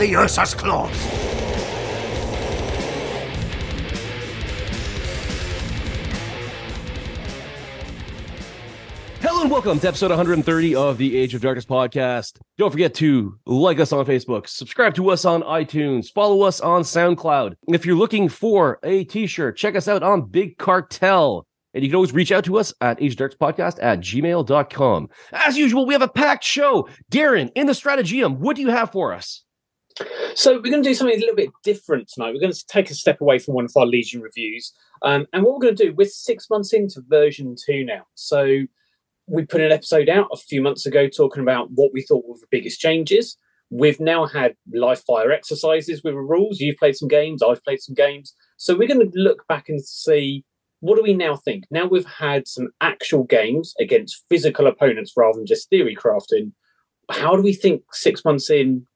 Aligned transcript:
the 0.00 0.16
Ursus 0.16 0.54
claws. 0.54 0.90
Hello 9.20 9.42
and 9.42 9.50
welcome 9.50 9.78
to 9.78 9.88
episode 9.88 10.08
130 10.08 10.74
of 10.74 10.96
the 10.96 11.18
Age 11.18 11.34
of 11.34 11.42
Darkness 11.42 11.66
podcast. 11.66 12.38
Don't 12.56 12.70
forget 12.70 12.94
to 12.94 13.38
like 13.44 13.78
us 13.78 13.92
on 13.92 14.06
Facebook, 14.06 14.48
subscribe 14.48 14.94
to 14.94 15.10
us 15.10 15.26
on 15.26 15.42
iTunes, 15.42 16.10
follow 16.10 16.40
us 16.44 16.62
on 16.62 16.80
SoundCloud. 16.80 17.56
If 17.68 17.84
you're 17.84 17.94
looking 17.94 18.30
for 18.30 18.78
a 18.82 19.04
t-shirt, 19.04 19.58
check 19.58 19.76
us 19.76 19.86
out 19.86 20.02
on 20.02 20.30
Big 20.30 20.56
Cartel. 20.56 21.46
And 21.74 21.84
you 21.84 21.90
can 21.90 21.96
always 21.96 22.14
reach 22.14 22.32
out 22.32 22.46
to 22.46 22.58
us 22.58 22.72
at 22.80 23.02
Age 23.02 23.12
of 23.12 23.18
Darkness 23.18 23.38
podcast 23.38 23.82
at 23.82 24.00
gmail.com. 24.00 25.10
As 25.30 25.58
usual, 25.58 25.84
we 25.84 25.92
have 25.92 26.00
a 26.00 26.08
packed 26.08 26.44
show. 26.44 26.88
Darren, 27.12 27.52
in 27.54 27.66
the 27.66 27.74
Strategium, 27.74 28.40
what 28.40 28.56
do 28.56 28.62
you 28.62 28.70
have 28.70 28.92
for 28.92 29.12
us? 29.12 29.44
So 30.34 30.54
we're 30.54 30.70
going 30.70 30.82
to 30.82 30.88
do 30.88 30.94
something 30.94 31.16
a 31.16 31.20
little 31.20 31.36
bit 31.36 31.50
different 31.64 32.08
tonight. 32.08 32.32
We're 32.32 32.40
going 32.40 32.52
to 32.52 32.66
take 32.66 32.90
a 32.90 32.94
step 32.94 33.20
away 33.20 33.38
from 33.38 33.54
one 33.54 33.64
of 33.64 33.72
our 33.76 33.86
Legion 33.86 34.20
reviews. 34.20 34.72
Um, 35.02 35.26
and 35.32 35.42
what 35.42 35.54
we're 35.54 35.62
going 35.62 35.76
to 35.76 35.84
do, 35.86 35.94
we're 35.94 36.08
six 36.08 36.48
months 36.48 36.72
into 36.72 37.02
version 37.08 37.56
two 37.62 37.84
now. 37.84 38.02
So 38.14 38.60
we 39.26 39.44
put 39.44 39.60
an 39.60 39.72
episode 39.72 40.08
out 40.08 40.28
a 40.32 40.36
few 40.36 40.62
months 40.62 40.86
ago 40.86 41.08
talking 41.08 41.42
about 41.42 41.68
what 41.72 41.92
we 41.92 42.02
thought 42.02 42.26
were 42.26 42.36
the 42.36 42.46
biggest 42.50 42.80
changes. 42.80 43.36
We've 43.70 44.00
now 44.00 44.26
had 44.26 44.56
live 44.72 45.02
fire 45.02 45.30
exercises 45.30 46.02
with 46.02 46.14
the 46.14 46.20
rules. 46.20 46.58
You've 46.58 46.78
played 46.78 46.96
some 46.96 47.08
games, 47.08 47.42
I've 47.42 47.62
played 47.62 47.80
some 47.80 47.94
games. 47.94 48.34
So 48.56 48.76
we're 48.76 48.88
going 48.88 49.08
to 49.08 49.18
look 49.18 49.46
back 49.46 49.68
and 49.68 49.84
see 49.84 50.44
what 50.80 50.96
do 50.96 51.02
we 51.02 51.14
now 51.14 51.36
think? 51.36 51.64
Now 51.70 51.86
we've 51.86 52.06
had 52.06 52.48
some 52.48 52.70
actual 52.80 53.24
games 53.24 53.74
against 53.78 54.24
physical 54.28 54.66
opponents 54.66 55.12
rather 55.16 55.36
than 55.36 55.46
just 55.46 55.68
theory 55.68 55.94
crafting. 55.94 56.52
How 57.10 57.36
do 57.36 57.42
we 57.42 57.52
think 57.52 57.82
six 57.92 58.24
months 58.24 58.50
in 58.50 58.86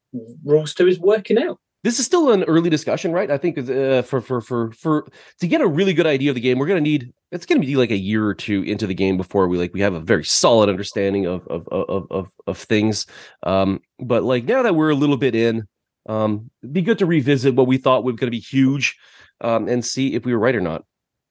rules 0.45 0.75
two 0.75 0.87
is 0.87 0.99
working 0.99 1.39
out? 1.39 1.59
This 1.83 1.99
is 1.99 2.07
still 2.07 2.33
an 2.33 2.45
early 2.45 2.71
discussion, 2.71 3.13
right? 3.13 3.31
I 3.31 3.37
think 3.37 3.59
uh, 3.59 4.01
for 4.03 4.23
for 4.23 4.41
for 4.41 4.73
for 4.73 5.07
to 5.41 5.47
get 5.47 5.61
a 5.61 5.67
really 5.67 5.93
good 5.93 6.07
idea 6.07 6.31
of 6.31 6.35
the 6.35 6.41
game, 6.41 6.59
we're 6.59 6.67
going 6.67 6.83
to 6.83 6.91
need 6.91 7.13
it's 7.31 7.45
going 7.45 7.61
to 7.61 7.67
be 7.67 7.77
like 7.77 7.91
a 7.91 7.97
year 7.97 8.27
or 8.27 8.33
two 8.33 8.63
into 8.63 8.87
the 8.87 8.95
game 8.95 9.19
before 9.19 9.49
we 9.49 9.59
like 9.59 9.75
we 9.75 9.81
have 9.81 9.93
a 9.93 10.01
very 10.01 10.25
solid 10.25 10.71
understanding 10.71 11.27
of 11.27 11.47
of 11.49 11.69
of 11.69 12.07
of, 12.11 12.31
of 12.47 12.57
things. 12.57 13.07
Um, 13.43 13.81
but 13.99 14.23
like 14.23 14.45
now 14.45 14.63
that 14.63 14.75
we're 14.75 14.91
a 14.91 14.95
little 14.95 15.19
bit 15.19 15.35
in, 15.35 15.69
um, 16.09 16.51
be 16.73 16.81
good 16.81 16.99
to 17.01 17.07
revisit 17.07 17.55
what 17.55 17.67
we 17.67 17.77
thought 17.77 18.05
was 18.05 18.17
to 18.17 18.31
be 18.31 18.41
huge, 18.41 18.97
um, 19.43 19.69
and 19.69 19.85
see 19.85 20.15
if 20.15 20.25
we 20.25 20.33
were 20.33 20.39
right 20.39 20.57
or 20.57 20.61
not. 20.63 20.85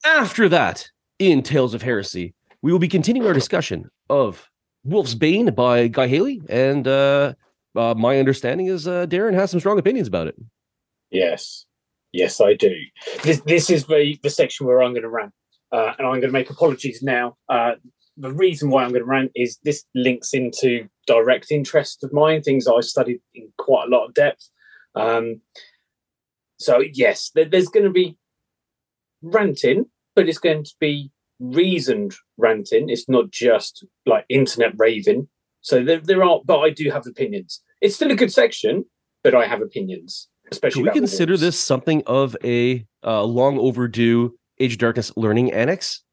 After 0.06 0.48
that, 0.50 0.88
in 1.18 1.42
Tales 1.42 1.74
of 1.74 1.82
Heresy, 1.82 2.36
we 2.62 2.72
will 2.72 2.80
be 2.80 2.88
continuing 2.88 3.28
our 3.28 3.34
discussion 3.34 3.90
of 4.10 4.48
Wolfsbane 4.88 5.56
by 5.56 5.88
Guy 5.88 6.08
Haley, 6.08 6.42
and 6.50 6.88
uh, 6.88 7.34
uh, 7.76 7.94
my 7.96 8.20
understanding 8.20 8.68
is 8.68 8.88
uh, 8.88 9.06
Darren 9.08 9.34
has 9.34 9.52
some 9.52 9.60
strong 9.60 9.80
opinions 9.80 10.08
about 10.08 10.28
it. 10.28 10.36
Yes, 11.12 11.66
yes, 12.12 12.42
I 12.42 12.54
do. 12.54 12.74
This 13.24 13.42
this 13.42 13.70
is 13.70 13.86
the 13.86 14.18
the 14.24 14.30
section 14.30 14.66
where 14.66 14.82
I'm 14.82 14.94
going 14.94 15.04
to 15.04 15.10
rant, 15.10 15.34
uh, 15.72 15.94
and 15.98 16.08
I'm 16.08 16.20
going 16.20 16.22
to 16.22 16.32
make 16.32 16.50
apologies 16.50 17.02
now. 17.02 17.38
Uh, 17.50 17.74
the 18.18 18.32
reason 18.32 18.70
why 18.70 18.84
I'm 18.84 18.90
going 18.90 19.02
to 19.02 19.08
rant 19.10 19.32
is 19.36 19.58
this 19.64 19.84
links 19.96 20.34
into 20.34 20.88
direct 21.08 21.52
interest 21.52 22.04
of 22.04 22.14
mine, 22.14 22.42
things 22.42 22.68
I 22.68 22.80
studied 22.82 23.20
in 23.34 23.52
quite 23.58 23.88
a 23.88 23.92
lot 23.92 24.06
of 24.06 24.14
depth. 24.14 24.50
Um, 24.96 25.42
so 26.60 26.84
yes, 26.94 27.32
there, 27.34 27.46
there's 27.46 27.70
going 27.70 27.86
to 27.86 27.92
be 27.92 28.18
ranting, 29.22 29.86
but 30.16 30.30
it's 30.30 30.38
going 30.38 30.64
to 30.64 30.74
be 30.80 31.12
reasoned 31.40 32.16
ranting. 32.38 32.90
It's 32.90 33.10
not 33.10 33.32
just 33.32 33.86
like 34.06 34.26
internet 34.30 34.74
raving. 34.78 35.28
So 35.64 35.84
there, 35.84 36.00
there 36.00 36.24
are, 36.24 36.42
but 36.46 36.60
I 36.60 36.70
do 36.70 36.92
have 36.92 37.08
opinions. 37.08 37.62
It's 37.82 37.96
still 37.96 38.12
a 38.12 38.16
good 38.16 38.32
section, 38.32 38.86
but 39.24 39.34
I 39.34 39.48
have 39.48 39.62
opinions. 39.62 40.28
Especially, 40.52 40.84
Can 40.84 40.94
we 40.94 41.00
consider 41.00 41.38
this 41.38 41.58
something 41.58 42.04
of 42.06 42.36
a 42.44 42.86
uh, 43.04 43.24
long 43.24 43.58
overdue 43.58 44.38
Age 44.60 44.74
of 44.74 44.80
Darkness 44.80 45.12
learning 45.16 45.52
annex? 45.54 46.04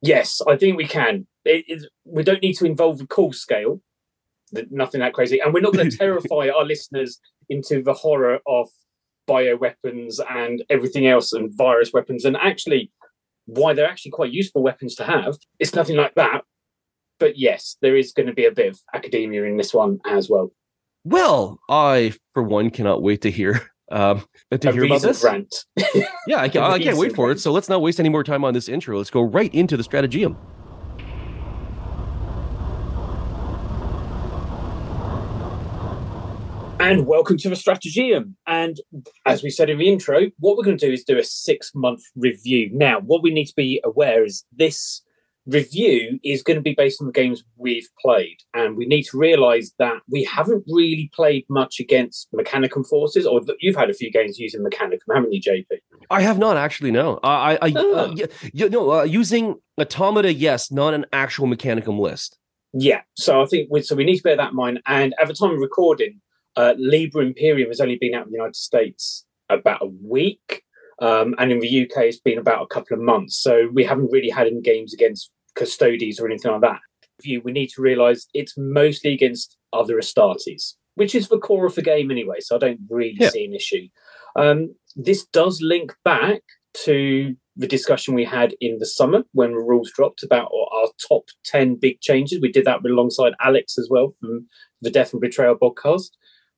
Yes, 0.00 0.40
I 0.48 0.56
think 0.56 0.76
we 0.76 0.86
can. 0.86 1.26
It, 1.44 1.64
it, 1.68 1.82
we 2.04 2.22
don't 2.22 2.40
need 2.40 2.54
to 2.54 2.64
involve 2.64 2.98
the 2.98 3.06
call 3.06 3.32
scale, 3.32 3.80
nothing 4.70 5.00
that 5.00 5.12
crazy, 5.12 5.40
and 5.40 5.52
we're 5.52 5.60
not 5.60 5.74
going 5.74 5.90
to 5.90 5.96
terrify 5.96 6.48
our 6.48 6.64
listeners 6.64 7.20
into 7.48 7.82
the 7.82 7.92
horror 7.92 8.38
of 8.46 8.68
bioweapons 9.28 10.20
and 10.30 10.64
everything 10.70 11.06
else 11.06 11.32
and 11.32 11.52
virus 11.56 11.92
weapons 11.92 12.24
and 12.24 12.36
actually 12.36 12.90
why 13.46 13.72
they're 13.72 13.88
actually 13.88 14.10
quite 14.12 14.32
useful 14.32 14.62
weapons 14.62 14.94
to 14.94 15.04
have. 15.04 15.36
It's 15.58 15.74
nothing 15.74 15.96
like 15.96 16.14
that. 16.14 16.42
But 17.20 17.38
yes, 17.38 17.76
there 17.82 17.96
is 17.96 18.12
going 18.12 18.28
to 18.28 18.32
be 18.32 18.46
a 18.46 18.50
bit 18.50 18.68
of 18.68 18.80
academia 18.94 19.44
in 19.44 19.58
this 19.58 19.74
one 19.74 20.00
as 20.06 20.30
well. 20.30 20.50
Well, 21.04 21.60
I, 21.68 22.14
for 22.32 22.42
one, 22.42 22.70
cannot 22.70 23.02
wait 23.02 23.20
to 23.22 23.30
hear 23.30 23.70
um, 23.92 24.24
to 24.50 24.70
a 24.70 24.72
hear 24.72 24.86
about 24.86 25.02
this. 25.02 25.22
Rant. 25.22 25.54
yeah, 26.26 26.40
I, 26.40 26.48
can, 26.48 26.62
I 26.62 26.78
can't 26.78 26.96
wait 26.96 27.14
for 27.14 27.30
it. 27.30 27.38
So 27.38 27.52
let's 27.52 27.68
not 27.68 27.82
waste 27.82 28.00
any 28.00 28.08
more 28.08 28.24
time 28.24 28.42
on 28.42 28.54
this 28.54 28.70
intro. 28.70 28.96
Let's 28.96 29.10
go 29.10 29.20
right 29.20 29.54
into 29.54 29.76
the 29.76 29.84
Strategium. 29.84 30.38
And 36.80 37.06
welcome 37.06 37.36
to 37.36 37.50
the 37.50 37.56
Strategium. 37.56 38.34
And 38.46 38.78
as 39.26 39.42
we 39.42 39.50
said 39.50 39.68
in 39.68 39.76
the 39.76 39.88
intro, 39.88 40.30
what 40.38 40.56
we're 40.56 40.64
going 40.64 40.78
to 40.78 40.86
do 40.86 40.92
is 40.92 41.04
do 41.04 41.18
a 41.18 41.24
six 41.24 41.72
month 41.74 42.00
review. 42.16 42.70
Now, 42.72 43.00
what 43.00 43.22
we 43.22 43.30
need 43.30 43.46
to 43.46 43.54
be 43.54 43.82
aware 43.84 44.24
is 44.24 44.44
this 44.56 45.02
review 45.46 46.18
is 46.22 46.42
going 46.42 46.56
to 46.56 46.62
be 46.62 46.74
based 46.74 47.00
on 47.00 47.06
the 47.06 47.12
games 47.12 47.42
we've 47.56 47.88
played. 48.00 48.36
And 48.54 48.76
we 48.76 48.86
need 48.86 49.04
to 49.04 49.18
realize 49.18 49.72
that 49.78 49.98
we 50.08 50.24
haven't 50.24 50.64
really 50.68 51.10
played 51.14 51.44
much 51.48 51.80
against 51.80 52.28
Mechanicum 52.32 52.86
forces, 52.88 53.26
or 53.26 53.40
that 53.44 53.56
you've 53.60 53.76
had 53.76 53.90
a 53.90 53.94
few 53.94 54.10
games 54.10 54.38
using 54.38 54.62
Mechanicum, 54.62 55.14
haven't 55.14 55.32
you, 55.32 55.40
JP? 55.40 55.64
I 56.10 56.22
have 56.22 56.38
not 56.38 56.56
actually, 56.56 56.90
no. 56.90 57.18
I, 57.22 57.58
I, 57.62 57.72
Oh. 57.76 57.94
uh, 57.94 58.12
yeah, 58.14 58.26
yeah, 58.52 58.68
no, 58.68 58.90
uh, 58.92 59.02
using 59.04 59.56
Automata, 59.80 60.32
yes, 60.32 60.70
not 60.70 60.94
an 60.94 61.06
actual 61.12 61.46
Mechanicum 61.46 61.98
list. 61.98 62.36
Yeah. 62.72 63.00
So 63.16 63.42
I 63.42 63.46
think 63.46 63.68
we, 63.70 63.82
so 63.82 63.96
we 63.96 64.04
need 64.04 64.16
to 64.18 64.22
bear 64.22 64.36
that 64.36 64.50
in 64.50 64.56
mind. 64.56 64.80
And 64.86 65.14
at 65.20 65.26
the 65.28 65.34
time 65.34 65.50
of 65.50 65.58
recording, 65.58 66.20
uh, 66.56 66.74
Liber 66.78 67.22
Imperium 67.22 67.68
has 67.68 67.80
only 67.80 67.96
been 68.00 68.14
out 68.14 68.26
in 68.26 68.32
the 68.32 68.36
United 68.36 68.56
States 68.56 69.24
about 69.48 69.82
a 69.82 69.86
week. 69.86 70.62
Um, 71.00 71.34
and 71.38 71.50
in 71.50 71.60
the 71.60 71.82
UK, 71.82 72.04
it's 72.04 72.20
been 72.20 72.38
about 72.38 72.62
a 72.62 72.66
couple 72.66 72.96
of 72.96 73.02
months. 73.02 73.36
So 73.42 73.68
we 73.72 73.84
haven't 73.84 74.10
really 74.12 74.28
had 74.30 74.46
any 74.46 74.60
games 74.60 74.92
against 74.92 75.30
Custodes 75.54 76.20
or 76.20 76.26
anything 76.26 76.52
like 76.52 76.60
that. 76.62 76.80
We 77.44 77.52
need 77.52 77.68
to 77.70 77.82
realise 77.82 78.26
it's 78.34 78.54
mostly 78.56 79.12
against 79.12 79.56
other 79.72 79.96
Astartes, 79.96 80.74
which 80.94 81.14
is 81.14 81.28
the 81.28 81.38
core 81.38 81.66
of 81.66 81.74
the 81.74 81.82
game 81.82 82.10
anyway. 82.10 82.40
So 82.40 82.56
I 82.56 82.58
don't 82.58 82.80
really 82.88 83.16
Yeah. 83.18 83.30
see 83.30 83.44
an 83.44 83.54
issue. 83.54 83.88
Um, 84.36 84.74
this 84.96 85.26
does 85.26 85.60
link 85.62 85.94
back 86.04 86.42
to 86.84 87.34
the 87.56 87.66
discussion 87.66 88.14
we 88.14 88.24
had 88.24 88.54
in 88.60 88.78
the 88.78 88.86
summer 88.86 89.24
when 89.32 89.50
the 89.52 89.58
rules 89.58 89.90
dropped 89.94 90.22
about 90.22 90.50
our 90.72 90.88
top 91.08 91.24
10 91.44 91.74
big 91.76 92.00
changes. 92.00 92.40
We 92.40 92.52
did 92.52 92.64
that 92.64 92.84
alongside 92.84 93.32
Alex 93.40 93.76
as 93.76 93.88
well 93.90 94.14
from 94.20 94.46
the 94.80 94.90
Death 94.90 95.12
and 95.12 95.20
Betrayal 95.20 95.56
podcast. 95.56 96.10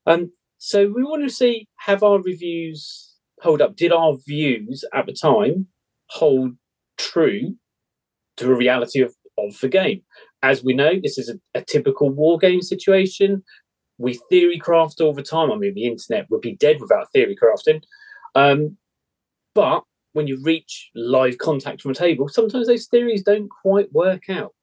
Um, 0.07 0.31
so 0.59 0.87
we 0.95 1.03
want 1.03 1.23
to 1.25 1.31
see 1.31 1.67
have 1.79 2.03
our 2.05 2.21
reviews 2.21 3.12
hold 3.43 3.61
up? 3.61 3.77
Did 3.77 3.93
our 3.93 4.17
views 4.27 4.85
at 4.95 5.07
the 5.07 5.13
time 5.13 5.67
hold 6.07 6.53
true 6.97 7.57
to 8.37 8.47
the 8.47 8.55
reality 8.55 9.01
of, 9.01 9.15
of 9.39 9.59
the 9.61 9.69
game? 9.69 10.03
As 10.43 10.65
we 10.65 10.73
know, 10.75 10.93
this 11.03 11.19
is 11.19 11.29
a, 11.29 11.59
a 11.59 11.63
typical 11.63 12.11
war 12.11 12.39
game 12.39 12.63
situation. 12.63 13.43
We 13.99 14.19
theory 14.31 14.59
craft 14.59 15.01
all 15.01 15.15
the 15.15 15.23
time. 15.23 15.53
I 15.53 15.57
mean, 15.57 15.75
the 15.75 15.87
internet 15.87 16.31
would 16.31 16.41
be 16.41 16.57
dead 16.57 16.81
without 16.81 17.13
theory 17.13 17.37
crafting. 17.41 17.83
Um, 18.35 18.77
but 19.55 19.83
when 20.13 20.27
you 20.27 20.41
reach 20.43 20.91
live 20.95 21.39
contact 21.39 21.83
from 21.83 21.93
a 21.93 21.95
table, 21.95 22.29
sometimes 22.29 22.67
those 22.67 22.87
theories 22.87 23.23
don't 23.23 23.49
quite 23.49 23.93
work 23.93 24.29
out. 24.29 24.55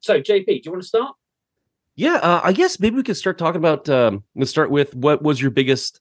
So, 0.00 0.20
JP, 0.20 0.46
do 0.46 0.60
you 0.64 0.70
want 0.70 0.82
to 0.82 0.88
start? 0.88 1.14
Yeah, 1.96 2.16
uh, 2.16 2.40
I 2.42 2.52
guess 2.52 2.80
maybe 2.80 2.96
we 2.96 3.02
could 3.02 3.16
start 3.16 3.38
talking 3.38 3.60
about. 3.60 3.88
Um, 3.88 4.24
let's 4.34 4.50
start 4.50 4.70
with 4.70 4.94
what 4.94 5.22
was 5.22 5.40
your 5.40 5.50
biggest. 5.50 6.00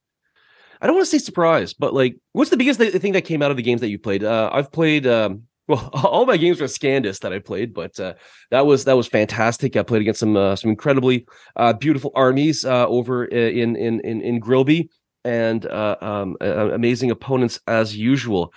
I 0.84 0.88
don't 0.88 0.98
want 0.98 1.08
to 1.08 1.12
say 1.12 1.24
surprise, 1.24 1.74
but 1.74 1.94
like, 1.94 2.18
what's 2.34 2.50
the 2.50 2.58
biggest 2.58 2.78
th- 2.78 2.94
thing 2.96 3.14
that 3.14 3.22
came 3.22 3.42
out 3.42 3.52
of 3.52 3.58
the 3.58 3.64
games 3.64 3.80
that 3.80 3.88
you 3.88 3.98
played? 3.98 4.22
Uh, 4.22 4.50
I've 4.52 4.70
played. 4.70 5.08
Um, 5.08 5.44
well, 5.70 5.90
all 5.94 6.26
my 6.26 6.36
games 6.36 6.60
were 6.60 6.68
Scandis 6.68 7.20
that 7.20 7.32
I 7.32 7.40
played, 7.40 7.74
but 7.74 7.98
uh, 7.98 8.16
that 8.52 8.66
was 8.66 8.84
that 8.84 8.98
was 8.98 9.08
fantastic. 9.08 9.78
I 9.78 9.84
played 9.84 10.02
against 10.02 10.20
some 10.20 10.36
uh, 10.36 10.58
some 10.58 10.70
incredibly 10.70 11.26
uh, 11.56 11.72
beautiful 11.72 12.12
armies 12.16 12.66
uh, 12.66 12.86
over 12.86 13.24
in 13.24 13.78
in 13.78 14.02
in 14.02 14.20
in 14.20 14.40
Grilby, 14.40 14.90
and 15.24 15.66
uh, 15.66 15.96
um, 16.02 16.36
amazing 16.42 17.12
opponents 17.12 17.62
as 17.66 17.96
usual. 17.96 18.54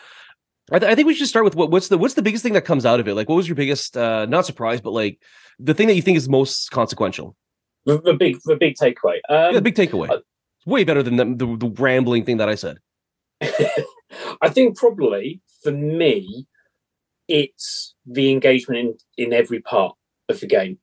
I, 0.72 0.80
th- 0.80 0.90
I 0.90 0.96
think 0.96 1.06
we 1.06 1.14
should 1.14 1.28
start 1.28 1.44
with 1.44 1.54
what, 1.54 1.70
what's 1.70 1.86
the 1.86 1.96
what's 1.96 2.14
the 2.14 2.22
biggest 2.22 2.42
thing 2.42 2.54
that 2.54 2.64
comes 2.64 2.84
out 2.84 2.98
of 2.98 3.06
it? 3.06 3.14
Like, 3.14 3.28
what 3.28 3.36
was 3.36 3.46
your 3.46 3.54
biggest 3.54 3.96
uh, 3.96 4.26
not 4.26 4.46
surprise, 4.46 4.80
but 4.80 4.90
like 4.90 5.20
the 5.60 5.74
thing 5.74 5.86
that 5.86 5.94
you 5.94 6.02
think 6.02 6.16
is 6.16 6.28
most 6.28 6.72
consequential? 6.72 7.36
The, 7.84 8.00
the 8.00 8.14
big, 8.14 8.40
the 8.44 8.56
big 8.56 8.74
takeaway. 8.74 9.18
Um, 9.28 9.52
yeah, 9.52 9.52
the 9.52 9.62
big 9.62 9.76
takeaway. 9.76 10.22
Way 10.66 10.84
better 10.84 11.02
than 11.02 11.16
the, 11.16 11.24
the, 11.24 11.56
the 11.56 11.74
rambling 11.78 12.24
thing 12.24 12.36
that 12.36 12.48
I 12.48 12.56
said. 12.56 12.78
I 13.40 14.48
think 14.48 14.76
probably 14.76 15.40
for 15.62 15.72
me, 15.72 16.46
it's 17.28 17.94
the 18.04 18.30
engagement 18.30 19.02
in, 19.16 19.26
in 19.26 19.32
every 19.32 19.60
part 19.60 19.96
of 20.28 20.40
the 20.40 20.46
game 20.46 20.78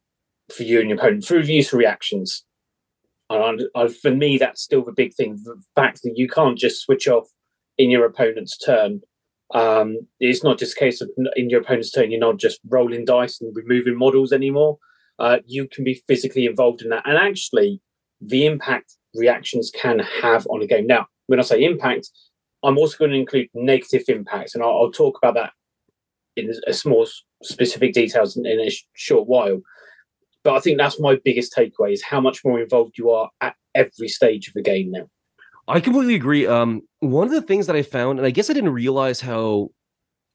for 0.52 0.64
you 0.64 0.80
and 0.80 0.90
your 0.90 0.98
opponent 0.98 1.26
through 1.26 1.44
the 1.44 1.54
use 1.54 1.72
of 1.72 1.80
reactions. 1.80 2.44
And 3.30 3.64
I, 3.76 3.88
for 3.88 4.12
me, 4.12 4.38
that's 4.38 4.62
still 4.62 4.84
the 4.84 4.92
big 4.92 5.14
thing. 5.14 5.40
The 5.44 5.62
fact 5.76 6.02
that 6.04 6.14
you 6.16 6.28
can't 6.28 6.58
just 6.58 6.82
switch 6.82 7.08
off 7.08 7.28
in 7.78 7.90
your 7.90 8.06
opponent's 8.06 8.58
turn. 8.58 9.02
Um, 9.54 10.08
it's 10.20 10.44
not 10.44 10.60
just 10.60 10.76
a 10.76 10.80
case 10.80 11.02
of 11.02 11.10
in 11.36 11.50
your 11.50 11.62
opponent's 11.62 11.92
turn, 11.92 12.12
you're 12.12 12.20
not 12.20 12.38
just 12.38 12.60
rolling 12.68 13.06
dice 13.06 13.40
and 13.40 13.56
removing 13.56 13.98
models 13.98 14.34
anymore. 14.34 14.78
Uh, 15.20 15.38
you 15.46 15.68
can 15.68 15.84
be 15.84 16.02
physically 16.08 16.46
involved 16.46 16.82
in 16.82 16.90
that. 16.90 17.08
And 17.08 17.18
actually, 17.18 17.82
the 18.20 18.46
impact 18.46 18.98
reactions 19.14 19.72
can 19.74 20.00
have 20.00 20.46
on 20.48 20.62
a 20.62 20.68
game. 20.68 20.88
Now, 20.88 21.08
when 21.28 21.40
I 21.40 21.44
say 21.44 21.64
impact, 21.64 22.10
I'm 22.64 22.78
also 22.78 22.98
going 22.98 23.12
to 23.12 23.18
include 23.18 23.50
negative 23.54 24.04
impacts, 24.08 24.56
and 24.56 24.64
I'll, 24.64 24.72
I'll 24.72 24.92
talk 24.92 25.18
about 25.18 25.36
that 25.36 25.52
in 26.36 26.52
a 26.66 26.74
small 26.74 27.08
specific 27.44 27.94
details 27.94 28.36
in, 28.36 28.46
in 28.46 28.60
a 28.60 28.70
sh- 28.70 28.86
short 28.94 29.28
while. 29.28 29.62
But 30.44 30.56
I 30.56 30.60
think 30.60 30.78
that's 30.78 31.00
my 31.00 31.18
biggest 31.24 31.56
takeaway 31.56 31.94
is 31.94 32.04
how 32.04 32.20
much 32.20 32.44
more 32.44 32.60
involved 32.60 32.98
you 32.98 33.12
are 33.12 33.30
at 33.42 33.56
every 33.76 34.08
stage 34.08 34.48
of 34.48 34.54
the 34.54 34.62
game 34.62 34.92
now. 34.92 35.08
I 35.68 35.80
completely 35.80 36.16
agree. 36.16 36.46
Um, 36.46 36.82
one 37.00 37.28
of 37.28 37.34
the 37.34 37.42
things 37.42 37.68
that 37.68 37.76
I 37.76 37.84
found, 37.84 38.20
and 38.20 38.26
I 38.26 38.32
guess 38.32 38.50
I 38.50 38.54
didn't 38.54 38.74
realize 38.74 39.22
how, 39.22 39.70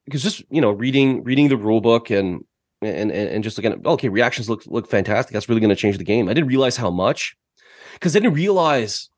because 0.07 0.23
just 0.23 0.43
you 0.51 0.61
know, 0.61 0.71
reading 0.71 1.23
reading 1.25 1.49
the 1.49 1.57
rule 1.57 1.83
book 1.83 2.11
and 2.11 2.43
and 2.81 3.11
and 3.13 3.45
just 3.45 3.59
looking 3.59 3.73
at 3.73 3.85
okay, 3.85 4.09
reactions 4.09 4.49
look 4.49 4.63
look 4.67 4.89
fantastic. 4.89 5.35
That's 5.35 5.49
really 5.49 5.61
going 5.61 5.69
to 5.69 5.77
change 5.77 5.99
the 5.99 6.05
game. 6.05 6.29
I 6.29 6.35
didn't 6.35 6.49
realize 6.49 6.79
how 6.79 6.91
much, 6.91 7.37
because 7.99 8.15
I 8.15 8.21
didn't 8.21 8.35
realize 8.35 9.09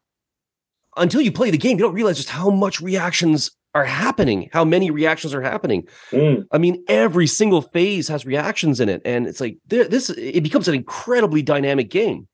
until 0.96 1.20
you 1.20 1.32
play 1.32 1.50
the 1.50 1.58
game, 1.58 1.78
you 1.78 1.84
don't 1.84 1.94
realize 1.94 2.16
just 2.16 2.30
how 2.30 2.50
much 2.50 2.80
reactions 2.80 3.50
are 3.74 3.84
happening, 3.84 4.48
how 4.52 4.64
many 4.64 4.90
reactions 4.90 5.32
are 5.32 5.42
happening. 5.42 5.86
Mm. 6.10 6.44
I 6.50 6.58
mean, 6.58 6.82
every 6.88 7.26
single 7.26 7.62
phase 7.62 8.08
has 8.08 8.26
reactions 8.26 8.80
in 8.80 8.88
it, 8.88 9.00
and 9.04 9.26
it's 9.26 9.40
like 9.40 9.58
this. 9.66 10.10
It 10.10 10.42
becomes 10.42 10.66
an 10.68 10.74
incredibly 10.74 11.42
dynamic 11.42 11.90
game. 11.90 12.26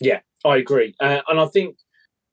Yeah, 0.00 0.20
I 0.44 0.56
agree, 0.56 0.94
uh, 1.00 1.20
and 1.28 1.40
I 1.40 1.46
think 1.46 1.76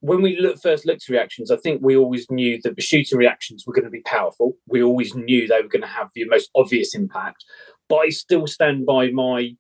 when 0.02 0.22
we 0.22 0.38
look, 0.40 0.62
first 0.62 0.86
looked 0.86 1.04
at 1.10 1.12
reactions, 1.12 1.50
I 1.50 1.58
think 1.58 1.82
we 1.84 1.98
always 1.98 2.30
knew 2.30 2.62
that 2.64 2.76
the 2.76 2.82
shooting 2.82 3.18
reactions 3.18 3.66
were 3.66 3.74
going 3.74 3.86
to 3.86 3.92
be 3.92 4.02
powerful. 4.02 4.54
We 4.68 4.84
always 4.84 5.16
knew 5.16 5.48
they 5.48 5.62
were 5.62 5.68
going 5.68 5.82
to 5.82 5.88
have 5.88 6.10
the 6.14 6.26
most 6.26 6.52
obvious 6.56 6.94
impact. 6.94 7.44
But 7.90 7.98
I 7.98 8.10
still 8.10 8.46
stand 8.46 8.86
by 8.86 9.10
my 9.10 9.56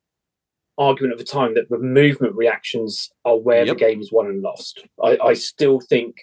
argument 0.77 1.13
at 1.13 1.18
the 1.18 1.31
time 1.31 1.54
that 1.56 1.69
the 1.69 1.77
movement 1.77 2.36
reactions 2.36 3.10
are 3.24 3.38
where 3.38 3.66
yep. 3.66 3.77
the 3.77 3.86
game 3.86 4.01
is 4.01 4.12
won 4.12 4.27
and 4.27 4.42
lost. 4.42 4.86
I, 5.04 5.18
I 5.24 5.33
still 5.33 5.80
think 5.80 6.16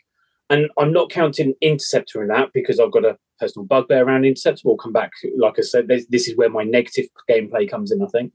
and 0.52 0.68
I'm 0.78 0.92
not 0.92 1.08
counting 1.08 1.54
Interceptor 1.62 2.20
in 2.20 2.28
that 2.28 2.50
because 2.52 2.78
I've 2.78 2.92
got 2.92 3.06
a 3.06 3.16
personal 3.40 3.64
bugbear 3.64 4.04
around 4.04 4.26
Interceptor. 4.26 4.60
We'll 4.66 4.76
come 4.76 4.92
back. 4.92 5.12
Like 5.38 5.54
I 5.58 5.62
said, 5.62 5.88
this 5.88 6.28
is 6.28 6.36
where 6.36 6.50
my 6.50 6.62
negative 6.62 7.06
gameplay 7.28 7.68
comes 7.68 7.90
in, 7.90 8.02
I 8.02 8.06
think. 8.08 8.34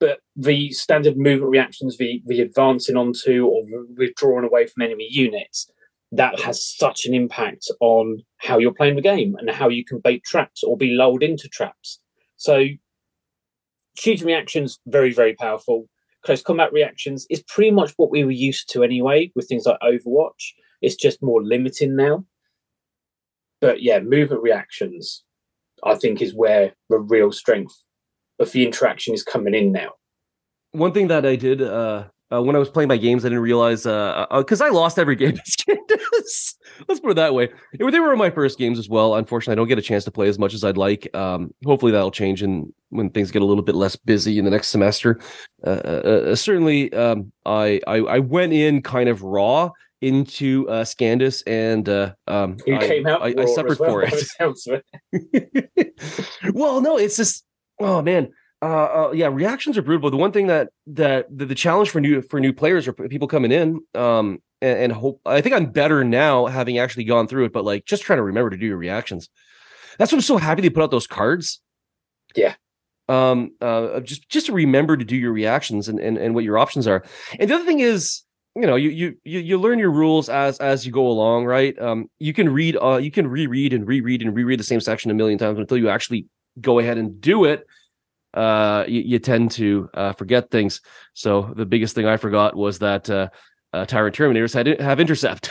But 0.00 0.20
the 0.36 0.70
standard 0.72 1.16
movement 1.16 1.50
reactions, 1.50 1.96
the, 1.96 2.22
the 2.26 2.42
advancing 2.42 2.98
onto 2.98 3.46
or 3.46 3.64
withdrawing 3.96 4.44
away 4.44 4.66
from 4.66 4.82
enemy 4.82 5.08
units, 5.10 5.70
that 6.12 6.38
has 6.40 6.62
such 6.62 7.06
an 7.06 7.14
impact 7.14 7.70
on 7.80 8.18
how 8.36 8.58
you're 8.58 8.74
playing 8.74 8.96
the 8.96 9.02
game 9.02 9.34
and 9.38 9.48
how 9.48 9.70
you 9.70 9.86
can 9.86 10.00
bait 10.00 10.22
traps 10.24 10.62
or 10.62 10.76
be 10.76 10.90
lulled 10.90 11.22
into 11.22 11.48
traps. 11.48 12.00
So, 12.36 12.66
shooting 13.98 14.26
reactions, 14.26 14.78
very, 14.86 15.12
very 15.12 15.34
powerful. 15.34 15.88
Close 16.24 16.42
combat 16.42 16.72
reactions 16.72 17.26
is 17.30 17.42
pretty 17.42 17.70
much 17.70 17.92
what 17.96 18.10
we 18.10 18.24
were 18.24 18.30
used 18.30 18.70
to 18.70 18.82
anyway 18.82 19.30
with 19.34 19.46
things 19.48 19.66
like 19.66 19.78
Overwatch 19.80 20.52
it's 20.80 20.94
just 20.94 21.22
more 21.22 21.42
limiting 21.42 21.96
now. 21.96 22.24
But 23.60 23.82
yeah, 23.82 24.00
movement 24.00 24.42
reactions, 24.42 25.24
I 25.84 25.96
think, 25.96 26.22
is 26.22 26.34
where 26.34 26.74
the 26.88 26.98
real 26.98 27.32
strength 27.32 27.74
of 28.38 28.52
the 28.52 28.64
interaction 28.64 29.14
is 29.14 29.24
coming 29.24 29.54
in 29.54 29.72
now. 29.72 29.90
One 30.72 30.92
thing 30.92 31.08
that 31.08 31.26
I 31.26 31.34
did 31.36 31.60
uh, 31.60 32.04
uh, 32.32 32.42
when 32.42 32.56
I 32.56 32.58
was 32.58 32.68
playing 32.68 32.88
my 32.88 32.96
games, 32.96 33.24
I 33.24 33.28
didn't 33.28 33.42
realize 33.42 33.82
because 33.82 34.60
uh, 34.60 34.64
uh, 34.64 34.66
I 34.66 34.70
lost 34.70 34.98
every 34.98 35.16
game. 35.16 35.36
To 35.36 35.42
Scandus. 35.44 36.54
Let's 36.88 37.00
put 37.00 37.10
it 37.10 37.14
that 37.14 37.34
way. 37.34 37.48
They 37.78 38.00
were 38.00 38.16
my 38.16 38.30
first 38.30 38.58
games 38.58 38.78
as 38.78 38.88
well. 38.88 39.14
Unfortunately, 39.14 39.52
I 39.52 39.56
don't 39.56 39.68
get 39.68 39.78
a 39.78 39.82
chance 39.82 40.04
to 40.04 40.10
play 40.10 40.28
as 40.28 40.38
much 40.38 40.54
as 40.54 40.62
I'd 40.62 40.76
like. 40.76 41.14
Um, 41.16 41.52
hopefully, 41.64 41.92
that'll 41.92 42.10
change 42.10 42.42
and 42.42 42.72
when 42.90 43.10
things 43.10 43.30
get 43.30 43.42
a 43.42 43.44
little 43.44 43.62
bit 43.62 43.74
less 43.74 43.96
busy 43.96 44.38
in 44.38 44.44
the 44.44 44.50
next 44.50 44.68
semester. 44.68 45.20
Uh, 45.66 45.70
uh, 45.70 46.36
certainly, 46.36 46.92
um, 46.92 47.32
I, 47.46 47.80
I 47.86 47.96
I 47.96 48.18
went 48.18 48.52
in 48.52 48.82
kind 48.82 49.08
of 49.08 49.22
raw 49.22 49.70
into 50.00 50.68
uh, 50.68 50.84
Scandus, 50.84 51.42
and 51.46 51.88
uh, 51.88 52.14
um, 52.26 52.56
you 52.66 52.76
I, 52.76 52.86
came 52.86 53.06
out. 53.06 53.22
I, 53.22 53.34
I 53.38 53.46
suffered 53.46 53.78
well, 53.78 53.90
for 53.90 54.04
it. 54.06 55.94
well, 56.54 56.80
no, 56.80 56.98
it's 56.98 57.16
just 57.16 57.44
oh 57.80 58.02
man, 58.02 58.30
uh, 58.60 58.64
uh, 58.64 59.12
yeah, 59.12 59.28
reactions 59.28 59.78
are 59.78 59.82
brutal. 59.82 60.02
But 60.02 60.10
the 60.10 60.20
one 60.20 60.32
thing 60.32 60.48
that 60.48 60.70
that 60.88 61.26
the, 61.36 61.46
the, 61.46 61.54
challenge 61.54 61.90
for 61.90 62.00
new 62.00 62.22
for 62.22 62.40
new 62.40 62.52
players 62.52 62.88
or 62.88 62.92
people 62.92 63.28
coming 63.28 63.52
in, 63.52 63.80
um, 63.94 64.42
and, 64.60 64.78
and 64.78 64.92
hope 64.92 65.20
I 65.24 65.40
think 65.40 65.54
I'm 65.54 65.66
better 65.66 66.02
now 66.02 66.46
having 66.46 66.78
actually 66.78 67.04
gone 67.04 67.28
through 67.28 67.44
it. 67.44 67.52
But 67.52 67.64
like 67.64 67.84
just 67.84 68.02
trying 68.02 68.18
to 68.18 68.24
remember 68.24 68.50
to 68.50 68.56
do 68.56 68.66
your 68.66 68.76
reactions. 68.76 69.28
That's 69.98 70.12
why 70.12 70.16
I'm 70.16 70.22
so 70.22 70.38
happy 70.38 70.62
they 70.62 70.70
put 70.70 70.82
out 70.82 70.90
those 70.90 71.06
cards. 71.06 71.60
Yeah. 72.34 72.54
Um. 73.08 73.52
Uh. 73.60 74.00
Just 74.00 74.28
just 74.28 74.46
to 74.46 74.52
remember 74.52 74.96
to 74.96 75.04
do 75.04 75.16
your 75.16 75.32
reactions 75.32 75.88
and 75.88 76.00
and 76.00 76.18
and 76.18 76.34
what 76.34 76.44
your 76.44 76.58
options 76.58 76.88
are. 76.88 77.04
And 77.38 77.48
the 77.48 77.54
other 77.54 77.64
thing 77.64 77.80
is 77.80 78.22
you 78.56 78.66
know 78.66 78.74
you 78.74 78.90
you 79.24 79.38
you 79.40 79.58
learn 79.58 79.78
your 79.78 79.92
rules 79.92 80.28
as 80.28 80.58
as 80.58 80.84
you 80.84 80.90
go 80.90 81.06
along 81.06 81.44
right 81.44 81.78
um 81.78 82.10
you 82.18 82.32
can 82.32 82.48
read 82.48 82.76
uh 82.82 82.96
you 82.96 83.10
can 83.10 83.28
reread 83.28 83.72
and 83.72 83.86
reread 83.86 84.20
and 84.20 84.34
reread 84.34 84.58
the 84.58 84.64
same 84.64 84.80
section 84.80 85.10
a 85.10 85.14
million 85.14 85.38
times 85.38 85.58
until 85.58 85.76
you 85.76 85.88
actually 85.88 86.26
go 86.60 86.78
ahead 86.78 86.98
and 86.98 87.20
do 87.20 87.44
it 87.44 87.66
uh 88.34 88.84
you, 88.86 89.00
you 89.00 89.18
tend 89.18 89.50
to 89.50 89.88
uh 89.94 90.12
forget 90.12 90.50
things 90.50 90.80
so 91.14 91.52
the 91.56 91.66
biggest 91.66 91.94
thing 91.94 92.06
i 92.06 92.16
forgot 92.16 92.56
was 92.56 92.78
that 92.78 93.08
uh, 93.08 93.28
uh 93.72 93.84
tyrant 93.86 94.14
terminators 94.14 94.52
had 94.52 94.80
have 94.80 95.00
intercept 95.00 95.50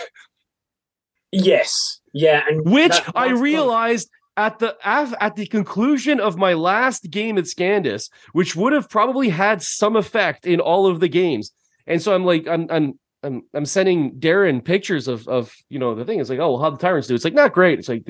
yes 1.31 2.00
yeah 2.13 2.44
and 2.47 2.69
which 2.69 2.91
that, 2.91 3.12
i 3.15 3.29
realized 3.29 4.09
at 4.38 4.59
the 4.59 4.77
at 4.83 5.35
the 5.35 5.47
conclusion 5.47 6.19
of 6.19 6.38
my 6.38 6.53
last 6.53 7.09
game 7.09 7.38
at 7.39 7.45
Scandus, 7.45 8.09
which 8.33 8.56
would 8.56 8.71
have 8.71 8.88
probably 8.88 9.30
had 9.30 9.63
some 9.63 9.95
effect 9.95 10.45
in 10.45 10.59
all 10.59 10.85
of 10.85 11.00
the 11.00 11.07
games, 11.07 11.51
and 11.88 12.00
so 12.01 12.13
I'm 12.13 12.23
like, 12.23 12.47
I'm 12.47 12.68
I'm 12.69 13.00
I'm 13.23 13.41
I'm 13.53 13.65
sending 13.65 14.19
Darren 14.19 14.63
pictures 14.63 15.07
of 15.07 15.27
of 15.27 15.53
you 15.69 15.80
know 15.80 15.95
the 15.95 16.06
thing. 16.06 16.19
It's 16.19 16.30
like, 16.30 16.39
oh, 16.39 16.53
well, 16.53 16.62
how 16.62 16.69
the 16.69 16.77
tyrants 16.77 17.07
do? 17.07 17.15
It's 17.15 17.25
like 17.25 17.33
not 17.33 17.51
great. 17.51 17.80
It's 17.80 17.89
like, 17.89 18.07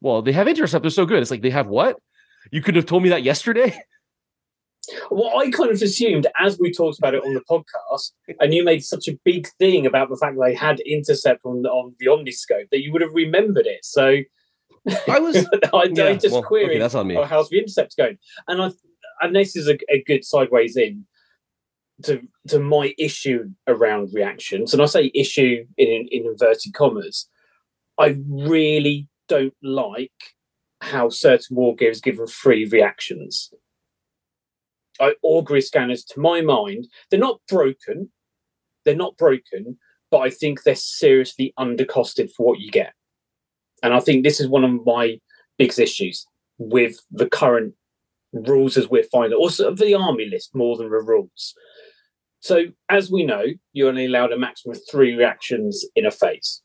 well, 0.00 0.20
they 0.20 0.32
have 0.32 0.48
intercept. 0.48 0.82
They're 0.82 0.90
so 0.90 1.06
good. 1.06 1.22
It's 1.22 1.30
like 1.30 1.42
they 1.42 1.50
have 1.50 1.68
what? 1.68 1.96
You 2.50 2.60
could 2.60 2.74
have 2.74 2.86
told 2.86 3.04
me 3.04 3.10
that 3.10 3.22
yesterday. 3.22 3.78
Well, 5.10 5.38
I 5.38 5.50
kind 5.50 5.70
of 5.70 5.82
assumed 5.82 6.26
as 6.40 6.58
we 6.58 6.72
talked 6.72 6.98
about 6.98 7.14
it 7.14 7.22
on 7.22 7.34
the 7.34 7.42
podcast, 7.42 8.12
and 8.40 8.54
you 8.54 8.64
made 8.64 8.82
such 8.82 9.08
a 9.08 9.18
big 9.24 9.48
thing 9.58 9.86
about 9.86 10.08
the 10.08 10.16
fact 10.16 10.36
that 10.36 10.44
they 10.44 10.54
had 10.54 10.80
intercept 10.80 11.40
on 11.44 11.62
the, 11.62 11.68
on 11.68 11.94
the 11.98 12.06
Omniscope 12.06 12.70
that 12.70 12.82
you 12.82 12.92
would 12.92 13.02
have 13.02 13.14
remembered 13.14 13.66
it. 13.66 13.84
So 13.84 14.18
I 15.08 15.18
was 15.18 15.36
I, 15.74 15.88
yeah, 15.92 16.04
I 16.06 16.16
just 16.16 16.32
well, 16.32 16.42
queried 16.42 16.70
okay, 16.70 16.78
that's 16.78 16.94
on 16.94 17.06
me. 17.06 17.16
Oh, 17.16 17.24
how's 17.24 17.48
the 17.48 17.58
intercept 17.58 17.96
going? 17.96 18.18
And 18.46 18.62
I 18.62 18.70
and 19.20 19.34
this 19.34 19.56
is 19.56 19.68
a, 19.68 19.78
a 19.90 20.02
good 20.04 20.24
sideways 20.24 20.76
in 20.76 21.06
to 22.04 22.20
to 22.48 22.60
my 22.60 22.94
issue 22.98 23.50
around 23.66 24.10
reactions, 24.14 24.72
and 24.72 24.82
I 24.82 24.86
say 24.86 25.10
issue 25.14 25.64
in, 25.76 26.08
in 26.10 26.26
inverted 26.26 26.72
commas, 26.74 27.28
I 27.98 28.16
really 28.28 29.08
don't 29.28 29.54
like 29.62 30.12
how 30.80 31.08
certain 31.08 31.56
war 31.56 31.74
games 31.74 32.00
given 32.00 32.26
free 32.26 32.64
reactions. 32.64 33.52
Augury 35.22 35.60
scanners, 35.60 36.04
to 36.04 36.20
my 36.20 36.40
mind, 36.40 36.86
they're 37.10 37.20
not 37.20 37.40
broken. 37.48 38.10
They're 38.84 38.96
not 38.96 39.16
broken, 39.16 39.78
but 40.10 40.18
I 40.18 40.30
think 40.30 40.62
they're 40.62 40.74
seriously 40.74 41.52
undercosted 41.58 42.30
for 42.32 42.46
what 42.46 42.60
you 42.60 42.70
get. 42.70 42.92
And 43.82 43.94
I 43.94 44.00
think 44.00 44.24
this 44.24 44.40
is 44.40 44.48
one 44.48 44.64
of 44.64 44.84
my 44.84 45.20
biggest 45.56 45.78
issues 45.78 46.26
with 46.58 46.98
the 47.10 47.28
current 47.28 47.74
rules 48.32 48.76
as 48.76 48.88
we're 48.88 49.04
finding, 49.04 49.38
also 49.38 49.74
the 49.74 49.94
army 49.94 50.26
list 50.26 50.54
more 50.54 50.76
than 50.76 50.90
the 50.90 50.96
rules. 50.96 51.54
So, 52.40 52.66
as 52.88 53.10
we 53.10 53.24
know, 53.24 53.44
you're 53.72 53.88
only 53.88 54.06
allowed 54.06 54.32
a 54.32 54.38
maximum 54.38 54.76
of 54.76 54.82
three 54.90 55.14
reactions 55.14 55.84
in 55.96 56.06
a 56.06 56.10
phase, 56.10 56.62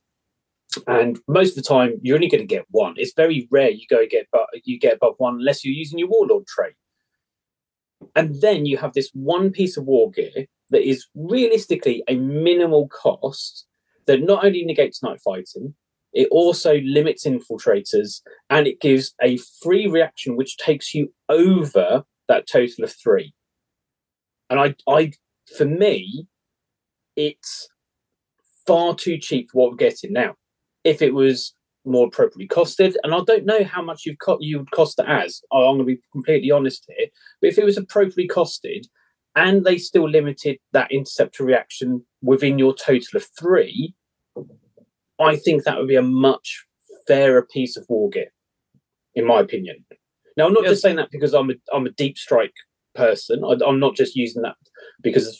and 0.87 1.19
most 1.27 1.51
of 1.51 1.55
the 1.55 1.67
time 1.67 1.99
you're 2.01 2.15
only 2.15 2.29
going 2.29 2.43
to 2.43 2.47
get 2.47 2.65
one. 2.69 2.93
It's 2.97 3.13
very 3.15 3.47
rare 3.51 3.69
you 3.69 3.85
go 3.89 4.05
get 4.09 4.27
but 4.31 4.47
you 4.63 4.79
get 4.79 4.95
above 4.95 5.15
one 5.17 5.35
unless 5.35 5.63
you're 5.63 5.73
using 5.73 5.99
your 5.99 6.09
warlord 6.09 6.45
trait. 6.47 6.73
And 8.15 8.41
then 8.41 8.65
you 8.65 8.77
have 8.77 8.93
this 8.93 9.09
one 9.13 9.51
piece 9.51 9.77
of 9.77 9.85
war 9.85 10.11
gear 10.11 10.47
that 10.69 10.87
is 10.87 11.07
realistically 11.15 12.03
a 12.07 12.15
minimal 12.15 12.87
cost 12.89 13.65
that 14.05 14.21
not 14.21 14.43
only 14.43 14.65
negates 14.65 15.01
night 15.03 15.21
fighting, 15.21 15.75
it 16.13 16.27
also 16.31 16.79
limits 16.81 17.25
infiltrators 17.25 18.21
and 18.49 18.67
it 18.67 18.79
gives 18.79 19.15
a 19.21 19.37
free 19.61 19.87
reaction 19.87 20.35
which 20.35 20.57
takes 20.57 20.93
you 20.93 21.11
over 21.29 22.03
that 22.27 22.47
total 22.47 22.83
of 22.83 22.93
three. 22.93 23.33
And 24.49 24.59
I, 24.59 24.75
I 24.87 25.13
for 25.57 25.65
me, 25.65 26.27
it's 27.15 27.67
far 28.65 28.95
too 28.95 29.17
cheap 29.17 29.49
for 29.51 29.61
what 29.61 29.71
we're 29.71 29.77
getting 29.77 30.13
now. 30.13 30.35
If 30.83 31.01
it 31.01 31.13
was 31.13 31.55
more 31.85 32.07
appropriately 32.07 32.47
costed, 32.47 32.95
and 33.03 33.13
I 33.13 33.19
don't 33.25 33.45
know 33.45 33.63
how 33.63 33.81
much 33.81 34.05
you've 34.05 34.19
co- 34.19 34.37
you 34.39 34.59
would 34.59 34.71
cost 34.71 34.99
it 34.99 35.05
as. 35.07 35.41
I'm 35.51 35.59
going 35.59 35.79
to 35.79 35.83
be 35.85 35.99
completely 36.11 36.51
honest 36.51 36.85
here, 36.87 37.07
but 37.41 37.49
if 37.49 37.57
it 37.57 37.65
was 37.65 37.77
appropriately 37.77 38.27
costed, 38.27 38.85
and 39.35 39.63
they 39.63 39.77
still 39.77 40.09
limited 40.09 40.57
that 40.73 40.91
interceptor 40.91 41.43
reaction 41.43 42.05
within 42.21 42.59
your 42.59 42.73
total 42.73 43.17
of 43.17 43.25
three, 43.37 43.95
I 45.19 45.35
think 45.35 45.63
that 45.63 45.77
would 45.77 45.87
be 45.87 45.95
a 45.95 46.01
much 46.01 46.65
fairer 47.07 47.41
piece 47.41 47.75
of 47.75 47.85
war 47.89 48.09
gear, 48.09 48.31
in 49.15 49.25
my 49.25 49.39
opinion. 49.39 49.85
Now, 50.37 50.47
I'm 50.47 50.53
not 50.53 50.63
yes. 50.63 50.73
just 50.73 50.81
saying 50.83 50.95
that 50.97 51.11
because 51.11 51.33
I'm 51.33 51.49
a, 51.49 51.55
I'm 51.73 51.85
a 51.85 51.91
deep 51.91 52.17
strike 52.17 52.55
person. 52.95 53.43
I, 53.43 53.57
I'm 53.65 53.79
not 53.79 53.95
just 53.95 54.15
using 54.15 54.41
that 54.43 54.55
because 55.01 55.27
of 55.27 55.35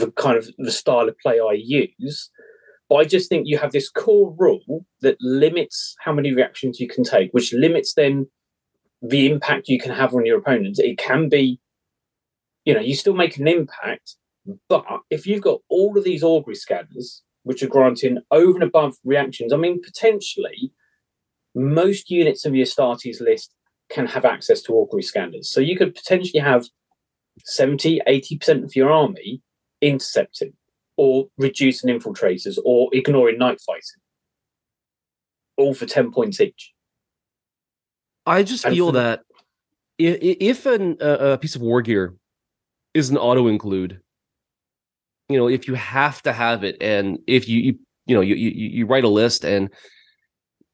the 0.00 0.10
kind 0.12 0.36
of 0.36 0.48
the 0.58 0.72
style 0.72 1.08
of 1.08 1.18
play 1.18 1.40
I 1.40 1.56
use. 1.58 2.30
But 2.88 2.96
I 2.96 3.04
just 3.04 3.28
think 3.28 3.46
you 3.46 3.58
have 3.58 3.72
this 3.72 3.88
core 3.88 4.34
rule 4.38 4.86
that 5.00 5.16
limits 5.20 5.96
how 6.00 6.12
many 6.12 6.32
reactions 6.32 6.78
you 6.78 6.88
can 6.88 7.02
take, 7.02 7.32
which 7.32 7.52
limits 7.52 7.94
then 7.94 8.28
the 9.02 9.30
impact 9.30 9.68
you 9.68 9.78
can 9.78 9.92
have 9.92 10.14
on 10.14 10.24
your 10.24 10.38
opponent. 10.38 10.78
It 10.78 10.98
can 10.98 11.28
be, 11.28 11.60
you 12.64 12.74
know, 12.74 12.80
you 12.80 12.94
still 12.94 13.14
make 13.14 13.36
an 13.38 13.48
impact, 13.48 14.16
but 14.68 14.84
if 15.10 15.26
you've 15.26 15.42
got 15.42 15.60
all 15.68 15.98
of 15.98 16.04
these 16.04 16.22
augury 16.22 16.54
scanners, 16.54 17.22
which 17.42 17.62
are 17.62 17.68
granting 17.68 18.18
over 18.30 18.54
and 18.54 18.62
above 18.62 18.96
reactions, 19.04 19.52
I 19.52 19.56
mean, 19.56 19.82
potentially 19.82 20.72
most 21.54 22.10
units 22.10 22.44
of 22.44 22.54
your 22.54 22.66
Astartes 22.66 23.20
list 23.20 23.54
can 23.90 24.06
have 24.06 24.24
access 24.24 24.62
to 24.62 24.74
augury 24.74 25.02
scanners. 25.02 25.50
So 25.50 25.60
you 25.60 25.76
could 25.76 25.94
potentially 25.94 26.40
have 26.40 26.66
70, 27.44 28.00
80% 28.06 28.64
of 28.64 28.76
your 28.76 28.90
army 28.90 29.42
intercepting 29.80 30.52
or 30.96 31.28
reducing 31.36 31.90
infiltrators 31.90 32.58
or 32.64 32.88
ignoring 32.92 33.38
night 33.38 33.60
fighting. 33.60 34.00
All 35.56 35.74
for 35.74 35.86
10 35.86 36.12
points 36.12 36.40
each. 36.40 36.72
I 38.26 38.42
just 38.42 38.64
and 38.64 38.74
feel 38.74 38.92
that 38.92 39.22
if, 39.98 40.18
if 40.20 40.66
an, 40.66 40.96
a 41.00 41.38
piece 41.38 41.54
of 41.54 41.62
war 41.62 41.80
gear 41.82 42.14
is 42.92 43.10
an 43.10 43.16
auto 43.16 43.46
include, 43.46 44.00
you 45.28 45.38
know, 45.38 45.48
if 45.48 45.68
you 45.68 45.74
have 45.74 46.22
to 46.22 46.32
have 46.32 46.64
it, 46.64 46.76
and 46.80 47.18
if 47.26 47.48
you, 47.48 47.60
you, 47.60 47.78
you 48.06 48.14
know, 48.14 48.20
you, 48.20 48.34
you, 48.34 48.50
you 48.50 48.86
write 48.86 49.04
a 49.04 49.08
list, 49.08 49.44
and 49.44 49.70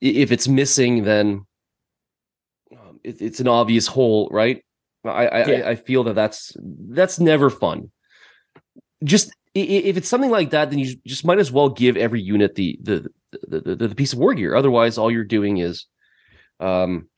if 0.01 0.33
it's 0.33 0.49
missing, 0.49 1.05
then 1.05 1.47
um, 2.73 3.01
it, 3.05 3.21
it's 3.21 3.41
an 3.41 3.49
obvious 3.49 3.87
hole, 3.87 4.29
right? 4.31 4.63
I, 5.05 5.27
I, 5.27 5.47
yeah. 5.47 5.57
I, 5.67 5.71
I 5.71 5.75
feel 5.77 6.05
that 6.05 6.15
that's 6.15 6.57
that's 6.59 7.19
never 7.19 7.51
fun. 7.51 7.91
Just 9.03 9.33
if 9.55 9.97
it's 9.97 10.09
something 10.09 10.31
like 10.31 10.51
that, 10.51 10.71
then 10.71 10.79
you 10.79 10.97
just 11.07 11.25
might 11.25 11.39
as 11.39 11.53
well 11.53 11.69
give 11.69 11.97
every 11.97 12.21
unit 12.21 12.55
the 12.55 12.79
the 12.83 13.09
the, 13.49 13.61
the, 13.61 13.89
the 13.89 13.95
piece 13.95 14.13
of 14.13 14.19
war 14.19 14.35
gear. 14.35 14.55
Otherwise, 14.55 14.99
all 14.99 15.11
you're 15.11 15.25
doing 15.25 15.59
is 15.59 15.87
um 16.61 17.09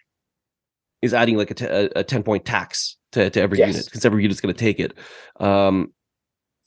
is 1.03 1.14
adding 1.14 1.37
like 1.37 1.50
a, 1.50 1.55
t- 1.55 1.67
a 1.67 2.03
10 2.03 2.23
point 2.23 2.45
tax 2.45 2.97
to, 3.12 3.29
to 3.29 3.41
every 3.41 3.59
yes. 3.59 3.69
unit 3.69 3.85
because 3.85 4.05
every 4.05 4.23
unit's 4.23 4.41
going 4.41 4.55
to 4.55 4.59
take 4.59 4.81
it. 4.81 4.97
Um, 5.38 5.93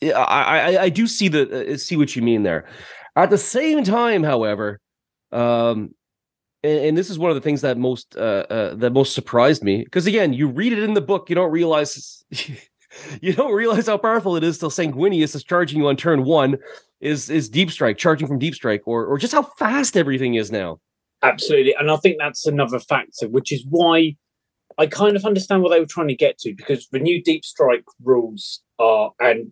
I, 0.03 0.75
I, 0.75 0.81
I 0.83 0.89
do 0.89 1.07
see 1.07 1.27
the 1.27 1.74
uh, 1.74 1.77
see 1.77 1.97
what 1.97 2.15
you 2.15 2.21
mean 2.21 2.43
there. 2.43 2.67
At 3.15 3.31
the 3.31 3.38
same 3.38 3.83
time, 3.83 4.21
however, 4.21 4.79
um, 5.31 5.95
and, 6.63 6.79
and 6.86 6.97
this 6.97 7.09
is 7.09 7.17
one 7.17 7.31
of 7.31 7.36
the 7.36 7.41
things 7.41 7.62
that 7.62 7.77
most 7.79 8.15
uh, 8.15 8.45
uh, 8.50 8.75
that 8.75 8.91
most 8.93 9.13
surprised 9.13 9.63
me 9.63 9.83
because 9.83 10.05
again, 10.05 10.33
you 10.33 10.47
read 10.47 10.71
it 10.71 10.83
in 10.83 10.93
the 10.93 11.01
book, 11.01 11.29
you 11.29 11.36
don't 11.36 11.51
realize 11.51 12.24
you 13.21 13.33
don't 13.33 13.53
realize 13.53 13.87
how 13.87 13.97
powerful 13.97 14.35
it 14.35 14.43
is 14.43 14.57
till 14.57 14.69
Sanguinius 14.69 15.35
is 15.35 15.43
charging 15.43 15.79
you 15.79 15.87
on 15.87 15.95
turn 15.95 16.23
one 16.23 16.57
is 16.99 17.29
is 17.29 17.49
deep 17.49 17.71
strike, 17.71 17.97
charging 17.97 18.27
from 18.27 18.39
deep 18.39 18.55
strike, 18.55 18.83
or 18.85 19.05
or 19.05 19.17
just 19.17 19.33
how 19.33 19.43
fast 19.43 19.97
everything 19.97 20.35
is 20.35 20.51
now. 20.51 20.79
Absolutely, 21.23 21.75
and 21.77 21.91
I 21.91 21.97
think 21.97 22.17
that's 22.19 22.45
another 22.45 22.79
factor, 22.79 23.27
which 23.27 23.51
is 23.51 23.65
why 23.69 24.15
I 24.77 24.87
kind 24.87 25.15
of 25.15 25.25
understand 25.25 25.63
what 25.63 25.69
they 25.69 25.79
were 25.79 25.87
trying 25.87 26.09
to 26.09 26.15
get 26.15 26.37
to 26.39 26.53
because 26.55 26.87
the 26.91 26.99
new 26.99 27.21
deep 27.21 27.43
strike 27.43 27.85
rules 28.03 28.61
are, 28.79 29.11
and 29.19 29.51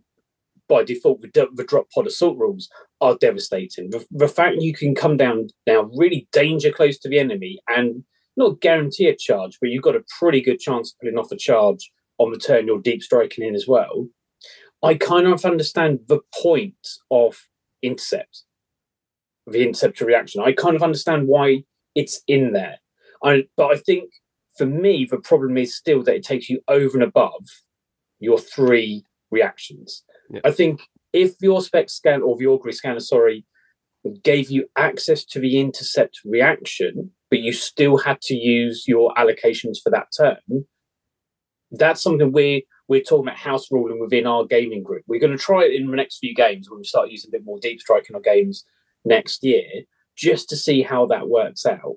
by 0.68 0.84
default, 0.84 1.22
the, 1.22 1.48
the 1.54 1.64
drop 1.64 1.90
pod 1.92 2.08
assault 2.08 2.38
rules 2.38 2.70
are 3.02 3.18
devastating. 3.20 3.90
The, 3.90 4.06
the 4.12 4.28
fact 4.28 4.58
you 4.62 4.74
can 4.74 4.96
come 4.96 5.18
down 5.18 5.48
now 5.68 5.90
really 5.96 6.28
danger 6.32 6.72
close 6.72 6.98
to 7.00 7.10
the 7.10 7.20
enemy 7.20 7.60
and 7.68 8.04
not 8.38 8.62
guarantee 8.62 9.08
a 9.08 9.16
charge, 9.16 9.58
but 9.62 9.70
you've 9.70 9.84
got 9.84 9.96
a 9.96 10.04
pretty 10.20 10.42
good 10.42 10.60
chance 10.60 10.92
of 10.92 11.00
pulling 11.00 11.18
off 11.18 11.32
a 11.32 11.38
charge 11.38 11.92
on 12.18 12.32
the 12.32 12.38
turn 12.38 12.68
you're 12.68 12.82
deep 12.82 13.02
striking 13.04 13.46
in 13.46 13.56
as 13.56 13.68
well. 13.68 14.08
I 14.84 14.96
kind 14.96 15.28
of 15.28 15.44
understand 15.46 16.00
the 16.08 16.20
point 16.42 16.88
of 17.10 17.38
intercept, 17.82 18.44
the 19.48 19.64
interceptor 19.64 20.06
reaction. 20.06 20.42
I 20.42 20.54
kind 20.54 20.76
of 20.76 20.84
understand 20.84 21.28
why 21.28 21.64
it's 21.96 22.22
in 22.28 22.54
there. 22.54 22.78
I, 23.24 23.46
but 23.58 23.72
I 23.74 23.78
think 23.78 24.12
for 24.58 24.66
me, 24.66 25.08
the 25.10 25.18
problem 25.18 25.58
is 25.58 25.76
still 25.76 26.04
that 26.04 26.16
it 26.16 26.24
takes 26.24 26.50
you 26.50 26.62
over 26.68 26.98
and 26.98 27.04
above 27.04 27.46
your 28.20 28.38
three 28.38 29.04
reactions. 29.32 30.04
Yeah. 30.30 30.42
I 30.46 30.52
think 30.52 30.82
if 31.14 31.36
your 31.42 31.62
spec 31.62 31.90
scan 31.90 32.22
or 32.22 32.38
the 32.38 32.48
augury 32.48 32.74
scanner, 32.74 33.00
sorry, 33.00 33.46
gave 34.24 34.52
you 34.52 34.68
access 34.78 35.26
to 35.26 35.40
the 35.40 35.60
intercept 35.60 36.20
reaction, 36.24 37.12
but 37.30 37.40
you 37.40 37.54
still 37.54 37.98
had 37.98 38.22
to 38.22 38.36
use 38.36 38.84
your 38.88 39.14
allocations 39.16 39.78
for 39.84 39.90
that 39.90 40.08
turn, 40.16 40.66
that's 41.78 42.02
something 42.02 42.32
we're 42.32 42.62
we're 42.88 43.02
talking 43.02 43.28
about 43.28 43.38
house 43.38 43.72
ruling 43.72 44.00
within 44.00 44.28
our 44.28 44.46
gaming 44.46 44.84
group. 44.84 45.04
We're 45.08 45.20
going 45.20 45.36
to 45.36 45.44
try 45.44 45.64
it 45.64 45.74
in 45.74 45.90
the 45.90 45.96
next 45.96 46.20
few 46.20 46.36
games 46.36 46.70
when 46.70 46.78
we 46.80 46.86
start 46.86 47.10
using 47.10 47.30
a 47.30 47.32
bit 47.32 47.44
more 47.44 47.60
deep 47.60 47.82
strike 47.82 48.10
in 48.10 48.16
our 48.16 48.22
games 48.22 48.64
next 49.04 49.44
year, 49.44 49.66
just 50.16 50.50
to 50.50 50.56
see 50.56 50.84
how 50.84 51.08
that 51.08 51.28
works 51.28 51.66
out 51.66 51.96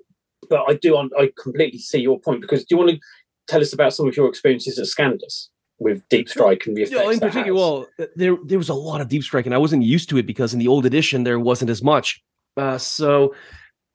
but 0.49 0.63
I 0.67 0.73
do 0.73 0.97
I 0.97 1.29
completely 1.41 1.79
see 1.79 1.99
your 1.99 2.19
point 2.19 2.41
because 2.41 2.65
do 2.65 2.75
you 2.75 2.77
want 2.77 2.91
to 2.91 2.99
tell 3.47 3.61
us 3.61 3.73
about 3.73 3.93
some 3.93 4.07
of 4.07 4.15
your 4.17 4.27
experiences 4.27 4.79
at 4.79 4.85
Scandus 4.85 5.49
with 5.79 6.07
Deep 6.09 6.27
Strike 6.27 6.65
and 6.65 6.75
the 6.75 6.83
effects? 6.83 7.01
Yeah, 7.01 7.11
in 7.11 7.19
particular, 7.19 7.53
well, 7.53 7.87
there 8.15 8.37
there 8.43 8.57
was 8.57 8.69
a 8.69 8.73
lot 8.73 9.01
of 9.01 9.07
Deep 9.07 9.23
Strike, 9.23 9.45
and 9.45 9.55
I 9.55 9.59
wasn't 9.59 9.83
used 9.83 10.09
to 10.09 10.17
it 10.17 10.25
because 10.25 10.53
in 10.53 10.59
the 10.59 10.67
old 10.67 10.85
edition 10.85 11.23
there 11.23 11.39
wasn't 11.39 11.69
as 11.69 11.83
much. 11.83 12.21
Uh, 12.57 12.77
so 12.77 13.35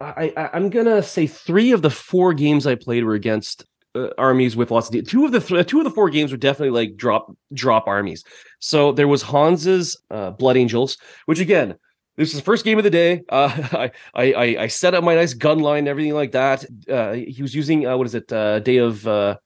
I, 0.01 0.33
I 0.37 0.57
am 0.57 0.71
gonna 0.71 1.03
say 1.03 1.27
three 1.27 1.73
of 1.73 1.83
the 1.83 1.91
four 1.91 2.33
games 2.35 2.67
I 2.67 2.75
played 2.77 3.05
were 3.05 3.15
against 3.15 3.65
uh, 3.95 4.09
armies 4.19 4.57
with 4.57 4.71
lots 4.71 4.89
of 4.89 4.93
de- 4.93 5.03
two 5.03 5.25
of 5.25 5.33
the 5.33 5.41
th- 5.41 5.67
two 5.67 5.79
of 5.79 5.85
the 5.85 5.91
four 5.91 6.11
games 6.11 6.31
were 6.31 6.37
definitely 6.37 6.71
like 6.71 6.97
drop 6.97 7.35
drop 7.53 7.87
armies. 7.87 8.25
So 8.59 8.93
there 8.93 9.09
was 9.09 9.23
Hans's 9.23 9.97
uh, 10.11 10.31
Blood 10.31 10.57
Angels, 10.57 10.97
which 11.27 11.41
again 11.41 11.77
this 12.17 12.31
is 12.31 12.37
the 12.37 12.45
first 12.45 12.65
game 12.65 12.79
of 12.79 12.85
the 12.85 12.91
day. 12.91 13.23
Uh, 13.29 13.89
I, 14.15 14.33
I 14.33 14.57
I 14.61 14.67
set 14.67 14.95
up 14.95 15.05
my 15.05 15.15
nice 15.15 15.35
gun 15.35 15.61
line 15.61 15.81
and 15.81 15.89
everything 15.89 16.15
like 16.15 16.33
that. 16.33 16.65
Uh, 16.89 17.13
he 17.13 17.43
was 17.43 17.55
using 17.55 17.87
uh, 17.87 17.97
what 17.97 18.07
is 18.07 18.15
it? 18.15 18.33
Uh, 18.33 18.61
day 18.61 18.77
of 18.79 19.07
uh, 19.07 19.37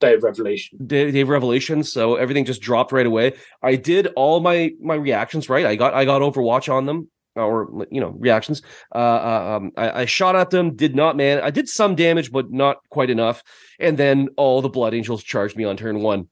Day 0.00 0.14
of 0.14 0.22
Revelation. 0.22 0.78
Day, 0.86 1.10
day, 1.10 1.20
of 1.20 1.28
Revelation. 1.28 1.84
So 1.84 2.16
everything 2.16 2.46
just 2.46 2.62
dropped 2.62 2.90
right 2.90 3.06
away. 3.06 3.34
I 3.62 3.76
did 3.76 4.08
all 4.16 4.40
my 4.40 4.72
my 4.80 4.94
reactions 4.94 5.48
right. 5.48 5.66
I 5.66 5.76
got 5.76 5.94
I 5.94 6.04
got 6.04 6.22
Overwatch 6.22 6.72
on 6.72 6.86
them 6.86 7.10
or 7.36 7.86
you 7.90 8.00
know 8.00 8.14
reactions. 8.18 8.62
Uh, 8.94 8.98
uh, 8.98 9.56
um, 9.56 9.72
I, 9.76 10.02
I, 10.02 10.04
shot 10.04 10.36
at 10.36 10.50
them. 10.50 10.74
Did 10.74 10.94
not 10.94 11.16
man. 11.16 11.40
I 11.40 11.50
did 11.50 11.68
some 11.68 11.94
damage, 11.94 12.32
but 12.32 12.50
not 12.50 12.78
quite 12.90 13.10
enough. 13.10 13.42
And 13.78 13.98
then 13.98 14.28
all 14.36 14.62
the 14.62 14.68
Blood 14.68 14.94
Angels 14.94 15.22
charged 15.22 15.56
me 15.56 15.64
on 15.64 15.76
turn 15.76 16.00
one 16.00 16.28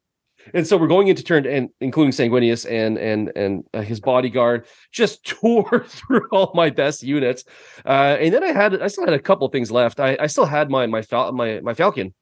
and 0.54 0.66
so 0.66 0.76
we're 0.76 0.88
going 0.88 1.08
into 1.08 1.22
turn 1.22 1.46
and 1.46 1.68
including 1.80 2.12
Sanguinius 2.12 2.68
and 2.70 2.98
and 2.98 3.32
and 3.36 3.64
uh, 3.74 3.82
his 3.82 4.00
bodyguard 4.00 4.66
just 4.92 5.24
tore 5.26 5.84
through 5.88 6.28
all 6.32 6.52
my 6.54 6.70
best 6.70 7.02
units. 7.02 7.44
Uh, 7.84 8.16
and 8.20 8.32
then 8.32 8.44
I 8.44 8.52
had 8.52 8.80
I 8.80 8.88
still 8.88 9.04
had 9.04 9.14
a 9.14 9.18
couple 9.18 9.48
things 9.48 9.70
left. 9.70 10.00
I, 10.00 10.16
I 10.20 10.26
still 10.26 10.46
had 10.46 10.70
my 10.70 10.86
my 10.86 11.02
fal- 11.02 11.32
my 11.32 11.60
my 11.60 11.74
Falcon. 11.74 12.14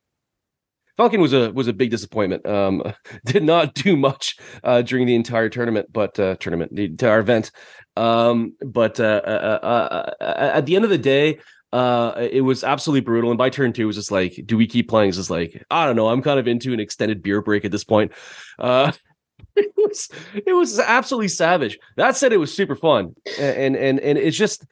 Falcon 0.97 1.21
was 1.21 1.33
a 1.33 1.53
was 1.53 1.69
a 1.69 1.73
big 1.73 1.91
disappointment. 1.91 2.47
Um, 2.47 2.83
did 3.25 3.43
not 3.43 3.75
do 3.75 3.97
much 3.97 4.37
uh, 4.65 4.83
during 4.83 5.07
the 5.07 5.15
entire 5.15 5.49
tournament, 5.49 5.89
but 5.93 6.19
uh, 6.19 6.37
tournament 6.37 6.75
the 6.75 6.85
entire 6.85 7.21
event. 7.21 7.51
Um, 7.97 8.55
but 8.61 9.01
uh, 9.01 9.23
uh, 9.25 9.59
uh, 9.63 10.23
uh 10.23 10.51
at 10.55 10.67
the 10.67 10.77
end 10.77 10.85
of 10.85 10.91
the 10.91 10.99
day, 10.99 11.39
uh 11.73 12.13
it 12.31 12.43
was 12.43 12.65
absolutely 12.65 13.01
brutal. 13.03 13.31
And 13.31 13.39
by 13.39 13.51
turn 13.51 13.73
two 13.73 13.83
it 13.83 13.87
was 13.87 13.97
just 13.97 14.11
like 14.11 14.41
do 14.47 14.57
we 14.57 14.67
keep 14.67 14.89
playing? 14.89 15.09
It's 15.09 15.19
just 15.19 15.31
like 15.31 15.65
i 15.71 15.85
don't 15.87 15.97
know. 15.97 16.09
I'm 16.09 16.23
kind 16.23 16.39
of 16.39 16.49
into 16.49 16.73
an 16.73 16.81
extended 16.81 17.23
beer 17.23 17.43
break 17.43 17.65
at 17.65 17.73
this 17.73 17.85
point. 17.85 18.13
Uh 18.59 18.93
it 19.57 19.73
was 19.77 20.09
it 20.35 20.53
was 20.53 20.79
absolutely 20.79 21.29
savage. 21.29 21.79
That 21.97 22.17
said 22.17 22.33
it 22.33 22.39
was 22.39 22.55
super 22.55 22.77
fun. 22.77 23.15
And 23.39 23.77
and 23.77 23.99
and 24.01 24.19
it's 24.19 24.37
just 24.37 24.65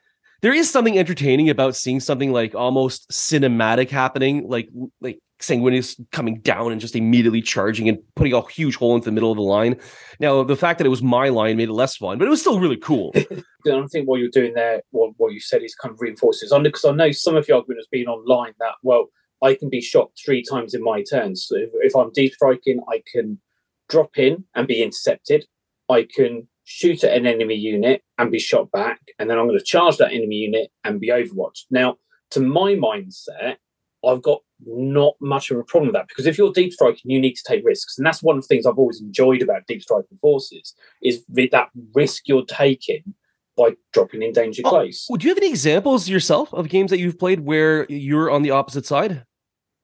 there 0.44 0.52
is 0.52 0.70
something 0.70 0.98
entertaining 0.98 1.48
about 1.48 1.74
seeing 1.74 2.00
something 2.00 2.30
like 2.30 2.54
almost 2.54 3.08
cinematic 3.10 3.88
happening 3.88 4.46
like 4.46 4.68
like 5.00 5.18
Sanguinius 5.40 5.98
coming 6.12 6.40
down 6.40 6.70
and 6.70 6.82
just 6.82 6.94
immediately 6.94 7.40
charging 7.40 7.88
and 7.88 7.98
putting 8.14 8.34
a 8.34 8.46
huge 8.50 8.76
hole 8.76 8.94
into 8.94 9.06
the 9.06 9.12
middle 9.12 9.32
of 9.32 9.36
the 9.36 9.42
line. 9.42 9.80
Now, 10.20 10.42
the 10.42 10.54
fact 10.54 10.78
that 10.78 10.86
it 10.86 10.90
was 10.90 11.02
my 11.02 11.30
line 11.30 11.56
made 11.56 11.70
it 11.70 11.72
less 11.72 11.96
fun, 11.96 12.18
but 12.18 12.26
it 12.26 12.30
was 12.30 12.40
still 12.40 12.60
really 12.60 12.76
cool. 12.76 13.12
I 13.16 13.86
think 13.90 14.06
what 14.06 14.20
you're 14.20 14.28
doing 14.28 14.52
there, 14.54 14.82
what, 14.90 15.12
what 15.16 15.32
you 15.32 15.40
said 15.40 15.62
is 15.62 15.74
kind 15.74 15.92
of 15.92 16.00
reinforces 16.00 16.52
because 16.62 16.84
I 16.84 16.92
know 16.92 17.10
some 17.10 17.36
of 17.36 17.46
the 17.46 17.54
argument 17.54 17.78
has 17.78 17.88
been 17.90 18.06
online 18.06 18.52
that, 18.60 18.74
well, 18.82 19.06
I 19.42 19.54
can 19.54 19.70
be 19.70 19.80
shot 19.80 20.10
three 20.22 20.42
times 20.42 20.74
in 20.74 20.82
my 20.82 21.02
turn. 21.02 21.36
So 21.36 21.56
if, 21.56 21.70
if 21.74 21.96
I'm 21.96 22.12
deep 22.12 22.34
striking, 22.34 22.80
I 22.88 23.02
can 23.10 23.40
drop 23.88 24.18
in 24.18 24.44
and 24.54 24.68
be 24.68 24.82
intercepted. 24.82 25.46
I 25.90 26.06
can 26.14 26.48
shoot 26.64 27.04
at 27.04 27.16
an 27.16 27.26
enemy 27.26 27.54
unit 27.54 28.02
and 28.18 28.30
be 28.30 28.38
shot 28.38 28.70
back. 28.72 29.00
And 29.18 29.30
then 29.30 29.38
I'm 29.38 29.46
going 29.46 29.58
to 29.58 29.64
charge 29.64 29.98
that 29.98 30.12
enemy 30.12 30.36
unit 30.36 30.70
and 30.82 31.00
be 31.00 31.08
overwatched. 31.08 31.66
Now, 31.70 31.96
to 32.30 32.40
my 32.40 32.74
mindset, 32.74 33.56
I've 34.04 34.22
got 34.22 34.40
not 34.66 35.14
much 35.20 35.50
of 35.50 35.58
a 35.58 35.64
problem 35.64 35.88
with 35.88 35.94
that 35.94 36.08
because 36.08 36.26
if 36.26 36.38
you're 36.38 36.52
deep 36.52 36.72
striking, 36.72 37.10
you 37.10 37.20
need 37.20 37.34
to 37.34 37.42
take 37.46 37.64
risks, 37.64 37.96
and 37.98 38.06
that's 38.06 38.22
one 38.22 38.36
of 38.36 38.42
the 38.42 38.48
things 38.48 38.66
I've 38.66 38.78
always 38.78 39.00
enjoyed 39.00 39.42
about 39.42 39.66
deep 39.66 39.82
striking 39.82 40.18
forces 40.20 40.74
is 41.02 41.24
that 41.28 41.68
risk 41.94 42.22
you're 42.26 42.44
taking 42.44 43.14
by 43.56 43.70
dropping 43.92 44.22
in 44.22 44.32
danger 44.32 44.62
oh, 44.64 44.68
close. 44.68 45.06
Do 45.06 45.24
you 45.24 45.30
have 45.30 45.38
any 45.38 45.50
examples 45.50 46.08
yourself 46.08 46.52
of 46.52 46.68
games 46.68 46.90
that 46.90 46.98
you've 46.98 47.18
played 47.18 47.40
where 47.40 47.86
you're 47.88 48.30
on 48.30 48.42
the 48.42 48.50
opposite 48.50 48.86
side? 48.86 49.24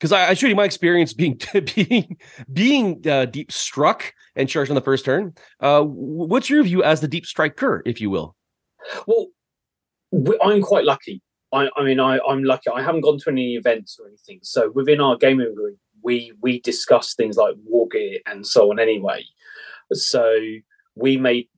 Because 0.00 0.12
I, 0.12 0.30
I 0.30 0.35
showed 0.35 0.49
you 0.49 0.57
my 0.57 0.64
experience 0.64 1.12
being 1.12 1.38
being 1.75 2.16
being 2.52 3.07
uh, 3.07 3.26
deep 3.26 3.52
struck 3.52 4.14
and 4.35 4.49
charged 4.49 4.71
on 4.71 4.75
the 4.75 4.80
first 4.80 5.04
turn. 5.04 5.35
Uh, 5.61 5.83
what's 5.83 6.49
your 6.49 6.62
view 6.62 6.83
as 6.83 7.00
the 7.00 7.09
deep 7.09 7.26
striker, 7.26 7.83
if 7.85 8.00
you 8.00 8.09
will? 8.09 8.35
Well, 9.07 9.26
I'm 10.42 10.62
quite 10.62 10.85
lucky. 10.85 11.23
I, 11.52 11.69
I 11.76 11.85
mean, 11.85 12.00
I, 12.00 12.19
I'm 12.28 12.45
lucky. 12.45 12.71
I 12.71 12.83
haven't 12.83 13.02
gone 13.02 13.19
to 13.19 13.30
any 13.30 13.57
events 13.57 13.99
or 14.00 14.07
anything. 14.07 14.40
So 14.42 14.71
within 14.71 15.00
our 15.00 15.16
gaming 15.16 15.54
group, 15.54 15.76
we 16.02 16.33
we 16.40 16.61
discuss 16.61 17.14
things 17.14 17.37
like 17.37 17.54
war 17.64 17.87
gear 17.88 18.19
and 18.26 18.47
so 18.47 18.71
on. 18.71 18.78
Anyway, 18.78 19.25
so 19.92 20.35
we 20.95 21.16
made 21.16 21.49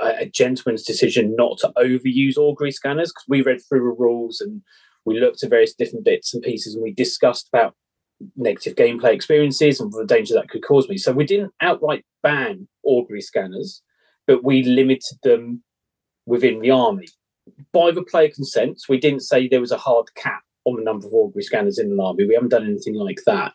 a 0.00 0.26
gentleman's 0.26 0.82
decision 0.82 1.34
not 1.36 1.58
to 1.58 1.72
overuse 1.76 2.36
augury 2.36 2.72
scanners 2.72 3.10
because 3.10 3.24
we 3.28 3.42
read 3.42 3.60
through 3.68 3.80
the 3.80 4.02
rules 4.02 4.40
and 4.40 4.62
we 5.04 5.18
looked 5.18 5.42
at 5.42 5.50
various 5.50 5.74
different 5.74 6.04
bits 6.04 6.34
and 6.34 6.42
pieces 6.42 6.74
and 6.74 6.82
we 6.82 6.92
discussed 6.92 7.48
about 7.52 7.74
negative 8.36 8.74
gameplay 8.74 9.12
experiences 9.12 9.80
and 9.80 9.92
the 9.92 10.04
danger 10.04 10.34
that 10.34 10.50
could 10.50 10.64
cause 10.64 10.88
me. 10.88 10.98
So 10.98 11.12
we 11.12 11.24
didn't 11.24 11.52
outright 11.60 12.04
ban 12.22 12.68
augury 12.84 13.20
scanners, 13.20 13.82
but 14.26 14.42
we 14.42 14.64
limited 14.64 15.18
them 15.22 15.62
within 16.26 16.60
the 16.60 16.70
army 16.70 17.06
by 17.72 17.90
the 17.90 18.02
player 18.02 18.28
consent, 18.28 18.82
we 18.88 18.98
didn't 18.98 19.20
say 19.20 19.48
there 19.48 19.60
was 19.60 19.72
a 19.72 19.78
hard 19.78 20.14
cap 20.14 20.42
on 20.64 20.76
the 20.76 20.82
number 20.82 21.06
of 21.06 21.14
augury 21.14 21.42
scanners 21.42 21.78
in 21.78 21.94
the 21.94 22.02
army. 22.02 22.26
We 22.26 22.34
haven't 22.34 22.50
done 22.50 22.66
anything 22.66 22.94
like 22.94 23.20
that. 23.26 23.52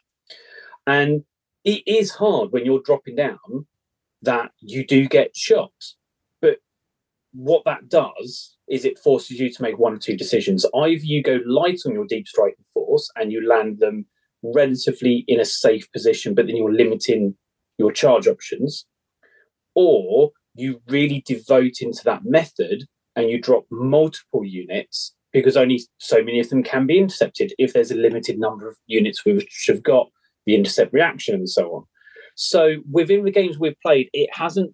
And 0.87 1.23
it 1.63 1.83
is 1.85 2.11
hard 2.11 2.51
when 2.51 2.65
you're 2.65 2.81
dropping 2.83 3.15
down 3.15 3.67
that 4.21 4.51
you 4.59 4.85
do 4.85 5.07
get 5.07 5.35
shots. 5.35 5.95
But 6.41 6.57
what 7.33 7.63
that 7.65 7.89
does 7.89 8.57
is 8.73 8.85
it 8.85 8.97
forces 8.97 9.39
you 9.39 9.51
to 9.51 9.61
make 9.61 9.77
one 9.77 9.93
or 9.93 9.99
two 9.99 10.17
decisions. 10.17 10.65
Either 10.73 11.03
you 11.03 11.21
go 11.21 11.39
light 11.45 11.81
on 11.85 11.93
your 11.93 12.07
deep 12.07 12.27
striking 12.27 12.65
force 12.73 13.07
and 13.15 13.31
you 13.31 13.47
land 13.47 13.77
them 13.77 14.07
relatively 14.41 15.23
in 15.27 15.39
a 15.39 15.45
safe 15.45 15.89
position, 15.91 16.33
but 16.33 16.47
then 16.47 16.55
you're 16.55 16.73
limiting 16.73 17.35
your 17.77 17.91
charge 17.91 18.27
options, 18.27 18.87
or 19.75 20.31
you 20.55 20.81
really 20.87 21.23
devote 21.23 21.81
into 21.81 22.03
that 22.03 22.25
method 22.25 22.85
and 23.15 23.29
you 23.29 23.39
drop 23.39 23.65
multiple 23.69 24.43
units 24.43 25.13
because 25.31 25.55
only 25.55 25.79
so 25.99 26.23
many 26.23 26.39
of 26.39 26.49
them 26.49 26.63
can 26.63 26.87
be 26.87 26.97
intercepted 26.97 27.53
if 27.59 27.73
there's 27.73 27.91
a 27.91 27.95
limited 27.95 28.39
number 28.39 28.67
of 28.67 28.75
units 28.87 29.23
which 29.23 29.65
have 29.67 29.83
got 29.83 30.07
the 30.47 30.55
intercept 30.55 30.91
reaction 30.93 31.35
and 31.35 31.49
so 31.49 31.69
on. 31.75 31.83
So 32.35 32.77
within 32.91 33.23
the 33.23 33.31
games 33.31 33.59
we've 33.59 33.79
played, 33.85 34.09
it 34.13 34.31
hasn't 34.33 34.73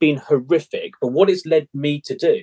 been 0.00 0.18
horrific, 0.18 0.92
but 1.00 1.12
what 1.12 1.30
it's 1.30 1.46
led 1.46 1.66
me 1.72 2.02
to 2.04 2.14
do 2.14 2.42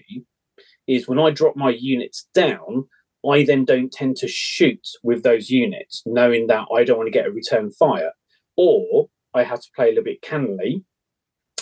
is 0.88 1.08
when 1.08 1.20
I 1.20 1.32
drop 1.32 1.56
my 1.56 1.70
units 1.70 2.27
down, 2.34 2.86
I 3.30 3.44
then 3.44 3.65
don't 3.65 3.92
tend 3.92 4.18
to 4.18 4.27
shoot 4.27 4.88
with 5.04 5.24
those 5.24 5.50
units, 5.50 6.04
knowing 6.06 6.48
that 6.48 6.65
I 6.74 6.84
don't 6.84 6.98
want 6.98 7.08
to 7.08 7.12
get 7.12 7.25
a 7.25 7.32
return 7.32 7.72
fire. 7.72 8.12
Or 8.56 9.08
I 9.34 9.44
have 9.44 9.62
to 9.62 9.70
play 9.75 9.88
a 9.88 9.89
little 9.89 10.04
bit 10.04 10.22
cannily 10.22 10.84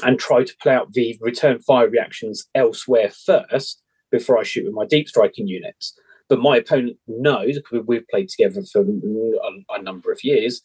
and 0.03 0.19
try 0.19 0.43
to 0.43 0.57
play 0.61 0.73
out 0.73 0.93
the 0.93 1.17
return 1.21 1.59
fire 1.59 1.89
reactions 1.89 2.47
elsewhere 2.53 3.09
first 3.25 3.81
before 4.11 4.37
I 4.37 4.43
shoot 4.43 4.65
with 4.65 4.73
my 4.73 4.85
deep 4.85 5.07
striking 5.07 5.47
units. 5.47 5.97
But 6.29 6.39
my 6.39 6.57
opponent 6.57 6.97
knows 7.07 7.55
because 7.55 7.85
we've 7.85 8.07
played 8.07 8.29
together 8.29 8.61
for 8.71 8.81
a, 8.81 9.75
a, 9.77 9.81
number 9.81 10.11
of 10.11 10.23
years. 10.23 10.61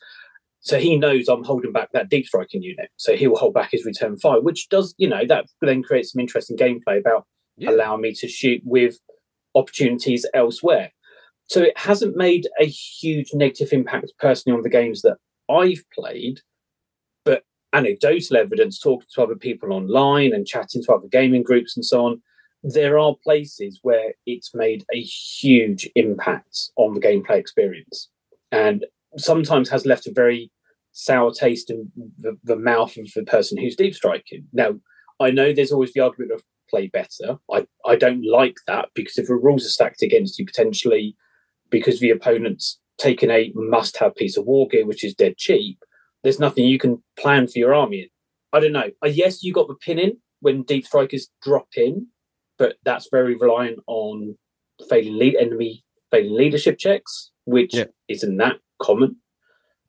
So 0.60 0.78
he 0.78 0.96
knows 0.96 1.28
I'm 1.28 1.44
holding 1.44 1.72
back 1.72 1.90
that 1.92 2.08
deep 2.08 2.26
striking 2.26 2.62
unit. 2.62 2.90
So 2.96 3.16
he 3.16 3.26
will 3.26 3.38
hold 3.38 3.54
back 3.54 3.70
his 3.72 3.84
return 3.84 4.18
fire, 4.18 4.40
which 4.40 4.68
does, 4.68 4.94
you 4.98 5.08
know, 5.08 5.24
that 5.26 5.46
then 5.60 5.82
creates 5.82 6.12
some 6.12 6.20
interesting 6.20 6.56
gameplay 6.56 6.98
about 6.98 7.26
yeah. 7.58 7.70
allowing 7.70 8.00
me 8.00 8.12
to 8.14 8.28
shoot 8.28 8.62
with 8.64 8.98
opportunities 9.54 10.26
elsewhere. 10.34 10.92
So 11.48 11.62
it 11.62 11.76
hasn't 11.78 12.16
made 12.16 12.46
a 12.60 12.66
huge 12.66 13.30
negative 13.32 13.72
impact 13.72 14.12
personally 14.18 14.56
on 14.56 14.62
the 14.62 14.68
games 14.68 15.02
that 15.02 15.16
I've 15.48 15.82
played 15.94 16.40
but 17.24 17.42
anecdotal 17.72 18.36
evidence, 18.36 18.78
talking 18.78 19.08
to 19.14 19.22
other 19.22 19.36
people 19.36 19.72
online 19.72 20.32
and 20.32 20.46
chatting 20.46 20.82
to 20.84 20.92
other 20.92 21.08
gaming 21.08 21.42
groups 21.42 21.76
and 21.76 21.84
so 21.84 22.06
on, 22.06 22.22
there 22.62 22.98
are 22.98 23.14
places 23.22 23.78
where 23.82 24.14
it's 24.26 24.54
made 24.54 24.84
a 24.92 25.00
huge 25.00 25.88
impact 25.94 26.70
on 26.76 26.94
the 26.94 27.00
gameplay 27.00 27.38
experience 27.38 28.08
and 28.50 28.84
sometimes 29.16 29.68
has 29.68 29.86
left 29.86 30.06
a 30.06 30.12
very 30.12 30.50
sour 30.92 31.32
taste 31.32 31.70
in 31.70 31.90
the, 32.18 32.36
the 32.42 32.56
mouth 32.56 32.96
of 32.96 33.08
the 33.14 33.22
person 33.24 33.56
who's 33.56 33.76
deep 33.76 33.94
striking. 33.94 34.44
Now, 34.52 34.78
I 35.20 35.30
know 35.30 35.52
there's 35.52 35.72
always 35.72 35.92
the 35.92 36.00
argument 36.00 36.32
of 36.32 36.42
play 36.70 36.88
better. 36.88 37.38
I, 37.52 37.66
I 37.84 37.96
don't 37.96 38.24
like 38.24 38.56
that 38.66 38.88
because 38.94 39.18
if 39.18 39.26
the 39.26 39.34
rules 39.34 39.64
are 39.64 39.70
stacked 39.70 40.02
against 40.02 40.38
you 40.38 40.46
potentially 40.46 41.16
because 41.70 42.00
the 42.00 42.10
opponent's 42.10 42.78
taken 42.98 43.30
a 43.30 43.52
must 43.54 43.96
have 43.98 44.16
piece 44.16 44.36
of 44.36 44.44
war 44.44 44.68
gear, 44.68 44.86
which 44.86 45.04
is 45.04 45.14
dead 45.14 45.36
cheap, 45.36 45.78
there's 46.22 46.40
nothing 46.40 46.64
you 46.64 46.78
can 46.78 47.02
plan 47.18 47.46
for 47.46 47.58
your 47.58 47.74
army. 47.74 48.10
I 48.52 48.60
don't 48.60 48.72
know. 48.72 48.90
Uh, 49.04 49.08
yes, 49.08 49.42
you 49.42 49.52
got 49.52 49.68
the 49.68 49.74
pin 49.74 49.98
in 49.98 50.18
when 50.40 50.62
deep 50.62 50.86
strikers 50.86 51.28
drop 51.42 51.68
in, 51.76 52.06
but 52.58 52.76
that's 52.84 53.08
very 53.10 53.36
reliant 53.36 53.78
on 53.86 54.36
failing 54.88 55.18
lead 55.18 55.36
enemy 55.36 55.84
failing 56.10 56.36
leadership 56.36 56.78
checks, 56.78 57.30
which 57.44 57.74
yeah. 57.74 57.84
isn't 58.08 58.36
that 58.38 58.56
common. 58.80 59.16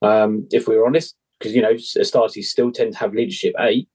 Um, 0.02 0.48
if 0.52 0.68
we're 0.68 0.86
honest, 0.86 1.16
because 1.38 1.56
you 1.56 1.62
know 1.62 1.74
Astartes 1.74 2.44
still 2.44 2.72
tend 2.72 2.94
to 2.94 3.00
have 3.00 3.14
leadership 3.14 3.54
eight. 3.60 3.88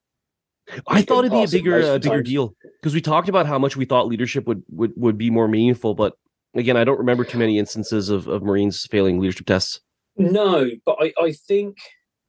I 0.88 1.02
thought 1.02 1.24
it'd 1.24 1.32
be 1.32 1.44
a 1.44 1.48
bigger 1.48 1.82
uh, 1.82 1.98
bigger 1.98 2.22
deal 2.22 2.54
because 2.80 2.94
we 2.94 3.00
talked 3.00 3.28
about 3.28 3.46
how 3.46 3.58
much 3.58 3.76
we 3.76 3.84
thought 3.84 4.06
leadership 4.06 4.46
would, 4.46 4.62
would 4.70 4.92
would 4.96 5.18
be 5.18 5.30
more 5.30 5.48
meaningful, 5.48 5.94
but 5.94 6.14
again, 6.54 6.76
I 6.76 6.84
don't 6.84 6.98
remember 6.98 7.24
too 7.24 7.38
many 7.38 7.58
instances 7.58 8.08
of, 8.08 8.28
of 8.28 8.42
Marines 8.42 8.86
failing 8.86 9.18
leadership 9.18 9.46
tests. 9.46 9.80
No, 10.16 10.70
but 10.86 10.96
I, 11.00 11.12
I 11.20 11.32
think 11.32 11.78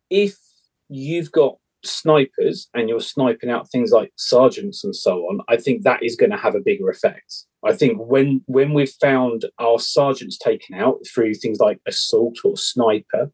if 0.10 0.36
you've 0.90 1.32
got 1.32 1.58
snipers 1.84 2.68
and 2.74 2.90
you're 2.90 3.00
sniping 3.00 3.50
out 3.50 3.70
things 3.70 3.92
like 3.92 4.12
sergeants 4.16 4.84
and 4.84 4.96
so 4.96 5.20
on, 5.24 5.42
I 5.48 5.58
think 5.58 5.84
that 5.84 6.02
is 6.02 6.16
going 6.16 6.32
to 6.32 6.38
have 6.38 6.56
a 6.56 6.60
bigger 6.60 6.90
effect. 6.90 7.46
I 7.64 7.74
think 7.74 7.98
when 8.00 8.44
when 8.48 8.74
we've 8.74 8.94
found 9.02 9.46
our 9.60 9.80
sergeants 9.80 10.38
taken 10.38 10.76
out 10.76 11.00
through 11.08 11.36
things 11.36 11.60
like 11.60 11.80
assault 11.88 12.38
or 12.44 12.58
sniper 12.58 13.32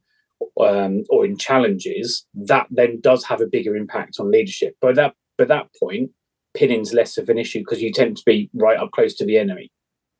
um, 0.60 1.04
or 1.10 1.26
in 1.26 1.38
challenges, 1.38 2.26
that 2.34 2.68
then 2.70 3.00
does 3.02 3.26
have 3.26 3.42
a 3.42 3.48
bigger 3.48 3.76
impact 3.76 4.18
on 4.20 4.32
leadership. 4.32 4.76
By 4.82 4.94
that 4.94 5.14
by 5.38 5.46
that 5.46 5.68
point, 5.80 6.12
pinning's 6.54 6.94
less 6.94 7.18
of 7.18 7.30
an 7.30 7.38
issue 7.38 7.60
because 7.60 7.82
you 7.82 7.92
tend 7.92 8.18
to 8.18 8.24
be 8.26 8.50
right 8.54 8.78
up 8.78 8.92
close 8.92 9.16
to 9.16 9.26
the 9.26 9.38
enemy. 9.38 9.72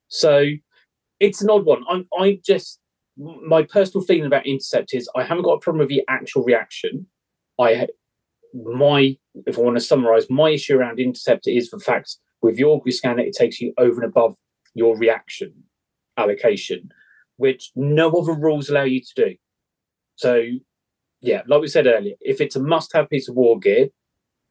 So 0.08 0.46
it's 1.20 1.42
an 1.42 1.50
odd 1.50 1.66
one. 1.66 1.84
I'm 1.90 2.08
I 2.18 2.40
just 2.46 2.80
my 3.18 3.64
personal 3.64 4.06
feeling 4.06 4.26
about 4.26 4.48
intercept 4.48 4.94
is 4.94 5.10
I 5.16 5.24
haven't 5.24 5.44
got 5.44 5.54
a 5.54 5.60
problem 5.60 5.80
with 5.80 5.90
the 5.90 6.04
actual 6.08 6.44
reaction. 6.44 7.08
I 7.60 7.88
my 8.54 9.18
if 9.46 9.58
I 9.58 9.62
want 9.62 9.78
to 9.78 9.84
summarize 9.84 10.30
my 10.30 10.50
issue 10.50 10.78
around 10.78 11.00
intercept 11.00 11.48
is 11.48 11.70
the 11.70 11.80
fact 11.80 12.18
with 12.42 12.58
your 12.58 12.76
augury 12.76 12.92
scanner 12.92 13.22
it 13.22 13.36
takes 13.36 13.62
you 13.62 13.74
over 13.78 14.02
and 14.02 14.10
above 14.10 14.36
your 14.74 14.98
reaction 14.98 15.54
allocation, 16.18 16.90
which 17.38 17.72
no 17.76 18.10
other 18.12 18.34
rules 18.34 18.70
allow 18.70 18.84
you 18.84 19.02
to 19.02 19.14
do. 19.16 19.36
So 20.22 20.44
yeah, 21.20 21.42
like 21.48 21.62
we 21.62 21.68
said 21.68 21.88
earlier, 21.88 22.14
if 22.22 22.42
it's 22.42 22.56
a 22.56 22.62
must-have 22.62 23.10
piece 23.10 23.28
of 23.28 23.36
war 23.36 23.60
gear, 23.60 23.88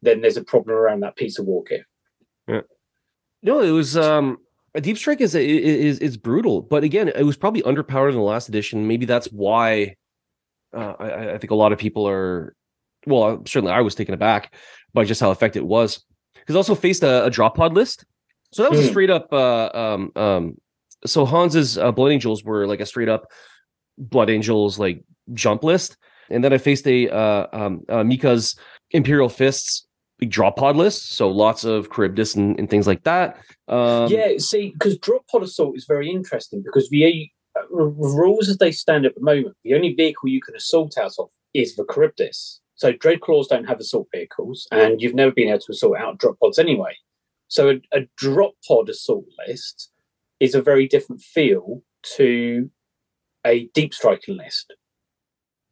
then 0.02 0.20
there's 0.20 0.36
a 0.36 0.42
problem 0.42 0.76
around 0.76 1.00
that 1.00 1.14
piece 1.14 1.38
of 1.38 1.46
war 1.46 1.62
gear. 1.62 1.86
Yeah. 2.48 2.62
No, 3.44 3.60
it 3.60 3.70
was 3.70 3.96
um 3.96 4.38
a 4.74 4.80
deep 4.80 4.98
strike 4.98 5.20
is 5.20 5.36
is 5.36 6.00
is 6.00 6.16
brutal, 6.16 6.60
but 6.60 6.82
again, 6.82 7.06
it 7.06 7.22
was 7.22 7.36
probably 7.36 7.62
underpowered 7.62 8.10
in 8.10 8.16
the 8.16 8.22
last 8.22 8.48
edition. 8.48 8.88
Maybe 8.88 9.06
that's 9.06 9.26
why 9.26 9.94
uh, 10.76 10.94
I, 10.98 11.34
I, 11.34 11.38
think 11.38 11.52
a 11.52 11.56
lot 11.56 11.72
of 11.72 11.78
people 11.78 12.08
are. 12.08 12.56
Well, 13.06 13.42
certainly 13.46 13.72
I 13.72 13.80
was 13.80 13.94
taken 13.94 14.14
aback 14.14 14.54
by 14.92 15.04
just 15.04 15.20
how 15.20 15.30
effective 15.30 15.62
it 15.62 15.66
was. 15.66 16.04
Because 16.34 16.56
also 16.56 16.74
faced 16.74 17.02
a, 17.02 17.26
a, 17.26 17.30
drop 17.30 17.56
pod 17.56 17.74
list, 17.74 18.04
so 18.52 18.62
that 18.62 18.70
was 18.70 18.80
mm. 18.80 18.82
a 18.82 18.86
hmm. 18.86 18.90
straight 18.90 19.10
up. 19.10 19.32
Uh, 19.32 19.70
um, 19.72 20.12
um, 20.16 20.56
so 21.06 21.24
Hans's 21.24 21.78
uh, 21.78 21.92
Blood 21.92 22.10
Angels 22.10 22.42
were 22.42 22.66
like 22.66 22.80
a 22.80 22.86
straight 22.86 23.08
up 23.08 23.28
Blood 24.00 24.30
Angels 24.30 24.78
like 24.78 25.04
jump 25.34 25.62
list, 25.62 25.96
and 26.30 26.42
then 26.42 26.52
I 26.52 26.58
faced 26.58 26.86
a 26.86 27.08
uh, 27.08 27.46
um, 27.52 27.82
uh, 27.88 28.02
Mika's 28.02 28.56
Imperial 28.90 29.28
Fists 29.28 29.86
big 30.20 30.30
drop 30.30 30.56
pod 30.56 30.76
list, 30.76 31.14
so 31.16 31.28
lots 31.28 31.64
of 31.64 31.90
Charybdis 31.90 32.34
and, 32.34 32.58
and 32.58 32.70
things 32.70 32.86
like 32.86 33.02
that. 33.04 33.38
Um, 33.66 34.08
yeah, 34.08 34.32
see, 34.36 34.70
because 34.70 34.98
drop 34.98 35.26
pod 35.28 35.42
assault 35.42 35.76
is 35.76 35.86
very 35.88 36.10
interesting 36.10 36.62
because 36.62 36.88
the 36.90 37.28
uh, 37.56 37.62
rules 37.72 38.48
as 38.48 38.58
they 38.58 38.70
stand 38.70 39.06
at 39.06 39.14
the 39.14 39.22
moment, 39.22 39.56
the 39.64 39.74
only 39.74 39.94
vehicle 39.94 40.28
you 40.28 40.40
can 40.40 40.54
assault 40.54 40.96
out 40.98 41.14
of 41.18 41.28
is 41.54 41.74
the 41.74 41.86
Charybdis. 41.92 42.60
So 42.76 42.92
Dreadclaws 42.92 43.48
don't 43.48 43.64
have 43.64 43.80
assault 43.80 44.08
vehicles, 44.14 44.68
and 44.70 45.02
you've 45.02 45.14
never 45.14 45.32
been 45.32 45.48
able 45.48 45.58
to 45.58 45.72
assault 45.72 45.98
out 45.98 46.18
drop 46.18 46.38
pods 46.38 46.58
anyway. 46.58 46.94
So 47.48 47.70
a, 47.70 47.98
a 47.98 48.06
drop 48.16 48.52
pod 48.66 48.88
assault 48.88 49.26
list 49.46 49.90
is 50.38 50.54
a 50.54 50.62
very 50.62 50.86
different 50.86 51.20
feel 51.20 51.82
to 52.16 52.70
a 53.46 53.66
deep 53.74 53.94
striking 53.94 54.36
list 54.36 54.72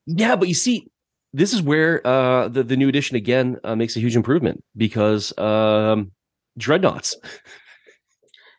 Yeah, 0.06 0.36
but 0.36 0.48
you 0.48 0.54
see, 0.54 0.86
this 1.32 1.52
is 1.52 1.60
where 1.60 2.04
uh, 2.06 2.48
the 2.48 2.62
the 2.62 2.76
new 2.76 2.88
edition 2.88 3.16
again 3.16 3.58
uh, 3.64 3.76
makes 3.76 3.96
a 3.96 4.00
huge 4.00 4.16
improvement 4.16 4.64
because 4.76 5.36
um, 5.38 6.12
dreadnoughts. 6.56 7.14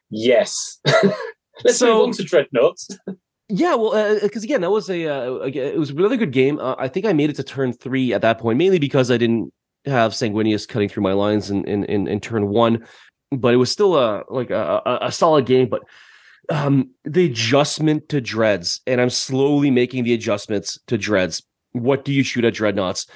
Yes. 0.09 0.79
Let's 1.63 1.77
So- 1.77 1.93
move 1.99 2.07
on 2.07 2.11
to 2.13 2.23
dreadnoughts. 2.23 2.87
Yeah, 3.51 3.73
well, 3.73 4.19
because 4.21 4.43
again, 4.43 4.61
that 4.61 4.69
was 4.69 4.91
a 4.91 5.07
uh, 5.07 5.39
it 5.47 5.77
was 5.79 5.89
a 5.89 5.95
really 5.95 6.17
good 6.17 6.31
game. 6.31 6.59
Uh, 6.59 6.75
I 6.77 6.87
think 6.87 7.07
I 7.07 7.13
made 7.13 7.31
it 7.31 7.35
to 7.37 7.43
turn 7.43 7.73
three 7.73 8.13
at 8.13 8.21
that 8.21 8.37
point, 8.37 8.59
mainly 8.59 8.77
because 8.77 9.09
I 9.09 9.17
didn't 9.17 9.51
have 9.85 10.11
Sanguinius 10.11 10.67
cutting 10.67 10.87
through 10.87 11.01
my 11.01 11.13
lines 11.13 11.49
in 11.49 11.65
in 11.65 11.83
in, 11.85 12.07
in 12.07 12.19
turn 12.19 12.49
one, 12.49 12.85
but 13.31 13.51
it 13.55 13.57
was 13.57 13.71
still 13.71 13.95
a 13.97 14.23
like 14.29 14.51
a, 14.51 14.83
a, 14.85 14.99
a 15.07 15.11
solid 15.11 15.47
game. 15.47 15.67
But 15.67 15.81
um, 16.49 16.91
the 17.03 17.25
adjustment 17.25 18.09
to 18.09 18.21
dreads, 18.21 18.81
and 18.87 18.99
I'm 18.99 19.09
slowly 19.09 19.71
making 19.71 20.03
the 20.03 20.13
adjustments 20.13 20.79
to 20.87 20.97
dreads. 20.97 21.43
What 21.71 22.05
do 22.05 22.11
you 22.11 22.23
shoot 22.23 22.45
at 22.45 22.53
dreadnoughts? 22.53 23.07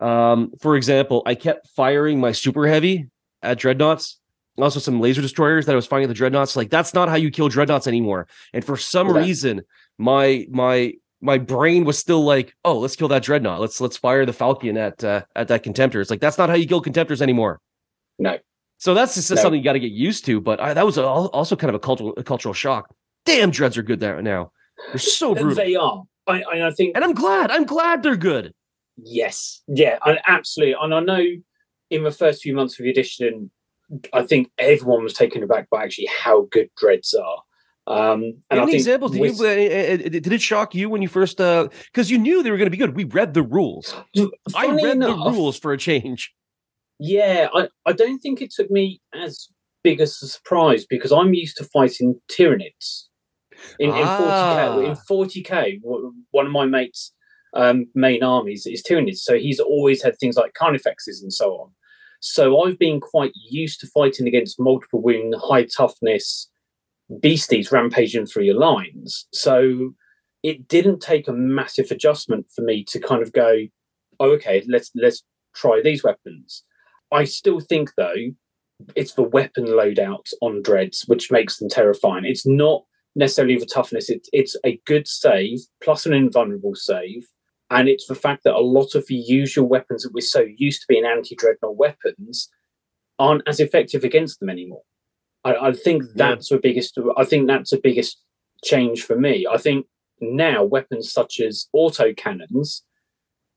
Um, 0.00 0.52
for 0.60 0.76
example, 0.76 1.22
I 1.26 1.34
kept 1.34 1.68
firing 1.68 2.20
my 2.20 2.32
super 2.32 2.66
heavy 2.66 3.08
at 3.42 3.58
dreadnoughts. 3.58 4.18
Also, 4.56 4.80
some 4.80 5.00
laser 5.00 5.22
destroyers 5.22 5.66
that 5.66 5.72
I 5.72 5.76
was 5.76 5.86
firing 5.86 6.04
at 6.04 6.08
the 6.08 6.14
dreadnoughts. 6.14 6.56
Like 6.56 6.70
that's 6.70 6.94
not 6.94 7.08
how 7.08 7.14
you 7.14 7.30
kill 7.30 7.48
dreadnoughts 7.48 7.86
anymore. 7.86 8.26
And 8.52 8.64
for 8.64 8.76
some 8.76 9.10
reason, 9.10 9.62
my 9.98 10.46
my 10.50 10.94
my 11.20 11.38
brain 11.38 11.84
was 11.84 11.98
still 11.98 12.24
like, 12.24 12.54
oh, 12.64 12.78
let's 12.78 12.96
kill 12.96 13.08
that 13.08 13.22
dreadnought. 13.22 13.60
Let's 13.60 13.80
let's 13.80 13.96
fire 13.96 14.26
the 14.26 14.32
falcon 14.32 14.76
at 14.76 15.04
uh, 15.04 15.22
at 15.36 15.48
that 15.48 15.62
contemptor. 15.62 16.00
It's 16.00 16.10
like 16.10 16.20
that's 16.20 16.38
not 16.38 16.48
how 16.48 16.56
you 16.56 16.66
kill 16.66 16.82
contemptors 16.82 17.20
anymore. 17.20 17.60
No. 18.18 18.38
So 18.78 18.94
that's 18.94 19.14
just 19.16 19.30
No. 19.30 19.36
something 19.36 19.58
you 19.58 19.64
got 19.64 19.74
to 19.74 19.80
get 19.80 19.92
used 19.92 20.24
to. 20.26 20.40
But 20.40 20.60
I, 20.60 20.72
that 20.74 20.86
was 20.86 20.96
al- 20.98 21.26
also 21.28 21.56
kind 21.56 21.68
of 21.68 21.74
a 21.74 21.78
cultural 21.80 22.14
a 22.16 22.22
cultural 22.24 22.54
shock. 22.54 22.94
Damn, 23.24 23.50
dreads 23.50 23.76
are 23.76 23.82
good 23.82 24.00
there 24.00 24.22
now. 24.22 24.52
They're 24.90 24.98
so 24.98 25.34
brutal, 25.34 25.54
They 25.54 25.74
are. 25.74 26.04
I, 26.26 26.42
I, 26.42 26.66
I 26.68 26.70
think 26.70 26.94
and 26.94 27.04
I'm 27.04 27.14
glad. 27.14 27.50
I'm 27.50 27.64
glad 27.64 28.02
they're 28.02 28.16
good. 28.16 28.54
Yes, 28.96 29.62
yeah, 29.68 29.98
I, 30.02 30.18
absolutely. 30.26 30.74
And 30.80 30.94
I 30.94 31.00
know 31.00 31.24
in 31.90 32.02
the 32.04 32.10
first 32.10 32.42
few 32.42 32.54
months 32.54 32.78
of 32.78 32.84
the 32.84 32.90
edition, 32.90 33.50
I 34.12 34.22
think 34.22 34.50
everyone 34.58 35.02
was 35.02 35.14
taken 35.14 35.42
aback 35.42 35.70
by 35.70 35.84
actually 35.84 36.08
how 36.16 36.48
good 36.50 36.68
dreads 36.76 37.14
are. 37.14 37.42
Um, 37.86 38.22
and 38.50 38.60
I 38.60 38.62
Any 38.62 38.66
think 38.72 38.74
examples? 38.80 39.12
Did, 39.12 39.20
with- 39.22 39.38
you, 39.40 39.46
uh, 39.46 39.48
uh, 39.48 39.94
uh, 39.94 39.96
did 40.20 40.32
it 40.32 40.42
shock 40.42 40.74
you 40.74 40.90
when 40.90 41.00
you 41.00 41.08
first? 41.08 41.38
Because 41.38 42.10
you 42.10 42.18
knew 42.18 42.42
they 42.42 42.50
were 42.50 42.58
going 42.58 42.66
to 42.66 42.70
be 42.70 42.76
good. 42.76 42.94
We 42.94 43.04
read 43.04 43.32
the 43.34 43.42
rules. 43.42 43.94
I 44.54 44.66
read 44.66 44.96
enough, 44.96 45.24
the 45.24 45.30
rules 45.30 45.58
for 45.58 45.72
a 45.72 45.78
change. 45.78 46.34
Yeah, 46.98 47.48
I, 47.54 47.68
I 47.86 47.92
don't 47.92 48.18
think 48.18 48.40
it 48.42 48.50
took 48.50 48.70
me 48.70 49.00
as 49.14 49.48
big 49.84 50.00
a 50.00 50.06
surprise 50.06 50.84
because 50.88 51.12
I'm 51.12 51.34
used 51.34 51.56
to 51.58 51.64
fighting 51.64 52.20
Tyranids. 52.30 53.04
In, 53.78 53.90
Ah. 53.90 54.00
in 54.00 54.06
40k, 54.06 54.88
in 54.88 54.96
40k, 54.96 55.82
w- 55.82 56.12
one 56.30 56.46
of 56.46 56.52
my 56.52 56.64
mates' 56.66 57.12
um, 57.54 57.86
main 57.94 58.22
armies 58.22 58.66
is 58.66 58.82
Tyranids, 58.82 59.18
so 59.18 59.38
he's 59.38 59.60
always 59.60 60.02
had 60.02 60.18
things 60.18 60.36
like 60.36 60.52
Carnifexes 60.54 61.22
and 61.22 61.32
so 61.32 61.52
on. 61.54 61.70
So 62.20 62.62
I've 62.62 62.78
been 62.78 63.00
quite 63.00 63.32
used 63.48 63.80
to 63.80 63.86
fighting 63.86 64.26
against 64.26 64.60
multiple 64.60 65.00
wing, 65.00 65.32
high 65.36 65.64
toughness 65.64 66.50
beasties 67.20 67.72
rampaging 67.72 68.26
through 68.26 68.44
your 68.44 68.56
lines. 68.58 69.26
So 69.32 69.94
it 70.42 70.68
didn't 70.68 71.00
take 71.00 71.26
a 71.26 71.32
massive 71.32 71.90
adjustment 71.90 72.46
for 72.54 72.62
me 72.62 72.84
to 72.84 73.00
kind 73.00 73.22
of 73.22 73.32
go, 73.32 73.66
oh, 74.20 74.30
okay, 74.32 74.64
let's 74.68 74.90
let's 74.94 75.22
try 75.54 75.80
these 75.82 76.04
weapons. 76.04 76.64
I 77.12 77.24
still 77.24 77.60
think 77.60 77.92
though 77.96 78.32
it's 78.94 79.14
the 79.14 79.22
weapon 79.22 79.66
loadouts 79.66 80.32
on 80.40 80.62
dreads 80.62 81.04
which 81.06 81.30
makes 81.30 81.58
them 81.58 81.68
terrifying. 81.68 82.24
It's 82.24 82.46
not 82.46 82.84
necessarily 83.16 83.56
the 83.58 83.66
toughness. 83.66 84.08
It's 84.08 84.28
it's 84.32 84.56
a 84.64 84.80
good 84.86 85.08
save 85.08 85.60
plus 85.82 86.06
an 86.06 86.12
invulnerable 86.12 86.74
save, 86.74 87.26
and 87.70 87.88
it's 87.88 88.06
the 88.06 88.14
fact 88.14 88.44
that 88.44 88.54
a 88.54 88.60
lot 88.60 88.94
of 88.94 89.06
the 89.06 89.16
usual 89.16 89.68
weapons 89.68 90.02
that 90.02 90.14
we're 90.14 90.20
so 90.20 90.46
used 90.56 90.82
to 90.82 90.86
being 90.88 91.04
anti-dreadnought 91.04 91.76
weapons 91.76 92.48
aren't 93.18 93.46
as 93.48 93.60
effective 93.60 94.04
against 94.04 94.38
them 94.38 94.48
anymore. 94.48 94.82
I, 95.44 95.54
I 95.68 95.72
think 95.72 96.04
that's 96.14 96.48
the 96.48 96.58
biggest. 96.58 96.98
I 97.16 97.24
think 97.24 97.46
that's 97.46 97.70
the 97.70 97.80
biggest 97.82 98.22
change 98.64 99.02
for 99.02 99.18
me. 99.18 99.46
I 99.50 99.56
think 99.56 99.86
now 100.20 100.64
weapons 100.64 101.12
such 101.12 101.40
as 101.40 101.68
auto 101.72 102.12
cannons 102.12 102.84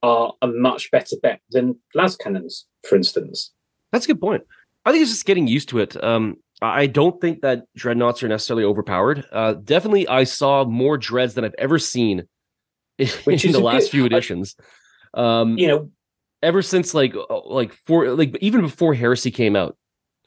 are 0.04 0.34
a 0.42 0.48
much 0.48 0.90
better 0.92 1.16
bet 1.22 1.42
than 1.52 1.78
las 1.96 2.16
cannons, 2.16 2.66
for 2.88 2.96
instance. 2.96 3.52
That's 3.92 4.06
a 4.06 4.10
good 4.10 4.22
point. 4.22 4.44
I 4.86 4.92
think 4.92 5.02
it's 5.04 5.12
just 5.12 5.26
getting 5.26 5.48
used 5.48 5.70
to 5.70 5.80
it. 5.80 6.02
Um, 6.04 6.38
I 6.62 6.88
don't 6.88 7.20
think 7.20 7.42
that 7.42 7.64
dreadnoughts 7.76 8.22
are 8.24 8.28
necessarily 8.28 8.64
overpowered. 8.64 9.26
Uh, 9.32 9.54
definitely, 9.54 10.08
I 10.08 10.24
saw 10.24 10.64
more 10.64 10.98
dreads 10.98 11.34
than 11.34 11.44
I've 11.46 11.56
ever 11.58 11.78
seen 11.80 12.24
in, 12.98 13.08
Which 13.26 13.46
in 13.46 13.52
the 13.52 13.60
last 13.60 13.86
good- 13.86 13.92
few 13.92 14.06
editions. 14.06 14.56
Um, 15.14 15.58
You 15.58 15.68
know, 15.68 15.92
ever 16.44 16.62
since 16.62 16.94
like 16.94 17.14
uh, 17.16 17.42
like 17.46 17.74
for 17.86 18.10
like 18.16 18.38
even 18.42 18.62
before 18.62 18.94
Heresy 18.94 19.32
came 19.32 19.56
out, 19.56 19.78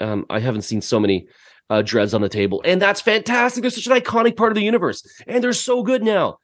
um, 0.01 0.27
I 0.31 0.41
haven't 0.41 0.63
seen 0.63 0.81
so 0.83 1.01
many 1.01 1.27
uh, 1.71 1.83
dreads 1.83 2.15
on 2.15 2.21
the 2.21 2.29
table, 2.29 2.63
and 2.65 2.83
that's 2.83 3.01
fantastic. 3.01 3.63
They're 3.63 3.71
such 3.71 3.87
an 3.87 3.93
iconic 3.99 4.37
part 4.37 4.53
of 4.53 4.57
the 4.57 4.63
universe, 4.63 5.03
and 5.27 5.43
they're 5.43 5.53
so 5.53 5.83
good 5.83 6.03
now. 6.03 6.39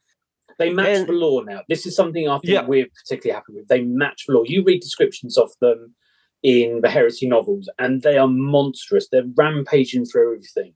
They 0.61 0.73
match 0.73 0.87
And- 0.99 1.07
the 1.07 1.13
lore 1.13 1.43
now. 1.43 1.61
This 1.67 1.85
is 1.85 1.95
something 1.95 2.27
I 2.27 2.37
think 2.39 2.53
Yeah. 2.53 2.65
we're 2.65 2.87
particularly 2.99 3.35
happy 3.35 3.53
with. 3.53 3.67
They 3.67 3.81
match 3.81 4.25
the 4.27 4.33
lore. 4.33 4.45
You 4.45 4.63
read 4.63 4.79
descriptions 4.81 5.37
of 5.37 5.49
them 5.59 5.95
in 6.43 6.81
the 6.81 6.89
Heresy 6.89 7.27
novels, 7.27 7.69
and 7.79 8.01
they 8.01 8.17
are 8.17 8.27
monstrous. 8.27 9.07
They're 9.09 9.31
rampaging 9.35 10.05
through 10.05 10.33
everything. 10.35 10.73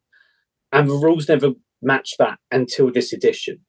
And 0.72 0.90
the 0.90 0.96
rules 0.96 1.28
never 1.30 1.52
match 1.82 2.16
that 2.20 2.38
until 2.52 2.92
this 2.92 3.14
edition. 3.14 3.64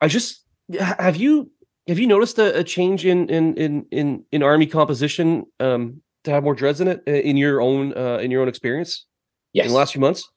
I 0.00 0.08
just 0.08 0.44
have 0.78 1.16
you 1.16 1.50
have 1.88 1.98
you 1.98 2.06
noticed 2.06 2.38
a, 2.38 2.58
a 2.58 2.64
change 2.64 3.04
in 3.06 3.28
in 3.28 3.54
in 3.56 3.86
in 3.90 4.24
in 4.32 4.42
army 4.42 4.66
composition 4.66 5.46
um, 5.60 6.02
to 6.24 6.30
have 6.30 6.44
more 6.44 6.54
dreads 6.54 6.80
in 6.80 6.88
it 6.88 7.02
uh, 7.08 7.12
in 7.12 7.36
your 7.36 7.60
own 7.60 7.96
uh, 7.96 8.18
in 8.18 8.30
your 8.30 8.42
own 8.42 8.48
experience 8.48 9.06
Yes. 9.52 9.66
in 9.66 9.72
the 9.72 9.78
last 9.78 9.92
few 9.92 10.00
months? 10.00 10.28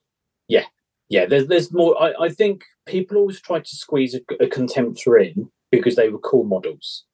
Yeah, 1.12 1.26
there's 1.26 1.46
there's 1.46 1.70
more. 1.70 2.02
I, 2.02 2.14
I 2.24 2.28
think 2.30 2.64
people 2.86 3.18
always 3.18 3.38
try 3.38 3.60
to 3.60 3.76
squeeze 3.76 4.14
a, 4.14 4.20
a 4.42 4.48
contemptor 4.48 5.22
in 5.22 5.50
because 5.70 5.94
they 5.94 6.08
were 6.08 6.18
cool 6.18 6.44
models, 6.44 7.04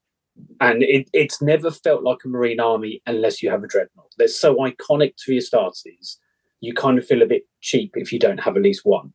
and 0.61 0.85
it, 0.85 1.11
it's 1.13 1.43
never 1.43 1.73
felt 1.73 2.05
like 2.05 2.19
a 2.25 2.29
Marine 2.29 2.61
army 2.61 3.03
unless 3.07 3.43
you 3.43 3.51
have 3.51 3.65
a 3.65 3.67
dreadnought. 3.67 4.13
They're 4.17 4.29
so 4.29 4.55
iconic 4.59 5.17
to 5.25 5.33
your 5.33 5.43
Astartes, 5.43 6.19
you 6.61 6.75
kind 6.75 6.97
of 6.97 7.05
feel 7.05 7.23
a 7.23 7.27
bit 7.27 7.43
cheap 7.61 7.95
if 7.97 8.13
you 8.13 8.21
don't 8.21 8.39
have 8.39 8.57
at 8.57 8.63
least 8.63 8.83
one. 8.85 9.13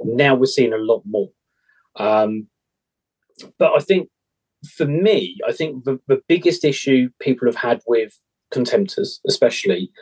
Now 0.00 0.34
we're 0.34 0.46
seeing 0.46 0.72
a 0.72 0.78
lot 0.78 1.02
more, 1.06 1.30
um, 1.94 2.48
but 3.60 3.74
I 3.76 3.78
think 3.78 4.08
for 4.76 4.86
me, 4.86 5.38
I 5.46 5.52
think 5.52 5.84
the, 5.84 6.00
the 6.08 6.20
biggest 6.26 6.64
issue 6.64 7.10
people 7.20 7.46
have 7.46 7.62
had 7.68 7.80
with 7.86 8.18
contemptors, 8.52 9.20
especially, 9.24 9.92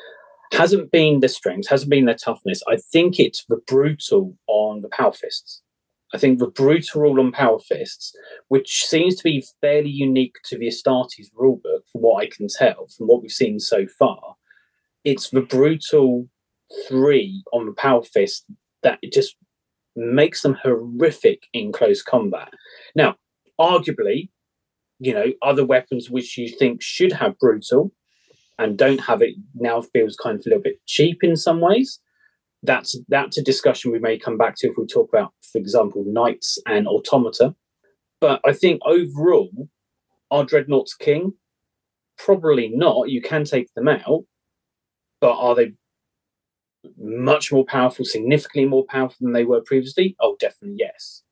hasn't 0.52 0.90
been 0.90 1.20
their 1.20 1.28
strength, 1.28 1.68
hasn't 1.68 1.90
been 1.90 2.06
their 2.06 2.14
toughness. 2.14 2.62
I 2.68 2.76
think 2.76 3.18
it's 3.18 3.44
the 3.48 3.60
brutal 3.66 4.36
on 4.46 4.80
the 4.80 4.88
power 4.88 5.12
fists. 5.12 5.62
I 6.14 6.18
think 6.18 6.38
the 6.38 6.46
brutal 6.46 7.02
rule 7.02 7.20
on 7.20 7.32
power 7.32 7.58
fists, 7.58 8.14
which 8.48 8.86
seems 8.86 9.16
to 9.16 9.24
be 9.24 9.44
fairly 9.60 9.90
unique 9.90 10.36
to 10.44 10.56
the 10.56 10.68
Astartes 10.68 11.30
rulebook, 11.38 11.82
from 11.92 12.00
what 12.00 12.22
I 12.22 12.30
can 12.34 12.48
tell, 12.48 12.88
from 12.96 13.08
what 13.08 13.20
we've 13.20 13.30
seen 13.30 13.60
so 13.60 13.86
far, 13.98 14.36
it's 15.04 15.30
the 15.30 15.42
brutal 15.42 16.28
three 16.86 17.42
on 17.52 17.66
the 17.66 17.72
power 17.72 18.02
fist 18.02 18.44
that 18.82 18.98
just 19.12 19.36
makes 19.96 20.42
them 20.42 20.56
horrific 20.62 21.42
in 21.52 21.72
close 21.72 22.02
combat. 22.02 22.52
Now, 22.94 23.16
arguably, 23.60 24.30
you 24.98 25.12
know, 25.12 25.32
other 25.42 25.64
weapons 25.64 26.10
which 26.10 26.38
you 26.38 26.48
think 26.48 26.82
should 26.82 27.12
have 27.12 27.38
brutal 27.38 27.92
and 28.58 28.76
don't 28.76 29.00
have 29.00 29.22
it 29.22 29.34
now 29.54 29.80
feels 29.80 30.16
kind 30.16 30.38
of 30.38 30.46
a 30.46 30.48
little 30.48 30.62
bit 30.62 30.80
cheap 30.86 31.22
in 31.22 31.36
some 31.36 31.60
ways. 31.60 32.00
That's 32.62 32.98
that's 33.08 33.38
a 33.38 33.42
discussion 33.42 33.92
we 33.92 34.00
may 34.00 34.18
come 34.18 34.36
back 34.36 34.56
to 34.58 34.68
if 34.68 34.76
we 34.76 34.86
talk 34.86 35.08
about, 35.12 35.32
for 35.52 35.58
example, 35.58 36.04
knights 36.06 36.58
and 36.66 36.88
automata. 36.88 37.54
But 38.20 38.40
I 38.44 38.52
think 38.52 38.80
overall, 38.84 39.68
are 40.30 40.44
dreadnoughts 40.44 40.94
king? 40.94 41.34
Probably 42.16 42.68
not. 42.68 43.10
You 43.10 43.22
can 43.22 43.44
take 43.44 43.72
them 43.74 43.86
out, 43.86 44.24
but 45.20 45.34
are 45.34 45.54
they 45.54 45.74
much 46.98 47.52
more 47.52 47.64
powerful, 47.64 48.04
significantly 48.04 48.68
more 48.68 48.84
powerful 48.84 49.18
than 49.20 49.32
they 49.32 49.44
were 49.44 49.60
previously? 49.60 50.16
Oh, 50.20 50.36
definitely 50.40 50.78
yes. 50.80 51.22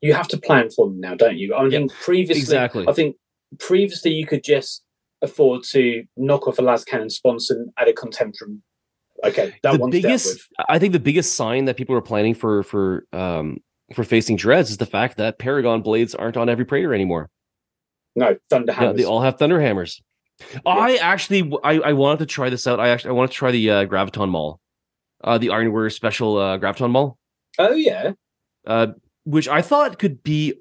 You 0.00 0.14
have 0.14 0.28
to 0.28 0.38
plan 0.38 0.70
for 0.70 0.86
them 0.86 0.98
now, 0.98 1.14
don't 1.14 1.36
you? 1.36 1.54
I 1.54 1.68
think 1.68 1.92
previously, 1.92 2.40
exactly. 2.40 2.86
I 2.88 2.92
think 2.92 3.16
previously 3.58 4.12
you 4.12 4.26
could 4.26 4.42
just 4.42 4.82
afford 5.22 5.62
to 5.70 6.04
knock 6.16 6.46
off 6.46 6.58
a 6.58 6.62
las 6.62 6.84
cannon 6.84 7.10
sponson 7.10 7.58
and 7.58 7.70
add 7.78 7.88
a 7.88 7.92
contemptor. 7.92 8.58
Okay, 9.24 9.54
that 9.62 9.72
the 9.72 9.78
one's 9.78 9.92
biggest. 9.92 10.48
I 10.68 10.78
think 10.78 10.92
the 10.92 11.00
biggest 11.00 11.34
sign 11.34 11.66
that 11.66 11.76
people 11.76 11.94
are 11.94 12.02
planning 12.02 12.34
for 12.34 12.62
for 12.62 13.04
um 13.12 13.58
for 13.94 14.04
facing 14.04 14.36
dreads 14.36 14.70
is 14.70 14.78
the 14.78 14.86
fact 14.86 15.16
that 15.18 15.38
Paragon 15.38 15.82
blades 15.82 16.14
aren't 16.14 16.36
on 16.36 16.48
every 16.48 16.64
Praetor 16.64 16.94
anymore. 16.94 17.28
No, 18.16 18.36
thunder 18.48 18.72
hammers. 18.72 18.96
they 18.96 19.04
all 19.04 19.20
have 19.20 19.38
thunder 19.38 19.60
hammers. 19.60 20.00
I 20.64 20.96
actually 20.96 21.52
I, 21.62 21.80
I 21.80 21.92
wanted 21.92 22.20
to 22.20 22.26
try 22.26 22.48
this 22.48 22.66
out. 22.66 22.80
I 22.80 22.88
actually 22.88 23.10
I 23.10 23.12
wanted 23.12 23.32
to 23.32 23.36
try 23.36 23.50
the 23.50 23.70
uh, 23.70 23.84
Graviton 23.84 24.30
maul 24.30 24.60
uh, 25.22 25.38
the 25.38 25.50
Iron 25.50 25.70
Warrior 25.70 25.90
special 25.90 26.38
uh, 26.38 26.58
Graviton 26.58 26.90
maul 26.90 27.18
oh 27.58 27.74
yeah, 27.74 28.12
uh, 28.66 28.88
which 29.24 29.48
I 29.48 29.62
thought 29.62 29.98
could 29.98 30.22
be 30.22 30.54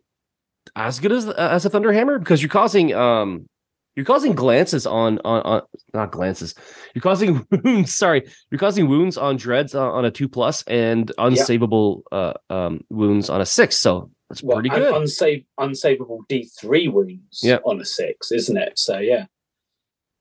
as 0.75 0.99
good 0.99 1.11
as 1.11 1.27
as 1.29 1.65
a 1.65 1.69
Thunderhammer 1.69 2.19
because 2.19 2.41
you're 2.41 2.49
causing 2.49 2.93
um 2.93 3.47
you're 3.95 4.05
causing 4.05 4.33
glances 4.33 4.85
on 4.85 5.19
on, 5.25 5.41
on 5.41 5.61
not 5.93 6.11
glances. 6.11 6.55
You're 6.93 7.01
causing 7.01 7.45
wounds. 7.63 7.93
Sorry, 7.93 8.23
you're 8.49 8.59
causing 8.59 8.87
wounds 8.87 9.17
on 9.17 9.37
dreads 9.37 9.75
on, 9.75 9.91
on 9.91 10.05
a 10.05 10.11
two 10.11 10.29
plus 10.29 10.63
and 10.63 11.11
unsavable 11.17 12.03
uh, 12.11 12.33
um, 12.49 12.81
wounds 12.89 13.29
on 13.29 13.41
a 13.41 13.45
six. 13.45 13.77
So 13.77 14.11
that's 14.29 14.43
well, 14.43 14.55
pretty 14.55 14.69
good. 14.69 14.93
Unsave, 14.93 15.45
unsavable 15.59 16.19
D 16.27 16.49
three 16.59 16.87
wounds 16.87 17.45
on 17.65 17.81
a 17.81 17.85
six, 17.85 18.31
isn't 18.31 18.57
it? 18.57 18.77
So 18.77 18.99
yeah, 18.99 19.25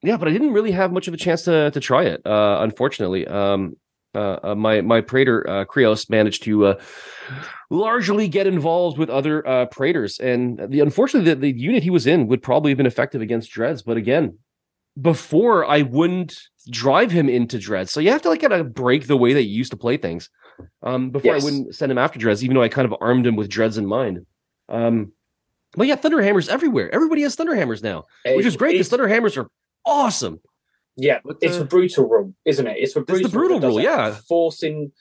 yeah. 0.01 0.17
But 0.17 0.27
I 0.27 0.31
didn't 0.31 0.53
really 0.53 0.71
have 0.71 0.91
much 0.91 1.07
of 1.07 1.13
a 1.13 1.17
chance 1.17 1.43
to 1.43 1.71
to 1.71 1.79
try 1.79 2.03
it. 2.03 2.25
Uh, 2.25 2.57
unfortunately, 2.61 3.27
um, 3.27 3.75
uh, 4.15 4.39
uh, 4.43 4.55
my 4.55 4.81
my 4.81 5.01
praetor 5.01 5.47
uh, 5.47 5.65
Krios 5.65 6.09
managed 6.09 6.43
to 6.43 6.65
uh, 6.65 6.81
largely 7.69 8.27
get 8.27 8.47
involved 8.47 8.97
with 8.97 9.09
other 9.09 9.47
uh, 9.47 9.65
praetors, 9.67 10.19
and 10.19 10.59
the 10.69 10.79
unfortunately 10.79 11.33
the, 11.33 11.39
the 11.39 11.59
unit 11.59 11.83
he 11.83 11.89
was 11.89 12.07
in 12.07 12.27
would 12.27 12.41
probably 12.41 12.71
have 12.71 12.77
been 12.77 12.85
effective 12.85 13.21
against 13.21 13.51
dreads. 13.51 13.81
But 13.83 13.97
again, 13.97 14.37
before 14.99 15.65
I 15.65 15.83
wouldn't 15.83 16.39
drive 16.71 17.11
him 17.11 17.29
into 17.29 17.59
dreads, 17.59 17.91
so 17.91 17.99
you 17.99 18.09
have 18.09 18.23
to 18.23 18.29
like 18.29 18.41
kind 18.41 18.53
of 18.53 18.73
break 18.73 19.07
the 19.07 19.17
way 19.17 19.33
that 19.33 19.43
you 19.43 19.55
used 19.55 19.71
to 19.71 19.77
play 19.77 19.97
things. 19.97 20.29
Um, 20.83 21.11
before 21.11 21.35
yes. 21.35 21.41
I 21.41 21.45
wouldn't 21.45 21.75
send 21.75 21.91
him 21.91 21.97
after 21.97 22.19
dreads, 22.19 22.43
even 22.43 22.55
though 22.55 22.63
I 22.63 22.67
kind 22.67 22.85
of 22.85 22.93
armed 22.99 23.25
him 23.25 23.35
with 23.35 23.47
dreads 23.47 23.77
in 23.77 23.85
mind. 23.85 24.25
Um, 24.67 25.13
but 25.73 25.87
yeah, 25.87 25.95
thunderhammers 25.95 26.49
everywhere. 26.49 26.93
Everybody 26.93 27.21
has 27.21 27.35
thunderhammers 27.35 27.83
now, 27.83 28.05
which 28.25 28.45
is 28.45 28.57
great 28.57 28.73
because 28.73 28.89
thunderhammers 28.89 29.37
are 29.37 29.49
awesome. 29.85 30.41
Yeah, 30.99 31.19
but, 31.23 31.37
it's 31.41 31.57
uh, 31.57 31.61
a 31.61 31.65
brutal 31.65 32.07
rule, 32.07 32.33
isn't 32.45 32.67
it? 32.67 32.77
It's 32.77 32.95
a 32.95 33.01
brutal, 33.01 33.25
it's 33.25 33.33
the 33.33 33.37
brutal 33.37 33.59
rule, 33.59 33.81
yeah. 33.81 34.15
Forcing, 34.27 34.91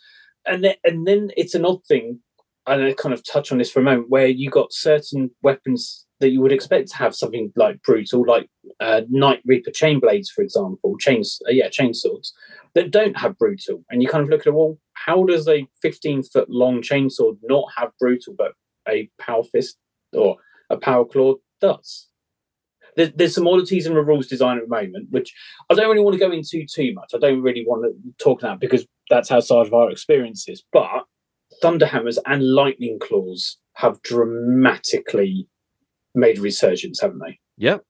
and 0.47 0.65
then 0.65 0.75
and 0.85 1.07
then 1.07 1.31
it's 1.37 1.55
an 1.55 1.65
odd 1.65 1.85
thing. 1.87 2.21
And 2.67 2.83
I 2.83 2.93
kind 2.93 3.15
of 3.15 3.23
touch 3.27 3.51
on 3.51 3.59
this 3.59 3.71
for 3.71 3.81
a 3.81 3.83
moment, 3.83 4.11
where 4.11 4.27
you 4.27 4.51
got 4.51 4.73
certain 4.73 5.31
weapons 5.43 6.07
that 6.21 6.31
you 6.31 6.41
would 6.41 6.53
expect 6.53 6.89
to 6.89 6.97
have 6.97 7.15
something 7.15 7.53
like 7.57 7.83
brutal, 7.83 8.25
like 8.27 8.49
uh, 8.81 9.03
Night 9.09 9.41
Reaper 9.47 9.71
chain 9.71 10.01
blades, 10.01 10.31
for 10.31 10.43
example, 10.43 10.97
chains, 10.99 11.41
uh, 11.47 11.53
yeah, 11.53 11.69
chainswords 11.69 12.33
that 12.75 12.91
don't 12.91 13.17
have 13.17 13.39
brutal, 13.39 13.85
and 13.91 14.03
you 14.03 14.09
kind 14.09 14.23
of 14.23 14.29
look 14.29 14.41
at 14.41 14.49
it. 14.49 14.55
Well, 14.55 14.79
how 14.95 15.25
does 15.25 15.49
a 15.49 15.67
15 15.83 16.25
foot 16.25 16.51
long 16.51 16.83
chainsword 16.83 17.39
not 17.43 17.67
have 17.77 17.91
brutal, 17.99 18.35
but 18.37 18.53
a 18.89 19.09
power 19.19 19.45
fist 19.45 19.79
or 20.13 20.37
a 20.71 20.77
power 20.77 21.05
claw 21.05 21.35
does? 21.61 22.08
There's, 22.97 23.13
there's 23.15 23.35
some 23.35 23.47
oddities 23.47 23.87
in 23.87 23.95
the 23.95 24.03
rules 24.03 24.27
design 24.27 24.59
at 24.59 24.65
the 24.65 24.69
moment, 24.69 25.09
which 25.11 25.35
I 25.71 25.75
don't 25.75 25.89
really 25.89 26.03
want 26.03 26.15
to 26.15 26.21
go 26.21 26.33
into 26.33 26.65
too 26.67 26.93
much. 26.95 27.13
I 27.15 27.19
don't 27.19 27.43
really 27.43 27.65
want 27.67 27.85
to 27.85 28.25
talk 28.25 28.43
about 28.43 28.61
because 28.61 28.87
that's 29.11 29.31
outside 29.31 29.67
of 29.67 29.75
our 29.75 29.91
experiences. 29.91 30.63
But 30.73 31.05
Thunderhammers 31.63 32.19
and 32.27 32.43
Lightning 32.43 32.99
Claws 33.01 33.57
have 33.75 34.03
dramatically 34.03 35.49
made 36.15 36.39
a 36.39 36.41
resurgence, 36.41 37.01
haven't 37.01 37.21
they? 37.21 37.39
Yep. 37.59 37.85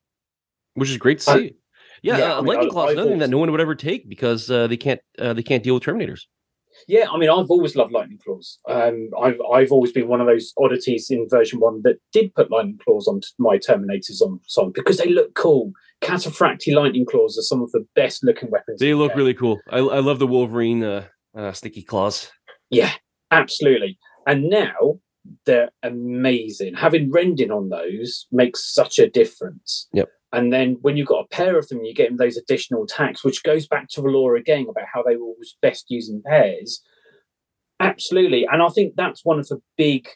Which 0.75 0.91
is 0.91 0.97
great 0.97 1.19
to 1.21 1.25
see. 1.25 1.55
yeah, 2.03 2.19
yeah 2.19 2.33
uh, 2.33 2.39
I 2.39 2.41
mean, 2.41 2.47
Lightning 2.47 2.71
Claws 2.71 2.91
is 2.91 2.95
another 2.95 3.11
thing 3.11 3.19
that 3.19 3.31
no 3.31 3.39
one 3.39 3.51
would 3.51 3.61
ever 3.61 3.75
take 3.75 4.09
because 4.09 4.51
uh, 4.51 4.67
they 4.67 4.77
can't 4.77 5.01
uh, 5.19 5.33
they 5.33 5.43
can't 5.43 5.63
deal 5.63 5.75
with 5.75 5.83
Terminators. 5.83 6.23
Yeah, 6.87 7.07
I 7.11 7.19
mean, 7.19 7.31
I've 7.31 7.51
always 7.51 7.77
loved 7.77 7.93
lightning 7.93 8.19
claws. 8.25 8.59
Um, 8.69 9.11
I've 9.21 9.41
I've 9.53 9.73
always 9.73 9.93
been 9.93 10.09
one 10.09 10.21
of 10.21 10.27
those 10.27 10.53
oddities 10.59 11.11
in 11.11 11.27
version 11.29 11.61
one 11.61 11.83
that 11.83 11.99
did 12.13 12.35
put 12.35 12.51
lightning 12.51 12.79
claws 12.85 13.09
on 13.09 13.21
my 13.39 13.59
Terminators 13.59 14.21
on 14.21 14.41
song 14.47 14.73
because 14.75 14.99
they 14.99 15.09
look 15.09 15.35
cool. 15.35 15.73
Cataphractii 16.01 16.75
lightning 16.75 17.07
claws 17.07 17.37
are 17.39 17.43
some 17.43 17.63
of 17.63 17.73
the 17.73 17.87
best 17.95 18.23
looking 18.23 18.51
weapons. 18.51 18.81
They 18.81 18.95
look 18.95 19.15
really 19.15 19.35
cool. 19.35 19.59
I, 19.71 19.79
I 19.79 19.99
love 19.99 20.19
the 20.19 20.27
Wolverine 20.27 20.85
uh, 20.85 21.07
uh, 21.37 21.53
sticky 21.53 21.83
claws. 21.83 22.31
Yeah, 22.71 22.93
absolutely. 23.31 23.99
And 24.27 24.49
now 24.51 25.01
they're 25.47 25.71
amazing. 25.83 26.75
Having 26.75 27.11
rending 27.11 27.51
on 27.51 27.69
those 27.69 28.27
makes 28.31 28.73
such 28.73 28.99
a 28.99 29.09
difference. 29.09 29.89
Yep. 29.93 30.09
And 30.33 30.53
then 30.53 30.77
when 30.83 30.97
you've 30.97 31.09
got 31.09 31.25
a 31.25 31.29
pair 31.29 31.59
of 31.59 31.69
them, 31.69 31.81
you're 31.83 31.95
getting 31.95 32.19
those 32.19 32.37
additional 32.37 32.85
attacks, 32.85 33.25
which 33.25 33.43
goes 33.43 33.67
back 33.67 33.89
to 33.91 34.03
the 34.03 34.09
lore 34.09 34.37
again 34.37 34.67
about 34.69 34.89
how 34.93 35.03
they 35.03 35.17
were 35.17 35.27
always 35.27 35.57
best 35.63 35.87
using 35.89 36.23
pairs. 36.25 36.83
Absolutely. 37.81 38.47
And 38.51 38.63
I 38.63 38.69
think 38.69 38.95
that's 38.97 39.25
one 39.25 39.39
of 39.39 39.49
the 39.49 39.61
big 39.77 40.09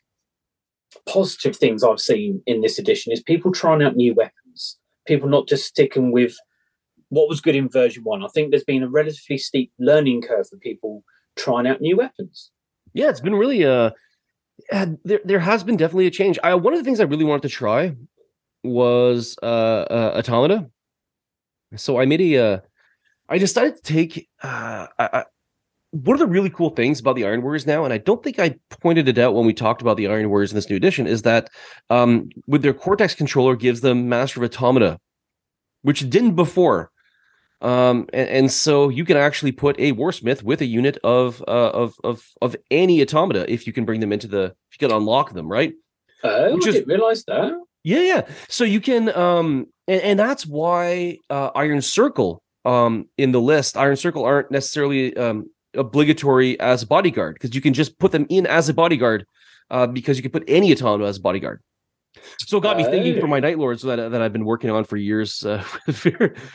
positive 1.09 1.57
things 1.57 1.83
I've 1.83 2.01
seen 2.01 2.43
in 2.47 2.61
this 2.61 2.79
edition 2.79 3.13
is 3.13 3.23
people 3.23 3.53
trying 3.53 3.83
out 3.83 3.97
new 3.97 4.15
weapons, 4.15 4.79
people 5.07 5.29
not 5.29 5.49
just 5.49 5.65
sticking 5.65 6.13
with 6.13 6.37
what 7.09 7.29
was 7.29 7.41
good 7.41 7.57
in 7.57 7.69
version 7.69 8.05
one. 8.05 8.25
I 8.25 8.29
think 8.29 8.51
there's 8.51 8.65
been 8.65 8.83
a 8.83 8.89
relatively 8.89 9.39
steep 9.39 9.73
learning 9.79 10.23
curve 10.23 10.49
for 10.49 10.57
people 10.59 11.05
trying 11.37 11.67
out 11.67 11.81
new 11.81 11.97
weapons. 11.97 12.51
Yeah, 12.93 13.09
it's 13.09 13.21
been 13.21 13.35
really 13.35 13.65
uh 13.65 13.91
there 14.71 15.21
there 15.25 15.41
has 15.41 15.65
been 15.65 15.77
definitely 15.77 16.07
a 16.07 16.11
change. 16.11 16.39
I 16.43 16.55
one 16.55 16.73
of 16.73 16.81
the 16.81 16.85
things 16.85 17.01
I 17.01 17.05
really 17.05 17.25
wanted 17.25 17.43
to 17.43 17.49
try 17.49 17.95
was 18.63 19.37
uh, 19.43 19.47
uh 19.47 20.15
automata. 20.17 20.71
So 21.77 21.99
I 21.99 22.07
made 22.07 22.21
a 22.21 22.39
uh 22.39 22.61
I 23.29 23.39
decided 23.39 23.77
to 23.77 23.83
take 23.83 24.29
uh 24.43 24.87
I, 24.99 25.09
I, 25.13 25.25
one 25.93 26.15
of 26.15 26.21
the 26.21 26.27
really 26.27 26.51
cool 26.51 26.71
things 26.71 27.01
about 27.01 27.17
the 27.17 27.25
Iron 27.25 27.43
Warriors 27.43 27.67
now, 27.67 27.85
and 27.85 27.93
I 27.93 27.99
don't 27.99 28.23
think 28.23 28.39
I 28.39 28.57
pointed 28.71 29.09
it 29.09 29.19
out 29.19 29.35
when 29.35 29.45
we 29.45 29.53
talked 29.53 29.83
about 29.83 29.99
the 29.99 30.09
Iron 30.09 30.29
Warriors 30.31 30.51
in 30.51 30.57
this 30.57 30.71
new 30.71 30.77
edition, 30.77 31.07
is 31.07 31.23
that 31.23 31.51
um, 31.91 32.31
with 32.47 32.63
their 32.63 32.73
Cortex 32.73 33.15
controller 33.15 33.57
gives 33.57 33.83
them 33.83 34.09
Master 34.09 34.43
of 34.43 34.51
Automata, 34.51 34.99
which 35.83 36.09
didn't 36.09 36.35
before. 36.35 36.91
Um, 37.61 38.09
and, 38.13 38.29
and, 38.29 38.53
so 38.53 38.89
you 38.89 39.05
can 39.05 39.17
actually 39.17 39.53
put 39.53 39.79
a 39.79 39.93
Warsmith 39.93 40.43
with 40.43 40.63
a 40.63 40.65
unit 40.65 40.99
of 41.05 41.41
uh, 41.47 41.71
of 41.71 41.95
of 42.03 42.27
of 42.41 42.57
any 42.73 43.01
automata 43.03 43.51
if 43.53 43.69
you 43.69 43.73
can 43.73 43.85
bring 43.85 44.01
them 44.01 44.13
into 44.13 44.27
the 44.27 44.57
if 44.71 44.81
you 44.81 44.89
can 44.89 44.97
unlock 44.97 45.33
them, 45.33 45.47
right? 45.47 45.73
Oh, 46.25 46.55
Which 46.55 46.67
I 46.67 46.73
didn't 46.73 46.89
realize 46.89 47.23
that. 47.27 47.53
Yeah, 47.85 48.01
yeah. 48.01 48.23
So 48.49 48.65
you 48.65 48.81
can, 48.81 49.09
um, 49.17 49.67
and, 49.89 50.01
and 50.03 50.19
that's 50.19 50.47
why 50.47 51.19
uh, 51.31 51.51
Iron 51.55 51.83
Circle 51.83 52.43
um, 52.65 53.09
in 53.19 53.33
the 53.33 53.41
list, 53.41 53.77
Iron 53.77 53.97
Circle 53.97 54.25
aren't 54.25 54.51
necessarily 54.51 55.17
um, 55.17 55.51
obligatory 55.75 56.59
as 56.61 56.83
a 56.83 56.87
bodyguard 56.87 57.35
because 57.35 57.55
you 57.55 57.61
can 57.61 57.75
just 57.75 57.99
put 57.99 58.13
them 58.13 58.27
in 58.29 58.47
as 58.47 58.69
a 58.69 58.75
bodyguard 58.75 59.27
uh, 59.71 59.87
because 59.87 60.17
you 60.17 60.23
can 60.23 60.31
put 60.31 60.45
any 60.47 60.73
autonomous 60.73 61.11
as 61.11 61.17
a 61.19 61.23
bodyguard. 61.23 61.61
So 62.39 62.59
it 62.59 62.61
got 62.61 62.77
me 62.77 62.85
thinking 62.85 63.19
for 63.21 63.27
my 63.27 63.41
Night 63.41 63.59
Lords 63.59 63.83
that, 63.83 63.97
that 63.97 64.23
I've 64.23 64.35
been 64.35 64.45
working 64.45 64.71
on 64.71 64.85
for 64.85 64.97
years, 64.97 65.45
uh, 65.45 65.65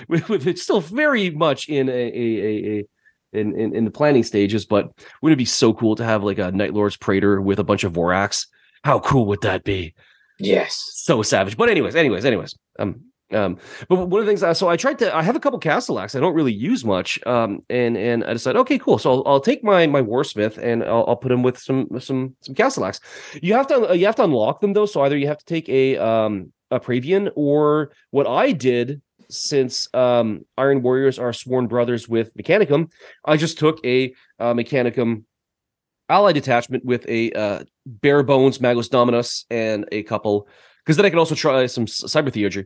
with, 0.08 0.30
with, 0.30 0.48
it's 0.48 0.62
still 0.62 0.82
very 0.82 1.32
much 1.32 1.68
in 1.68 1.90
a, 1.90 1.92
a, 1.92 1.96
a, 1.96 2.80
a 2.80 2.88
in, 3.34 3.60
in, 3.60 3.76
in 3.76 3.86
the 3.86 3.92
planning 3.92 4.24
stages. 4.24 4.66
But 4.66 4.92
wouldn't 5.22 5.36
it 5.36 5.42
be 5.42 5.46
so 5.46 5.74
cool 5.74 5.96
to 5.96 6.06
have 6.06 6.24
like 6.24 6.38
a 6.38 6.52
Night 6.52 6.74
Lords 6.74 6.96
Praetor 6.96 7.42
with 7.42 7.60
a 7.60 7.64
bunch 7.64 7.84
of 7.84 7.94
Vorax? 7.94 8.48
How 8.84 9.00
cool 9.00 9.26
would 9.26 9.42
that 9.42 9.64
be? 9.64 9.96
Yes. 10.40 10.92
So 10.94 11.22
savage. 11.22 11.58
But 11.58 11.70
anyways, 11.70 11.96
anyways, 11.96 12.26
anyways. 12.26 12.56
Um, 12.80 13.02
um, 13.34 13.58
but 13.90 14.08
one 14.08 14.22
of 14.22 14.26
the 14.26 14.30
things, 14.30 14.42
I, 14.42 14.54
so 14.54 14.70
I 14.70 14.78
tried 14.78 15.00
to, 15.00 15.14
I 15.14 15.22
have 15.22 15.36
a 15.36 15.40
couple 15.40 15.60
Castellax 15.60 16.16
I 16.16 16.22
don't 16.22 16.34
really 16.34 16.54
use 16.54 16.86
much. 16.86 17.20
Um, 17.26 17.60
and, 17.70 17.98
and 17.98 18.24
I 18.24 18.34
decided, 18.34 18.60
okay, 18.60 18.80
cool. 18.80 18.98
So 18.98 19.12
I'll, 19.12 19.24
I'll 19.26 19.42
take 19.42 19.64
my, 19.64 19.86
my 19.88 20.02
Warsmith 20.02 20.58
and 20.58 20.84
I'll, 20.84 21.04
I'll 21.08 21.18
put 21.18 21.32
him 21.32 21.44
with 21.44 21.58
some, 21.58 21.88
some, 22.00 22.36
some 22.42 22.56
Castellax. 22.56 23.02
You 23.42 23.54
have 23.54 23.68
to, 23.68 23.98
you 23.98 24.06
have 24.06 24.16
to 24.16 24.24
unlock 24.24 24.62
them 24.62 24.74
though. 24.74 24.86
So 24.86 25.02
either 25.02 25.18
you 25.18 25.28
have 25.28 25.40
to 25.40 25.46
take 25.46 25.68
a, 25.68 25.98
um, 25.98 26.54
a 26.72 26.80
Pravian 26.80 27.32
or 27.36 27.92
what 28.12 28.28
I 28.28 28.52
did 28.52 29.02
since 29.30 29.90
um, 29.94 30.46
Iron 30.58 30.82
Warriors 30.82 31.20
are 31.20 31.34
sworn 31.34 31.68
brothers 31.68 32.08
with 32.08 32.34
Mechanicum, 32.36 32.92
I 33.26 33.38
just 33.38 33.60
took 33.60 33.84
a 33.86 34.14
uh, 34.40 34.54
Mechanicum 34.54 35.24
ally 36.10 36.32
detachment 36.32 36.86
with 36.86 37.08
a 37.08 37.32
uh, 37.34 37.64
bare 37.86 38.24
bones 38.24 38.62
Magus 38.62 38.90
Dominus 38.90 39.46
and 39.50 39.86
a 39.92 40.04
couple 40.04 40.48
because 40.86 40.98
then 40.98 41.06
I 41.06 41.10
can 41.10 41.20
also 41.20 41.36
try 41.36 41.66
some 41.66 41.86
cyber 41.86 42.30
theurgy, 42.30 42.66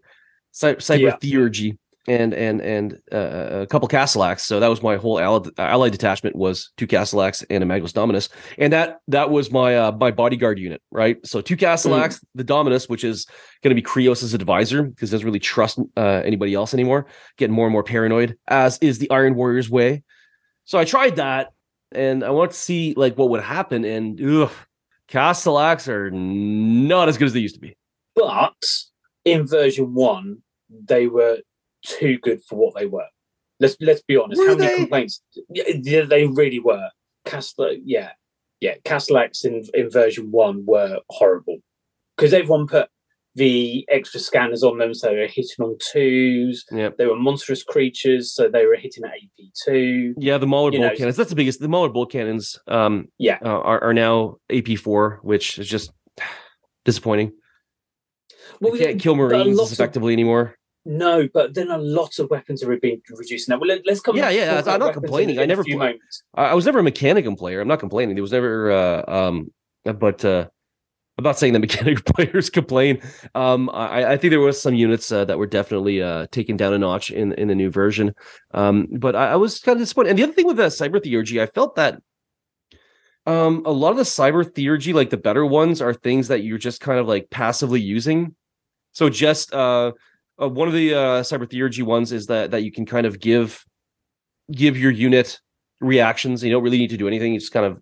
cyber 0.54 0.99
yeah. 0.99 1.17
theurgy 1.17 1.77
and 2.08 2.34
and 2.34 2.62
and 2.62 2.99
uh, 3.12 3.62
a 3.62 3.67
couple 3.67 3.88
Castellax. 3.88 4.41
So 4.41 4.60
that 4.60 4.67
was 4.67 4.82
my 4.82 4.95
whole 4.95 5.19
ally, 5.19 5.49
ally 5.58 5.89
detachment 5.89 6.36
was 6.36 6.71
two 6.77 6.88
Castellax 6.88 7.43
and 7.49 7.63
a 7.63 7.65
Magus 7.65 7.93
Dominus, 7.93 8.30
and 8.58 8.73
that 8.73 8.99
that 9.08 9.30
was 9.30 9.51
my 9.51 9.77
uh, 9.77 9.91
my 9.91 10.12
bodyguard 10.12 10.60
unit, 10.60 10.82
right? 10.91 11.17
So 11.25 11.41
two 11.41 11.58
Castellax, 11.58 12.15
mm. 12.15 12.19
the 12.36 12.43
Dominus, 12.43 12.89
which 12.89 13.04
is 13.04 13.25
going 13.63 13.75
to 13.75 13.82
be 13.82 13.86
Krios' 13.86 14.34
advisor 14.34 14.84
because 14.84 15.10
he 15.10 15.13
doesn't 15.13 15.25
really 15.25 15.39
trust 15.39 15.80
uh, 15.97 16.21
anybody 16.25 16.54
else 16.54 16.73
anymore, 16.73 17.08
getting 17.38 17.56
more 17.56 17.65
and 17.65 17.73
more 17.73 17.84
paranoid, 17.84 18.38
as 18.47 18.77
is 18.80 18.99
the 18.99 19.10
Iron 19.12 19.36
Warrior's 19.36 19.69
way. 19.69 20.04
So 20.65 20.80
I 20.80 20.86
tried 20.86 21.17
that, 21.17 21.54
and 21.91 22.23
I 22.23 22.30
want 22.30 22.51
to 22.51 22.58
see 22.58 22.93
like 22.95 23.17
what 23.17 23.30
would 23.30 23.41
happen. 23.41 23.84
And 23.86 24.19
ugh, 24.21 24.51
Castellax 25.08 25.88
are 25.88 26.12
not 26.12 27.10
as 27.10 27.17
good 27.17 27.25
as 27.25 27.34
they 27.34 27.39
used 27.39 27.56
to 27.56 27.62
be. 27.62 27.75
But 28.15 28.56
in 29.25 29.47
version 29.47 29.93
one, 29.93 30.39
they 30.69 31.08
were 31.08 31.39
too 31.86 32.17
good 32.19 32.41
for 32.43 32.56
what 32.56 32.75
they 32.75 32.86
were. 32.86 33.08
Let's 33.60 33.75
let's 33.80 34.01
be 34.01 34.17
honest. 34.17 34.41
Were 34.41 34.49
How 34.49 34.56
many 34.56 34.75
complaints? 34.75 35.21
Yeah, 35.49 36.04
they 36.06 36.25
really 36.25 36.60
were. 36.60 36.89
Castle, 37.25 37.77
yeah, 37.84 38.12
yeah. 38.60 38.75
Castellax 38.84 39.45
in 39.45 39.63
in 39.73 39.89
version 39.89 40.32
one 40.32 40.65
were 40.65 40.99
horrible 41.10 41.58
because 42.17 42.34
everyone 42.34 42.67
put 42.67 42.89
the 43.36 43.86
extra 43.89 44.20
scanners 44.20 44.63
on 44.63 44.78
them, 44.78 44.94
so 44.94 45.10
they 45.10 45.20
were 45.20 45.28
hitting 45.28 45.60
on 45.60 45.78
twos. 45.80 46.65
Yeah, 46.72 46.89
they 46.98 47.06
were 47.06 47.15
monstrous 47.15 47.63
creatures, 47.63 48.34
so 48.34 48.50
they 48.50 48.65
were 48.65 48.76
hitting 48.76 49.04
at 49.06 49.12
AP 49.12 49.48
two. 49.65 50.13
Yeah, 50.17 50.38
the 50.38 50.48
Mauler 50.48 50.72
bolt 50.72 50.98
cannons. 50.98 51.15
That's 51.15 51.30
the 51.30 51.36
biggest. 51.36 51.60
The 51.60 51.70
Mauler 51.70 51.89
bolt 51.89 52.12
cannons. 52.12 52.60
Um, 52.67 53.08
yeah, 53.17 53.39
uh, 53.44 53.50
are 53.50 53.84
are 53.84 53.94
now 53.94 54.38
AP 54.52 54.78
four, 54.78 55.20
which 55.24 55.60
is 55.60 55.67
just 55.67 55.91
disappointing. 56.86 57.32
Well, 58.60 58.76
you 58.76 58.86
can't 58.86 59.00
kill 59.00 59.15
Marines 59.15 59.60
as 59.60 59.72
effectively 59.72 60.13
of, 60.13 60.17
anymore. 60.17 60.56
No, 60.86 61.28
but 61.34 61.54
then 61.54 61.70
a 61.70 61.78
lot 61.78 62.20
of 62.20 62.30
weapons 62.30 62.63
are 62.63 62.78
being 62.78 63.02
reduced 63.10 63.48
now. 63.48 63.58
Well, 63.58 63.70
let, 63.70 63.88
us 63.88 64.02
come. 64.02 64.17
Yeah, 64.17 64.30
yeah. 64.30 64.62
I'm 64.65 64.80
not 64.80 64.94
complaining. 64.94 65.36
In, 65.36 65.44
in 65.44 65.44
I 65.44 65.46
never. 65.46 65.63
Play, 65.63 66.00
I 66.36 66.54
was 66.54 66.65
never 66.65 66.80
a 66.80 66.84
Mechanicum 66.84 67.38
player. 67.38 67.62
I'm 67.62 67.67
not 67.67 67.80
complaining. 67.80 68.15
There 68.15 68.24
was 68.24 68.32
never. 68.32 68.72
Uh, 68.72 69.04
um, 69.08 69.52
but 69.84 70.26
uh, 70.26 70.48
I'm 71.22 71.24
not 71.24 71.38
saying 71.38 71.54
that 71.54 71.60
mechanic 71.70 72.04
players 72.06 72.50
complain. 72.50 73.00
Um, 73.36 73.70
I, 73.74 74.14
I, 74.14 74.18
think 74.18 74.32
there 74.32 74.40
was 74.40 74.60
some 74.60 74.74
units 74.74 75.12
uh, 75.12 75.24
that 75.26 75.38
were 75.38 75.46
definitely 75.46 76.02
uh, 76.02 76.26
taken 76.32 76.58
down 76.58 76.74
a 76.74 76.80
notch 76.80 77.12
in 77.12 77.34
in 77.34 77.48
the 77.48 77.56
new 77.56 77.70
version. 77.70 78.16
Um, 78.56 78.88
but 78.92 79.16
I, 79.16 79.34
I, 79.34 79.36
was 79.36 79.60
kind 79.60 79.76
of 79.76 79.84
disappointed. 79.84 80.10
And 80.10 80.20
the 80.20 80.24
other 80.24 80.34
thing 80.34 80.48
with 80.48 80.58
the 80.58 80.68
cyber 80.68 81.00
theurgy, 81.00 81.40
I 81.40 81.46
felt 81.46 81.76
that 81.76 82.02
um, 83.28 83.62
a 83.66 83.72
lot 83.72 83.92
of 83.92 83.98
the 83.98 84.04
cyber 84.04 84.44
theurgy, 84.44 84.96
like 84.96 85.12
the 85.12 85.18
better 85.18 85.46
ones, 85.46 85.80
are 85.80 85.94
things 85.94 86.28
that 86.30 86.44
you're 86.44 86.58
just 86.58 86.82
kind 86.82 87.00
of 87.00 87.08
like 87.08 87.30
passively 87.30 87.80
using. 87.80 88.36
So 88.94 89.10
just 89.10 89.54
uh, 89.54 89.92
uh, 90.42 90.50
one 90.50 90.68
of 90.68 90.74
the 90.74 90.96
uh, 90.96 91.22
cyber 91.22 91.48
theurgy 91.48 91.84
ones 91.84 92.12
is 92.12 92.26
that 92.28 92.50
that 92.52 92.64
you 92.64 92.72
can 92.72 92.88
kind 92.88 93.06
of 93.06 93.20
give 93.20 93.64
give 94.52 94.76
your 94.76 94.92
unit 94.92 95.40
reactions. 95.82 96.44
You 96.44 96.52
don't 96.52 96.64
really 96.64 96.80
need 96.80 96.90
to 96.90 96.98
do 96.98 97.08
anything. 97.08 97.34
You 97.34 97.40
just 97.40 97.54
kind 97.54 97.68
of 97.68 97.80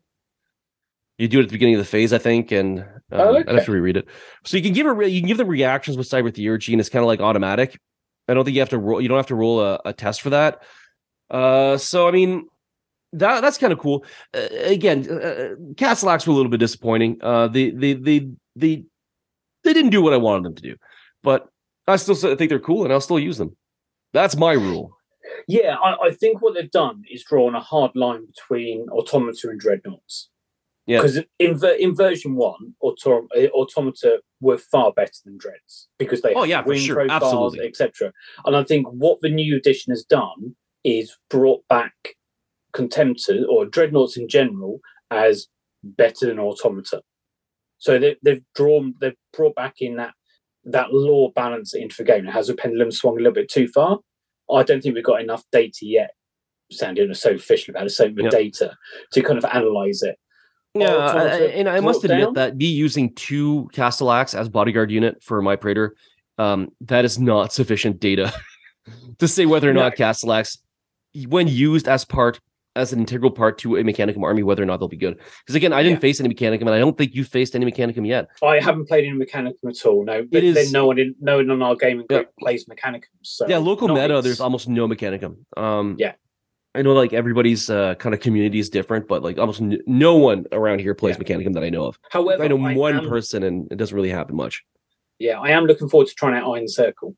you 1.19 1.27
do 1.27 1.39
it 1.39 1.43
at 1.43 1.49
the 1.49 1.53
beginning 1.53 1.75
of 1.75 1.79
the 1.79 1.85
phase, 1.85 2.13
I 2.13 2.17
think, 2.17 2.51
and 2.51 2.79
um, 2.79 2.85
oh, 3.11 3.37
okay. 3.37 3.49
I'd 3.49 3.55
have 3.55 3.65
to 3.65 3.71
reread 3.73 3.97
it. 3.97 4.07
So 4.45 4.55
you 4.55 4.63
can 4.63 4.73
give 4.73 4.87
a 4.87 5.09
you 5.09 5.21
can 5.21 5.27
give 5.27 5.37
them 5.37 5.47
reactions 5.47 5.97
with 5.97 6.09
cyber 6.09 6.31
theurgy, 6.31 6.71
and 6.71 6.79
it's 6.79 6.89
kind 6.89 7.03
of 7.03 7.07
like 7.07 7.19
automatic. 7.19 7.77
I 8.29 8.33
don't 8.33 8.45
think 8.45 8.55
you 8.55 8.61
have 8.61 8.69
to 8.69 8.79
roll. 8.79 9.01
You 9.01 9.09
don't 9.09 9.17
have 9.17 9.27
to 9.27 9.35
roll 9.35 9.59
a, 9.59 9.79
a 9.85 9.93
test 9.93 10.21
for 10.21 10.29
that. 10.29 10.63
Uh, 11.29 11.77
so 11.77 12.07
I 12.07 12.11
mean, 12.11 12.47
that 13.13 13.41
that's 13.41 13.57
kind 13.57 13.73
of 13.73 13.79
cool. 13.79 14.05
Uh, 14.33 14.47
again, 14.63 15.05
uh, 15.09 15.13
uh 15.13 15.55
Castellax 15.75 16.25
were 16.25 16.31
a 16.31 16.35
little 16.35 16.49
bit 16.49 16.61
disappointing. 16.61 17.17
Uh, 17.21 17.49
they 17.49 17.71
they 17.71 17.93
they 17.93 18.29
they 18.55 18.85
they 19.65 19.73
didn't 19.73 19.91
do 19.91 20.01
what 20.01 20.13
I 20.13 20.17
wanted 20.17 20.45
them 20.45 20.55
to 20.55 20.61
do, 20.61 20.75
but 21.21 21.49
I 21.85 21.97
still 21.97 22.15
think 22.15 22.49
they're 22.49 22.59
cool 22.59 22.85
and 22.85 22.93
I'll 22.93 23.01
still 23.01 23.19
use 23.19 23.37
them. 23.37 23.57
That's 24.13 24.37
my 24.37 24.53
rule. 24.53 24.95
Yeah, 25.47 25.75
I, 25.75 26.07
I 26.07 26.11
think 26.11 26.41
what 26.41 26.53
they've 26.53 26.71
done 26.71 27.03
is 27.11 27.23
drawn 27.23 27.55
a 27.55 27.59
hard 27.59 27.91
line 27.93 28.25
between 28.25 28.87
automata 28.89 29.49
and 29.49 29.59
dreadnoughts. 29.59 30.29
Yeah, 30.89 30.97
because 30.97 31.17
in 31.37 31.59
in 31.79 31.95
version 31.95 32.35
one, 32.35 32.73
autom- 32.83 33.27
eh, 33.35 33.47
automata 33.53 34.21
were 34.41 34.57
far 34.57 34.91
better 34.91 35.13
than 35.23 35.37
dreads 35.37 35.87
because 35.99 36.23
they 36.23 36.33
oh 36.33 36.45
yeah 36.45 36.63
for 36.63 36.75
sure 36.75 37.05
absolutely 37.07 37.67
etc. 37.67 38.11
And 38.45 38.55
I 38.55 38.63
think 38.63 38.87
what 38.87 39.21
the 39.21 39.29
new 39.29 39.55
edition 39.55 39.91
has 39.91 40.03
done 40.03 40.55
is 40.83 41.15
brought 41.29 41.61
back 41.67 41.93
contemptors 42.73 43.47
or 43.47 43.65
dreadnoughts 43.65 44.17
in 44.17 44.27
general 44.27 44.79
as 45.11 45.47
better 45.83 46.25
than 46.25 46.39
automata. 46.39 47.03
So 47.77 47.99
they, 47.99 48.15
they've 48.23 48.43
drawn 48.55 48.95
they've 48.99 49.13
brought 49.31 49.53
back 49.53 49.75
in 49.81 49.97
that 49.97 50.13
that 50.65 50.91
lore 50.91 51.31
balance 51.35 51.75
into 51.75 51.97
the 51.97 52.03
game. 52.03 52.25
Has 52.25 52.47
the 52.47 52.55
pendulum 52.55 52.91
swung 52.91 53.13
a 53.13 53.19
little 53.19 53.33
bit 53.33 53.51
too 53.51 53.67
far? 53.67 53.99
I 54.51 54.63
don't 54.63 54.81
think 54.81 54.95
we've 54.95 55.03
got 55.03 55.21
enough 55.21 55.43
data 55.51 55.81
yet. 55.83 56.15
Sounding 56.71 57.13
so 57.13 57.35
official 57.35 57.73
about 57.73 57.85
it, 57.85 57.91
so 57.91 58.09
the 58.09 58.23
yep. 58.23 58.31
data 58.31 58.75
to 59.13 59.21
kind 59.21 59.37
of 59.37 59.45
analyze 59.45 60.01
it. 60.01 60.17
Yeah, 60.75 60.95
I, 60.95 61.37
and 61.47 61.67
I 61.67 61.79
must 61.79 62.03
admit 62.03 62.21
down. 62.21 62.33
that 62.35 62.57
me 62.57 62.67
using 62.67 63.13
two 63.15 63.69
Castellax 63.73 64.37
as 64.37 64.49
bodyguard 64.49 64.91
unit 64.91 65.23
for 65.23 65.41
my 65.41 65.55
Praetor, 65.55 65.95
um, 66.37 66.69
that 66.81 67.05
is 67.05 67.17
not 67.19 67.51
sufficient 67.51 67.99
data 67.99 68.31
to 69.19 69.27
say 69.27 69.45
whether 69.45 69.69
or 69.69 69.73
not 69.73 69.95
Castellax, 69.95 70.59
when 71.27 71.47
used 71.47 71.87
as 71.87 72.05
part 72.05 72.39
as 72.75 72.93
an 72.93 72.99
integral 72.99 73.31
part 73.31 73.57
to 73.59 73.75
a 73.75 73.83
Mechanicum 73.83 74.23
army, 74.23 74.43
whether 74.43 74.61
or 74.63 74.65
not 74.65 74.77
they'll 74.77 74.87
be 74.87 74.95
good. 74.97 75.17
Because 75.17 75.55
again, 75.55 75.73
I 75.73 75.81
didn't 75.83 75.97
yeah. 75.97 76.01
face 76.01 76.19
any 76.19 76.33
Mechanicum, 76.33 76.61
and 76.61 76.69
I 76.69 76.79
don't 76.79 76.97
think 76.97 77.15
you 77.15 77.23
faced 77.23 77.55
any 77.55 77.69
Mechanicum 77.69 78.07
yet. 78.07 78.27
I 78.43 78.59
haven't 78.59 78.87
played 78.87 79.05
any 79.05 79.17
Mechanicum 79.17 79.69
at 79.69 79.85
all. 79.85 80.05
No, 80.05 80.23
but 80.23 80.41
then 80.41 80.71
no 80.71 80.85
one 80.85 80.99
in 80.99 81.15
no 81.19 81.37
one 81.37 81.49
on 81.49 81.61
our 81.61 81.75
gaming 81.75 82.05
group 82.07 82.27
yeah. 82.27 82.43
plays 82.43 82.65
Mechanicum. 82.65 83.05
So 83.21 83.47
yeah, 83.47 83.57
local 83.57 83.87
meta, 83.87 84.21
there's 84.21 84.39
almost 84.39 84.69
no 84.69 84.87
Mechanicum. 84.87 85.37
Um, 85.57 85.95
yeah. 85.97 86.13
I 86.75 86.83
know 86.83 86.93
like 86.93 87.13
everybody's 87.13 87.69
uh, 87.69 87.95
kind 87.95 88.13
of 88.13 88.21
community 88.21 88.59
is 88.59 88.69
different, 88.69 89.07
but 89.07 89.23
like 89.23 89.39
almost 89.39 89.61
n- 89.61 89.81
no 89.87 90.15
one 90.15 90.45
around 90.51 90.79
here 90.79 90.93
plays 90.93 91.17
yeah. 91.17 91.23
Mechanicum 91.23 91.53
that 91.53 91.63
I 91.63 91.69
know 91.69 91.85
of. 91.85 91.99
However, 92.11 92.43
I 92.43 92.47
know 92.47 92.63
I 92.63 92.75
one 92.75 92.97
am... 92.97 93.09
person, 93.09 93.43
and 93.43 93.71
it 93.71 93.77
doesn't 93.77 93.95
really 93.95 94.11
happen 94.11 94.35
much. 94.35 94.63
Yeah, 95.17 95.39
I 95.39 95.49
am 95.49 95.65
looking 95.65 95.89
forward 95.89 96.07
to 96.07 96.15
trying 96.15 96.35
out 96.35 96.49
Iron 96.51 96.67
Circle. 96.67 97.15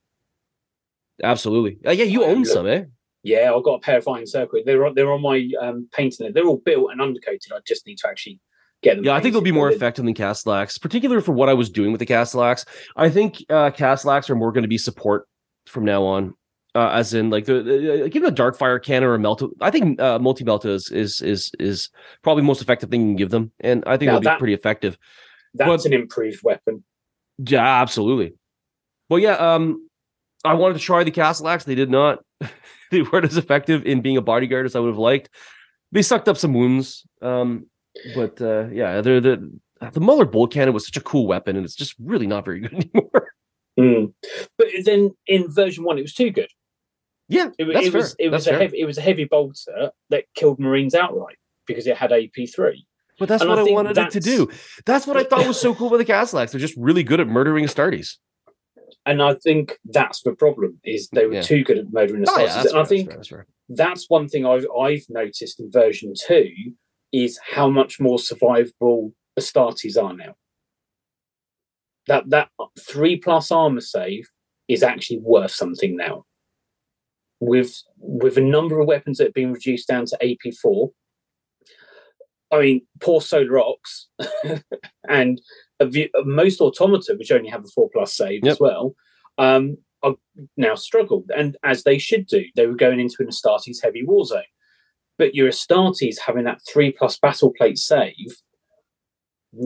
Absolutely. 1.24 1.78
Uh, 1.86 1.92
yeah, 1.92 2.06
you 2.06 2.24
I 2.24 2.28
own 2.28 2.46
some, 2.46 2.66
eh? 2.66 2.86
Yeah, 3.24 3.54
I've 3.54 3.64
got 3.64 3.76
a 3.76 3.80
pair 3.80 3.98
of 3.98 4.08
Iron 4.08 4.26
Circle. 4.26 4.62
They're 4.66 4.86
on, 4.86 4.96
they're 4.96 5.12
on 5.12 5.22
my 5.22 5.48
um, 5.62 5.88
painting. 5.92 6.32
They're 6.34 6.48
all 6.48 6.58
built 6.58 6.92
and 6.92 7.02
undercoated. 7.02 7.52
I 7.54 7.60
just 7.68 7.86
need 7.86 7.98
to 8.00 8.08
actually 8.08 8.40
get 8.82 8.96
them. 8.96 9.06
Yeah, 9.06 9.14
I 9.14 9.20
think 9.20 9.34
they'll 9.34 9.42
be 9.42 9.52
more 9.52 9.70
effective 9.70 10.06
than 10.06 10.16
Castellax, 10.16 10.82
particularly 10.82 11.22
for 11.22 11.34
what 11.34 11.50
I 11.50 11.54
was 11.54 11.70
doing 11.70 11.92
with 11.92 12.00
the 12.00 12.06
Castellax. 12.06 12.66
I 12.96 13.10
think 13.10 13.44
uh, 13.50 13.70
Castellax 13.70 14.30
are 14.30 14.36
more 14.36 14.52
going 14.52 14.64
to 14.64 14.70
be 14.70 14.78
support 14.78 15.28
from 15.68 15.86
now 15.86 16.04
on. 16.04 16.34
Uh, 16.74 16.90
as 16.94 17.14
in, 17.14 17.30
like 17.30 17.44
the, 17.44 17.62
the 17.62 18.06
uh, 18.06 18.08
give 18.08 18.24
them 18.24 18.32
a 18.32 18.36
Darkfire 18.36 18.82
cannon 18.82 19.10
or 19.10 19.14
a 19.16 19.20
melt. 19.20 19.44
I 19.60 19.72
think 19.72 20.00
uh, 20.00 20.20
multi 20.20 20.46
melta 20.46 20.68
is, 20.68 20.90
is 20.90 21.22
is 21.22 21.52
is 21.60 21.90
probably 22.22 22.44
most 22.44 22.62
effective 22.62 22.90
thing 22.90 23.02
you 23.02 23.08
can 23.08 23.16
give 23.18 23.30
them, 23.30 23.52
and 23.60 23.84
I 23.86 23.98
think 23.98 24.08
now 24.08 24.14
it'll 24.18 24.24
that, 24.24 24.38
be 24.38 24.40
pretty 24.40 24.54
effective. 24.54 24.98
That's 25.54 25.84
but, 25.84 25.86
an 25.86 25.94
improved 25.94 26.42
weapon. 26.44 26.84
Yeah, 27.40 27.82
absolutely. 27.82 28.36
Well, 29.10 29.20
yeah. 29.20 29.34
Um, 29.34 29.90
I 30.46 30.54
wanted 30.54 30.76
to 30.76 30.80
try 30.80 31.04
the 31.04 31.12
Castellax. 31.12 31.66
They 31.66 31.76
did 31.76 31.90
not. 31.90 32.20
they 32.92 33.02
weren't 33.02 33.26
as 33.26 33.36
effective 33.36 33.86
in 33.86 34.02
being 34.02 34.16
a 34.16 34.22
bodyguard 34.22 34.66
as 34.66 34.74
I 34.74 34.80
would 34.80 34.88
have 34.88 34.98
liked. 34.98 35.30
They 35.92 36.02
sucked 36.02 36.30
up 36.30 36.38
some 36.38 36.54
wounds. 36.54 37.06
Um, 37.22 37.68
but 38.16 38.42
uh, 38.42 38.68
yeah, 38.72 39.02
the 39.02 39.20
the 39.20 39.90
the 39.92 40.00
Mauler 40.00 40.26
bolt 40.26 40.54
cannon 40.54 40.74
was 40.74 40.86
such 40.86 40.98
a 40.98 41.02
cool 41.02 41.28
weapon, 41.28 41.58
and 41.58 41.66
it's 41.66 41.76
just 41.76 41.96
really 42.00 42.28
not 42.28 42.46
very 42.46 42.62
good 42.62 42.74
anymore. 42.96 43.34
Mm. 43.80 44.14
But 44.58 44.68
then 44.86 45.12
in 45.28 45.52
version 45.52 45.84
one, 45.84 45.98
it 45.98 46.04
was 46.04 46.14
too 46.14 46.32
good. 46.32 46.50
Yeah, 47.32 47.50
it, 47.58 47.68
it 47.68 47.94
was 47.94 48.16
it 48.20 48.30
was 48.30 48.48
a 48.48 48.58
heavy 48.58 48.80
it 48.80 48.86
was 48.86 48.98
a 48.98 49.02
heavy 49.02 49.26
bolter 49.26 49.92
that 50.10 50.26
killed 50.36 50.60
Marines 50.60 50.94
outright 50.94 51.38
because 51.66 51.88
it 51.88 51.98
had 51.98 52.12
AP 52.12 52.50
three. 52.54 52.86
But 53.20 53.30
that's 53.30 53.42
and 53.42 53.50
what 53.50 53.60
I, 53.60 53.64
I 53.64 53.72
wanted 53.72 53.98
it 53.98 54.12
to 54.12 54.20
do. 54.20 54.50
That's 54.86 55.06
what 55.06 55.16
I 55.18 55.24
thought 55.24 55.48
was 55.48 55.60
so 55.60 55.76
cool 55.76 55.90
with 55.90 56.06
the 56.06 56.12
Castellax. 56.12 56.52
They're 56.52 56.60
just 56.60 56.76
really 56.78 57.04
good 57.04 57.20
at 57.20 57.28
murdering 57.28 57.66
Astartes 57.66 58.18
and 59.06 59.22
I 59.22 59.34
think 59.34 59.80
that's 59.86 60.22
the 60.22 60.34
problem 60.34 60.80
is 60.84 61.10
they 61.10 61.26
were 61.26 61.36
yeah. 61.36 61.42
too 61.42 61.64
good 61.64 61.78
at 61.78 61.92
murdering 61.92 62.22
the 62.22 62.32
oh, 62.32 62.40
yeah, 62.40 62.62
and 62.62 62.70
fair, 62.70 62.80
I 62.80 62.86
think 62.86 63.10
that's, 63.10 63.28
fair, 63.28 63.46
that's, 63.70 63.80
that's, 63.80 64.10
one 64.10 64.28
thing 64.28 64.46
I've, 64.46 64.66
I've 64.80 65.06
noticed 65.10 65.60
in 65.60 65.72
version 65.72 66.14
two 66.16 66.74
is 67.12 67.40
how 67.44 67.70
much 67.70 68.00
more 68.00 68.18
survivable 68.18 69.14
Astartes 69.40 70.02
are 70.02 70.14
now. 70.14 70.36
That 72.08 72.30
that 72.30 72.50
three 72.80 73.18
plus 73.18 73.52
armor 73.52 73.82
save 73.82 74.30
is 74.68 74.84
actually 74.84 75.20
worth 75.20 75.52
something 75.52 75.96
now. 75.96 76.26
With 77.42 77.76
with 77.98 78.38
a 78.38 78.42
number 78.42 78.80
of 78.80 78.88
weapons 78.88 79.18
that 79.18 79.26
have 79.26 79.34
been 79.34 79.52
reduced 79.52 79.88
down 79.88 80.06
to 80.06 80.18
AP 80.24 80.54
four. 80.62 80.92
I 82.52 82.60
mean, 82.60 82.82
poor 83.00 83.22
Solar 83.22 83.60
Aux 83.60 83.76
and 85.10 85.42
most 86.26 86.62
automata, 86.62 87.16
which 87.18 87.32
only 87.32 87.50
have 87.50 87.64
a 87.64 87.68
four 87.68 87.90
plus 87.92 88.14
save 88.14 88.42
yep. 88.44 88.54
as 88.54 88.60
well, 88.60 88.96
um, 89.38 89.78
are 90.04 90.16
now 90.58 90.76
struggled, 90.76 91.30
and 91.36 91.58
as 91.64 91.84
they 91.84 91.98
should 91.98 92.28
do. 92.28 92.44
They 92.56 92.68
were 92.68 92.76
going 92.76 93.00
into 93.00 93.18
an 93.20 93.28
Astartes 93.28 93.82
heavy 93.82 94.04
war 94.04 94.26
zone, 94.26 94.44
but 95.18 95.36
your 95.36 95.50
Astartes 95.50 96.20
having 96.20 96.46
that 96.46 96.62
three 96.72 96.92
plus 96.92 97.18
battle 97.18 97.54
plate 97.58 97.78
save. 97.78 98.38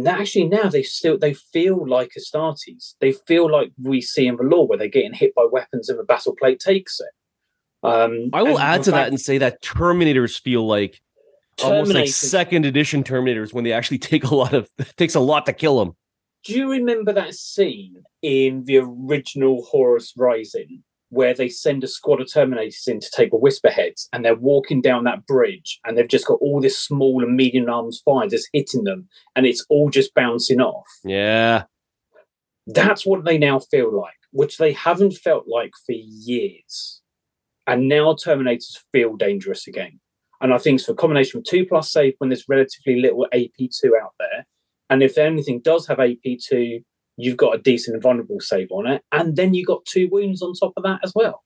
Actually, 0.07 0.47
now 0.47 0.67
they 0.69 0.83
still 0.83 1.17
they 1.17 1.33
feel 1.33 1.87
like 1.87 2.11
Astartes. 2.17 2.95
They 2.99 3.13
feel 3.27 3.51
like 3.51 3.71
we 3.81 4.01
see 4.01 4.27
in 4.27 4.37
the 4.37 4.43
lore 4.43 4.67
where 4.67 4.77
they're 4.77 4.87
getting 4.87 5.13
hit 5.13 5.35
by 5.35 5.45
weapons 5.51 5.89
and 5.89 5.99
the 5.99 6.03
battle 6.03 6.35
plate 6.35 6.59
takes 6.59 6.99
it. 6.99 7.11
Um, 7.85 8.29
I 8.33 8.43
will 8.43 8.59
add 8.59 8.83
to 8.83 8.91
fact, 8.91 9.05
that 9.05 9.07
and 9.09 9.19
say 9.19 9.37
that 9.37 9.61
Terminators 9.61 10.39
feel 10.39 10.65
like 10.65 11.01
almost 11.63 11.93
like 11.93 12.07
second 12.09 12.65
edition 12.65 13.03
Terminators 13.03 13.53
when 13.53 13.63
they 13.63 13.71
actually 13.71 13.97
take 13.99 14.23
a 14.23 14.35
lot 14.35 14.53
of 14.53 14.69
takes 14.97 15.15
a 15.15 15.19
lot 15.19 15.45
to 15.45 15.53
kill 15.53 15.79
them. 15.79 15.95
Do 16.43 16.53
you 16.53 16.69
remember 16.69 17.11
that 17.13 17.33
scene 17.33 18.03
in 18.21 18.65
the 18.65 18.77
original 18.77 19.63
Horus 19.63 20.13
Rising 20.15 20.83
where 21.09 21.33
they 21.33 21.49
send 21.49 21.83
a 21.83 21.87
squad 21.87 22.21
of 22.21 22.27
Terminators 22.27 22.87
in 22.87 22.99
to 22.99 23.09
take 23.11 23.31
the 23.31 23.37
Whisperheads 23.37 24.07
and 24.11 24.23
they're 24.23 24.35
walking 24.35 24.81
down 24.81 25.05
that 25.05 25.25
bridge 25.25 25.79
and 25.85 25.97
they've 25.97 26.07
just 26.07 26.27
got 26.27 26.39
all 26.41 26.59
this 26.59 26.77
small 26.77 27.23
and 27.23 27.35
medium 27.35 27.69
arms 27.69 28.01
fire 28.03 28.27
just 28.27 28.49
hitting 28.53 28.83
them 28.83 29.07
and 29.35 29.45
it's 29.45 29.65
all 29.69 29.89
just 29.89 30.13
bouncing 30.13 30.61
off? 30.61 30.85
Yeah. 31.03 31.63
That's 32.67 33.05
what 33.05 33.25
they 33.25 33.37
now 33.37 33.59
feel 33.59 33.95
like, 33.95 34.13
which 34.31 34.57
they 34.57 34.73
haven't 34.73 35.13
felt 35.13 35.45
like 35.47 35.71
for 35.85 35.93
years. 35.93 37.01
And 37.67 37.87
now 37.87 38.13
Terminators 38.13 38.77
feel 38.91 39.15
dangerous 39.15 39.67
again. 39.67 39.99
And 40.41 40.53
I 40.53 40.57
think 40.57 40.79
it's 40.79 40.89
a 40.89 40.93
combination 40.93 41.39
of 41.39 41.45
two 41.45 41.65
plus 41.65 41.91
save 41.91 42.15
when 42.19 42.29
there's 42.29 42.47
relatively 42.47 43.01
little 43.01 43.27
AP2 43.33 43.91
out 44.01 44.13
there 44.19 44.45
and 44.89 45.01
if 45.01 45.17
anything 45.17 45.61
does 45.61 45.87
have 45.87 45.97
AP2, 45.97 46.83
you've 47.17 47.37
got 47.37 47.55
a 47.55 47.57
decent 47.57 47.95
and 47.95 48.03
vulnerable 48.03 48.39
save 48.39 48.71
on 48.71 48.87
it. 48.87 49.01
And 49.11 49.35
then 49.35 49.53
you 49.53 49.65
got 49.65 49.85
two 49.85 50.09
wounds 50.11 50.41
on 50.41 50.53
top 50.53 50.73
of 50.77 50.83
that 50.83 50.99
as 51.03 51.13
well. 51.15 51.43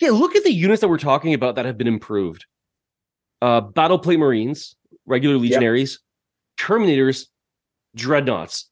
Yeah, 0.00 0.10
look 0.10 0.34
at 0.34 0.44
the 0.44 0.52
units 0.52 0.80
that 0.80 0.88
we're 0.88 0.98
talking 0.98 1.34
about 1.34 1.54
that 1.56 1.66
have 1.66 1.78
been 1.78 1.86
improved. 1.86 2.46
Uh 3.40 3.60
Battleplate 3.60 4.18
Marines, 4.18 4.74
regular 5.06 5.36
legionaries, 5.36 6.00
yep. 6.58 6.68
Terminators, 6.68 7.26
dreadnoughts. 7.94 8.68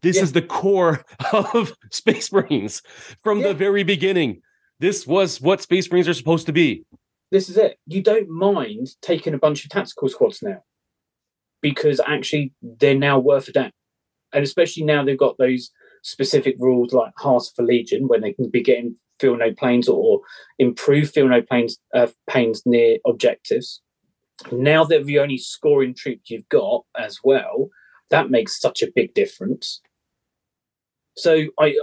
This 0.00 0.16
yeah. 0.16 0.22
is 0.22 0.32
the 0.32 0.42
core 0.42 1.04
of 1.32 1.74
Space 1.90 2.32
Marines 2.32 2.82
from 3.22 3.40
yeah. 3.40 3.48
the 3.48 3.54
very 3.54 3.82
beginning. 3.82 4.40
This 4.78 5.06
was 5.06 5.40
what 5.40 5.62
Space 5.62 5.90
Marines 5.90 6.08
are 6.08 6.14
supposed 6.14 6.46
to 6.46 6.52
be. 6.52 6.84
This 7.30 7.48
is 7.48 7.56
it. 7.56 7.78
You 7.86 8.02
don't 8.02 8.28
mind 8.28 8.88
taking 9.02 9.34
a 9.34 9.38
bunch 9.38 9.64
of 9.64 9.70
tactical 9.70 10.08
squads 10.08 10.42
now 10.42 10.62
because 11.62 12.00
actually 12.06 12.52
they're 12.62 12.94
now 12.94 13.18
worth 13.18 13.48
a 13.48 13.52
damn. 13.52 13.72
And 14.32 14.44
especially 14.44 14.84
now 14.84 15.04
they've 15.04 15.18
got 15.18 15.38
those 15.38 15.70
specific 16.02 16.56
rules 16.58 16.92
like 16.92 17.12
Hearts 17.16 17.52
for 17.54 17.64
Legion 17.64 18.06
when 18.06 18.20
they 18.20 18.32
can 18.32 18.50
be 18.50 18.62
getting 18.62 18.96
feel 19.18 19.36
no 19.36 19.52
planes 19.52 19.88
or 19.88 20.20
improve 20.58 21.10
feel 21.10 21.28
no 21.28 21.40
planes 21.40 21.78
uh, 21.94 22.06
pains 22.28 22.62
near 22.66 22.98
objectives. 23.06 23.80
Now 24.52 24.84
that 24.84 25.06
the 25.06 25.18
only 25.18 25.38
scoring 25.38 25.94
troops 25.94 26.30
you've 26.30 26.48
got 26.50 26.84
as 26.96 27.18
well, 27.24 27.70
that 28.10 28.30
makes 28.30 28.60
such 28.60 28.82
a 28.82 28.92
big 28.94 29.14
difference. 29.14 29.80
So 31.16 31.46
I, 31.58 31.76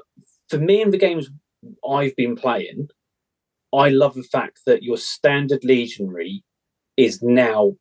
for 0.47 0.59
me 0.59 0.81
in 0.81 0.91
the 0.91 0.97
games 0.97 1.29
I've 1.87 2.15
been 2.15 2.35
playing, 2.35 2.89
I 3.73 3.89
love 3.89 4.15
the 4.15 4.23
fact 4.23 4.61
that 4.65 4.83
your 4.83 4.97
standard 4.97 5.63
legionary 5.63 6.43
is 6.95 7.21
now 7.23 7.73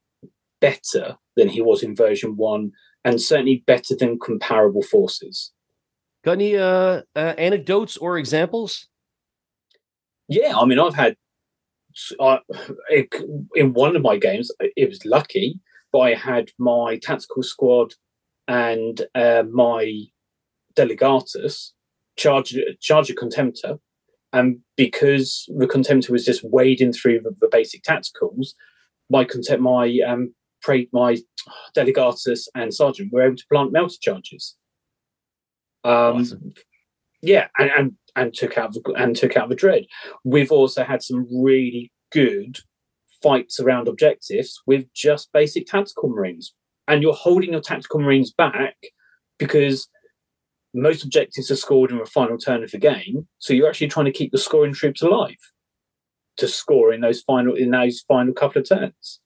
better 0.60 1.16
than 1.36 1.48
he 1.48 1.60
was 1.60 1.82
in 1.82 1.94
version 1.94 2.36
one, 2.36 2.72
and 3.04 3.20
certainly 3.20 3.62
better 3.66 3.94
than 3.96 4.18
comparable 4.18 4.82
forces. 4.82 5.52
Got 6.24 6.32
any 6.32 6.56
uh, 6.56 7.02
uh, 7.16 7.34
anecdotes 7.36 7.96
or 7.96 8.16
examples? 8.16 8.88
Yeah, 10.28 10.56
I 10.56 10.64
mean, 10.64 10.78
I've 10.78 10.94
had 10.94 11.16
uh, 12.18 12.38
in 13.54 13.72
one 13.74 13.96
of 13.96 14.02
my 14.02 14.16
games, 14.16 14.50
it 14.60 14.88
was 14.88 15.04
lucky, 15.04 15.60
but 15.92 15.98
I 16.00 16.14
had 16.14 16.50
my 16.58 16.96
tactical 16.96 17.42
squad 17.42 17.94
and 18.48 19.04
uh, 19.14 19.42
my 19.50 20.04
delegatus 20.74 21.72
charge 22.16 22.56
charge 22.80 23.10
a 23.10 23.14
contemptor, 23.14 23.78
and 24.32 24.58
because 24.76 25.48
the 25.56 25.66
contemptor 25.66 26.10
was 26.10 26.24
just 26.24 26.44
wading 26.44 26.92
through 26.92 27.20
the, 27.20 27.34
the 27.40 27.48
basic 27.50 27.82
tacticals, 27.82 28.48
my 29.10 29.24
contempt 29.24 29.62
my 29.62 29.98
um 30.06 30.34
pre- 30.62 30.88
my 30.92 31.16
delegatus 31.76 32.48
and 32.54 32.72
sergeant 32.72 33.12
were 33.12 33.22
able 33.22 33.36
to 33.36 33.46
plant 33.50 33.72
melter 33.72 33.96
charges. 34.00 34.56
Um, 35.84 36.18
awesome. 36.18 36.54
Yeah, 37.20 37.48
and, 37.58 37.70
and 37.76 37.92
and 38.16 38.34
took 38.34 38.58
out 38.58 38.72
the, 38.72 38.82
and 38.96 39.16
took 39.16 39.36
out 39.36 39.48
the 39.48 39.54
dread. 39.54 39.86
We've 40.24 40.52
also 40.52 40.84
had 40.84 41.02
some 41.02 41.26
really 41.42 41.92
good 42.10 42.58
fights 43.22 43.60
around 43.60 43.88
objectives 43.88 44.60
with 44.66 44.92
just 44.94 45.32
basic 45.32 45.66
tactical 45.66 46.08
marines, 46.08 46.54
and 46.88 47.02
you're 47.02 47.14
holding 47.14 47.52
your 47.52 47.60
tactical 47.60 48.00
marines 48.00 48.32
back 48.32 48.76
because 49.38 49.88
most 50.74 51.04
objectives 51.04 51.50
are 51.50 51.56
scored 51.56 51.90
in 51.90 51.98
the 51.98 52.06
final 52.06 52.38
turn 52.38 52.62
of 52.62 52.70
the 52.70 52.78
game. 52.78 53.28
So 53.38 53.52
you're 53.52 53.68
actually 53.68 53.88
trying 53.88 54.06
to 54.06 54.12
keep 54.12 54.32
the 54.32 54.38
scoring 54.38 54.72
troops 54.72 55.02
alive 55.02 55.36
to 56.38 56.48
score 56.48 56.92
in 56.92 57.02
those 57.02 57.20
final 57.20 57.54
in 57.54 57.70
those 57.70 58.00
final 58.08 58.32
couple 58.32 58.60
of 58.60 58.68
turns. 58.68 59.20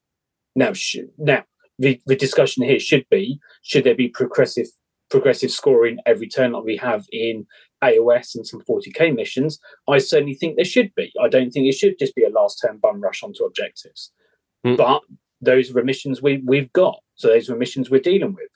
Now, 0.55 0.73
sh- 0.73 0.97
now 1.19 1.45
the, 1.79 2.01
the 2.07 2.17
discussion 2.17 2.65
here 2.65 2.81
should 2.81 3.07
be: 3.11 3.39
should 3.63 3.85
there 3.85 3.95
be 3.95 4.09
progressive 4.09 4.67
progressive 5.11 5.51
scoring 5.51 5.99
every 6.07 6.29
turn 6.29 6.53
like 6.53 6.65
we 6.65 6.77
have 6.77 7.07
in 7.13 7.47
AOS 7.83 8.35
and 8.35 8.47
some 8.47 8.61
40k 8.69 9.15
missions, 9.15 9.59
I 9.89 9.99
certainly 9.99 10.35
think 10.35 10.57
there 10.57 10.65
should 10.65 10.95
be. 10.95 11.13
I 11.23 11.29
don't 11.29 11.51
think 11.51 11.67
it 11.67 11.75
should 11.75 11.99
just 11.99 12.15
be 12.15 12.25
a 12.25 12.31
last 12.31 12.61
turn 12.65 12.79
bum 12.79 13.01
rush 13.01 13.23
onto 13.23 13.45
objectives. 13.45 14.13
Mm. 14.67 14.77
But 14.77 15.03
those 15.41 15.75
are 15.75 15.85
missions 15.85 16.23
we, 16.23 16.43
we've 16.45 16.73
got. 16.73 16.99
So 17.15 17.29
those 17.29 17.49
are 17.51 17.57
missions 17.57 17.91
we're 17.91 18.01
dealing 18.01 18.35
with. 18.35 18.49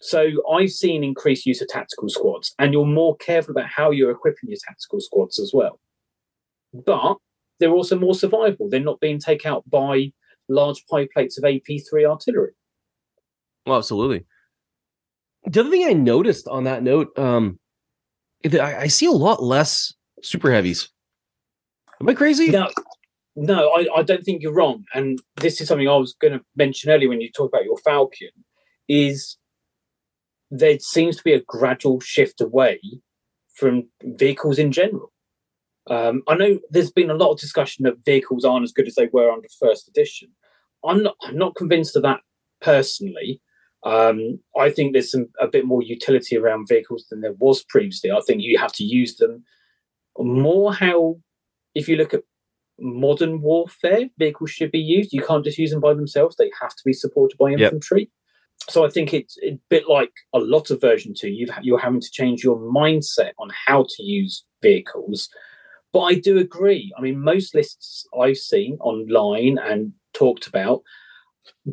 So 0.00 0.30
I've 0.50 0.70
seen 0.70 1.04
increased 1.04 1.46
use 1.46 1.60
of 1.60 1.68
tactical 1.68 2.08
squads, 2.08 2.54
and 2.58 2.72
you're 2.72 2.86
more 2.86 3.16
careful 3.16 3.52
about 3.52 3.68
how 3.68 3.90
you're 3.90 4.10
equipping 4.10 4.48
your 4.48 4.58
tactical 4.66 5.00
squads 5.00 5.38
as 5.38 5.52
well. 5.52 5.78
But 6.72 7.16
they're 7.58 7.70
also 7.72 7.98
more 7.98 8.14
survivable. 8.14 8.70
They're 8.70 8.80
not 8.80 9.00
being 9.00 9.18
taken 9.18 9.50
out 9.50 9.68
by 9.68 10.12
large 10.48 10.84
pie 10.86 11.06
plates 11.12 11.36
of 11.36 11.44
AP3 11.44 12.08
artillery. 12.08 12.52
Well, 13.66 13.76
absolutely. 13.76 14.24
The 15.44 15.60
other 15.60 15.70
thing 15.70 15.86
I 15.86 15.92
noticed 15.92 16.48
on 16.48 16.64
that 16.64 16.82
note, 16.82 17.16
um, 17.18 17.58
I, 18.44 18.76
I 18.76 18.86
see 18.86 19.06
a 19.06 19.12
lot 19.12 19.42
less 19.42 19.92
super 20.22 20.50
heavies. 20.50 20.88
Am 22.00 22.08
I 22.08 22.14
crazy? 22.14 22.48
No, 22.50 22.70
no, 23.36 23.70
I, 23.70 23.86
I 23.96 24.02
don't 24.02 24.24
think 24.24 24.42
you're 24.42 24.54
wrong. 24.54 24.84
And 24.94 25.20
this 25.36 25.60
is 25.60 25.68
something 25.68 25.88
I 25.88 25.96
was 25.96 26.14
going 26.20 26.32
to 26.32 26.44
mention 26.56 26.90
earlier 26.90 27.10
when 27.10 27.20
you 27.20 27.30
talk 27.30 27.50
about 27.52 27.64
your 27.64 27.76
Falcon. 27.78 28.30
Is 28.88 29.36
there 30.50 30.78
seems 30.78 31.16
to 31.16 31.22
be 31.22 31.32
a 31.32 31.42
gradual 31.42 32.00
shift 32.00 32.40
away 32.40 32.80
from 33.54 33.88
vehicles 34.02 34.58
in 34.58 34.72
general. 34.72 35.12
Um, 35.88 36.22
I 36.28 36.34
know 36.34 36.58
there's 36.70 36.90
been 36.90 37.10
a 37.10 37.14
lot 37.14 37.32
of 37.32 37.40
discussion 37.40 37.84
that 37.84 38.04
vehicles 38.04 38.44
aren't 38.44 38.64
as 38.64 38.72
good 38.72 38.86
as 38.86 38.94
they 38.94 39.08
were 39.12 39.30
under 39.30 39.48
first 39.58 39.88
edition. 39.88 40.28
I'm 40.84 41.02
not, 41.02 41.16
I'm 41.22 41.36
not 41.36 41.56
convinced 41.56 41.96
of 41.96 42.02
that 42.02 42.20
personally. 42.60 43.40
Um, 43.84 44.40
I 44.58 44.70
think 44.70 44.92
there's 44.92 45.10
some 45.10 45.28
a 45.40 45.48
bit 45.48 45.64
more 45.64 45.82
utility 45.82 46.36
around 46.36 46.68
vehicles 46.68 47.06
than 47.10 47.22
there 47.22 47.34
was 47.38 47.64
previously. 47.64 48.10
I 48.10 48.20
think 48.26 48.42
you 48.42 48.58
have 48.58 48.72
to 48.74 48.84
use 48.84 49.16
them 49.16 49.44
more. 50.18 50.74
How 50.74 51.16
if 51.74 51.88
you 51.88 51.96
look 51.96 52.12
at 52.12 52.24
modern 52.78 53.40
warfare, 53.40 54.08
vehicles 54.18 54.50
should 54.50 54.70
be 54.70 54.80
used. 54.80 55.12
You 55.12 55.22
can't 55.22 55.44
just 55.44 55.58
use 55.58 55.70
them 55.70 55.80
by 55.80 55.94
themselves; 55.94 56.36
they 56.36 56.50
have 56.60 56.76
to 56.76 56.82
be 56.84 56.92
supported 56.92 57.38
by 57.38 57.52
infantry. 57.52 58.00
Yep. 58.00 58.08
So 58.68 58.84
I 58.84 58.90
think 58.90 59.12
it's 59.12 59.36
a 59.42 59.58
bit 59.68 59.88
like 59.88 60.12
a 60.32 60.38
lot 60.38 60.70
of 60.70 60.80
version 60.80 61.14
two. 61.16 61.28
you 61.28 61.48
you're 61.62 61.78
having 61.78 62.00
to 62.00 62.10
change 62.10 62.44
your 62.44 62.58
mindset 62.58 63.32
on 63.38 63.50
how 63.66 63.86
to 63.88 64.02
use 64.02 64.44
vehicles. 64.62 65.28
But 65.92 66.02
I 66.02 66.14
do 66.14 66.38
agree. 66.38 66.92
I 66.96 67.00
mean, 67.00 67.20
most 67.20 67.54
lists 67.54 68.06
I've 68.18 68.36
seen 68.36 68.78
online 68.80 69.58
and 69.58 69.92
talked 70.12 70.46
about 70.46 70.82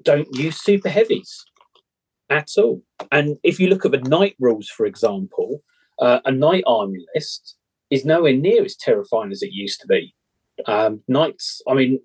don't 0.01 0.27
use 0.35 0.57
super 0.57 0.89
heavies 0.89 1.45
at 2.29 2.49
all. 2.57 2.81
And 3.11 3.37
if 3.43 3.59
you 3.59 3.67
look 3.67 3.85
at 3.85 3.91
the 3.91 3.99
night 3.99 4.35
rules, 4.39 4.69
for 4.69 4.85
example, 4.85 5.63
uh, 5.99 6.19
a 6.25 6.31
night 6.31 6.63
army 6.65 7.05
list 7.15 7.55
is 7.89 8.05
nowhere 8.05 8.33
near 8.33 8.63
as 8.63 8.75
terrifying 8.75 9.31
as 9.31 9.41
it 9.41 9.51
used 9.51 9.81
to 9.81 9.87
be. 9.87 10.13
Um, 10.65 11.03
knights, 11.07 11.61
I 11.67 11.73
mean, 11.75 11.99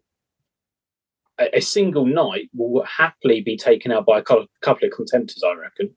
a, 1.43 1.59
a, 1.59 1.61
single 1.61 2.07
knight 2.07 2.49
will 2.55 2.85
happily 2.85 3.41
be 3.41 3.57
taken 3.57 3.93
out 3.93 4.07
by 4.07 4.19
a 4.19 4.23
couple 4.23 4.43
of 4.65 4.91
contemptors, 4.93 5.45
I 5.45 5.55
reckon. 5.55 5.95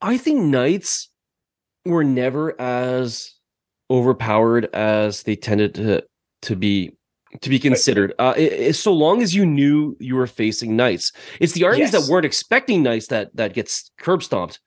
I 0.00 0.16
think 0.16 0.40
knights 0.40 1.08
were 1.84 2.04
never 2.04 2.60
as 2.60 3.34
overpowered 3.90 4.68
as 4.74 5.22
they 5.22 5.36
tended 5.36 5.74
to 5.74 6.04
to 6.42 6.56
be 6.56 6.96
to 7.40 7.50
be 7.50 7.58
considered. 7.58 8.12
Uh, 8.18 8.34
it, 8.36 8.52
it, 8.52 8.76
so 8.76 8.92
long 8.92 9.22
as 9.22 9.34
you 9.34 9.46
knew 9.46 9.96
you 10.00 10.16
were 10.16 10.26
facing 10.26 10.76
knights, 10.76 11.12
it's 11.40 11.52
the 11.52 11.64
armies 11.64 11.92
yes. 11.92 11.92
that 11.92 12.10
weren't 12.10 12.26
expecting 12.26 12.82
knights 12.82 13.08
that 13.08 13.34
that 13.36 13.54
gets 13.54 13.90
curb 13.98 14.22
stomped. 14.22 14.60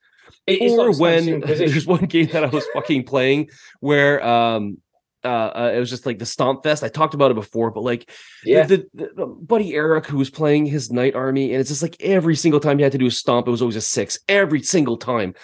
It 0.46 0.60
or 0.70 0.96
when 0.96 1.40
there's 1.46 1.86
one 1.86 2.06
game 2.06 2.28
that 2.32 2.44
I 2.44 2.48
was 2.48 2.66
fucking 2.74 3.04
playing 3.04 3.50
where 3.80 4.24
um 4.24 4.78
uh, 5.24 5.28
uh, 5.28 5.72
it 5.74 5.78
was 5.78 5.90
just 5.90 6.06
like 6.06 6.18
the 6.18 6.26
stomp 6.26 6.62
fest. 6.62 6.82
I 6.82 6.88
talked 6.88 7.14
about 7.14 7.30
it 7.30 7.34
before, 7.34 7.70
but 7.70 7.82
like 7.82 8.10
yeah, 8.44 8.66
the, 8.66 8.86
the, 8.94 9.10
the, 9.14 9.26
buddy 9.26 9.74
Eric 9.74 10.06
who 10.06 10.18
was 10.18 10.30
playing 10.30 10.66
his 10.66 10.90
knight 10.90 11.14
army, 11.14 11.52
and 11.52 11.60
it's 11.60 11.70
just 11.70 11.82
like 11.82 11.96
every 12.00 12.36
single 12.36 12.60
time 12.60 12.78
he 12.78 12.82
had 12.82 12.92
to 12.92 12.98
do 12.98 13.06
a 13.06 13.10
stomp, 13.10 13.46
it 13.46 13.50
was 13.50 13.62
always 13.62 13.76
a 13.76 13.80
six 13.80 14.18
every 14.28 14.62
single 14.62 14.96
time. 14.96 15.34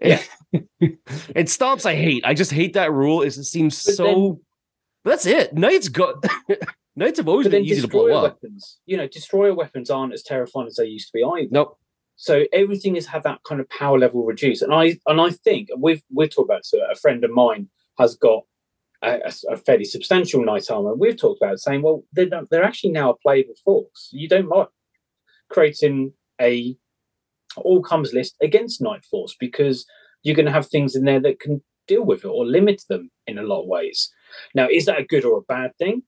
And, 0.00 0.26
yeah. 0.52 0.60
and 0.80 1.48
stomps 1.48 1.86
I 1.86 1.94
hate. 1.94 2.24
I 2.24 2.34
just 2.34 2.52
hate 2.52 2.74
that 2.74 2.92
rule. 2.92 3.22
It 3.22 3.30
just 3.30 3.50
seems 3.50 3.82
but 3.84 3.94
so. 3.94 4.04
Then, 4.04 4.40
that's 5.04 5.26
it. 5.26 5.54
Knights 5.54 5.88
go. 5.88 6.20
Knights 6.96 7.18
have 7.18 7.28
always 7.28 7.48
been 7.48 7.64
easy 7.64 7.82
to 7.82 7.88
blow 7.88 8.22
weapons, 8.22 8.78
up. 8.78 8.82
You 8.86 8.96
know, 8.96 9.06
destroyer 9.06 9.54
weapons 9.54 9.90
aren't 9.90 10.14
as 10.14 10.22
terrifying 10.22 10.66
as 10.66 10.76
they 10.76 10.86
used 10.86 11.08
to 11.08 11.12
be 11.12 11.22
either. 11.22 11.48
Nope. 11.50 11.78
So 12.16 12.46
everything 12.52 12.94
has 12.94 13.06
had 13.06 13.22
that 13.24 13.40
kind 13.46 13.60
of 13.60 13.68
power 13.68 13.98
level 13.98 14.24
reduced, 14.24 14.62
and 14.62 14.72
I 14.72 14.98
and 15.06 15.20
I 15.20 15.30
think 15.30 15.68
we've 15.78 16.02
we've 16.12 16.34
talked 16.34 16.48
about 16.48 16.64
so 16.64 16.78
a 16.90 16.94
friend 16.94 17.22
of 17.22 17.30
mine 17.30 17.68
has 17.98 18.16
got 18.16 18.44
a, 19.02 19.32
a, 19.50 19.56
fairly 19.56 19.84
substantial 19.84 20.44
knight 20.44 20.70
armor. 20.70 20.94
We've 20.94 21.16
talked 21.16 21.42
about 21.42 21.58
saying, 21.58 21.82
well, 21.82 22.04
they're 22.12 22.28
they're 22.50 22.64
actually 22.64 22.92
now 22.92 23.10
a 23.10 23.16
playable 23.16 23.54
force. 23.64 24.08
You 24.12 24.28
don't 24.28 24.48
mind 24.48 24.68
creating 25.50 26.12
a 26.40 26.76
all 27.56 27.82
comes 27.82 28.12
list 28.12 28.36
against 28.42 28.82
knight 28.82 29.04
force 29.04 29.34
because 29.38 29.86
you're 30.22 30.34
going 30.34 30.46
to 30.46 30.52
have 30.52 30.66
things 30.66 30.94
in 30.94 31.04
there 31.04 31.20
that 31.20 31.40
can 31.40 31.62
deal 31.86 32.04
with 32.04 32.24
it 32.24 32.28
or 32.28 32.44
limit 32.44 32.82
them 32.88 33.10
in 33.26 33.38
a 33.38 33.42
lot 33.42 33.62
of 33.62 33.68
ways. 33.68 34.12
Now, 34.54 34.68
is 34.70 34.86
that 34.86 34.98
a 34.98 35.04
good 35.04 35.24
or 35.24 35.38
a 35.38 35.42
bad 35.42 35.76
thing? 35.76 36.02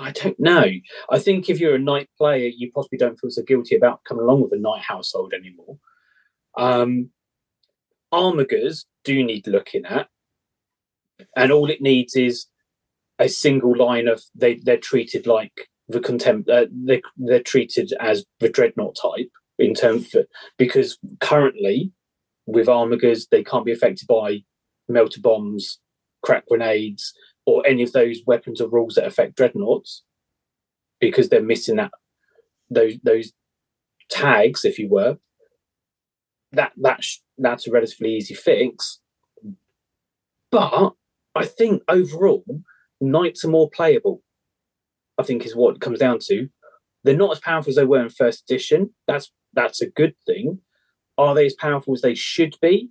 I 0.00 0.12
don't 0.12 0.38
know. 0.38 0.64
I 1.10 1.18
think 1.18 1.48
if 1.48 1.60
you're 1.60 1.74
a 1.74 1.78
knight 1.78 2.08
player, 2.16 2.50
you 2.54 2.70
possibly 2.72 2.98
don't 2.98 3.18
feel 3.18 3.30
so 3.30 3.42
guilty 3.42 3.76
about 3.76 4.04
coming 4.04 4.24
along 4.24 4.42
with 4.42 4.52
a 4.52 4.58
knight 4.58 4.82
household 4.82 5.32
anymore. 5.32 5.78
Um, 6.56 7.10
Armigers 8.12 8.84
do 9.04 9.22
need 9.22 9.46
looking 9.46 9.84
at, 9.84 10.08
and 11.36 11.52
all 11.52 11.70
it 11.70 11.80
needs 11.80 12.16
is 12.16 12.46
a 13.18 13.28
single 13.28 13.76
line 13.76 14.08
of 14.08 14.22
they 14.34 14.54
they're 14.54 14.76
treated 14.76 15.26
like 15.26 15.68
the 15.88 16.00
contempt 16.00 16.48
uh, 16.50 16.66
they 16.70 17.00
they're 17.16 17.42
treated 17.42 17.92
as 18.00 18.24
the 18.40 18.48
dreadnought 18.48 18.96
type 19.00 19.30
in 19.58 19.72
terms 19.72 20.14
of 20.14 20.26
because 20.58 20.98
currently 21.20 21.92
with 22.46 22.68
armigers, 22.68 23.28
they 23.28 23.42
can't 23.44 23.64
be 23.64 23.72
affected 23.72 24.06
by 24.06 24.42
melter 24.88 25.20
bombs, 25.20 25.80
crack 26.22 26.46
grenades, 26.46 27.12
or 27.44 27.66
any 27.66 27.82
of 27.82 27.92
those 27.92 28.20
weapons 28.26 28.60
or 28.60 28.68
rules 28.68 28.94
that 28.94 29.06
affect 29.06 29.36
dreadnoughts 29.36 30.02
because 31.00 31.28
they're 31.28 31.42
missing 31.42 31.76
that 31.76 31.90
those 32.70 32.94
those 33.02 33.32
tags, 34.10 34.64
if 34.64 34.78
you 34.78 34.88
were. 34.88 35.18
That 36.52 36.72
that's 36.76 37.22
that's 37.36 37.66
a 37.66 37.70
relatively 37.70 38.14
easy 38.14 38.34
fix. 38.34 39.00
But 40.50 40.92
I 41.36 41.44
think 41.44 41.82
overall, 41.88 42.44
knights 43.00 43.44
are 43.44 43.48
more 43.48 43.70
playable. 43.70 44.22
I 45.18 45.22
think 45.22 45.44
is 45.44 45.56
what 45.56 45.76
it 45.76 45.80
comes 45.80 45.98
down 45.98 46.18
to. 46.26 46.48
They're 47.04 47.16
not 47.16 47.32
as 47.32 47.40
powerful 47.40 47.70
as 47.70 47.76
they 47.76 47.84
were 47.84 48.02
in 48.02 48.10
first 48.10 48.44
edition. 48.48 48.94
That's 49.06 49.32
that's 49.54 49.80
a 49.80 49.90
good 49.90 50.14
thing. 50.26 50.60
Are 51.18 51.34
they 51.34 51.46
as 51.46 51.54
powerful 51.54 51.94
as 51.94 52.02
they 52.02 52.14
should 52.14 52.56
be? 52.60 52.90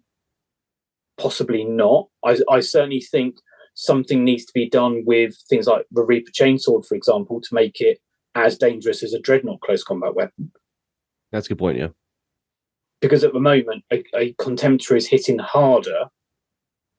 Possibly 1.17 1.63
not. 1.63 2.07
I, 2.25 2.39
I 2.49 2.59
certainly 2.61 3.01
think 3.01 3.37
something 3.75 4.23
needs 4.23 4.45
to 4.45 4.53
be 4.53 4.69
done 4.69 5.03
with 5.05 5.35
things 5.47 5.67
like 5.67 5.85
the 5.91 6.03
Reaper 6.03 6.31
Chainsword, 6.31 6.85
for 6.85 6.95
example, 6.95 7.39
to 7.41 7.53
make 7.53 7.79
it 7.79 7.99
as 8.33 8.57
dangerous 8.57 9.03
as 9.03 9.13
a 9.13 9.19
Dreadnought 9.19 9.61
close 9.61 9.83
combat 9.83 10.15
weapon. 10.15 10.51
That's 11.31 11.45
a 11.45 11.49
good 11.49 11.59
point, 11.59 11.77
yeah. 11.77 11.89
Because 13.01 13.23
at 13.23 13.33
the 13.33 13.39
moment, 13.39 13.83
a, 13.91 14.03
a 14.15 14.33
Contemptor 14.33 14.97
is 14.97 15.07
hitting 15.07 15.37
harder 15.39 16.05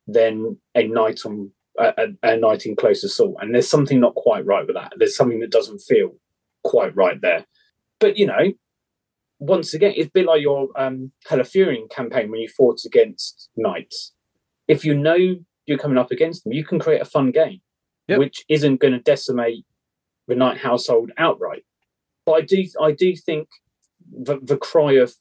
than 0.06 0.58
a 0.74 0.86
Knight 0.86 1.20
on 1.24 1.50
a, 1.78 2.08
a, 2.22 2.36
Knight 2.36 2.66
in 2.66 2.76
close 2.76 3.04
assault, 3.04 3.36
and 3.40 3.54
there's 3.54 3.68
something 3.68 4.00
not 4.00 4.14
quite 4.14 4.46
right 4.46 4.66
with 4.66 4.76
that. 4.76 4.92
There's 4.96 5.16
something 5.16 5.40
that 5.40 5.50
doesn't 5.50 5.80
feel 5.80 6.14
quite 6.64 6.94
right 6.96 7.20
there. 7.20 7.44
But 8.00 8.16
you 8.16 8.26
know, 8.26 8.52
once 9.38 9.74
again, 9.74 9.94
it's 9.96 10.08
a 10.08 10.12
bit 10.12 10.26
like 10.26 10.40
your 10.40 10.68
um, 10.76 11.12
Halathurian 11.28 11.90
campaign 11.90 12.30
when 12.30 12.40
you 12.40 12.48
fought 12.48 12.84
against 12.84 13.50
knights. 13.56 14.12
If 14.68 14.84
you 14.84 14.96
know 14.96 15.36
you're 15.66 15.78
coming 15.78 15.98
up 15.98 16.10
against 16.10 16.44
them, 16.44 16.52
you 16.52 16.64
can 16.64 16.78
create 16.78 17.02
a 17.02 17.06
fun 17.06 17.30
game, 17.30 17.60
yep. 18.08 18.18
which 18.18 18.44
isn't 18.48 18.80
going 18.80 18.94
to 18.94 19.00
decimate 19.00 19.64
the 20.28 20.34
knight 20.34 20.58
household 20.58 21.12
outright. 21.18 21.64
But 22.24 22.32
I 22.32 22.40
do, 22.40 22.64
I 22.80 22.92
do 22.92 23.14
think 23.14 23.48
the, 24.10 24.38
the 24.42 24.56
cry 24.56 24.92
of 24.94 25.14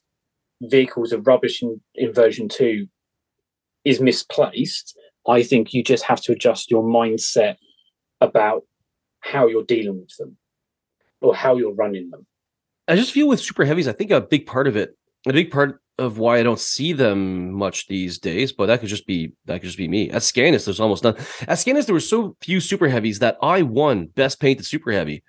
vehicles 0.62 1.14
are 1.14 1.20
rubbish 1.20 1.62
in, 1.62 1.82
in 1.94 2.14
version 2.14 2.48
two 2.50 2.88
is 3.86 4.02
misplaced. 4.02 4.98
I 5.28 5.44
think 5.44 5.74
you 5.74 5.84
just 5.84 6.04
have 6.04 6.22
to 6.24 6.34
adjust 6.34 6.70
your 6.70 6.84
mindset 6.84 7.56
about 8.20 8.64
how 9.20 9.48
you're 9.48 9.64
dealing 9.64 10.00
with 10.00 10.16
them 10.18 10.38
or 11.22 11.36
how 11.36 11.56
you're 11.56 11.74
running 11.74 12.10
them. 12.10 12.26
I 12.88 12.96
just 12.96 13.12
feel 13.12 13.28
with 13.28 13.40
super 13.40 13.66
heavies, 13.66 13.88
I 13.88 13.94
think 13.94 14.12
a 14.12 14.22
big 14.22 14.46
part 14.46 14.68
of 14.68 14.76
it, 14.76 14.96
a 15.28 15.34
big 15.34 15.50
part 15.50 15.82
of 15.98 16.18
why 16.18 16.38
I 16.38 16.44
don't 16.44 16.60
see 16.60 16.94
them 16.94 17.52
much 17.54 17.88
these 17.88 18.20
days, 18.20 18.52
but 18.52 18.68
that 18.68 18.80
could 18.80 18.90
just 18.90 19.08
be 19.08 19.34
that 19.46 19.62
could 19.62 19.68
just 19.68 19.78
be 19.78 19.88
me. 19.88 20.10
At 20.12 20.22
Scanus, 20.22 20.66
there's 20.66 20.80
almost 20.80 21.04
none. 21.04 21.16
At 21.48 21.58
Scanus, 21.58 21.86
there 21.86 21.96
were 21.96 22.00
so 22.00 22.36
few 22.42 22.60
super 22.60 22.88
heavies 22.88 23.20
that 23.20 23.38
I 23.42 23.62
won 23.62 24.08
best 24.08 24.40
painted 24.40 24.66
super 24.66 24.92
heavy. 24.92 25.24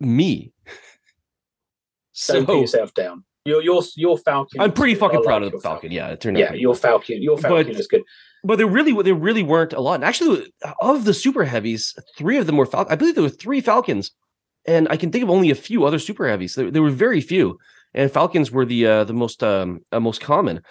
Me. 0.00 0.52
so, 2.12 2.34
don't 2.34 2.46
put 2.46 2.60
yourself 2.60 2.92
down. 2.92 3.24
Your 3.46 3.62
your 3.62 3.82
your 3.96 4.18
Falcon. 4.18 4.60
I'm 4.60 4.72
pretty 4.72 4.94
fucking 4.94 5.22
proud 5.22 5.42
of 5.42 5.52
the 5.52 5.58
Falcon. 5.58 5.90
Falcon. 5.90 5.92
Yeah, 5.92 6.08
it 6.08 6.20
turned 6.20 6.36
out. 6.36 6.40
Yeah, 6.40 6.52
your 6.54 6.74
Falcon. 6.74 7.22
Your 7.22 7.38
Falcon 7.38 7.72
but, 7.72 7.80
is 7.80 7.86
good. 7.86 8.02
But 8.44 8.58
there 8.58 8.66
really 8.66 9.00
there 9.02 9.14
really 9.14 9.42
weren't 9.42 9.72
a 9.72 9.80
lot. 9.80 9.94
And 9.94 10.04
actually, 10.04 10.52
of 10.80 11.04
the 11.04 11.14
super 11.14 11.44
heavies, 11.44 11.94
three 12.16 12.38
of 12.38 12.46
them 12.46 12.56
were 12.56 12.66
Falcon. 12.66 12.92
I 12.92 12.96
believe 12.96 13.14
there 13.14 13.24
were 13.24 13.30
three 13.30 13.60
Falcons 13.60 14.10
and 14.66 14.88
I 14.90 14.96
can 14.96 15.10
think 15.10 15.24
of 15.24 15.30
only 15.30 15.50
a 15.50 15.54
few 15.54 15.84
other 15.84 15.98
super 15.98 16.28
heavies. 16.28 16.54
There, 16.54 16.70
there 16.70 16.82
were 16.82 16.90
very 16.90 17.20
few, 17.20 17.58
and 17.94 18.10
Falcons 18.10 18.50
were 18.50 18.64
the 18.64 18.86
uh, 18.86 19.04
the 19.04 19.14
most 19.14 19.42
um, 19.42 19.80
uh, 19.92 20.00
most 20.00 20.20
common. 20.20 20.62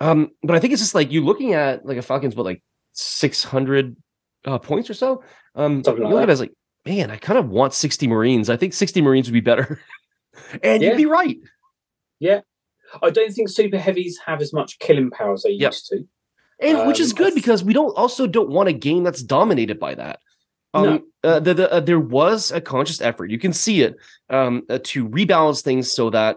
Um, 0.00 0.30
but 0.42 0.56
I 0.56 0.58
think 0.58 0.72
it's 0.72 0.82
just 0.82 0.94
like 0.94 1.12
you 1.12 1.24
looking 1.24 1.54
at 1.54 1.84
like 1.84 1.98
a 1.98 2.02
Falcons, 2.02 2.34
but 2.34 2.44
like 2.44 2.62
six 2.92 3.44
hundred 3.44 3.96
uh, 4.44 4.58
points 4.58 4.90
or 4.90 4.94
so. 4.94 5.22
Um, 5.54 5.84
Something 5.84 6.04
like 6.04 6.10
you 6.10 6.14
look 6.14 6.20
that. 6.20 6.22
at 6.24 6.30
it 6.30 6.32
as 6.32 6.40
like, 6.40 6.52
man, 6.86 7.10
I 7.10 7.16
kind 7.16 7.38
of 7.38 7.48
want 7.48 7.74
sixty 7.74 8.08
Marines. 8.08 8.50
I 8.50 8.56
think 8.56 8.72
sixty 8.72 9.00
Marines 9.02 9.28
would 9.28 9.34
be 9.34 9.40
better, 9.40 9.80
and 10.62 10.82
yeah. 10.82 10.90
you'd 10.90 10.96
be 10.96 11.06
right. 11.06 11.36
Yeah, 12.22 12.40
I 13.02 13.10
don't 13.10 13.32
think 13.32 13.48
super 13.48 13.78
heavies 13.78 14.18
have 14.24 14.40
as 14.40 14.52
much 14.52 14.78
killing 14.78 15.10
power 15.10 15.32
as 15.32 15.42
they 15.42 15.50
yep. 15.50 15.72
used 15.72 15.88
to. 15.88 16.06
And 16.60 16.78
um, 16.78 16.86
which 16.86 17.00
is 17.00 17.10
um, 17.10 17.16
good 17.16 17.34
because 17.34 17.64
we 17.64 17.72
don't 17.72 17.96
also 17.96 18.28
don't 18.28 18.50
want 18.50 18.68
a 18.68 18.72
game 18.72 19.02
that's 19.02 19.22
dominated 19.22 19.80
by 19.80 19.96
that. 19.96 20.20
Um, 20.72 20.84
no. 20.84 21.02
uh, 21.24 21.40
the, 21.40 21.54
the, 21.54 21.72
uh, 21.72 21.80
there 21.80 21.98
was 21.98 22.52
a 22.52 22.60
conscious 22.60 23.00
effort. 23.00 23.30
You 23.30 23.38
can 23.38 23.52
see 23.52 23.82
it 23.82 23.96
um, 24.30 24.62
uh, 24.70 24.78
to 24.84 25.08
rebalance 25.08 25.62
things 25.62 25.90
so 25.90 26.10
that 26.10 26.36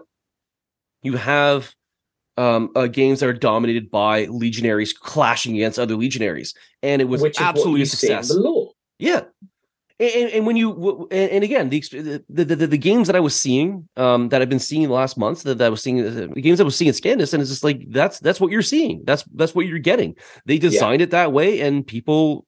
you 1.02 1.16
have 1.16 1.72
um, 2.36 2.70
uh, 2.74 2.88
games 2.88 3.20
that 3.20 3.28
are 3.28 3.32
dominated 3.32 3.88
by 3.90 4.24
legionaries 4.26 4.92
clashing 4.92 5.54
against 5.54 5.78
other 5.78 5.94
legionaries, 5.94 6.52
and 6.82 7.00
it 7.00 7.06
was 7.06 7.22
Which 7.22 7.40
absolutely 7.40 7.82
a 7.82 7.86
success. 7.86 8.36
Yeah, 8.98 9.22
and, 9.98 10.30
and, 10.30 10.46
when 10.46 10.56
you 10.56 11.08
and, 11.10 11.42
again 11.42 11.70
the, 11.70 12.22
the, 12.28 12.44
the 12.44 12.66
the 12.66 12.78
games 12.78 13.06
that 13.06 13.16
I 13.16 13.20
was 13.20 13.34
seeing 13.34 13.88
um, 13.96 14.28
that 14.28 14.42
I've 14.42 14.48
been 14.48 14.58
seeing 14.58 14.82
the 14.82 14.92
last 14.92 15.16
months 15.16 15.42
that, 15.44 15.58
that 15.58 15.66
I 15.66 15.68
was 15.70 15.82
seeing 15.82 16.06
uh, 16.06 16.28
the 16.34 16.40
games 16.40 16.58
that 16.58 16.64
I 16.64 16.66
was 16.66 16.76
seeing 16.76 16.88
at 16.90 16.96
Scandus, 16.96 17.32
and 17.32 17.40
it's 17.40 17.50
just 17.50 17.64
like 17.64 17.82
that's 17.90 18.20
that's 18.20 18.40
what 18.40 18.50
you're 18.50 18.62
seeing. 18.62 19.02
That's 19.04 19.24
that's 19.34 19.54
what 19.54 19.66
you're 19.66 19.78
getting. 19.78 20.14
They 20.44 20.58
designed 20.58 21.00
yeah. 21.00 21.04
it 21.04 21.10
that 21.10 21.32
way, 21.32 21.60
and 21.60 21.86
people 21.86 22.46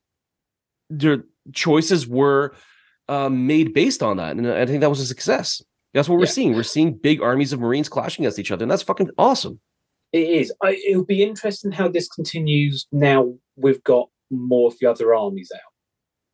their 0.90 1.24
choices 1.54 2.06
were 2.06 2.54
um, 3.08 3.46
made 3.46 3.72
based 3.72 4.02
on 4.02 4.18
that, 4.18 4.36
and 4.36 4.46
I 4.46 4.66
think 4.66 4.80
that 4.80 4.90
was 4.90 5.00
a 5.00 5.06
success. 5.06 5.62
That's 5.94 6.08
what 6.08 6.18
we're 6.18 6.26
seeing. 6.26 6.54
We're 6.54 6.64
seeing 6.64 6.94
big 6.94 7.22
armies 7.22 7.54
of 7.54 7.60
Marines 7.60 7.88
clashing 7.88 8.24
against 8.24 8.38
each 8.38 8.50
other, 8.50 8.64
and 8.64 8.70
that's 8.70 8.82
fucking 8.82 9.10
awesome. 9.16 9.58
It 10.12 10.28
is. 10.28 10.52
I, 10.62 10.80
it'll 10.86 11.04
be 11.04 11.22
interesting 11.22 11.72
how 11.72 11.88
this 11.88 12.08
continues. 12.08 12.86
Now 12.92 13.34
we've 13.56 13.82
got 13.84 14.08
more 14.30 14.68
of 14.68 14.78
the 14.78 14.86
other 14.86 15.14
armies 15.14 15.50
out. 15.54 15.67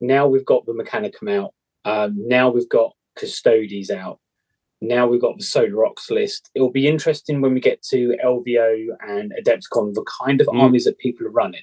Now 0.07 0.27
we've 0.27 0.45
got 0.45 0.67
the 0.67 0.73
Mechanicum 0.73 1.31
out. 1.31 1.55
Um, 1.85 2.17
now 2.17 2.51
we've 2.51 2.69
got 2.69 2.93
Custodes 3.17 3.91
out. 3.91 4.21
Now 4.81 5.07
we've 5.07 5.21
got 5.21 5.39
the 5.39 5.45
Solar 5.45 5.87
Aux 5.87 5.95
list. 6.11 6.51
It 6.55 6.61
will 6.61 6.71
be 6.71 6.87
interesting 6.87 7.41
when 7.41 7.55
we 7.55 7.61
get 7.61 7.83
to 7.85 8.17
LVO 8.25 8.89
and 9.09 9.33
Adepticon, 9.33 9.95
the 9.95 10.05
kind 10.23 10.41
of 10.41 10.47
mm. 10.49 10.61
armies 10.61 10.85
that 10.85 10.99
people 10.99 11.27
are 11.27 11.31
running. 11.31 11.63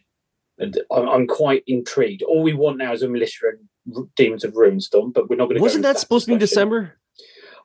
I'm, 0.59 1.09
I'm 1.09 1.27
quite 1.27 1.63
intrigued. 1.67 2.23
All 2.23 2.43
we 2.43 2.53
want 2.53 2.77
now 2.77 2.93
is 2.93 3.03
a 3.03 3.09
militia 3.09 3.45
and 3.85 4.07
Demons 4.15 4.43
of 4.43 4.55
Ruinstorm, 4.55 5.11
but 5.11 5.29
we're 5.29 5.35
not 5.35 5.45
going 5.45 5.57
to. 5.57 5.61
Wasn't 5.61 5.83
that, 5.83 5.93
that 5.93 5.99
supposed 5.99 6.25
to 6.25 6.29
be 6.29 6.33
in 6.33 6.39
December? 6.39 6.97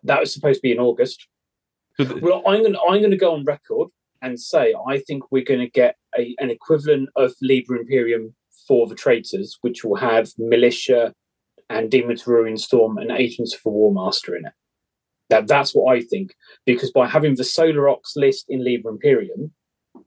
That 0.04 0.20
was 0.20 0.32
supposed 0.32 0.58
to 0.58 0.62
be 0.62 0.72
in 0.72 0.78
August. 0.78 1.26
well, 1.98 2.42
I'm 2.46 2.62
going. 2.62 2.72
To, 2.72 2.80
I'm 2.80 3.00
going 3.00 3.10
to 3.10 3.16
go 3.16 3.34
on 3.34 3.44
record 3.44 3.88
and 4.22 4.40
say 4.40 4.74
I 4.88 5.00
think 5.00 5.24
we're 5.30 5.44
going 5.44 5.60
to 5.60 5.70
get 5.70 5.96
a, 6.18 6.34
an 6.38 6.50
equivalent 6.50 7.10
of 7.16 7.34
Liber 7.42 7.76
Imperium 7.76 8.34
for 8.66 8.86
the 8.86 8.94
traitors, 8.94 9.58
which 9.60 9.84
will 9.84 9.96
have 9.96 10.30
militia 10.38 11.12
and 11.68 11.90
Demons 11.90 12.22
of 12.22 12.28
Ruinstorm 12.28 12.98
and 12.98 13.10
Agents 13.10 13.54
for 13.54 13.72
War 13.72 13.92
Master 13.92 14.36
in 14.36 14.46
it. 14.46 14.52
That 15.30 15.48
that's 15.48 15.72
what 15.74 15.96
I 15.96 16.02
think 16.02 16.34
because 16.64 16.92
by 16.92 17.08
having 17.08 17.34
the 17.34 17.44
Solar 17.44 17.88
Aux 17.88 18.00
list 18.14 18.46
in 18.48 18.64
Liber 18.64 18.90
Imperium, 18.90 19.52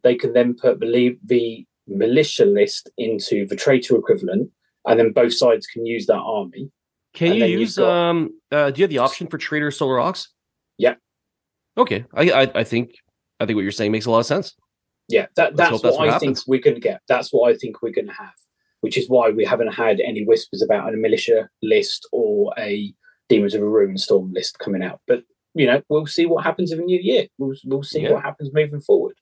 they 0.03 0.15
can 0.15 0.33
then 0.33 0.53
put 0.53 0.79
the 0.79 1.17
the 1.25 1.65
militia 1.87 2.45
list 2.45 2.89
into 2.97 3.45
the 3.45 3.55
traitor 3.55 3.97
equivalent, 3.97 4.49
and 4.85 4.99
then 4.99 5.11
both 5.11 5.33
sides 5.33 5.67
can 5.67 5.85
use 5.85 6.05
that 6.05 6.19
army. 6.19 6.71
Can 7.13 7.33
you 7.33 7.45
use 7.45 7.77
got, 7.77 7.89
um? 7.89 8.29
Uh, 8.51 8.71
do 8.71 8.79
you 8.79 8.83
have 8.83 8.91
the 8.91 8.99
option 8.99 9.27
for 9.27 9.37
traitor 9.37 9.71
Solar 9.71 9.99
Aux? 9.99 10.13
Yeah. 10.77 10.95
Okay, 11.77 12.05
I, 12.13 12.31
I, 12.31 12.51
I 12.55 12.63
think 12.63 12.91
I 13.39 13.45
think 13.45 13.55
what 13.55 13.63
you're 13.63 13.71
saying 13.71 13.91
makes 13.91 14.05
a 14.05 14.11
lot 14.11 14.19
of 14.19 14.25
sense. 14.25 14.55
Yeah, 15.09 15.25
that, 15.35 15.55
that's, 15.55 15.71
what, 15.71 15.81
that's 15.81 15.97
what, 15.97 16.07
I 16.07 16.11
happens. 16.13 16.43
think 16.43 16.47
we're 16.47 16.61
going 16.61 16.75
to 16.75 16.81
get. 16.81 17.01
That's 17.07 17.33
what 17.33 17.51
I 17.51 17.57
think 17.57 17.81
we're 17.81 17.91
going 17.91 18.07
to 18.07 18.13
have, 18.13 18.35
which 18.81 18.97
is 18.97 19.09
why 19.09 19.29
we 19.29 19.45
haven't 19.45 19.73
had 19.73 19.99
any 19.99 20.23
whispers 20.23 20.61
about 20.61 20.93
a 20.93 20.97
militia 20.97 21.49
list 21.61 22.07
or 22.11 22.53
a 22.57 22.93
Demons 23.27 23.53
of 23.53 23.61
a 23.61 23.65
Ruinstorm 23.65 24.33
list 24.33 24.57
coming 24.59 24.83
out. 24.83 25.01
But 25.07 25.23
you 25.53 25.67
know, 25.67 25.81
we'll 25.89 26.07
see 26.07 26.25
what 26.25 26.43
happens 26.43 26.71
in 26.71 26.79
the 26.79 26.85
new 26.85 26.99
year. 26.99 27.27
We'll 27.37 27.55
we'll 27.65 27.83
see 27.83 28.01
yeah. 28.01 28.13
what 28.13 28.23
happens 28.23 28.51
moving 28.53 28.81
forward. 28.81 29.15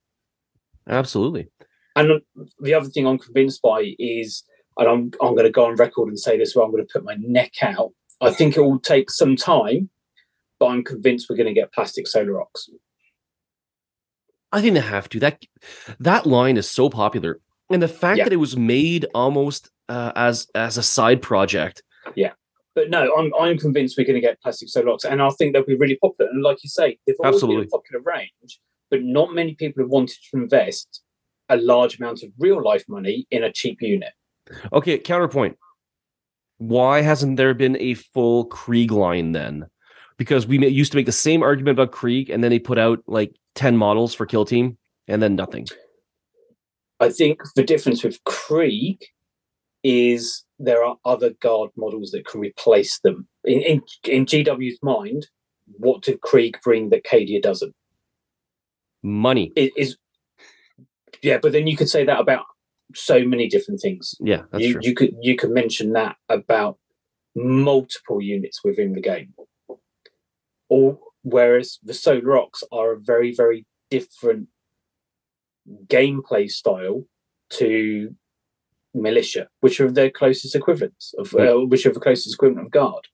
Absolutely. 0.87 1.49
And 1.95 2.21
the 2.59 2.73
other 2.73 2.89
thing 2.89 3.07
I'm 3.07 3.17
convinced 3.17 3.61
by 3.61 3.95
is, 3.97 4.43
and 4.77 4.87
I'm, 4.87 5.11
I'm 5.21 5.33
going 5.33 5.45
to 5.45 5.51
go 5.51 5.65
on 5.65 5.75
record 5.75 6.09
and 6.09 6.19
say 6.19 6.37
this 6.37 6.55
where 6.55 6.63
I'm 6.63 6.71
going 6.71 6.85
to 6.85 6.93
put 6.93 7.03
my 7.03 7.15
neck 7.19 7.53
out. 7.61 7.91
I 8.21 8.31
think 8.31 8.55
it 8.55 8.61
will 8.61 8.79
take 8.79 9.09
some 9.09 9.35
time, 9.35 9.89
but 10.59 10.67
I'm 10.67 10.83
convinced 10.83 11.27
we're 11.29 11.37
going 11.37 11.47
to 11.47 11.59
get 11.59 11.73
plastic 11.73 12.07
Solar 12.07 12.41
Aux. 12.41 12.47
I 14.51 14.61
think 14.61 14.75
they 14.75 14.79
have 14.79 15.09
to. 15.09 15.19
That 15.19 15.43
that 15.99 16.25
line 16.25 16.57
is 16.57 16.69
so 16.69 16.89
popular, 16.89 17.39
and 17.69 17.81
the 17.81 17.87
fact 17.87 18.19
yeah. 18.19 18.23
that 18.25 18.33
it 18.33 18.37
was 18.37 18.55
made 18.55 19.05
almost 19.13 19.69
uh, 19.89 20.11
as 20.15 20.47
as 20.55 20.77
a 20.77 20.83
side 20.83 21.21
project. 21.21 21.83
Yeah, 22.15 22.33
but 22.75 22.89
no, 22.89 23.13
I'm 23.15 23.33
I'm 23.39 23.57
convinced 23.57 23.97
we're 23.97 24.05
going 24.05 24.15
to 24.15 24.21
get 24.21 24.41
plastic 24.41 24.69
Solar 24.69 24.89
Aux, 24.89 24.97
and 25.09 25.21
I 25.21 25.29
think 25.31 25.53
they'll 25.53 25.65
be 25.65 25.75
really 25.75 25.97
popular. 25.97 26.31
And 26.31 26.41
like 26.41 26.63
you 26.63 26.69
say, 26.69 26.97
they've 27.05 27.15
always 27.19 27.35
Absolutely. 27.35 27.65
been 27.65 27.69
a 27.73 27.77
popular 27.77 28.03
range, 28.03 28.59
but 28.89 29.03
not 29.03 29.33
many 29.33 29.55
people 29.55 29.83
have 29.83 29.89
wanted 29.89 30.17
to 30.31 30.37
invest 30.37 31.01
a 31.49 31.57
large 31.57 31.97
amount 31.99 32.23
of 32.23 32.29
real 32.37 32.61
life 32.61 32.83
money 32.87 33.25
in 33.31 33.43
a 33.43 33.51
cheap 33.51 33.81
unit. 33.81 34.13
Okay, 34.73 34.97
counterpoint. 34.97 35.57
Why 36.57 37.01
hasn't 37.01 37.37
there 37.37 37.53
been 37.53 37.77
a 37.79 37.93
full 37.93 38.45
Krieg 38.45 38.91
line 38.91 39.31
then? 39.31 39.67
Because 40.17 40.47
we 40.47 40.57
used 40.67 40.91
to 40.93 40.97
make 40.97 41.05
the 41.05 41.11
same 41.11 41.43
argument 41.43 41.77
about 41.77 41.91
Krieg, 41.91 42.29
and 42.29 42.43
then 42.43 42.49
they 42.49 42.59
put 42.59 42.79
out 42.79 42.99
like 43.05 43.35
10 43.55 43.77
models 43.77 44.13
for 44.13 44.25
Kill 44.25 44.45
Team, 44.45 44.77
and 45.07 45.21
then 45.21 45.35
nothing. 45.35 45.67
I 46.99 47.09
think 47.09 47.41
the 47.55 47.63
difference 47.63 48.03
with 48.03 48.23
Krieg 48.23 48.99
is 49.83 50.43
there 50.59 50.83
are 50.83 50.97
other 51.05 51.31
guard 51.41 51.69
models 51.77 52.11
that 52.11 52.25
can 52.25 52.41
replace 52.41 52.99
them. 52.99 53.27
In 53.43 53.61
in, 53.61 53.81
in 54.03 54.25
GW's 54.25 54.79
mind, 54.81 55.27
what 55.65 56.01
did 56.01 56.21
Krieg 56.21 56.57
bring 56.63 56.89
that 56.89 57.05
Cadia 57.05 57.41
doesn't? 57.41 57.75
Money. 59.03 59.51
It 59.55 59.73
is 59.77 59.97
yeah, 61.21 61.37
but 61.41 61.51
then 61.51 61.67
you 61.67 61.77
could 61.77 61.89
say 61.89 62.03
that 62.05 62.19
about 62.19 62.45
so 62.95 63.23
many 63.23 63.47
different 63.47 63.81
things. 63.81 64.15
Yeah, 64.19 64.43
that's 64.51 64.63
you, 64.63 64.73
true. 64.73 64.81
you 64.83 64.95
could 64.95 65.15
you 65.21 65.35
could 65.35 65.51
mention 65.51 65.93
that 65.93 66.15
about 66.29 66.77
multiple 67.35 68.21
units 68.21 68.63
within 68.63 68.93
the 68.93 69.01
game. 69.01 69.33
Or 70.69 70.99
whereas 71.23 71.79
the 71.83 71.93
Solar 71.93 72.37
Aux 72.37 72.49
are 72.71 72.93
a 72.93 72.99
very 72.99 73.33
very 73.33 73.65
different 73.89 74.47
gameplay 75.87 76.49
style 76.49 77.03
to 77.51 78.15
militia, 78.93 79.47
which 79.59 79.79
are 79.79 79.91
their 79.91 80.09
closest 80.09 80.55
equivalents 80.55 81.13
of 81.17 81.33
uh, 81.35 81.55
which 81.65 81.85
are 81.85 81.93
the 81.93 81.99
closest 81.99 82.35
equivalent 82.35 82.65
of 82.65 82.71
guard. 82.71 83.07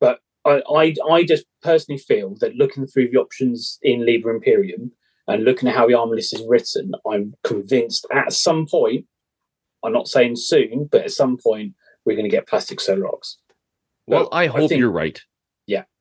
But 0.00 0.20
I, 0.44 0.62
I 0.68 0.94
I 1.10 1.24
just 1.24 1.44
personally 1.62 1.98
feel 1.98 2.34
that 2.40 2.56
looking 2.56 2.86
through 2.86 3.10
the 3.10 3.18
options 3.18 3.78
in 3.82 4.04
Liber 4.04 4.30
Imperium 4.30 4.92
and 5.28 5.44
looking 5.44 5.68
at 5.68 5.74
how 5.74 5.86
the 5.86 5.94
armor 5.94 6.14
list 6.14 6.34
is 6.34 6.44
written, 6.48 6.92
I'm 7.10 7.34
convinced 7.42 8.06
at 8.12 8.32
some 8.32 8.66
point, 8.66 9.06
I'm 9.84 9.92
not 9.92 10.08
saying 10.08 10.36
soon, 10.36 10.88
but 10.90 11.02
at 11.02 11.10
some 11.10 11.36
point 11.36 11.74
we're 12.04 12.16
going 12.16 12.30
to 12.30 12.36
get 12.36 12.46
plastic 12.46 12.80
Solar 12.80 13.08
Aux. 13.08 13.20
well, 14.06 14.28
I 14.32 14.46
hope 14.46 14.68
think- 14.68 14.78
you're 14.78 14.90
right. 14.90 15.20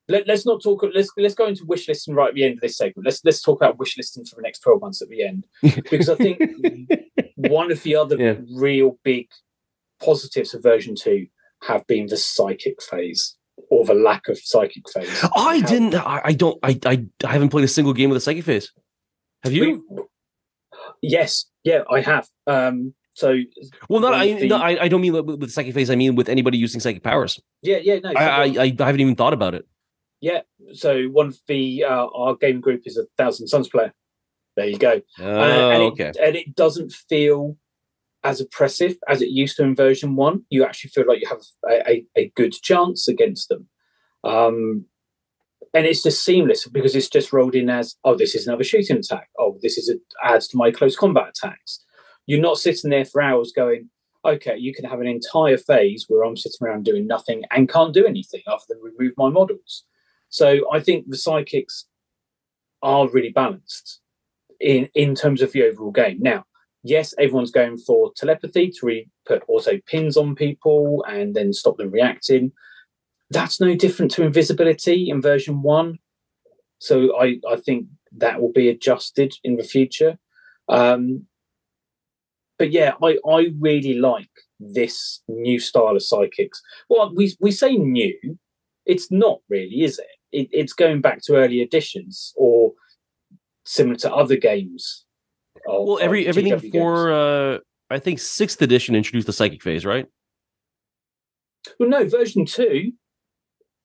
Let, 0.08 0.30
us 0.30 0.46
not 0.46 0.62
talk. 0.62 0.86
Let's 0.94 1.10
let's 1.18 1.34
go 1.34 1.48
into 1.48 1.66
wish 1.66 1.88
listing 1.88 2.14
right 2.14 2.30
at 2.30 2.36
the 2.36 2.44
end 2.44 2.54
of 2.56 2.60
this 2.62 2.78
segment. 2.78 3.06
Let's 3.06 3.24
let's 3.26 3.42
talk 3.42 3.60
about 3.60 3.80
wish 3.80 3.98
listing 3.98 4.24
for 4.26 4.36
the 4.36 4.44
next 4.44 4.60
twelve 4.60 4.82
months 4.82 5.02
at 5.02 5.10
the 5.10 5.24
end, 5.24 5.48
because 5.64 6.10
I 6.10 6.16
think 6.16 6.40
one 7.36 7.72
of 7.72 7.82
the 7.84 7.96
other 7.96 8.16
Yeah. 8.18 8.36
real 8.54 9.00
big 9.04 9.28
positives 10.02 10.54
of 10.54 10.62
version 10.62 10.94
two 10.96 11.28
have 11.64 11.88
been 11.88 12.06
the 12.08 12.18
psychic 12.18 12.82
phase 12.84 13.36
or 13.72 13.84
the 13.86 13.96
lack 13.96 14.28
of 14.28 14.38
psychic 14.38 14.84
phase. 14.94 15.10
I 15.36 15.60
How- 15.60 15.66
didn't. 15.68 15.96
I, 15.96 16.22
I 16.26 16.34
don't. 16.34 16.60
I, 16.62 16.80
I 16.86 17.06
I 17.26 17.32
haven't 17.32 17.50
played 17.50 17.66
a 17.66 17.68
single 17.70 17.94
game 17.94 18.10
with 18.12 18.18
a 18.18 18.22
psychic 18.22 18.44
phase. 18.46 18.72
Have 19.44 19.54
you? 19.54 19.84
We- 19.90 20.04
yes, 21.02 21.46
yeah, 21.64 21.82
I 21.90 22.02
have. 22.02 22.28
Um, 22.46 22.94
so 23.16 23.40
well, 23.90 24.02
not. 24.02 24.14
I, 24.14 24.34
the- 24.34 24.48
no, 24.50 24.58
I. 24.58 24.84
I 24.84 24.88
don't 24.88 25.02
mean 25.02 25.14
with, 25.14 25.26
with 25.40 25.52
psychic 25.52 25.74
phase. 25.74 25.90
I 25.90 25.96
mean 25.96 26.16
with 26.16 26.30
anybody 26.30 26.58
using 26.60 26.80
psychic 26.80 27.02
powers. 27.02 27.40
yeah, 27.64 27.78
yeah, 27.82 28.00
no. 28.00 28.12
I, 28.16 28.44
I. 28.44 28.76
I 28.80 28.86
haven't 28.86 29.02
even 29.02 29.16
thought 29.16 29.34
about 29.34 29.56
it. 29.56 29.66
Yeah, 30.22 30.42
so 30.74 31.04
one 31.06 31.28
of 31.28 31.38
the 31.48 31.84
uh, 31.84 32.08
our 32.08 32.36
game 32.36 32.62
group 32.62 32.84
is 32.86 32.98
a 32.98 33.06
Thousand 33.18 33.48
Suns 33.48 33.70
player. 33.70 33.94
There 34.56 34.68
you 34.68 34.78
go. 34.78 35.02
Oh, 35.20 35.24
Uh, 35.26 35.70
and 35.70 35.84
okay. 35.84 36.10
It, 36.10 36.18
and 36.18 36.36
it 36.36 36.56
doesn't 36.56 36.94
feel 36.94 37.58
as 38.24 38.42
oppressive 38.42 38.98
as 39.08 39.22
it 39.22 39.30
used 39.30 39.58
to 39.58 39.64
in 39.64 39.76
version 39.76 40.16
one. 40.16 40.44
You 40.50 40.64
actually 40.64 40.90
feel 40.92 41.06
like 41.08 41.22
you 41.22 41.28
have 41.28 41.42
a, 41.70 41.90
a, 41.90 42.06
a 42.16 42.32
good 42.36 42.54
chance 42.54 43.08
against 43.08 43.50
them. 43.50 43.68
Um, 44.24 44.86
and 45.74 45.86
it's 45.86 46.02
just 46.02 46.24
seamless 46.24 46.68
because 46.68 46.96
it's 46.96 47.10
just 47.10 47.34
rolled 47.34 47.54
in 47.54 47.70
as, 47.70 47.96
oh, 48.06 48.16
this 48.16 48.34
is 48.34 48.48
another 48.48 48.64
shooting 48.64 48.98
attack. 48.98 49.30
Oh, 49.38 49.58
this 49.62 49.78
is 49.78 49.90
a, 49.90 49.96
adds 50.28 50.48
to 50.50 50.58
my 50.58 50.72
close 50.72 50.96
combat 50.96 51.34
attacks. 51.36 51.84
You're 52.26 52.42
not 52.42 52.58
sitting 52.58 52.90
there 52.90 53.06
for 53.06 53.22
hours 53.22 53.52
going, 53.56 53.90
okay, 54.26 54.58
you 54.58 54.74
can 54.74 54.86
have 54.86 55.02
an 55.02 55.08
entire 55.08 55.58
phase 55.58 56.06
where 56.08 56.24
I'm 56.24 56.38
sitting 56.38 56.66
around 56.66 56.86
doing 56.86 57.06
nothing 57.06 57.44
and 57.52 57.70
can't 57.70 57.94
do 57.94 58.08
anything 58.08 58.42
other 58.48 58.64
than 58.70 58.80
remove 58.82 59.14
my 59.18 59.30
models. 59.30 59.84
So 60.36 60.70
I 60.70 60.82
think 60.82 61.06
the 61.08 61.18
psychics 61.18 61.86
are 62.82 63.08
really 63.08 63.32
balanced 63.32 64.02
in 64.60 64.90
in 64.94 65.16
terms 65.16 65.42
of 65.42 65.54
the 65.54 65.64
overall 65.64 65.92
game. 65.92 66.18
Now, 66.20 66.44
yes, 66.84 67.14
everyone's 67.18 67.52
going 67.52 67.78
for 67.78 68.12
telepathy 68.18 68.70
to 68.70 68.86
re- 68.86 69.10
put 69.26 69.44
also 69.48 69.80
pins 69.88 70.18
on 70.18 70.36
people 70.36 71.06
and 71.08 71.34
then 71.36 71.54
stop 71.54 71.78
them 71.78 71.90
reacting. 71.90 72.52
That's 73.30 73.62
no 73.62 73.76
different 73.76 74.12
to 74.12 74.24
invisibility 74.24 75.10
in 75.10 75.22
version 75.22 75.62
one. 75.62 76.00
So 76.80 77.18
I, 77.18 77.40
I 77.50 77.56
think 77.56 77.88
that 78.18 78.42
will 78.42 78.52
be 78.52 78.68
adjusted 78.68 79.34
in 79.42 79.56
the 79.56 79.64
future. 79.64 80.18
Um, 80.68 81.28
but 82.60 82.72
yeah, 82.72 82.92
I, 83.02 83.18
I 83.26 83.54
really 83.58 83.94
like 83.94 84.36
this 84.60 85.22
new 85.30 85.60
style 85.60 85.96
of 85.96 86.04
psychics. 86.04 86.62
Well, 86.90 87.14
we 87.16 87.34
we 87.40 87.52
say 87.52 87.78
new, 87.78 88.38
it's 88.86 89.10
not 89.10 89.40
really, 89.48 89.84
is 89.84 89.98
it? 89.98 90.15
It 90.36 90.48
it's 90.52 90.74
going 90.74 91.02
back 91.02 91.22
to 91.24 91.36
early 91.36 91.62
editions 91.62 92.34
or 92.36 92.74
similar 93.66 93.96
to 93.98 94.14
other 94.14 94.38
games. 94.38 95.06
of- 95.68 95.86
Well, 95.88 96.00
every 96.02 96.28
everything 96.28 96.54
GW 96.54 96.62
games. 96.62 96.74
for 96.74 97.12
uh 97.12 97.58
I 97.90 98.00
think 98.00 98.20
sixth 98.20 98.62
edition 98.62 98.96
introduced 98.96 99.28
the 99.28 99.34
psychic 99.34 99.62
phase, 99.64 99.86
right? 99.86 100.06
well, 101.80 101.90
no 101.90 102.08
version 102.08 102.46
two. 102.46 102.94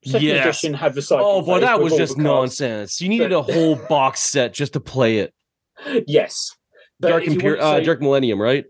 Second 0.05 0.23
Yes. 0.29 0.47
edition 0.47 0.75
had 0.75 0.95
the 0.95 1.03
psychic. 1.03 1.25
Oh, 1.27 1.43
boy, 1.43 1.61
that 1.61 1.81
was 1.81 1.95
just 1.97 2.17
nonsense. 2.17 3.01
You 3.03 3.09
needed 3.11 3.33
a 3.33 3.43
whole 3.43 3.77
box 3.89 4.21
set 4.21 4.55
just 4.55 4.73
to 4.75 4.81
play 4.81 5.19
it. 5.19 5.35
Yes, 6.07 6.57
But 6.99 7.09
Dark 7.09 7.23
if 7.27 7.35
Imper- 7.35 7.59
want- 7.59 7.61
uh, 7.61 7.81
Dark 7.81 8.01
Millennium, 8.01 8.41
right? 8.41 8.65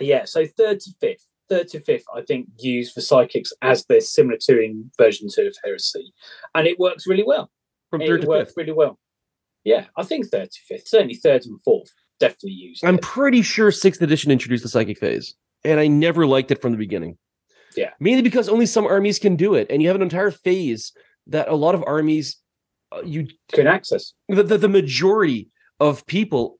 yeah. 0.00 0.24
So 0.24 0.46
third 0.46 0.80
to 0.80 0.90
fifth, 1.00 1.26
third 1.48 1.68
to 1.68 1.80
fifth, 1.80 2.04
I 2.14 2.22
think 2.22 2.48
use 2.58 2.94
the 2.94 3.00
psychics 3.02 3.52
as 3.62 3.84
they're 3.86 4.00
similar 4.00 4.38
to 4.42 4.60
in 4.60 4.90
version 4.98 5.28
two 5.34 5.46
of 5.46 5.56
Heresy, 5.64 6.12
and 6.54 6.66
it 6.66 6.78
works 6.78 7.06
really 7.06 7.24
well. 7.24 7.50
From 7.90 8.02
it 8.02 8.06
third 8.08 8.22
to 8.22 8.26
works 8.28 8.50
fifth. 8.50 8.56
really 8.56 8.72
well. 8.72 8.98
Yeah, 9.64 9.86
I 9.96 10.02
think 10.04 10.26
third 10.26 10.50
to 10.50 10.58
fifth, 10.66 10.88
certainly 10.88 11.14
third 11.14 11.44
and 11.46 11.60
fourth, 11.62 11.90
definitely 12.20 12.52
used. 12.52 12.84
I'm 12.84 12.96
it. 12.96 13.02
pretty 13.02 13.42
sure 13.42 13.70
sixth 13.70 14.00
edition 14.02 14.30
introduced 14.30 14.62
the 14.62 14.68
psychic 14.68 14.98
phase, 14.98 15.34
and 15.64 15.78
I 15.80 15.86
never 15.88 16.26
liked 16.26 16.50
it 16.50 16.60
from 16.62 16.72
the 16.72 16.78
beginning. 16.78 17.18
Yeah. 17.76 17.90
mainly 18.00 18.22
because 18.22 18.48
only 18.48 18.66
some 18.66 18.86
armies 18.86 19.18
can 19.18 19.36
do 19.36 19.54
it, 19.54 19.66
and 19.70 19.82
you 19.82 19.88
have 19.88 19.96
an 19.96 20.02
entire 20.02 20.30
phase 20.30 20.92
that 21.28 21.48
a 21.48 21.54
lot 21.54 21.74
of 21.74 21.84
armies, 21.86 22.38
uh, 22.90 23.02
you 23.04 23.28
Can 23.52 23.66
access. 23.66 24.14
the, 24.28 24.42
the 24.42 24.56
the 24.58 24.68
majority 24.68 25.48
of 25.78 26.04
people 26.06 26.58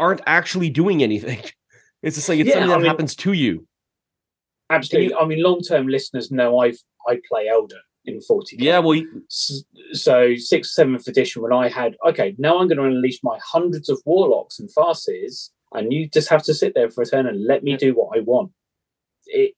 aren't 0.00 0.22
actually 0.26 0.70
doing 0.70 1.02
anything. 1.02 1.40
It's 2.00 2.14
just 2.14 2.28
like 2.28 2.38
it's 2.38 2.46
Yeah, 2.48 2.54
something 2.54 2.70
I 2.70 2.74
that 2.74 2.78
mean- 2.82 2.90
happens 2.90 3.16
to 3.16 3.32
you. 3.32 3.66
Absolutely. 4.70 5.14
I 5.14 5.24
mean, 5.26 5.42
long-term 5.42 5.86
listeners 5.88 6.30
know 6.30 6.58
I've 6.60 6.78
I 7.08 7.20
play 7.28 7.46
Eldar 7.46 7.78
in 8.04 8.20
40. 8.20 8.56
Yeah, 8.58 8.78
well, 8.80 8.94
you- 8.94 9.24
so 9.28 10.34
sixth, 10.36 10.72
seventh 10.72 11.06
edition 11.08 11.42
when 11.42 11.52
I 11.52 11.68
had 11.68 11.96
okay, 12.06 12.34
now 12.38 12.58
I'm 12.58 12.68
going 12.68 12.78
to 12.78 12.84
unleash 12.84 13.20
my 13.22 13.38
hundreds 13.42 13.88
of 13.88 14.00
warlocks 14.04 14.58
and 14.58 14.68
farseers, 14.74 15.50
and 15.72 15.92
you 15.92 16.08
just 16.08 16.28
have 16.28 16.42
to 16.44 16.54
sit 16.54 16.74
there 16.74 16.90
for 16.90 17.02
a 17.02 17.06
turn 17.06 17.26
and 17.26 17.46
let 17.46 17.62
me 17.64 17.76
do 17.76 17.94
what 17.94 18.16
I 18.16 18.20
want. 18.20 18.52
It, 19.26 19.54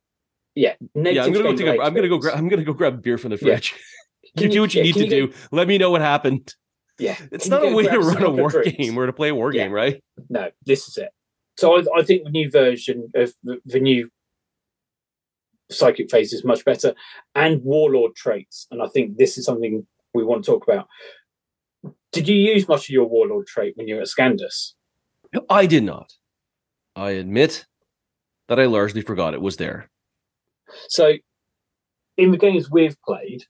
yeah, 0.54 0.74
yeah. 0.94 1.24
I'm 1.24 1.32
gonna 1.32 1.32
go 1.32 1.42
negative 1.50 1.58
take 1.58 1.78
a, 1.80 1.82
I'm 1.82 1.94
gonna 1.94 2.08
go. 2.08 2.18
Gra- 2.18 2.36
I'm 2.36 2.48
gonna 2.48 2.64
go 2.64 2.72
grab 2.72 3.02
beer 3.02 3.18
from 3.18 3.30
the 3.30 3.38
fridge. 3.38 3.74
Can 4.36 4.46
you 4.46 4.50
do 4.52 4.61
what 4.61 4.74
you 4.74 4.78
yeah, 4.80 4.84
need 4.84 4.94
to 4.94 5.04
you 5.04 5.11
do. 5.28 5.32
Let 5.50 5.66
me 5.66 5.78
know 5.78 5.90
what 5.90 6.00
happened. 6.02 6.54
Yeah, 7.00 7.16
It's 7.32 7.48
can 7.48 7.50
not 7.62 7.72
a 7.72 7.74
way 7.74 7.84
to 7.84 7.98
run 7.98 8.22
a 8.22 8.30
war 8.30 8.50
drinks? 8.50 8.72
game 8.76 8.96
or 8.98 9.06
to 9.06 9.12
play 9.12 9.30
a 9.30 9.34
war 9.34 9.52
Yeah. 9.52 9.64
game, 9.64 9.72
right? 9.72 10.04
No, 10.28 10.50
this 10.66 10.86
is 10.86 10.98
it. 10.98 11.08
So 11.56 11.76
I, 11.78 11.98
I 11.98 12.02
think 12.04 12.24
the 12.24 12.30
new 12.30 12.48
version 12.50 13.11
of 13.14 13.32
the, 13.42 13.58
the 13.64 13.80
new 13.80 14.08
psychic 15.70 16.10
phase 16.10 16.32
is 16.32 16.44
much 16.44 16.64
better, 16.64 16.94
and 17.34 17.62
warlord 17.62 18.14
traits. 18.14 18.66
And 18.70 18.82
I 18.82 18.88
think 18.88 19.16
this 19.16 19.38
is 19.38 19.44
something 19.44 19.86
we 20.14 20.24
want 20.24 20.44
to 20.44 20.50
talk 20.50 20.64
about. 20.64 20.88
Did 22.12 22.28
you 22.28 22.34
use 22.34 22.68
much 22.68 22.88
of 22.88 22.90
your 22.90 23.06
warlord 23.06 23.46
trait 23.46 23.74
when 23.76 23.86
you 23.88 23.96
were 23.96 24.02
at 24.02 24.08
Scandus? 24.08 24.74
I 25.48 25.66
did 25.66 25.84
not. 25.84 26.12
I 26.96 27.10
admit 27.10 27.66
that 28.48 28.58
I 28.58 28.66
largely 28.66 29.02
forgot 29.02 29.34
it 29.34 29.40
was 29.40 29.56
there. 29.56 29.88
So, 30.88 31.14
in 32.16 32.32
the 32.32 32.36
games 32.36 32.70
we've 32.70 32.96
played, 33.06 33.44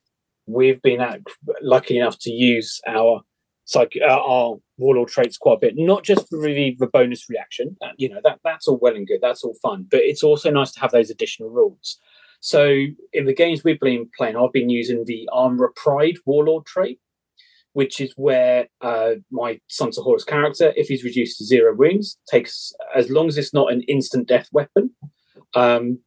we've 0.46 0.80
been 0.82 1.00
at, 1.00 1.20
lucky 1.62 1.98
enough 1.98 2.18
to 2.20 2.30
use 2.30 2.80
our 2.86 3.22
psych, 3.70 3.96
uh, 4.02 4.06
our 4.06 4.56
warlord 4.78 5.08
traits 5.08 5.38
quite 5.38 5.54
a 5.54 5.60
bit. 5.60 5.74
Not 5.76 6.02
just 6.02 6.28
for 6.28 6.42
the, 6.42 6.76
the 6.78 6.88
bonus 6.88 7.30
reaction, 7.30 7.76
you 7.96 8.08
know 8.08 8.20
that 8.24 8.40
that's 8.42 8.66
all 8.66 8.78
well 8.82 8.96
and 8.96 9.06
good, 9.06 9.20
that's 9.22 9.44
all 9.44 9.54
fun, 9.62 9.86
but 9.90 10.00
it's 10.00 10.24
also 10.24 10.50
nice 10.50 10.72
to 10.72 10.80
have 10.80 10.90
those 10.90 11.10
additional 11.10 11.50
rules. 11.50 11.98
So, 12.40 12.86
in 13.12 13.26
the 13.26 13.34
games 13.34 13.62
we've 13.62 13.78
been 13.78 14.08
playing, 14.16 14.36
I've 14.36 14.52
been 14.52 14.70
using 14.70 15.04
the 15.04 15.28
Armor 15.32 15.72
Pride 15.76 16.16
warlord 16.24 16.66
trait, 16.66 16.98
which 17.74 18.00
is 18.00 18.12
where 18.16 18.66
uh, 18.80 19.12
my 19.30 19.60
Sons 19.68 19.98
of 19.98 20.04
Horus 20.04 20.24
character, 20.24 20.72
if 20.74 20.88
he's 20.88 21.04
reduced 21.04 21.38
to 21.38 21.44
zero 21.44 21.74
wounds, 21.74 22.18
takes 22.28 22.72
as 22.94 23.10
long 23.10 23.28
as 23.28 23.38
it's 23.38 23.54
not 23.54 23.72
an 23.72 23.82
instant 23.82 24.26
death 24.26 24.48
weapon. 24.52 24.90
Um, 25.54 26.00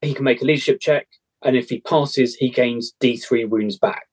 he 0.00 0.14
can 0.14 0.24
make 0.24 0.42
a 0.42 0.44
leadership 0.44 0.80
check, 0.80 1.06
and 1.44 1.54
if 1.54 1.68
he 1.68 1.80
passes, 1.80 2.34
he 2.34 2.48
gains 2.48 2.94
D3 3.00 3.48
wounds 3.48 3.78
back. 3.78 4.06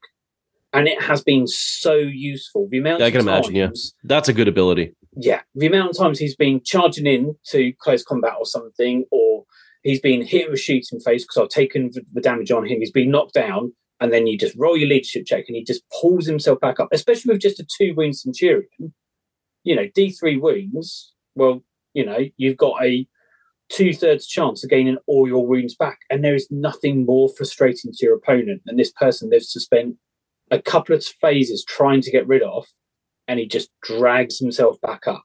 And 0.73 0.87
it 0.87 1.01
has 1.01 1.21
been 1.21 1.47
so 1.47 1.95
useful. 1.95 2.67
The 2.71 2.77
amount 2.77 2.99
Yeah, 2.99 3.05
I 3.05 3.07
of 3.09 3.13
can 3.13 3.21
imagine, 3.21 3.55
yeah. 3.55 3.65
times- 3.67 3.93
That's 4.03 4.29
a 4.29 4.33
good 4.33 4.47
ability. 4.47 4.93
yeah, 5.17 5.41
the 5.55 5.67
amount 5.67 5.89
of 5.91 5.97
times 5.97 6.17
he's 6.19 6.35
been 6.35 6.61
charging 6.63 7.05
in 7.05 7.35
to 7.49 7.73
close 7.79 8.03
combat 8.03 8.33
or 8.39 8.45
something, 8.45 9.03
or 9.11 9.45
he's 9.83 9.99
been 9.99 10.21
hit 10.21 10.49
with 10.49 10.59
a 10.59 10.61
shooting 10.61 10.99
phase 11.01 11.23
because 11.25 11.37
I've 11.37 11.49
taken 11.49 11.91
the, 11.93 12.01
the 12.13 12.21
damage 12.21 12.51
on 12.51 12.65
him. 12.65 12.79
He's 12.79 12.91
been 12.91 13.11
knocked 13.11 13.33
down, 13.33 13.73
and 13.99 14.13
then 14.13 14.27
you 14.27 14.37
just 14.37 14.55
roll 14.55 14.77
your 14.77 14.87
leadership 14.87 15.25
check, 15.25 15.45
and 15.47 15.57
he 15.57 15.63
just 15.63 15.83
pulls 15.99 16.25
himself 16.25 16.59
back 16.61 16.79
up. 16.79 16.87
Especially 16.93 17.33
with 17.33 17.41
just 17.41 17.59
a 17.59 17.65
two 17.77 17.93
wound 17.95 18.15
centurion, 18.17 18.93
you 19.63 19.75
know, 19.75 19.87
D 19.93 20.11
three 20.11 20.37
wounds. 20.37 21.13
Well, 21.35 21.63
you 21.93 22.05
know, 22.05 22.19
you've 22.37 22.57
got 22.57 22.81
a 22.81 23.05
two 23.69 23.93
thirds 23.93 24.25
chance 24.27 24.63
of 24.63 24.69
gaining 24.69 24.97
all 25.07 25.27
your 25.27 25.45
wounds 25.45 25.75
back. 25.75 25.99
And 26.09 26.23
there 26.23 26.35
is 26.35 26.47
nothing 26.51 27.05
more 27.05 27.29
frustrating 27.37 27.91
to 27.93 28.05
your 28.05 28.15
opponent 28.15 28.61
than 28.65 28.75
this 28.77 28.91
person 28.91 29.29
they've 29.29 29.41
spent 29.43 29.95
a 30.51 30.61
couple 30.61 30.93
of 30.95 31.03
phases 31.03 31.65
trying 31.65 32.01
to 32.01 32.11
get 32.11 32.27
rid 32.27 32.43
of, 32.43 32.67
and 33.27 33.39
he 33.39 33.47
just 33.47 33.69
drags 33.81 34.37
himself 34.37 34.79
back 34.81 35.07
up. 35.07 35.23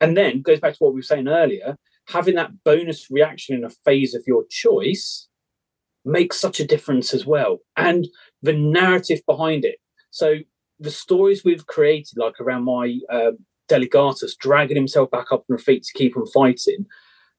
And 0.00 0.16
then 0.16 0.42
goes 0.42 0.60
back 0.60 0.74
to 0.74 0.78
what 0.78 0.94
we 0.94 1.00
were 1.00 1.02
saying 1.02 1.28
earlier 1.28 1.76
having 2.08 2.34
that 2.36 2.64
bonus 2.64 3.10
reaction 3.10 3.54
in 3.54 3.64
a 3.64 3.70
phase 3.70 4.14
of 4.14 4.22
your 4.26 4.44
choice 4.48 5.28
makes 6.04 6.40
such 6.40 6.58
a 6.58 6.66
difference 6.66 7.12
as 7.12 7.26
well. 7.26 7.58
And 7.76 8.06
the 8.42 8.54
narrative 8.54 9.20
behind 9.26 9.64
it. 9.64 9.76
So 10.10 10.36
the 10.80 10.90
stories 10.90 11.44
we've 11.44 11.66
created, 11.66 12.16
like 12.16 12.40
around 12.40 12.64
my 12.64 12.98
um, 13.10 13.38
Delegatus 13.68 14.36
dragging 14.38 14.76
himself 14.76 15.10
back 15.10 15.26
up 15.30 15.44
on 15.50 15.56
the 15.56 15.62
feet 15.62 15.82
to 15.84 15.98
keep 15.98 16.16
on 16.16 16.26
fighting, 16.26 16.86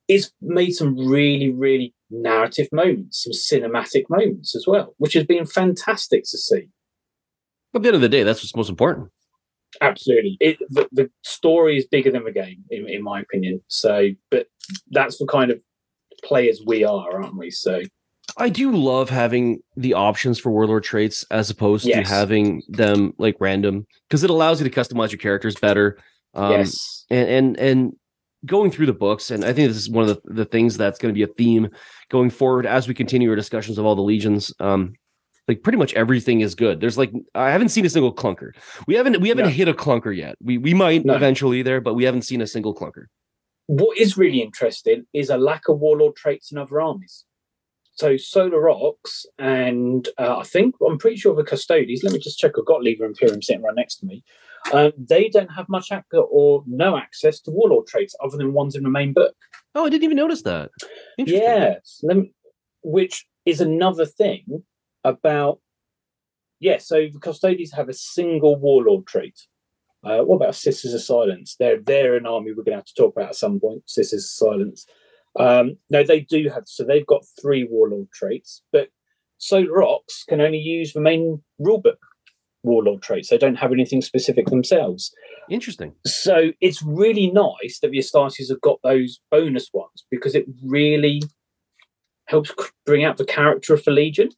is 0.07 0.31
made 0.41 0.71
some 0.71 0.95
really, 0.95 1.51
really 1.51 1.93
narrative 2.09 2.67
moments, 2.71 3.23
some 3.23 3.33
cinematic 3.33 4.03
moments 4.09 4.55
as 4.55 4.65
well, 4.67 4.93
which 4.97 5.13
has 5.13 5.25
been 5.25 5.45
fantastic 5.45 6.23
to 6.23 6.37
see. 6.37 6.67
At 7.75 7.83
the 7.83 7.89
end 7.89 7.95
of 7.95 8.01
the 8.01 8.09
day, 8.09 8.23
that's 8.23 8.41
what's 8.41 8.55
most 8.55 8.69
important. 8.69 9.09
Absolutely, 9.81 10.37
it, 10.39 10.57
the, 10.69 10.87
the 10.91 11.11
story 11.23 11.77
is 11.77 11.85
bigger 11.85 12.11
than 12.11 12.23
the 12.23 12.31
game, 12.31 12.63
in, 12.71 12.89
in 12.89 13.03
my 13.03 13.21
opinion. 13.21 13.61
So, 13.67 14.09
but 14.31 14.47
that's 14.89 15.19
the 15.19 15.27
kind 15.27 15.51
of 15.51 15.61
players 16.23 16.61
we 16.65 16.83
are, 16.83 17.21
aren't 17.21 17.37
we? 17.37 17.51
So, 17.51 17.83
I 18.37 18.49
do 18.49 18.71
love 18.71 19.09
having 19.09 19.59
the 19.75 19.93
options 19.93 20.39
for 20.39 20.49
warlord 20.51 20.83
traits 20.83 21.23
as 21.29 21.49
opposed 21.49 21.85
yes. 21.85 22.07
to 22.07 22.13
having 22.13 22.63
them 22.67 23.13
like 23.19 23.35
random 23.39 23.85
because 24.07 24.23
it 24.23 24.29
allows 24.31 24.59
you 24.59 24.67
to 24.67 24.75
customize 24.75 25.11
your 25.11 25.19
characters 25.19 25.55
better. 25.55 25.99
Um, 26.33 26.51
yes, 26.51 27.05
and 27.11 27.29
and 27.29 27.59
and 27.59 27.93
going 28.45 28.71
through 28.71 28.85
the 28.85 28.93
books, 28.93 29.31
and 29.31 29.43
I 29.43 29.53
think 29.53 29.67
this 29.67 29.77
is 29.77 29.89
one 29.89 30.07
of 30.07 30.21
the, 30.23 30.33
the 30.33 30.45
things 30.45 30.77
that's 30.77 30.99
going 30.99 31.13
to 31.13 31.17
be 31.17 31.23
a 31.23 31.33
theme 31.33 31.69
going 32.09 32.29
forward 32.29 32.65
as 32.65 32.87
we 32.87 32.93
continue 32.93 33.29
our 33.29 33.35
discussions 33.35 33.77
of 33.77 33.85
all 33.85 33.95
the 33.95 34.01
legions. 34.01 34.53
Um, 34.59 34.93
like 35.47 35.63
pretty 35.63 35.79
much 35.79 35.93
everything 35.95 36.41
is 36.41 36.53
good. 36.53 36.79
There's 36.79 36.97
like 36.97 37.11
I 37.33 37.49
haven't 37.49 37.69
seen 37.69 37.85
a 37.85 37.89
single 37.89 38.13
clunker. 38.13 38.51
We 38.87 38.95
haven't 38.95 39.19
we 39.19 39.29
haven't 39.29 39.45
no. 39.45 39.51
hit 39.51 39.67
a 39.67 39.73
clunker 39.73 40.15
yet. 40.15 40.37
We 40.41 40.59
we 40.59 40.73
might 40.75 41.05
no. 41.05 41.15
eventually 41.15 41.63
there, 41.63 41.81
but 41.81 41.95
we 41.95 42.03
haven't 42.03 42.21
seen 42.21 42.41
a 42.41 42.47
single 42.47 42.75
clunker. 42.75 43.05
What 43.65 43.97
is 43.97 44.15
really 44.15 44.41
interesting 44.41 45.05
is 45.11 45.29
a 45.29 45.37
lack 45.37 45.67
of 45.67 45.79
warlord 45.79 46.15
traits 46.15 46.51
in 46.51 46.57
other 46.59 46.79
armies. 46.79 47.25
So 47.93 48.15
Solar 48.15 48.69
Aux 48.69 48.93
and 49.37 50.07
uh, 50.17 50.37
I 50.37 50.43
think 50.43 50.75
I'm 50.87 50.97
pretty 50.97 51.17
sure 51.17 51.35
the 51.35 51.43
Custodes. 51.43 52.03
Let 52.03 52.13
me 52.13 52.19
just 52.19 52.39
check. 52.39 52.53
I've 52.57 52.65
got 52.65 52.83
Liber 52.83 53.05
Imperium 53.05 53.41
sitting 53.41 53.63
right 53.63 53.75
next 53.75 53.97
to 53.97 54.05
me. 54.05 54.23
Um, 54.73 54.91
they 54.97 55.29
don't 55.29 55.51
have 55.51 55.69
much 55.69 55.91
access 55.91 56.21
or 56.29 56.63
no 56.67 56.97
access 56.97 57.39
to 57.41 57.51
warlord 57.51 57.87
traits 57.87 58.15
other 58.23 58.37
than 58.37 58.53
ones 58.53 58.75
in 58.75 58.83
the 58.83 58.89
main 58.89 59.13
book. 59.13 59.35
Oh, 59.75 59.85
I 59.85 59.89
didn't 59.89 60.03
even 60.03 60.17
notice 60.17 60.41
that. 60.43 60.71
Yes, 61.17 62.01
me, 62.03 62.33
which 62.83 63.25
is 63.45 63.61
another 63.61 64.05
thing 64.05 64.63
about 65.03 65.59
yeah. 66.59 66.77
So 66.77 67.07
the 67.11 67.19
Custodes 67.19 67.71
have 67.73 67.89
a 67.89 67.93
single 67.93 68.57
warlord 68.57 69.07
trait. 69.07 69.39
Uh, 70.03 70.19
what 70.19 70.37
about 70.37 70.55
Sisters 70.55 70.93
of 70.93 71.01
Silence? 71.01 71.55
They're 71.59 71.81
they're 71.81 72.15
an 72.15 72.25
army 72.25 72.51
we're 72.51 72.63
going 72.63 72.73
to 72.73 72.77
have 72.77 72.85
to 72.85 72.93
talk 72.95 73.15
about 73.15 73.29
at 73.29 73.35
some 73.35 73.59
point. 73.59 73.83
Sisters 73.85 74.23
of 74.23 74.29
Silence. 74.29 74.85
Um, 75.37 75.77
no, 75.89 76.03
they 76.03 76.21
do 76.21 76.49
have. 76.49 76.63
So 76.65 76.83
they've 76.83 77.05
got 77.05 77.25
three 77.41 77.67
warlord 77.69 78.11
traits, 78.11 78.63
but 78.71 78.89
Solar 79.37 79.83
Aux 79.83 79.99
can 80.27 80.41
only 80.41 80.57
use 80.57 80.93
the 80.93 81.01
main 81.01 81.41
rulebook 81.61 81.97
warlord 82.63 83.01
traits. 83.01 83.29
They 83.29 83.37
don't 83.37 83.55
have 83.55 83.71
anything 83.71 84.01
specific 84.01 84.47
themselves. 84.47 85.13
Interesting. 85.49 85.93
So 86.05 86.51
it's 86.61 86.81
really 86.83 87.31
nice 87.31 87.79
that 87.81 87.91
the 87.91 87.99
Astartes 87.99 88.49
have 88.49 88.61
got 88.61 88.79
those 88.83 89.19
bonus 89.31 89.69
ones 89.73 90.05
because 90.11 90.35
it 90.35 90.45
really 90.63 91.21
helps 92.27 92.51
bring 92.85 93.03
out 93.03 93.17
the 93.17 93.25
character 93.25 93.73
of 93.73 93.83
the 93.83 93.91
Legion. 93.91 94.29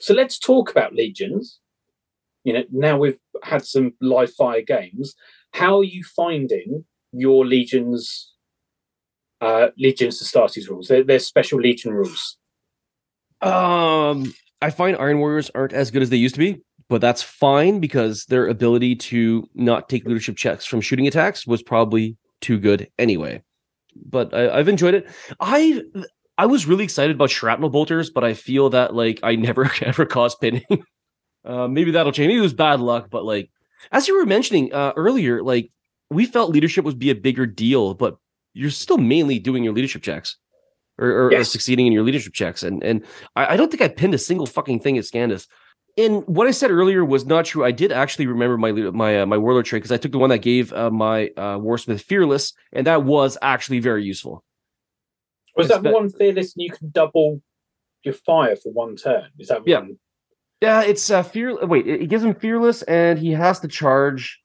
So 0.00 0.14
let's 0.14 0.38
talk 0.38 0.70
about 0.70 0.94
legions. 0.94 1.60
You 2.44 2.52
know, 2.52 2.64
now 2.70 2.98
we've 2.98 3.18
had 3.42 3.64
some 3.64 3.94
live 4.00 4.32
fire 4.34 4.62
games. 4.62 5.14
How 5.52 5.78
are 5.78 5.84
you 5.84 6.04
finding 6.04 6.84
your 7.12 7.46
legions? 7.46 8.32
Uh, 9.40 9.68
legions 9.78 10.22
Astartes 10.22 10.68
rules. 10.68 10.88
They're, 10.88 11.04
they're 11.04 11.18
special 11.18 11.60
legion 11.60 11.92
rules. 11.92 12.36
Um, 13.40 14.34
I 14.60 14.70
find 14.70 14.96
Iron 14.96 15.20
Warriors 15.20 15.50
aren't 15.54 15.72
as 15.72 15.90
good 15.90 16.02
as 16.02 16.10
they 16.10 16.16
used 16.16 16.34
to 16.34 16.40
be, 16.40 16.60
but 16.88 17.00
that's 17.00 17.22
fine 17.22 17.80
because 17.80 18.24
their 18.26 18.48
ability 18.48 18.96
to 18.96 19.48
not 19.54 19.88
take 19.88 20.06
leadership 20.06 20.36
checks 20.36 20.64
from 20.64 20.80
shooting 20.80 21.06
attacks 21.06 21.46
was 21.46 21.62
probably 21.62 22.16
too 22.40 22.58
good 22.58 22.88
anyway. 22.98 23.42
But 23.96 24.32
I, 24.32 24.56
have 24.56 24.68
enjoyed 24.68 24.94
it. 24.94 25.08
I 25.40 25.82
I 26.36 26.46
was 26.46 26.66
really 26.66 26.84
excited 26.84 27.16
about 27.16 27.30
shrapnel 27.30 27.70
bolters, 27.70 28.10
but 28.10 28.24
I 28.24 28.34
feel 28.34 28.70
that 28.70 28.94
like 28.94 29.20
I 29.22 29.34
never 29.34 29.70
ever 29.82 30.06
caused 30.06 30.40
pinning. 30.40 30.84
uh, 31.44 31.68
maybe 31.68 31.90
that'll 31.90 32.12
change. 32.12 32.28
Maybe 32.28 32.38
it 32.38 32.42
was 32.42 32.54
bad 32.54 32.80
luck, 32.80 33.08
but 33.10 33.24
like 33.24 33.50
as 33.92 34.08
you 34.08 34.16
were 34.16 34.26
mentioning 34.26 34.72
uh, 34.72 34.92
earlier, 34.96 35.42
like 35.42 35.70
we 36.10 36.26
felt 36.26 36.50
leadership 36.50 36.84
would 36.84 36.98
be 36.98 37.10
a 37.10 37.14
bigger 37.14 37.46
deal, 37.46 37.94
but 37.94 38.16
you're 38.54 38.70
still 38.70 38.98
mainly 38.98 39.38
doing 39.38 39.62
your 39.62 39.72
leadership 39.72 40.02
checks 40.02 40.36
or, 40.98 41.08
or, 41.08 41.32
yes. 41.32 41.40
or 41.40 41.44
succeeding 41.44 41.86
in 41.86 41.92
your 41.92 42.02
leadership 42.02 42.32
checks. 42.32 42.62
And 42.62 42.82
and 42.82 43.04
I, 43.36 43.54
I, 43.54 43.56
don't 43.56 43.70
think 43.70 43.82
I 43.82 43.88
pinned 43.88 44.14
a 44.14 44.18
single 44.18 44.46
fucking 44.46 44.80
thing 44.80 44.98
at 44.98 45.04
Scandus. 45.04 45.46
And 45.98 46.24
what 46.28 46.46
I 46.46 46.52
said 46.52 46.70
earlier 46.70 47.04
was 47.04 47.26
not 47.26 47.44
true. 47.44 47.64
I 47.64 47.72
did 47.72 47.90
actually 47.90 48.28
remember 48.28 48.56
my 48.56 48.70
my 48.70 49.20
uh, 49.20 49.26
my 49.26 49.36
warlord 49.36 49.66
trait 49.66 49.82
because 49.82 49.90
I 49.90 49.96
took 49.96 50.12
the 50.12 50.18
one 50.18 50.30
that 50.30 50.38
gave 50.38 50.72
uh, 50.72 50.90
my 50.90 51.26
uh, 51.36 51.58
warsmith 51.58 52.02
fearless, 52.02 52.52
and 52.72 52.86
that 52.86 53.02
was 53.02 53.36
actually 53.42 53.80
very 53.80 54.04
useful. 54.04 54.44
Was 55.56 55.68
that 55.68 55.82
one 55.82 56.08
fearless 56.08 56.54
and 56.54 56.62
you 56.62 56.70
can 56.70 56.90
double 56.90 57.42
your 58.04 58.14
fire 58.14 58.54
for 58.54 58.72
one 58.72 58.94
turn? 58.94 59.28
Is 59.40 59.48
that 59.48 59.66
yeah? 59.66 59.80
One? 59.80 59.98
Yeah, 60.60 60.82
it's 60.82 61.10
uh 61.10 61.24
fear. 61.24 61.66
Wait, 61.66 61.88
it 61.88 62.08
gives 62.08 62.22
him 62.22 62.34
fearless, 62.34 62.82
and 62.82 63.18
he 63.18 63.32
has 63.32 63.58
to 63.60 63.68
charge. 63.68 64.40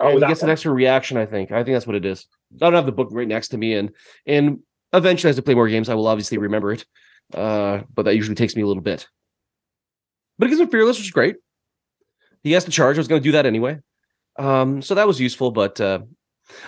Oh, 0.00 0.12
he 0.12 0.20
gets 0.20 0.42
one. 0.42 0.50
an 0.50 0.52
extra 0.52 0.72
reaction. 0.72 1.16
I 1.16 1.24
think. 1.24 1.52
I 1.52 1.64
think 1.64 1.74
that's 1.74 1.86
what 1.86 1.96
it 1.96 2.04
is. 2.04 2.26
I 2.54 2.66
don't 2.66 2.74
have 2.74 2.86
the 2.86 2.92
book 2.92 3.08
right 3.12 3.26
next 3.26 3.48
to 3.48 3.56
me, 3.56 3.72
and 3.72 3.92
and 4.26 4.58
eventually, 4.92 5.30
as 5.30 5.38
I 5.38 5.42
play 5.42 5.54
more 5.54 5.68
games, 5.68 5.88
I 5.88 5.94
will 5.94 6.06
obviously 6.06 6.36
remember 6.36 6.72
it. 6.72 6.84
Uh, 7.32 7.80
but 7.94 8.04
that 8.04 8.14
usually 8.14 8.34
takes 8.34 8.54
me 8.54 8.62
a 8.62 8.66
little 8.66 8.82
bit. 8.82 9.08
But 10.38 10.46
it 10.46 10.48
gives 10.50 10.60
him 10.60 10.68
fearless, 10.68 10.98
which 10.98 11.06
is 11.06 11.12
great. 11.12 11.36
He 12.42 12.52
has 12.52 12.64
to 12.64 12.70
charge. 12.70 12.96
I 12.96 13.00
was 13.00 13.08
going 13.08 13.20
to 13.20 13.28
do 13.28 13.32
that 13.32 13.46
anyway. 13.46 13.78
Um, 14.38 14.82
so 14.82 14.94
that 14.94 15.06
was 15.06 15.20
useful, 15.20 15.50
but 15.50 15.80
uh, 15.80 16.00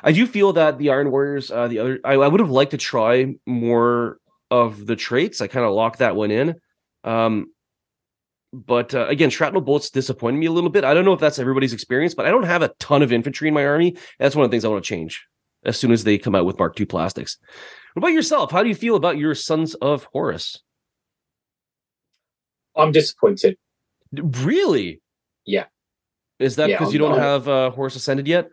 I 0.03 0.13
do 0.13 0.27
feel 0.27 0.53
that 0.55 0.79
the 0.79 0.91
Iron 0.91 1.11
Warriors, 1.11 1.51
uh, 1.51 1.69
the 1.69 1.79
other, 1.79 2.01
I, 2.05 2.15
I 2.15 2.29
would 2.29 2.41
have 2.41 2.51
liked 2.51 2.73
to 2.73 2.77
try 2.77 3.35
more 3.47 4.19
of 4.51 4.87
the 4.87 4.97
traits. 4.97 5.41
I 5.41 5.47
kind 5.47 5.65
of 5.65 5.73
locked 5.73 6.01
that 6.01 6.17
one 6.17 6.31
in. 6.31 6.57
Um, 7.05 7.47
but 8.53 8.95
uh, 8.95 9.07
again, 9.07 9.31
shrapnel 9.31 9.63
bolts 9.63 9.91
disappointed 9.91 10.39
me 10.39 10.47
a 10.47 10.53
little 10.53 10.71
bit. 10.71 10.85
I 10.85 10.93
don't 10.93 11.05
know 11.05 11.13
if 11.13 11.21
that's 11.21 11.39
everybody's 11.39 11.73
experience, 11.73 12.15
but 12.15 12.27
I 12.27 12.31
don't 12.31 12.43
have 12.43 12.63
a 12.63 12.73
ton 12.81 13.03
of 13.03 13.13
infantry 13.13 13.47
in 13.47 13.55
my 13.55 13.65
army. 13.65 13.97
That's 14.19 14.35
one 14.35 14.45
of 14.45 14.51
the 14.51 14.55
things 14.55 14.65
I 14.65 14.69
want 14.69 14.85
to 14.85 14.89
change 14.89 15.25
as 15.65 15.79
soon 15.79 15.93
as 15.93 16.03
they 16.03 16.19
come 16.19 16.35
out 16.35 16.47
with 16.47 16.59
Mark 16.59 16.79
II 16.79 16.87
plastics. 16.87 17.39
What 17.95 18.01
about 18.01 18.15
yourself? 18.15 18.51
How 18.51 18.63
do 18.63 18.69
you 18.69 18.75
feel 18.75 18.97
about 18.97 19.19
your 19.19 19.35
Sons 19.35 19.75
of 19.75 20.09
Horus? 20.13 20.61
I'm 22.81 22.93
disappointed. 22.93 23.57
Really? 24.13 25.01
Yeah. 25.47 25.67
Is 26.39 26.57
that 26.57 26.69
because 26.69 26.89
yeah, 26.89 26.93
you 26.93 26.99
don't 26.99 27.19
have 27.19 27.49
uh, 27.49 27.71
Horus 27.71 27.97
Ascended 27.97 28.27
yet? 28.27 28.49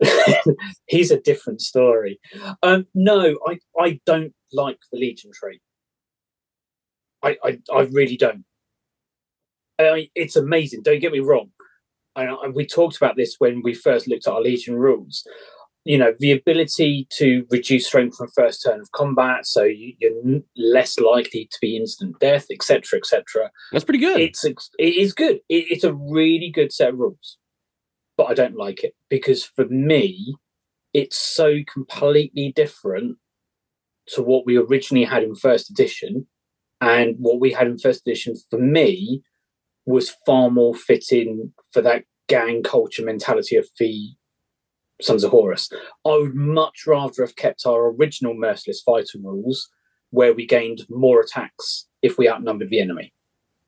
he's 0.86 1.10
a 1.10 1.20
different 1.20 1.60
story. 1.60 2.20
Um, 2.62 2.86
no, 2.94 3.36
I, 3.46 3.58
I 3.78 4.00
don't 4.06 4.32
like 4.52 4.78
the 4.92 4.98
Legion 4.98 5.32
trait. 5.34 5.60
I, 7.22 7.36
I, 7.42 7.58
I 7.74 7.80
really 7.90 8.16
don't. 8.16 8.44
I, 9.78 10.08
it's 10.14 10.36
amazing. 10.36 10.82
Don't 10.82 11.00
get 11.00 11.12
me 11.12 11.20
wrong. 11.20 11.50
And 12.14 12.54
we 12.54 12.66
talked 12.66 12.96
about 12.96 13.16
this 13.16 13.36
when 13.38 13.62
we 13.62 13.74
first 13.74 14.08
looked 14.08 14.26
at 14.26 14.32
our 14.32 14.40
Legion 14.40 14.74
rules. 14.74 15.24
You 15.88 15.96
know, 15.96 16.12
the 16.18 16.32
ability 16.32 17.08
to 17.12 17.46
reduce 17.50 17.86
strength 17.86 18.18
from 18.18 18.28
first 18.28 18.62
turn 18.62 18.80
of 18.80 18.92
combat, 18.92 19.46
so 19.46 19.62
you, 19.62 19.94
are 20.04 20.40
less 20.54 20.98
likely 20.98 21.48
to 21.50 21.58
be 21.62 21.76
instant 21.76 22.20
death, 22.20 22.46
etc., 22.50 22.98
etc. 22.98 23.50
That's 23.72 23.86
pretty 23.86 24.00
good. 24.00 24.20
It's 24.20 24.44
it 24.44 24.56
is 24.78 25.14
good. 25.14 25.36
It, 25.48 25.64
it's 25.70 25.84
a 25.84 25.94
really 25.94 26.50
good 26.50 26.72
set 26.72 26.90
of 26.90 26.98
rules 26.98 27.38
but 28.18 28.28
I 28.28 28.34
don't 28.34 28.56
like 28.56 28.84
it 28.84 28.94
because 29.08 29.44
for 29.44 29.64
me, 29.66 30.34
it's 30.92 31.16
so 31.16 31.60
completely 31.72 32.52
different 32.54 33.16
to 34.08 34.22
what 34.22 34.44
we 34.44 34.56
originally 34.56 35.04
had 35.04 35.22
in 35.22 35.36
first 35.36 35.70
edition. 35.70 36.26
And 36.80 37.14
what 37.18 37.40
we 37.40 37.52
had 37.52 37.68
in 37.68 37.78
first 37.78 38.00
edition 38.06 38.34
for 38.50 38.58
me 38.58 39.22
was 39.86 40.14
far 40.26 40.50
more 40.50 40.74
fitting 40.74 41.52
for 41.72 41.80
that 41.82 42.04
gang 42.28 42.62
culture 42.62 43.04
mentality 43.04 43.56
of 43.56 43.68
the 43.78 44.10
Sons 45.00 45.24
of 45.24 45.30
Horus. 45.30 45.70
I 46.04 46.10
would 46.10 46.34
much 46.34 46.86
rather 46.86 47.22
have 47.22 47.36
kept 47.36 47.66
our 47.66 47.90
original 47.90 48.34
merciless 48.34 48.82
fighter 48.82 49.18
rules 49.22 49.68
where 50.10 50.32
we 50.34 50.46
gained 50.46 50.86
more 50.88 51.20
attacks 51.20 51.86
if 52.02 52.18
we 52.18 52.28
outnumbered 52.28 52.70
the 52.70 52.80
enemy. 52.80 53.12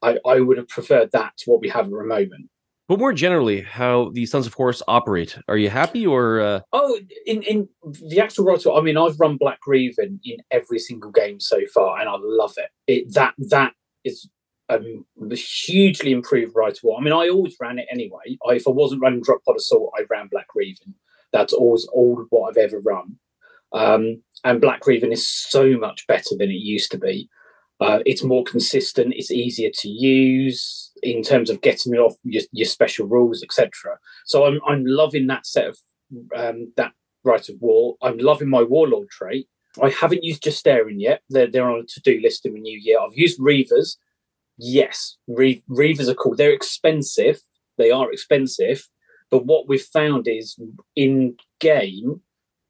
I, 0.03 0.18
I 0.26 0.41
would 0.41 0.57
have 0.57 0.68
preferred 0.68 1.11
that 1.12 1.37
to 1.39 1.51
what 1.51 1.61
we 1.61 1.68
have 1.68 1.85
at 1.87 1.91
the 1.91 2.05
moment. 2.05 2.49
but 2.89 2.99
more 2.99 3.12
generally, 3.12 3.61
how 3.61 4.11
the 4.14 4.26
Sons 4.26 4.47
of 4.47 4.55
Horus 4.55 4.83
operate. 4.89 5.39
Are 5.47 5.59
you 5.59 5.68
happy 5.68 6.07
or? 6.07 6.41
Uh... 6.41 6.61
Oh, 6.72 6.99
in 7.26 7.43
in 7.43 7.68
the 7.85 8.20
actual 8.20 8.47
roster, 8.47 8.72
I 8.72 8.81
mean, 8.81 8.97
I've 8.97 9.20
run 9.20 9.37
Black 9.37 9.59
Reaving 9.66 10.18
in 10.24 10.39
every 10.51 10.78
single 10.78 11.11
game 11.11 11.39
so 11.39 11.61
far, 11.74 12.01
and 12.01 12.09
I 12.09 12.16
love 12.18 12.55
it. 12.57 12.70
It 12.87 13.14
that 13.14 13.35
that 13.39 13.74
is 14.05 14.28
a 14.70 14.81
hugely 15.35 16.12
improved 16.12 16.55
right 16.55 16.78
war. 16.83 16.99
I 16.99 17.03
mean, 17.03 17.12
I 17.12 17.28
always 17.28 17.57
ran 17.61 17.78
it 17.78 17.89
anyway. 17.91 18.39
I, 18.49 18.55
if 18.55 18.66
I 18.66 18.70
wasn't 18.70 19.03
running 19.03 19.20
Drop 19.20 19.45
Pod 19.45 19.57
Assault, 19.57 19.93
I 19.99 20.05
ran 20.09 20.28
Black 20.28 20.47
Reaving. 20.55 20.95
That's 21.33 21.53
always 21.53 21.87
all 21.93 22.26
what 22.31 22.51
I've 22.51 22.57
ever 22.57 22.81
run. 22.81 23.16
Um, 23.72 24.22
and 24.45 24.61
Black 24.61 24.87
Reaving 24.87 25.12
is 25.12 25.28
so 25.28 25.76
much 25.78 26.07
better 26.07 26.37
than 26.37 26.51
it 26.51 26.55
used 26.55 26.91
to 26.93 26.99
be. 26.99 27.28
Uh, 27.81 28.01
it's 28.05 28.22
more 28.22 28.45
consistent. 28.45 29.14
It's 29.16 29.31
easier 29.31 29.70
to 29.72 29.89
use 29.89 30.91
in 31.03 31.22
terms 31.22 31.49
of 31.49 31.62
getting 31.62 31.95
it 31.95 31.99
off 31.99 32.14
your, 32.24 32.43
your 32.53 32.66
special 32.66 33.07
rules, 33.07 33.43
etc. 33.43 33.70
So 34.26 34.45
I'm 34.45 34.61
I'm 34.68 34.85
loving 34.85 35.26
that 35.28 35.47
set 35.47 35.68
of 35.68 35.78
um, 36.37 36.72
that 36.76 36.93
rite 37.24 37.49
of 37.49 37.57
war. 37.61 37.97
I'm 38.03 38.18
loving 38.18 38.51
my 38.51 38.62
warlord 38.62 39.09
trait. 39.09 39.49
I 39.83 39.91
haven't 39.91 40.24
used 40.24 40.43
Justaerin 40.43 40.97
yet. 40.99 41.22
They're, 41.31 41.47
they're 41.47 41.70
on 41.70 41.81
a 41.81 41.85
to 41.85 42.01
do 42.01 42.20
list 42.20 42.45
in 42.45 42.55
the 42.55 42.61
new 42.61 42.78
year. 42.78 42.99
I've 43.01 43.16
used 43.16 43.41
Reavers. 43.41 43.97
Yes, 44.59 45.16
Re- 45.28 45.62
Reavers 45.70 46.09
are 46.09 46.14
cool. 46.14 46.35
They're 46.35 46.53
expensive. 46.53 47.41
They 47.78 47.91
are 47.91 48.12
expensive. 48.12 48.87
But 49.31 49.47
what 49.47 49.68
we've 49.68 49.81
found 49.81 50.26
is 50.28 50.59
in 50.97 51.37
game, 51.61 52.20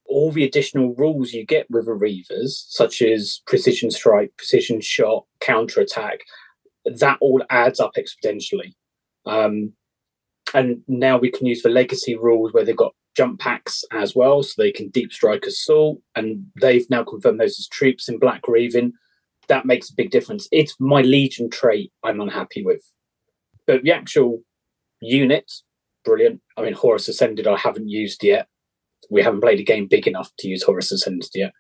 all 0.07 0.31
the 0.31 0.45
additional 0.45 0.95
rules 0.95 1.33
you 1.33 1.45
get 1.47 1.71
with 1.71 1.87
Reavers, 1.87 2.65
such 2.69 3.01
as 3.01 3.41
precision 3.47 3.91
strike, 3.91 4.33
precision 4.37 4.81
shot, 4.81 5.25
counter 5.41 5.81
attack, 5.81 6.21
that 6.85 7.19
all 7.21 7.43
adds 7.49 7.81
up 7.81 7.93
exponentially. 7.97 8.75
Um, 9.27 9.73
and 10.53 10.83
now 10.89 11.17
we 11.17 11.31
can 11.31 11.47
use 11.47 11.63
the 11.63 11.69
legacy 11.69 12.17
rules 12.17 12.53
where 12.53 12.65
they've 12.65 12.77
got 12.77 12.95
jump 13.17 13.41
packs 13.41 13.85
as 13.93 14.15
well, 14.15 14.43
so 14.43 14.55
they 14.57 14.73
can 14.73 14.89
deep 14.89 15.13
strike 15.13 15.45
assault, 15.45 16.01
and 16.15 16.45
they've 16.61 16.89
now 16.91 17.05
confirmed 17.05 17.41
those 17.41 17.59
as 17.59 17.69
troops 17.69 18.09
in 18.09 18.19
Black 18.19 18.47
Reaving. 18.49 18.93
That 19.49 19.67
makes 19.67 19.91
a 19.91 19.95
big 19.95 20.11
difference. 20.11 20.49
It's 20.53 20.77
my 20.79 21.03
Legion 21.03 21.51
trait 21.51 21.93
I'm 22.03 22.21
unhappy 22.21 22.65
with, 22.65 22.83
but 23.67 23.83
the 23.83 23.93
actual 23.93 24.43
unit, 25.01 25.51
brilliant. 26.11 26.41
I 26.57 26.63
mean, 26.63 26.73
Horus 26.73 27.09
Ascended 27.09 27.47
I 27.47 27.57
haven't 27.57 27.89
used 27.89 28.25
yet 28.25 28.49
we 29.09 29.23
haven't 29.23 29.41
played 29.41 29.61
a 29.61 29.65
game 29.65 29.87
big 29.87 30.07
enough 30.07 30.31
to 30.39 30.49
use 30.49 30.63
Horus 30.63 30.93
Ascended 30.93 31.31
yet. 31.35 31.53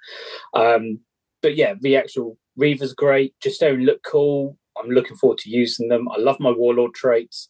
Um, 0.55 1.01
but 1.42 1.57
yeah, 1.57 1.74
the 1.80 1.96
actual 1.96 2.36
Reaver's 2.57 2.92
great. 2.92 3.34
Just 3.42 3.61
don't 3.61 3.84
look 3.84 4.03
cool. 4.03 4.59
I'm 4.78 4.90
looking 4.90 5.16
forward 5.16 5.38
to 5.38 5.51
using 5.51 5.88
them. 5.88 6.09
I 6.09 6.20
love 6.20 6.38
my 6.40 6.51
Warlord 6.51 6.94
traits. 6.94 7.48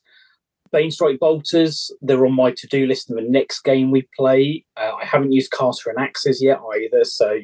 Banestrike 0.73 1.19
Bolters, 1.19 1.91
they're 2.01 2.25
on 2.25 2.35
my 2.35 2.53
to 2.53 2.67
do 2.69 2.87
list 2.87 3.11
in 3.11 3.17
the 3.17 3.23
next 3.23 3.63
game 3.63 3.91
we 3.91 4.09
play. 4.17 4.65
Uh, 4.77 4.93
I 5.01 5.05
haven't 5.05 5.33
used 5.33 5.51
Caster 5.51 5.91
and 5.91 5.99
Axes 5.99 6.41
yet 6.41 6.61
either, 6.77 7.05
so 7.05 7.39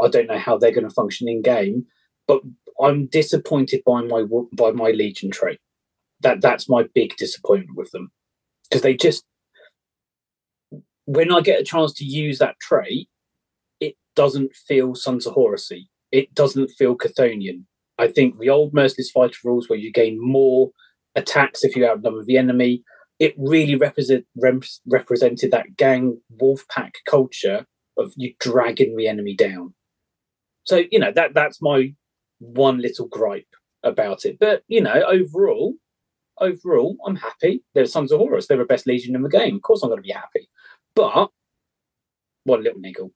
I 0.00 0.08
don't 0.08 0.28
know 0.28 0.38
how 0.38 0.56
they're 0.56 0.70
going 0.70 0.88
to 0.88 0.94
function 0.94 1.28
in 1.28 1.42
game. 1.42 1.86
But 2.28 2.42
I'm 2.80 3.06
disappointed 3.06 3.82
by 3.84 4.02
my 4.02 4.24
by 4.56 4.70
my 4.70 4.90
Legion 4.92 5.32
trait. 5.32 5.58
That 6.20 6.40
that's 6.40 6.68
my 6.68 6.84
big 6.94 7.16
disappointment 7.16 7.76
with 7.76 7.90
them 7.90 8.12
because 8.72 8.82
they 8.82 8.94
just 8.94 9.24
when 11.04 11.30
I 11.30 11.40
get 11.42 11.60
a 11.60 11.64
chance 11.64 11.92
to 11.94 12.04
use 12.04 12.38
that 12.38 12.58
trait, 12.58 13.08
it 13.80 13.96
doesn't 14.16 14.54
feel 14.54 14.94
Sons 14.94 15.26
of 15.26 15.34
Horusy. 15.34 15.88
It 16.10 16.32
doesn't 16.32 16.70
feel 16.78 16.96
Chthonian. 16.96 17.64
I 17.98 18.08
think 18.08 18.38
the 18.38 18.48
old 18.48 18.72
Merciless 18.72 19.10
Fighter 19.10 19.36
rules, 19.44 19.68
where 19.68 19.78
you 19.78 19.92
gain 19.92 20.18
more 20.18 20.70
attacks 21.14 21.64
if 21.64 21.76
you 21.76 21.86
outnumber 21.86 22.24
the 22.24 22.38
enemy, 22.38 22.82
it 23.18 23.34
really 23.36 23.74
represent, 23.74 24.24
rep- 24.36 24.62
represented 24.86 25.50
that 25.50 25.76
gang 25.76 26.18
wolf 26.30 26.64
pack 26.68 26.94
culture 27.06 27.66
of 27.98 28.12
you 28.16 28.32
dragging 28.40 28.96
the 28.96 29.06
enemy 29.06 29.34
down. 29.34 29.74
So 30.64 30.84
you 30.90 30.98
know 30.98 31.12
that 31.12 31.34
that's 31.34 31.60
my 31.60 31.94
one 32.38 32.80
little 32.80 33.08
gripe 33.08 33.48
about 33.82 34.24
it. 34.24 34.38
But 34.38 34.62
you 34.68 34.80
know, 34.80 35.02
overall, 35.06 35.74
overall, 36.42 36.96
I'm 37.06 37.16
happy. 37.16 37.62
They're 37.74 37.86
Sons 37.86 38.12
of 38.12 38.18
Horus. 38.18 38.46
They're 38.46 38.58
the 38.58 38.64
best 38.64 38.86
legion 38.86 39.14
in 39.14 39.22
the 39.22 39.28
game. 39.28 39.56
Of 39.56 39.62
course, 39.62 39.82
I'm 39.82 39.88
going 39.88 39.98
to 39.98 40.06
be 40.06 40.12
happy. 40.12 40.48
But 40.94 41.30
what 42.44 42.60
a 42.60 42.62
little 42.62 42.80
niggle. 42.80 43.12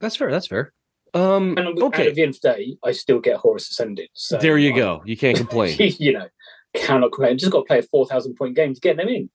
That's 0.00 0.16
fair. 0.16 0.30
That's 0.30 0.46
fair. 0.46 0.72
Um, 1.14 1.56
and 1.56 1.80
okay. 1.80 2.08
at 2.08 2.16
the 2.16 2.22
end 2.22 2.34
of 2.34 2.40
the 2.40 2.52
day, 2.52 2.76
I 2.82 2.92
still 2.92 3.20
get 3.20 3.36
Horus 3.36 3.70
Ascended. 3.70 4.08
So 4.14 4.38
there 4.38 4.58
you 4.58 4.74
go. 4.74 5.02
You 5.04 5.16
can't 5.16 5.36
complain. 5.36 5.76
you 5.78 6.12
know, 6.12 6.26
cannot 6.74 7.12
complain. 7.12 7.38
Just 7.38 7.52
got 7.52 7.60
to 7.60 7.64
play 7.66 7.78
a 7.78 7.82
four 7.82 8.06
thousand 8.06 8.34
point 8.34 8.56
game 8.56 8.74
to 8.74 8.80
get 8.80 8.96
them 8.96 9.08
in. 9.08 9.30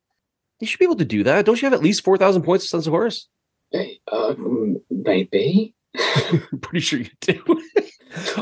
You 0.59 0.67
should 0.67 0.79
be 0.79 0.85
able 0.85 0.97
to 0.97 1.05
do 1.05 1.23
that. 1.23 1.45
Don't 1.45 1.61
you 1.61 1.65
have 1.67 1.73
at 1.73 1.81
least 1.81 2.03
four 2.03 2.17
thousand 2.17 2.41
points 2.41 2.65
of 2.65 2.69
Sons 2.69 2.87
of 2.87 2.91
Horus? 2.91 3.27
Um, 4.11 4.77
maybe. 4.89 5.73
pretty 6.61 6.81
sure 6.81 6.99
you 6.99 7.09
do. 7.21 7.41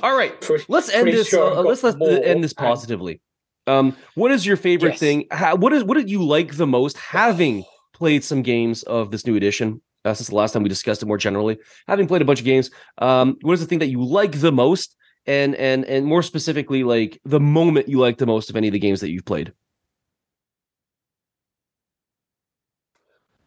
All 0.01 0.17
right, 0.17 0.39
pretty, 0.41 0.65
let's 0.67 0.89
end 0.89 1.07
this. 1.07 1.29
Sure 1.29 1.57
uh, 1.57 1.61
let's 1.61 1.83
let's 1.83 1.97
end 2.01 2.43
this 2.43 2.53
positively. 2.53 3.21
Um, 3.67 3.95
what 4.15 4.31
is 4.31 4.45
your 4.45 4.57
favorite 4.57 4.91
yes. 4.91 4.99
thing? 4.99 5.25
How, 5.31 5.55
what 5.55 5.73
is 5.73 5.83
what 5.83 5.97
did 5.97 6.09
you 6.09 6.23
like 6.23 6.55
the 6.55 6.67
most 6.67 6.97
having 6.97 7.65
played 7.93 8.23
some 8.23 8.41
games 8.41 8.83
of 8.83 9.11
this 9.11 9.25
new 9.25 9.35
edition 9.35 9.81
uh, 10.05 10.13
since 10.13 10.29
the 10.29 10.35
last 10.35 10.53
time 10.53 10.63
we 10.63 10.69
discussed 10.69 11.03
it 11.03 11.05
more 11.05 11.17
generally. 11.17 11.57
Having 11.87 12.07
played 12.07 12.21
a 12.21 12.25
bunch 12.25 12.39
of 12.39 12.45
games, 12.45 12.71
um, 12.99 13.37
what 13.41 13.53
is 13.53 13.59
the 13.59 13.65
thing 13.65 13.79
that 13.79 13.87
you 13.87 14.03
like 14.03 14.39
the 14.39 14.51
most, 14.51 14.95
and 15.25 15.55
and 15.55 15.85
and 15.85 16.05
more 16.05 16.23
specifically, 16.23 16.83
like 16.83 17.19
the 17.25 17.39
moment 17.39 17.89
you 17.89 17.99
like 17.99 18.17
the 18.17 18.25
most 18.25 18.49
of 18.49 18.55
any 18.55 18.67
of 18.67 18.73
the 18.73 18.79
games 18.79 19.01
that 19.01 19.11
you've 19.11 19.25
played? 19.25 19.51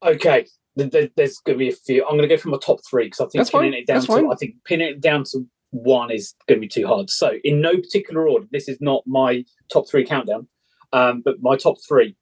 Okay, 0.02 0.46
there's 0.76 0.90
going 0.90 1.10
to 1.46 1.56
be 1.56 1.68
a 1.68 1.72
few. 1.72 2.04
I'm 2.04 2.16
going 2.16 2.28
to 2.28 2.34
go 2.34 2.36
from 2.36 2.52
my 2.52 2.58
top 2.58 2.80
three 2.88 3.04
because 3.04 3.20
I 3.20 3.24
think 3.24 3.32
That's 3.40 3.50
pinning 3.50 3.72
fine. 3.72 3.80
it 3.80 3.86
down 3.86 3.96
That's 3.96 4.06
to 4.06 4.12
fine. 4.12 4.30
I 4.30 4.34
think 4.34 4.54
pinning 4.64 4.88
it 4.88 5.00
down 5.00 5.24
to 5.32 5.46
one 5.70 6.10
is 6.10 6.34
going 6.48 6.58
to 6.58 6.66
be 6.66 6.68
too 6.68 6.86
hard. 6.86 7.10
So, 7.10 7.34
in 7.44 7.60
no 7.60 7.76
particular 7.76 8.28
order, 8.28 8.46
this 8.50 8.68
is 8.68 8.78
not 8.80 9.02
my 9.06 9.44
top 9.72 9.88
three 9.88 10.04
countdown, 10.04 10.48
um, 10.92 11.22
but 11.24 11.42
my 11.42 11.56
top 11.56 11.76
three 11.86 12.16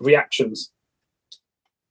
reactions 0.00 0.70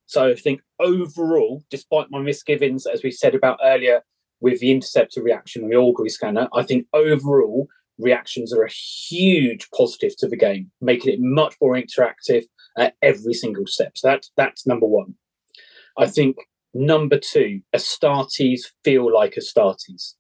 so 0.10 0.30
I 0.30 0.34
think 0.34 0.62
overall, 0.80 1.64
despite 1.70 2.10
my 2.10 2.20
misgivings, 2.20 2.88
as 2.88 3.04
we 3.04 3.12
said 3.12 3.36
about 3.36 3.60
earlier, 3.64 4.02
with 4.42 4.60
the 4.60 4.72
interceptor 4.72 5.22
reaction 5.22 5.62
and 5.62 5.72
the 5.72 5.78
augury 5.78 6.10
scanner, 6.10 6.48
I 6.52 6.64
think 6.64 6.88
overall 6.94 7.68
reactions 8.00 8.52
are 8.52 8.64
a 8.64 8.72
huge 8.72 9.70
positive 9.70 10.18
to 10.18 10.28
the 10.28 10.36
game, 10.36 10.72
making 10.82 11.14
it 11.14 11.20
much 11.22 11.54
more 11.62 11.76
interactive 11.76 12.46
at 12.76 12.96
every 13.04 13.36
single 13.36 13.68
step. 13.68 14.00
So 14.00 14.08
that's 14.08 14.32
that's 14.36 14.66
number 14.66 14.88
one. 14.88 15.14
I 15.96 16.08
think 16.08 16.38
number 16.74 17.20
two, 17.20 17.62
Astartes 17.76 18.62
feel 18.84 19.14
like 19.14 19.36
Astartes. 19.36 20.16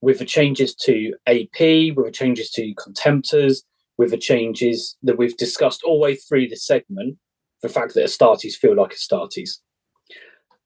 With 0.00 0.18
the 0.18 0.24
changes 0.24 0.74
to 0.76 1.14
AP, 1.26 1.96
with 1.96 2.06
the 2.06 2.12
changes 2.12 2.50
to 2.52 2.74
Contemptors, 2.74 3.62
with 3.98 4.10
the 4.10 4.18
changes 4.18 4.96
that 5.02 5.18
we've 5.18 5.36
discussed 5.36 5.82
all 5.82 5.98
the 5.98 6.02
way 6.02 6.16
through 6.16 6.48
the 6.48 6.56
segment, 6.56 7.16
the 7.62 7.68
fact 7.68 7.94
that 7.94 8.04
Astartes 8.04 8.54
feel 8.54 8.76
like 8.76 8.94
Astartes. 8.94 9.58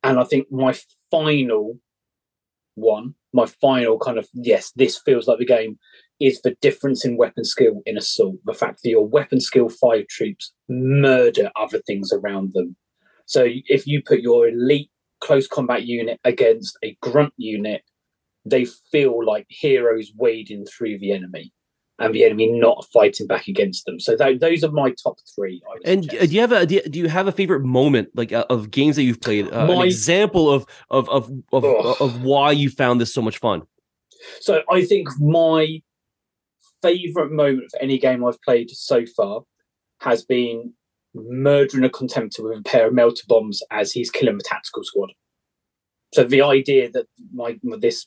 And 0.03 0.18
I 0.18 0.24
think 0.24 0.51
my 0.51 0.74
final 1.11 1.78
one, 2.74 3.14
my 3.33 3.47
final 3.47 3.99
kind 3.99 4.18
of 4.18 4.28
yes, 4.35 4.72
this 4.74 4.99
feels 4.99 5.28
like 5.28 5.39
the 5.39 5.47
game 5.47 5.78
is 6.18 6.41
the 6.43 6.57
difference 6.61 7.05
in 7.05 7.16
weapon 7.16 7.45
skill 7.45 7.83
in 7.87 7.97
assault. 7.97 8.37
The 8.45 8.55
fact 8.55 8.81
that 8.83 8.91
your 8.91 9.07
weapon 9.07 9.41
skill 9.41 9.68
five 9.68 10.07
troops 10.09 10.53
murder 10.68 11.51
other 11.57 11.81
things 11.87 12.12
around 12.12 12.53
them. 12.53 12.76
So 13.26 13.47
if 13.47 13.87
you 13.87 14.03
put 14.03 14.20
your 14.20 14.49
elite 14.49 14.91
close 15.20 15.47
combat 15.47 15.85
unit 15.85 16.18
against 16.24 16.76
a 16.83 16.97
grunt 17.01 17.33
unit, 17.37 17.83
they 18.51 18.66
feel 18.90 19.24
like 19.24 19.46
heroes 19.48 20.12
wading 20.16 20.66
through 20.66 20.98
the 20.98 21.12
enemy 21.12 21.53
and 21.98 22.14
the 22.14 22.24
enemy 22.24 22.51
not 22.51 22.86
fighting 22.92 23.26
back 23.26 23.46
against 23.46 23.84
them. 23.84 24.01
So 24.01 24.16
th- 24.16 24.40
those 24.40 24.64
are 24.64 24.70
my 24.70 24.94
top 25.03 25.18
three. 25.34 25.62
and 25.84 26.05
suggest. 26.05 26.30
do 26.30 26.34
you 26.34 26.40
have 26.40 26.53
a 26.53 26.66
do 26.66 26.80
you, 26.98 27.09
have 27.09 27.28
a 27.28 27.32
favorite 27.32 27.61
moment 27.61 28.09
like 28.14 28.32
uh, 28.32 28.46
of 28.48 28.70
games 28.70 28.96
that 28.96 29.03
you've 29.03 29.20
played? 29.20 29.53
Uh, 29.53 29.66
my, 29.66 29.74
an 29.74 29.82
example 29.82 30.51
of 30.51 30.66
of 30.88 31.09
of 31.11 31.30
of, 31.53 31.64
of 32.01 32.22
why 32.22 32.53
you 32.53 32.70
found 32.70 33.01
this 33.01 33.12
so 33.12 33.20
much 33.20 33.38
fun. 33.38 33.62
So 34.40 34.62
I 34.70 34.84
think 34.84 35.09
my 35.20 35.82
favorite 36.82 37.32
moment 37.32 37.70
for 37.70 37.80
any 37.80 37.98
game 37.98 38.24
I've 38.24 38.40
played 38.42 38.70
so 38.70 39.05
far 39.05 39.42
has 40.01 40.24
been 40.24 40.72
murdering 41.14 41.84
a 41.84 41.90
contemptor 41.90 42.42
with 42.42 42.59
a 42.59 42.62
pair 42.62 42.88
of 42.88 42.94
melter 42.94 43.24
bombs 43.28 43.62
as 43.70 43.92
he's 43.92 44.11
killing 44.11 44.38
the 44.38 44.44
tactical 44.44 44.84
squad. 44.84 45.12
So 46.14 46.24
the 46.24 46.42
idea 46.42 46.90
that 46.90 47.07
my 47.32 47.59
this 47.78 48.07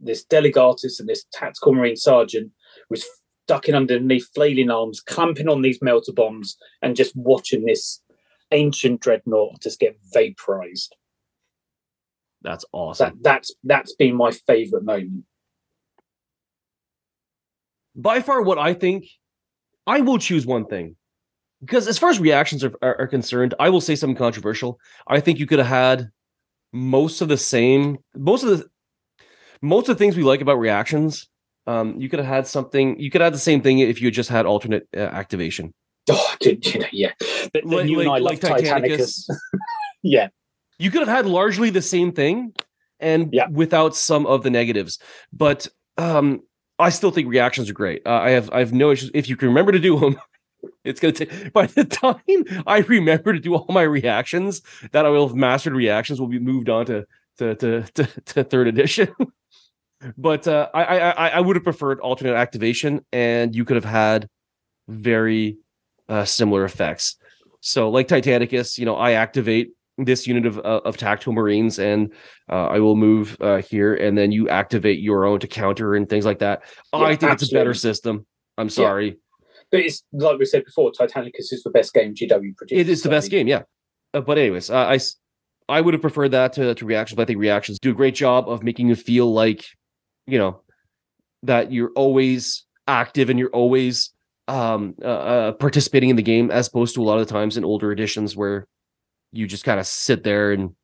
this 0.00 0.24
delegatus 0.24 0.98
and 0.98 1.08
this 1.08 1.24
tactical 1.32 1.74
marine 1.74 1.96
sergeant 1.96 2.52
was 2.88 3.04
ducking 3.46 3.74
underneath 3.74 4.28
flailing 4.34 4.70
arms, 4.70 5.00
clamping 5.00 5.48
on 5.48 5.62
these 5.62 5.82
melter 5.82 6.12
bombs, 6.12 6.56
and 6.82 6.96
just 6.96 7.14
watching 7.16 7.64
this 7.64 8.00
ancient 8.52 9.00
dreadnought 9.00 9.60
just 9.60 9.78
get 9.80 9.96
vaporized. 10.12 10.96
That's 12.42 12.64
awesome. 12.72 13.10
That, 13.10 13.22
that's 13.22 13.52
that's 13.64 13.94
been 13.94 14.16
my 14.16 14.30
favorite 14.30 14.84
moment. 14.84 15.24
By 17.94 18.20
far, 18.22 18.42
what 18.42 18.58
I 18.58 18.72
think, 18.74 19.04
I 19.86 20.00
will 20.00 20.18
choose 20.18 20.46
one 20.46 20.66
thing. 20.66 20.96
because 21.60 21.88
as 21.88 21.98
far 21.98 22.10
as 22.10 22.18
reactions 22.18 22.64
are, 22.64 22.72
are, 22.82 23.00
are 23.00 23.06
concerned, 23.06 23.54
I 23.60 23.68
will 23.68 23.80
say 23.80 23.94
something 23.94 24.16
controversial. 24.16 24.78
I 25.06 25.20
think 25.20 25.38
you 25.38 25.46
could 25.46 25.58
have 25.58 25.68
had 25.68 26.10
most 26.72 27.20
of 27.20 27.28
the 27.28 27.36
same, 27.36 27.98
most 28.14 28.44
of 28.44 28.50
the 28.50 28.68
most 29.62 29.88
of 29.88 29.96
the 29.96 30.04
things 30.04 30.16
we 30.16 30.22
like 30.22 30.40
about 30.40 30.58
reactions. 30.58 31.28
Um, 31.66 32.00
you 32.00 32.08
could 32.08 32.18
have 32.18 32.28
had 32.28 32.46
something. 32.46 32.98
You 32.98 33.10
could 33.10 33.20
have 33.20 33.32
the 33.32 33.38
same 33.38 33.60
thing 33.60 33.78
if 33.80 34.00
you 34.00 34.10
just 34.10 34.30
had 34.30 34.46
alternate 34.46 34.88
uh, 34.96 35.00
activation. 35.00 35.72
Oh, 36.10 36.34
did, 36.40 36.66
you 36.74 36.80
know, 36.80 36.86
yeah. 36.92 37.12
But, 37.52 37.64
Like- 37.64 37.86
you 37.88 38.00
and 38.00 38.08
I 38.08 38.18
like- 38.18 38.42
like 38.42 38.62
Titanicus. 38.62 39.24
yeah, 40.02 40.28
You 40.78 40.90
could 40.90 41.00
have 41.00 41.08
had 41.14 41.26
largely 41.26 41.70
the 41.70 41.82
same 41.82 42.12
thing, 42.12 42.54
and 42.98 43.28
Yeah. 43.32 43.48
without 43.50 43.94
some 43.94 44.26
of 44.26 44.42
the 44.42 44.50
negatives. 44.50 44.98
But 45.32 45.68
um, 45.98 46.40
I 46.78 46.88
still 46.90 47.10
think 47.10 47.28
reactions 47.28 47.68
are 47.70 47.74
great. 47.74 48.02
Uh, 48.06 48.14
I 48.14 48.30
have 48.30 48.50
I 48.52 48.60
have 48.60 48.72
no 48.72 48.90
issues 48.90 49.10
if 49.14 49.28
you 49.28 49.36
can 49.36 49.48
remember 49.48 49.72
to 49.72 49.78
do 49.78 49.98
them. 49.98 50.16
It's 50.84 51.00
gonna 51.00 51.12
take 51.12 51.52
by 51.54 51.66
the 51.66 51.84
time 51.84 52.20
I 52.66 52.78
remember 52.80 53.32
to 53.32 53.38
do 53.40 53.54
all 53.54 53.66
my 53.70 53.80
reactions 53.82 54.60
that 54.92 55.06
I 55.06 55.08
will 55.08 55.26
have 55.28 55.36
mastered 55.36 55.72
reactions 55.74 56.20
will 56.20 56.26
be 56.28 56.38
moved 56.38 56.68
on 56.68 56.84
to 56.86 57.06
to 57.38 57.54
to 57.54 57.82
to, 57.94 58.04
to 58.26 58.44
third 58.44 58.66
edition. 58.68 59.08
but 60.16 60.46
uh, 60.48 60.68
I, 60.74 60.84
I 60.84 61.10
I 61.10 61.28
I 61.28 61.40
would 61.40 61.56
have 61.56 61.64
preferred 61.64 62.00
alternate 62.00 62.34
activation, 62.34 63.04
and 63.12 63.54
you 63.54 63.64
could 63.64 63.76
have 63.76 63.84
had 63.84 64.28
very 64.88 65.58
uh, 66.08 66.24
similar 66.24 66.64
effects. 66.64 67.16
So 67.60 67.90
like 67.90 68.08
Titanicus, 68.08 68.78
you 68.78 68.86
know, 68.86 68.96
I 68.96 69.12
activate 69.12 69.70
this 69.98 70.26
unit 70.26 70.46
of 70.46 70.58
uh, 70.58 70.80
of 70.84 70.96
tactical 70.96 71.32
marines, 71.32 71.78
and 71.78 72.12
uh, 72.48 72.68
I 72.68 72.78
will 72.78 72.96
move 72.96 73.36
uh, 73.40 73.58
here, 73.58 73.94
and 73.94 74.16
then 74.16 74.32
you 74.32 74.48
activate 74.48 75.00
your 75.00 75.26
own 75.26 75.40
to 75.40 75.46
counter 75.46 75.94
and 75.94 76.08
things 76.08 76.24
like 76.24 76.38
that. 76.38 76.62
Yeah, 76.92 77.00
I 77.00 77.16
think 77.16 77.32
it's 77.32 77.50
a 77.50 77.54
better 77.54 77.74
system. 77.74 78.26
I'm 78.56 78.70
sorry. 78.70 79.18
but 79.70 79.80
it's 79.80 80.02
like 80.12 80.38
we 80.38 80.44
said 80.46 80.64
before. 80.64 80.90
Titanicus 80.92 81.52
is 81.52 81.62
the 81.62 81.70
best 81.70 81.92
game 81.92 82.14
GW 82.14 82.56
produced. 82.56 82.72
It 82.80 82.88
is 82.88 83.02
the 83.02 83.08
so- 83.08 83.10
best 83.10 83.30
game, 83.30 83.46
yeah. 83.46 83.62
Uh, 84.12 84.20
but 84.20 84.38
anyways, 84.38 84.70
uh, 84.70 84.76
I 84.76 84.98
I 85.68 85.80
would 85.80 85.94
have 85.94 86.00
preferred 86.00 86.30
that 86.30 86.54
to, 86.54 86.74
to 86.74 86.84
reactions. 86.86 87.16
But 87.16 87.22
I 87.22 87.26
think 87.26 87.38
reactions 87.38 87.78
do 87.78 87.90
a 87.90 87.94
great 87.94 88.14
job 88.14 88.48
of 88.48 88.62
making 88.62 88.88
you 88.88 88.96
feel 88.96 89.32
like, 89.32 89.66
you 90.26 90.38
know, 90.38 90.60
that 91.42 91.72
you're 91.72 91.90
always 91.96 92.64
active 92.86 93.30
and 93.30 93.38
you're 93.38 93.50
always 93.50 94.12
um 94.48 94.94
uh, 95.02 95.04
uh, 95.06 95.52
participating 95.52 96.10
in 96.10 96.16
the 96.16 96.22
game, 96.22 96.50
as 96.50 96.68
opposed 96.68 96.94
to 96.94 97.02
a 97.02 97.04
lot 97.04 97.18
of 97.18 97.26
the 97.26 97.32
times 97.32 97.56
in 97.56 97.64
older 97.64 97.92
editions 97.92 98.36
where 98.36 98.66
you 99.32 99.46
just 99.46 99.64
kind 99.64 99.78
of 99.78 99.86
sit 99.86 100.24
there 100.24 100.52
and 100.52 100.74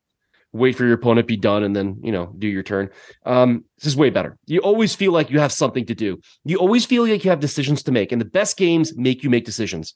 wait 0.53 0.75
for 0.75 0.85
your 0.85 0.93
opponent 0.93 1.27
to 1.27 1.31
be 1.31 1.37
done 1.37 1.63
and 1.63 1.75
then 1.75 1.99
you 2.01 2.11
know 2.11 2.33
do 2.39 2.47
your 2.47 2.63
turn. 2.63 2.89
Um, 3.25 3.65
this 3.77 3.87
is 3.87 3.97
way 3.97 4.09
better. 4.09 4.37
You 4.45 4.59
always 4.61 4.95
feel 4.95 5.11
like 5.11 5.29
you 5.29 5.39
have 5.39 5.51
something 5.51 5.85
to 5.87 5.95
do. 5.95 6.19
You 6.45 6.57
always 6.57 6.85
feel 6.85 7.05
like 7.05 7.23
you 7.25 7.29
have 7.29 7.41
decisions 7.41 7.83
to 7.83 7.91
make, 7.91 8.11
and 8.11 8.21
the 8.21 8.25
best 8.25 8.57
games 8.57 8.95
make 8.97 9.23
you 9.23 9.29
make 9.29 9.43
decisions 9.45 9.93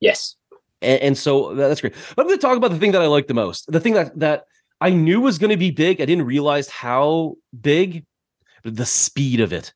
Yes. 0.00 0.36
and, 0.80 1.00
and 1.02 1.18
so 1.18 1.54
that's 1.54 1.80
great. 1.80 1.94
I'm 2.16 2.26
going 2.26 2.36
to 2.36 2.42
talk 2.42 2.56
about 2.56 2.70
the 2.72 2.78
thing 2.78 2.92
that 2.92 3.02
I 3.02 3.06
like 3.06 3.26
the 3.26 3.34
most. 3.34 3.70
The 3.70 3.80
thing 3.80 3.94
that 3.94 4.18
that 4.18 4.44
I 4.80 4.90
knew 4.90 5.20
was 5.20 5.38
going 5.38 5.50
to 5.50 5.56
be 5.56 5.70
big. 5.70 6.00
I 6.00 6.06
didn't 6.06 6.26
realize 6.26 6.68
how 6.68 7.34
big. 7.60 8.04
The 8.64 8.86
speed 8.86 9.40
of 9.40 9.52
it, 9.52 9.72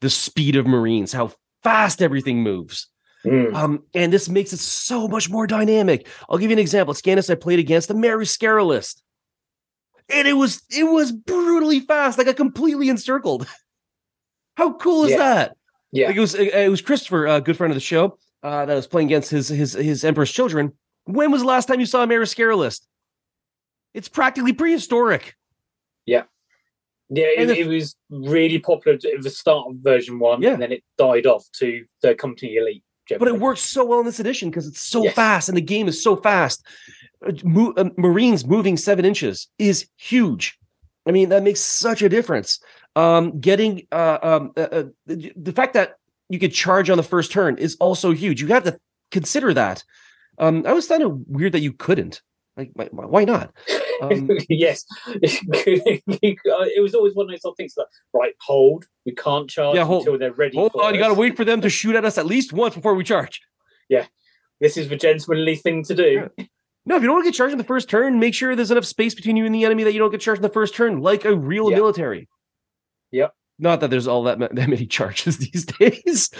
the 0.00 0.10
speed 0.10 0.56
of 0.56 0.66
Marines, 0.66 1.12
how 1.12 1.32
fast 1.62 2.02
everything 2.02 2.42
moves. 2.42 2.88
Mm. 3.24 3.54
Um, 3.54 3.82
and 3.94 4.12
this 4.12 4.28
makes 4.28 4.52
it 4.52 4.58
so 4.60 5.08
much 5.08 5.28
more 5.28 5.46
dynamic. 5.46 6.06
I'll 6.28 6.38
give 6.38 6.50
you 6.50 6.54
an 6.56 6.60
example. 6.60 6.94
Scanus, 6.94 7.28
I 7.28 7.34
played 7.34 7.58
against 7.58 7.88
the 7.88 7.94
Maru 7.94 8.24
Skara 8.24 8.64
list. 8.64 9.02
And 10.08 10.28
it 10.28 10.34
was 10.34 10.62
it 10.70 10.84
was 10.84 11.10
brutally 11.10 11.80
fast. 11.80 12.18
Like 12.18 12.28
I 12.28 12.30
got 12.30 12.36
completely 12.36 12.88
encircled. 12.88 13.48
How 14.56 14.74
cool 14.74 15.04
is 15.04 15.10
Yeah. 15.10 15.18
that? 15.18 15.56
Yeah. 15.90 16.06
Like 16.08 16.16
it 16.16 16.20
was 16.20 16.34
it 16.34 16.70
was 16.70 16.80
Christopher, 16.80 17.26
a 17.26 17.40
good 17.40 17.56
friend 17.56 17.72
of 17.72 17.74
the 17.74 17.80
show, 17.80 18.18
uh, 18.42 18.66
that 18.66 18.74
was 18.74 18.86
playing 18.86 19.08
against 19.08 19.30
his 19.30 19.48
his 19.48 19.72
his 19.72 20.04
Emperor's 20.04 20.30
children. 20.30 20.72
When 21.04 21.32
was 21.32 21.40
the 21.42 21.48
last 21.48 21.66
time 21.66 21.80
you 21.80 21.86
saw 21.86 22.02
a 22.02 22.06
Mary 22.06 22.18
Maru 22.18 22.26
Skara 22.26 22.80
It's 23.94 24.08
practically 24.08 24.52
prehistoric. 24.52 25.34
Yeah, 26.04 26.24
it, 27.10 27.46
the- 27.46 27.60
it 27.60 27.66
was 27.66 27.94
really 28.10 28.58
popular 28.58 28.96
at 28.96 29.22
the 29.22 29.30
start 29.30 29.66
of 29.68 29.76
version 29.76 30.18
one, 30.18 30.42
Yeah. 30.42 30.52
and 30.54 30.62
then 30.62 30.72
it 30.72 30.82
died 30.98 31.26
off 31.26 31.44
to 31.58 31.84
the 32.02 32.14
company 32.14 32.56
elite. 32.56 32.82
But 33.18 33.28
it 33.28 33.38
works 33.38 33.60
so 33.60 33.84
well 33.84 34.00
in 34.00 34.06
this 34.06 34.18
edition 34.18 34.50
because 34.50 34.66
it's 34.66 34.80
so 34.80 35.04
Yes. 35.04 35.14
fast 35.14 35.48
and 35.48 35.56
the 35.56 35.60
game 35.62 35.86
is 35.86 36.02
so 36.02 36.16
fast. 36.16 36.66
Uh, 37.24 37.30
mo- 37.44 37.72
uh, 37.76 37.90
Marines 37.96 38.44
moving 38.44 38.76
seven 38.76 39.04
inches 39.04 39.46
is 39.60 39.86
huge. 39.96 40.58
I 41.06 41.12
mean, 41.12 41.28
that 41.28 41.44
makes 41.44 41.60
such 41.60 42.02
a 42.02 42.08
difference. 42.08 42.58
Um, 42.96 43.38
getting 43.38 43.86
uh, 43.92 44.18
um, 44.22 44.52
uh, 44.56 44.60
uh, 44.60 44.82
the, 45.06 45.32
the 45.36 45.52
fact 45.52 45.74
that 45.74 45.98
you 46.28 46.40
could 46.40 46.52
charge 46.52 46.90
on 46.90 46.96
the 46.96 47.04
first 47.04 47.30
turn 47.30 47.58
is 47.58 47.76
also 47.78 48.10
huge. 48.10 48.40
You 48.40 48.48
have 48.48 48.64
to 48.64 48.76
consider 49.12 49.54
that. 49.54 49.84
Um, 50.38 50.64
I 50.66 50.72
was 50.72 50.88
kind 50.88 51.04
of 51.04 51.20
weird 51.28 51.52
that 51.52 51.60
you 51.60 51.72
couldn't. 51.74 52.22
Like, 52.56 52.70
why, 52.74 52.86
why 52.86 53.24
not? 53.24 53.54
Um, 54.02 54.28
yes, 54.48 54.84
it 55.06 56.82
was 56.82 56.94
always 56.94 57.14
one 57.14 57.26
of 57.26 57.30
those 57.30 57.42
sort 57.42 57.52
of 57.52 57.56
things 57.56 57.74
like, 57.76 57.86
right, 58.12 58.34
hold, 58.40 58.86
we 59.04 59.12
can't 59.14 59.48
charge 59.48 59.76
Yeah, 59.76 59.84
hold- 59.84 60.02
until 60.06 60.18
they're 60.18 60.32
ready. 60.32 60.56
hold 60.56 60.72
for 60.72 60.84
on, 60.84 60.94
you 60.94 61.00
got 61.00 61.08
to 61.08 61.14
wait 61.14 61.36
for 61.36 61.44
them 61.44 61.60
to 61.62 61.70
shoot 61.70 61.94
at 61.96 62.04
us 62.04 62.18
at 62.18 62.26
least 62.26 62.52
once 62.52 62.74
before 62.74 62.94
we 62.94 63.04
charge. 63.04 63.40
Yeah, 63.88 64.06
this 64.60 64.76
is 64.76 64.88
the 64.88 64.96
gentlemanly 64.96 65.56
thing 65.56 65.84
to 65.84 65.94
do. 65.94 66.28
No, 66.88 66.96
if 66.96 67.02
you 67.02 67.06
don't 67.08 67.16
want 67.16 67.24
to 67.24 67.30
get 67.30 67.36
charged 67.36 67.52
in 67.52 67.58
the 67.58 67.64
first 67.64 67.88
turn, 67.88 68.18
make 68.20 68.32
sure 68.34 68.54
there's 68.54 68.70
enough 68.70 68.84
space 68.84 69.14
between 69.14 69.36
you 69.36 69.44
and 69.44 69.54
the 69.54 69.64
enemy 69.64 69.82
that 69.84 69.92
you 69.92 69.98
don't 69.98 70.10
get 70.10 70.20
charged 70.20 70.38
in 70.38 70.42
the 70.42 70.48
first 70.48 70.74
turn, 70.74 71.00
like 71.00 71.24
a 71.24 71.34
real 71.34 71.70
Yeah. 71.70 71.76
military. 71.76 72.28
Yep. 73.12 73.32
Not 73.58 73.80
that 73.80 73.90
there's 73.90 74.06
all 74.06 74.24
that, 74.24 74.38
that 74.54 74.54
many 74.68 74.86
charges 74.86 75.38
these 75.38 75.64
days. 75.64 76.30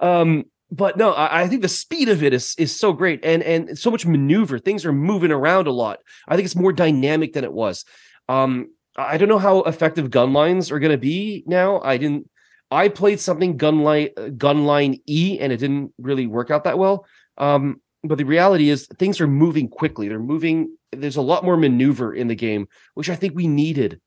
Um, 0.00 0.44
but 0.70 0.96
no, 0.96 1.12
I, 1.12 1.42
I 1.42 1.48
think 1.48 1.62
the 1.62 1.68
speed 1.68 2.08
of 2.08 2.22
it 2.22 2.34
is 2.34 2.54
is 2.58 2.78
so 2.78 2.92
great 2.92 3.24
and 3.24 3.42
and 3.42 3.78
so 3.78 3.90
much 3.90 4.06
maneuver. 4.06 4.58
Things 4.58 4.84
are 4.84 4.92
moving 4.92 5.32
around 5.32 5.66
a 5.66 5.72
lot. 5.72 6.00
I 6.26 6.36
think 6.36 6.46
it's 6.46 6.56
more 6.56 6.72
dynamic 6.72 7.32
than 7.32 7.44
it 7.44 7.52
was. 7.52 7.84
Um, 8.28 8.70
I 8.96 9.16
don't 9.16 9.28
know 9.28 9.38
how 9.38 9.62
effective 9.62 10.10
gun 10.10 10.32
lines 10.32 10.70
are 10.70 10.78
going 10.78 10.92
to 10.92 10.98
be 10.98 11.44
now. 11.46 11.80
I 11.80 11.96
didn't. 11.96 12.28
I 12.70 12.88
played 12.88 13.18
something 13.18 13.56
gun 13.56 13.82
line 13.82 14.10
gun 14.36 14.66
line 14.66 15.00
E, 15.06 15.38
and 15.40 15.52
it 15.52 15.58
didn't 15.58 15.92
really 15.98 16.26
work 16.26 16.50
out 16.50 16.64
that 16.64 16.78
well. 16.78 17.06
Um, 17.38 17.80
but 18.04 18.18
the 18.18 18.24
reality 18.24 18.68
is 18.68 18.86
things 18.98 19.20
are 19.20 19.26
moving 19.26 19.68
quickly. 19.68 20.08
They're 20.08 20.18
moving. 20.18 20.76
There's 20.92 21.16
a 21.16 21.22
lot 21.22 21.44
more 21.44 21.56
maneuver 21.56 22.14
in 22.14 22.28
the 22.28 22.34
game, 22.34 22.68
which 22.94 23.08
I 23.08 23.14
think 23.14 23.34
we 23.34 23.46
needed. 23.46 24.00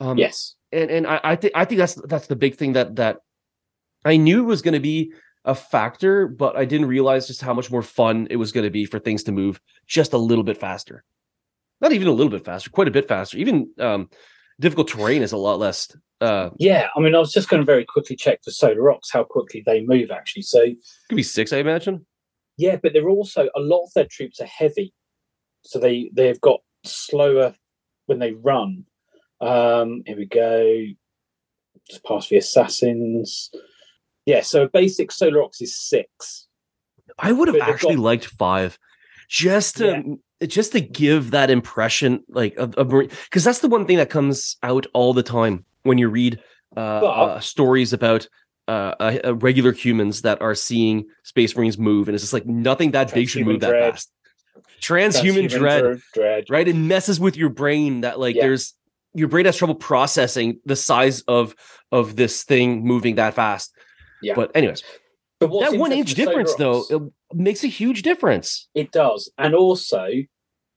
Um, 0.00 0.18
Yes, 0.18 0.56
and 0.72 0.90
and 0.90 1.06
I, 1.06 1.20
I 1.22 1.36
think 1.36 1.52
I 1.54 1.64
think 1.64 1.78
that's 1.78 1.94
that's 1.94 2.26
the 2.26 2.36
big 2.36 2.56
thing 2.56 2.72
that 2.72 2.96
that 2.96 3.18
I 4.04 4.16
knew 4.16 4.44
was 4.44 4.62
going 4.62 4.74
to 4.74 4.80
be 4.80 5.12
a 5.48 5.54
factor, 5.54 6.28
but 6.28 6.56
I 6.56 6.64
didn't 6.64 6.86
realize 6.88 7.26
just 7.26 7.40
how 7.42 7.54
much 7.54 7.70
more 7.70 7.82
fun 7.82 8.28
it 8.30 8.36
was 8.36 8.52
going 8.52 8.64
to 8.64 8.70
be 8.70 8.84
for 8.84 8.98
things 9.00 9.24
to 9.24 9.32
move 9.32 9.60
just 9.86 10.12
a 10.12 10.18
little 10.18 10.44
bit 10.44 10.58
faster. 10.58 11.02
Not 11.80 11.92
even 11.92 12.06
a 12.06 12.12
little 12.12 12.30
bit 12.30 12.44
faster, 12.44 12.70
quite 12.70 12.86
a 12.86 12.92
bit 12.92 13.08
faster. 13.08 13.38
Even 13.38 13.70
um, 13.80 14.10
difficult 14.60 14.88
terrain 14.88 15.22
is 15.22 15.32
a 15.32 15.36
lot 15.38 15.58
less. 15.58 15.96
Uh, 16.20 16.50
yeah. 16.58 16.88
I 16.94 17.00
mean, 17.00 17.14
I 17.14 17.18
was 17.18 17.32
just 17.32 17.48
going 17.48 17.62
to 17.62 17.66
very 17.66 17.84
quickly 17.84 18.14
check 18.14 18.40
for 18.44 18.50
Solar 18.50 18.92
Aux 18.92 19.00
how 19.12 19.24
quickly 19.24 19.62
they 19.64 19.82
move. 19.82 20.10
Actually, 20.10 20.42
so 20.42 20.60
could 21.08 21.16
be 21.16 21.22
six, 21.22 21.52
I 21.52 21.58
imagine. 21.58 22.04
yeah, 22.58 22.76
but 22.82 22.92
they're 22.92 23.08
also 23.08 23.48
a 23.56 23.60
lot 23.60 23.84
of 23.84 23.92
their 23.94 24.08
troops 24.10 24.40
are 24.40 24.46
heavy, 24.46 24.92
so 25.62 25.78
they 25.78 26.10
they've 26.12 26.40
got 26.40 26.60
slower 26.84 27.54
when 28.06 28.18
they 28.18 28.32
run. 28.32 28.84
Um, 29.40 30.02
here 30.04 30.16
we 30.16 30.26
go. 30.26 30.84
Just 31.88 32.04
past 32.04 32.28
the 32.28 32.36
assassins. 32.36 33.50
Yeah, 34.28 34.42
so 34.42 34.64
a 34.64 34.68
basic 34.68 35.10
Solar 35.10 35.42
Aux 35.42 35.50
is 35.58 35.74
six. 35.74 36.48
I 37.18 37.32
would 37.32 37.48
have 37.48 37.58
But 37.58 37.66
actually 37.66 37.94
got- 37.96 38.02
liked 38.04 38.26
five, 38.26 38.78
just 39.26 39.78
to 39.78 40.18
just 40.46 40.72
to 40.72 40.80
give 40.80 41.30
that 41.30 41.48
impression, 41.50 42.22
like 42.28 42.54
of, 42.58 42.72
because 42.76 43.42
that's 43.42 43.60
the 43.60 43.68
one 43.68 43.86
thing 43.86 43.96
that 43.96 44.10
comes 44.10 44.58
out 44.62 44.84
all 44.92 45.14
the 45.14 45.22
time 45.22 45.64
when 45.84 45.96
you 45.96 46.08
read 46.10 46.34
uh, 46.76 47.00
But- 47.00 47.06
uh, 47.06 47.40
stories 47.40 47.94
about 47.94 48.28
uh, 48.68 48.94
uh, 49.00 49.34
regular 49.36 49.72
humans 49.72 50.20
that 50.22 50.42
are 50.42 50.54
seeing 50.54 51.06
space 51.22 51.56
marines 51.56 51.78
move, 51.78 52.06
and 52.06 52.14
it's 52.14 52.22
just 52.22 52.34
like 52.34 52.44
nothing 52.44 52.90
that 52.90 53.14
big 53.14 53.30
should 53.30 53.46
move 53.46 53.60
that 53.60 53.70
dread. 53.70 53.92
fast. 53.94 54.12
Transhuman, 54.82 55.48
dread, 55.48 56.00
dread. 56.12 56.44
right? 56.50 56.68
It 56.68 56.76
messes 56.76 57.18
with 57.18 57.34
your 57.38 57.48
brain. 57.48 58.02
That 58.02 58.20
like 58.20 58.36
Yeah. 58.36 58.42
there's 58.42 58.74
your 59.14 59.28
brain 59.28 59.46
has 59.46 59.56
trouble 59.56 59.74
processing 59.74 60.60
the 60.66 60.76
size 60.76 61.22
of 61.22 61.56
of 61.90 62.14
this 62.16 62.44
thing 62.44 62.84
moving 62.84 63.14
that 63.14 63.32
fast. 63.34 63.72
Yeah. 64.22 64.34
But 64.34 64.50
anyways, 64.54 64.82
But 65.40 65.50
that 65.60 65.78
one 65.78 65.92
inch 65.92 66.14
difference 66.14 66.54
though 66.54 66.84
it 66.90 67.02
makes 67.32 67.64
a 67.64 67.68
huge 67.68 68.02
difference. 68.02 68.68
It 68.74 68.92
does, 68.92 69.30
and 69.38 69.54
also 69.54 70.08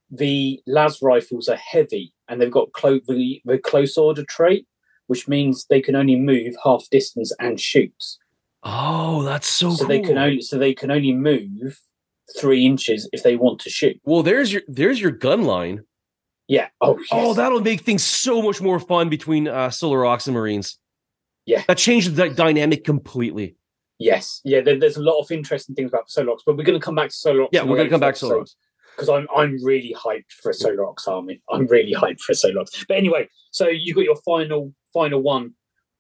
the 0.10 0.60
las 0.68 1.02
rifles 1.02 1.48
are 1.48 1.56
heavy, 1.56 2.14
and 2.28 2.42
they've 2.42 2.52
got 2.52 2.72
clo- 2.74 3.00
the, 3.08 3.42
the 3.46 3.58
close 3.58 3.98
order 3.98 4.24
trait, 4.26 4.68
which 5.08 5.28
means 5.28 5.66
they 5.70 5.82
can 5.82 5.96
only 5.96 6.18
move 6.18 6.54
half 6.64 6.86
distance 6.92 7.32
and 7.40 7.60
shoot. 7.60 7.94
Oh, 8.64 9.24
that's 9.24 9.48
so, 9.48 9.72
so 9.72 9.80
cool. 9.80 9.88
they 9.88 10.00
can 10.02 10.18
only 10.18 10.42
so 10.42 10.58
they 10.58 10.74
can 10.74 10.92
only 10.92 11.14
move 11.14 11.80
three 12.38 12.66
inches 12.66 13.10
if 13.12 13.24
they 13.24 13.36
want 13.36 13.60
to 13.60 13.70
shoot. 13.70 14.00
well, 14.04 14.24
there's 14.24 14.54
your 14.54 14.62
there's 14.68 15.02
your 15.02 15.12
gun 15.12 15.44
line. 15.44 15.84
Yeah. 16.48 16.68
Oh. 16.82 16.98
Yes. 16.98 17.08
Oh, 17.12 17.34
that'll 17.34 17.62
make 17.62 17.82
things 17.82 18.04
so 18.04 18.42
much 18.42 18.62
more 18.62 18.80
fun 18.80 19.08
between 19.10 19.48
uh, 19.48 19.70
Solar 19.70 20.06
Aux 20.06 20.18
and 20.26 20.36
Marines. 20.36 20.78
Yeah. 21.46 21.64
that 21.68 21.78
changes 21.78 22.14
the 22.14 22.30
dynamic 22.30 22.84
completely. 22.84 23.56
Yes, 24.00 24.42
yeah. 24.44 24.62
There, 24.62 24.80
there's 24.80 24.98
a 24.98 25.02
lot 25.02 25.20
of 25.20 25.32
interesting 25.32 25.76
things 25.76 25.90
about 25.90 26.10
Solar 26.10 26.32
Aux, 26.32 26.38
but 26.46 26.58
we're 26.58 26.64
going 26.64 26.80
to 26.80 26.84
come 26.84 26.96
back 26.96 27.10
to 27.10 27.16
Solar 27.16 27.44
Aux. 27.44 27.50
Yeah, 27.52 27.62
we're 27.62 27.76
going 27.76 27.88
to 27.88 27.92
come 27.92 28.00
back 28.00 28.16
to 28.16 28.20
Solar 28.20 28.42
Aux 28.42 28.46
because 28.96 29.10
I'm 29.10 29.28
I'm 29.36 29.64
really 29.64 29.96
hyped 29.98 30.32
for 30.42 30.50
a 30.50 30.54
Solar 30.54 30.86
Aux 30.88 30.96
army. 31.08 31.42
I'm 31.50 31.68
really 31.68 31.94
hyped 31.94 32.20
for 32.22 32.32
a 32.32 32.36
Solar 32.36 32.62
Aux. 32.62 32.66
But 32.88 32.98
anyway, 32.98 33.30
so 33.52 33.68
you 33.68 33.94
got 33.94 34.04
your 34.04 34.18
final 34.26 34.74
final 34.94 35.22
one. 35.22 35.52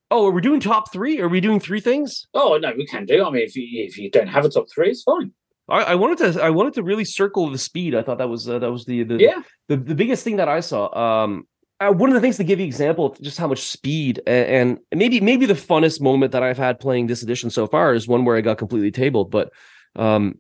Oh, 0.10 0.28
are 0.28 0.32
we 0.32 0.42
doing 0.42 0.60
top 0.60 0.92
three? 0.92 1.22
Are 1.22 1.30
we 1.30 1.40
doing 1.42 1.60
three 1.60 1.80
things? 1.80 2.28
Oh 2.34 2.58
no, 2.58 2.74
we 2.76 2.86
can 2.86 3.06
do. 3.06 3.24
I 3.24 3.30
mean, 3.30 3.44
if 3.44 3.56
you 3.56 3.68
if 3.86 3.98
you 3.98 4.10
don't 4.10 4.28
have 4.28 4.46
a 4.46 4.50
top 4.50 4.66
three, 4.74 4.90
it's 4.90 5.04
fine. 5.04 5.32
I, 5.70 5.84
I 5.84 5.96
wanted 5.96 6.34
to 6.34 6.44
I 6.44 6.50
wanted 6.50 6.74
to 6.74 6.84
really 6.84 7.06
circle 7.06 7.50
the 7.50 7.58
speed. 7.58 7.96
I 7.96 8.02
thought 8.02 8.18
that 8.18 8.30
was 8.30 8.50
uh, 8.50 8.60
that 8.60 8.72
was 8.72 8.86
the 8.86 9.04
the, 9.04 9.18
yeah 9.18 9.42
the 9.68 9.78
the 9.78 9.96
biggest 9.96 10.24
thing 10.24 10.38
that 10.38 10.50
I 10.50 10.60
saw. 10.60 10.94
Um, 10.96 11.48
uh, 11.82 11.92
one 11.92 12.10
of 12.10 12.14
the 12.14 12.22
things 12.22 12.38
to 12.38 12.44
give 12.44 12.60
you 12.60 12.66
example 12.66 13.08
of 13.08 13.20
just 13.22 13.40
how 13.40 13.48
much 13.48 13.62
speed 13.62 14.22
and, 14.28 14.80
and, 14.92 15.00
maybe 15.00 15.20
maybe 15.20 15.48
the 15.48 15.56
funnest 15.56 16.00
moment 16.00 16.32
that 16.32 16.44
I've 16.44 16.58
had 16.58 16.80
playing 16.80 17.08
this 17.08 17.24
edition 17.24 17.50
so 17.50 17.66
far 17.66 17.96
is 17.96 18.08
one 18.08 18.24
where 18.24 18.38
I 18.38 18.42
got 18.42 18.60
completely 18.60 18.92
tabled. 18.92 19.32
But 19.32 19.52
um, 19.96 20.36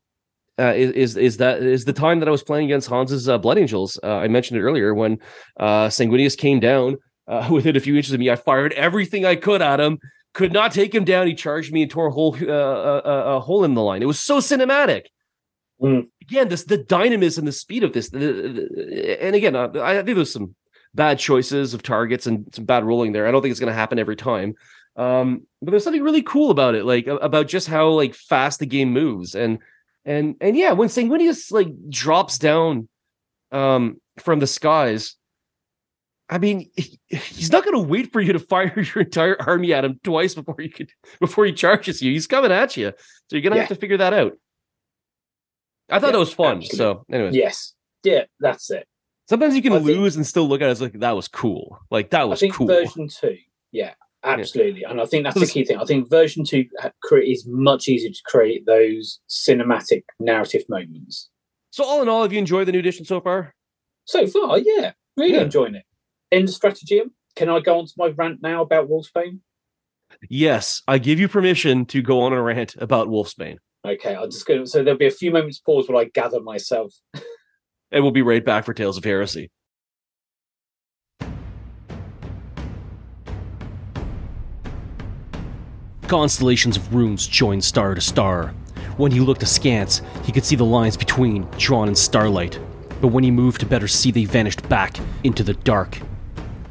uh, 0.59 0.73
is 0.75 1.17
is 1.17 1.37
that 1.37 1.63
is 1.63 1.85
the 1.85 1.93
time 1.93 2.19
that 2.19 2.27
I 2.27 2.31
was 2.31 2.43
playing 2.43 2.65
against 2.65 2.89
Hans's 2.89 3.27
uh, 3.27 3.39
Blood 3.39 3.57
Angels? 3.57 3.99
Uh, 4.03 4.17
I 4.17 4.27
mentioned 4.27 4.59
it 4.59 4.63
earlier 4.63 4.93
when 4.93 5.17
uh, 5.59 5.87
Sanguinius 5.87 6.37
came 6.37 6.59
down 6.59 6.97
uh, 7.27 7.49
within 7.51 7.75
a 7.75 7.79
few 7.79 7.95
inches 7.95 8.13
of 8.13 8.19
me. 8.19 8.29
I 8.29 8.35
fired 8.35 8.73
everything 8.73 9.25
I 9.25 9.35
could 9.35 9.63
at 9.63 9.79
him. 9.79 9.97
Could 10.33 10.53
not 10.53 10.71
take 10.71 10.93
him 10.93 11.03
down. 11.03 11.27
He 11.27 11.33
charged 11.33 11.73
me 11.73 11.81
and 11.81 11.91
tore 11.91 12.07
a 12.07 12.11
hole 12.11 12.37
a 12.39 13.39
hole 13.39 13.63
in 13.63 13.73
the 13.73 13.81
line. 13.81 14.03
It 14.03 14.05
was 14.05 14.19
so 14.19 14.37
cinematic. 14.37 15.05
Mm. 15.81 16.07
Again, 16.21 16.49
this 16.49 16.65
the 16.65 16.77
dynamism, 16.77 17.45
the 17.45 17.51
speed 17.51 17.83
of 17.83 17.91
this, 17.91 18.09
the, 18.11 18.19
the, 18.19 19.17
and 19.21 19.35
again, 19.35 19.55
I 19.55 19.95
think 20.03 20.15
there's 20.15 20.31
some 20.31 20.55
bad 20.93 21.19
choices 21.19 21.73
of 21.73 21.83
targets 21.83 22.27
and 22.27 22.45
some 22.53 22.65
bad 22.65 22.83
rolling 22.83 23.11
there. 23.11 23.27
I 23.27 23.31
don't 23.31 23.41
think 23.41 23.51
it's 23.51 23.59
going 23.59 23.71
to 23.71 23.77
happen 23.79 23.99
every 23.99 24.15
time. 24.15 24.55
Um, 24.95 25.47
but 25.61 25.71
there's 25.71 25.83
something 25.83 26.03
really 26.03 26.21
cool 26.21 26.51
about 26.51 26.75
it, 26.75 26.85
like 26.85 27.07
about 27.07 27.47
just 27.47 27.67
how 27.67 27.89
like 27.89 28.13
fast 28.13 28.59
the 28.59 28.65
game 28.65 28.91
moves, 28.91 29.35
and 29.35 29.59
and 30.03 30.35
and 30.41 30.57
yeah, 30.57 30.73
when 30.73 30.89
Sanguinius 30.89 31.51
like 31.51 31.69
drops 31.89 32.37
down 32.37 32.89
um 33.53 34.01
from 34.19 34.39
the 34.39 34.47
skies, 34.47 35.15
I 36.29 36.39
mean, 36.39 36.69
he, 36.75 36.99
he's 37.07 37.51
not 37.51 37.63
going 37.63 37.75
to 37.75 37.87
wait 37.87 38.11
for 38.11 38.19
you 38.19 38.33
to 38.33 38.39
fire 38.49 38.73
your 38.77 39.03
entire 39.03 39.41
army 39.41 39.73
at 39.73 39.85
him 39.85 39.99
twice 40.03 40.35
before 40.35 40.57
you 40.59 40.69
could 40.69 40.89
before 41.19 41.45
he 41.45 41.53
charges 41.53 42.01
you. 42.01 42.11
He's 42.11 42.27
coming 42.27 42.51
at 42.51 42.75
you, 42.75 42.91
so 42.91 43.35
you're 43.35 43.41
going 43.41 43.51
to 43.51 43.57
yeah. 43.57 43.63
have 43.63 43.69
to 43.69 43.75
figure 43.75 43.97
that 43.97 44.13
out. 44.13 44.33
I 45.89 45.99
thought 45.99 46.07
yeah, 46.07 46.11
that 46.13 46.19
was 46.19 46.33
fun. 46.33 46.57
Absolutely. 46.57 46.77
So, 46.77 47.05
anyway, 47.11 47.31
yes, 47.33 47.73
yeah, 48.03 48.23
that's 48.39 48.69
it. 48.71 48.87
Sometimes 49.31 49.55
you 49.55 49.61
can 49.61 49.71
I 49.71 49.77
lose 49.77 50.15
think, 50.15 50.17
and 50.17 50.27
still 50.27 50.45
look 50.49 50.59
at 50.59 50.67
it 50.67 50.71
as 50.71 50.81
like 50.81 50.99
that 50.99 51.15
was 51.15 51.29
cool. 51.29 51.79
Like 51.89 52.09
that 52.09 52.27
was 52.27 52.39
I 52.39 52.41
think 52.41 52.53
cool. 52.53 52.67
Version 52.67 53.07
two, 53.07 53.37
yeah, 53.71 53.93
absolutely. 54.25 54.81
Yeah. 54.81 54.91
And 54.91 54.99
I 54.99 55.05
think 55.05 55.23
that's 55.23 55.39
the 55.39 55.45
key 55.45 55.63
thing. 55.63 55.77
I 55.77 55.85
think 55.85 56.09
version 56.09 56.43
two 56.43 56.65
is 57.13 57.47
much 57.47 57.87
easier 57.87 58.09
to 58.09 58.21
create 58.25 58.65
those 58.65 59.21
cinematic 59.29 60.03
narrative 60.19 60.63
moments. 60.67 61.29
So 61.69 61.85
all 61.85 62.01
in 62.01 62.09
all, 62.09 62.23
have 62.23 62.33
you 62.33 62.39
enjoyed 62.39 62.67
the 62.67 62.73
new 62.73 62.79
edition 62.79 63.05
so 63.05 63.21
far? 63.21 63.55
So 64.03 64.27
far, 64.27 64.59
yeah, 64.59 64.91
really 65.15 65.35
yeah. 65.35 65.43
enjoying 65.43 65.75
it. 65.75 65.85
In 66.29 66.45
the 66.45 67.09
can 67.37 67.47
I 67.47 67.61
go 67.61 67.79
on 67.79 67.85
to 67.85 67.93
my 67.95 68.07
rant 68.07 68.41
now 68.41 68.63
about 68.63 68.89
Wolfsbane? 68.89 69.39
Yes, 70.29 70.81
I 70.89 70.97
give 70.97 71.21
you 71.21 71.29
permission 71.29 71.85
to 71.85 72.01
go 72.01 72.19
on 72.19 72.33
a 72.33 72.41
rant 72.41 72.75
about 72.79 73.07
Wolfsbane. 73.07 73.59
Okay, 73.87 74.13
I'm 74.13 74.29
just 74.29 74.45
going 74.45 74.59
to. 74.59 74.67
So 74.67 74.83
there'll 74.83 74.99
be 74.99 75.07
a 75.07 75.11
few 75.11 75.31
moments 75.31 75.59
pause 75.59 75.87
while 75.87 76.01
I 76.01 76.09
gather 76.13 76.41
myself. 76.41 76.93
and 77.91 78.03
we'll 78.03 78.11
be 78.11 78.21
right 78.21 78.43
back 78.43 78.65
for 78.65 78.73
Tales 78.73 78.97
of 78.97 79.03
Heresy. 79.03 79.49
Constellations 86.07 86.75
of 86.75 86.93
runes 86.93 87.25
joined 87.25 87.63
star 87.63 87.95
to 87.95 88.01
star. 88.01 88.53
When 88.97 89.13
he 89.13 89.21
looked 89.21 89.43
askance, 89.43 90.01
he 90.23 90.33
could 90.33 90.43
see 90.43 90.57
the 90.57 90.65
lines 90.65 90.97
between 90.97 91.47
drawn 91.57 91.87
in 91.87 91.95
starlight, 91.95 92.59
but 92.99 93.07
when 93.07 93.23
he 93.23 93.31
moved 93.31 93.61
to 93.61 93.65
better 93.65 93.87
see, 93.87 94.11
they 94.11 94.25
vanished 94.25 94.67
back 94.67 94.99
into 95.23 95.41
the 95.41 95.53
dark. 95.53 95.95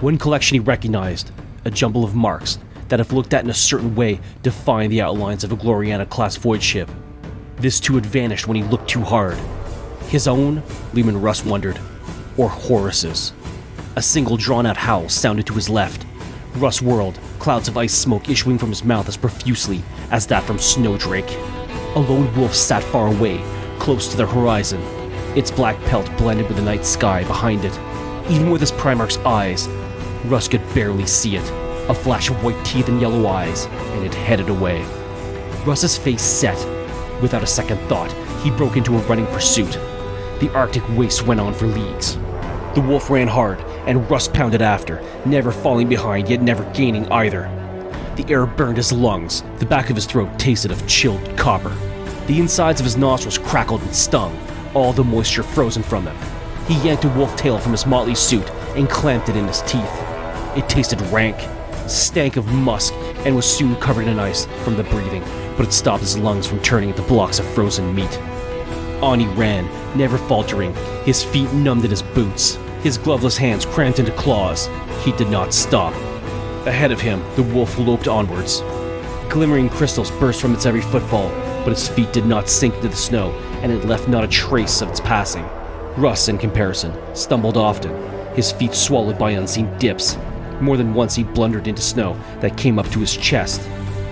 One 0.01 0.19
collection 0.19 0.57
he 0.57 0.61
recognized, 0.61 1.33
a 1.65 1.71
jumble 1.71 2.05
of 2.05 2.15
marks 2.15 2.59
that, 2.89 3.01
if 3.01 3.13
looked 3.13 3.33
at 3.33 3.45
in 3.45 3.51
a 3.51 3.55
certain 3.55 3.95
way, 3.95 4.21
defined 4.43 4.93
the 4.93 5.01
outlines 5.01 5.43
of 5.43 5.53
a 5.53 5.57
Gloriana 5.57 6.09
class 6.09 6.37
void 6.37 6.63
ship. 6.63 6.91
This 7.57 7.81
too 7.81 7.95
had 7.95 8.05
vanished 8.05 8.47
when 8.47 8.57
he 8.57 8.63
looked 8.65 8.89
too 8.89 9.03
hard, 9.03 9.39
his 10.11 10.27
own, 10.27 10.63
Leman 10.93 11.21
Russ 11.21 11.45
wondered, 11.45 11.79
or 12.37 12.49
Horus's. 12.49 13.33
A 13.95 14.03
single 14.03 14.37
drawn 14.37 14.67
out 14.67 14.77
howl 14.77 15.09
sounded 15.09 15.47
to 15.47 15.55
his 15.55 15.69
left. 15.69 16.05
Russ 16.57 16.83
whirled, 16.83 17.21
clouds 17.39 17.69
of 17.69 17.77
ice 17.79 17.95
smoke 17.95 18.29
issuing 18.29 18.59
from 18.59 18.71
his 18.71 18.85
mouth 18.85 19.07
as 19.07 19.17
profusely 19.17 19.83
as 20.11 20.27
that 20.27 20.43
from 20.43 20.59
Snowdrake. 20.59 21.31
A 21.95 22.01
lone 22.01 22.35
wolf 22.37 22.55
sat 22.55 22.83
far 22.83 23.07
away, 23.07 23.41
close 23.79 24.09
to 24.09 24.17
the 24.17 24.27
horizon, 24.27 24.81
its 25.37 25.53
black 25.53 25.81
pelt 25.85 26.11
blended 26.17 26.49
with 26.49 26.57
the 26.57 26.63
night 26.63 26.85
sky 26.85 27.23
behind 27.23 27.65
it. 27.65 27.79
Even 28.29 28.51
with 28.51 28.61
his 28.61 28.73
Primarch's 28.73 29.19
eyes, 29.19 29.69
Russ 30.25 30.49
could 30.49 30.63
barely 30.75 31.07
see 31.07 31.37
it. 31.37 31.49
A 31.89 31.95
flash 31.95 32.31
of 32.31 32.43
white 32.43 32.65
teeth 32.65 32.89
and 32.89 33.01
yellow 33.01 33.29
eyes, 33.29 33.67
and 33.67 34.05
it 34.05 34.15
headed 34.15 34.49
away. 34.49 34.83
Russ's 35.65 35.97
face 35.97 36.23
set. 36.23 36.59
Without 37.23 37.45
a 37.45 37.47
second 37.47 37.79
thought, 37.89 38.13
he 38.43 38.51
broke 38.51 38.77
into 38.77 38.97
a 38.97 39.01
running 39.03 39.27
pursuit, 39.27 39.79
the 40.41 40.53
Arctic 40.55 40.83
waste 40.97 41.27
went 41.27 41.39
on 41.39 41.55
for 41.55 41.67
leagues. 41.67 42.17
The 42.75 42.85
wolf 42.87 43.11
ran 43.11 43.29
hard, 43.29 43.61
and 43.87 44.11
Russ 44.11 44.27
pounded 44.27 44.63
after, 44.63 45.03
never 45.27 45.53
falling 45.53 45.89
behind 45.89 46.29
yet 46.29 46.41
never 46.41 46.65
gaining 46.73 47.11
either. 47.13 47.43
The 48.17 48.25
air 48.29 48.47
burned 48.47 48.79
his 48.79 48.93
lungs, 48.93 49.43
the 49.59 49.67
back 49.67 49.91
of 49.91 49.97
his 49.97 50.07
throat 50.07 50.39
tasted 50.39 50.71
of 50.71 50.87
chilled 50.87 51.37
copper. 51.37 51.77
The 52.27 52.39
insides 52.39 52.81
of 52.81 52.85
his 52.85 52.97
nostrils 52.97 53.39
crackled 53.39 53.83
and 53.83 53.95
stung, 53.95 54.39
all 54.75 54.93
the 54.93 55.05
moisture 55.05 55.43
frozen 55.43 55.83
from 55.83 56.05
them. 56.05 56.17
He 56.67 56.81
yanked 56.87 57.05
a 57.05 57.09
wolf 57.11 57.37
tail 57.37 57.59
from 57.59 57.73
his 57.73 57.87
motley 57.87 58.15
suit 58.15 58.49
and 58.77 58.89
clamped 58.89 59.29
it 59.29 59.37
in 59.37 59.47
his 59.47 59.63
teeth. 59.63 59.91
It 60.57 60.69
tasted 60.69 61.01
rank, 61.11 61.37
stank 61.89 62.37
of 62.37 62.47
musk, 62.47 62.95
and 63.25 63.37
was 63.37 63.47
soon 63.47 63.77
covered 63.77 64.07
in 64.07 64.19
ice 64.19 64.47
from 64.65 64.77
the 64.77 64.85
breathing, 64.85 65.25
but 65.57 65.67
it 65.67 65.73
stopped 65.73 66.03
his 66.03 66.17
lungs 66.17 66.47
from 66.47 66.61
turning 66.61 66.91
into 66.91 67.03
blocks 67.03 67.39
of 67.39 67.47
frozen 67.47 67.95
meat. 67.95 68.19
On 69.03 69.19
he 69.19 69.27
ran, 69.29 69.67
never 69.97 70.19
faltering, 70.19 70.75
his 71.05 71.23
feet 71.23 71.51
numbed 71.53 71.85
in 71.85 71.91
his 71.91 72.03
boots, 72.03 72.59
his 72.83 72.99
gloveless 72.99 73.37
hands 73.37 73.65
cramped 73.65 73.99
into 73.99 74.13
claws. 74.13 74.69
He 75.03 75.13
did 75.13 75.31
not 75.31 75.55
stop. 75.55 75.95
Ahead 76.67 76.93
of 76.93 77.01
him, 77.01 77.23
the 77.37 77.43
wolf 77.43 77.79
loped 77.79 78.09
onwards. 78.09 78.61
Glimmering 79.31 79.71
crystals 79.71 80.11
burst 80.13 80.41
from 80.41 80.53
its 80.53 80.67
every 80.67 80.83
footfall, 80.83 81.29
but 81.65 81.73
its 81.73 81.89
feet 81.89 82.13
did 82.13 82.27
not 82.27 82.49
sink 82.49 82.75
into 82.75 82.89
the 82.89 82.97
snow, 82.97 83.31
and 83.63 83.73
it 83.73 83.85
left 83.87 84.09
not 84.09 84.25
a 84.25 84.29
trace 84.29 84.83
of 84.83 84.91
its 84.91 85.01
passing. 85.01 85.49
Russ, 85.97 86.29
in 86.29 86.37
comparison, 86.37 86.93
stumbled 87.15 87.57
often, 87.57 87.95
his 88.35 88.53
feet 88.53 88.75
swallowed 88.75 89.19
by 89.19 89.33
unseen 89.33 89.71
dips. 89.79 90.17
More 90.61 90.77
than 90.77 90.95
once 90.95 91.15
he 91.15 91.25
blundered 91.25 91.69
into 91.69 91.81
snow 91.81 92.19
that 92.41 92.59
came 92.59 92.79
up 92.79 92.89
to 92.91 93.01
his 93.01 93.17
chest. 93.17 93.63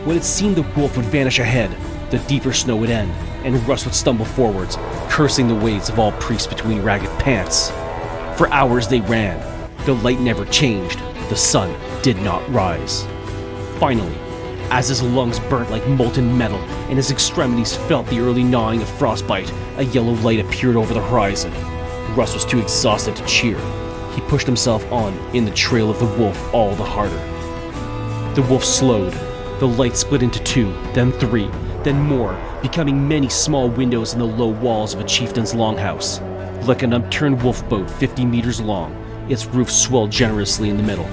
When 0.04 0.16
it 0.16 0.24
seemed 0.24 0.56
the 0.56 0.62
wolf 0.78 0.96
would 0.96 1.06
vanish 1.06 1.38
ahead, 1.38 1.70
the 2.10 2.18
deeper 2.20 2.52
snow 2.52 2.76
would 2.76 2.90
end, 2.90 3.10
and 3.44 3.66
Russ 3.68 3.84
would 3.84 3.94
stumble 3.94 4.24
forwards, 4.24 4.76
cursing 5.08 5.48
the 5.48 5.54
ways 5.54 5.88
of 5.88 5.98
all 5.98 6.12
priests 6.12 6.46
between 6.46 6.82
ragged 6.82 7.10
pants. 7.18 7.70
For 8.38 8.48
hours 8.50 8.88
they 8.88 9.00
ran. 9.00 9.38
The 9.84 9.94
light 9.94 10.20
never 10.20 10.44
changed. 10.46 10.98
The 11.28 11.36
sun 11.36 11.74
did 12.02 12.16
not 12.18 12.48
rise. 12.52 13.06
Finally, 13.78 14.16
as 14.70 14.88
his 14.88 15.02
lungs 15.02 15.40
burnt 15.40 15.70
like 15.70 15.86
molten 15.88 16.36
metal 16.36 16.58
and 16.88 16.96
his 16.96 17.10
extremities 17.10 17.74
felt 17.74 18.06
the 18.08 18.20
early 18.20 18.44
gnawing 18.44 18.82
of 18.82 18.88
frostbite, 18.88 19.52
a 19.76 19.84
yellow 19.84 20.12
light 20.14 20.40
appeared 20.40 20.76
over 20.76 20.92
the 20.92 21.02
horizon. 21.02 21.52
Russ 22.14 22.34
was 22.34 22.44
too 22.44 22.58
exhausted 22.58 23.16
to 23.16 23.26
cheer. 23.26 23.58
He 24.14 24.20
pushed 24.22 24.46
himself 24.46 24.90
on 24.92 25.14
in 25.34 25.44
the 25.44 25.50
trail 25.52 25.90
of 25.90 25.98
the 25.98 26.22
wolf 26.22 26.52
all 26.52 26.74
the 26.74 26.84
harder. 26.84 27.18
The 28.34 28.42
wolf 28.42 28.64
slowed. 28.64 29.12
The 29.58 29.66
light 29.66 29.96
split 29.96 30.22
into 30.22 30.42
two, 30.44 30.72
then 30.92 31.12
three, 31.12 31.50
then 31.84 32.00
more, 32.00 32.38
becoming 32.62 33.06
many 33.06 33.28
small 33.28 33.68
windows 33.68 34.12
in 34.12 34.18
the 34.18 34.24
low 34.24 34.48
walls 34.48 34.94
of 34.94 35.00
a 35.00 35.04
chieftain's 35.04 35.54
longhouse. 35.54 36.20
Like 36.66 36.82
an 36.82 36.92
upturned 36.92 37.42
wolf 37.42 37.66
boat 37.68 37.88
50 37.88 38.24
meters 38.24 38.60
long, 38.60 38.92
its 39.28 39.46
roof 39.46 39.70
swelled 39.70 40.10
generously 40.10 40.70
in 40.70 40.76
the 40.76 40.82
middle, 40.82 41.08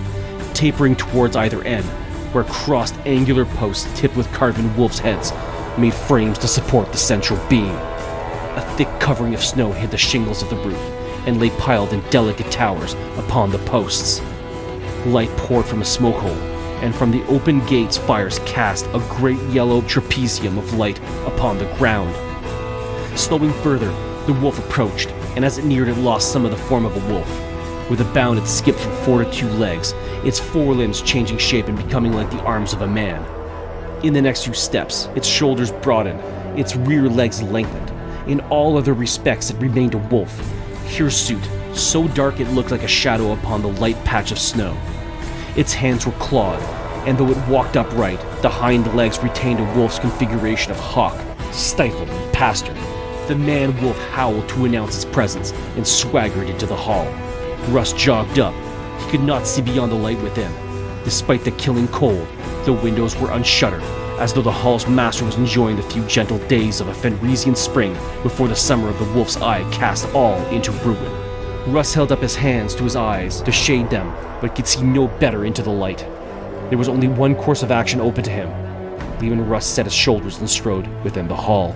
tapering 0.54 0.96
towards 0.96 1.36
either 1.36 1.64
end, 1.64 1.86
where 2.34 2.44
crossed 2.46 2.96
angular 3.06 3.46
posts 3.46 3.88
tipped 4.00 4.16
with 4.16 4.32
carven 4.34 4.76
wolf's 4.76 5.00
heads 5.00 5.32
made 5.78 5.94
frames 5.94 6.38
to 6.40 6.48
support 6.48 6.92
the 6.92 6.98
central 6.98 7.40
beam. 7.48 7.76
A 8.56 8.74
thick 8.76 8.90
covering 9.00 9.34
of 9.34 9.44
snow 9.44 9.72
hid 9.72 9.92
the 9.92 9.98
shingles 9.98 10.42
of 10.42 10.50
the 10.50 10.56
roof 10.58 10.80
and 11.28 11.40
lay 11.40 11.50
piled 11.52 11.94
in 11.94 12.02
delicate 12.10 12.52
towers 12.52 12.94
upon 13.18 13.52
the 13.52 13.60
posts. 13.60 14.22
Light 15.06 15.30
poured 15.38 15.66
from 15.66 15.82
a 15.82 15.86
smoke 15.86 16.16
hole 16.16 16.55
and 16.86 16.94
from 16.94 17.10
the 17.10 17.26
open 17.26 17.66
gates 17.66 17.98
fires 17.98 18.38
cast 18.46 18.86
a 18.94 19.04
great 19.10 19.42
yellow 19.50 19.82
trapezium 19.82 20.56
of 20.60 20.76
light 20.76 21.00
upon 21.26 21.58
the 21.58 21.66
ground. 21.78 22.16
Slowing 23.18 23.52
further, 23.64 23.90
the 24.28 24.34
wolf 24.40 24.60
approached, 24.60 25.10
and 25.36 25.44
as 25.44 25.58
it 25.58 25.66
neared, 25.66 25.88
it 25.88 25.98
lost 25.98 26.32
some 26.32 26.46
of 26.46 26.52
the 26.52 26.58
form 26.58 26.86
of 26.86 26.96
a 26.96 27.12
wolf. 27.12 27.28
With 27.90 28.02
a 28.02 28.14
bound, 28.14 28.38
it 28.38 28.46
skipped 28.46 28.78
from 28.78 28.96
four 28.98 29.24
to 29.24 29.32
two 29.32 29.50
legs, 29.50 29.96
its 30.24 30.40
forelimbs 30.40 31.02
changing 31.02 31.40
shape 31.40 31.68
and 31.68 31.76
becoming 31.76 32.14
like 32.14 32.30
the 32.30 32.44
arms 32.44 32.72
of 32.72 32.82
a 32.82 32.88
man. 32.88 33.26
In 34.06 34.14
the 34.14 34.22
next 34.22 34.44
few 34.44 34.54
steps, 34.54 35.10
its 35.16 35.28
shoulders 35.28 35.72
broadened, 35.72 36.20
its 36.60 36.76
rear 36.76 37.10
legs 37.10 37.42
lengthened. 37.42 37.92
In 38.30 38.42
all 38.52 38.78
other 38.78 38.94
respects, 38.94 39.50
it 39.50 39.58
remained 39.58 39.96
a 39.96 39.98
wolf. 39.98 40.32
Hirsute, 40.96 41.50
so 41.74 42.08
dark 42.10 42.40
it 42.40 42.50
looked 42.50 42.70
like 42.70 42.84
a 42.84 42.88
shadow 42.88 43.34
upon 43.34 43.64
the 43.64 43.74
light 43.74 44.02
patch 44.04 44.32
of 44.32 44.38
snow. 44.38 44.78
Its 45.56 45.74
hands 45.74 46.06
were 46.06 46.12
clawed, 46.14 46.62
and 47.08 47.18
though 47.18 47.30
it 47.30 47.48
walked 47.48 47.78
upright, 47.78 48.20
the 48.42 48.50
hind 48.50 48.94
legs 48.94 49.20
retained 49.24 49.60
a 49.60 49.74
wolf's 49.74 50.00
configuration 50.00 50.72
of 50.72 50.80
hock, 50.80 51.18
stifled 51.54 52.10
and 52.10 52.34
pastern. 52.34 52.76
The 53.28 53.36
man 53.36 53.82
wolf 53.82 53.98
howled 54.10 54.50
to 54.50 54.66
announce 54.66 54.96
its 54.96 55.06
presence 55.06 55.52
and 55.78 55.88
swaggered 55.88 56.50
into 56.50 56.66
the 56.66 56.76
hall. 56.76 57.06
Russ 57.70 57.94
jogged 57.94 58.38
up. 58.38 58.54
He 59.02 59.12
could 59.12 59.24
not 59.24 59.48
see 59.48 59.62
beyond 59.62 59.92
the 59.92 59.96
light 59.96 60.22
within. 60.22 60.52
Despite 61.06 61.46
the 61.46 61.52
killing 61.52 61.88
cold, 61.88 62.28
the 62.66 62.74
windows 62.74 63.16
were 63.16 63.32
unshuttered, 63.32 63.84
as 64.20 64.34
though 64.34 64.42
the 64.42 64.52
hall's 64.52 64.88
master 64.88 65.24
was 65.24 65.36
enjoying 65.38 65.78
the 65.78 65.84
few 65.84 66.04
gentle 66.06 66.38
days 66.48 66.82
of 66.82 66.90
a 66.90 66.94
Fenrisian 66.94 67.56
spring 67.56 67.94
before 68.24 68.48
the 68.50 68.56
summer 68.56 68.90
of 68.90 69.00
the 69.00 69.14
wolf's 69.14 69.38
eye 69.38 69.64
cast 69.72 70.08
all 70.14 70.38
into 70.48 70.72
ruin. 70.72 71.25
Russ 71.68 71.96
held 71.96 72.12
up 72.12 72.20
his 72.20 72.36
hands 72.36 72.76
to 72.76 72.84
his 72.84 72.96
eyes 72.96 73.42
to 73.42 73.52
shade 73.52 73.90
them, 73.90 74.14
but 74.40 74.54
could 74.54 74.68
see 74.68 74.84
no 74.84 75.08
better 75.08 75.46
into 75.46 75.64
the 75.64 75.72
light. 75.72 75.98
There 76.70 76.78
was 76.78 76.88
only 76.88 77.08
one 77.08 77.34
course 77.34 77.64
of 77.64 77.72
action 77.72 78.00
open 78.00 78.24
to 78.24 78.30
him. 78.30 78.50
Leaving 79.20 79.50
Russ 79.50 79.66
set 79.66 79.88
his 79.88 79.94
shoulders 79.94 80.38
and 80.38 80.48
strode 80.48 80.88
within 81.04 81.28
the 81.28 81.36
hall. 81.36 81.74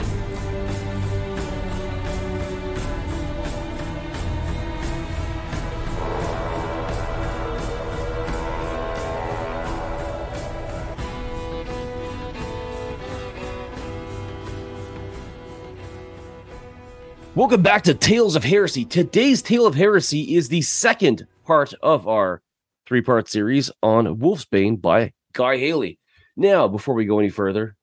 Welcome 17.40 17.62
back 17.62 17.84
to 17.84 17.94
Tales 17.94 18.36
of 18.36 18.44
Heresy. 18.44 18.84
Today's 18.84 19.42
Tale 19.42 19.66
of 19.66 19.74
Heresy 19.74 20.36
is 20.36 20.50
the 20.50 20.62
second 20.62 21.26
part 21.46 21.74
of 21.82 22.06
our 22.06 22.42
three 22.86 23.02
part 23.02 23.30
series 23.30 23.72
on 23.82 24.18
Wolfsbane 24.18 24.82
by 24.82 25.14
Guy 25.32 25.58
Haley. 25.58 26.00
Now, 26.36 26.68
before 26.68 26.96
we 26.96 27.06
go 27.06 27.18
any 27.18 27.30
further, 27.30 27.78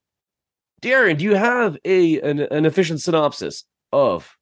Darren, 0.82 1.16
do 1.16 1.24
you 1.24 1.36
have 1.36 1.78
a 1.86 2.20
an, 2.20 2.40
an 2.40 2.66
efficient 2.66 3.00
synopsis 3.00 3.64
of 3.94 4.36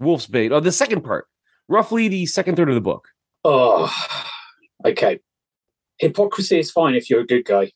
Wolfsbane, 0.00 0.52
or 0.52 0.60
the 0.60 0.70
second 0.70 1.02
part, 1.02 1.26
roughly 1.66 2.06
the 2.06 2.26
second 2.26 2.54
third 2.54 2.68
of 2.68 2.76
the 2.76 2.80
book? 2.80 3.08
Oh, 3.42 3.92
okay. 4.84 5.18
Hypocrisy 5.98 6.60
is 6.60 6.70
fine 6.70 6.94
if 6.94 7.10
you're 7.10 7.22
a 7.22 7.26
good 7.26 7.44
guy. 7.44 7.72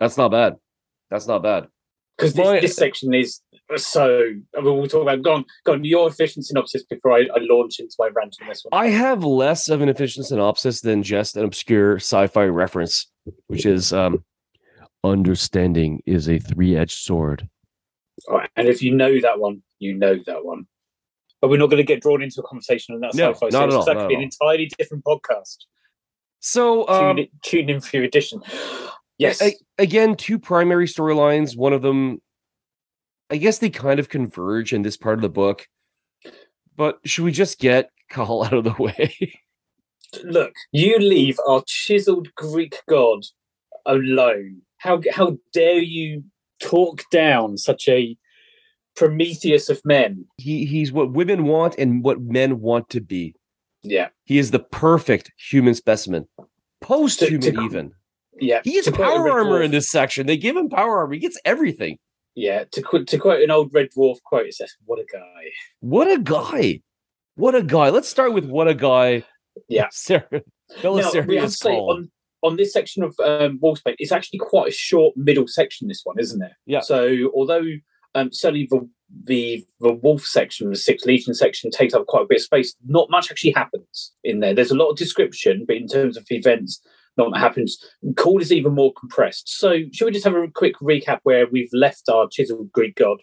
That's 0.00 0.16
not 0.16 0.30
bad. 0.30 0.54
That's 1.10 1.26
not 1.26 1.42
bad. 1.42 1.68
Because 2.16 2.32
this, 2.32 2.62
this 2.62 2.76
section 2.76 3.12
is 3.12 3.42
so 3.76 4.20
I 4.56 4.60
mean, 4.60 4.76
we'll 4.78 4.88
talk 4.88 5.02
about 5.02 5.22
go 5.22 5.34
on, 5.34 5.44
go 5.64 5.72
on 5.74 5.84
your 5.84 6.08
efficient 6.08 6.46
synopsis 6.46 6.84
before 6.84 7.12
I, 7.12 7.20
I, 7.34 7.38
launch 7.40 7.78
into 7.78 7.94
my 7.98 8.08
rant 8.14 8.36
on 8.40 8.48
this 8.48 8.64
one. 8.64 8.80
I 8.80 8.88
have 8.88 9.24
less 9.24 9.68
of 9.68 9.80
an 9.82 9.88
efficient 9.88 10.26
synopsis 10.26 10.80
than 10.80 11.02
just 11.02 11.36
an 11.36 11.44
obscure 11.44 11.96
sci-fi 11.96 12.44
reference, 12.44 13.10
which 13.48 13.66
is 13.66 13.92
um, 13.92 14.24
understanding 15.04 16.02
is 16.06 16.28
a 16.28 16.38
three-edged 16.38 16.98
sword. 16.98 17.48
And 18.56 18.68
if 18.68 18.82
you 18.82 18.94
know 18.94 19.20
that 19.20 19.38
one, 19.38 19.62
you 19.78 19.94
know 19.94 20.16
that 20.26 20.44
one. 20.44 20.66
But 21.40 21.50
we're 21.50 21.58
not 21.58 21.70
going 21.70 21.78
to 21.78 21.84
get 21.84 22.02
drawn 22.02 22.20
into 22.20 22.40
a 22.40 22.44
conversation 22.44 22.94
on 22.94 23.00
that 23.02 23.14
no, 23.14 23.32
sci-fi. 23.32 23.48
Not 23.50 23.68
at 23.68 23.74
all, 23.74 23.84
that 23.84 23.96
could 23.96 24.08
be 24.08 24.14
an 24.14 24.22
entirely 24.22 24.70
different 24.78 25.04
podcast. 25.04 25.58
So 26.40 26.88
um, 26.88 27.16
tune, 27.16 27.18
in, 27.18 27.28
tune 27.42 27.70
in 27.70 27.80
for 27.80 27.96
your 27.96 28.04
edition. 28.06 28.42
Yes. 29.18 29.42
again, 29.78 30.14
two 30.14 30.38
primary 30.38 30.86
storylines. 30.86 31.56
One 31.56 31.72
of 31.72 31.82
them 31.82 32.20
I 33.30 33.36
guess 33.36 33.58
they 33.58 33.70
kind 33.70 34.00
of 34.00 34.08
converge 34.08 34.72
in 34.72 34.82
this 34.82 34.96
part 34.96 35.16
of 35.16 35.22
the 35.22 35.28
book. 35.28 35.66
But 36.76 36.98
should 37.04 37.24
we 37.24 37.32
just 37.32 37.58
get 37.58 37.90
Kull 38.10 38.44
out 38.44 38.54
of 38.54 38.64
the 38.64 38.74
way? 38.78 39.14
Look, 40.24 40.54
you 40.72 40.98
leave 40.98 41.38
our 41.46 41.62
chiseled 41.66 42.34
Greek 42.34 42.80
god 42.88 43.24
alone. 43.84 44.62
How 44.78 45.02
how 45.12 45.36
dare 45.52 45.80
you 45.80 46.24
talk 46.60 47.02
down 47.10 47.58
such 47.58 47.88
a 47.88 48.16
Prometheus 48.96 49.68
of 49.68 49.84
men? 49.84 50.24
He 50.38 50.64
he's 50.64 50.90
what 50.90 51.12
women 51.12 51.44
want 51.44 51.74
and 51.76 52.02
what 52.02 52.22
men 52.22 52.60
want 52.60 52.88
to 52.90 53.00
be. 53.00 53.34
Yeah. 53.82 54.08
He 54.24 54.38
is 54.38 54.50
the 54.50 54.58
perfect 54.58 55.30
human 55.36 55.74
specimen. 55.74 56.26
Post 56.80 57.20
human 57.20 57.60
even. 57.60 57.92
Yeah. 58.40 58.60
He 58.64 58.72
gets 58.72 58.90
power 58.90 59.28
armor 59.30 59.62
in 59.62 59.70
this 59.70 59.90
section. 59.90 60.26
They 60.26 60.36
give 60.36 60.56
him 60.56 60.68
power 60.68 60.98
armor. 60.98 61.14
He 61.14 61.20
gets 61.20 61.38
everything. 61.44 61.98
Yeah, 62.38 62.62
to 62.70 62.82
quote 62.82 63.08
to 63.08 63.18
quote 63.18 63.42
an 63.42 63.50
old 63.50 63.74
Red 63.74 63.88
Dwarf 63.90 64.22
quote, 64.22 64.46
it 64.46 64.54
says, 64.54 64.72
"What 64.84 65.00
a 65.00 65.04
guy! 65.12 65.50
What 65.80 66.06
a 66.06 66.20
guy! 66.20 66.82
What 67.34 67.56
a 67.56 67.64
guy!" 67.64 67.88
Let's 67.90 68.08
start 68.08 68.32
with 68.32 68.44
what 68.44 68.68
a 68.68 68.74
guy. 68.74 69.24
Yeah, 69.68 69.88
Sarah. 69.90 70.42
Now, 70.84 70.92
we 71.26 71.34
have 71.34 71.46
to 71.46 71.50
say 71.50 71.74
on 71.74 72.12
on 72.44 72.56
this 72.56 72.72
section 72.72 73.02
of 73.02 73.18
um, 73.18 73.58
space, 73.74 73.96
it's 73.98 74.12
actually 74.12 74.38
quite 74.38 74.68
a 74.68 74.72
short 74.72 75.16
middle 75.16 75.48
section. 75.48 75.88
This 75.88 76.02
one, 76.04 76.20
isn't 76.20 76.40
it? 76.40 76.52
Yeah. 76.64 76.78
So 76.78 77.32
although 77.34 77.66
um, 78.14 78.32
certainly 78.32 78.68
the 78.70 78.88
the 79.24 79.66
the 79.80 79.94
Wolf 79.94 80.22
section, 80.22 80.70
the 80.70 80.76
Sixth 80.76 81.06
Legion 81.06 81.34
section, 81.34 81.72
takes 81.72 81.92
up 81.92 82.06
quite 82.06 82.22
a 82.22 82.26
bit 82.28 82.36
of 82.36 82.42
space. 82.42 82.72
Not 82.86 83.10
much 83.10 83.32
actually 83.32 83.50
happens 83.50 84.12
in 84.22 84.38
there. 84.38 84.54
There's 84.54 84.70
a 84.70 84.76
lot 84.76 84.90
of 84.90 84.96
description, 84.96 85.64
but 85.66 85.74
in 85.74 85.88
terms 85.88 86.16
of 86.16 86.24
events, 86.30 86.80
not 87.18 87.36
happens. 87.36 87.78
Kull 88.16 88.40
is 88.40 88.52
even 88.52 88.74
more 88.74 88.92
compressed. 88.94 89.48
So, 89.48 89.76
should 89.92 90.06
we 90.06 90.12
just 90.12 90.24
have 90.24 90.34
a 90.34 90.48
quick 90.48 90.76
recap 90.80 91.20
where 91.24 91.46
we've 91.46 91.72
left 91.72 92.08
our 92.08 92.28
chiseled 92.28 92.72
Greek 92.72 92.96
god? 92.96 93.18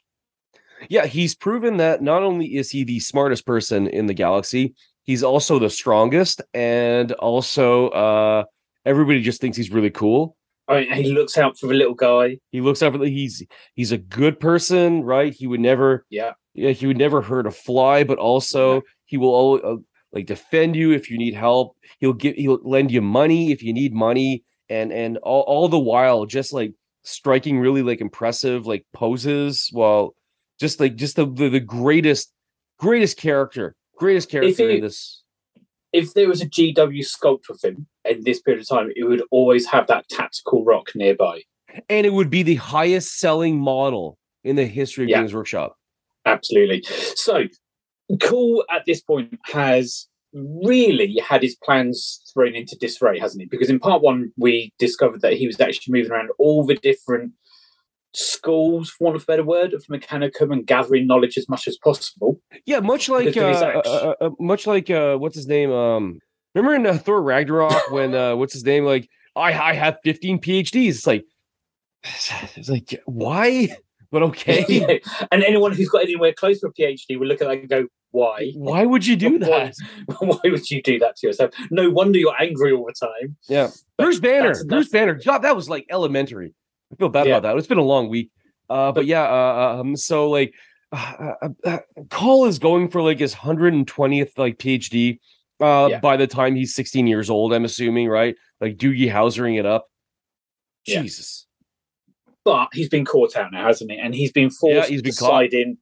Yeah, 0.90 1.06
he's 1.06 1.34
proven 1.34 1.78
that 1.78 2.02
not 2.02 2.22
only 2.22 2.58
is 2.58 2.70
he 2.70 2.84
the 2.84 3.00
smartest 3.00 3.46
person 3.46 3.88
in 3.88 4.06
the 4.06 4.14
galaxy, 4.14 4.76
he's 5.04 5.24
also 5.24 5.58
the 5.58 5.70
strongest, 5.70 6.42
and 6.54 7.12
also 7.14 7.90
uh, 7.90 8.44
everybody 8.86 9.22
just 9.22 9.42
thinks 9.42 9.58
he's 9.58 9.72
really 9.72 9.90
cool. 9.90 10.36
I 10.68 10.82
mean, 10.82 10.92
he 10.94 11.14
looks 11.14 11.38
out 11.38 11.58
for 11.60 11.68
the 11.68 11.76
little 11.76 11.94
guy. 11.94 12.40
He 12.52 12.60
looks 12.60 12.82
out 12.82 12.94
for 12.94 12.98
the 12.98 13.08
he's 13.08 13.44
he's 13.76 13.92
a 13.92 13.98
good 13.98 14.40
person, 14.40 15.04
right? 15.04 15.34
He 15.34 15.48
would 15.48 15.60
never, 15.60 16.06
yeah, 16.10 16.34
yeah, 16.54 16.72
he 16.72 16.88
would 16.88 16.98
never 16.98 17.22
hurt 17.22 17.48
a 17.48 17.52
fly, 17.52 18.04
but 18.04 18.18
also 18.18 18.76
yeah. 18.76 18.82
he 19.06 19.18
will 19.18 19.34
always, 19.34 19.64
uh, 19.64 19.76
like 20.16 20.26
defend 20.26 20.76
you 20.76 20.92
if 20.92 21.12
you 21.12 21.18
need 21.18 21.36
help. 21.36 21.76
He'll 22.00 22.14
give 22.14 22.36
he'll 22.36 22.60
lend 22.64 22.92
you 22.92 23.02
money 23.02 23.52
if 23.52 23.62
you 23.62 23.74
need 23.74 23.94
money, 23.94 24.44
and 24.70 24.92
and 24.92 25.18
all, 25.18 25.42
all 25.42 25.68
the 25.68 25.80
while 25.80 26.26
just 26.26 26.54
like 26.54 26.74
striking 27.04 27.60
really 27.60 27.84
like 27.84 28.02
impressive 28.02 28.66
like 28.66 28.84
poses 28.92 29.70
while 29.72 30.16
just 30.60 30.80
like 30.80 30.96
just 30.96 31.16
the 31.18 31.26
the, 31.26 31.50
the 31.50 31.60
greatest 31.60 32.34
greatest 32.80 33.16
character 33.16 33.76
greatest 33.96 34.28
character 34.28 34.68
in 34.68 34.82
this 34.82 35.22
if 35.96 36.14
there 36.14 36.28
was 36.28 36.42
a 36.42 36.46
GW 36.46 37.06
sculpt 37.06 37.50
of 37.50 37.62
him 37.64 37.88
in 38.04 38.24
this 38.26 38.42
period 38.42 38.62
of 38.62 38.68
time, 38.68 38.92
it 38.98 39.06
would 39.06 39.24
always 39.32 39.66
have 39.68 39.88
that 39.88 40.10
tactical 40.10 40.66
rock 40.66 40.92
nearby. 40.94 41.42
And 41.90 42.06
it 42.06 42.12
would 42.12 42.30
be 42.30 42.44
the 42.44 42.56
highest 42.56 43.18
selling 43.18 43.60
model 43.60 44.18
in 44.44 44.58
the 44.58 44.66
history 44.66 45.06
of 45.06 45.10
yeah. 45.10 45.20
Games 45.20 45.34
Workshop. 45.34 45.78
Absolutely. 46.26 46.84
So 47.16 47.44
Kull 48.22 48.64
at 48.72 48.84
this 48.86 49.02
point 49.02 49.40
has 49.46 50.08
really 50.34 51.22
had 51.26 51.42
his 51.42 51.56
plans 51.56 52.22
thrown 52.34 52.56
into 52.56 52.78
disarray, 52.78 53.20
hasn't 53.20 53.42
he? 53.42 53.48
Because 53.48 53.70
in 53.70 53.80
part 53.80 54.02
one, 54.02 54.32
we 54.38 54.74
discovered 54.80 55.22
that 55.22 55.34
he 55.34 55.48
was 55.48 55.60
actually 55.60 55.94
moving 55.94 56.12
around 56.12 56.30
all 56.38 56.66
the 56.66 56.76
different 56.76 57.32
schools, 58.14 58.90
for 58.90 59.06
want 59.06 59.16
of 59.16 59.24
a 59.24 59.26
better 59.26 59.44
word, 59.44 59.74
of 59.74 59.86
Mechanicum 59.86 60.52
and 60.52 60.66
gathering 60.66 61.08
knowledge 61.08 61.38
as 61.38 61.48
much 61.50 61.68
as 61.68 61.78
possible. 61.78 62.42
Yeah, 62.66 62.80
much 62.80 63.10
like 63.10 63.36
uh, 63.38 63.42
uh, 63.42 63.82
uh, 63.86 64.26
uh, 64.26 64.30
much 64.40 64.68
like 64.68 64.90
uh, 64.90 65.18
what's 65.18 65.36
his 65.36 65.48
name? 65.48 65.72
Um, 65.72 66.20
remember 66.54 66.76
in 66.76 66.86
uh, 66.86 66.98
Thor 66.98 67.22
Ragnarok 67.22 67.74
when 67.92 68.38
what's 68.38 68.54
his 68.54 68.66
name? 68.66 68.86
Like 68.86 69.10
I 69.36 69.54
I 69.54 69.74
have 69.74 69.98
15 70.04 70.40
PhDs. 70.40 70.90
It's 70.90 71.08
like 71.08 71.26
it's 72.04 72.70
like 72.70 73.02
why? 73.06 73.76
But 74.12 74.24
okay. 74.24 75.02
And 75.32 75.44
anyone 75.44 75.74
who's 75.74 75.90
got 75.90 76.04
anywhere 76.04 76.34
close 76.34 76.60
to 76.62 76.68
a 76.68 76.74
PhD 76.74 77.20
will 77.20 77.28
look 77.28 77.42
at 77.42 77.48
that 77.48 77.60
and 77.60 77.70
go, 77.70 77.88
why? 78.12 78.52
Why 78.56 78.86
would 78.86 79.06
you 79.06 79.18
do 79.18 79.38
that? 79.40 79.76
Why, 80.06 80.16
why 80.20 80.40
would 80.46 80.72
you 80.72 80.82
do 80.82 81.00
that 81.00 81.18
to 81.18 81.28
yourself? 81.28 81.52
No 81.70 81.90
wonder 81.90 82.18
you're 82.18 82.42
angry 82.42 82.72
all 82.72 82.86
the 82.86 82.94
time. 82.94 83.36
Yeah. 83.50 83.70
But 83.98 84.06
Bruce 84.06 84.20
Banner. 84.22 84.54
That's, 84.54 84.64
Bruce. 84.64 84.90
Banner. 84.90 85.16
Job 85.16 85.42
that 85.42 85.54
was 85.54 85.68
like 85.68 85.86
elementary. 85.90 86.54
I 86.94 86.96
feel 86.96 87.10
bad 87.10 87.28
yeah. 87.28 87.36
about 87.36 87.50
that. 87.50 87.58
It's 87.58 87.68
been 87.68 87.78
a 87.78 87.84
long 87.84 88.08
week. 88.08 88.32
Uh, 88.70 88.94
but, 88.94 89.02
but 89.02 89.06
yeah, 89.06 89.24
uh, 89.24 89.78
um, 89.82 89.98
so 89.98 90.30
like 90.30 90.54
uh, 90.94 91.34
uh, 91.42 91.50
uh 91.66 91.78
Kull 92.10 92.46
is 92.46 92.58
going 92.58 92.90
for 92.90 93.02
like 93.02 93.20
his 93.20 93.36
120th 93.36 94.38
like 94.38 94.58
PhD 94.60 95.20
uh, 95.60 95.88
yeah. 95.92 96.00
by 96.00 96.18
the 96.18 96.28
time 96.28 96.56
he's 96.56 96.74
16 96.74 97.08
years 97.08 97.30
old, 97.30 97.54
I'm 97.54 97.66
assuming, 97.66 98.08
right? 98.08 98.36
Like 98.62 98.78
Doogie 98.78 99.12
Howsering 99.12 99.60
it 99.60 99.66
up. 99.66 99.88
Yeah. 100.86 101.02
Jesus. 101.02 101.45
But 102.46 102.70
he's 102.74 102.90
been 102.90 103.06
caught 103.06 103.36
out 103.36 103.52
now, 103.52 103.66
hasn't 103.66 103.92
he? 103.92 103.98
And 103.98 104.14
he's 104.14 104.32
been 104.32 104.52
forced 104.52 104.76
yeah, 104.76 104.86
he's 104.86 105.02
been 105.02 105.14
to 105.14 105.20
caught. 105.20 105.54
in 105.54 105.78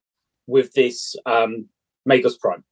with 0.47 0.73
this 0.73 1.15
um, 1.25 1.67
Magos 2.09 2.39
Prime. 2.39 2.63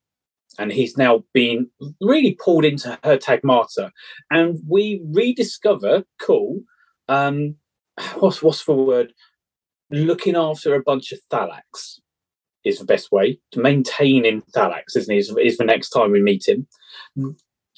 And 0.57 0.71
he's 0.71 0.97
now 0.97 1.23
been 1.33 1.69
really 2.01 2.37
pulled 2.43 2.65
into 2.65 2.97
her 3.03 3.17
tagmata. 3.17 3.91
And 4.29 4.59
we 4.67 5.01
rediscover 5.11 6.03
Kull, 6.19 6.61
um, 7.07 7.55
what's 8.15 8.41
what's 8.41 8.63
the 8.65 8.73
word? 8.73 9.13
Looking 9.89 10.35
after 10.35 10.73
a 10.73 10.81
bunch 10.81 11.11
of 11.11 11.19
Thalax 11.29 11.99
is 12.63 12.79
the 12.79 12.85
best 12.85 13.11
way 13.11 13.39
to 13.51 13.59
maintain 13.59 14.21
maintaining 14.21 14.41
Thalax, 14.55 14.95
isn't 14.95 15.13
it? 15.13 15.17
Is, 15.17 15.35
is 15.41 15.57
the 15.57 15.65
next 15.65 15.89
time 15.89 16.11
we 16.11 16.21
meet 16.21 16.47
him. 16.47 16.67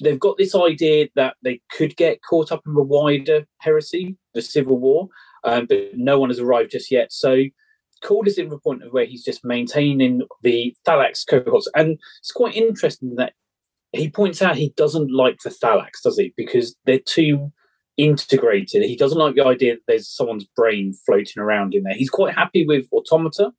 They've 0.02 0.18
got 0.18 0.36
this 0.38 0.54
idea 0.54 1.08
that 1.14 1.36
they 1.42 1.60
could 1.70 1.96
get 1.96 2.22
caught 2.28 2.52
up 2.52 2.62
in 2.66 2.74
the 2.74 2.82
wider 2.82 3.46
heresy, 3.58 4.16
the 4.34 4.42
civil 4.42 4.78
war, 4.78 5.08
um, 5.44 5.66
but 5.66 5.78
no 5.94 6.18
one 6.18 6.30
has 6.30 6.40
arrived 6.40 6.72
just 6.72 6.90
yet. 6.90 7.12
So 7.12 7.44
Cord 8.02 8.28
is 8.28 8.38
in 8.38 8.48
the 8.48 8.58
point 8.58 8.82
of 8.82 8.92
where 8.92 9.04
he's 9.04 9.24
just 9.24 9.44
maintaining 9.44 10.22
the 10.42 10.74
Thalax 10.86 11.26
cohorts, 11.28 11.68
and 11.74 11.98
it's 12.20 12.32
quite 12.32 12.54
interesting 12.54 13.14
that 13.16 13.32
he 13.92 14.10
points 14.10 14.42
out 14.42 14.56
he 14.56 14.72
doesn't 14.76 15.12
like 15.12 15.38
the 15.44 15.50
Thalax, 15.50 16.02
does 16.02 16.18
he? 16.18 16.34
Because 16.36 16.76
they're 16.84 16.98
too 16.98 17.52
integrated. 17.96 18.82
He 18.82 18.96
doesn't 18.96 19.18
like 19.18 19.36
the 19.36 19.46
idea 19.46 19.74
that 19.74 19.82
there's 19.86 20.08
someone's 20.08 20.46
brain 20.56 20.94
floating 21.06 21.40
around 21.40 21.74
in 21.74 21.84
there. 21.84 21.94
He's 21.94 22.10
quite 22.10 22.34
happy 22.34 22.66
with 22.66 22.86
Automata. 22.92 23.52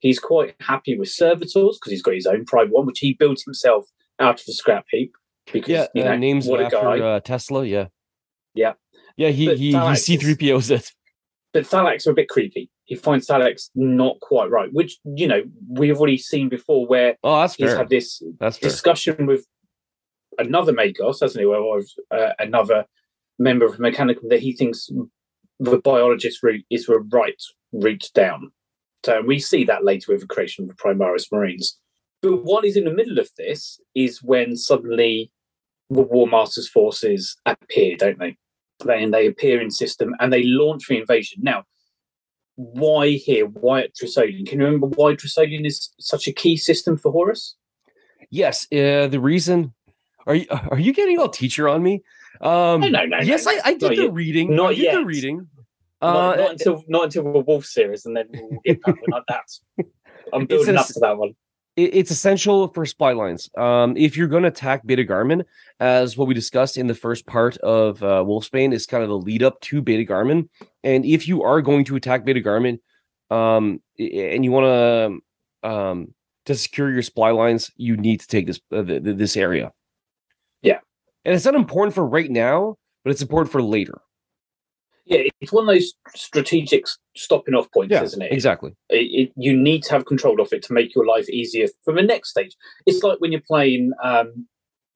He's 0.00 0.18
quite 0.18 0.54
happy 0.60 0.98
with 0.98 1.08
Servitors 1.08 1.78
because 1.78 1.90
he's 1.90 2.02
got 2.02 2.14
his 2.14 2.26
own 2.26 2.44
private 2.44 2.72
one, 2.72 2.86
which 2.86 3.00
he 3.00 3.14
built 3.14 3.40
himself 3.44 3.86
out 4.20 4.40
of 4.40 4.46
the 4.46 4.52
scrap 4.52 4.84
heap. 4.90 5.12
Because 5.52 5.70
yeah, 5.70 5.86
you 5.94 6.02
uh, 6.02 6.10
know, 6.10 6.16
names 6.16 6.46
what 6.46 6.60
a 6.60 6.64
after 6.66 6.76
guy. 6.76 7.00
uh, 7.00 7.20
Tesla. 7.20 7.64
Yeah, 7.64 7.86
Yeah. 8.54 8.74
yeah. 9.16 9.30
He 9.30 9.46
But 9.46 9.58
he 9.58 9.72
he 9.72 9.96
C 9.96 10.16
three 10.18 10.36
POs 10.36 10.70
it. 10.70 10.92
But 11.62 11.66
Thalax 11.70 12.06
are 12.06 12.10
a 12.10 12.14
bit 12.14 12.28
creepy. 12.28 12.70
He 12.84 12.94
finds 12.94 13.26
Thalax 13.26 13.70
not 13.74 14.18
quite 14.20 14.50
right, 14.50 14.72
which 14.72 14.98
you 15.04 15.26
know 15.26 15.42
we've 15.68 15.96
already 15.98 16.18
seen 16.18 16.48
before, 16.48 16.86
where 16.86 17.16
Oh, 17.22 17.40
that's 17.40 17.54
he's 17.54 17.68
fair. 17.68 17.78
had 17.78 17.88
this 17.88 18.22
That's 18.40 18.58
fair. 18.58 18.70
discussion 18.70 19.26
with 19.26 19.46
another 20.38 20.72
Magos, 20.72 21.20
hasn't 21.20 21.40
he? 21.40 21.44
Or 21.46 21.80
uh, 22.10 22.30
another 22.38 22.84
member 23.38 23.66
of 23.66 23.78
Mechanicum 23.78 24.28
that 24.30 24.40
he 24.40 24.52
thinks 24.52 24.88
the 25.60 25.78
biologist 25.78 26.42
route 26.42 26.64
is 26.70 26.86
the 26.86 26.98
right 27.12 27.40
route 27.72 28.08
down. 28.14 28.52
So 29.04 29.22
we 29.22 29.38
see 29.38 29.64
that 29.64 29.84
later 29.84 30.12
with 30.12 30.20
the 30.22 30.26
creation 30.26 30.64
of 30.64 30.68
the 30.68 30.74
Primaris 30.82 31.30
Marines. 31.32 31.78
But 32.22 32.44
what 32.44 32.64
is 32.64 32.76
in 32.76 32.84
the 32.84 32.92
middle 32.92 33.18
of 33.18 33.28
this 33.38 33.80
is 33.94 34.22
when 34.22 34.56
suddenly 34.56 35.30
the 35.90 36.02
War 36.02 36.26
Masters 36.26 36.68
forces 36.68 37.36
appear, 37.46 37.96
don't 37.96 38.18
they? 38.18 38.36
They 38.84 39.02
and 39.02 39.12
they 39.12 39.26
appear 39.26 39.60
in 39.60 39.70
system 39.70 40.14
and 40.20 40.32
they 40.32 40.44
launch 40.44 40.86
the 40.88 40.98
invasion. 40.98 41.40
Now, 41.42 41.64
why 42.54 43.10
here? 43.10 43.46
Why 43.46 43.82
at 43.82 43.94
Trisolian? 43.94 44.46
Can 44.46 44.60
you 44.60 44.66
remember 44.66 44.86
why 44.88 45.14
Trisolian 45.14 45.66
is 45.66 45.90
such 45.98 46.28
a 46.28 46.32
key 46.32 46.56
system 46.56 46.96
for 46.96 47.12
Horus? 47.12 47.56
Yes, 48.30 48.66
uh, 48.72 49.08
the 49.08 49.20
reason. 49.20 49.74
Are 50.26 50.34
you 50.34 50.46
are 50.50 50.78
you 50.78 50.92
getting 50.92 51.18
all 51.18 51.28
teacher 51.28 51.68
on 51.68 51.82
me? 51.82 52.02
Um, 52.40 52.80
No, 52.82 52.88
no, 52.88 53.04
no, 53.06 53.18
yes, 53.20 53.46
no, 53.46 53.52
I, 53.52 53.60
I 53.64 53.74
did 53.74 53.90
the 53.92 54.02
yet. 54.04 54.12
reading. 54.12 54.54
Not 54.54 54.70
I 54.70 54.74
did 54.74 54.82
yet. 54.84 54.94
the 54.94 55.04
reading. 55.04 55.48
not, 56.02 56.16
Uh, 56.16 56.36
not 56.36 56.50
until 56.52 56.84
not 56.88 57.04
until 57.04 57.32
the 57.32 57.38
Wolf 57.40 57.64
series, 57.64 58.06
and 58.06 58.16
then 58.16 58.26
we'll 58.32 58.60
get 58.64 58.82
back 58.82 58.96
like 59.08 59.22
that. 59.28 59.86
I'm 60.32 60.46
building 60.50 60.76
a 60.76 60.80
up 60.80 60.86
to 60.88 61.00
that 61.00 61.16
one. 61.16 61.34
It- 61.78 61.94
it's 61.94 62.10
essential 62.10 62.68
for 62.68 62.84
supply 62.84 63.12
lines. 63.12 63.48
Um, 63.56 63.96
if 63.96 64.16
you're 64.16 64.26
going 64.28 64.42
to 64.42 64.48
attack 64.48 64.84
Beta 64.84 65.04
Garmon, 65.04 65.44
as 65.78 66.16
what 66.16 66.26
we 66.26 66.34
discussed 66.34 66.76
in 66.76 66.88
the 66.88 66.94
first 66.94 67.24
part 67.26 67.56
of 67.58 68.02
uh, 68.02 68.24
Wolfsbane, 68.26 68.72
is 68.72 68.84
kind 68.86 69.02
of 69.04 69.08
the 69.08 69.18
lead 69.18 69.42
up 69.44 69.60
to 69.62 69.80
Beta 69.80 70.04
Garmon. 70.10 70.48
And 70.82 71.04
if 71.04 71.28
you 71.28 71.42
are 71.44 71.62
going 71.62 71.84
to 71.84 71.96
attack 71.96 72.24
Beta 72.24 72.40
Garmon, 72.40 72.80
um, 73.30 73.80
and 73.98 74.44
you 74.44 74.50
want 74.50 74.64
to 75.62 75.68
um, 75.68 76.14
to 76.46 76.54
secure 76.54 76.90
your 76.90 77.02
supply 77.02 77.30
lines, 77.30 77.70
you 77.76 77.96
need 77.96 78.20
to 78.20 78.26
take 78.26 78.46
this 78.46 78.60
uh, 78.72 78.82
th- 78.82 79.04
th- 79.04 79.16
this 79.16 79.36
area. 79.36 79.70
Yeah. 80.62 80.78
and 81.24 81.34
it's 81.34 81.44
not 81.44 81.54
important 81.54 81.94
for 81.94 82.06
right 82.06 82.30
now, 82.30 82.76
but 83.04 83.10
it's 83.10 83.22
important 83.22 83.52
for 83.52 83.62
later. 83.62 84.00
Yeah, 85.04 85.22
it's 85.40 85.52
one 85.52 85.68
of 85.68 85.74
those 85.74 85.94
strategic 86.14 86.86
stopping 87.18 87.54
off 87.54 87.70
points, 87.72 87.94
isn't 87.94 88.22
it? 88.22 88.32
exactly. 88.32 88.72
It, 88.88 88.96
it? 88.96 89.32
You 89.36 89.56
need 89.56 89.82
to 89.84 89.92
have 89.92 90.06
control 90.06 90.40
of 90.40 90.52
it 90.52 90.62
to 90.64 90.72
make 90.72 90.94
your 90.94 91.06
life 91.06 91.28
easier 91.28 91.66
for 91.84 91.92
the 91.92 92.02
next 92.02 92.30
stage. 92.30 92.56
It's 92.86 93.02
like 93.02 93.20
when 93.20 93.32
you're 93.32 93.42
playing 93.46 93.92
um, 94.02 94.46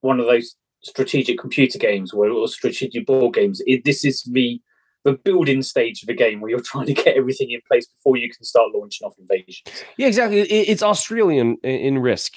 one 0.01 0.21
of 0.21 0.27
those 0.27 0.57
strategic 0.83 1.39
computer 1.39 1.79
games 1.79 2.13
or, 2.13 2.29
or 2.29 2.49
strategic 2.49 3.07
board 3.07 3.35
games. 3.35 3.63
It, 3.67 3.85
this 3.85 4.05
is 4.05 4.23
the 4.25 4.61
the 5.05 5.15
building 5.15 5.63
stage 5.63 6.03
of 6.03 6.07
the 6.07 6.15
game 6.15 6.41
where 6.41 6.51
you're 6.51 6.61
trying 6.65 6.87
to 6.87 6.95
get 6.95 7.17
everything 7.17 7.51
in 7.51 7.61
place 7.67 7.87
before 7.87 8.17
you 8.17 8.31
can 8.31 8.45
start 8.45 8.71
launching 8.75 9.07
off 9.07 9.15
invasions. 9.19 9.63
Yeah, 9.97 10.07
exactly. 10.07 10.41
It's 10.43 10.83
Australian 10.83 11.57
in, 11.65 11.99
risk 11.99 12.35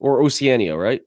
or 0.00 0.20
Oceania, 0.22 0.76
right? 0.76 1.00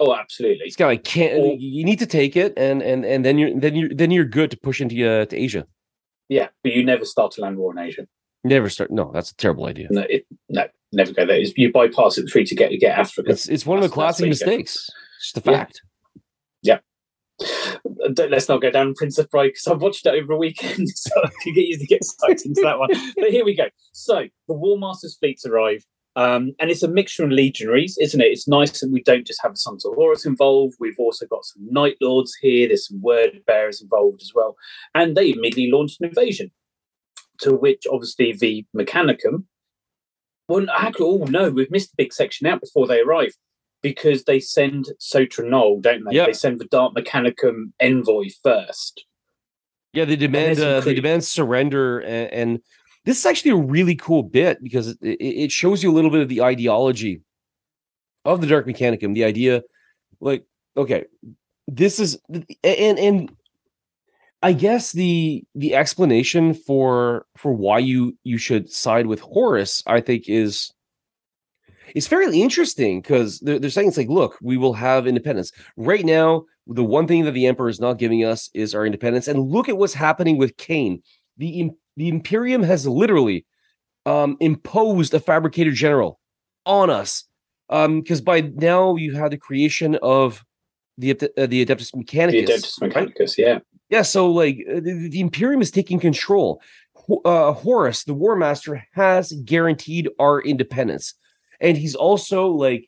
Oh, 0.00 0.14
absolutely. 0.14 0.66
It's 0.66 0.76
kind 0.76 0.90
of 0.90 0.92
like 0.92 1.04
can't 1.04 1.34
Or- 1.34 1.56
you 1.58 1.84
need 1.84 1.98
to 2.00 2.06
take 2.06 2.36
it, 2.36 2.52
and 2.56 2.82
and 2.82 3.04
and 3.04 3.24
then 3.24 3.38
you're 3.38 3.58
then 3.58 3.74
you're 3.74 3.88
then 3.94 4.10
you're 4.10 4.24
good 4.24 4.50
to 4.50 4.56
push 4.56 4.80
into 4.80 4.94
uh, 5.08 5.24
to 5.26 5.36
Asia. 5.36 5.66
Yeah, 6.28 6.48
but 6.62 6.72
you 6.72 6.84
never 6.84 7.04
start 7.04 7.36
a 7.38 7.40
land 7.40 7.58
war 7.58 7.72
in 7.72 7.78
Asia. 7.78 8.06
Never 8.44 8.68
start. 8.68 8.90
No, 8.90 9.10
that's 9.12 9.30
a 9.32 9.36
terrible 9.36 9.66
idea. 9.66 9.88
No, 9.90 10.02
it, 10.02 10.26
no 10.48 10.66
never 10.92 11.12
go 11.12 11.26
there. 11.26 11.36
It's- 11.36 11.52
You 11.56 11.72
bypass 11.72 12.18
it 12.18 12.30
through 12.30 12.44
to 12.44 12.54
get 12.54 12.70
to 12.70 12.78
get 12.78 12.98
Africa. 12.98 13.30
It's 13.30 13.48
it's 13.48 13.66
one 13.66 13.78
of 13.78 13.82
the 13.84 13.90
classic 13.90 14.24
where 14.24 14.32
you 14.32 14.38
go. 14.38 14.46
mistakes. 14.46 14.88
It's 15.18 15.32
just 15.32 15.46
a 15.46 15.50
Yeah. 15.50 15.58
fact. 15.58 15.80
Don't, 18.14 18.30
let's 18.32 18.48
not 18.48 18.60
go 18.60 18.70
down 18.70 18.94
Princess 18.94 19.26
Bride 19.26 19.48
because 19.48 19.66
I've 19.68 19.80
watched 19.80 20.04
it 20.06 20.14
over 20.14 20.32
a 20.32 20.36
weekend, 20.36 20.88
so 20.94 21.10
I 21.22 21.28
can 21.42 21.54
get 21.54 21.66
you 21.66 21.78
to 21.78 21.86
get 21.86 22.02
sucked 22.04 22.44
into 22.44 22.62
that 22.62 22.78
one. 22.78 22.88
But 23.16 23.30
here 23.30 23.44
we 23.44 23.54
go. 23.54 23.66
So 23.92 24.24
the 24.48 24.54
War 24.54 24.76
Masters 24.78 25.16
fleets 25.18 25.46
arrive, 25.46 25.84
um, 26.18 26.52
and 26.58 26.68
it's 26.68 26.82
a 26.82 26.88
mixture 26.88 27.22
of 27.22 27.30
legionaries, 27.30 27.96
isn't 27.96 28.20
it? 28.20 28.24
It's 28.24 28.48
nice 28.48 28.80
that 28.80 28.90
we 28.90 29.04
don't 29.04 29.24
just 29.24 29.40
have 29.40 29.52
the 29.52 29.58
Sons 29.58 29.86
of 29.86 29.94
Horus 29.94 30.26
involved. 30.26 30.74
We've 30.80 30.98
also 30.98 31.26
got 31.26 31.44
some 31.44 31.62
Night 31.70 31.96
Lords 32.00 32.34
here. 32.40 32.66
There's 32.66 32.88
some 32.88 33.00
Word 33.00 33.40
Bearers 33.46 33.80
involved 33.80 34.20
as 34.20 34.32
well, 34.34 34.56
and 34.96 35.16
they 35.16 35.30
immediately 35.30 35.70
launched 35.70 36.00
an 36.00 36.08
invasion. 36.08 36.50
To 37.42 37.54
which 37.54 37.84
obviously 37.88 38.32
the 38.32 38.66
Mechanicum. 38.76 39.44
Well, 40.48 40.66
actually, 40.76 41.06
oh 41.06 41.24
no, 41.26 41.50
we've 41.50 41.70
missed 41.70 41.92
a 41.92 41.96
big 41.96 42.12
section 42.12 42.48
out 42.48 42.60
before 42.60 42.88
they 42.88 43.00
arrive 43.00 43.34
because 43.80 44.24
they 44.24 44.40
send 44.40 44.86
Sota-Nul, 45.00 45.80
don't 45.80 46.02
they? 46.04 46.16
Yeah. 46.16 46.26
They 46.26 46.32
send 46.32 46.58
the 46.58 46.64
Dark 46.64 46.94
Mechanicum 46.94 47.72
envoy 47.78 48.24
first. 48.42 49.04
Yeah, 49.92 50.04
they 50.04 50.16
demand 50.16 50.58
uh, 50.58 50.80
they 50.80 50.94
demand 50.94 51.22
surrender, 51.22 52.00
and, 52.00 52.32
and 52.32 52.60
this 53.08 53.20
is 53.20 53.24
actually 53.24 53.52
a 53.52 53.56
really 53.56 53.96
cool 53.96 54.22
bit 54.22 54.62
because 54.62 54.88
it, 55.00 55.16
it 55.18 55.50
shows 55.50 55.82
you 55.82 55.90
a 55.90 55.94
little 55.94 56.10
bit 56.10 56.20
of 56.20 56.28
the 56.28 56.42
ideology 56.42 57.22
of 58.26 58.42
the 58.42 58.46
Dark 58.46 58.66
Mechanicum. 58.66 59.14
The 59.14 59.24
idea, 59.24 59.62
like, 60.20 60.44
okay, 60.76 61.06
this 61.66 61.98
is 61.98 62.18
and 62.62 62.98
and 62.98 63.32
I 64.42 64.52
guess 64.52 64.92
the 64.92 65.42
the 65.54 65.74
explanation 65.74 66.52
for 66.52 67.24
for 67.38 67.50
why 67.50 67.78
you 67.78 68.14
you 68.24 68.36
should 68.36 68.70
side 68.70 69.06
with 69.06 69.20
Horus, 69.20 69.82
I 69.86 70.02
think, 70.02 70.24
is 70.28 70.70
is 71.94 72.06
fairly 72.06 72.42
interesting 72.42 73.00
because 73.00 73.40
they're, 73.40 73.58
they're 73.58 73.70
saying 73.70 73.88
it's 73.88 73.96
like, 73.96 74.10
look, 74.10 74.36
we 74.42 74.58
will 74.58 74.74
have 74.74 75.06
independence 75.06 75.50
right 75.78 76.04
now. 76.04 76.44
The 76.66 76.84
one 76.84 77.06
thing 77.06 77.24
that 77.24 77.32
the 77.32 77.46
Emperor 77.46 77.70
is 77.70 77.80
not 77.80 77.96
giving 77.96 78.22
us 78.22 78.50
is 78.52 78.74
our 78.74 78.84
independence, 78.84 79.28
and 79.28 79.48
look 79.48 79.70
at 79.70 79.78
what's 79.78 79.94
happening 79.94 80.36
with 80.36 80.58
Kane. 80.58 81.02
The 81.38 81.70
The 81.96 82.08
Imperium 82.08 82.62
has 82.62 82.86
literally 82.86 83.46
um, 84.06 84.36
imposed 84.40 85.14
a 85.14 85.20
fabricator 85.20 85.72
general 85.72 86.20
on 86.64 86.90
us 86.90 87.24
because 87.68 88.20
by 88.20 88.40
now 88.40 88.96
you 88.96 89.14
have 89.14 89.30
the 89.30 89.38
creation 89.38 89.96
of 90.02 90.44
the 90.96 91.12
uh, 91.12 91.46
the 91.46 91.64
Adeptus 91.64 91.94
Mechanicus. 91.94 92.32
The. 92.32 92.44
Adeptus? 92.44 92.78
Mechanicus, 92.80 93.38
yeah. 93.38 93.58
Yeah, 93.90 94.02
so 94.02 94.30
like 94.30 94.58
uh, 94.70 94.80
the, 94.80 95.08
the 95.10 95.20
Imperium 95.20 95.62
is 95.62 95.70
taking 95.70 95.98
control. 95.98 96.60
Uh, 97.24 97.52
Horus, 97.52 98.04
the 98.04 98.12
War 98.12 98.36
Master, 98.36 98.84
has 98.92 99.32
guaranteed 99.44 100.10
our 100.18 100.42
independence, 100.42 101.14
and 101.60 101.76
he's 101.76 101.94
also 101.94 102.48
like 102.48 102.86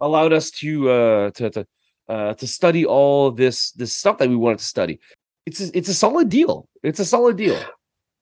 allowed 0.00 0.32
us 0.32 0.50
to 0.50 0.90
uh, 0.90 1.30
to 1.32 1.50
to 1.50 1.66
uh, 2.08 2.34
to 2.34 2.46
study 2.46 2.84
all 2.84 3.30
this 3.30 3.70
this 3.72 3.94
stuff 3.94 4.18
that 4.18 4.28
we 4.28 4.34
wanted 4.34 4.58
to 4.58 4.64
study. 4.64 4.98
It's 5.46 5.60
a, 5.60 5.76
it's 5.76 5.88
a 5.88 5.94
solid 5.94 6.28
deal. 6.28 6.68
It's 6.82 6.98
a 6.98 7.04
solid 7.04 7.36
deal. 7.36 7.60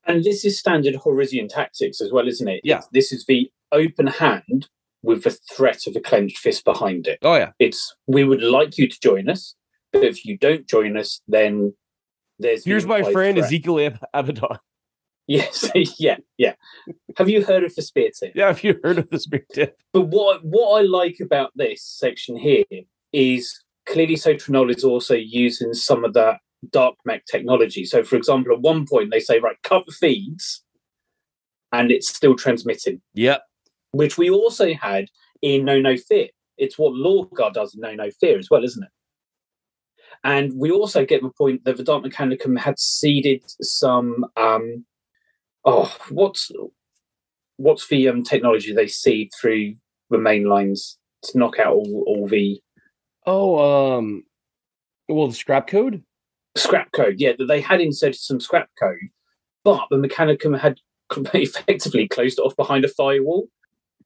And 0.09 0.25
this 0.25 0.45
is 0.45 0.59
standard 0.59 0.95
Horusian 0.95 1.49
tactics 1.49 2.01
as 2.01 2.11
well, 2.11 2.27
isn't 2.27 2.49
it? 2.49 2.63
Yeah. 2.65 2.81
This 2.93 3.13
is 3.13 3.27
the 3.27 3.51
open 3.73 4.07
hand 4.07 4.69
with 5.03 5.23
the 5.25 5.31
threat 5.55 5.87
of 5.87 5.95
a 5.95 6.01
clenched 6.01 6.39
fist 6.39 6.65
behind 6.65 7.07
it. 7.07 7.19
Oh 7.23 7.35
yeah, 7.37 7.51
It's 7.59 7.95
we 8.07 8.25
would 8.25 8.43
like 8.43 8.79
you 8.79 8.89
to 8.89 9.01
join 9.01 9.29
us, 9.29 9.55
but 9.93 10.03
if 10.03 10.25
you 10.25 10.37
don't 10.37 10.67
join 10.67 10.97
us, 10.97 11.21
then 11.29 11.75
there's 12.39 12.65
here's 12.65 12.87
my 12.87 13.03
friend 13.03 13.37
threat. 13.37 13.47
Ezekiel 13.47 13.81
Ab- 13.81 14.05
Abaddon. 14.15 14.59
Yes, 15.29 15.71
yeah, 15.99 16.17
yeah. 16.39 16.55
Have 17.19 17.29
you 17.29 17.45
heard 17.45 17.63
of 17.63 17.75
the 17.75 17.83
spear 17.83 18.09
tip? 18.19 18.33
Yeah, 18.35 18.47
have 18.47 18.65
you 18.65 18.81
heard 18.83 18.99
of 18.99 19.11
the 19.11 19.25
big 19.31 19.45
tip, 19.53 19.77
But 19.93 20.07
what 20.09 20.43
what 20.45 20.81
I 20.81 20.83
like 20.83 21.19
about 21.21 21.53
this 21.55 21.85
section 21.85 22.37
here 22.37 22.65
is 23.13 23.63
clearly 23.87 24.15
Sota-Nul 24.17 24.71
is 24.71 24.85
also 24.85 25.15
using 25.15 25.75
some 25.75 26.05
of 26.05 26.15
that 26.15 26.39
dark 26.71 26.95
mech 27.05 27.25
technology. 27.27 27.85
So, 27.85 28.03
for 28.03 28.17
example, 28.17 28.53
at 28.53 28.61
one 28.61 28.87
point 28.87 29.11
they 29.11 29.21
say, 29.21 29.39
right, 29.39 29.57
cut 29.63 29.85
the 29.87 29.93
feeds, 29.93 30.63
and 31.73 31.91
it's 31.91 32.09
still 32.09 32.35
transmitting, 32.35 33.01
yep, 33.15 33.43
which 33.93 34.19
we 34.19 34.31
also 34.31 34.75
had 34.75 35.07
in 35.43 35.65
Know 35.65 35.81
No 35.81 35.97
Fear. 35.97 36.29
It's 36.57 36.79
what 36.79 36.93
Lorgar 36.93 37.53
does 37.53 37.75
in 37.75 37.81
Know 37.81 37.95
No 37.95 38.11
Fear 38.21 38.39
as 38.39 38.49
well, 38.51 38.65
isn't 38.65 38.83
it? 38.83 38.91
And 40.25 40.53
we 40.57 40.71
also 40.71 41.05
get 41.05 41.23
the 41.23 41.31
point 41.31 41.65
that 41.65 41.77
the 41.77 41.85
Dark 41.85 42.05
Mechanicum 42.05 42.59
had 42.59 42.79
seeded 42.79 43.45
some. 43.63 44.27
Um, 44.37 44.85
oh, 45.65 45.95
what's 46.09 46.51
what's 47.57 47.89
the 47.89 48.09
um, 48.09 48.23
technology 48.23 48.73
they 48.73 48.89
seed 48.89 49.31
through 49.41 49.75
the 50.11 50.19
main 50.19 50.45
lines 50.45 50.99
to 51.23 51.39
knock 51.39 51.59
out 51.59 51.75
all, 51.75 52.05
all 52.07 52.27
the 52.27 52.61
Oh, 53.31 53.99
um, 53.99 54.25
well, 55.07 55.29
the 55.29 55.35
scrap 55.35 55.67
code. 55.67 56.03
Scrap 56.59 56.93
code? 56.93 57.17
Yeah, 57.19 57.33
that 57.39 57.47
they 57.47 57.61
had 57.61 57.81
inserted 57.81 58.21
some 58.21 58.41
scrap 58.41 58.69
code, 58.79 59.09
but 59.65 59.87
the 59.91 59.97
Mechanicum 59.97 60.59
had 60.59 60.81
effectively 61.35 62.09
closed 62.09 62.39
it 62.39 62.43
off 62.43 62.57
behind 62.57 62.85
a 62.85 62.89
firewall. 62.89 63.49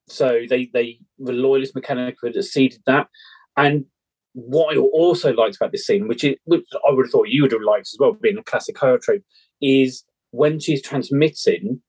So 0.08 0.40
they 0.48 0.70
they 0.72 0.98
the 1.18 1.32
loyalist 1.32 1.74
Mechanicum 1.74 2.34
had 2.34 2.44
seeded 2.44 2.82
that, 2.86 3.08
and 3.56 3.86
what 4.34 4.74
I 4.74 4.78
also 4.78 5.32
liked 5.32 5.56
about 5.56 5.72
this 5.72 5.86
scene, 5.86 6.08
which, 6.08 6.24
is, 6.24 6.36
which 6.44 6.64
I 6.74 6.92
would 6.92 7.06
have 7.06 7.12
thought 7.12 7.28
you 7.28 7.42
would 7.42 7.52
have 7.52 7.62
liked 7.62 7.88
as 7.92 7.96
well, 7.98 8.14
being 8.14 8.38
a 8.38 8.42
classic 8.42 8.78
horror 8.78 8.98
trope, 8.98 9.22
is 9.60 10.04
when 10.30 10.58
she's 10.58 10.82
transmitting, 10.82 11.80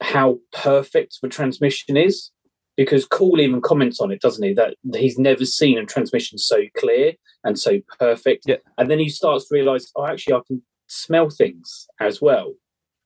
how 0.00 0.38
perfect 0.52 1.18
the 1.22 1.28
transmission 1.28 1.96
is. 1.96 2.30
Because 2.76 3.04
Kull 3.06 3.40
even 3.40 3.60
comments 3.60 4.00
on 4.00 4.10
it, 4.10 4.20
doesn't 4.20 4.42
he? 4.44 4.52
That 4.52 4.74
he's 4.94 5.18
never 5.18 5.44
seen 5.44 5.78
a 5.78 5.84
transmission 5.86 6.38
so 6.38 6.62
clear 6.76 7.12
and 7.44 7.58
so 7.58 7.80
perfect. 8.00 8.44
Yeah. 8.46 8.56
And 8.78 8.90
then 8.90 8.98
he 8.98 9.08
starts 9.08 9.48
to 9.48 9.54
realize, 9.54 9.92
oh, 9.94 10.06
actually, 10.06 10.34
I 10.34 10.40
can 10.46 10.62
smell 10.88 11.30
things 11.30 11.86
as 12.00 12.20
well. 12.20 12.54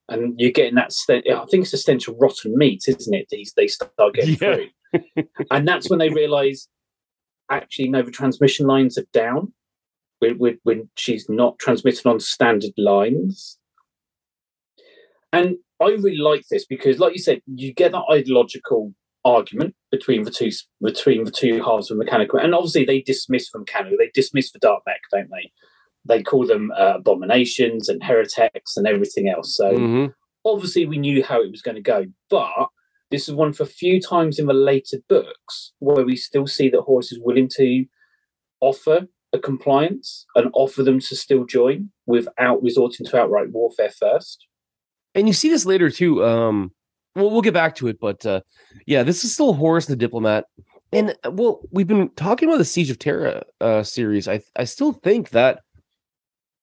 And 0.09 0.41
you're 0.41 0.53
getting 0.53 0.77
that, 0.77 0.93
st- 0.93 1.29
I 1.31 1.45
think 1.51 1.65
it's 1.65 1.75
a 1.75 1.77
stench 1.77 2.09
of 2.09 2.17
rotten 2.19 2.57
meat, 2.57 2.85
isn't 2.89 3.15
it? 3.15 3.27
These 3.31 3.53
they 3.57 3.67
start 3.67 4.15
getting 4.15 4.39
Yeah. 4.41 4.57
through. 4.57 5.25
and 5.51 5.69
that's 5.69 5.91
when 5.91 5.99
they 5.99 6.09
realize 6.09 6.67
actually 7.51 7.89
no 7.89 8.01
the 8.03 8.11
transmission 8.11 8.67
lines 8.67 8.97
are 8.97 9.07
down 9.13 9.53
when, 10.21 10.39
when, 10.39 10.59
when 10.63 10.89
she's 10.97 11.29
not 11.29 11.59
transmitting 11.59 12.11
on 12.11 12.19
standard 12.21 12.73
lines 12.79 13.59
and 15.33 15.57
i 15.81 15.87
really 15.89 16.17
like 16.17 16.45
this 16.51 16.65
because 16.67 16.99
like 16.99 17.13
you 17.13 17.19
said 17.19 17.41
you 17.47 17.73
get 17.73 17.93
that 17.93 18.05
ideological 18.11 18.95
argument 19.37 19.75
between 19.91 20.23
the 20.25 20.31
two 20.39 20.51
between 20.83 21.25
the 21.25 21.31
two 21.43 21.55
halves 21.67 21.91
of 21.91 21.97
mechanical 21.99 22.39
and 22.39 22.55
obviously 22.55 22.85
they 22.85 23.01
dismiss 23.03 23.49
from 23.49 23.63
mechanical 23.63 23.97
they 23.99 24.11
dismiss 24.15 24.51
the 24.53 24.59
dark 24.69 24.83
mech 24.87 25.01
don't 25.13 25.31
they 25.37 25.47
they 26.11 26.23
call 26.23 26.47
them 26.47 26.65
uh, 26.83 26.95
abominations 27.01 27.89
and 27.91 28.03
heretics 28.03 28.77
and 28.77 28.87
everything 28.87 29.27
else 29.29 29.51
so 29.61 29.69
Mhm. 29.73 30.13
obviously 30.45 30.87
we 30.87 30.99
knew 30.99 31.23
how 31.23 31.39
it 31.43 31.51
was 31.51 31.63
going 31.67 31.75
to 31.83 31.91
go, 31.95 32.07
but 32.31 32.69
this 33.11 33.29
is 33.29 33.35
one 33.35 33.49
of 33.49 33.61
a 33.61 33.67
few 33.67 34.01
times 34.01 34.39
in 34.39 34.47
the 34.47 34.55
later 34.73 34.99
books 35.09 35.73
where 35.87 36.05
we 36.05 36.17
still 36.17 36.47
see 36.47 36.69
that 36.71 36.83
Horus 36.83 37.11
is 37.13 37.19
willing 37.21 37.49
to 37.57 37.85
offer 38.61 39.07
a 39.33 39.39
compliance 39.39 40.27
and 40.37 40.51
offer 40.55 40.83
them 40.83 41.01
to 41.01 41.17
still 41.17 41.45
join 41.45 41.91
without 42.07 42.63
resorting 42.63 43.05
to 43.07 43.19
outright 43.21 43.51
warfare 43.51 43.91
first. 43.91 44.47
And 45.15 45.27
you 45.27 45.35
see 45.35 45.49
this 45.51 45.67
later 45.67 45.91
too. 45.91 46.25
Um, 46.25 46.73
well, 47.19 47.31
we'll 47.31 47.43
get 47.43 47.55
back 47.55 47.75
to 47.77 47.89
it, 47.89 47.99
but 48.01 48.25
uh, 48.25 48.41
yeah, 48.87 49.03
this 49.03 49.25
is 49.25 49.35
still 49.35 49.53
Horus 49.53 49.87
the 49.87 49.97
Diplomat. 49.97 50.45
And 50.93 51.15
uh, 51.25 51.31
well, 51.31 51.61
we've 51.71 51.87
been 51.87 52.11
talking 52.17 52.49
about 52.49 52.59
the 52.59 52.65
Siege 52.65 52.91
of 52.91 52.99
Terra 52.99 53.43
uh, 53.61 53.83
series. 53.83 54.29
I 54.29 54.41
I 54.57 54.65
still 54.65 54.93
think 54.93 55.31
that 55.31 55.61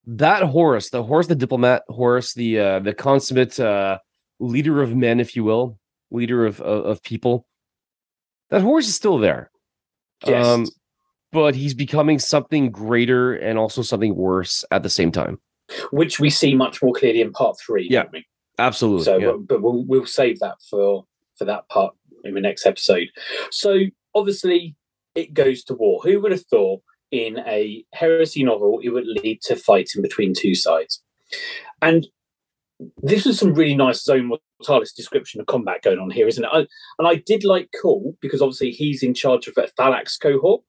that 0.08 0.44
Horus, 0.44 0.90
the 0.90 1.04
Horus 1.04 1.28
the 1.28 1.36
Diplomat, 1.36 1.84
Horus 1.90 2.34
the 2.34 2.60
uh, 2.60 2.80
the 2.80 2.94
consummate 2.94 3.60
uh, 3.60 4.00
leader 4.40 4.82
of 4.82 4.96
men, 4.96 5.20
if 5.20 5.36
you 5.36 5.44
will, 5.44 5.78
leader 6.12 6.46
of 6.46 6.60
of, 6.62 6.86
of 6.86 7.04
people, 7.04 7.46
that 8.50 8.62
Horus 8.62 8.88
is 8.88 8.96
still 8.96 9.20
there. 9.20 9.52
Yes. 10.26 10.46
Um, 10.46 10.68
but 11.32 11.54
he's 11.54 11.74
becoming 11.74 12.18
something 12.18 12.72
greater 12.72 13.36
and 13.36 13.60
also 13.60 13.82
something 13.82 14.16
worse 14.16 14.64
at 14.72 14.84
the 14.84 14.90
same 14.90 15.12
time. 15.12 15.40
which 15.92 16.20
we 16.20 16.30
see 16.30 16.56
much 16.56 16.82
more 16.82 16.94
clearly 16.94 17.22
in 17.22 17.32
part 17.32 17.58
three. 17.60 17.88
Yeah. 17.90 18.06
we? 18.12 18.26
Absolutely. 18.58 19.04
So, 19.04 19.18
yeah. 19.18 19.34
but 19.38 19.62
we'll 19.62 19.84
we'll 19.86 20.06
save 20.06 20.40
that 20.40 20.58
for 20.70 21.06
for 21.38 21.46
that 21.46 21.68
part 21.70 21.94
in 22.24 22.34
the 22.34 22.42
next 22.42 22.66
episode. 22.66 23.10
So, 23.52 23.80
obviously, 24.14 24.76
it 25.16 25.34
goes 25.34 25.64
to 25.66 25.74
war. 25.74 26.02
Who 26.04 26.22
would 26.22 26.32
have 26.32 26.46
thought 26.46 26.82
in 27.12 27.40
a 27.40 27.84
heresy 27.94 28.44
novel 28.44 28.80
it 28.84 28.90
would 28.90 29.08
lead 29.08 29.42
to 29.44 29.56
fighting 29.56 30.02
between 30.02 30.34
two 30.34 30.56
sides? 30.56 31.02
And 31.82 32.08
this 33.02 33.26
was 33.26 33.40
some 33.40 33.54
really 33.54 33.76
nice 33.76 34.04
zone 34.04 34.32
mortalis 34.60 34.92
description 34.92 35.40
of 35.40 35.48
combat 35.48 35.82
going 35.82 36.00
on 36.00 36.10
here, 36.10 36.28
isn't 36.28 36.44
it? 36.44 36.50
I, 36.52 36.60
and 37.00 37.08
I 37.08 37.16
did 37.16 37.44
like 37.44 37.70
Kull 37.82 38.16
because 38.22 38.42
obviously 38.42 38.72
he's 38.72 39.04
in 39.04 39.14
charge 39.14 39.48
of 39.48 39.54
a 39.58 39.70
Thalax 39.80 40.20
cohort, 40.20 40.62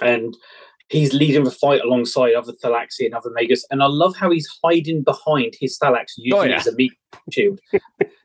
and 0.00 0.36
he's 0.88 1.12
leading 1.12 1.44
the 1.44 1.50
fight 1.50 1.80
alongside 1.82 2.34
other 2.34 2.52
Thalaxi 2.52 3.04
and 3.06 3.14
other 3.14 3.30
Magus. 3.34 3.64
And 3.70 3.82
I 3.82 3.86
love 3.86 4.16
how 4.16 4.30
he's 4.30 4.48
hiding 4.64 5.02
behind 5.02 5.54
his 5.60 5.78
Thalax 5.78 6.12
using 6.16 6.38
Oh, 6.38 6.42
it 6.42 6.50
yeah. 6.50 6.56
as 6.56 6.66
a 6.66 6.74
meat 6.74 6.92
shield 7.30 7.60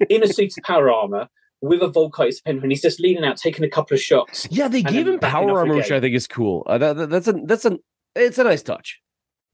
in 0.10 0.23
a 0.23 0.27
suit 0.27 0.53
of 0.57 0.64
power 0.64 0.91
armor 0.91 1.27
with 1.61 1.81
a 1.81 1.88
Volkite 1.88 2.44
pen, 2.44 2.60
and 2.61 2.72
he's 2.72 2.81
just 2.81 2.99
leaning 2.99 3.23
out, 3.23 3.38
taking 3.38 3.64
a 3.64 3.69
couple 3.69 3.95
of 3.95 4.02
shots. 4.02 4.48
Yeah, 4.52 4.68
they 4.68 4.81
gave 4.84 5.07
him 5.07 5.19
power 5.19 5.60
armor, 5.60 5.76
which. 5.76 5.91
I 5.91 5.99
think 6.02 6.14
is 6.15 6.27
cool. 6.27 6.64
Uh, 6.68 6.77
that, 6.77 6.95
that- 6.98 7.10
that's 7.10 7.27
a 7.27 7.34
that's 7.45 7.65
a 7.65 7.77
it's 8.15 8.38
a 8.38 8.44
nice 8.44 8.61
touch. 8.64 8.99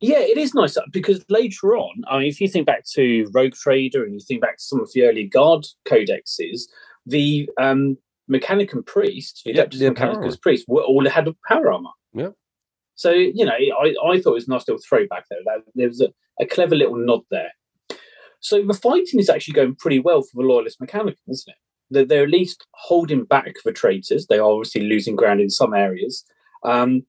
Yeah, 0.01 0.19
it 0.19 0.37
is 0.37 0.53
nice 0.53 0.77
because 0.93 1.23
later 1.29 1.75
on, 1.75 2.03
I 2.09 2.19
mean, 2.19 2.27
if 2.27 2.39
you 2.39 2.47
think 2.47 2.65
back 2.65 2.85
to 2.93 3.29
Rogue 3.33 3.53
Trader 3.53 4.05
and 4.05 4.13
you 4.13 4.21
think 4.21 4.41
back 4.41 4.57
to 4.57 4.63
some 4.63 4.79
of 4.79 4.89
the 4.93 5.03
early 5.03 5.25
Guard 5.25 5.65
codexes, 5.85 6.61
the 7.05 7.49
um, 7.59 7.97
Mechanicum 8.31 8.85
priest, 8.85 9.41
the 9.45 9.53
Yeah, 9.53 9.65
Adeptus 9.65 9.93
Mechanicus 9.93 10.41
priest, 10.41 10.65
were 10.69 10.83
all 10.83 11.07
had 11.09 11.27
power 11.47 11.71
armor. 11.73 11.89
Yeah. 12.13 12.29
So 12.99 13.11
you 13.11 13.45
know, 13.45 13.53
I, 13.53 13.95
I 14.05 14.19
thought 14.19 14.31
it 14.31 14.33
was 14.33 14.49
a 14.49 14.51
nice 14.51 14.67
little 14.67 14.83
throwback 14.85 15.23
there. 15.29 15.39
That, 15.45 15.61
there 15.73 15.87
was 15.87 16.01
a, 16.01 16.09
a 16.37 16.45
clever 16.45 16.75
little 16.75 16.97
nod 16.97 17.21
there. 17.31 17.53
So 18.41 18.61
the 18.61 18.73
fighting 18.73 19.21
is 19.21 19.29
actually 19.29 19.53
going 19.53 19.75
pretty 19.75 19.99
well 19.99 20.21
for 20.21 20.31
the 20.35 20.41
Loyalist 20.41 20.81
Mechanicum, 20.81 21.15
isn't 21.29 21.47
it? 21.47 21.55
They're, 21.89 22.03
they're 22.03 22.23
at 22.23 22.29
least 22.29 22.67
holding 22.73 23.23
back 23.23 23.53
the 23.63 23.71
traitors. 23.71 24.27
They 24.27 24.37
are 24.37 24.51
obviously 24.51 24.81
losing 24.81 25.15
ground 25.15 25.39
in 25.39 25.49
some 25.49 25.73
areas. 25.73 26.25
Um, 26.65 27.03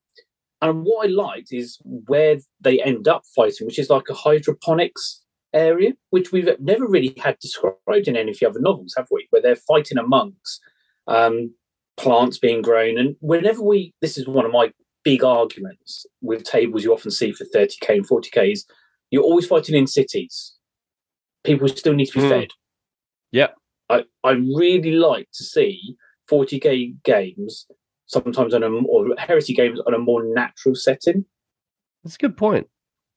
and 0.63 0.85
what 0.85 1.09
I 1.09 1.11
liked 1.11 1.53
is 1.53 1.81
where 1.83 2.37
they 2.61 2.81
end 2.81 3.09
up 3.09 3.25
fighting, 3.35 3.67
which 3.67 3.81
is 3.81 3.91
like 3.91 4.09
a 4.09 4.15
hydroponics 4.15 5.25
area, 5.53 5.95
which 6.11 6.31
we've 6.31 6.49
never 6.61 6.87
really 6.87 7.17
had 7.19 7.37
described 7.41 8.07
in 8.07 8.15
any 8.15 8.31
of 8.31 8.39
the 8.39 8.49
other 8.49 8.61
novels, 8.61 8.95
have 8.97 9.09
we? 9.11 9.27
Where 9.31 9.43
they're 9.43 9.57
fighting 9.57 9.99
amongst 9.99 10.61
um, 11.09 11.53
plants 11.97 12.39
being 12.39 12.63
grown. 12.63 12.97
And 12.97 13.17
whenever 13.19 13.61
we, 13.61 13.93
this 14.01 14.17
is 14.17 14.29
one 14.29 14.47
of 14.47 14.53
my 14.53 14.73
big 15.05 15.25
arguments 15.25 16.07
with 16.21 16.45
tables 16.45 16.85
you 16.85 16.93
often 16.93 17.11
see 17.11 17.33
for 17.33 17.45
30k 17.45 17.89
and 17.91 18.09
40ks, 18.09 18.61
you're 19.11 19.23
always 19.23 19.47
fighting 19.47 19.75
in 19.75 19.87
cities. 19.87 20.55
People 21.45 21.69
still 21.69 21.95
need 21.95 22.07
to 22.07 22.19
be 22.19 22.25
Hmm. 22.25 22.29
fed. 22.29 22.49
Yeah. 23.33 23.49
I, 23.89 24.05
I 24.23 24.33
really 24.33 24.93
like 24.93 25.29
to 25.35 25.45
see 25.45 25.97
40k 26.31 27.03
games 27.03 27.67
sometimes 28.07 28.55
on 28.55 28.63
a 28.63 28.69
or 28.69 29.15
heresy 29.19 29.55
games 29.55 29.81
on 29.87 29.95
a 29.95 29.99
more 29.99 30.23
natural 30.25 30.75
setting. 30.75 31.25
That's 32.05 32.17
a 32.17 32.19
good 32.19 32.37
point. 32.37 32.69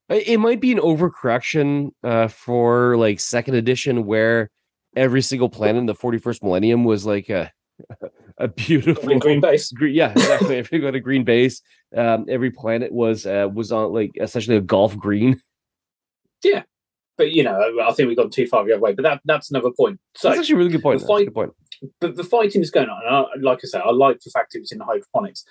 It 0.10 0.39
might 0.39 0.61
be 0.61 0.72
an 0.72 0.80
overcorrection 0.80 1.91
uh, 2.03 2.27
for 2.27 2.97
like 2.97 3.19
second 3.19 3.55
edition, 3.55 4.05
where 4.05 4.49
every 4.95 5.22
single 5.22 5.49
planet 5.49 5.80
in 5.80 5.85
the 5.85 5.95
forty 5.95 6.18
first 6.18 6.43
millennium 6.43 6.84
was 6.84 7.05
like 7.05 7.30
a 7.30 7.51
a 8.37 8.47
beautiful 8.47 9.11
in 9.11 9.19
green 9.19 9.41
base. 9.41 9.71
Green, 9.71 9.95
yeah, 9.95 10.11
exactly. 10.11 10.57
Every 10.57 10.79
got 10.79 10.95
a 10.95 10.99
green 10.99 11.23
base. 11.23 11.61
Um, 11.95 12.25
every 12.29 12.51
planet 12.51 12.91
was 12.91 13.25
uh, 13.25 13.47
was 13.53 13.71
on 13.71 13.93
like 13.93 14.11
essentially 14.19 14.57
a 14.57 14.61
golf 14.61 14.97
green. 14.97 15.41
Yeah, 16.43 16.63
but 17.17 17.31
you 17.31 17.43
know, 17.43 17.59
I 17.81 17.91
think 17.93 18.07
we've 18.07 18.17
gone 18.17 18.29
too 18.29 18.47
far 18.47 18.65
the 18.65 18.73
other 18.73 18.81
way. 18.81 18.93
But 18.93 19.03
that 19.03 19.21
that's 19.25 19.49
another 19.49 19.71
point. 19.71 19.99
So, 20.15 20.29
That's 20.29 20.41
actually 20.41 20.55
a 20.55 20.57
really 20.57 20.71
good 20.71 20.81
point. 20.81 21.01
the 21.01 21.07
fight- 21.07 21.25
good 21.25 21.33
point. 21.33 21.53
but 21.99 22.15
the 22.15 22.23
fighting 22.23 22.61
is 22.61 22.71
going 22.71 22.89
on. 22.89 23.01
And 23.05 23.15
I, 23.15 23.23
like 23.41 23.59
I 23.63 23.67
said, 23.67 23.81
I 23.81 23.91
like 23.91 24.19
the 24.19 24.31
fact 24.31 24.55
it 24.55 24.59
was 24.59 24.71
in 24.71 24.79
hydroponics, 24.79 25.45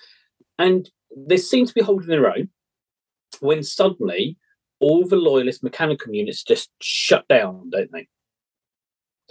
and 0.57 0.89
they 1.15 1.37
seem 1.37 1.65
to 1.65 1.73
be 1.73 1.81
holding 1.81 2.07
their 2.07 2.31
own. 2.31 2.49
When 3.39 3.63
suddenly, 3.63 4.37
all 4.79 5.07
the 5.07 5.15
loyalist 5.15 5.63
mechanical 5.63 6.13
units 6.13 6.43
just 6.43 6.69
shut 6.81 7.27
down, 7.27 7.69
don't 7.71 7.91
they? 7.91 8.07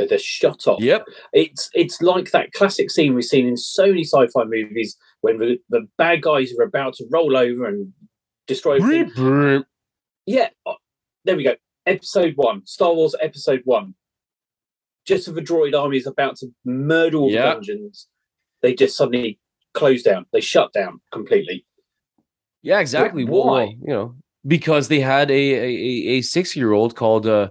They're 0.08 0.18
just 0.18 0.24
shut 0.24 0.66
off. 0.66 0.80
Yep. 0.80 1.04
It's 1.32 1.70
it's 1.74 2.00
like 2.02 2.30
that 2.32 2.52
classic 2.52 2.90
scene 2.90 3.14
we've 3.14 3.24
seen 3.24 3.46
in 3.46 3.56
so 3.56 3.86
many 3.86 4.04
sci-fi 4.04 4.44
movies 4.44 4.96
when 5.20 5.38
the, 5.38 5.58
the 5.70 5.86
bad 5.98 6.22
guys 6.22 6.52
are 6.58 6.62
about 6.64 6.94
to 6.94 7.04
roll 7.10 7.36
over 7.36 7.66
and 7.66 7.92
destroy 8.46 8.76
everything. 8.76 9.12
Brr, 9.14 9.58
brr. 9.58 9.64
Yeah, 10.26 10.48
uh, 10.66 10.74
there 11.24 11.36
we 11.36 11.44
go. 11.44 11.54
Episode 11.86 12.34
one, 12.36 12.66
Star 12.66 12.94
Wars 12.94 13.14
Episode 13.20 13.62
one. 13.64 13.94
Just 15.06 15.26
as 15.28 15.34
the 15.34 15.40
droid 15.42 15.78
army 15.78 15.96
is 15.96 16.06
about 16.06 16.36
to 16.36 16.48
murder 16.64 17.16
all 17.18 17.30
Yeah. 17.30 17.54
the 17.54 17.60
Gungans, 17.60 18.06
they 18.62 18.72
just 18.74 18.96
suddenly 18.96 19.40
close 19.74 20.02
down. 20.02 20.26
They 20.32 20.40
shut 20.40 20.72
down 20.72 21.00
completely. 21.12 21.66
Yeah, 22.62 22.78
exactly. 22.78 23.24
Why? 23.24 23.44
well, 23.44 23.66
you 23.66 23.78
know, 23.88 24.14
because 24.46 24.86
they 24.88 25.00
had 25.00 25.30
a 25.30 25.34
a, 25.34 25.64
a- 25.64 26.08
a 26.18 26.20
six 26.22 26.54
year 26.56 26.72
old 26.72 26.94
called. 26.94 27.26
uh 27.26 27.48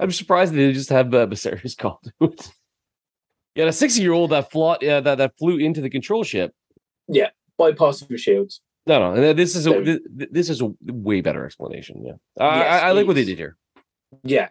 I'm 0.00 0.10
surprised 0.12 0.54
they 0.54 0.72
just 0.72 0.90
have 0.90 1.12
uh, 1.14 1.26
Viserys 1.26 1.76
called. 1.78 2.12
yeah, 3.54 3.66
a 3.66 3.72
six 3.72 3.98
year 3.98 4.12
old 4.12 4.30
that 4.30 4.50
flew 4.50 4.64
uh, 4.70 5.00
that 5.00 5.16
that 5.18 5.32
flew 5.38 5.58
into 5.58 5.80
the 5.80 5.90
control 5.90 6.24
ship. 6.24 6.52
Yeah, 7.08 7.30
bypassing 7.58 8.08
the 8.08 8.18
shields. 8.18 8.60
No, 8.86 9.14
no. 9.14 9.32
This 9.34 9.54
is 9.56 9.66
a 9.66 9.70
So- 9.70 9.84
th- 9.84 10.00
th- 10.18 10.30
this 10.32 10.48
is 10.50 10.60
a 10.62 10.70
way 10.82 11.20
better 11.20 11.44
explanation. 11.44 12.02
Yeah, 12.04 12.12
I, 12.38 12.58
Yes, 12.60 12.82
I, 12.82 12.88
I 12.88 12.92
like 12.92 13.06
what 13.06 13.16
they 13.16 13.24
did 13.24 13.38
here. 13.38 13.56
Yeah. 14.22 14.48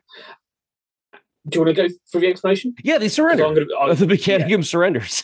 Do 1.49 1.59
you 1.59 1.65
want 1.65 1.75
to 1.75 1.87
go 1.87 1.93
through 2.11 2.21
the 2.21 2.27
explanation? 2.27 2.75
Yeah, 2.83 2.97
they 2.97 3.07
surrender. 3.09 3.45
I'm 3.45 3.53
gonna- 3.55 3.67
I- 3.79 3.93
the 3.95 4.05
Mechanicum 4.05 4.65
surrenders. 4.73 5.23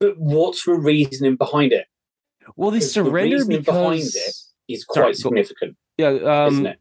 But 0.00 0.18
what's 0.18 0.64
the 0.64 0.74
reasoning 0.74 1.36
behind 1.36 1.72
it? 1.72 1.86
Well, 2.56 2.70
they 2.70 2.78
'Cause 2.78 2.88
the 2.94 3.04
surrender 3.04 3.36
reasoning 3.36 3.62
behind 3.62 3.98
because 4.00 4.52
it 4.68 4.72
Is 4.74 4.86
Sorry, 4.90 5.04
quite 5.06 5.08
go- 5.10 5.12
significant, 5.12 5.76
yeah, 5.96 6.08
um, 6.08 6.52
isn't 6.52 6.66
it? 6.66 6.78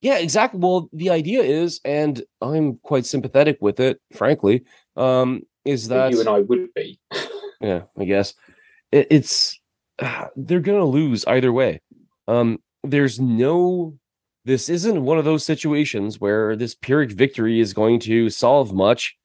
Yeah, 0.00 0.18
exactly. 0.18 0.60
Well, 0.60 0.88
the 0.92 1.10
idea 1.10 1.42
is, 1.42 1.80
and 1.84 2.22
I'm 2.40 2.78
quite 2.82 3.04
sympathetic 3.04 3.58
with 3.60 3.80
it, 3.80 4.00
frankly, 4.14 4.64
um, 4.96 5.42
is 5.64 5.88
that 5.88 6.12
you 6.12 6.20
and 6.20 6.28
I 6.28 6.40
would 6.40 6.72
be. 6.74 7.00
yeah, 7.60 7.82
I 7.98 8.04
guess 8.04 8.34
it, 8.92 9.08
it's 9.10 9.58
they're 10.36 10.60
gonna 10.60 10.84
lose 10.84 11.24
either 11.26 11.52
way. 11.52 11.80
Um, 12.28 12.58
there's 12.84 13.18
no, 13.18 13.98
this 14.44 14.68
isn't 14.68 15.02
one 15.02 15.18
of 15.18 15.24
those 15.24 15.44
situations 15.44 16.20
where 16.20 16.54
this 16.54 16.74
Pyrrhic 16.74 17.10
victory 17.10 17.58
is 17.58 17.72
going 17.72 17.98
to 18.00 18.30
solve 18.30 18.72
much, 18.72 19.16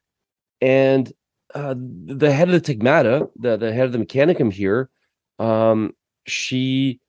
and 0.59 1.11
uh, 1.53 1.75
the 1.77 2.33
head 2.33 2.49
of 2.49 2.63
the 2.63 2.75
tagmata, 2.75 3.29
the 3.35 3.57
the 3.57 3.71
head 3.71 3.85
of 3.85 3.91
the 3.91 3.99
Mechanicum 3.99 4.51
here, 4.51 4.89
um, 5.37 5.91
she 6.25 6.99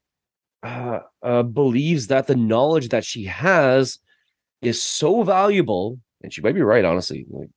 uh, 0.64 1.00
uh, 1.22 1.42
believes 1.42 2.06
that 2.08 2.26
the 2.26 2.36
knowledge 2.36 2.88
that 2.88 3.04
she 3.04 3.24
has 3.24 3.98
is 4.62 4.82
so 4.82 5.22
valuable, 5.22 5.98
and 6.22 6.32
she 6.32 6.40
might 6.40 6.54
be 6.54 6.62
right, 6.62 6.84
honestly. 6.84 7.26
Like, 7.28 7.50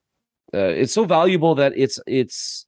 uh, 0.54 0.74
it's 0.74 0.94
so 0.94 1.06
valuable 1.06 1.56
that 1.56 1.74
it's 1.76 2.00
it's 2.06 2.66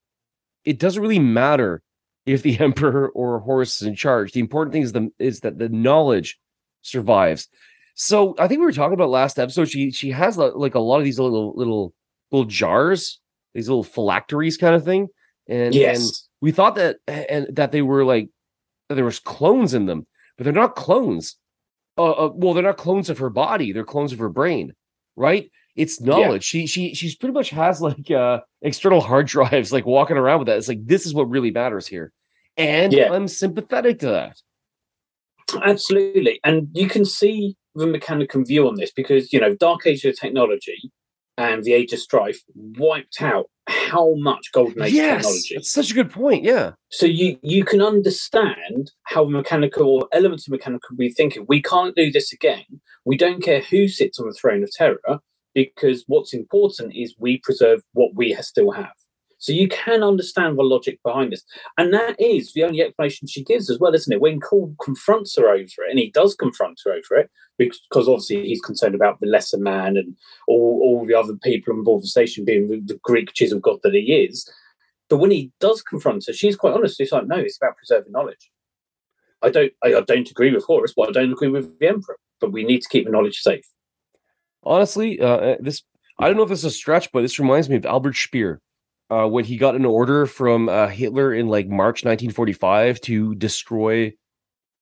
it 0.64 0.80
doesn't 0.80 1.02
really 1.02 1.20
matter 1.20 1.82
if 2.26 2.42
the 2.42 2.58
emperor 2.62 3.10
or 3.10 3.40
Horus 3.40 3.82
is 3.82 3.88
in 3.88 3.96
charge. 3.96 4.32
The 4.32 4.40
important 4.40 4.74
thing 4.74 4.84
is 4.84 4.94
the 4.94 5.10
is 5.20 5.42
that 5.42 5.58
the 5.58 5.70
knowledge 5.70 6.40
survives. 6.82 7.50
So 7.96 8.34
I 8.40 8.48
think 8.48 8.60
we 8.60 8.66
were 8.66 8.72
talking 8.72 8.94
about 8.94 9.10
last 9.10 9.40
episode. 9.40 9.70
She 9.70 9.92
she 9.92 10.12
has 10.12 10.38
like 10.38 10.76
a 10.76 10.80
lot 10.80 11.00
of 11.00 11.04
these 11.04 11.20
little 11.20 11.54
little 11.56 11.94
little 12.32 12.46
jars, 12.46 13.20
these 13.54 13.68
little 13.68 13.84
phylacteries 13.84 14.58
kind 14.58 14.76
of 14.76 14.86
thing, 14.86 15.10
and 15.50 15.60
and 15.60 15.76
yes. 15.76 16.28
we 16.40 16.54
thought 16.54 16.76
that 16.76 16.98
and 17.08 17.48
that 17.52 17.74
they 17.74 17.82
were 17.82 18.06
like 18.06 18.30
that 18.88 18.96
there 18.96 19.06
was 19.06 19.20
clones 19.20 19.74
in 19.74 19.86
them, 19.86 20.08
but 20.40 20.46
they're 20.46 20.54
not 20.54 20.78
clones. 20.78 21.36
Uh, 21.98 22.12
uh, 22.12 22.32
well, 22.34 22.54
they're 22.54 22.64
not 22.64 22.78
clones 22.78 23.10
of 23.10 23.18
her 23.18 23.30
body; 23.30 23.74
they're 23.74 23.84
clones 23.84 24.14
of 24.14 24.20
her 24.20 24.30
brain, 24.30 24.74
right? 25.18 25.52
It's 25.76 26.00
knowledge. 26.00 26.46
She 26.46 26.66
she 26.66 26.94
she's 26.96 27.16
pretty 27.16 27.34
much 27.34 27.50
has 27.50 27.82
like 27.82 28.10
uh 28.10 28.40
external 28.62 29.02
hard 29.02 29.28
drives, 29.36 29.74
like 29.74 29.86
walking 29.86 30.16
around 30.16 30.40
with 30.40 30.48
that. 30.48 30.58
It's 30.58 30.70
like 30.70 30.86
this 30.86 31.06
is 31.06 31.14
what 31.14 31.30
really 31.30 31.52
matters 31.52 31.88
here, 31.88 32.14
and 32.56 32.94
Yeah. 32.94 33.12
I'm 33.12 33.28
sympathetic 33.28 34.00
to 34.00 34.08
that. 34.08 34.42
Absolutely. 35.62 36.40
And 36.46 36.70
you 36.74 36.88
can 36.88 37.04
see 37.04 37.58
the 37.76 37.86
Mechanicum 37.86 38.48
view 38.48 38.68
on 38.68 38.76
this 38.76 38.92
because, 38.92 39.34
you 39.34 39.40
know, 39.40 39.56
Dark 39.56 39.86
Age 39.86 40.06
of 40.06 40.20
technology 40.20 40.92
and 41.38 41.64
the 41.64 41.74
Age 41.74 41.92
of 41.94 42.00
Strife 42.00 42.40
wiped 42.56 43.22
out 43.22 43.50
how 43.70 44.16
much 44.16 44.52
Golden 44.52 44.82
Age 44.84 44.94
yes, 44.94 45.18
technology. 45.18 45.56
that's 45.56 45.72
such 45.72 45.92
a 45.92 45.94
good 45.94 46.12
point. 46.12 46.44
Yeah, 46.44 46.74
So 46.90 47.06
you 47.06 47.38
you 47.42 47.64
can 47.64 47.82
understand 47.82 48.92
how 49.04 49.26
mechanical 49.26 49.88
or 49.88 50.08
elements 50.12 50.48
of 50.48 50.52
mechanical 50.52 50.96
be 50.96 51.10
thinking, 51.10 51.46
we 51.48 51.62
can't 51.62 51.96
do 51.96 52.12
this 52.12 52.34
again. 52.34 52.66
We 53.06 53.18
don't 53.18 53.42
care 53.42 53.62
who 53.62 53.88
sits 53.88 54.20
on 54.20 54.28
the 54.28 54.34
throne 54.34 54.64
of 54.64 54.72
Terra, 54.72 55.22
because 55.54 56.04
what's 56.08 56.34
important 56.34 56.96
is 56.96 57.16
we 57.18 57.40
preserve 57.40 57.82
what 57.94 58.12
we 58.16 58.36
still 58.42 58.72
have. 58.72 58.94
So 59.40 59.54
you 59.54 59.70
can 59.70 60.04
understand 60.04 60.58
the 60.58 60.64
logic 60.64 61.00
behind 61.02 61.32
this. 61.32 61.44
And 61.78 61.94
that 61.94 62.20
is 62.20 62.52
the 62.52 62.66
only 62.66 62.82
explanation 62.82 63.28
she 63.28 63.44
gives 63.44 63.70
as 63.70 63.80
well, 63.80 63.96
isn't 63.96 64.12
it? 64.12 64.20
When 64.20 64.42
Kull 64.42 64.76
confronts 64.84 65.38
her 65.38 65.48
over 65.50 65.62
it, 65.62 65.90
and 65.90 65.98
he 65.98 66.12
does 66.12 66.36
confront 66.36 66.82
her 66.86 66.92
over 66.92 67.22
it, 67.22 67.32
because 67.58 68.10
obviously 68.10 68.46
he's 68.46 68.62
concerned 68.62 68.96
about 68.96 69.20
the 69.22 69.28
lesser 69.28 69.58
man 69.58 69.96
and 69.96 70.16
all, 70.48 70.82
all 70.84 71.06
the 71.06 71.14
other 71.14 71.36
people 71.42 71.74
on 71.74 71.86
board 71.86 72.04
the 72.04 72.08
station 72.08 72.44
being 72.44 72.68
the, 72.86 73.00
Greek 73.02 73.34
chisel 73.34 73.60
god 73.60 73.80
that 73.84 73.94
he 73.94 74.14
is. 74.14 74.50
But 75.10 75.18
when 75.18 75.32
he 75.32 75.52
does 75.62 75.82
confront 75.82 76.26
her, 76.28 76.34
she's 76.34 76.58
quite 76.58 76.74
honest. 76.74 76.98
She's 76.98 77.12
like, 77.12 77.26
no, 77.26 77.38
it's 77.38 77.58
about 77.58 77.78
preserving 77.78 78.12
knowledge. 78.12 78.52
I 79.42 79.50
don't 79.50 79.72
I, 79.82 79.96
I 79.96 80.02
don't 80.02 80.30
agree 80.30 80.54
with 80.54 80.66
Horus, 80.66 80.94
but 80.96 81.08
I 81.08 81.12
don't 81.14 81.32
agree 81.32 81.48
with 81.48 81.80
the 81.80 81.88
Emperor. 81.88 82.18
But 82.42 82.52
we 82.52 82.66
need 82.66 82.82
to 82.82 82.90
keep 82.90 83.06
the 83.06 83.12
knowledge 83.12 83.40
safe. 83.40 83.66
honestly, 84.64 85.20
uh, 85.20 85.56
this 85.60 85.84
I 86.20 86.28
don't 86.28 86.36
know 86.36 86.44
if 86.44 86.52
is 86.52 86.66
a 86.66 86.72
stretch, 86.72 87.12
but 87.14 87.22
this 87.22 87.40
reminds 87.40 87.70
me 87.70 87.78
of 87.78 87.86
Albert 87.86 88.18
Speer. 88.18 88.62
Uh, 89.10 89.28
when 89.28 89.44
he 89.44 89.58
got 89.58 89.76
an 89.76 89.86
order 89.86 90.28
from 90.28 90.70
uh, 90.70 90.88
Hitler 90.88 91.34
in 91.34 91.48
like 91.48 91.68
March 91.68 92.06
1945 92.06 93.02
to 93.02 93.34
destroy 93.36 94.14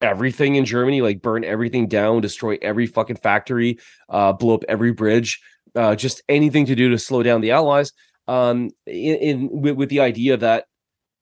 everything 0.02 0.56
in 0.56 0.66
Germany, 0.66 1.02
like 1.02 1.22
burn 1.22 1.44
everything 1.44 1.88
down, 1.88 2.22
destroy 2.22 2.58
every 2.62 2.88
fucking 2.88 3.16
factory, 3.16 3.80
uh, 4.10 4.34
blow 4.34 4.56
up 4.56 4.66
every 4.68 4.92
bridge, 4.92 5.40
uh, 5.76 5.96
just 5.96 6.22
anything 6.28 6.66
to 6.66 6.76
do 6.76 6.90
to 6.90 7.00
slow 7.00 7.24
down 7.24 7.42
the 7.42 7.52
Allies. 7.52 7.94
Um, 8.28 8.72
in, 8.86 9.16
in 9.16 9.62
with, 9.62 9.76
with 9.78 9.90
the 9.90 10.02
idea 10.02 10.36
that 10.36 10.66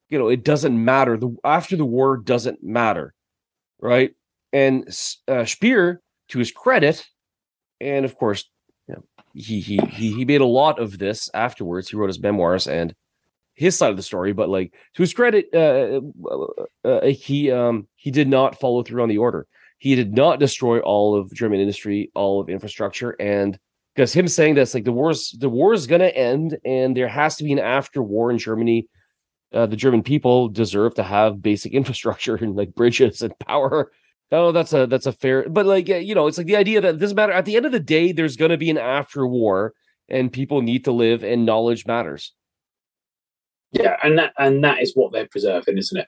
you 0.09 0.17
know 0.17 0.27
it 0.27 0.43
doesn't 0.43 0.83
matter. 0.83 1.17
The 1.17 1.35
after 1.43 1.75
the 1.75 1.85
war 1.85 2.17
doesn't 2.17 2.63
matter, 2.63 3.13
right? 3.79 4.11
And 4.51 4.87
uh, 5.27 5.45
Speer, 5.45 6.01
to 6.29 6.39
his 6.39 6.51
credit, 6.51 7.05
and 7.79 8.05
of 8.05 8.15
course, 8.15 8.49
he 9.35 9.59
he 9.59 9.77
he 9.77 10.25
made 10.25 10.41
a 10.41 10.45
lot 10.45 10.79
of 10.79 10.97
this 10.97 11.29
afterwards. 11.33 11.89
He 11.89 11.97
wrote 11.97 12.07
his 12.07 12.19
memoirs 12.19 12.67
and 12.67 12.95
his 13.53 13.77
side 13.77 13.91
of 13.91 13.97
the 13.97 14.03
story, 14.03 14.33
but 14.33 14.49
like 14.49 14.73
to 14.95 15.03
his 15.03 15.13
credit, 15.13 15.47
uh, 15.53 16.01
uh, 16.87 17.05
he 17.07 17.51
um 17.51 17.87
he 17.95 18.11
did 18.11 18.27
not 18.27 18.59
follow 18.59 18.83
through 18.83 19.03
on 19.03 19.09
the 19.09 19.17
order. 19.17 19.47
He 19.77 19.95
did 19.95 20.13
not 20.13 20.39
destroy 20.39 20.79
all 20.79 21.15
of 21.15 21.33
German 21.33 21.59
industry, 21.59 22.11
all 22.15 22.39
of 22.39 22.49
infrastructure, 22.49 23.11
and 23.19 23.59
because 23.93 24.13
him 24.13 24.27
saying 24.27 24.55
this, 24.55 24.73
like 24.73 24.85
the 24.85 24.91
war's 24.91 25.35
the 25.39 25.49
war 25.49 25.73
is 25.73 25.87
gonna 25.87 26.05
end, 26.05 26.57
and 26.65 26.95
there 26.95 27.07
has 27.07 27.35
to 27.37 27.43
be 27.43 27.51
an 27.51 27.59
after 27.59 28.01
war 28.01 28.31
in 28.31 28.37
Germany. 28.37 28.87
Uh, 29.53 29.65
the 29.65 29.75
German 29.75 30.03
people 30.03 30.49
deserve 30.49 30.95
to 30.95 31.03
have 31.03 31.41
basic 31.41 31.73
infrastructure 31.79 32.35
and 32.35 32.55
like 32.55 32.73
bridges 32.73 33.21
and 33.21 33.37
power 33.39 33.91
Oh, 34.31 34.51
that's 34.51 34.73
a 34.73 34.87
that's 34.87 35.05
a 35.05 35.11
fair, 35.11 35.47
but 35.47 35.65
like 35.65 35.87
you 35.87 36.15
know, 36.15 36.27
it's 36.27 36.37
like 36.37 36.47
the 36.47 36.55
idea 36.55 36.81
that 36.81 36.95
it 36.95 36.97
doesn't 36.97 37.15
matter. 37.15 37.31
At 37.31 37.45
the 37.45 37.55
end 37.55 37.65
of 37.65 37.71
the 37.71 37.79
day, 37.79 38.11
there's 38.11 38.37
going 38.37 38.51
to 38.51 38.57
be 38.57 38.69
an 38.69 38.77
after 38.77 39.27
war, 39.27 39.73
and 40.09 40.31
people 40.33 40.61
need 40.61 40.83
to 40.85 40.91
live, 40.91 41.23
and 41.23 41.45
knowledge 41.45 41.85
matters. 41.85 42.33
Yeah, 43.71 43.97
and 44.03 44.17
that 44.17 44.33
and 44.37 44.63
that 44.63 44.81
is 44.81 44.93
what 44.95 45.11
they're 45.11 45.27
preserving, 45.27 45.77
isn't 45.77 45.99
it? 45.99 46.07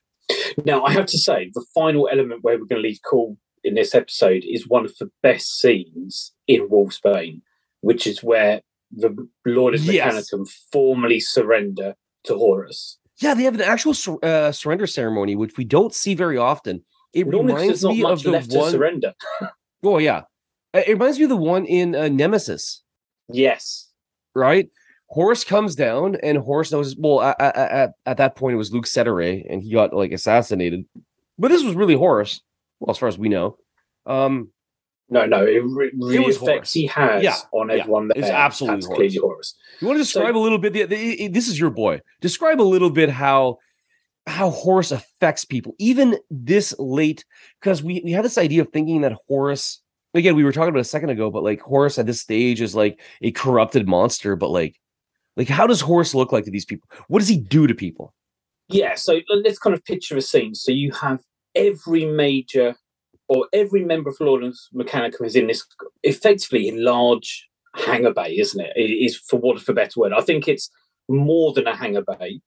Now, 0.66 0.84
I 0.84 0.92
have 0.94 1.06
to 1.08 1.18
say, 1.18 1.52
the 1.54 1.66
final 1.74 2.10
element 2.12 2.44
where 2.44 2.56
we're 2.58 2.66
going 2.66 2.82
to 2.82 2.88
leave 2.88 3.00
Kull 3.08 3.38
in 3.64 3.76
this 3.76 3.94
episode 3.94 4.44
is 4.46 4.68
one 4.68 4.86
of 4.86 4.96
the 4.98 5.10
best 5.22 5.60
scenes 5.60 6.34
in 6.48 6.68
Wolfsbane, 6.70 7.42
which 7.82 8.08
is 8.08 8.24
where 8.24 8.62
the 8.92 9.16
Lord 9.46 9.76
of 9.76 9.82
Yes. 9.84 10.32
Mechanicum 10.32 10.50
formally 10.72 11.20
surrender 11.20 11.96
to 12.24 12.36
Horus. 12.36 12.98
Yeah, 13.22 13.34
they 13.34 13.44
have 13.44 13.56
an 13.56 13.62
actual 13.62 13.94
sur- 13.94 14.20
uh, 14.24 14.52
surrender 14.52 14.88
ceremony, 14.88 15.36
which 15.36 15.58
we 15.58 15.66
don't 15.66 15.94
see 15.94 16.16
very 16.16 16.38
often. 16.38 16.84
It 17.14 17.28
reminds 17.28 17.84
me 17.84 18.04
of 18.04 18.22
the 18.24 18.32
left 18.32 18.52
to 18.52 18.58
one. 18.60 18.72
surrender. 18.72 19.14
Oh 19.84 20.00
yeah, 20.00 20.24
Uh, 20.74 20.82
it 20.88 20.94
reminds 20.94 21.18
me 21.20 21.26
of 21.26 21.30
the 21.30 21.36
one 21.38 21.66
in 21.66 21.96
uh, 21.96 22.08
Nemesis, 22.08 22.82
Yes. 23.32 23.90
right? 24.34 24.70
Horus 25.10 25.44
comes 25.44 25.76
down, 25.76 26.18
and 26.24 26.38
Horus 26.40 26.72
knows. 26.72 26.96
Well, 26.98 27.22
at, 27.22 27.40
at, 27.40 27.56
at, 27.56 27.92
at 28.08 28.18
that 28.18 28.36
point, 28.36 28.56
it 28.56 28.58
was 28.58 28.74
Luc 28.74 28.86
Sedirae, 28.86 29.46
and 29.50 29.62
he 29.64 29.72
got 29.72 29.94
like 29.94 30.12
assassinated. 30.12 30.84
But 31.38 31.50
this 31.50 31.64
was 31.64 31.76
really 31.76 31.94
Horus, 31.96 32.42
well, 32.80 32.90
as 32.92 32.98
far 32.98 33.08
as 33.08 33.18
we 33.18 33.30
know. 33.30 33.58
Um, 34.08 34.52
No, 35.10 35.26
no, 35.26 35.46
it 35.46 35.64
re- 35.64 35.92
the 35.96 36.24
effects 36.24 36.40
Horus. 36.40 36.74
he 36.74 36.88
has 36.88 37.24
Yeah, 37.24 37.36
on 37.54 37.70
yeah, 37.70 37.76
everyone 37.76 38.08
there. 38.10 38.18
it's 38.18 38.30
absolutely 38.30 39.16
Horus. 39.16 39.56
You 39.80 39.88
want 39.88 40.00
to 40.00 40.06
So- 40.06 40.20
describe 40.20 40.36
a 40.36 40.40
little 40.40 40.58
bit? 40.58 40.74
The, 40.74 40.84
the, 40.86 41.28
this 41.30 41.48
is 41.48 41.58
your 41.60 41.70
boy. 41.70 42.02
Describe 42.20 42.60
a 42.60 42.64
little 42.74 42.90
bit 42.90 43.10
how 43.10 43.60
how 44.28 44.50
Horus 44.50 44.92
affects 44.92 45.46
people, 45.46 45.74
even 45.80 46.18
this 46.30 46.76
late, 46.78 47.26
because 47.60 47.82
we 47.82 48.02
we 48.04 48.12
had 48.12 48.26
this 48.26 48.38
idea 48.38 48.62
of 48.62 48.70
thinking 48.70 49.02
that 49.02 49.18
Horus. 49.28 49.82
Again, 50.14 50.36
we 50.36 50.44
were 50.44 50.52
talking 50.52 50.70
about 50.70 50.80
a 50.80 50.86
second 50.86 51.10
ago, 51.10 51.30
but 51.30 51.44
like 51.44 51.62
Horus 51.62 52.00
at 52.00 52.06
this 52.06 52.22
stage 52.22 52.62
is 52.62 52.76
like 52.76 53.00
a 53.22 53.32
corrupted 53.32 53.88
monster. 53.88 54.36
But 54.36 54.50
like, 54.50 54.80
like 55.36 55.48
how 55.48 55.68
does 55.68 55.82
Horus 55.82 56.16
look 56.16 56.32
like 56.32 56.46
to 56.46 56.52
these 56.52 56.66
people? 56.66 56.90
What 57.08 57.20
does 57.20 57.28
he 57.28 57.38
do 57.38 57.68
to 57.68 57.76
people? 57.76 58.14
Yeah, 58.70 58.96
so 58.96 59.22
let's 59.30 59.60
kind 59.60 59.74
of 59.74 59.84
picture 59.86 60.18
a 60.18 60.22
scene. 60.22 60.54
So 60.56 60.72
you 60.72 60.92
have 60.92 61.22
every 61.56 62.06
major 62.06 62.76
or 63.30 63.48
every 63.54 63.84
member 63.84 64.10
of 64.10 64.16
of 64.20 64.58
Mechanicum 64.74 65.26
is 65.26 65.36
in 65.36 65.48
this 65.48 65.66
effectively 66.04 66.72
large 66.72 67.48
hangar 67.76 68.14
bay, 68.14 68.38
isn't 68.38 68.60
it? 68.60 68.74
It 68.76 68.90
is, 68.90 69.18
for 69.18 69.40
what 69.40 69.60
for 69.60 69.74
better 69.74 70.00
word. 70.00 70.14
I 70.14 70.22
think 70.22 70.48
it's 70.48 70.70
more 71.10 71.54
than 71.54 71.68
a 71.68 71.76
hangar 71.76 72.04
bay, 72.04 72.42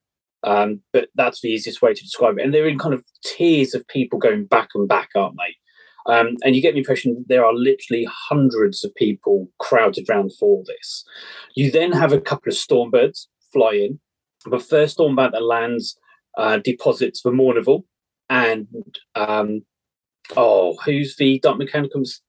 um, 0.44 0.80
but 0.92 1.08
that's 1.14 1.40
the 1.40 1.48
easiest 1.48 1.82
way 1.82 1.94
to 1.94 2.02
describe 2.02 2.38
it. 2.38 2.44
And 2.44 2.54
they're 2.54 2.68
in 2.68 2.78
kind 2.78 2.94
of 2.94 3.04
tiers 3.24 3.74
of 3.74 3.86
people 3.88 4.18
going 4.18 4.46
back 4.46 4.70
and 4.74 4.88
back, 4.88 5.10
aren't 5.14 5.36
they? 5.36 5.56
Um, 6.12 6.36
and 6.44 6.56
you 6.56 6.62
get 6.62 6.72
the 6.72 6.78
impression 6.78 7.14
that 7.14 7.28
there 7.28 7.44
are 7.44 7.52
literally 7.54 8.06
hundreds 8.10 8.84
of 8.84 8.94
people 8.94 9.48
crowded 9.58 10.08
around 10.08 10.32
for 10.34 10.62
this. 10.66 11.04
You 11.54 11.70
then 11.70 11.92
have 11.92 12.12
a 12.12 12.20
couple 12.20 12.50
of 12.50 12.56
stormbirds 12.56 13.26
fly 13.52 13.72
in. 13.72 14.00
The 14.46 14.58
first 14.58 14.96
stormbird 14.96 15.32
that 15.32 15.42
lands 15.42 15.98
uh, 16.38 16.58
deposits 16.58 17.22
the 17.22 17.30
Mournival 17.30 17.84
and 18.30 18.66
um, 19.14 19.62
oh, 20.36 20.78
who's 20.84 21.16
the 21.16 21.38
Dark 21.40 21.58
Mechanicum's 21.58 22.22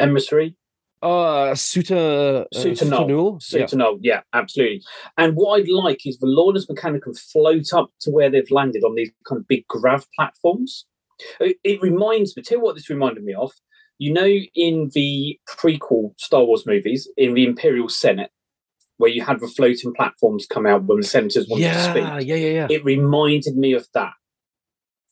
emissary? 0.00 0.56
Uh, 1.04 1.52
Sota, 1.52 2.46
uh, 2.46 2.58
Sota-Nul. 2.58 3.08
Null? 3.08 3.38
Yeah. 3.52 4.14
yeah, 4.14 4.20
absolutely. 4.32 4.82
And 5.18 5.34
what 5.36 5.60
I'd 5.60 5.68
like 5.68 6.06
is 6.06 6.18
the 6.18 6.26
Lordus 6.26 6.66
Mechanicum 6.66 7.18
float 7.30 7.74
up 7.74 7.90
to 8.00 8.10
where 8.10 8.30
they've 8.30 8.50
landed 8.50 8.84
on 8.84 8.94
these 8.94 9.10
kind 9.28 9.38
of 9.38 9.46
big 9.46 9.66
grav 9.68 10.06
platforms. 10.16 10.86
It, 11.40 11.58
it 11.62 11.82
reminds 11.82 12.34
me, 12.34 12.42
tell 12.42 12.56
you 12.56 12.64
what 12.64 12.74
this 12.74 12.88
reminded 12.88 13.22
me 13.22 13.34
of. 13.34 13.52
You 13.98 14.14
know, 14.14 14.38
in 14.54 14.90
the 14.94 15.38
prequel 15.46 16.18
Star 16.18 16.42
Wars 16.42 16.64
movies, 16.66 17.06
in 17.18 17.34
the 17.34 17.44
Imperial 17.44 17.90
Senate, 17.90 18.30
where 18.96 19.10
you 19.10 19.22
had 19.22 19.40
the 19.40 19.46
floating 19.46 19.92
platforms 19.92 20.46
come 20.48 20.66
out 20.66 20.84
when 20.84 21.00
the 21.00 21.06
senators 21.06 21.46
wanted 21.48 21.72
to 21.72 21.82
speak 21.82 22.04
yeah, 22.26 22.36
yeah, 22.36 22.36
yeah. 22.36 22.66
it 22.70 22.82
reminded 22.82 23.56
me 23.56 23.74
of 23.74 23.86
that. 23.92 24.12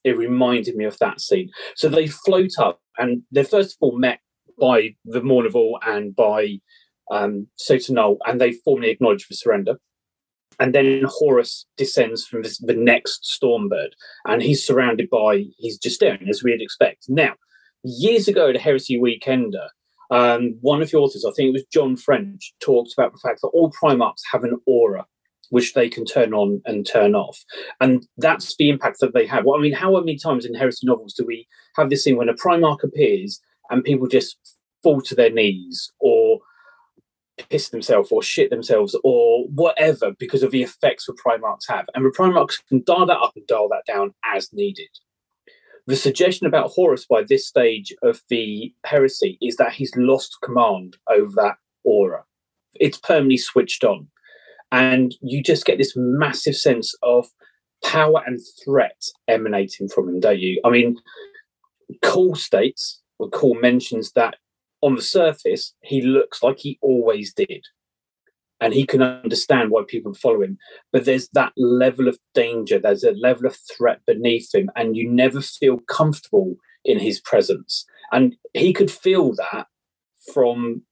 It 0.04 0.16
reminded 0.16 0.74
me 0.74 0.86
of 0.86 0.98
that 0.98 1.20
scene. 1.20 1.50
So 1.76 1.90
they 1.90 2.06
float 2.06 2.52
up, 2.58 2.80
and 2.96 3.22
they're 3.30 3.44
first 3.44 3.72
of 3.72 3.76
all 3.80 3.98
met 3.98 4.20
by 4.60 4.94
the 5.04 5.20
Mournival 5.20 5.74
and 5.86 6.14
by 6.14 6.60
um, 7.10 7.46
Sota-Nul, 7.58 8.18
and 8.26 8.40
they 8.40 8.52
formally 8.52 8.90
acknowledge 8.90 9.28
the 9.28 9.34
surrender. 9.34 9.78
And 10.60 10.74
then 10.74 11.02
Horus 11.06 11.66
descends 11.76 12.26
from 12.26 12.42
this, 12.42 12.58
the 12.58 12.74
next 12.74 13.24
Stormbird, 13.24 13.92
and 14.26 14.42
he's 14.42 14.64
surrounded 14.64 15.08
by 15.10 15.44
he's 15.56 15.78
Justaerin, 15.78 16.28
as 16.28 16.42
we'd 16.42 16.62
expect. 16.62 17.06
Now, 17.08 17.34
years 17.82 18.28
ago 18.28 18.50
at 18.50 18.56
a 18.56 18.60
Heresy 18.60 19.00
Weekender, 19.00 19.68
um, 20.10 20.56
one 20.60 20.82
of 20.82 20.90
the 20.90 20.98
authors, 20.98 21.24
I 21.24 21.32
think 21.32 21.48
it 21.48 21.52
was 21.52 21.64
John 21.72 21.96
French, 21.96 22.52
talked 22.60 22.92
about 22.96 23.12
the 23.12 23.18
fact 23.18 23.40
that 23.40 23.48
all 23.48 23.72
Primarchs 23.72 24.22
have 24.30 24.44
an 24.44 24.58
aura 24.66 25.06
which 25.52 25.74
they 25.74 25.86
can 25.86 26.06
turn 26.06 26.32
on 26.32 26.62
and 26.64 26.86
turn 26.86 27.14
off. 27.14 27.44
And 27.78 28.06
that's 28.16 28.56
the 28.56 28.70
impact 28.70 29.00
that 29.00 29.12
they 29.12 29.26
have. 29.26 29.44
Well, 29.44 29.58
I 29.58 29.60
mean, 29.60 29.74
how 29.74 29.98
many 30.00 30.16
times 30.16 30.46
in 30.46 30.54
heresy 30.54 30.86
novels 30.86 31.12
do 31.12 31.26
we 31.26 31.46
have 31.76 31.90
this 31.90 32.04
scene 32.04 32.16
when 32.16 32.30
a 32.30 32.34
Primarch 32.34 32.82
appears 32.82 33.38
and 33.72 33.82
people 33.82 34.06
just 34.06 34.36
fall 34.82 35.00
to 35.00 35.14
their 35.14 35.30
knees 35.30 35.90
or 35.98 36.38
piss 37.50 37.70
themselves 37.70 38.12
or 38.12 38.22
shit 38.22 38.50
themselves 38.50 38.96
or 39.02 39.46
whatever 39.48 40.12
because 40.18 40.42
of 40.42 40.52
the 40.52 40.62
effects 40.62 41.06
the 41.06 41.14
Primarchs 41.14 41.68
have? 41.68 41.86
And 41.94 42.04
the 42.04 42.10
Primarchs 42.10 42.64
can 42.68 42.84
dial 42.86 43.06
that 43.06 43.18
up 43.18 43.32
and 43.34 43.46
dial 43.48 43.68
that 43.70 43.92
down 43.92 44.14
as 44.24 44.52
needed. 44.52 44.88
The 45.88 45.96
suggestion 45.96 46.46
about 46.46 46.70
Horus 46.70 47.06
by 47.06 47.24
this 47.24 47.48
stage 47.48 47.92
of 48.02 48.20
the 48.28 48.72
heresy 48.86 49.38
is 49.42 49.56
that 49.56 49.72
he's 49.72 49.96
lost 49.96 50.38
command 50.40 50.96
over 51.10 51.32
that 51.36 51.56
aura. 51.82 52.22
It's 52.74 52.98
permanently 52.98 53.38
switched 53.38 53.82
on 53.82 54.06
and 54.70 55.14
you 55.20 55.42
just 55.42 55.66
get 55.66 55.78
this 55.78 55.92
massive 55.96 56.56
sense 56.56 56.94
of 57.02 57.26
power 57.84 58.22
and 58.26 58.40
threat 58.64 59.04
emanating 59.28 59.88
from 59.88 60.08
him, 60.08 60.20
don't 60.20 60.38
you? 60.38 60.60
I 60.64 60.70
mean, 60.70 60.96
Kull 62.00 62.34
states, 62.34 63.01
Kull 63.30 63.54
mentions 63.54 64.12
that 64.12 64.36
on 64.80 64.96
the 64.96 65.02
surface, 65.02 65.74
he 65.82 66.02
looks 66.02 66.42
like 66.42 66.58
he 66.58 66.78
always 66.82 67.32
did. 67.32 67.64
And 68.60 68.72
he 68.72 68.86
can 68.86 69.02
understand 69.02 69.70
why 69.70 69.82
people 69.86 70.14
follow 70.14 70.42
him. 70.42 70.56
But 70.92 71.04
there's 71.04 71.28
that 71.32 71.52
level 71.56 72.06
of 72.08 72.18
danger, 72.34 72.78
there's 72.78 73.02
a 73.02 73.12
level 73.12 73.46
of 73.46 73.56
threat 73.76 74.00
beneath 74.06 74.54
him, 74.54 74.70
and 74.76 74.96
you 74.96 75.10
never 75.10 75.40
feel 75.40 75.78
comfortable 75.88 76.56
in 76.84 76.98
his 76.98 77.20
presence. 77.20 77.84
And 78.12 78.36
he 78.54 78.72
could 78.72 78.90
feel 78.90 79.34
that 79.34 79.66
from 80.32 80.82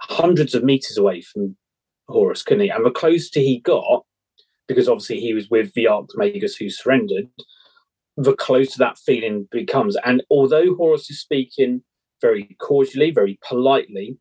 hundreds 0.00 0.54
of 0.54 0.64
meters 0.64 0.96
away 0.96 1.20
from 1.20 1.56
Horus, 2.08 2.42
couldn't 2.42 2.64
he? 2.64 2.70
And 2.70 2.86
the 2.86 2.90
closer 2.90 3.40
he 3.40 3.60
got, 3.60 4.04
because 4.66 4.88
obviously 4.88 5.20
he 5.20 5.34
was 5.34 5.50
with 5.50 5.72
the 5.74 5.84
Archmagus 5.84 6.56
who 6.58 6.70
surrendered, 6.70 7.26
the 8.18 8.34
closer 8.34 8.78
that 8.78 8.98
feeling 8.98 9.48
becomes. 9.52 9.96
And 10.04 10.24
although 10.28 10.74
Horus 10.74 11.08
is 11.08 11.20
speaking 11.20 11.82
very 12.20 12.56
cordially, 12.60 13.12
very 13.12 13.38
politely, 13.48 14.18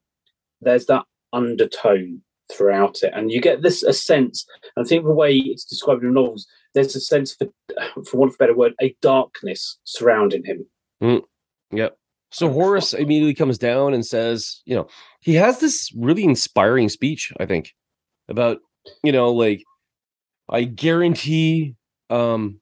there's 0.61 0.85
that 0.85 1.05
undertone 1.33 2.21
throughout 2.51 3.01
it. 3.01 3.11
And 3.15 3.31
you 3.31 3.41
get 3.41 3.63
this 3.63 3.81
a 3.81 3.93
sense, 3.93 4.45
and 4.75 4.85
I 4.85 4.87
think 4.87 5.03
the 5.03 5.11
way 5.13 5.35
it's 5.35 5.65
described 5.65 6.03
in 6.03 6.13
novels, 6.13 6.45
there's 6.75 6.95
a 6.95 7.01
sense 7.01 7.33
for 7.33 7.47
for 8.05 8.17
want 8.17 8.29
of 8.29 8.35
a 8.35 8.37
better 8.37 8.55
word, 8.55 8.73
a 8.79 8.95
darkness 9.01 9.79
surrounding 9.83 10.45
him. 10.45 10.65
Mm, 11.01 11.23
Yep. 11.71 11.97
So 12.29 12.51
Horus 12.51 12.93
immediately 12.93 13.33
comes 13.33 13.57
down 13.57 13.93
and 13.93 14.05
says, 14.05 14.61
you 14.65 14.75
know, 14.75 14.87
he 15.21 15.33
has 15.35 15.59
this 15.59 15.91
really 15.97 16.23
inspiring 16.23 16.89
speech, 16.89 17.31
I 17.39 17.45
think, 17.45 17.73
about, 18.27 18.59
you 19.01 19.11
know, 19.11 19.31
like 19.33 19.63
I 20.49 20.65
guarantee 20.65 21.75
um 22.11 22.59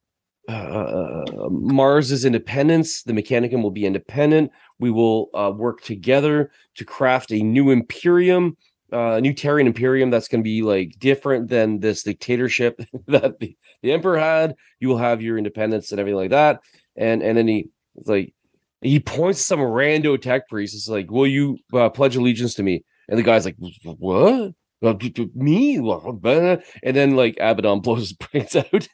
uh, 0.47 1.49
Mars's 1.49 2.25
independence, 2.25 3.03
the 3.03 3.13
Mechanicum 3.13 3.63
will 3.63 3.71
be 3.71 3.85
independent. 3.85 4.51
We 4.79 4.91
will 4.91 5.29
uh, 5.33 5.51
work 5.55 5.81
together 5.81 6.51
to 6.75 6.85
craft 6.85 7.31
a 7.31 7.41
new 7.41 7.71
imperium, 7.71 8.57
uh, 8.93 9.13
a 9.13 9.21
new 9.21 9.33
Terran 9.33 9.67
imperium 9.67 10.09
that's 10.09 10.27
going 10.27 10.41
to 10.41 10.47
be 10.47 10.61
like 10.61 10.95
different 10.99 11.49
than 11.49 11.79
this 11.79 12.03
dictatorship 12.03 12.79
that 13.07 13.39
the, 13.39 13.57
the 13.81 13.91
Emperor 13.91 14.17
had. 14.17 14.55
You 14.79 14.89
will 14.89 14.97
have 14.97 15.21
your 15.21 15.37
independence 15.37 15.91
and 15.91 15.99
everything 15.99 16.17
like 16.17 16.31
that. 16.31 16.61
And 16.95 17.21
and 17.21 17.37
then 17.37 17.47
he 17.47 17.69
like 18.05 18.33
he 18.81 18.99
points 18.99 19.39
to 19.39 19.45
some 19.45 19.59
rando 19.59 20.21
tech 20.21 20.47
priest. 20.47 20.75
It's 20.75 20.87
like, 20.87 21.09
will 21.09 21.27
you 21.27 21.57
uh, 21.73 21.89
pledge 21.89 22.15
allegiance 22.15 22.53
to 22.55 22.63
me? 22.63 22.83
And 23.07 23.17
the 23.17 23.23
guy's 23.23 23.45
like, 23.45 23.57
what? 23.83 24.53
Uh, 24.83 24.93
me? 25.33 25.77
And 25.77 26.95
then 26.95 27.15
like 27.15 27.37
Abaddon 27.39 27.81
blows 27.81 27.99
his 27.99 28.13
brains 28.13 28.55
out. 28.55 28.87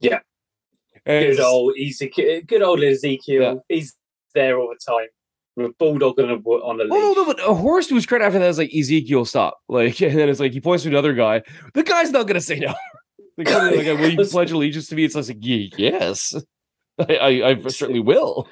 Yeah. 0.00 0.20
Good 1.06 1.40
old 1.40 1.74
Ezekyle, 1.80 2.46
good 2.46 2.62
old 2.62 2.80
Ezekyle. 2.80 3.20
Yeah. 3.28 3.54
He's 3.68 3.94
there 4.34 4.58
all 4.58 4.68
the 4.68 4.78
time. 4.84 5.06
With 5.56 5.66
a 5.66 5.74
bulldog 5.78 6.18
on 6.20 6.30
a 6.30 6.34
on 6.34 6.80
a. 6.80 6.84
Oh 6.84 6.86
no, 6.86 7.12
no, 7.12 7.24
but 7.24 7.40
a 7.40 7.54
horse 7.54 7.88
to 7.88 7.94
his 7.96 8.06
credit 8.06 8.24
after 8.24 8.38
that 8.38 8.48
is 8.48 8.58
like 8.58 8.70
Ezekyle, 8.70 9.26
stop. 9.26 9.58
Like, 9.68 10.00
and 10.02 10.18
then 10.18 10.28
it's 10.28 10.40
like 10.40 10.52
he 10.52 10.60
points 10.60 10.84
to 10.84 10.88
another 10.90 11.12
guy. 11.12 11.42
The 11.74 11.82
guy's 11.82 12.10
not 12.10 12.26
gonna 12.26 12.40
say 12.40 12.58
no. 12.58 12.74
The 13.36 13.44
like, 13.44 13.98
will 13.98 14.10
you 14.10 14.24
pledge 14.30 14.50
allegiance 14.50 14.88
to 14.88 14.94
me? 14.94 15.04
It's 15.04 15.14
like, 15.14 15.36
"Ye- 15.40 15.72
yes, 15.78 16.34
I, 16.98 17.16
I, 17.16 17.28
I 17.48 17.68
certainly 17.68 18.00
will. 18.00 18.46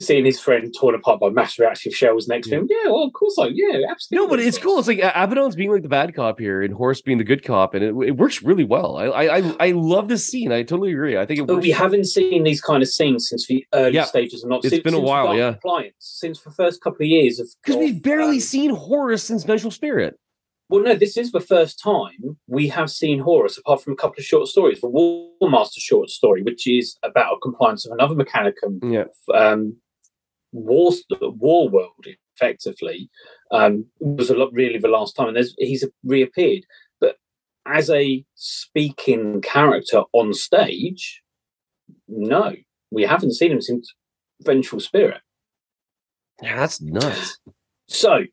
Seeing 0.00 0.24
his 0.24 0.40
friend 0.40 0.74
torn 0.76 0.94
apart 0.94 1.20
by 1.20 1.28
mass 1.28 1.56
reactive 1.58 1.94
shells 1.94 2.26
next 2.26 2.48
to 2.48 2.56
him. 2.56 2.66
Yeah, 2.68 2.90
well, 2.90 3.04
of 3.04 3.12
course 3.12 3.36
I. 3.38 3.46
Yeah, 3.46 3.78
absolutely. 3.88 4.26
No, 4.26 4.28
but 4.28 4.40
it's 4.40 4.58
cool. 4.58 4.78
It's 4.80 4.88
like 4.88 4.98
Abaddon's 4.98 5.54
being 5.54 5.70
like 5.70 5.82
the 5.82 5.88
bad 5.88 6.14
cop 6.14 6.40
here, 6.40 6.62
and 6.62 6.74
Horus 6.74 7.00
being 7.00 7.18
the 7.18 7.24
good 7.24 7.44
cop, 7.44 7.74
and 7.74 7.84
it, 7.84 7.94
it 8.08 8.16
works 8.16 8.42
really 8.42 8.64
well. 8.64 8.96
I, 8.96 9.06
I, 9.06 9.54
I, 9.60 9.70
love 9.70 10.08
this 10.08 10.26
scene. 10.26 10.50
I 10.50 10.64
totally 10.64 10.92
agree. 10.92 11.16
I 11.16 11.24
think 11.26 11.40
it 11.40 11.46
But 11.46 11.60
we 11.60 11.70
haven't 11.70 12.06
seen 12.06 12.42
these 12.42 12.60
kind 12.60 12.82
of 12.82 12.88
scenes 12.88 13.28
since 13.28 13.46
the 13.46 13.64
early 13.72 13.94
Yeah. 13.94 14.04
stages 14.04 14.42
of 14.42 14.50
not 14.50 14.64
It's 14.64 14.70
since, 14.70 14.82
been 14.82 14.94
a 14.94 15.00
while, 15.00 15.36
yeah. 15.36 15.52
Compliance, 15.52 15.94
since 16.00 16.40
the 16.40 16.50
first 16.50 16.80
couple 16.80 17.02
of 17.02 17.08
years 17.08 17.38
of 17.38 17.48
because 17.64 17.78
we've 17.78 18.02
barely 18.02 18.36
um, 18.36 18.40
seen 18.40 18.70
Horus 18.74 19.22
since 19.22 19.44
Vengeful 19.44 19.70
Spirit. 19.70 20.18
Well, 20.68 20.82
no, 20.82 20.94
this 20.94 21.16
is 21.16 21.30
the 21.30 21.40
first 21.40 21.78
time 21.82 22.38
we 22.46 22.68
have 22.68 22.90
seen 22.90 23.20
Horus, 23.20 23.58
apart 23.58 23.82
from 23.82 23.92
a 23.92 23.96
couple 23.96 24.18
of 24.18 24.24
short 24.24 24.48
stories. 24.48 24.80
The 24.80 24.88
War 24.88 25.28
Master 25.42 25.78
short 25.80 26.08
story, 26.08 26.42
which 26.42 26.66
is 26.66 26.96
about 27.02 27.34
a 27.34 27.40
compliance 27.40 27.86
of 27.86 27.92
another 27.92 28.14
Mechanicum 28.14 28.80
Yeah, 28.82 29.04
um, 29.34 29.76
war 30.54 30.92
war 31.20 31.68
world 31.68 32.06
effectively 32.36 33.10
um, 33.50 33.86
was 34.00 34.30
a 34.30 34.36
lot 34.36 34.52
really 34.52 34.78
the 34.78 34.88
last 34.88 35.14
time, 35.14 35.28
and 35.28 35.36
there's, 35.36 35.54
he's 35.58 35.84
reappeared. 36.04 36.64
But 37.00 37.16
as 37.66 37.90
a 37.90 38.24
speaking 38.34 39.42
character 39.42 40.02
on 40.12 40.32
stage, 40.32 41.22
no, 42.08 42.54
we 42.90 43.02
haven't 43.02 43.34
seen 43.34 43.52
him 43.52 43.60
since 43.60 43.92
Vengeful 44.42 44.80
Spirit. 44.80 45.20
yeah, 46.42 46.56
that's 46.56 46.80
nuts. 46.80 47.38
So 47.88 48.24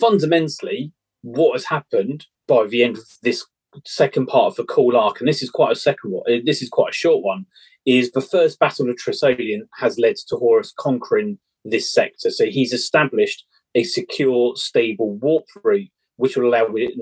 fundamentally, 0.00 0.92
what 1.22 1.52
has 1.52 1.64
happened 1.64 2.26
by 2.46 2.66
the 2.66 2.82
end 2.82 2.96
of 2.96 3.04
this 3.22 3.44
second 3.84 4.26
part 4.26 4.46
of 4.46 4.56
the 4.56 4.64
Kull 4.64 4.96
arc, 4.96 5.20
and 5.20 5.28
this 5.28 5.42
is 5.42 5.50
quite 5.50 5.72
a 5.72 5.76
second 5.76 6.12
one, 6.12 6.22
uh, 6.28 6.38
this 6.44 6.62
is 6.62 6.68
quite 6.68 6.90
a 6.90 6.96
short 6.96 7.22
one, 7.22 7.44
is 7.84 8.10
the 8.10 8.20
first 8.20 8.58
battle 8.58 8.88
of 8.88 8.96
Trisolian 8.96 9.62
has 9.76 9.98
led 9.98 10.16
to 10.28 10.36
Horus 10.36 10.72
conquering 10.76 11.38
this 11.64 11.92
sector. 11.92 12.30
So 12.30 12.46
he's 12.46 12.72
established 12.72 13.44
a 13.74 13.82
secure, 13.84 14.54
stable 14.56 15.14
warp 15.16 15.44
route, 15.62 15.90
which 16.16 16.36
will 16.36 16.48
allow 16.48 16.66
it 16.74 16.92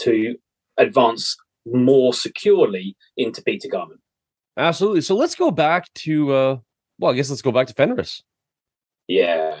to 0.00 0.36
advance 0.76 1.36
more 1.66 2.12
securely 2.14 2.96
into 3.16 3.42
Beta 3.42 3.68
Garmon. 3.68 3.98
Absolutely. 4.56 5.00
So 5.02 5.14
let's 5.14 5.34
go 5.34 5.50
back 5.50 5.92
to. 5.94 6.32
uh 6.32 6.56
Well, 6.98 7.12
I 7.12 7.16
guess 7.16 7.30
let's 7.30 7.42
go 7.42 7.52
back 7.52 7.66
to 7.68 7.74
Fenris. 7.74 8.22
Yeah. 9.08 9.58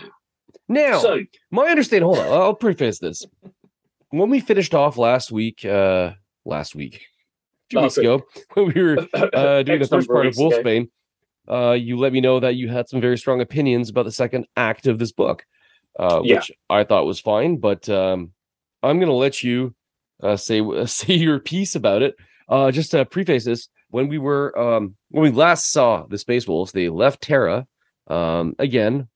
Now, 0.68 0.98
So 0.98 1.20
my 1.50 1.66
understanding. 1.66 2.06
Hold 2.06 2.18
on, 2.18 2.26
I'll 2.26 2.54
preface 2.54 2.98
this. 2.98 3.26
When 4.10 4.30
we 4.30 4.40
finished 4.40 4.74
off 4.74 4.96
last 4.96 5.32
week, 5.32 5.64
uh 5.64 6.12
last 6.44 6.74
week, 6.74 7.00
two 7.70 7.78
Last 7.78 7.96
weeks 7.96 7.98
ago, 7.98 8.22
when 8.54 8.72
we 8.74 8.82
were 8.82 8.98
uh, 9.14 9.62
doing 9.62 9.80
the 9.80 9.86
first 9.88 10.08
part 10.08 10.26
of 10.26 10.32
of 10.34 10.38
weeks 10.38 10.38
ago. 10.38 10.62
Wolfsbane, 10.62 10.88
uh, 11.50 11.72
you 11.72 11.96
let 11.96 12.12
me 12.12 12.20
know 12.20 12.40
that 12.40 12.54
you 12.56 12.68
had 12.68 12.88
some 12.88 13.00
very 13.00 13.18
strong 13.18 13.40
opinions 13.40 13.88
about 13.90 14.04
the 14.04 14.12
second 14.12 14.46
act 14.56 14.86
of 14.86 14.98
this 14.98 15.12
book, 15.12 15.44
uh, 15.98 16.20
Yeah. 16.24 16.36
which 16.36 16.52
I 16.68 16.84
thought 16.84 17.06
was 17.06 17.20
fine. 17.20 17.56
But 17.56 17.88
um, 17.88 18.32
I'm 18.82 18.98
going 18.98 19.08
to 19.08 19.14
let 19.14 19.42
you 19.42 19.74
uh, 20.22 20.36
say 20.36 20.62
say 20.86 21.14
your 21.14 21.40
piece 21.40 21.74
about 21.74 22.02
it. 22.02 22.14
Uh, 22.48 22.70
just 22.70 22.90
to 22.92 23.04
preface 23.04 23.44
this, 23.44 23.68
when 23.90 24.08
we 24.08 24.18
were 24.18 24.56
um 24.58 24.96
when 25.10 25.22
we 25.22 25.30
last 25.30 25.70
saw 25.70 26.04
the 26.06 26.18
Space 26.18 26.46
Wolves, 26.48 26.72
they 26.72 26.88
left 26.88 27.22
Terra. 27.22 27.66
Um, 28.06 28.54
again, 28.58 29.08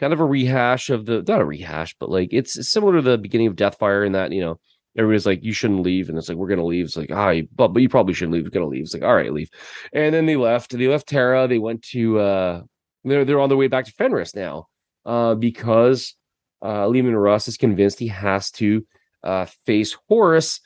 kind 0.00 0.12
of 0.12 0.18
a 0.20 0.24
rehash 0.24 0.90
of 0.90 1.06
the 1.06 1.22
not 1.26 1.40
a 1.40 1.44
rehash, 1.44 1.94
but 2.00 2.10
like 2.10 2.30
it's 2.32 2.68
similar 2.68 2.96
to 2.96 3.02
the 3.02 3.18
beginning 3.18 3.46
of 3.46 3.56
Deathfire 3.56 4.04
in 4.06 4.12
that 4.12 4.32
you 4.32 4.40
know 4.40 4.58
everybody's 4.96 5.26
like 5.26 5.42
you 5.42 5.52
shouldn't 5.52 5.82
leave, 5.82 6.08
and 6.08 6.18
it's 6.18 6.28
like 6.28 6.38
we're 6.38 6.48
gonna 6.48 6.64
leave. 6.64 6.86
It's 6.86 6.96
like 6.96 7.10
ah, 7.12 7.34
but 7.54 7.68
but 7.68 7.82
you 7.82 7.88
probably 7.88 8.14
shouldn't 8.14 8.34
leave. 8.34 8.44
We're 8.44 8.50
gonna 8.50 8.66
leave. 8.66 8.82
It's 8.82 8.94
like 8.94 9.02
all 9.02 9.14
right, 9.14 9.32
leave. 9.32 9.50
And 9.92 10.14
then 10.14 10.26
they 10.26 10.36
left. 10.36 10.76
They 10.76 10.88
left 10.88 11.08
Terra. 11.08 11.48
They 11.48 11.58
went 11.58 11.82
to 11.90 12.18
uh, 12.18 12.62
they're 13.04 13.24
they're 13.24 13.40
on 13.40 13.48
their 13.48 13.58
way 13.58 13.68
back 13.68 13.84
to 13.86 13.92
Fenris 13.92 14.34
now, 14.34 14.68
uh, 15.04 15.34
because 15.34 16.14
uh, 16.62 16.86
Leman 16.86 17.16
Russ 17.16 17.48
is 17.48 17.56
convinced 17.56 17.98
he 17.98 18.08
has 18.08 18.50
to 18.52 18.86
uh 19.22 19.46
face 19.66 19.96
Horus. 20.08 20.60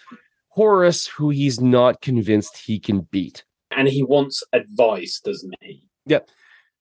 Horus, 0.48 1.06
who 1.06 1.28
he's 1.28 1.60
not 1.60 2.00
convinced 2.00 2.56
he 2.56 2.80
can 2.80 3.00
beat. 3.10 3.44
And 3.72 3.88
he 3.88 4.02
wants 4.02 4.42
advice, 4.54 5.20
doesn't 5.20 5.54
he? 5.60 5.86
Yeah. 6.06 6.20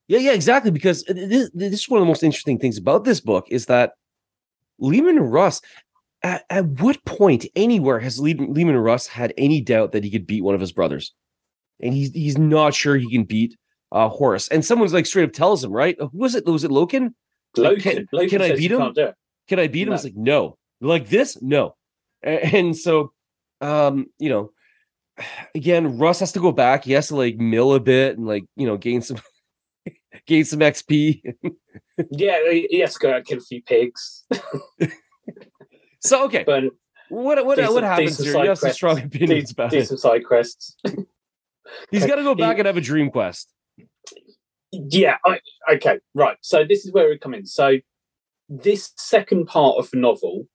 Yeah, 0.07 0.19
yeah, 0.19 0.31
exactly. 0.31 0.71
Because 0.71 1.03
this, 1.03 1.49
this 1.53 1.73
is 1.73 1.89
one 1.89 1.99
of 1.99 2.03
the 2.03 2.07
most 2.07 2.23
interesting 2.23 2.57
things 2.57 2.77
about 2.77 3.03
this 3.03 3.19
book 3.19 3.45
is 3.49 3.65
that 3.65 3.93
Leman 4.79 5.19
Russ, 5.19 5.61
at, 6.25 6.43
at 6.49 6.65
what 6.65 7.05
point 7.05 7.45
anywhere 7.55 7.99
has 7.99 8.19
Leman, 8.19 8.51
Leman 8.51 8.75
Russ 8.77 9.05
had 9.05 9.31
any 9.37 9.61
doubt 9.61 9.91
that 9.91 10.03
he 10.03 10.09
could 10.09 10.25
beat 10.25 10.43
one 10.43 10.55
of 10.55 10.61
his 10.61 10.71
brothers? 10.71 11.13
And 11.79 11.93
he's 11.93 12.11
he's 12.11 12.37
not 12.37 12.73
sure 12.73 12.95
he 12.95 13.09
can 13.09 13.25
beat 13.25 13.55
uh 13.91 14.09
Horus. 14.09 14.47
And 14.47 14.65
someone's 14.65 14.93
like 14.93 15.05
straight 15.05 15.25
up 15.25 15.33
tells 15.33 15.63
him, 15.63 15.71
right? 15.71 15.95
Who 15.99 16.09
was 16.13 16.33
it? 16.33 16.45
Was 16.45 16.63
it 16.63 16.71
Loken? 16.71 17.13
Loken. 17.55 17.81
Can, 17.81 18.07
Loken 18.13 18.29
can 18.29 18.41
I 18.41 18.55
beat 18.55 18.71
him? 18.71 18.79
can't 18.79 18.95
do 18.95 19.03
it. 19.03 19.15
Can 19.47 19.59
I 19.59 19.67
beat 19.67 19.83
him? 19.83 19.89
No. 19.89 19.95
It's 19.95 20.03
like, 20.03 20.15
no. 20.15 20.57
Like 20.81 21.09
this? 21.09 21.39
No. 21.41 21.75
And 22.23 22.75
so 22.75 23.13
um, 23.61 24.07
you 24.17 24.29
know, 24.29 24.51
again, 25.53 25.99
Russ 25.99 26.21
has 26.21 26.31
to 26.31 26.39
go 26.39 26.51
back. 26.51 26.85
He 26.85 26.93
has 26.93 27.09
to 27.09 27.15
like 27.15 27.37
mill 27.37 27.75
a 27.75 27.79
bit 27.79 28.17
and 28.17 28.25
like, 28.25 28.45
you 28.55 28.65
know, 28.65 28.77
gain 28.77 29.03
some 29.03 29.17
gain 30.25 30.43
some 30.43 30.59
XP. 30.59 31.21
Yeah, 32.09 32.39
he 32.51 32.67
he 32.71 32.79
has 32.79 32.93
to 32.95 32.99
go 32.99 33.09
out 33.11 33.17
and 33.17 33.25
kill 33.27 33.37
a 33.37 33.41
few 33.41 33.61
pigs. 33.61 34.25
So 36.05 36.25
okay, 36.25 36.43
but 36.45 36.63
what 37.09 37.43
what 37.45 37.55
decent- 37.55 37.73
what 37.73 37.83
happens 37.83 38.17
decent 38.17 38.35
here? 38.35 38.43
You 38.43 38.49
have 38.49 38.59
some 38.59 38.71
strong 38.71 38.99
opinions 38.99 39.51
about 39.51 39.71
do 39.71 39.77
it. 39.77 39.87
side 39.87 40.25
quests. 40.25 40.77
He's 41.91 42.05
got 42.05 42.15
to 42.15 42.23
go 42.23 42.35
back 42.35 42.55
he- 42.55 42.59
and 42.59 42.67
have 42.67 42.77
a 42.77 42.81
dream 42.81 43.09
quest. 43.09 43.51
Yeah, 44.71 45.17
I, 45.25 45.39
okay, 45.73 45.99
right. 46.13 46.37
So 46.41 46.65
this 46.67 46.85
is 46.85 46.91
where 46.91 47.09
we 47.09 47.17
come 47.17 47.33
in. 47.33 47.45
So 47.45 47.77
this 48.49 48.91
second 48.97 49.47
part 49.47 49.77
of 49.77 49.89
the 49.89 49.97
novel 49.97 50.47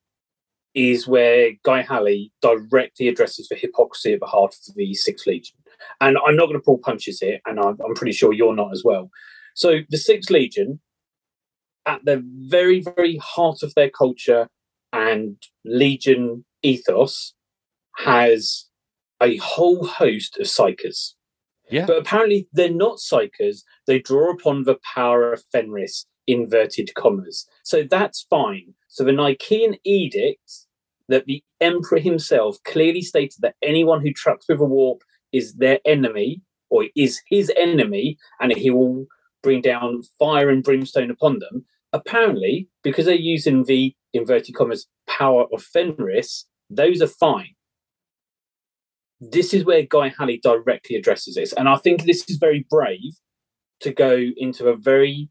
is 0.74 1.08
where 1.08 1.52
Guy 1.64 1.82
Haley 1.82 2.30
directly 2.42 3.08
addresses 3.08 3.48
the 3.48 3.56
hypocrisy 3.56 4.12
at 4.12 4.20
the 4.20 4.26
heart 4.26 4.54
of 4.68 4.74
the 4.74 4.94
Sixth 4.94 5.26
Legion. 5.26 5.56
And 6.00 6.18
I'm 6.26 6.36
not 6.36 6.46
going 6.46 6.58
to 6.58 6.64
pull 6.64 6.78
punches 6.78 7.20
here, 7.20 7.40
and 7.46 7.58
I'm, 7.58 7.78
I'm 7.84 7.94
pretty 7.94 8.12
sure 8.12 8.32
you're 8.32 8.54
not 8.54 8.72
as 8.72 8.82
well. 8.84 9.10
So 9.54 9.80
the 9.88 9.96
Sixth 9.96 10.30
Legion, 10.30 10.80
at 11.86 12.04
the 12.04 12.22
very, 12.24 12.80
very 12.80 13.16
heart 13.16 13.62
of 13.62 13.74
their 13.74 13.90
culture 13.90 14.48
and 14.92 15.36
Legion 15.64 16.44
ethos, 16.62 17.34
has 17.98 18.66
a 19.22 19.36
whole 19.36 19.86
host 19.86 20.38
of 20.38 20.46
psykers. 20.46 21.14
Yeah. 21.70 21.86
But 21.86 21.98
apparently 21.98 22.48
they're 22.52 22.70
not 22.70 22.98
psykers. 22.98 23.62
They 23.86 24.00
draw 24.00 24.32
upon 24.32 24.64
the 24.64 24.78
power 24.94 25.32
of 25.32 25.44
Fenris, 25.52 26.06
inverted 26.26 26.94
commas. 26.94 27.46
So 27.62 27.84
that's 27.88 28.26
fine. 28.28 28.74
So 28.88 29.04
the 29.04 29.12
Nicaean 29.12 29.78
edict 29.84 30.66
that 31.08 31.26
the 31.26 31.42
emperor 31.60 31.98
himself 31.98 32.56
clearly 32.64 33.02
stated 33.02 33.40
that 33.40 33.56
anyone 33.62 34.00
who 34.00 34.12
trucks 34.12 34.46
with 34.48 34.60
a 34.60 34.64
warp 34.64 35.02
is 35.32 35.54
their 35.54 35.78
enemy 35.84 36.42
or 36.70 36.86
is 36.96 37.20
his 37.28 37.52
enemy 37.56 38.16
and 38.40 38.52
he 38.52 38.70
will 38.70 39.06
bring 39.42 39.60
down 39.60 40.02
fire 40.18 40.50
and 40.50 40.62
brimstone 40.62 41.10
upon 41.10 41.38
them. 41.38 41.64
Apparently, 41.92 42.68
because 42.82 43.06
they're 43.06 43.14
using 43.14 43.64
the 43.64 43.94
inverted 44.12 44.54
commas 44.54 44.86
power 45.08 45.46
of 45.52 45.62
Fenris, 45.62 46.46
those 46.68 47.00
are 47.02 47.06
fine 47.06 47.54
this 49.20 49.52
is 49.52 49.64
where 49.64 49.82
Guy 49.82 50.08
Haley 50.18 50.40
directly 50.42 50.96
addresses 50.96 51.34
this. 51.34 51.52
And 51.52 51.68
I 51.68 51.76
think 51.76 52.04
this 52.04 52.28
is 52.28 52.36
very 52.38 52.66
brave 52.70 53.12
to 53.80 53.92
go 53.92 54.18
into 54.36 54.68
a 54.68 54.76
very 54.76 55.28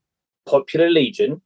popular 0.47 0.89
legion 0.89 1.41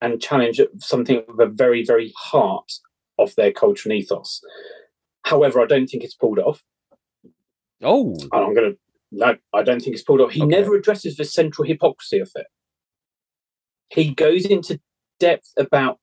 and 0.00 0.20
challenge 0.20 0.60
something 0.78 1.22
of 1.28 1.40
a 1.40 1.46
very, 1.46 1.84
very 1.84 2.12
heart 2.16 2.70
of 3.18 3.34
their 3.36 3.50
culture 3.50 3.88
and 3.88 3.98
ethos. 3.98 4.42
However, 5.24 5.60
I 5.60 5.66
don't 5.66 5.86
think 5.86 6.04
it's 6.04 6.14
pulled 6.14 6.38
off. 6.38 6.62
Oh, 7.82 8.14
I'm 8.32 8.54
going 8.54 8.72
to, 8.72 8.78
no, 9.12 9.36
I 9.54 9.62
don't 9.62 9.80
think 9.80 9.94
it's 9.94 10.04
pulled 10.04 10.20
off. 10.20 10.32
He 10.32 10.42
Okay. 10.42 10.50
never 10.50 10.74
addresses 10.74 11.16
the 11.16 11.24
central 11.24 11.66
hypocrisy 11.66 12.18
of 12.18 12.30
it. 12.34 12.46
He 13.88 14.12
goes 14.12 14.44
into 14.44 14.80
depth 15.18 15.52
about 15.56 15.98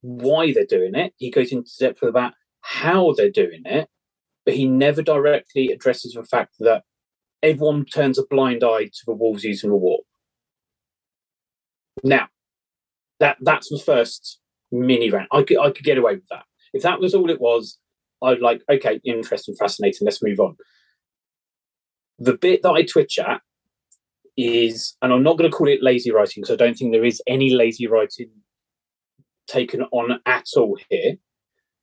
why 0.00 0.52
they're 0.52 0.64
doing 0.64 0.94
it, 0.94 1.12
he 1.16 1.30
goes 1.30 1.52
into 1.52 1.70
depth 1.78 2.02
about 2.02 2.34
how 2.60 3.12
they're 3.12 3.30
doing 3.30 3.62
it, 3.64 3.88
but 4.44 4.54
he 4.54 4.66
never 4.66 5.02
directly 5.02 5.68
addresses 5.68 6.14
the 6.14 6.24
fact 6.24 6.54
that 6.60 6.84
everyone 7.42 7.84
turns 7.84 8.18
a 8.18 8.26
blind 8.28 8.64
eye 8.64 8.84
to 8.84 9.02
the 9.06 9.14
wolves 9.14 9.44
using 9.44 9.70
the 9.70 9.76
warp. 9.76 10.04
Now, 12.04 12.28
that 13.20 13.36
that's 13.40 13.68
the 13.68 13.78
first 13.78 14.40
mini 14.70 15.10
rant. 15.10 15.28
I 15.32 15.42
could 15.42 15.58
I 15.58 15.70
could 15.70 15.84
get 15.84 15.98
away 15.98 16.14
with 16.14 16.28
that. 16.30 16.44
If 16.72 16.82
that 16.82 17.00
was 17.00 17.14
all 17.14 17.30
it 17.30 17.40
was, 17.40 17.78
I'd 18.22 18.40
like, 18.40 18.62
okay, 18.70 19.00
interesting, 19.04 19.54
fascinating, 19.54 20.04
let's 20.04 20.22
move 20.22 20.40
on. 20.40 20.56
The 22.18 22.36
bit 22.36 22.62
that 22.62 22.70
I 22.72 22.82
twitch 22.82 23.18
at 23.18 23.40
is, 24.36 24.96
and 25.02 25.12
I'm 25.12 25.22
not 25.22 25.38
going 25.38 25.50
to 25.50 25.56
call 25.56 25.68
it 25.68 25.82
lazy 25.82 26.10
writing 26.10 26.42
because 26.42 26.52
I 26.52 26.56
don't 26.56 26.74
think 26.74 26.92
there 26.92 27.04
is 27.04 27.22
any 27.26 27.50
lazy 27.50 27.86
writing 27.86 28.30
taken 29.48 29.82
on 29.92 30.20
at 30.26 30.46
all 30.56 30.78
here. 30.88 31.16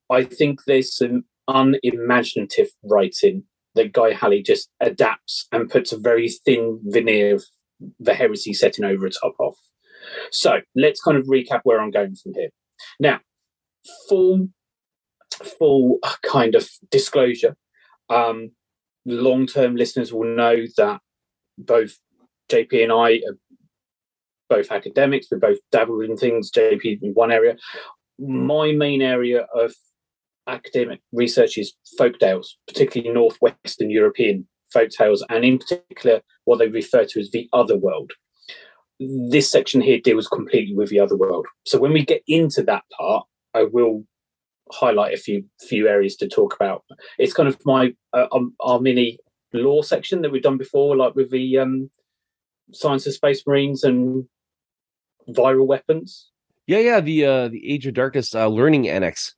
I 0.09 0.23
think 0.23 0.61
there's 0.65 0.95
some 0.95 1.25
unimaginative 1.47 2.69
writing 2.83 3.43
that 3.75 3.91
Guy 3.91 4.13
Haley 4.13 4.41
just 4.41 4.69
adapts 4.79 5.47
and 5.51 5.69
puts 5.69 5.91
a 5.91 5.97
very 5.97 6.29
thin 6.29 6.79
veneer 6.83 7.35
of 7.35 7.43
the 7.99 8.13
heresy 8.13 8.53
setting 8.53 8.85
over 8.85 9.09
top 9.09 9.35
of. 9.39 9.55
So 10.31 10.61
let's 10.75 11.01
kind 11.01 11.17
of 11.17 11.25
recap 11.25 11.61
where 11.63 11.81
I'm 11.81 11.91
going 11.91 12.15
from 12.15 12.33
here. 12.35 12.49
Now, 12.99 13.19
full, 14.07 14.49
full 15.31 15.99
kind 16.23 16.55
of 16.55 16.69
disclosure. 16.89 17.55
Um, 18.09 18.51
long-term 19.05 19.75
listeners 19.75 20.13
will 20.13 20.35
know 20.35 20.65
that 20.77 20.99
both 21.57 21.97
JP 22.49 22.83
and 22.83 22.91
I 22.91 23.13
are 23.27 23.37
both 24.49 24.71
academics. 24.71 25.27
We 25.31 25.37
both 25.37 25.57
dabbled 25.71 26.03
in 26.03 26.17
things. 26.17 26.51
JP 26.51 26.99
in 27.01 27.11
one 27.13 27.31
area. 27.31 27.55
My 28.19 28.71
main 28.71 29.01
area 29.01 29.47
of 29.53 29.73
academic 30.47 31.01
research 31.11 31.57
is 31.57 31.73
folk 31.97 32.19
tales, 32.19 32.57
particularly 32.67 33.13
northwestern 33.13 33.89
European 33.89 34.47
folk 34.71 34.89
tales, 34.89 35.23
and 35.29 35.43
in 35.43 35.57
particular 35.57 36.21
what 36.45 36.59
they 36.59 36.67
refer 36.67 37.05
to 37.05 37.19
as 37.19 37.31
the 37.31 37.49
other 37.53 37.77
world. 37.77 38.11
This 38.99 39.51
section 39.51 39.81
here 39.81 39.99
deals 39.99 40.27
completely 40.27 40.75
with 40.75 40.89
the 40.89 40.99
other 40.99 41.17
world. 41.17 41.45
So 41.65 41.79
when 41.79 41.91
we 41.91 42.05
get 42.05 42.23
into 42.27 42.63
that 42.63 42.83
part, 42.97 43.25
I 43.53 43.63
will 43.63 44.05
highlight 44.71 45.13
a 45.13 45.17
few 45.17 45.45
few 45.59 45.87
areas 45.87 46.15
to 46.17 46.27
talk 46.27 46.55
about. 46.55 46.83
It's 47.17 47.33
kind 47.33 47.49
of 47.49 47.57
my 47.65 47.93
uh, 48.13 48.27
um, 48.31 48.55
our 48.61 48.79
mini 48.79 49.19
law 49.53 49.81
section 49.81 50.21
that 50.21 50.31
we've 50.31 50.41
done 50.41 50.57
before, 50.57 50.95
like 50.95 51.15
with 51.15 51.31
the 51.31 51.57
um, 51.57 51.89
science 52.71 53.05
of 53.05 53.13
space 53.13 53.45
marines 53.45 53.83
and 53.83 54.25
viral 55.29 55.67
weapons. 55.67 56.29
yeah, 56.67 56.79
yeah. 56.79 56.99
The 56.99 57.25
uh 57.25 57.47
the 57.49 57.71
Age 57.71 57.87
of 57.87 57.93
Darkness 57.93 58.33
uh, 58.35 58.47
learning 58.47 58.89
annex. 58.89 59.35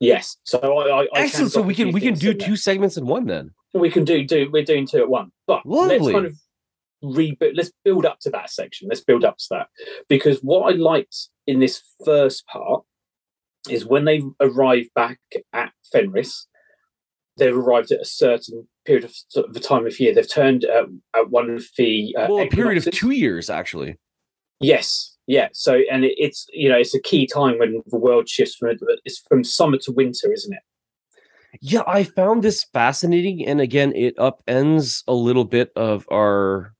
Yes, 0.00 0.36
so 0.44 0.58
I, 0.58 1.02
I, 1.02 1.06
Excellent. 1.14 1.52
So 1.52 1.60
we 1.60 1.74
can 1.74 1.92
we 1.92 2.00
can 2.00 2.14
do 2.14 2.32
two 2.32 2.56
segments 2.56 2.96
in 2.96 3.06
one 3.06 3.26
then. 3.26 3.50
we 3.74 3.90
can 3.90 4.04
do 4.04 4.24
do 4.24 4.48
we're 4.52 4.64
doing 4.64 4.86
two 4.86 4.98
at 4.98 5.08
one 5.08 5.30
but 5.46 5.64
Lovely. 5.66 5.98
let's 5.98 6.12
kind 6.12 6.26
of 6.26 6.34
rebuild 7.02 7.56
let's 7.56 7.72
build 7.84 8.04
up 8.04 8.18
to 8.20 8.30
that 8.30 8.50
section 8.50 8.88
let's 8.88 9.02
build 9.02 9.24
up 9.24 9.36
to 9.38 9.44
that 9.50 9.68
because 10.08 10.40
what 10.40 10.72
i 10.72 10.76
liked 10.76 11.28
in 11.46 11.60
this 11.60 11.82
first 12.04 12.46
part 12.46 12.82
is 13.68 13.86
when 13.86 14.04
they 14.04 14.22
arrive 14.40 14.86
back 14.94 15.20
at 15.52 15.72
fenris 15.92 16.46
they've 17.36 17.56
arrived 17.56 17.92
at 17.92 18.00
a 18.00 18.04
certain 18.04 18.66
period 18.84 19.04
of, 19.04 19.14
sort 19.28 19.46
of 19.46 19.54
the 19.54 19.60
time 19.60 19.86
of 19.86 20.00
year 20.00 20.12
they've 20.12 20.30
turned 20.30 20.64
uh, 20.64 20.86
at 21.14 21.30
one 21.30 21.50
of 21.50 21.66
the 21.76 22.16
uh, 22.18 22.26
well, 22.28 22.42
a 22.42 22.48
period 22.48 22.84
of 22.84 22.92
two 22.92 23.10
years 23.10 23.48
actually. 23.48 23.96
yes 24.60 25.16
yeah 25.28 25.48
so 25.52 25.80
and 25.92 26.04
it, 26.04 26.14
it's 26.18 26.48
you 26.52 26.68
know 26.68 26.76
it's 26.76 26.94
a 26.94 27.00
key 27.00 27.24
time 27.24 27.56
when 27.58 27.80
the 27.86 27.98
world 27.98 28.28
shifts 28.28 28.56
from 28.56 28.76
it's 29.04 29.22
from 29.28 29.44
summer 29.44 29.78
to 29.78 29.92
winter 29.92 30.32
isn't 30.32 30.54
it 30.54 30.62
Yeah, 31.60 31.82
I 31.86 32.04
found 32.04 32.42
this 32.42 32.64
fascinating, 32.64 33.46
and 33.46 33.60
again, 33.60 33.92
it 33.96 34.16
upends 34.18 35.02
a 35.08 35.14
little 35.14 35.44
bit 35.44 35.72
of 35.76 36.06
our 36.12 36.74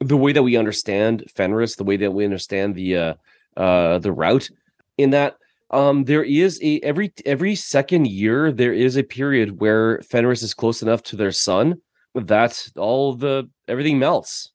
the 0.00 0.16
way 0.16 0.32
that 0.32 0.42
we 0.42 0.56
understand 0.56 1.24
Fenris, 1.34 1.76
the 1.76 1.84
way 1.84 1.96
that 1.96 2.12
we 2.12 2.24
understand 2.24 2.74
the 2.74 2.96
uh 2.96 3.14
uh 3.56 3.98
the 3.98 4.12
Rout. 4.12 4.50
In 4.96 5.10
that, 5.10 5.36
um, 5.70 6.04
there 6.04 6.24
is 6.24 6.58
a 6.62 6.80
every 6.80 7.12
every 7.26 7.54
second 7.54 8.06
year 8.08 8.52
there 8.52 8.72
is 8.72 8.96
a 8.96 9.02
period 9.02 9.60
where 9.60 10.00
Fenris 10.02 10.42
is 10.42 10.54
close 10.54 10.82
enough 10.82 11.02
to 11.04 11.16
their 11.16 11.32
sun 11.32 11.80
that 12.14 12.68
all 12.76 13.14
the 13.14 13.48
everything 13.68 13.98
melts. 13.98 14.50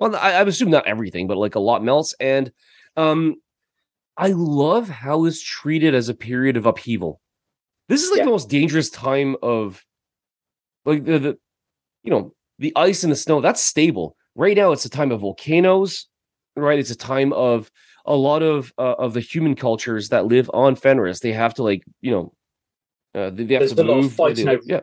Well, 0.00 0.16
I, 0.16 0.32
I 0.32 0.42
assume 0.42 0.70
not 0.70 0.86
everything, 0.86 1.28
but 1.28 1.36
like 1.36 1.54
a 1.54 1.60
lot 1.60 1.84
melts. 1.84 2.14
And 2.18 2.50
um, 2.96 3.36
I 4.16 4.28
love 4.28 4.88
how 4.88 5.24
it's 5.24 5.42
treated 5.42 5.94
as 5.94 6.08
a 6.08 6.14
period 6.14 6.56
of 6.56 6.66
upheaval. 6.66 7.20
This 7.88 8.02
is 8.02 8.10
like 8.10 8.18
Yeah. 8.18 8.24
the 8.26 8.30
most 8.30 8.48
dangerous 8.48 8.90
time 8.90 9.36
of 9.42 9.82
like 10.84 11.04
the, 11.04 11.18
the 11.18 11.38
you 12.02 12.10
know 12.10 12.32
the 12.58 12.72
ice 12.76 13.02
and 13.02 13.10
the 13.12 13.16
snow. 13.16 13.40
That's 13.40 13.64
stable. 13.64 14.16
Right 14.36 14.56
now, 14.56 14.72
it's 14.72 14.84
a 14.84 14.90
time 14.90 15.10
of 15.12 15.20
volcanoes. 15.20 16.06
Right, 16.56 16.78
it's 16.78 16.90
a 16.90 16.96
time 16.96 17.32
of 17.32 17.70
a 18.06 18.14
lot 18.14 18.42
of 18.42 18.72
uh, 18.78 18.94
of 18.98 19.12
the 19.14 19.20
human 19.20 19.56
cultures 19.56 20.10
that 20.10 20.26
live 20.26 20.48
on 20.54 20.76
Fenris. 20.76 21.18
They 21.20 21.32
have 21.32 21.54
to 21.54 21.62
like 21.64 21.82
you 22.00 22.10
know. 22.12 22.34
Uh, 23.14 23.30
they, 23.30 23.44
they 23.44 23.54
have 23.54 23.60
There's 23.60 23.74
to 23.74 23.82
a 23.82 23.84
lot 23.84 23.98
of 23.98 24.04
move. 24.04 24.12
fighting 24.12 24.48
over- 24.48 24.60
yeah, 24.66 24.80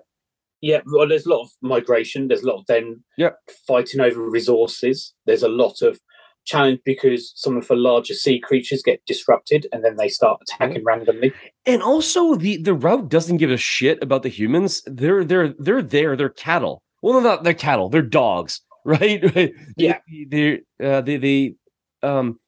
Yeah, 0.61 0.81
well, 0.85 1.07
there's 1.07 1.25
a 1.25 1.29
lot 1.29 1.43
of 1.43 1.49
migration. 1.61 2.27
There's 2.27 2.43
a 2.43 2.47
lot 2.47 2.59
of 2.59 2.65
then 2.65 3.03
Yeah, 3.17 3.31
fighting 3.67 3.99
over 4.01 4.21
resources. 4.29 5.13
There's 5.25 5.43
a 5.43 5.49
lot 5.49 5.81
of 5.81 5.99
challenge 6.45 6.79
because 6.85 7.31
some 7.35 7.55
of 7.57 7.67
the 7.67 7.75
larger 7.75 8.13
sea 8.13 8.39
creatures 8.39 8.81
get 8.83 9.05
disrupted 9.05 9.67
and 9.71 9.83
then 9.83 9.95
they 9.97 10.07
start 10.07 10.41
attacking 10.41 10.83
randomly. 10.83 11.31
and 11.65 11.81
also 11.83 12.35
the 12.35 12.57
the 12.57 12.73
Rout 12.73 13.09
doesn't 13.09 13.37
give 13.37 13.51
a 13.51 13.57
shit 13.57 14.01
about 14.01 14.23
the 14.23 14.29
humans. 14.29 14.81
They're 14.85 15.23
they're 15.23 15.53
they're 15.59 15.81
there. 15.83 16.15
They're 16.15 16.29
cattle. 16.29 16.81
Well, 17.01 17.13
they're 17.13 17.23
not. 17.23 17.43
They're 17.43 17.53
cattle. 17.53 17.89
They're 17.89 18.01
dogs, 18.01 18.61
right? 18.85 19.23
Yeah. 19.77 19.99
They 20.29 20.61
uh, 20.83 21.01
they 21.01 21.17
they 21.17 21.55
um 22.03 22.39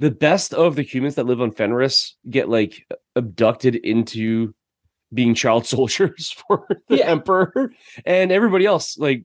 the 0.00 0.10
best 0.10 0.54
of 0.54 0.76
the 0.76 0.82
humans 0.82 1.16
that 1.16 1.26
live 1.26 1.40
on 1.40 1.50
Fenris 1.50 2.16
get 2.30 2.48
like 2.48 2.86
abducted 3.16 3.74
into 3.76 4.54
being 5.12 5.34
child 5.34 5.66
soldiers 5.74 6.34
for 6.46 6.66
the 6.88 6.98
Yeah. 6.98 7.06
emperor, 7.06 7.72
and 8.04 8.30
everybody 8.30 8.66
else 8.66 8.98
like 8.98 9.24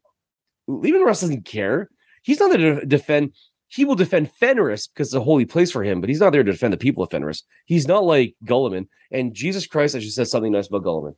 Leman 0.67 1.01
Russ 1.01 1.21
doesn't 1.21 1.45
care. 1.45 1.89
He's 2.23 2.39
not 2.39 2.51
there 2.57 2.79
to 2.79 2.85
defend. 2.85 3.33
He 3.73 3.85
will 3.85 3.95
defend 3.95 4.31
Fenris 4.31 4.87
because 4.87 5.07
it's 5.07 5.15
a 5.15 5.21
holy 5.21 5.45
place 5.45 5.71
for 5.71 5.83
him, 5.83 5.99
but 5.99 6.07
he's 6.09 6.19
not 6.19 6.31
there 6.31 6.43
to 6.43 6.51
defend 6.51 6.73
the 6.73 6.77
people 6.77 7.03
of 7.03 7.09
Fenris. 7.09 7.41
He's 7.65 7.87
not 7.87 8.03
like 8.03 8.35
Guilliman. 8.45 8.87
And 9.11 9.33
Jesus 9.33 9.65
Christ, 9.65 9.95
I 9.95 9.99
just 9.99 10.15
said 10.15 10.27
something 10.27 10.51
nice 10.51 10.67
about 10.67 10.83
Guilliman. 10.83 11.15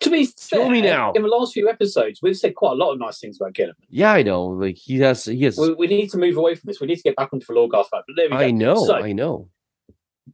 To 0.00 0.08
be 0.10 0.24
fair, 0.24 0.70
me 0.70 0.80
now. 0.80 1.12
in 1.12 1.20
the 1.20 1.28
last 1.28 1.52
few 1.52 1.68
episodes, 1.68 2.20
we've 2.22 2.36
said 2.38 2.54
quite 2.54 2.72
a 2.72 2.74
lot 2.74 2.92
of 2.92 2.98
nice 2.98 3.20
things 3.20 3.38
about 3.38 3.52
Guilliman. 3.52 3.74
Yeah, 3.90 4.12
I 4.12 4.22
know. 4.22 4.46
Like 4.46 4.76
he 4.76 4.98
has, 5.00 5.26
he 5.26 5.42
has. 5.44 5.58
We, 5.58 5.74
we 5.74 5.86
need 5.88 6.10
to 6.12 6.16
move 6.18 6.38
away 6.38 6.54
from 6.54 6.68
this. 6.68 6.80
We 6.80 6.86
need 6.86 6.96
to 6.96 7.02
get 7.02 7.16
back 7.16 7.34
onto 7.34 7.44
the 7.44 7.52
Lorgarth 7.52 7.88
fight. 7.90 8.04
But 8.06 8.16
there 8.16 8.26
we 8.26 8.30
go. 8.30 8.36
I 8.36 8.50
know, 8.50 8.86
So, 8.86 8.94
I 8.94 9.12
know. 9.12 9.50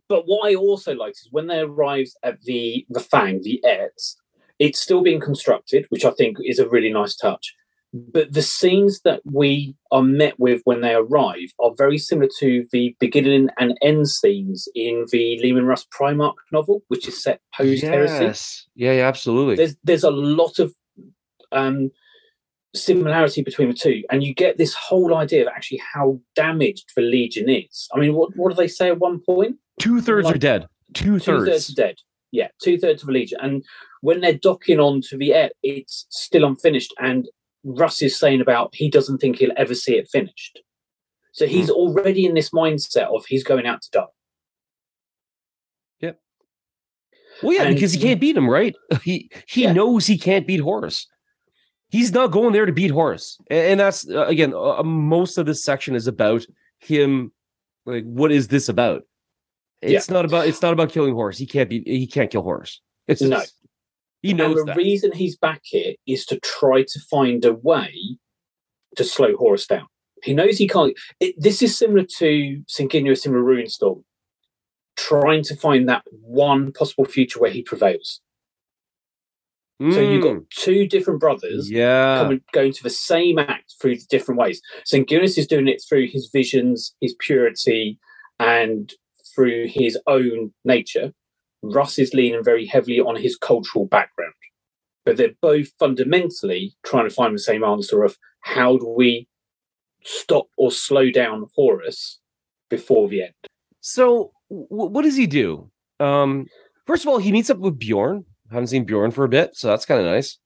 but 0.09 0.22
what 0.26 0.48
I 0.48 0.55
also 0.55 0.94
liked 0.94 1.16
is 1.16 1.28
when 1.32 1.48
they 1.48 1.59
arrived 1.59 2.12
at 2.22 2.40
the 2.43 2.86
the 2.90 3.01
Fang, 3.01 3.43
the 3.43 3.60
Aett, 3.64 4.14
it's 4.60 4.78
still 4.80 5.02
being 5.02 5.18
constructed, 5.20 5.86
which 5.88 6.05
I 6.05 6.12
think 6.12 6.36
is 6.44 6.60
a 6.60 6.68
really 6.68 6.93
nice 6.93 7.16
touch. 7.16 7.52
But 8.12 8.32
the 8.32 8.43
scenes 8.43 9.01
that 9.02 9.20
we 9.24 9.74
are 9.90 10.02
met 10.02 10.39
with 10.39 10.60
when 10.64 10.81
they 10.81 10.94
arrive 10.94 11.52
are 11.59 11.73
very 11.77 11.98
similar 11.98 12.28
to 12.40 12.66
the 12.73 12.97
beginning 13.01 13.48
and 13.59 13.77
end 13.82 14.09
scenes 14.09 14.68
in 14.74 15.06
the 15.12 15.40
Leman 15.43 15.66
Russ 15.66 15.86
Primarch 15.86 16.35
novel, 16.52 16.82
which 16.89 17.09
is 17.09 17.23
set 17.23 17.40
post 17.55 17.82
heresy. 17.82 18.24
Yes, 18.24 18.66
yeah, 18.74 18.93
yeah, 18.93 19.09
absolutely. 19.09 19.56
There's 19.56 19.77
there's 19.85 20.05
a 20.05 20.10
lot 20.10 20.59
of 20.59 20.74
um, 21.52 21.90
similarity 22.74 23.43
between 23.43 23.68
the 23.68 23.74
two, 23.74 24.02
and 24.10 24.23
you 24.23 24.35
get 24.35 24.59
this 24.59 24.74
whole 24.74 25.14
idea 25.14 25.43
of 25.43 25.48
actually 25.48 25.81
how 25.94 26.20
damaged 26.35 26.90
the 26.97 27.02
Legion 27.02 27.48
is. 27.48 27.89
I 27.94 27.98
mean, 27.98 28.14
what 28.14 28.36
what 28.36 28.51
do 28.51 28.56
they 28.56 28.68
say 28.68 28.89
at 28.89 28.98
one 28.98 29.20
point? 29.20 29.56
Two 29.81 30.01
thirds 30.01 30.31
are 30.31 30.39
dead. 30.39 30.66
Two 30.94 31.18
two 31.18 31.18
thirds 31.18 31.51
thirds. 31.51 31.70
are 31.70 31.74
dead. 31.74 31.97
Yeah, 32.32 32.48
two 32.62 32.78
thirds 32.78 33.02
of 33.02 33.06
the 33.06 33.12
Legion. 33.12 33.39
And 33.40 33.64
when 34.02 34.20
they're 34.20 34.35
docking 34.35 34.78
onto 34.78 35.16
the 35.16 35.32
air, 35.32 35.51
it's 35.62 36.06
still 36.10 36.44
unfinished. 36.44 36.93
And 36.98 37.28
Russ 37.66 38.01
is 38.01 38.16
saying 38.18 38.40
about 38.40 38.70
he 38.74 38.88
doesn't 38.88 39.18
think 39.18 39.38
he'll 39.38 39.51
ever 39.56 39.74
see 39.74 39.97
it 39.97 40.09
finished. 40.09 40.60
So 41.32 41.47
he's 41.47 41.68
already 41.68 42.24
in 42.24 42.34
this 42.34 42.51
mindset 42.51 43.14
of 43.14 43.26
he's 43.26 43.44
going 43.44 43.66
out 43.66 43.82
to 43.82 43.90
die. 43.90 44.05
Yeah. 46.01 46.12
Well, 47.43 47.52
yeah, 47.55 47.64
And- 47.64 47.74
because 47.74 47.93
he 47.93 48.01
can't 48.01 48.20
beat 48.20 48.36
him, 48.36 48.48
right? 48.48 48.74
He 49.02 49.30
he 49.48 49.62
Yeah. 49.64 49.72
knows 49.72 50.06
he 50.06 50.16
can't 50.16 50.47
beat 50.47 50.60
Horus. 50.60 51.06
He's 51.90 52.12
not 52.12 52.30
going 52.32 52.52
there 52.52 52.66
to 52.66 52.72
beat 52.72 52.90
Horus, 52.90 53.38
and, 53.51 53.59
and 53.72 53.80
that's 53.80 54.09
uh, 54.09 54.26
again 54.26 54.52
uh, 54.55 54.82
most 54.82 55.38
of 55.38 55.47
this 55.47 55.62
section 55.62 55.94
is 55.94 56.06
about 56.06 56.44
him. 56.80 57.32
Like, 57.84 58.05
what 58.05 58.32
is 58.32 58.48
this 58.48 58.68
about? 58.68 59.02
It's 59.82 60.10
not 60.10 60.24
about. 60.24 60.48
It's 60.48 60.62
not 60.62 60.72
about 60.72 60.90
killing 60.90 61.14
Horus. 61.14 61.38
He 61.38 61.47
can't 61.47 61.68
be. 61.70 61.82
He 61.86 62.06
can't 62.06 62.30
kill 62.30 62.43
Horus. 62.43 62.80
It's 63.06 63.22
No. 63.22 63.40
He 64.26 64.34
knows 64.34 64.58
and 64.58 64.68
the 64.68 64.72
that. 64.72 64.76
reason 64.76 65.12
he's 65.12 65.36
back 65.36 65.60
here 65.64 65.94
is 66.06 66.26
to 66.26 66.40
try 66.40 66.82
to 66.82 67.00
find 67.10 67.44
a 67.44 67.54
way 67.54 68.18
to 68.96 69.04
slow 69.04 69.36
Horus 69.36 69.66
down. 69.66 69.86
He 70.22 70.34
knows 70.34 70.58
he 70.58 70.66
can't. 70.68 70.96
It, 71.20 71.34
this 71.38 71.62
is 71.62 71.76
similar 71.78 72.04
to 72.18 72.62
Sanguinius 72.68 73.26
in 73.26 73.32
the 73.32 73.38
Ruin 73.38 73.68
Storm, 73.68 74.04
trying 74.96 75.42
to 75.44 75.56
find 75.56 75.88
that 75.88 76.04
one 76.10 76.72
possible 76.72 77.04
future 77.04 77.38
where 77.38 77.50
he 77.50 77.62
prevails. 77.62 78.20
So 79.92 80.00
you've 80.00 80.22
got 80.22 80.36
Mm, 80.36 80.50
two 80.50 80.86
different 80.88 81.20
brothers 81.20 81.70
yeah. 81.70 82.18
coming, 82.18 82.40
going 82.52 82.72
to 82.72 82.82
the 82.82 82.90
same 82.90 83.38
act 83.38 83.74
through 83.80 83.96
different 84.08 84.40
ways. 84.40 84.60
Sanguinius 84.90 85.38
is 85.38 85.46
doing 85.46 85.68
it 85.68 85.82
through 85.86 86.08
his 86.08 86.30
visions, 86.32 86.94
his 87.00 87.14
purity, 87.18 87.98
and 88.40 88.92
through 89.34 89.66
his 89.68 89.98
own 90.06 90.52
nature. 90.64 91.12
Russ 91.62 91.98
is 91.98 92.14
leaning 92.14 92.44
very 92.44 92.66
heavily 92.66 93.00
on 93.00 93.16
his 93.16 93.36
cultural 93.36 93.86
background. 93.86 94.32
But 95.04 95.16
they're 95.16 95.34
both 95.40 95.68
fundamentally 95.78 96.74
trying 96.84 97.08
to 97.08 97.14
find 97.14 97.34
the 97.34 97.38
same 97.38 97.62
answer 97.62 98.02
of 98.02 98.16
how 98.40 98.76
do 98.76 98.88
we 98.88 99.28
stop 100.04 100.46
or 100.56 100.70
slow 100.70 101.10
down 101.10 101.46
Horus 101.54 102.20
before 102.68 103.08
the 103.08 103.22
end? 103.22 103.34
So, 103.80 104.32
w- 104.50 104.90
what 104.90 105.02
does 105.02 105.16
he 105.16 105.26
do? 105.26 105.70
Um, 106.00 106.46
first 106.86 107.04
of 107.04 107.08
all, 107.08 107.18
he 107.18 107.32
meets 107.32 107.50
up 107.50 107.58
with 107.58 107.78
Bjorn. 107.78 108.24
Haven't 108.50 108.68
seen 108.68 108.84
Bjorn 108.84 109.10
for 109.10 109.24
a 109.24 109.28
bit, 109.28 109.56
so 109.56 109.68
that's 109.68 109.86
kind 109.86 110.00
of 110.00 110.06
nice. 110.06 110.38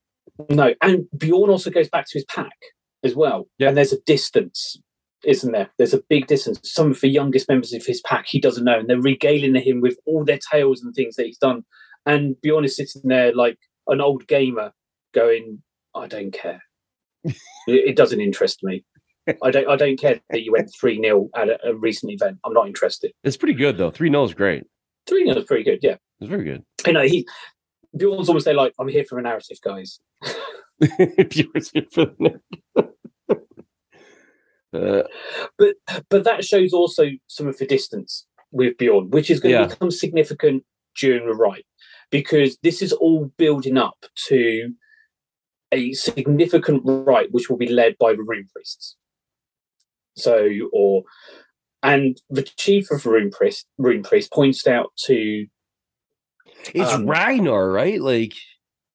No, 0.48 0.74
and 0.82 1.06
Bjorn 1.16 1.50
also 1.50 1.70
goes 1.70 1.88
back 1.88 2.06
to 2.06 2.14
his 2.14 2.24
pack 2.24 2.56
as 3.02 3.14
well. 3.14 3.46
Yeah. 3.58 3.68
And 3.68 3.76
there's 3.76 3.92
a 3.92 4.00
distance, 4.02 4.78
isn't 5.24 5.52
there? 5.52 5.70
There's 5.78 5.94
a 5.94 6.02
big 6.08 6.26
distance. 6.26 6.60
Some 6.64 6.90
of 6.90 7.00
the 7.00 7.08
youngest 7.08 7.48
members 7.48 7.72
of 7.72 7.84
his 7.84 8.00
pack 8.02 8.26
he 8.26 8.40
doesn't 8.40 8.64
know, 8.64 8.78
and 8.78 8.88
they're 8.88 9.00
regaling 9.00 9.54
him 9.54 9.80
with 9.80 9.98
all 10.06 10.24
their 10.24 10.38
tales 10.50 10.82
and 10.82 10.94
things 10.94 11.16
that 11.16 11.26
he's 11.26 11.38
done. 11.38 11.64
And 12.06 12.40
Bjorn 12.40 12.64
is 12.64 12.76
sitting 12.76 13.02
there 13.04 13.34
like 13.34 13.58
an 13.86 14.00
old 14.00 14.26
gamer, 14.26 14.72
going, 15.12 15.62
"I 15.94 16.06
don't 16.06 16.32
care. 16.32 16.62
it, 17.24 17.34
it 17.66 17.96
doesn't 17.96 18.20
interest 18.20 18.60
me. 18.62 18.84
I 19.42 19.50
don't. 19.50 19.68
I 19.68 19.76
don't 19.76 19.98
care 19.98 20.20
that 20.30 20.42
you 20.42 20.52
went 20.52 20.72
three 20.80 21.00
0 21.00 21.28
at 21.36 21.48
a, 21.50 21.58
a 21.68 21.74
recent 21.74 22.10
event. 22.12 22.38
I'm 22.44 22.54
not 22.54 22.66
interested. 22.66 23.12
It's 23.22 23.36
pretty 23.36 23.54
good 23.54 23.76
though. 23.76 23.90
Three 23.90 24.08
0 24.10 24.24
is 24.24 24.34
great. 24.34 24.64
Three 25.06 25.24
0 25.24 25.38
is 25.38 25.44
pretty 25.44 25.64
good. 25.64 25.80
Yeah, 25.82 25.96
It's 26.20 26.30
very 26.30 26.44
good. 26.44 26.64
you 26.86 26.92
know 26.92 27.02
he." 27.02 27.26
Bjorn's 27.96 28.28
almost 28.28 28.44
there, 28.44 28.54
like 28.54 28.72
I'm 28.78 28.86
here 28.86 29.04
for 29.04 29.18
a 29.18 29.22
narrative, 29.22 29.58
guys. 29.64 29.98
Bjorn's 31.28 31.70
here 31.72 31.86
for 31.92 32.06
the 32.06 32.40
uh, 34.72 35.02
but 35.58 35.74
but 36.08 36.24
that 36.24 36.44
shows 36.44 36.72
also 36.72 37.10
some 37.26 37.48
of 37.48 37.58
the 37.58 37.66
distance 37.66 38.26
with 38.52 38.76
Bjorn, 38.78 39.10
which 39.10 39.30
is 39.30 39.40
going 39.40 39.54
Yeah. 39.54 39.66
to 39.66 39.68
become 39.68 39.90
significant 39.90 40.64
during 40.98 41.26
the 41.26 41.34
ride, 41.34 41.64
because 42.10 42.58
this 42.62 42.82
is 42.82 42.92
all 42.92 43.32
building 43.36 43.76
up 43.78 44.06
to 44.28 44.74
a 45.72 45.92
significant 45.92 46.82
rite 46.84 47.30
which 47.30 47.48
will 47.48 47.56
be 47.56 47.68
led 47.68 47.96
by 47.98 48.12
the 48.12 48.22
rune 48.22 48.48
priests. 48.52 48.96
So, 50.16 50.48
or 50.72 51.04
and 51.82 52.20
the 52.28 52.42
chief 52.42 52.90
of 52.90 53.02
the 53.04 53.10
rune 53.10 53.30
priest, 53.30 53.66
rune 53.78 54.02
priest 54.02 54.32
points 54.32 54.66
out 54.66 54.92
to 55.06 55.46
it's 56.74 56.92
Um, 56.92 57.06
Ragnar, 57.06 57.70
right? 57.70 58.00
Like 58.00 58.34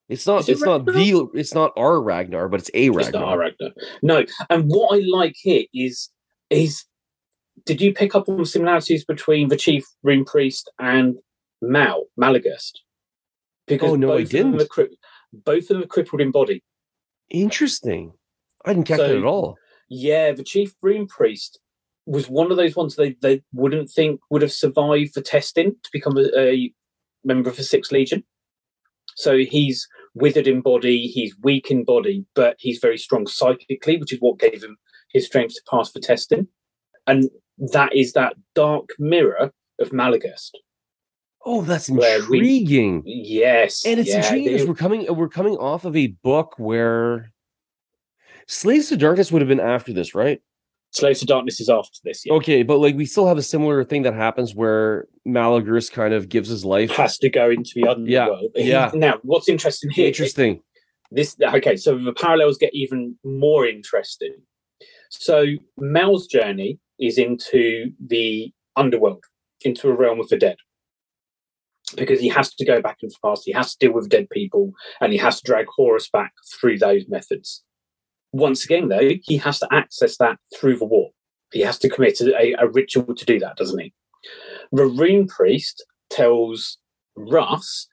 it's 0.10 0.28
not 0.28 0.48
it 0.48 0.52
it's 0.54 0.62
not 0.64 0.86
the 0.86 1.30
it's 1.34 1.54
not 1.54 1.72
our 1.76 2.02
Ragnar, 2.02 2.48
but 2.48 2.60
it's 2.60 2.72
a 2.74 2.90
Ragnar. 2.90 3.00
It's 3.00 3.08
Ragnar. 3.08 3.22
not 3.22 3.30
our 3.32 3.38
Ragnar. 3.40 3.70
No, 4.02 4.26
and 4.50 4.64
what 4.68 4.96
I 4.98 5.04
like 5.06 5.36
here 5.38 5.64
is 5.74 6.10
is 6.50 6.86
did 7.66 7.82
you 7.82 7.94
pick 7.94 8.14
up 8.16 8.30
on 8.30 8.46
similarities 8.46 9.04
between 9.06 9.48
the 9.50 9.58
chief 9.58 9.84
rune 10.04 10.26
priest 10.26 10.70
and 10.80 11.16
Mal 11.62 12.06
Maloghurst? 12.20 12.74
Because 13.68 13.92
Oh, 13.92 13.96
no, 13.96 14.14
I 14.14 14.18
both 14.18 14.26
of 14.26 14.32
them 14.32 14.52
didn't. 14.52 14.62
are 14.62 14.68
cri- 14.68 14.98
both 15.34 15.64
of 15.64 15.68
them 15.70 15.84
are 15.84 15.88
crippled 15.88 16.22
in 16.22 16.32
body. 16.32 16.62
Interesting. 17.30 18.14
I 18.64 18.74
didn't 18.74 18.86
catch 18.88 19.00
that 19.00 19.12
at 19.16 19.24
all. 19.24 19.58
Yeah, 19.90 20.32
the 20.32 20.44
chief 20.44 20.74
rune 20.82 21.08
priest 21.08 21.60
was 22.06 22.30
one 22.30 22.52
of 22.52 22.58
those 22.58 22.76
ones 22.76 22.96
they, 22.96 23.16
they 23.22 23.42
wouldn't 23.54 23.90
think 23.90 24.20
would 24.30 24.42
have 24.44 24.52
survived 24.52 25.16
the 25.16 25.22
testing 25.22 25.72
to 25.84 25.90
become 25.92 26.18
a, 26.18 26.30
a 26.40 26.72
member 27.24 27.50
of 27.50 27.58
the 27.58 27.64
Sixth 27.64 27.92
Legion. 27.92 28.24
So 29.16 29.38
he's 29.38 29.88
withered 30.14 30.48
in 30.48 30.62
body, 30.62 31.08
he's 31.08 31.36
weak 31.42 31.72
in 31.72 31.84
body, 31.84 32.26
but 32.36 32.56
he's 32.60 32.80
very 32.80 32.98
strong 32.98 33.28
psychically, 33.28 33.98
which 33.98 34.14
is 34.14 34.20
what 34.20 34.40
gave 34.40 34.64
him 34.64 34.78
his 35.12 35.26
strength 35.26 35.56
to 35.56 35.62
pass 35.70 35.92
for 35.92 36.00
testing. 36.00 36.48
And 37.08 37.30
that 37.58 37.96
is 37.96 38.14
that 38.14 38.36
dark 38.54 38.90
mirror 39.00 39.52
of 39.80 39.90
Maloghurst. 39.90 40.52
Oh, 41.46 41.62
that's 41.62 41.90
Where 41.90 42.20
we- 42.28 42.38
intriguing. 42.40 43.04
Yes. 43.06 43.86
and 43.86 44.00
it's 44.00 44.10
yeah, 44.10 44.18
intriguing 44.24 44.54
because 44.54 44.68
we're 44.68 44.74
coming 44.76 45.06
we're 45.16 45.30
coming 45.30 45.56
off 45.58 45.86
of 45.86 45.96
a 45.96 46.08
book 46.08 46.56
where 46.58 47.32
Slaves 48.48 48.90
to 48.90 48.98
Darkness 48.98 49.32
would 49.32 49.42
have 49.42 49.50
been 49.50 49.60
after 49.60 49.94
this, 49.94 50.16
right? 50.16 50.42
Slaves 50.96 51.20
to 51.20 51.26
Darkness 51.26 51.60
is 51.60 51.70
after 51.70 52.00
this. 52.06 52.26
Yeah. 52.26 52.34
Okay, 52.36 52.64
but 52.64 52.78
like 52.78 52.96
we 52.96 53.06
still 53.06 53.28
have 53.28 53.38
a 53.38 53.44
similar 53.44 53.84
thing 53.84 54.04
that 54.04 54.14
happens 54.14 54.56
where 54.56 55.08
Maloghurst 55.28 55.92
kind 55.92 56.14
of 56.14 56.30
gives 56.30 56.48
his 56.48 56.64
life. 56.64 56.90
Has 56.92 57.18
to 57.18 57.30
go 57.30 57.50
into 57.50 57.72
the 57.76 57.88
underworld. 57.88 58.52
Yeah. 58.56 58.92
Now, 58.96 59.20
what's 59.24 59.50
interesting 59.50 59.90
here? 59.90 60.08
Interesting. 60.08 60.62
This 61.12 61.36
okay, 61.42 61.76
so 61.76 61.98
the 61.98 62.14
parallels 62.14 62.58
get 62.58 62.74
even 62.74 63.18
more 63.26 63.68
interesting. 63.68 64.36
So 65.10 65.46
Mel's 65.78 66.28
journey 66.28 66.80
is 66.98 67.18
into 67.18 67.92
the 68.06 68.54
underworld, 68.78 69.26
into 69.66 69.90
a 69.90 69.94
realm 69.94 70.20
of 70.22 70.30
the 70.30 70.38
dead. 70.38 70.58
Because 71.96 72.20
he 72.20 72.30
has 72.30 72.54
to 72.56 72.66
go 72.66 72.82
back 72.82 72.98
the 73.02 73.12
past, 73.24 73.44
he 73.46 73.52
has 73.52 73.76
to 73.76 73.88
deal 73.88 73.94
with 73.94 74.10
dead 74.10 74.30
people, 74.30 74.72
and 75.02 75.12
he 75.12 75.20
has 75.20 75.42
to 75.42 75.44
drag 75.44 75.68
Horus 75.68 76.10
back 76.10 76.34
through 76.54 76.80
those 76.80 77.08
methods. 77.08 77.64
Once 78.36 78.66
again, 78.66 78.90
though, 78.90 79.12
he 79.24 79.38
has 79.38 79.60
to 79.60 79.68
access 79.72 80.18
that 80.18 80.38
through 80.54 80.78
the 80.78 80.84
war. 80.84 81.10
He 81.54 81.62
has 81.62 81.80
to 81.80 81.88
commit 81.88 82.20
a, 82.20 82.54
a 82.60 82.68
ritual 82.68 83.16
to 83.16 83.26
do 83.26 83.40
that, 83.40 83.56
doesn't 83.56 83.80
he? 83.80 83.94
The 84.74 84.88
rune 84.88 85.26
priest 85.26 85.86
tells 86.10 86.78
Russ, 87.16 87.88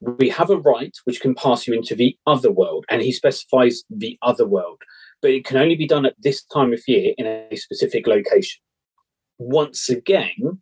we 0.00 0.30
have 0.30 0.50
a 0.50 0.56
rite 0.56 0.96
which 1.04 1.20
can 1.20 1.32
pass 1.32 1.68
you 1.68 1.74
into 1.74 1.94
the 1.94 2.16
other 2.26 2.50
world, 2.50 2.86
and 2.90 3.02
he 3.02 3.12
specifies 3.12 3.84
the 3.88 4.18
other 4.20 4.48
world, 4.48 4.82
but 5.22 5.30
it 5.30 5.44
can 5.44 5.56
only 5.56 5.76
be 5.76 5.86
done 5.86 6.06
at 6.06 6.16
this 6.18 6.42
time 6.42 6.72
of 6.72 6.80
year 6.88 7.14
in 7.16 7.26
a 7.28 7.54
specific 7.54 8.08
location. 8.08 8.60
Once 9.38 9.88
again, 9.88 10.60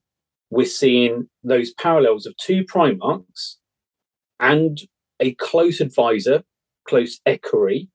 we're 0.51 0.67
seeing 0.67 1.31
those 1.43 1.73
parallels 1.73 2.27
of 2.27 2.37
two 2.37 2.65
Primarchs 2.65 3.55
and 4.41 4.83
a 5.21 5.33
close 5.37 5.81
advisor, 5.81 6.43
close 6.87 7.19
equerry, 7.25 7.89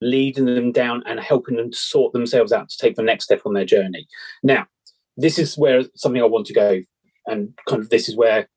leading 0.00 0.46
them 0.46 0.72
down 0.72 1.02
and 1.06 1.20
helping 1.20 1.56
them 1.56 1.72
sort 1.72 2.12
themselves 2.12 2.52
out 2.52 2.68
to 2.68 2.76
take 2.78 2.96
the 2.96 3.02
next 3.02 3.24
step 3.24 3.42
on 3.44 3.54
their 3.54 3.64
journey. 3.64 4.06
Now, 4.42 4.66
this 5.16 5.38
is 5.38 5.56
where 5.56 5.82
something 5.96 6.22
I 6.22 6.26
want 6.26 6.46
to 6.46 6.54
go, 6.54 6.80
and 7.26 7.54
kind 7.68 7.82
of 7.82 7.90
this 7.90 8.08
is 8.08 8.16
where 8.16 8.48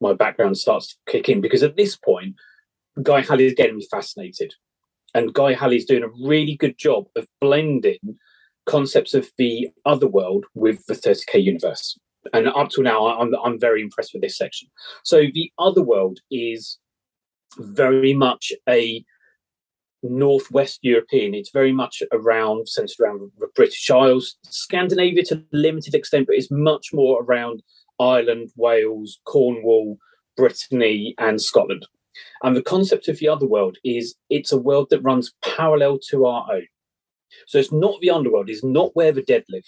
my 0.00 0.12
background 0.12 0.56
starts 0.58 0.88
to 0.88 1.12
kick 1.12 1.28
in 1.28 1.40
because 1.40 1.62
at 1.62 1.76
this 1.76 1.96
point, 1.96 2.36
Guy 3.02 3.22
Haley 3.22 3.46
is 3.46 3.54
getting 3.54 3.76
me 3.76 3.86
fascinated, 3.90 4.54
and 5.14 5.34
Guy 5.34 5.54
Haley 5.54 5.76
is 5.76 5.84
doing 5.84 6.04
a 6.04 6.26
really 6.26 6.56
good 6.56 6.78
job 6.78 7.06
of 7.16 7.26
blending 7.40 8.18
concepts 8.66 9.14
of 9.14 9.30
the 9.38 9.68
other 9.84 10.06
world 10.06 10.46
with 10.54 10.86
the 10.86 10.94
30k 10.94 11.42
universe. 11.42 11.98
And 12.32 12.46
up 12.46 12.70
to 12.70 12.82
now, 12.82 13.06
I'm 13.06 13.34
I'm 13.44 13.58
very 13.58 13.82
impressed 13.82 14.12
with 14.12 14.22
this 14.22 14.38
section. 14.38 14.68
So 15.02 15.22
the 15.34 15.50
other 15.58 15.82
world 15.82 16.20
is 16.30 16.78
very 17.58 18.14
much 18.14 18.52
a 18.68 19.04
northwest 20.02 20.80
European. 20.82 21.34
It's 21.34 21.50
very 21.50 21.72
much 21.72 22.02
around 22.12 22.68
centered 22.68 23.00
around 23.00 23.30
the 23.38 23.48
British 23.54 23.90
Isles, 23.90 24.36
Scandinavia 24.44 25.24
to 25.24 25.36
a 25.36 25.56
limited 25.56 25.94
extent, 25.94 26.26
but 26.26 26.36
it's 26.36 26.50
much 26.50 26.88
more 26.92 27.22
around 27.22 27.62
Ireland, 28.00 28.50
Wales, 28.56 29.20
Cornwall, 29.24 29.98
Brittany, 30.36 31.14
and 31.18 31.40
Scotland. 31.40 31.86
And 32.42 32.56
the 32.56 32.62
concept 32.62 33.08
of 33.08 33.18
the 33.18 33.28
other 33.28 33.46
world 33.46 33.78
is 33.84 34.14
it's 34.28 34.52
a 34.52 34.58
world 34.58 34.88
that 34.90 35.02
runs 35.02 35.32
parallel 35.42 35.98
to 36.10 36.26
our 36.26 36.46
own. 36.52 36.66
So 37.46 37.58
it's 37.58 37.72
not 37.72 38.00
the 38.00 38.10
underworld, 38.10 38.50
it's 38.50 38.64
not 38.64 38.94
where 38.94 39.12
the 39.12 39.22
dead 39.22 39.44
live. 39.48 39.64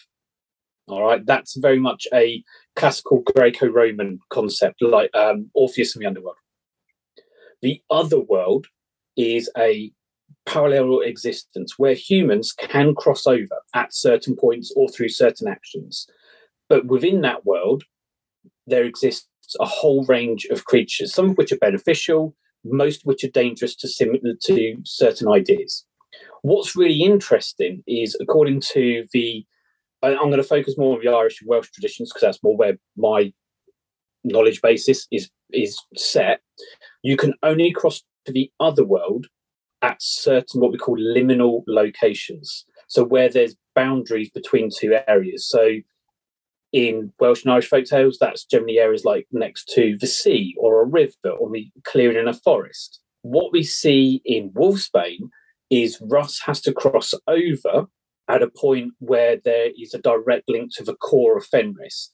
All 0.86 1.02
right, 1.02 1.24
that's 1.24 1.56
very 1.56 1.78
much 1.78 2.06
a 2.12 2.44
classical 2.76 3.22
Greco 3.34 3.68
Roman 3.68 4.18
concept, 4.28 4.82
like 4.82 5.14
um, 5.14 5.50
Orpheus 5.54 5.94
and 5.94 6.02
the 6.02 6.06
underworld. 6.06 6.36
The 7.62 7.80
other 7.88 8.20
world 8.20 8.66
is 9.16 9.50
a 9.56 9.90
parallel 10.46 11.00
existence 11.00 11.74
where 11.78 11.94
humans 11.94 12.52
can 12.52 12.94
cross 12.94 13.26
over 13.26 13.56
at 13.74 13.94
certain 13.94 14.36
points 14.36 14.72
or 14.76 14.88
through 14.88 15.08
certain 15.08 15.48
actions. 15.48 16.06
But 16.68 16.86
within 16.86 17.20
that 17.22 17.44
world, 17.44 17.84
there 18.66 18.84
exists 18.84 19.28
a 19.60 19.66
whole 19.66 20.04
range 20.06 20.46
of 20.46 20.64
creatures, 20.64 21.14
some 21.14 21.30
of 21.30 21.36
which 21.36 21.52
are 21.52 21.58
beneficial, 21.58 22.34
most 22.64 23.02
of 23.02 23.06
which 23.06 23.24
are 23.24 23.30
dangerous 23.30 23.74
to, 23.76 23.88
sim- 23.88 24.18
to 24.42 24.76
certain 24.84 25.28
ideas. 25.28 25.84
What's 26.42 26.76
really 26.76 27.02
interesting 27.02 27.82
is, 27.86 28.16
according 28.20 28.60
to 28.72 29.06
the, 29.12 29.44
I'm 30.02 30.16
going 30.16 30.36
to 30.36 30.42
focus 30.42 30.76
more 30.76 30.96
on 30.96 31.04
the 31.04 31.10
Irish 31.10 31.40
and 31.40 31.48
Welsh 31.48 31.70
traditions 31.70 32.10
because 32.10 32.22
that's 32.22 32.42
more 32.42 32.56
where 32.56 32.78
my 32.96 33.32
knowledge 34.24 34.60
basis 34.62 35.06
is 35.10 35.30
is 35.52 35.78
set. 35.96 36.40
You 37.02 37.16
can 37.16 37.34
only 37.42 37.70
cross 37.70 38.02
to 38.26 38.32
the 38.32 38.50
other 38.58 38.84
world 38.84 39.26
at 39.84 40.02
certain 40.02 40.62
what 40.62 40.72
we 40.72 40.78
call 40.78 40.96
liminal 40.96 41.62
locations. 41.68 42.64
So 42.88 43.04
where 43.04 43.28
there's 43.28 43.54
boundaries 43.74 44.30
between 44.30 44.70
two 44.74 44.96
areas. 45.06 45.46
So 45.46 45.76
in 46.72 47.12
Welsh 47.20 47.44
and 47.44 47.52
Irish 47.52 47.68
folk 47.68 47.84
tales, 47.84 48.16
that's 48.18 48.46
generally 48.46 48.78
areas 48.78 49.04
like 49.04 49.26
next 49.30 49.68
to 49.74 49.96
the 50.00 50.06
sea 50.06 50.54
or 50.58 50.80
a 50.80 50.86
river 50.86 51.30
or 51.38 51.50
the 51.50 51.70
clearing 51.84 52.16
in 52.16 52.28
a 52.28 52.32
forest. 52.32 53.00
What 53.20 53.52
we 53.52 53.62
see 53.62 54.22
in 54.24 54.50
Wolfsbane 54.50 55.28
is 55.68 56.00
Russ 56.00 56.40
has 56.46 56.62
to 56.62 56.72
cross 56.72 57.12
over 57.28 57.86
at 58.28 58.42
a 58.42 58.48
point 58.48 58.92
where 59.00 59.36
there 59.44 59.70
is 59.78 59.92
a 59.92 59.98
direct 60.00 60.48
link 60.48 60.70
to 60.76 60.82
the 60.82 60.96
core 60.96 61.36
of 61.36 61.46
Fenris. 61.46 62.10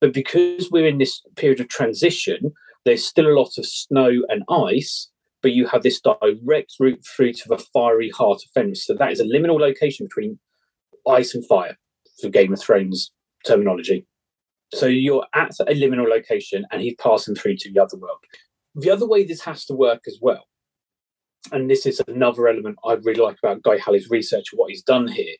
But 0.00 0.12
because 0.12 0.70
we're 0.70 0.86
in 0.86 0.98
this 0.98 1.22
period 1.36 1.60
of 1.60 1.68
transition, 1.68 2.52
there's 2.84 3.04
still 3.04 3.26
a 3.26 3.38
lot 3.38 3.56
of 3.56 3.64
snow 3.64 4.10
and 4.28 4.42
ice, 4.50 5.08
but 5.44 5.52
you 5.52 5.66
have 5.66 5.82
this 5.82 6.00
direct 6.00 6.72
route 6.80 7.04
through 7.04 7.34
to 7.34 7.48
the 7.50 7.58
fiery 7.58 8.08
heart 8.08 8.40
of 8.42 8.50
Fenris. 8.54 8.86
So 8.86 8.94
that 8.94 9.12
is 9.12 9.20
a 9.20 9.24
liminal 9.24 9.60
location 9.60 10.06
between 10.06 10.38
ice 11.06 11.34
and 11.34 11.46
fire 11.46 11.76
for 12.18 12.30
Game 12.30 12.54
of 12.54 12.60
Thrones 12.60 13.12
terminology. 13.46 14.06
So 14.72 14.86
you're 14.86 15.26
at 15.34 15.52
a 15.60 15.74
liminal 15.74 16.08
location 16.08 16.64
and 16.72 16.80
he's 16.80 16.94
passing 16.98 17.34
through 17.34 17.56
to 17.56 17.70
the 17.70 17.82
other 17.82 17.98
world. 17.98 18.20
The 18.74 18.90
other 18.90 19.06
way 19.06 19.22
this 19.22 19.42
has 19.42 19.66
to 19.66 19.74
work 19.74 20.04
as 20.06 20.18
well, 20.18 20.46
and 21.52 21.70
this 21.70 21.84
is 21.84 22.00
another 22.08 22.48
element 22.48 22.78
I 22.82 22.94
really 22.94 23.20
like 23.20 23.36
about 23.42 23.62
Guy 23.62 23.76
Haley's 23.76 24.08
research 24.08 24.46
what 24.54 24.70
he's 24.70 24.82
done 24.82 25.08
here, 25.08 25.34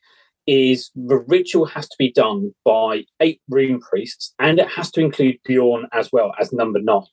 is 0.47 0.91
the 0.95 1.25
ritual 1.27 1.65
has 1.65 1.89
to 1.89 1.97
be 1.99 2.13
done 2.13 2.55
by 2.63 3.05
eight 3.21 3.41
rune 3.49 3.81
priests 3.81 4.35
and 4.39 4.59
it 4.59 4.69
has 4.69 4.91
to 4.91 5.01
include 5.01 5.39
Bjorn 5.47 5.87
as 5.93 6.11
well 6.13 6.35
as 6.39 6.53
number 6.53 6.79
nine. 6.79 7.07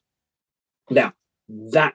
Now, 0.90 1.14
that 1.72 1.94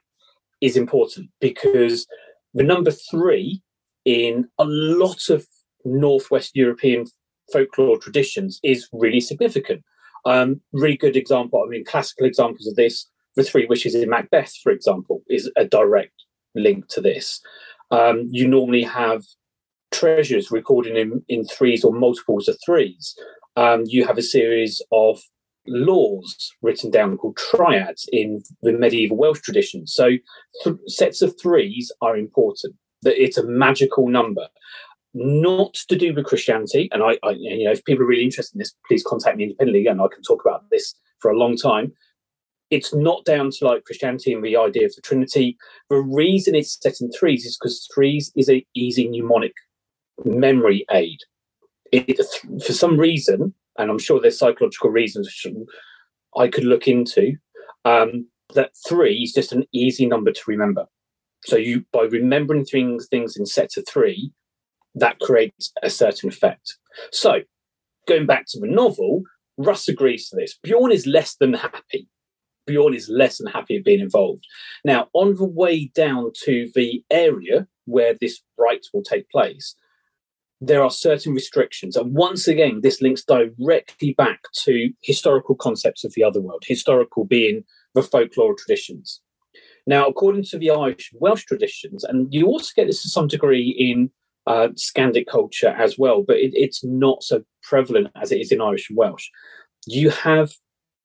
is 0.60 0.76
important 0.76 1.30
because 1.40 2.06
the 2.54 2.62
number 2.62 2.90
three 2.90 3.62
in 4.04 4.48
a 4.58 4.64
lot 4.64 5.28
of 5.28 5.46
Northwest 5.84 6.52
European 6.54 7.06
folklore 7.52 7.98
traditions 7.98 8.58
is 8.62 8.88
really 8.92 9.20
significant. 9.20 9.82
Um, 10.24 10.60
really 10.72 10.96
good 10.96 11.16
example, 11.16 11.62
I 11.64 11.68
mean, 11.68 11.84
classical 11.84 12.26
examples 12.26 12.66
of 12.66 12.74
this, 12.74 13.08
the 13.36 13.44
three 13.44 13.66
wishes 13.66 13.94
in 13.94 14.08
Macbeth, 14.08 14.54
for 14.62 14.72
example, 14.72 15.22
is 15.28 15.50
a 15.56 15.64
direct 15.64 16.24
link 16.54 16.88
to 16.88 17.00
this. 17.00 17.40
Um, 17.90 18.26
you 18.30 18.48
normally 18.48 18.82
have 18.82 19.22
treasures 19.92 20.50
recorded 20.50 20.96
in, 20.96 21.22
in 21.28 21.44
threes 21.44 21.84
or 21.84 21.92
multiples 21.92 22.48
of 22.48 22.58
threes. 22.64 23.14
Um, 23.54 23.84
you 23.86 24.06
have 24.06 24.18
a 24.18 24.22
series 24.22 24.82
of 24.90 25.20
laws 25.68 26.52
written 26.62 26.90
down 26.90 27.16
called 27.16 27.36
triads 27.36 28.08
in 28.12 28.42
the 28.62 28.72
medieval 28.72 29.16
Welsh 29.16 29.40
tradition. 29.40 29.86
So 29.86 30.10
th- 30.64 30.76
sets 30.86 31.22
of 31.22 31.34
threes 31.40 31.92
are 32.00 32.16
important. 32.16 32.74
That 33.02 33.22
it's 33.22 33.38
a 33.38 33.46
magical 33.46 34.08
number, 34.08 34.48
not 35.14 35.74
to 35.88 35.96
do 35.96 36.14
with 36.14 36.24
Christianity. 36.24 36.88
And 36.92 37.02
I, 37.02 37.18
I, 37.22 37.32
you 37.32 37.64
know, 37.64 37.72
if 37.72 37.84
people 37.84 38.04
are 38.04 38.08
really 38.08 38.24
interested 38.24 38.54
in 38.54 38.58
this, 38.58 38.74
please 38.88 39.02
contact 39.02 39.36
me 39.36 39.44
independently, 39.44 39.86
and 39.86 40.00
I 40.00 40.06
can 40.12 40.22
talk 40.22 40.42
about 40.44 40.64
this 40.70 40.94
for 41.20 41.30
a 41.30 41.38
long 41.38 41.56
time. 41.56 41.92
It's 42.70 42.94
not 42.94 43.24
down 43.24 43.50
to 43.50 43.64
like 43.64 43.84
Christianity 43.84 44.32
and 44.32 44.44
the 44.44 44.56
idea 44.56 44.86
of 44.86 44.94
the 44.94 45.02
Trinity. 45.02 45.56
The 45.88 45.96
reason 45.96 46.54
it's 46.54 46.78
set 46.82 47.00
in 47.00 47.12
threes 47.12 47.44
is 47.44 47.56
because 47.56 47.88
threes 47.94 48.32
is 48.34 48.50
a 48.50 48.66
easy 48.74 49.08
mnemonic 49.08 49.52
memory 50.24 50.84
aid. 50.90 51.20
It, 51.92 52.18
for 52.66 52.72
some 52.72 52.98
reason, 52.98 53.54
and 53.78 53.90
I'm 53.90 53.98
sure 53.98 54.20
there's 54.20 54.38
psychological 54.38 54.90
reasons 54.90 55.44
I 56.36 56.48
could 56.48 56.64
look 56.64 56.88
into. 56.88 57.36
Um, 57.84 58.28
that 58.54 58.70
three 58.88 59.18
is 59.18 59.32
just 59.32 59.52
an 59.52 59.64
easy 59.72 60.06
number 60.06 60.32
to 60.32 60.40
remember. 60.46 60.86
So 61.44 61.56
you 61.56 61.84
by 61.92 62.02
remembering 62.02 62.64
things 62.64 63.06
things 63.08 63.36
in 63.36 63.46
sets 63.46 63.76
of 63.76 63.84
three, 63.88 64.32
that 64.94 65.18
creates 65.20 65.72
a 65.82 65.90
certain 65.90 66.28
effect. 66.28 66.76
So 67.12 67.40
going 68.08 68.26
back 68.26 68.46
to 68.48 68.60
the 68.60 68.66
novel, 68.66 69.22
Russ 69.58 69.88
agrees 69.88 70.28
to 70.28 70.36
this. 70.36 70.58
Bjorn 70.62 70.92
is 70.92 71.06
less 71.06 71.36
than 71.36 71.54
happy. 71.54 72.08
Bjorn 72.66 72.94
is 72.94 73.08
less 73.08 73.38
than 73.38 73.46
happy 73.46 73.76
at 73.76 73.84
being 73.84 74.00
involved. 74.00 74.44
Now, 74.84 75.08
on 75.12 75.36
the 75.36 75.44
way 75.44 75.86
down 75.94 76.32
to 76.44 76.70
the 76.74 77.04
area 77.10 77.68
where 77.84 78.14
this 78.20 78.42
rite 78.58 78.86
will 78.92 79.04
take 79.04 79.30
place, 79.30 79.76
there 80.60 80.82
are 80.82 80.90
certain 80.90 81.34
restrictions. 81.34 81.96
And 81.96 82.14
once 82.14 82.48
again, 82.48 82.80
this 82.82 83.02
links 83.02 83.24
directly 83.24 84.14
back 84.14 84.40
to 84.64 84.90
historical 85.02 85.54
concepts 85.54 86.04
of 86.04 86.14
the 86.14 86.24
other 86.24 86.40
world, 86.40 86.64
historical 86.66 87.24
being 87.24 87.64
the 87.94 88.02
folklore 88.02 88.54
traditions. 88.54 89.20
Now, 89.86 90.08
according 90.08 90.44
to 90.44 90.58
the 90.58 90.70
Irish 90.70 91.10
Welsh 91.14 91.44
traditions, 91.44 92.02
and 92.04 92.32
you 92.32 92.46
also 92.46 92.72
get 92.74 92.86
this 92.86 93.02
to 93.02 93.08
some 93.08 93.28
degree 93.28 93.70
in 93.78 94.10
uh, 94.46 94.68
Scandic 94.74 95.26
culture 95.26 95.68
as 95.68 95.96
well, 95.98 96.24
but 96.26 96.36
it, 96.36 96.52
it's 96.54 96.84
not 96.84 97.22
so 97.22 97.42
prevalent 97.62 98.08
as 98.20 98.32
it 98.32 98.40
is 98.40 98.50
in 98.50 98.60
Irish 98.60 98.88
and 98.88 98.96
Welsh. 98.96 99.28
You 99.86 100.10
have 100.10 100.52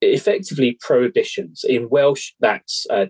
effectively 0.02 0.78
prohibitions. 0.82 1.64
In 1.64 1.90
Welsh, 1.90 2.32
that's 2.40 2.88
uh, 2.90 3.06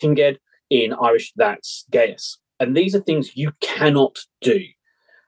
tynged. 0.00 0.38
In 0.70 0.94
Irish, 0.94 1.32
that's 1.36 1.84
geas. 1.90 2.38
And 2.58 2.76
these 2.76 2.94
are 2.94 3.00
things 3.00 3.36
you 3.36 3.52
cannot 3.60 4.18
do. 4.40 4.60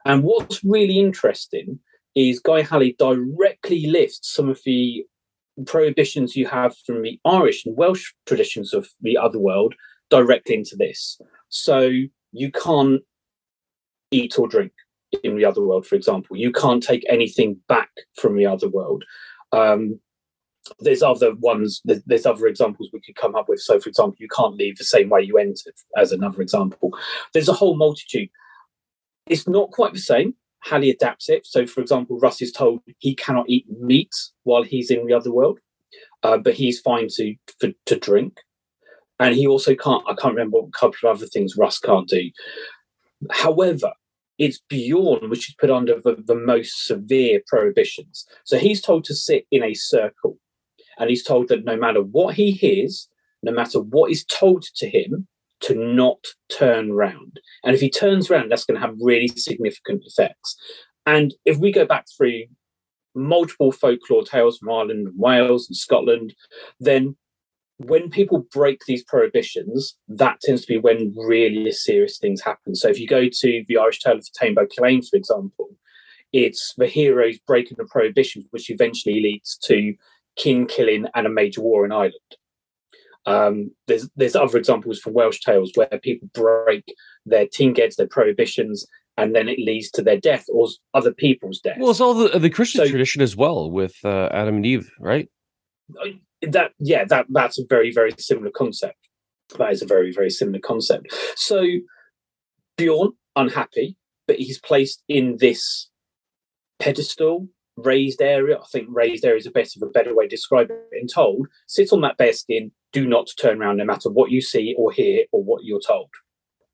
And 0.05 0.23
what's 0.23 0.63
really 0.65 0.99
interesting 0.99 1.79
is 2.15 2.41
Guy 2.41 2.63
Haley 2.63 2.95
directly 2.99 3.87
lists 3.87 4.35
some 4.35 4.49
of 4.49 4.61
the 4.65 5.05
prohibitions 5.67 6.37
you 6.37 6.47
have 6.47 6.77
from 6.87 7.03
the 7.03 7.19
Irish 7.25 7.65
and 7.65 7.77
Welsh 7.77 8.13
traditions 8.27 8.75
of 8.75 8.89
the 9.01 9.17
other 9.17 9.39
world 9.39 9.75
directly 10.11 10.57
into 10.57 10.77
this. 10.77 11.21
So 11.49 11.91
you 12.33 12.53
can't 12.53 13.03
eat 14.11 14.39
or 14.39 14.49
drink 14.49 14.73
in 15.23 15.37
the 15.37 15.45
other 15.45 15.63
world, 15.63 15.87
for 15.87 15.95
example. 15.95 16.37
You 16.37 16.53
can't 16.53 16.83
take 16.83 17.05
anything 17.09 17.61
back 17.69 17.91
from 18.17 18.37
the 18.37 18.47
other 18.47 18.69
world. 18.69 19.05
Um, 19.53 20.01
there's 20.81 21.03
other 21.03 21.35
ones, 21.35 21.83
there's 21.85 22.27
other 22.27 22.47
examples 22.47 22.89
we 22.93 23.01
could 23.01 23.17
come 23.17 23.35
up 23.35 23.49
with. 23.49 23.61
So, 23.61 23.79
for 23.79 23.89
example, 23.89 24.17
you 24.19 24.29
can't 24.35 24.57
leave 24.57 24.79
the 24.79 24.85
same 24.85 25.11
way 25.11 25.23
you 25.23 25.37
entered, 25.39 25.75
as 25.97 26.11
another 26.11 26.41
example. 26.41 26.91
There's 27.33 27.49
a 27.49 27.53
whole 27.53 27.77
multitude. 27.77 28.31
It's 29.27 29.49
not 29.49 29.71
quite 29.71 29.93
the 29.93 29.99
same. 29.99 30.35
Haley 30.65 30.91
adapts 30.91 31.29
it. 31.29 31.47
So, 31.47 31.67
for 31.67 31.81
example, 31.81 32.19
Russ 32.19 32.41
is 32.41 32.53
told 32.53 32.81
he 32.99 33.15
cannot 33.15 33.49
eat 33.49 33.67
meat 33.81 34.15
while 34.45 34.63
he's 34.63 34.91
in 34.91 35.07
the 35.07 35.15
other 35.15 35.33
world, 35.33 35.59
uh, 36.23 36.39
but 36.39 36.55
he's 36.55 36.81
fine 36.81 37.09
to 37.17 37.35
for, 37.61 37.71
to 37.87 37.99
drink. 37.99 38.39
And 39.21 39.35
he 39.35 39.47
also 39.47 39.75
can't. 39.75 40.03
I 40.09 40.15
can't 40.15 40.35
remember 40.35 40.59
a 40.59 40.79
couple 40.79 41.09
of 41.09 41.17
other 41.17 41.27
things 41.27 41.57
Russ 41.57 41.79
can't 41.79 42.09
do. 42.09 42.31
However, 43.31 43.93
it's 44.39 44.61
Bjorn 44.69 45.31
which 45.31 45.49
is 45.49 45.55
put 45.55 45.71
under 45.71 46.01
the, 46.01 46.17
the 46.27 46.35
most 46.35 46.87
severe 46.87 47.41
prohibitions. 47.47 48.27
So 48.45 48.59
he's 48.59 48.81
told 48.81 49.05
to 49.05 49.15
sit 49.15 49.47
in 49.51 49.63
a 49.63 49.75
circle, 49.75 50.39
and 50.99 51.11
he's 51.11 51.23
told 51.23 51.49
that 51.49 51.65
no 51.65 51.77
matter 51.77 52.03
what 52.03 52.35
he 52.35 52.51
hears, 52.51 53.09
no 53.43 53.53
matter 53.53 53.81
what 53.81 54.11
is 54.11 54.25
told 54.25 54.65
to 54.77 54.89
him, 54.89 55.29
to 55.65 55.75
not 55.75 56.19
turn 56.51 56.93
round. 56.93 57.41
And 57.65 57.75
if 57.75 57.81
he 57.81 57.91
turns 57.91 58.31
round, 58.31 58.51
that's 58.51 58.65
going 58.65 58.81
to 58.81 58.87
have 58.87 58.97
really 59.01 59.29
significant 59.29 60.03
effects. 60.07 60.57
And 61.07 61.35
if 61.45 61.59
we 61.59 61.73
go 61.73 61.85
back 61.85 62.07
through 62.17 62.45
multiple 63.15 63.73
folklore 63.73 64.25
tales 64.25 64.59
from 64.59 64.71
Ireland 64.71 65.09
and 65.09 65.19
Wales 65.19 65.69
and 65.69 65.77
Scotland, 65.77 66.35
then 66.81 67.17
when 67.79 68.11
people 68.11 68.47
break 68.53 68.81
these 68.87 69.03
prohibitions, 69.05 69.97
that 70.09 70.41
tends 70.41 70.63
to 70.63 70.69
be 70.69 70.79
when 70.79 71.15
really 71.17 71.73
serious 71.73 72.19
things 72.19 72.43
happen. 72.43 72.75
So 72.75 72.89
if 72.89 73.01
you 73.01 73.07
go 73.07 73.29
to 73.29 73.65
the 73.67 73.77
Irish 73.79 74.01
Tale 74.01 74.17
of 74.17 74.27
Táin 74.41 74.55
Bó 74.55 74.65
Cúailnge, 74.65 75.09
for 75.09 75.17
example, 75.17 75.71
it's 76.33 76.75
the 76.77 76.87
heroes 76.87 77.39
breaking 77.47 77.77
the 77.79 77.85
prohibitions, 77.85 78.47
which 78.51 78.71
eventually 78.71 79.21
leads 79.21 79.57
to 79.65 79.95
kin 80.37 80.67
killing 80.67 81.07
and 81.15 81.27
a 81.27 81.31
major 81.31 81.61
war 81.61 81.85
in 81.85 81.93
Ireland. 81.93 82.15
Um, 83.27 83.71
there's 83.87 84.09
there's 84.17 84.37
other 84.37 84.59
examples 84.59 84.99
from 84.99 85.15
Welsh 85.15 85.41
tales 85.41 85.73
where 85.75 85.89
people 86.03 86.29
break 86.35 86.95
their 87.25 87.47
tyngeds, 87.47 87.97
their 87.97 88.07
prohibitions, 88.07 88.87
and 89.17 89.35
then 89.35 89.49
it 89.49 89.59
leads 89.59 89.91
to 89.93 90.03
their 90.03 90.19
death 90.19 90.45
or 90.53 90.69
other 90.93 91.13
people's 91.13 91.61
death. 91.61 91.79
Well, 91.79 91.91
it's 91.91 92.01
all 92.01 92.15
the, 92.15 92.39
the 92.39 92.51
Christian 92.51 92.85
so, 92.85 92.91
tradition 92.91 93.23
as 93.23 93.37
well 93.37 93.71
with 93.71 93.97
uh, 94.05 94.29
Adam 94.33 94.57
and 94.57 94.67
Eve, 94.67 94.91
right? 94.99 95.29
That 96.43 96.73
yeah, 96.79 97.05
that 97.07 97.27
that's 97.31 97.59
a 97.59 97.65
very 97.69 97.93
very 97.93 98.13
similar 98.19 98.51
concept. 98.51 98.99
That 99.59 99.73
is 99.73 99.83
a 99.83 99.87
very 99.87 100.13
very 100.13 100.31
similar 100.31 100.61
concept. 100.61 101.15
So 101.37 101.65
Bjorn 102.77 103.13
unhappy, 103.37 103.97
but 104.27 104.37
he's 104.37 104.61
placed 104.61 105.03
in 105.09 105.37
this 105.39 105.89
pedestal 106.79 107.49
raised 107.77 108.23
area. 108.23 108.59
I 108.59 108.67
think 108.71 108.89
raised 108.91 109.25
area 109.25 109.39
is 109.39 109.47
a 109.47 109.51
better 109.51 109.71
a 109.83 109.87
better 109.87 110.15
way 110.15 110.27
to 110.27 110.37
describe 110.37 110.71
it. 110.71 110.89
And 110.93 111.11
told, 111.13 111.49
sit 111.67 111.93
on 111.93 112.01
that 112.03 112.17
bear 112.17 112.33
skin. 112.33 112.73
Do 112.93 113.07
not 113.07 113.29
turn 113.41 113.61
around, 113.61 113.79
no 113.79 113.85
matter 113.85 114.11
what 114.11 114.31
you 114.31 114.41
see 114.41 114.75
or 114.79 114.93
hear 114.93 115.25
or 115.33 115.43
what 115.43 115.65
you're 115.65 115.81
told. 115.81 116.11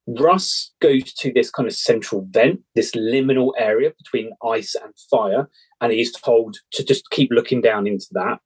Russ 0.07 0.73
goes 0.81 1.13
to 1.15 1.33
this 1.33 1.51
kind 1.51 1.69
of 1.69 1.75
central 1.75 2.27
vent, 2.31 2.61
this 2.75 2.93
liminal 2.93 3.53
area 3.57 3.93
between 3.99 4.33
ice 4.45 4.75
and 4.75 4.93
fire, 5.11 5.49
and 5.81 5.93
he's 5.93 6.13
told 6.13 6.57
to 6.73 6.85
just 6.85 7.09
keep 7.11 7.31
looking 7.31 7.61
down 7.61 7.87
into 7.87 8.07
that. 8.13 8.41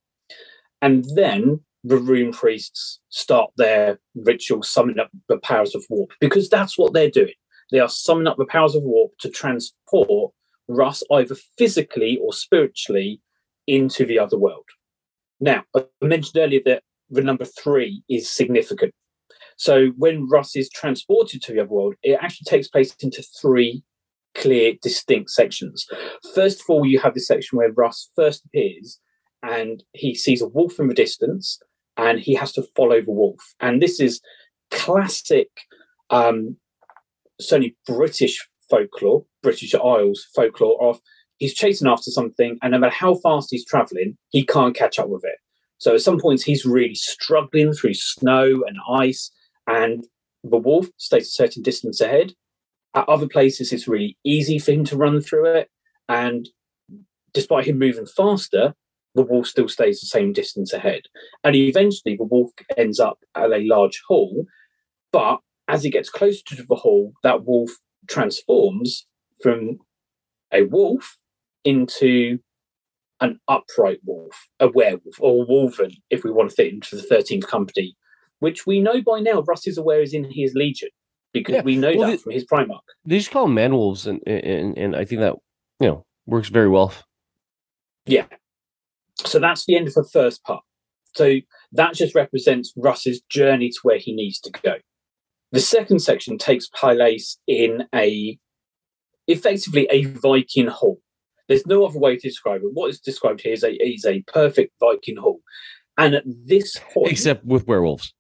And 0.83 1.05
then 1.15 1.61
the 1.85 1.97
rune 1.97 2.33
priests 2.33 3.01
start 3.09 3.51
their 3.57 3.99
ritual 4.15 4.63
summoning 4.63 5.01
up 5.01 5.11
the 5.29 5.39
powers 5.39 5.75
of 5.75 5.85
warp 5.89 6.11
because 6.21 6.49
that's 6.49 6.77
what 6.79 6.93
they're 6.93 7.11
doing. 7.11 7.35
They 7.71 7.79
are 7.79 7.89
summoning 7.89 8.29
up 8.29 8.37
the 8.37 8.47
powers 8.47 8.75
of 8.75 8.83
warp 8.83 9.13
to 9.21 9.31
transport 9.31 10.33
Russ 10.69 11.03
either 11.11 11.37
physically 11.59 12.19
or 12.23 12.33
spiritually 12.33 13.21
into 13.67 14.05
the 14.05 14.19
other 14.19 14.39
world. 14.39 14.65
Now, 15.41 15.65
I 15.77 15.85
mentioned 16.03 16.43
earlier 16.43 16.61
that 16.67 16.83
the 17.11 17.23
number 17.23 17.45
three 17.45 18.03
is 18.09 18.31
significant. 18.31 18.93
So 19.57 19.89
when 19.97 20.29
Russ 20.29 20.57
is 20.57 20.69
transported 20.71 21.43
to 21.43 21.53
the 21.53 21.61
other 21.61 21.71
world, 21.71 21.95
it 22.03 22.19
actually 22.21 22.47
takes 22.47 22.69
place 22.69 22.95
into 23.01 23.23
three 23.41 23.85
clear, 24.35 24.75
distinct 24.83 25.31
sections. 25.31 25.87
First 26.35 26.61
of 26.61 26.67
all, 26.69 26.85
you 26.85 26.99
have 26.99 27.15
the 27.15 27.21
section 27.21 27.57
where 27.57 27.73
Russ 27.73 28.11
first 28.17 28.45
appears 28.47 28.99
and 29.43 29.83
he 29.93 30.15
sees 30.15 30.43
a 30.43 30.49
wolf 30.49 30.81
in 30.81 30.89
the 30.89 30.95
distance 30.95 31.61
and 31.97 32.19
he 32.19 32.35
has 32.35 32.53
to 32.53 32.65
follow 32.75 33.01
the 33.01 33.13
wolf. 33.13 33.41
And 33.61 33.81
this 33.81 34.01
is 34.01 34.21
classic, 34.71 35.49
um, 36.11 36.57
certainly 37.41 37.77
British 37.87 38.49
folklore, 38.71 39.25
British 39.43 39.75
Isles 39.75 40.27
folklore 40.35 40.83
of 40.83 41.01
he's 41.39 41.55
chasing 41.55 41.89
after 41.89 42.11
something, 42.11 42.59
and 42.63 42.73
no 42.73 42.79
matter 42.79 42.95
how 42.95 43.15
fast 43.17 43.49
he's 43.51 43.65
traveling, 43.65 44.17
he 44.31 44.45
can't 44.45 44.77
catch 44.77 44.99
up 44.99 45.09
with 45.09 45.25
it. 45.25 45.37
So 45.79 45.95
at 45.95 46.01
some 46.01 46.19
points, 46.19 46.43
he's 46.43 46.65
really 46.65 46.95
struggling 46.95 47.73
through 47.73 47.95
snow 47.95 48.63
and 48.67 48.77
ice, 48.89 49.31
and 49.67 50.07
the 50.43 50.57
wolf 50.57 50.87
stays 50.97 51.27
a 51.27 51.31
certain 51.31 51.63
distance 51.63 52.01
ahead. 52.01 52.33
At 52.95 53.09
other 53.09 53.27
places, 53.27 53.73
it's 53.73 53.89
really 53.89 54.17
easy 54.25 54.59
for 54.59 54.73
him 54.73 54.85
to 54.87 54.97
run 54.97 55.21
through 55.21 55.47
it, 55.47 55.71
and 56.09 56.49
despite 57.33 57.67
him 57.67 57.79
moving 57.79 58.07
faster, 58.07 58.75
the 59.15 59.23
wolf 59.23 59.47
still 59.47 59.69
stays 59.69 60.01
the 60.01 60.07
same 60.07 60.33
distance 60.33 60.73
ahead. 60.73 61.03
And 61.43 61.55
eventually, 61.55 62.17
the 62.17 62.25
wolf 62.25 62.51
ends 62.77 63.01
up 63.01 63.19
at 63.35 63.53
a 63.53 63.59
large 63.59 64.03
hall, 64.07 64.47
but 65.13 65.41
as 65.69 65.83
he 65.83 65.91
gets 65.91 66.11
closer 66.11 66.43
to 66.47 66.63
the 66.63 66.75
hall, 66.75 67.13
that 67.23 67.45
wolf 67.45 67.71
transforms 68.09 69.07
from 69.43 69.79
a 70.53 70.63
wolf 70.63 71.17
into 71.65 72.39
an 73.21 73.41
upright 73.49 74.01
wolf, 74.05 74.49
a 74.61 74.69
werewolf, 74.69 75.21
or 75.21 75.43
a 75.43 75.47
Wulfen, 75.47 75.95
if 76.11 76.25
we 76.25 76.31
want 76.31 76.51
to 76.51 76.57
fit 76.57 76.73
into 76.73 76.97
the 76.97 77.03
13th 77.03 77.47
company, 77.47 77.97
which 78.41 78.67
we 78.67 78.81
know 78.81 79.01
by 79.03 79.21
now 79.21 79.43
Russ 79.43 79.67
is 79.67 79.79
aware 79.79 80.03
is 80.03 80.13
in 80.13 80.25
his 80.31 80.55
legion 80.55 80.91
because 81.33 81.57
yeah. 81.57 81.63
we 81.63 81.77
know 81.77 81.93
well, 81.97 82.11
that 82.11 82.17
they, 82.17 82.23
from 82.23 82.33
his 82.33 82.45
Primarch. 82.45 82.81
They 83.05 83.19
just 83.19 83.31
call 83.31 83.47
them 83.47 83.55
man 83.55 83.73
wolves, 83.73 84.07
and, 84.07 84.21
and, 84.27 84.77
and 84.77 84.97
I 84.97 85.05
think 85.05 85.21
that, 85.21 85.35
you 85.81 85.89
know, 85.89 86.05
works 86.27 86.49
very 86.49 86.69
well. 86.69 86.93
Yeah. 88.07 88.27
So 89.25 89.39
that's 89.39 89.65
the 89.65 89.77
end 89.77 89.89
of 89.89 89.95
the 89.95 90.05
first 90.05 90.43
part. 90.45 90.63
So 91.15 91.37
that 91.73 91.95
just 91.95 92.15
represents 92.15 92.73
Russ's 92.77 93.21
journey 93.29 93.71
to 93.71 93.79
where 93.83 93.99
he 93.99 94.15
needs 94.15 94.41
to 94.41 94.51
go. 94.51 94.75
The 95.55 95.61
second 95.61 96.01
section 96.01 96.37
takes 96.37 96.67
place 96.67 97.39
in 97.47 97.85
a 97.95 98.37
effectively 99.29 99.87
a 99.89 100.03
Viking 100.03 100.67
hall. 100.67 101.01
There's 101.47 101.65
no 101.65 101.87
other 101.87 102.01
way 102.01 102.17
to 102.17 102.29
describe 102.29 102.63
it. 102.63 102.73
What 102.73 102.91
is 102.91 102.99
described 102.99 103.41
here 103.43 103.53
is 103.53 103.63
a 103.63 103.73
is 103.75 104.05
a 104.05 104.23
perfect 104.23 104.73
Viking 104.81 105.17
hall, 105.17 105.43
and 105.97 106.17
at 106.17 106.25
this 106.27 106.77
point, 106.93 107.13
except 107.13 107.45
with 107.45 107.69
werewolves, 107.69 108.13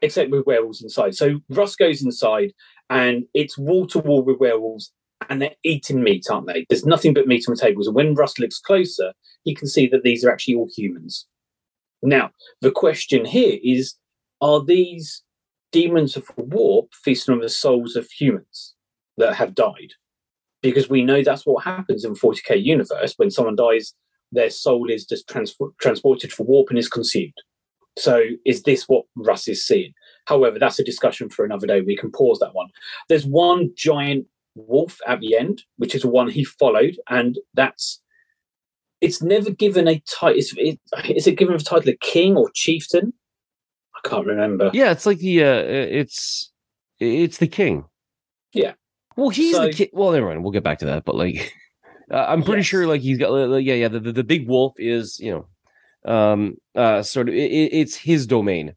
except 0.00 0.32
with 0.32 0.44
werewolves 0.44 0.82
inside. 0.82 1.14
So 1.14 1.38
Russ 1.50 1.76
goes 1.76 2.02
inside, 2.02 2.52
and 2.90 3.26
it's 3.32 3.56
wall 3.56 3.86
to 3.86 4.00
wall 4.00 4.24
with 4.24 4.40
werewolves, 4.40 4.92
and 5.30 5.40
they're 5.40 5.54
eating 5.62 6.02
meat, 6.02 6.26
aren't 6.28 6.48
they? 6.48 6.66
There's 6.68 6.84
nothing 6.84 7.14
but 7.14 7.28
meat 7.28 7.44
on 7.46 7.54
the 7.54 7.60
tables. 7.60 7.86
And 7.86 7.94
when 7.94 8.16
Russ 8.16 8.40
looks 8.40 8.58
closer, 8.58 9.12
he 9.44 9.54
can 9.54 9.68
see 9.68 9.86
that 9.86 10.02
these 10.02 10.24
are 10.24 10.32
actually 10.32 10.56
all 10.56 10.68
humans. 10.76 11.28
Now, 12.02 12.32
the 12.60 12.72
question 12.72 13.24
here 13.24 13.60
is: 13.62 13.94
Are 14.40 14.64
these 14.64 15.22
demons 15.72 16.16
of 16.16 16.30
warp 16.36 16.92
feasting 16.94 17.34
on 17.34 17.40
the 17.40 17.48
souls 17.48 17.96
of 17.96 18.08
humans 18.10 18.74
that 19.16 19.34
have 19.34 19.54
died. 19.54 19.94
Because 20.62 20.88
we 20.88 21.02
know 21.02 21.22
that's 21.22 21.44
what 21.44 21.64
happens 21.64 22.04
in 22.04 22.14
40k 22.14 22.62
universe. 22.62 23.14
When 23.16 23.30
someone 23.30 23.56
dies, 23.56 23.94
their 24.30 24.50
soul 24.50 24.90
is 24.90 25.04
just 25.04 25.28
trans- 25.28 25.56
transported 25.80 26.32
for 26.32 26.44
warp 26.44 26.70
and 26.70 26.78
is 26.78 26.88
consumed. 26.88 27.34
So 27.98 28.22
is 28.46 28.62
this 28.62 28.88
what 28.88 29.04
Russ 29.16 29.48
is 29.48 29.66
seeing? 29.66 29.92
However, 30.26 30.58
that's 30.58 30.78
a 30.78 30.84
discussion 30.84 31.28
for 31.28 31.44
another 31.44 31.66
day. 31.66 31.80
We 31.80 31.96
can 31.96 32.10
pause 32.10 32.38
that 32.38 32.54
one. 32.54 32.68
There's 33.08 33.26
one 33.26 33.70
giant 33.76 34.26
wolf 34.54 34.98
at 35.06 35.20
the 35.20 35.36
end, 35.36 35.62
which 35.76 35.94
is 35.94 36.04
one 36.04 36.28
he 36.30 36.44
followed, 36.44 36.96
and 37.08 37.38
that's 37.54 38.00
it's 39.00 39.20
never 39.20 39.50
given 39.50 39.88
a 39.88 40.00
title. 40.00 40.38
Is 40.38 41.26
it 41.26 41.36
given 41.36 41.56
a 41.56 41.58
title 41.58 41.90
of 41.90 42.00
king 42.00 42.36
or 42.36 42.50
chieftain? 42.54 43.12
I 44.04 44.08
can't 44.08 44.26
remember. 44.26 44.70
Yeah, 44.72 44.90
it's 44.90 45.06
like 45.06 45.18
the 45.18 45.44
uh 45.44 45.62
it's 45.66 46.50
it's 46.98 47.38
the 47.38 47.46
king. 47.46 47.84
Yeah. 48.52 48.72
Well, 49.16 49.30
he's 49.30 49.54
So- 49.56 49.66
the 49.66 49.72
king. 49.72 49.88
Well, 49.92 50.12
never 50.12 50.26
mind. 50.28 50.42
We'll 50.42 50.52
get 50.52 50.64
back 50.64 50.78
to 50.80 50.86
that. 50.86 51.04
But 51.04 51.16
like, 51.16 51.52
uh, 52.10 52.24
I'm 52.28 52.42
pretty 52.42 52.60
Yes. 52.60 52.66
sure 52.66 52.86
like 52.86 53.00
he's 53.02 53.18
got 53.18 53.30
like, 53.30 53.64
yeah, 53.64 53.74
yeah. 53.74 53.88
The, 53.88 54.00
the 54.00 54.12
the 54.12 54.24
big 54.24 54.48
wolf 54.48 54.74
is 54.78 55.18
you 55.20 55.46
know, 56.06 56.12
um, 56.12 56.56
uh, 56.74 57.02
sort 57.02 57.28
of 57.28 57.34
it, 57.34 57.50
it- 57.50 57.72
it's 57.74 57.94
his 57.96 58.26
domain. 58.26 58.74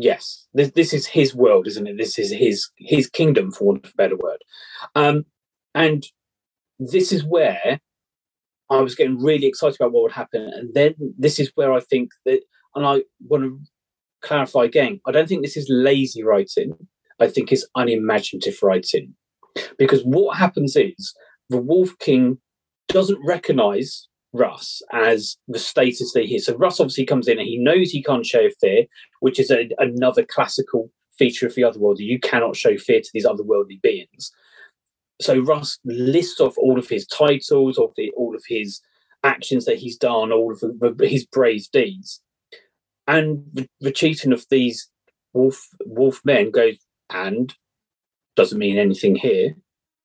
Yes, 0.00 0.46
this 0.54 0.70
this 0.72 0.92
is 0.92 1.06
his 1.06 1.34
world, 1.34 1.66
isn't 1.66 1.86
it? 1.86 1.96
This 1.98 2.18
is 2.18 2.30
his 2.30 2.68
his 2.76 3.08
kingdom, 3.08 3.50
for 3.50 3.64
want 3.64 3.84
of 3.84 3.90
a 3.92 3.96
better 3.96 4.16
word. 4.16 4.42
Um, 4.94 5.24
and 5.74 6.04
this 6.78 7.10
is 7.12 7.24
where 7.24 7.80
I 8.70 8.80
was 8.80 8.94
getting 8.94 9.18
really 9.20 9.46
excited 9.46 9.76
about 9.80 9.92
what 9.92 10.04
would 10.04 10.12
happen. 10.12 10.42
And 10.54 10.72
then 10.72 10.94
this 11.18 11.40
is 11.40 11.50
where 11.56 11.72
I 11.72 11.80
think 11.80 12.10
that, 12.26 12.40
and 12.76 12.86
I 12.86 13.02
want 13.26 13.42
to 13.44 13.60
clarify 14.22 14.64
again, 14.64 15.00
I 15.06 15.12
don't 15.12 15.28
think 15.28 15.42
this 15.42 15.56
is 15.56 15.66
lazy 15.68 16.22
writing. 16.22 16.74
I 17.20 17.26
think 17.26 17.50
it's 17.50 17.66
unimaginative 17.74 18.58
writing, 18.62 19.14
because 19.76 20.02
what 20.02 20.38
happens 20.38 20.76
is 20.76 21.14
the 21.50 21.58
Wolf 21.58 21.98
King 21.98 22.38
doesn't 22.88 23.18
recognize 23.24 24.08
Russ 24.32 24.82
as 24.92 25.36
the 25.48 25.58
status 25.58 26.12
that 26.12 26.26
he 26.26 26.36
is. 26.36 26.46
So 26.46 26.56
Russ 26.56 26.78
obviously 26.80 27.06
comes 27.06 27.26
in 27.26 27.38
and 27.38 27.48
he 27.48 27.58
knows 27.58 27.90
he 27.90 28.02
can't 28.02 28.24
show 28.24 28.48
fear, 28.60 28.84
which 29.20 29.40
is 29.40 29.50
a, 29.50 29.68
another 29.78 30.24
classical 30.24 30.90
feature 31.18 31.46
of 31.46 31.54
the 31.54 31.62
otherworldly. 31.62 32.00
You 32.00 32.20
cannot 32.20 32.54
show 32.54 32.76
fear 32.76 33.00
to 33.00 33.10
these 33.12 33.26
otherworldly 33.26 33.82
beings. 33.82 34.30
So 35.20 35.40
Russ 35.40 35.78
lists 35.84 36.40
off 36.40 36.56
all 36.56 36.78
of 36.78 36.88
his 36.88 37.06
titles, 37.06 37.78
of 37.78 37.90
the, 37.96 38.12
all 38.16 38.36
of 38.36 38.44
his 38.46 38.80
actions 39.24 39.64
that 39.64 39.78
he's 39.78 39.96
done, 39.96 40.30
all 40.30 40.52
of 40.52 41.00
his 41.00 41.26
brave 41.26 41.66
deeds, 41.72 42.22
and 43.08 43.42
the, 43.52 43.66
the 43.80 43.90
chieftain 43.90 44.32
of 44.32 44.46
these 44.50 44.88
wolf 45.32 45.66
wolf 45.86 46.20
men 46.24 46.52
goes 46.52 46.76
and 47.10 47.54
doesn't 48.36 48.58
mean 48.58 48.78
anything 48.78 49.16
here. 49.16 49.56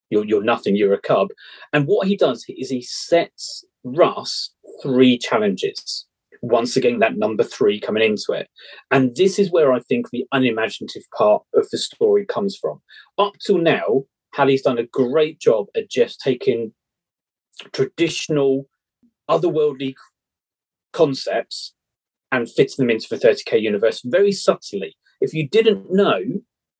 You're 0.09 0.25
you're 0.25 0.43
nothing. 0.43 0.75
You're 0.75 0.93
a 0.93 1.01
cub. 1.01 1.27
And 1.73 1.85
what 1.85 2.07
he 2.07 2.15
does 2.15 2.45
is 2.47 2.69
he 2.69 2.81
sets 2.81 3.63
Russ 3.83 4.51
three 4.81 5.17
challenges. 5.17 6.07
Once 6.41 6.75
again, 6.75 6.99
that 6.99 7.17
number 7.17 7.43
three 7.43 7.79
coming 7.79 8.03
into 8.03 8.33
it. 8.33 8.47
And 8.91 9.15
this 9.15 9.37
is 9.39 9.51
where 9.51 9.71
I 9.71 9.79
think 9.81 10.09
the 10.09 10.25
unimaginative 10.33 11.03
part 11.15 11.43
of 11.53 11.69
the 11.69 11.77
story 11.77 12.25
comes 12.25 12.57
from. 12.57 12.81
Up 13.17 13.33
till 13.45 13.59
now, 13.59 14.03
Haley's 14.35 14.61
done 14.61 14.77
a 14.77 14.87
great 14.87 15.39
job 15.39 15.67
at 15.75 15.89
just 15.89 16.19
taking 16.19 16.73
traditional, 17.71 18.67
otherworldly 19.29 19.93
concepts 20.91 21.73
and 22.33 22.49
fitting 22.49 22.75
them 22.79 22.89
into 22.89 23.07
the 23.09 23.15
30k 23.15 23.61
universe 23.61 24.01
very 24.03 24.31
subtly. 24.31 24.97
If 25.21 25.33
you 25.33 25.47
didn't 25.47 25.93
know 25.93 26.19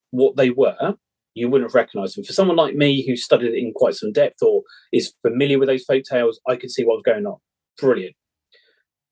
what 0.09 0.35
they 0.35 0.49
were, 0.49 0.95
you 1.35 1.47
wouldn't 1.47 1.69
have 1.69 1.75
recognized 1.75 2.17
them. 2.17 2.23
For 2.23 2.33
someone 2.33 2.57
like 2.57 2.75
me 2.75 3.05
who 3.05 3.15
studied 3.15 3.53
it 3.53 3.57
in 3.57 3.71
quite 3.71 3.93
some 3.93 4.11
depth 4.11 4.41
or 4.41 4.63
is 4.91 5.13
familiar 5.21 5.59
with 5.59 5.69
those 5.69 5.83
folk 5.83 6.03
tales, 6.09 6.41
I 6.49 6.55
could 6.55 6.71
see 6.71 6.83
what 6.83 6.95
was 6.95 7.03
going 7.03 7.27
on. 7.27 7.37
Brilliant. 7.79 8.15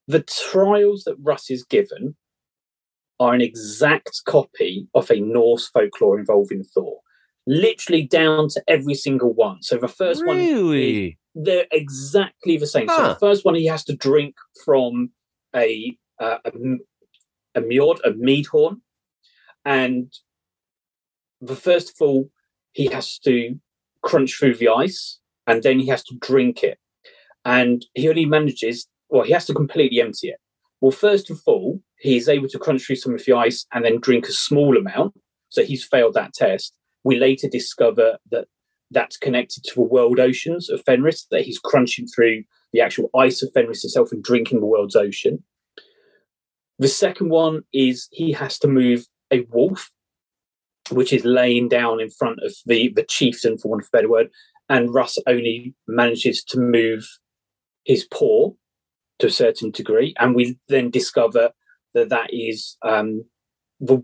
The 0.07 0.23
trials 0.23 1.03
that 1.03 1.15
Russ 1.21 1.51
is 1.51 1.63
given 1.63 2.15
are 3.19 3.35
an 3.35 3.41
exact 3.41 4.21
copy 4.25 4.87
of 4.95 5.11
a 5.11 5.19
Norse 5.19 5.69
folklore 5.69 6.19
involving 6.19 6.63
Thor, 6.63 7.01
literally 7.45 8.01
down 8.01 8.49
to 8.49 8.63
every 8.67 8.95
single 8.95 9.33
one. 9.33 9.61
So 9.61 9.77
the 9.77 9.87
first 9.87 10.25
one, 10.25 10.39
they're 11.35 11.67
exactly 11.71 12.57
the 12.57 12.65
same. 12.65 12.89
So 12.89 13.09
the 13.09 13.19
first 13.19 13.45
one, 13.45 13.53
he 13.53 13.67
has 13.67 13.83
to 13.85 13.95
drink 13.95 14.35
from 14.65 15.11
a 15.55 15.95
uh, 16.21 16.37
a, 17.55 17.61
mjord, 17.61 17.99
a 18.05 18.11
mead 18.11 18.45
horn, 18.45 18.81
and 19.65 20.13
the 21.41 21.55
first 21.55 21.89
of 21.89 21.95
all, 21.99 22.29
he 22.71 22.85
has 22.85 23.17
to 23.19 23.59
crunch 24.01 24.37
through 24.37 24.55
the 24.55 24.69
ice, 24.69 25.19
and 25.47 25.63
then 25.63 25.79
he 25.79 25.87
has 25.87 26.03
to 26.05 26.15
drink 26.21 26.63
it, 26.63 26.77
and 27.43 27.85
he 27.93 28.07
only 28.07 28.25
manages. 28.25 28.87
Well, 29.09 29.23
he 29.23 29.33
has 29.33 29.45
to 29.47 29.53
completely 29.53 29.99
empty 29.99 30.29
it. 30.29 30.39
Well, 30.79 30.91
first 30.91 31.29
of 31.29 31.41
all, 31.45 31.81
he's 31.97 32.29
able 32.29 32.47
to 32.47 32.59
crunch 32.59 32.85
through 32.85 32.95
some 32.95 33.13
of 33.13 33.23
the 33.25 33.33
ice 33.33 33.65
and 33.73 33.85
then 33.85 33.99
drink 33.99 34.27
a 34.27 34.31
small 34.31 34.77
amount. 34.77 35.13
So 35.49 35.63
he's 35.63 35.83
failed 35.83 36.15
that 36.15 36.33
test. 36.33 36.73
We 37.03 37.19
later 37.19 37.47
discover 37.47 38.17
that 38.31 38.47
that's 38.89 39.17
connected 39.17 39.63
to 39.63 39.75
the 39.75 39.81
world 39.81 40.19
oceans 40.19 40.69
of 40.69 40.81
Fenris, 40.85 41.27
that 41.31 41.41
he's 41.41 41.59
crunching 41.59 42.07
through 42.07 42.43
the 42.73 42.81
actual 42.81 43.09
ice 43.15 43.41
of 43.41 43.51
Fenris 43.53 43.83
itself 43.83 44.11
and 44.11 44.23
drinking 44.23 44.59
the 44.59 44.65
world's 44.65 44.95
ocean. 44.95 45.43
The 46.81 46.87
second 46.87 47.29
one 47.29 47.61
is 47.71 48.07
he 48.11 48.31
has 48.31 48.57
to 48.59 48.67
move 48.67 49.05
a 49.31 49.41
wolf, 49.51 49.91
which 50.89 51.13
is 51.13 51.23
laying 51.23 51.69
down 51.69 52.01
in 52.01 52.09
front 52.09 52.39
of 52.43 52.55
the, 52.65 52.91
the 52.95 53.03
chieftain, 53.03 53.59
for 53.59 53.67
want 53.69 53.83
of 53.83 53.89
a 53.93 53.97
better 53.97 54.09
word, 54.09 54.29
and 54.67 54.91
Russ 54.91 55.19
only 55.27 55.75
manages 55.87 56.43
to 56.45 56.59
move 56.59 57.07
his 57.85 58.03
paw 58.05 58.53
to 59.19 59.27
a 59.27 59.31
certain 59.31 59.69
degree. 59.69 60.15
And 60.17 60.33
we 60.33 60.57
then 60.69 60.89
discover 60.89 61.51
that 61.93 62.09
that 62.09 62.33
is 62.33 62.77
um, 62.81 63.25
the, 63.79 64.03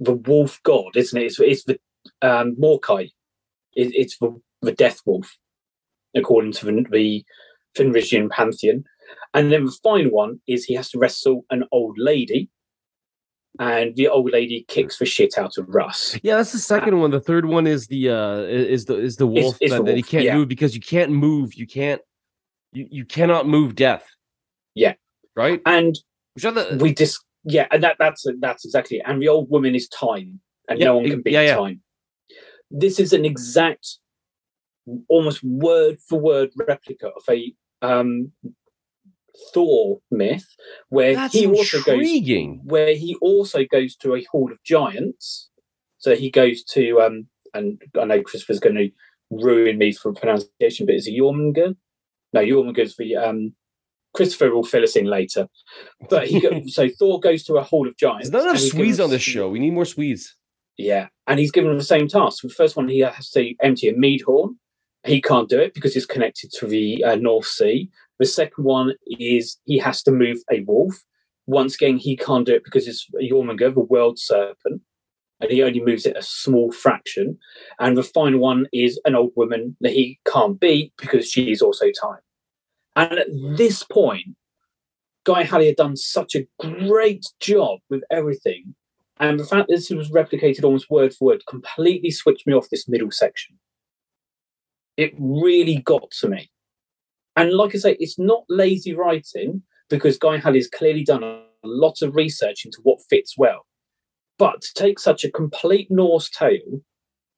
the 0.00 0.14
wolf 0.14 0.60
god, 0.64 0.96
isn't 0.96 1.22
it? 1.22 1.26
It's, 1.26 1.38
it's 1.38 1.64
the 1.64 1.78
um, 2.20 2.56
Morkai 2.56 3.10
it, 3.78 3.92
it's 3.94 4.18
the, 4.18 4.34
the 4.60 4.72
death 4.72 5.00
wolf, 5.06 5.38
according 6.16 6.52
to 6.52 6.66
the, 6.66 6.84
the 6.90 7.24
Fenrisian 7.76 8.28
pantheon. 8.28 8.84
And 9.34 9.52
then 9.52 9.64
the 9.64 9.76
final 9.82 10.10
one 10.10 10.40
is 10.46 10.64
he 10.64 10.74
has 10.74 10.90
to 10.90 10.98
wrestle 10.98 11.44
an 11.50 11.64
old 11.72 11.96
lady, 11.98 12.50
and 13.58 13.94
the 13.96 14.08
old 14.08 14.30
lady 14.30 14.64
kicks 14.68 14.98
the 14.98 15.06
shit 15.06 15.36
out 15.36 15.58
of 15.58 15.68
Russ. 15.68 16.18
Yeah, 16.22 16.36
that's 16.36 16.52
the 16.52 16.58
second 16.58 16.98
one. 17.00 17.10
The 17.10 17.20
third 17.20 17.46
one 17.46 17.66
is 17.66 17.86
the 17.86 18.10
uh 18.10 18.38
is 18.40 18.84
the 18.86 18.96
is 18.96 19.16
the 19.16 19.26
wolf 19.26 19.56
is 19.60 19.70
that, 19.70 19.78
the 19.78 19.82
that 19.84 19.96
he 19.96 20.02
can't 20.02 20.24
yeah. 20.24 20.36
move 20.36 20.48
because 20.48 20.74
you 20.74 20.80
can't 20.80 21.10
move. 21.10 21.54
You 21.54 21.66
can't 21.66 22.00
you, 22.72 22.86
you 22.90 23.04
cannot 23.04 23.48
move 23.48 23.74
death. 23.74 24.06
Yeah. 24.74 24.94
Right? 25.36 25.60
And 25.66 25.98
the 26.36 26.78
we 26.80 26.94
just 26.94 27.24
yeah, 27.44 27.66
and 27.70 27.82
that 27.82 27.96
that's 27.98 28.26
that's 28.40 28.64
exactly 28.64 28.98
it. 28.98 29.04
And 29.06 29.22
the 29.22 29.28
old 29.28 29.50
woman 29.50 29.74
is 29.74 29.88
time, 29.88 30.40
and 30.68 30.78
Yeah, 30.78 30.86
no 30.86 30.96
one 30.96 31.10
can 31.10 31.22
beat 31.22 31.32
yeah, 31.32 31.42
yeah. 31.42 31.56
time. 31.56 31.80
This 32.70 33.00
is 33.00 33.12
an 33.12 33.24
exact, 33.24 33.98
almost 35.08 35.42
word 35.42 35.98
for 36.06 36.20
word 36.20 36.50
replica 36.56 37.08
of 37.08 37.22
a 37.28 37.54
um, 37.80 38.32
Thor 39.52 40.00
myth, 40.10 40.46
where 40.88 41.14
that's 41.14 41.34
he 41.34 41.46
also 41.46 41.80
goes 41.82 42.60
where 42.64 42.94
he 42.94 43.16
also 43.20 43.64
goes 43.70 43.96
to 43.96 44.14
a 44.14 44.24
hall 44.30 44.50
of 44.50 44.62
giants. 44.64 45.48
So 45.98 46.14
he 46.14 46.30
goes 46.30 46.62
to 46.64 47.00
um, 47.00 47.26
and 47.54 47.80
I 47.98 48.04
know 48.04 48.22
Christopher's 48.22 48.60
going 48.60 48.76
to 48.76 48.90
ruin 49.30 49.78
me 49.78 49.92
for 49.92 50.12
pronunciation, 50.12 50.86
but 50.86 50.94
is 50.94 51.06
it 51.06 51.12
Jormungand? 51.12 51.76
No, 52.32 52.40
Jormungand's 52.40 52.96
the 52.96 53.16
um, 53.16 53.54
Christopher 54.14 54.54
will 54.54 54.64
fill 54.64 54.82
us 54.82 54.96
in 54.96 55.06
later. 55.06 55.48
But 56.08 56.28
he 56.28 56.40
go, 56.40 56.62
so 56.66 56.88
Thor 56.88 57.20
goes 57.20 57.44
to 57.44 57.54
a 57.54 57.62
hall 57.62 57.86
of 57.86 57.96
giants. 57.96 58.30
There's 58.30 58.44
not 58.44 58.50
enough 58.50 58.62
Swedes 58.62 59.00
on 59.00 59.10
this 59.10 59.22
show. 59.22 59.48
We 59.48 59.58
need 59.58 59.72
more 59.72 59.84
Swedes. 59.84 60.34
Yeah, 60.76 61.08
and 61.26 61.40
he's 61.40 61.50
given 61.50 61.76
the 61.76 61.82
same 61.82 62.06
task. 62.06 62.42
The 62.42 62.48
first 62.48 62.76
one, 62.76 62.88
he 62.88 63.00
has 63.00 63.30
to 63.30 63.54
empty 63.62 63.88
a 63.88 63.96
mead 63.96 64.22
horn. 64.22 64.58
He 65.04 65.20
can't 65.20 65.48
do 65.48 65.58
it 65.58 65.74
because 65.74 65.96
it's 65.96 66.06
connected 66.06 66.52
to 66.58 66.66
the 66.66 67.02
uh, 67.02 67.14
North 67.16 67.46
Sea. 67.46 67.90
The 68.18 68.26
second 68.26 68.64
one 68.64 68.94
is 69.06 69.58
he 69.64 69.78
has 69.78 70.02
to 70.02 70.10
move 70.10 70.38
a 70.50 70.60
wolf. 70.60 70.96
Once 71.46 71.76
again, 71.76 71.96
he 71.96 72.16
can't 72.16 72.46
do 72.46 72.54
it 72.54 72.64
because 72.64 72.86
it's 72.86 73.06
Jormungand, 73.22 73.74
the 73.74 73.80
world 73.80 74.18
serpent, 74.18 74.82
and 75.40 75.50
he 75.50 75.62
only 75.62 75.80
moves 75.80 76.04
it 76.04 76.16
a 76.16 76.22
small 76.22 76.72
fraction. 76.72 77.38
And 77.78 77.96
the 77.96 78.02
final 78.02 78.40
one 78.40 78.66
is 78.72 79.00
an 79.04 79.14
old 79.14 79.32
woman 79.36 79.76
that 79.80 79.92
he 79.92 80.18
can't 80.26 80.58
beat 80.58 80.92
because 80.98 81.30
she 81.30 81.50
is 81.50 81.62
also 81.62 81.86
time. 81.86 82.20
And 82.96 83.18
at 83.18 83.28
this 83.56 83.84
point, 83.84 84.36
Guy 85.24 85.44
Haley 85.44 85.66
had 85.66 85.76
done 85.76 85.96
such 85.96 86.34
a 86.34 86.46
great 86.58 87.26
job 87.40 87.78
with 87.88 88.02
everything. 88.10 88.74
And 89.20 89.38
the 89.38 89.44
fact 89.44 89.68
that 89.68 89.74
this 89.74 89.90
was 89.90 90.10
replicated 90.10 90.64
almost 90.64 90.90
word 90.90 91.14
for 91.14 91.26
word 91.26 91.44
completely 91.48 92.10
switched 92.10 92.46
me 92.46 92.54
off 92.54 92.70
this 92.70 92.88
middle 92.88 93.10
section. 93.10 93.58
It 94.96 95.14
really 95.18 95.76
got 95.78 96.10
to 96.20 96.28
me. 96.28 96.50
And 97.36 97.52
like 97.52 97.74
I 97.74 97.78
say, 97.78 97.96
it's 98.00 98.18
not 98.18 98.44
lazy 98.48 98.94
writing 98.94 99.62
because 99.88 100.18
Guy 100.18 100.38
Haley 100.38 100.58
has 100.58 100.68
clearly 100.68 101.04
done 101.04 101.22
a 101.22 101.42
lot 101.64 102.02
of 102.02 102.14
research 102.14 102.64
into 102.64 102.78
what 102.82 102.98
fits 103.08 103.34
well. 103.36 103.64
But 104.38 104.62
to 104.62 104.74
take 104.74 104.98
such 104.98 105.24
a 105.24 105.30
complete 105.30 105.90
Norse 105.90 106.30
tale 106.30 106.80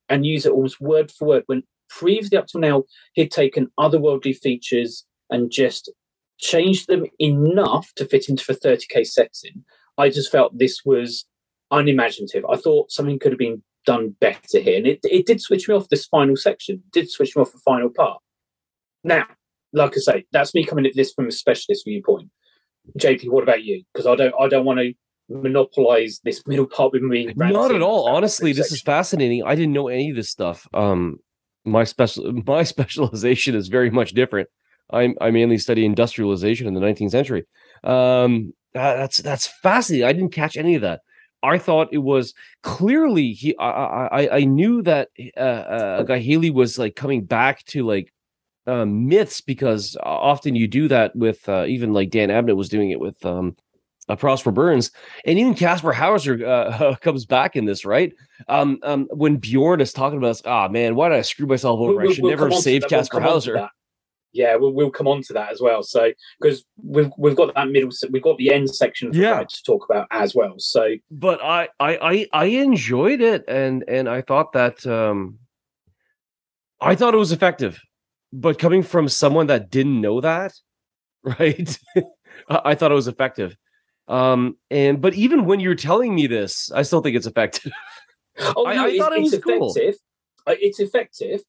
and 0.09 0.27
use 0.27 0.45
it 0.45 0.53
almost 0.53 0.81
word 0.81 1.11
for 1.11 1.29
word, 1.29 1.45
when 1.47 1.63
previously 1.89 2.39
up 2.39 2.47
to 2.49 2.59
now 2.59 2.85
he'd 3.15 3.31
taken 3.31 3.71
otherworldly 3.79 4.37
features 4.37 5.05
and 5.31 5.51
just 5.51 5.91
changed 6.39 6.89
them 6.89 7.07
enough 7.19 7.93
to 7.97 8.05
fit 8.05 8.29
into 8.29 8.45
the 8.47 8.55
30k 8.55 9.07
setting, 9.07 9.65
I 9.99 10.09
just 10.09 10.33
felt 10.33 10.57
this 10.57 10.81
was 10.85 11.27
unimaginative. 11.71 12.45
I 12.51 12.57
thought 12.57 12.91
something 12.91 13.19
could 13.19 13.33
have 13.33 13.39
been 13.39 13.63
done 13.87 14.17
better 14.21 14.61
here. 14.61 14.77
And 14.77 14.87
it, 14.87 15.01
it 15.05 15.27
did 15.27 15.41
switch 15.41 15.69
me 15.69 15.75
off 15.75 15.89
this 15.89 16.07
final 16.07 16.37
section, 16.37 16.83
did 16.93 17.11
switch 17.11 17.37
me 17.37 17.43
off 17.43 17.53
the 17.53 17.59
final 17.59 17.91
part. 17.91 18.21
Now, 19.05 19.27
like 19.73 19.93
I 19.97 20.01
say, 20.01 20.25
that's 20.33 20.55
me 20.55 20.65
coming 20.65 20.87
at 20.87 20.93
this 20.95 21.13
from 21.13 21.29
a 21.29 21.33
specialist 21.33 21.85
viewpoint. 21.87 22.31
JP, 22.99 23.31
what 23.31 23.43
about 23.43 23.63
you? 23.63 23.83
Because 23.93 24.07
I 24.07 24.15
don't 24.17 24.35
I 24.41 24.49
don't 24.49 24.65
want 24.65 24.81
to 24.81 24.93
monopolize 25.29 26.21
this 26.25 26.47
middle 26.47 26.67
part 26.67 26.93
with 26.93 27.03
me. 27.03 27.33
Not 27.37 27.75
at 27.75 27.83
all. 27.83 28.09
Honestly, 28.09 28.53
this 28.53 28.73
is 28.73 28.83
fascinating. 28.83 29.45
I 29.45 29.55
didn't 29.55 29.73
know 29.73 29.89
any 29.89 30.11
of 30.11 30.17
this 30.17 30.29
stuff. 30.29 30.67
Um, 30.75 31.19
my 31.65 31.85
special 31.85 32.33
my 32.47 32.63
specialization 32.65 33.55
is 33.55 33.69
very 33.69 33.91
much 33.91 34.13
different. 34.13 34.49
I 34.93 35.15
I 35.21 35.31
mainly 35.31 35.59
study 35.59 35.85
industrialization 35.85 36.67
in 36.67 36.75
the 36.75 36.81
19th 36.81 37.11
century. 37.11 37.47
Um, 37.85 38.53
that's 38.75 39.19
that's 39.19 39.47
fascinating. 39.47 40.07
I 40.07 40.13
didn't 40.13 40.33
catch 40.33 40.57
any 40.57 40.75
of 40.75 40.83
that. 40.83 41.01
I 41.43 41.59
thought 41.59 41.89
it 41.93 41.99
was 41.99 42.35
clearly 42.63 43.33
he. 43.33 43.57
I 43.59 43.67
I, 43.67 44.37
I 44.39 44.45
knew 44.45 44.83
that 44.83 45.09
uh, 45.37 45.41
uh, 45.41 46.03
guy 46.03 46.19
Haley 46.19 46.51
was 46.51 46.79
like 46.79 46.97
coming 46.97 47.25
back 47.25 47.65
to 47.67 47.87
like 47.87 48.13
uh, 48.67 48.85
myths 48.85 49.41
because 49.41 49.97
often 50.03 50.55
you 50.55 50.69
do 50.69 50.89
that 50.89 51.15
with 51.17 51.49
uh, 51.49 51.65
even 51.67 51.93
like 51.93 52.11
Dan 52.11 52.29
Abnett 52.29 52.57
was 52.57 52.69
doing 52.69 52.91
it 52.91 53.01
with 53.01 53.25
um, 53.25 53.57
uh, 54.09 54.17
Prospero 54.17 54.53
Burns, 54.53 54.91
and 55.25 55.39
even 55.39 55.55
Kasper 55.55 55.93
Hawser 55.93 56.45
uh, 56.45 56.97
comes 57.01 57.25
back 57.25 57.57
in 57.57 57.65
this, 57.65 57.85
right? 57.85 58.13
Um, 58.49 58.79
um, 58.83 59.09
when 59.13 59.37
Bjorn 59.37 59.81
is 59.81 59.93
talking 59.93 60.19
about, 60.19 60.41
ah, 60.45 60.67
oh, 60.67 60.69
man, 60.69 60.95
why 60.95 61.09
did 61.09 61.19
I 61.19 61.23
screw 61.23 61.47
myself 61.47 61.79
over? 61.81 61.95
We'll, 61.95 62.11
I 62.11 62.13
should 62.13 62.25
we'll 62.25 62.31
never 62.31 62.51
save 62.51 62.87
Kasper 62.89 63.21
we'll 63.21 63.31
Hawser. 63.31 63.69
Yeah, 64.33 64.55
we'll, 64.57 64.73
we'll 64.73 64.91
come 64.91 65.09
on 65.09 65.23
to 65.23 65.33
that 65.33 65.51
as 65.51 65.61
well. 65.61 65.83
So 65.83 66.13
because 66.41 66.65
we've 66.81 67.11
we've 67.19 67.35
got 67.35 67.55
that 67.55 67.69
middle, 67.69 67.91
we've 68.11 68.23
got 68.23 68.39
the 68.39 68.53
end 68.53 68.73
section 68.73 69.11
yeah. 69.13 69.43
to 69.43 69.63
talk 69.65 69.85
about 69.89 70.07
as 70.13 70.35
well. 70.35 70.55
So, 70.59 70.95
but 71.11 71.43
I 71.43 71.69
I 71.81 71.97
I, 71.97 72.27
I 72.33 72.45
enjoyed 72.47 73.21
it, 73.21 73.45
and 73.49 73.85
and 73.89 74.09
I 74.09 74.23
thought 74.23 74.53
that 74.53 74.87
um, 74.87 75.39
I 76.81 76.95
thought 76.95 77.15
it 77.15 77.19
was 77.19 77.33
effective, 77.33 77.81
but 78.33 78.59
coming 78.59 78.83
from 78.83 79.09
someone 79.09 79.47
that 79.49 79.71
didn't 79.71 80.01
know 80.01 80.21
that, 80.21 80.53
right? 81.23 81.79
I 82.49 82.75
thought 82.75 82.93
it 82.93 82.95
was 82.95 83.09
effective. 83.09 83.57
Um, 84.09 84.57
and 84.71 85.01
but 85.01 85.15
even 85.15 85.45
when 85.45 85.61
you're 85.61 85.75
telling 85.75 86.15
me 86.15 86.27
this, 86.27 86.71
I 86.73 86.83
still 86.83 87.01
think 87.01 87.17
it's 87.17 87.27
effective. 87.27 87.73
oh, 88.57 88.67
I, 88.67 88.75
no, 88.75 88.87
I 88.87 88.99
thought 88.99 89.13
it 89.13 89.21
was 89.21 89.33
effective. 89.33 89.59
Cool. 89.59 89.93
Uh, 90.47 90.55
it's 90.61 90.81
effective. 90.81 91.43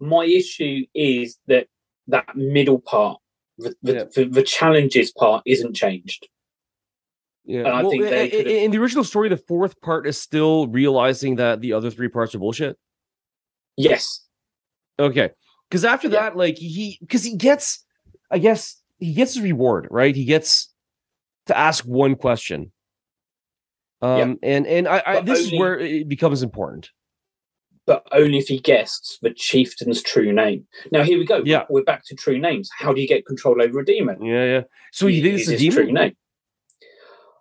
My 0.00 0.24
issue 0.24 0.84
is 0.94 1.38
that 1.46 1.68
that 2.08 2.36
middle 2.36 2.80
part, 2.80 3.20
the, 3.56 3.74
the, 3.82 4.10
the, 4.14 4.24
the 4.26 4.42
challenges 4.42 5.12
part, 5.12 5.42
isn't 5.46 5.74
changed. 5.74 6.28
Yeah, 7.46 7.60
and 7.60 7.68
I 7.68 7.82
well, 7.82 7.90
think 7.90 8.04
in 8.04 8.70
the 8.70 8.78
original 8.78 9.04
story, 9.04 9.28
the 9.28 9.36
fourth 9.36 9.80
part 9.80 10.06
is 10.06 10.18
still 10.20 10.66
realizing 10.66 11.36
that 11.36 11.60
the 11.60 11.74
other 11.74 11.90
three 11.90 12.08
parts 12.08 12.34
are 12.34 12.38
bullshit. 12.38 12.78
Yes. 13.76 14.20
Okay. 14.98 15.30
Because 15.68 15.84
after 15.84 16.08
yeah. 16.08 16.20
that, 16.20 16.36
like 16.36 16.56
he, 16.56 16.98
because 17.00 17.24
he 17.24 17.36
gets, 17.36 17.84
I 18.30 18.38
guess 18.38 18.80
he 18.98 19.12
gets 19.12 19.34
his 19.34 19.42
reward, 19.42 19.88
right? 19.90 20.14
He 20.14 20.24
gets 20.24 20.72
to 21.46 21.56
ask 21.56 21.84
one 21.84 22.14
question. 22.14 22.72
Um, 24.02 24.18
yeah. 24.42 24.50
and 24.50 24.66
and 24.66 24.88
I, 24.88 25.02
I 25.06 25.20
this 25.20 25.38
only, 25.38 25.54
is 25.54 25.60
where 25.60 25.78
it 25.78 26.08
becomes 26.08 26.42
important. 26.42 26.90
But 27.86 28.06
only 28.12 28.38
if 28.38 28.48
he 28.48 28.60
guesses 28.60 29.18
the 29.22 29.30
chieftain's 29.30 30.02
true 30.02 30.32
name. 30.32 30.66
Now 30.92 31.02
here 31.02 31.18
we 31.18 31.24
go. 31.24 31.42
Yeah, 31.44 31.64
we're 31.70 31.84
back 31.84 32.04
to 32.06 32.14
true 32.14 32.38
names. 32.38 32.70
How 32.76 32.92
do 32.92 33.00
you 33.00 33.08
get 33.08 33.26
control 33.26 33.60
over 33.60 33.80
a 33.80 33.84
demon? 33.84 34.22
Yeah, 34.22 34.44
yeah. 34.44 34.62
So 34.92 35.06
you 35.06 35.22
think 35.22 35.40
it's 35.40 35.48
a 35.48 35.56
demon? 35.56 35.76
True 35.76 35.92
name. 35.92 36.16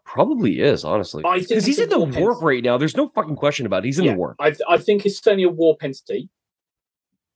Probably 0.05 0.59
is, 0.61 0.85
honestly. 0.85 1.23
I 1.25 1.37
think 1.39 1.49
because 1.49 1.65
he's 1.65 1.79
in 1.79 1.89
the 1.89 1.99
warp 1.99 2.41
right 2.41 2.63
now. 2.63 2.77
There's 2.77 2.95
no 2.95 3.09
fucking 3.09 3.35
question 3.35 3.65
about 3.65 3.83
it. 3.83 3.85
He's 3.85 3.97
in 3.97 4.05
yeah, 4.05 4.11
the 4.11 4.17
warp. 4.17 4.35
I, 4.39 4.53
I 4.69 4.77
think 4.77 5.05
it's 5.05 5.19
certainly 5.19 5.43
a 5.43 5.49
warp 5.49 5.83
entity. 5.83 6.29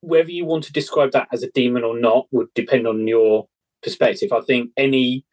Whether 0.02 0.32
you 0.32 0.46
want 0.46 0.64
to 0.66 0.74
describe 0.74 1.12
that 1.12 1.28
as 1.32 1.44
a 1.44 1.52
demon 1.52 1.84
or 1.84 2.00
not 2.00 2.28
would 2.32 2.54
depend 2.54 2.88
on 2.88 3.08
your 3.08 3.48
perspective. 3.82 4.32
I 4.32 4.42
think 4.42 4.72
any 4.78 5.26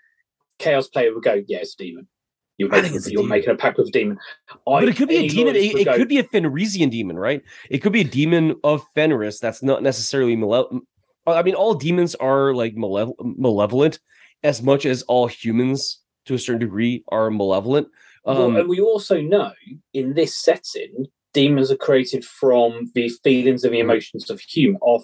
chaos 0.59 0.89
player 0.89 1.13
would 1.15 1.25
go, 1.25 1.43
yeah, 1.47 1.59
it's 1.59 1.75
a 1.75 1.79
demon. 1.79 2.09
You're, 2.57 2.69
making, 2.69 2.93
you're 2.93 3.23
demon. 3.23 3.29
making 3.29 3.51
a 3.51 3.57
pact 3.57 3.79
with 3.79 3.89
a 3.89 3.91
demon. 3.91 4.17
I, 4.51 4.81
but 4.81 4.89
it 4.89 4.97
could 4.97 5.09
be 5.09 5.17
a 5.17 5.29
demon. 5.29 5.57
It, 5.57 5.75
it 5.75 5.85
go, 5.87 5.97
could 5.97 6.09
be 6.09 6.19
a 6.19 6.25
Fenrisian 6.25 6.91
demon, 6.91 7.19
right? 7.19 7.43
It 7.69 7.79
could 7.79 7.93
be 7.93 8.03
a 8.03 8.05
demon 8.05 8.55
of 8.63 8.85
Fenris 8.95 9.41
that's 9.41 9.63
not 9.63 9.83
necessarily 9.83 10.37
malevolent. 10.37 10.85
I 11.27 11.43
mean, 11.43 11.55
all 11.55 11.75
demons 11.75 12.15
are 12.17 12.55
like 12.55 12.77
malev- 12.77 13.15
malevolent 13.19 13.99
as 14.45 14.63
much 14.63 14.87
as 14.87 15.03
all 15.03 15.27
humans 15.27 16.01
to 16.27 16.35
a 16.35 16.39
certain 16.39 16.61
degree 16.61 17.03
are 17.09 17.31
malevolent. 17.31 17.89
Um, 18.27 18.37
well, 18.37 18.57
and 18.57 18.69
we 18.69 18.81
also 18.81 19.21
know 19.21 19.53
in 19.93 20.15
this 20.15 20.37
setting, 20.37 21.07
demons 21.35 21.71
are 21.71 21.77
created 21.77 22.25
from 22.25 22.91
the 22.95 23.11
feelings 23.23 23.65
and 23.65 23.75
the 23.75 23.79
mm. 23.79 23.85
emotions 23.85 24.31
of 24.31 24.41
human 24.41 24.81
of 24.83 25.03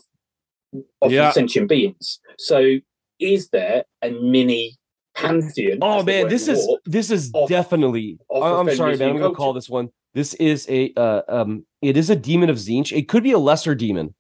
of 1.03 1.13
yeah. 1.13 1.33
sentient 1.33 1.69
beings. 1.69 2.21
So, 2.39 2.79
is 3.19 3.51
there 3.51 3.85
a 4.03 4.11
mini 4.11 4.79
pantheon. 5.21 5.79
Oh 5.83 6.03
man, 6.03 6.29
this 6.29 6.49
is 6.49 6.69
this 6.85 7.11
is 7.11 7.31
of, 7.35 7.49
definitely. 7.49 8.19
Of 8.31 8.43
I'm 8.69 8.75
sorry, 8.75 8.97
man. 8.97 9.11
I'm 9.11 9.19
gonna 9.19 9.35
call 9.35 9.53
this 9.53 9.69
one. 9.69 9.89
This 10.15 10.35
is 10.35 10.67
a 10.69 10.93
uh, 10.97 11.23
um. 11.29 11.65
It 11.83 11.97
is 11.97 12.11
a 12.11 12.17
demon 12.17 12.51
of 12.51 12.57
Tzeentch. 12.57 12.97
It 12.97 13.09
could 13.09 13.23
be 13.23 13.33
a 13.33 13.39
lesser 13.39 13.75
demon. 13.75 14.15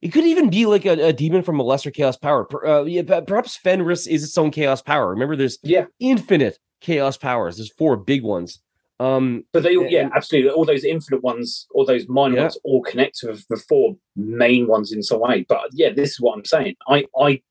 It 0.00 0.08
could 0.08 0.24
even 0.24 0.48
be 0.48 0.66
like 0.66 0.84
a, 0.84 1.08
a 1.08 1.12
demon 1.12 1.42
from 1.42 1.58
a 1.58 1.62
lesser 1.62 1.90
chaos 1.90 2.16
power. 2.16 2.46
Uh, 2.66 2.84
yeah, 2.84 3.02
perhaps 3.20 3.56
Fenris 3.56 4.06
is 4.06 4.22
its 4.22 4.38
own 4.38 4.50
chaos 4.50 4.80
power. 4.80 5.10
Remember, 5.10 5.36
there's 5.36 5.58
yeah 5.62 5.86
infinite 6.00 6.58
chaos 6.80 7.16
powers. 7.16 7.56
There's 7.56 7.72
four 7.72 7.96
big 7.96 8.22
ones. 8.22 8.60
Um, 9.00 9.44
but 9.52 9.62
they, 9.62 9.76
and, 9.76 9.90
yeah, 9.90 10.08
absolutely. 10.14 10.50
All 10.50 10.64
those 10.64 10.84
infinite 10.84 11.22
ones, 11.22 11.66
all 11.72 11.84
those 11.84 12.08
minor 12.08 12.36
yeah. 12.36 12.42
ones, 12.42 12.58
all 12.64 12.82
connect 12.82 13.18
to 13.18 13.38
the 13.48 13.56
four 13.68 13.96
main 14.16 14.66
ones 14.66 14.92
in 14.92 15.02
some 15.02 15.20
way. 15.20 15.46
But 15.48 15.68
yeah, 15.72 15.90
this 15.90 16.10
is 16.10 16.20
what 16.20 16.36
I'm 16.36 16.44
saying. 16.44 16.74
I, 16.88 17.04
I 17.18 17.42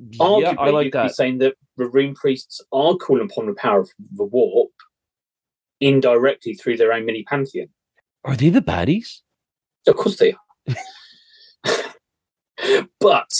Arguably, 0.00 0.42
yeah, 0.42 0.54
I 0.58 0.70
like 0.70 0.92
that. 0.92 1.14
saying 1.14 1.38
that 1.38 1.54
the 1.76 1.86
rune 1.88 2.14
priests 2.14 2.60
are 2.72 2.94
calling 2.94 3.28
upon 3.28 3.46
the 3.46 3.54
power 3.54 3.80
of 3.80 3.90
the 4.14 4.24
warp 4.24 4.70
indirectly 5.80 6.54
through 6.54 6.76
their 6.76 6.92
own 6.92 7.04
mini 7.04 7.24
pantheon. 7.24 7.68
Are 8.24 8.36
they 8.36 8.48
the 8.48 8.62
baddies? 8.62 9.20
Of 9.86 9.96
course 9.96 10.16
they 10.16 10.34
are. 10.34 10.76
but 13.00 13.30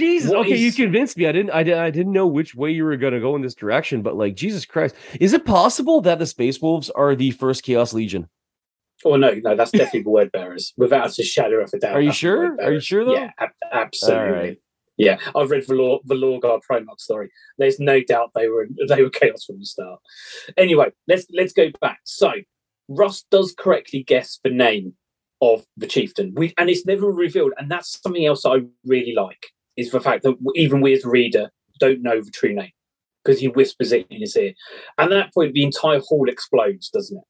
Jesus, 0.00 0.32
okay, 0.32 0.52
is... 0.52 0.60
you 0.60 0.84
convinced 0.84 1.16
me. 1.16 1.26
I 1.26 1.32
didn't, 1.32 1.50
I, 1.50 1.60
I 1.86 1.90
didn't 1.90 2.12
know 2.12 2.26
which 2.26 2.54
way 2.54 2.72
you 2.72 2.84
were 2.84 2.96
going 2.96 3.12
to 3.12 3.20
go 3.20 3.36
in 3.36 3.42
this 3.42 3.54
direction, 3.54 4.02
but 4.02 4.16
like 4.16 4.34
Jesus 4.34 4.64
Christ, 4.64 4.96
is 5.20 5.32
it 5.32 5.44
possible 5.44 6.00
that 6.00 6.18
the 6.18 6.26
Space 6.26 6.60
Wolves 6.60 6.90
are 6.90 7.14
the 7.14 7.30
first 7.30 7.62
Chaos 7.62 7.92
Legion? 7.92 8.28
Oh 9.04 9.16
no, 9.16 9.32
no, 9.32 9.56
that's 9.56 9.70
definitely 9.70 10.02
the 10.02 10.10
word 10.10 10.32
bearers, 10.32 10.74
without 10.76 11.18
a 11.18 11.22
shadow 11.22 11.62
of 11.62 11.70
a 11.72 11.78
doubt. 11.78 11.94
Are 11.94 12.02
you 12.02 12.12
sure? 12.12 12.60
Are 12.60 12.72
you 12.72 12.80
sure 12.80 13.04
though? 13.04 13.14
Yeah, 13.14 13.30
ab- 13.38 13.50
absolutely. 13.72 14.60
Yeah, 14.98 15.18
I've 15.34 15.50
read 15.50 15.66
the 15.66 15.74
Law, 15.74 16.00
Valor, 16.04 16.38
Valorgar 16.38 16.60
Primarch 16.70 17.00
story. 17.00 17.30
There's 17.56 17.80
no 17.80 18.02
doubt 18.02 18.32
they 18.34 18.48
were 18.48 18.68
they 18.88 19.02
were 19.02 19.08
chaos 19.08 19.44
from 19.46 19.58
the 19.58 19.64
start. 19.64 20.00
Anyway, 20.58 20.90
let's 21.08 21.26
let's 21.32 21.54
go 21.54 21.70
back. 21.80 22.00
So 22.04 22.32
Russ 22.88 23.24
does 23.30 23.54
correctly 23.56 24.02
guess 24.02 24.38
the 24.44 24.50
name 24.50 24.94
of 25.40 25.64
the 25.78 25.86
chieftain, 25.86 26.34
we, 26.36 26.52
and 26.58 26.68
it's 26.68 26.84
never 26.84 27.10
revealed. 27.10 27.52
And 27.56 27.70
that's 27.70 27.98
something 28.02 28.26
else 28.26 28.44
I 28.44 28.64
really 28.84 29.14
like 29.14 29.46
is 29.80 29.90
the 29.90 30.00
fact 30.00 30.22
that 30.22 30.36
even 30.54 30.80
we 30.80 30.92
as 30.92 31.04
a 31.04 31.10
reader 31.10 31.50
don't 31.78 32.02
know 32.02 32.20
the 32.20 32.30
true 32.30 32.54
name 32.54 32.72
because 33.24 33.40
he 33.40 33.48
whispers 33.48 33.92
it 33.92 34.06
in 34.10 34.20
his 34.20 34.36
ear. 34.36 34.52
And 34.98 35.12
at 35.12 35.16
that 35.16 35.34
point, 35.34 35.54
the 35.54 35.64
entire 35.64 36.00
hall 36.00 36.28
explodes, 36.28 36.88
doesn't 36.90 37.18
it? 37.18 37.24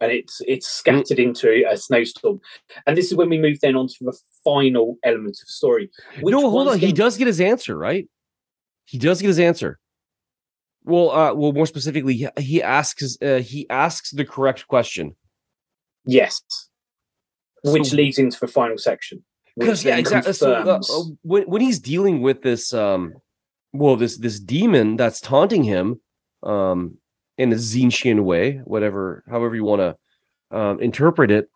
and 0.00 0.10
it's 0.10 0.40
it's 0.46 0.66
scattered 0.66 1.18
mm. 1.18 1.24
into 1.24 1.64
a 1.70 1.76
snowstorm. 1.76 2.40
And 2.86 2.96
this 2.96 3.06
is 3.06 3.14
when 3.14 3.28
we 3.28 3.38
move 3.38 3.60
then 3.60 3.76
on 3.76 3.88
to 3.88 3.96
the 4.00 4.18
final 4.42 4.96
element 5.04 5.36
of 5.36 5.46
the 5.46 5.52
story. 5.52 5.90
No, 6.22 6.50
hold 6.50 6.68
on. 6.68 6.74
Again... 6.76 6.88
He 6.88 6.92
does 6.92 7.16
get 7.16 7.26
his 7.26 7.40
answer, 7.40 7.76
right? 7.76 8.08
He 8.86 8.98
does 8.98 9.20
get 9.20 9.28
his 9.28 9.38
answer. 9.38 9.78
Well, 10.84 11.10
uh, 11.10 11.34
well, 11.34 11.52
more 11.52 11.66
specifically, 11.66 12.28
he 12.38 12.62
asks 12.62 13.18
uh, 13.20 13.36
he 13.36 13.68
asks 13.68 14.10
the 14.10 14.24
correct 14.24 14.66
question. 14.66 15.14
Yes, 16.06 16.40
which 17.62 17.88
so, 17.88 17.96
leads 17.96 18.18
into 18.18 18.40
the 18.40 18.48
final 18.48 18.78
section. 18.78 19.22
Because 19.56 19.84
yeah, 19.84 19.96
exactly. 19.96 20.32
So, 20.32 20.52
uh, 20.52 20.78
uh, 20.80 21.02
when 21.22 21.42
when 21.44 21.60
he's 21.60 21.78
dealing 21.78 22.22
with 22.22 22.42
this, 22.42 22.72
um, 22.72 23.14
well, 23.72 23.96
this 23.96 24.16
this 24.16 24.40
demon 24.40 24.96
that's 24.96 25.20
taunting 25.20 25.64
him, 25.64 26.00
um, 26.42 26.98
in 27.40 27.52
a 27.52 27.56
Tzeentchian 27.56 28.24
way, 28.24 28.60
whatever, 28.64 29.24
however 29.28 29.54
you 29.54 29.64
want 29.64 29.80
to 29.80 30.56
um, 30.56 30.78
interpret 30.80 31.30
it. 31.30 31.48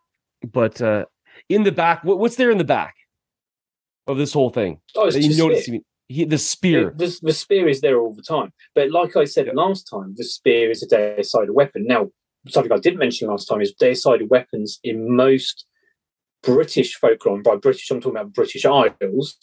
But 0.42 0.80
uh, 0.80 1.04
in 1.50 1.62
the 1.62 1.72
back, 1.72 2.02
what, 2.04 2.18
what's 2.18 2.36
there 2.36 2.50
in 2.50 2.56
the 2.56 2.64
back 2.64 2.94
of 4.06 4.16
this 4.16 4.32
whole 4.32 4.48
thing? 4.48 4.80
Oh, 4.96 5.06
it's 5.06 5.16
you 5.16 5.36
notice 5.36 5.68
he, 6.08 6.24
the 6.24 6.38
spear. 6.38 6.94
the, 6.96 7.14
the, 7.22 7.34
spear 7.34 7.68
is 7.68 7.82
there 7.82 7.98
all 7.98 8.14
the 8.14 8.22
time. 8.22 8.50
But 8.74 8.90
like 8.90 9.14
I 9.14 9.24
said 9.24 9.46
yeah. 9.46 9.52
last 9.54 9.84
time, 9.84 10.14
the 10.16 10.24
spear 10.24 10.70
is 10.70 10.82
a 10.82 10.88
deicide 10.88 11.50
weapon. 11.50 11.86
Now, 11.86 12.08
something 12.48 12.72
I 12.72 12.78
didn't 12.78 12.98
mention 12.98 13.28
last 13.28 13.46
time 13.46 13.60
is 13.60 13.74
deicide 13.74 14.26
weapons 14.28 14.80
in 14.82 15.14
most 15.14 15.66
British 16.44 16.94
folklore. 16.96 17.36
And 17.36 17.44
by 17.44 17.56
British, 17.56 17.90
I'm 17.90 18.00
talking 18.00 18.18
about 18.18 18.32
British 18.32 18.64
Isles. 18.64 19.36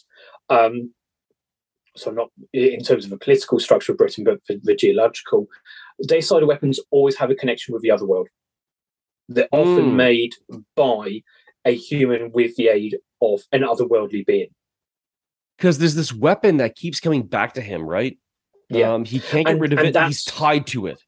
Um, 0.48 0.92
so 1.96 2.10
not 2.10 2.30
in 2.52 2.82
terms 2.82 3.04
of 3.04 3.10
the 3.10 3.18
political 3.18 3.58
structure 3.58 3.92
of 3.92 3.98
Britain, 3.98 4.24
but 4.24 4.40
the, 4.48 4.60
the 4.62 4.74
geological. 4.74 5.46
Deicide 6.06 6.46
weapons 6.46 6.80
always 6.90 7.16
have 7.16 7.30
a 7.30 7.34
connection 7.34 7.74
with 7.74 7.82
the 7.82 7.90
other 7.90 8.06
world. 8.06 8.28
They're 9.28 9.48
often 9.52 9.92
mm. 9.92 9.94
made 9.94 10.34
by 10.74 11.22
a 11.64 11.74
human 11.74 12.32
with 12.32 12.56
the 12.56 12.68
aid 12.68 12.98
of 13.20 13.42
an 13.52 13.62
otherworldly 13.62 14.26
being. 14.26 14.48
Because 15.56 15.78
there's 15.78 15.94
this 15.94 16.12
weapon 16.12 16.56
that 16.56 16.74
keeps 16.74 16.98
coming 16.98 17.22
back 17.22 17.54
to 17.54 17.60
him, 17.60 17.82
right? 17.82 18.18
Yeah. 18.68 18.92
Um, 18.92 19.04
he 19.04 19.20
can't 19.20 19.46
get 19.46 19.52
and, 19.52 19.60
rid 19.60 19.72
of 19.72 19.78
it. 19.78 19.96
He's 19.96 20.24
tied 20.24 20.66
to 20.68 20.86
it. 20.86 21.02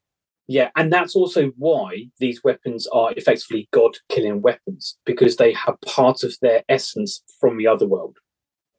Yeah, 0.46 0.70
and 0.76 0.92
that's 0.92 1.16
also 1.16 1.52
why 1.56 2.08
these 2.18 2.44
weapons 2.44 2.86
are 2.88 3.12
effectively 3.16 3.66
god 3.72 3.96
killing 4.10 4.42
weapons 4.42 4.98
because 5.06 5.36
they 5.36 5.52
have 5.54 5.80
part 5.86 6.22
of 6.22 6.34
their 6.42 6.62
essence 6.68 7.22
from 7.40 7.56
the 7.56 7.66
other 7.66 7.86
world. 7.86 8.18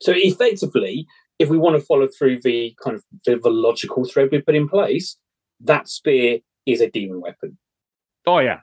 So 0.02 0.14
effectively, 0.16 1.08
if 1.40 1.50
we 1.50 1.58
want 1.58 1.76
to 1.80 1.86
follow 1.86 2.08
through 2.08 2.42
the 2.42 2.76
kind 2.84 2.96
of 2.96 3.04
the, 3.26 3.38
the 3.38 3.50
logical 3.50 4.06
thread 4.06 4.30
we 4.32 4.42
put 4.42 4.56
in 4.56 4.70
place, 4.70 5.18
that 5.62 5.88
spear 5.88 6.40
is 6.68 6.82
a 6.82 6.90
demon 6.90 7.20
weapon. 7.22 7.58
Oh 8.28 8.40
yeah, 8.40 8.60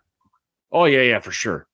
oh 0.71 0.85
yeah, 0.85 1.03
yeah, 1.03 1.19
for 1.19 1.33
sure. 1.33 1.67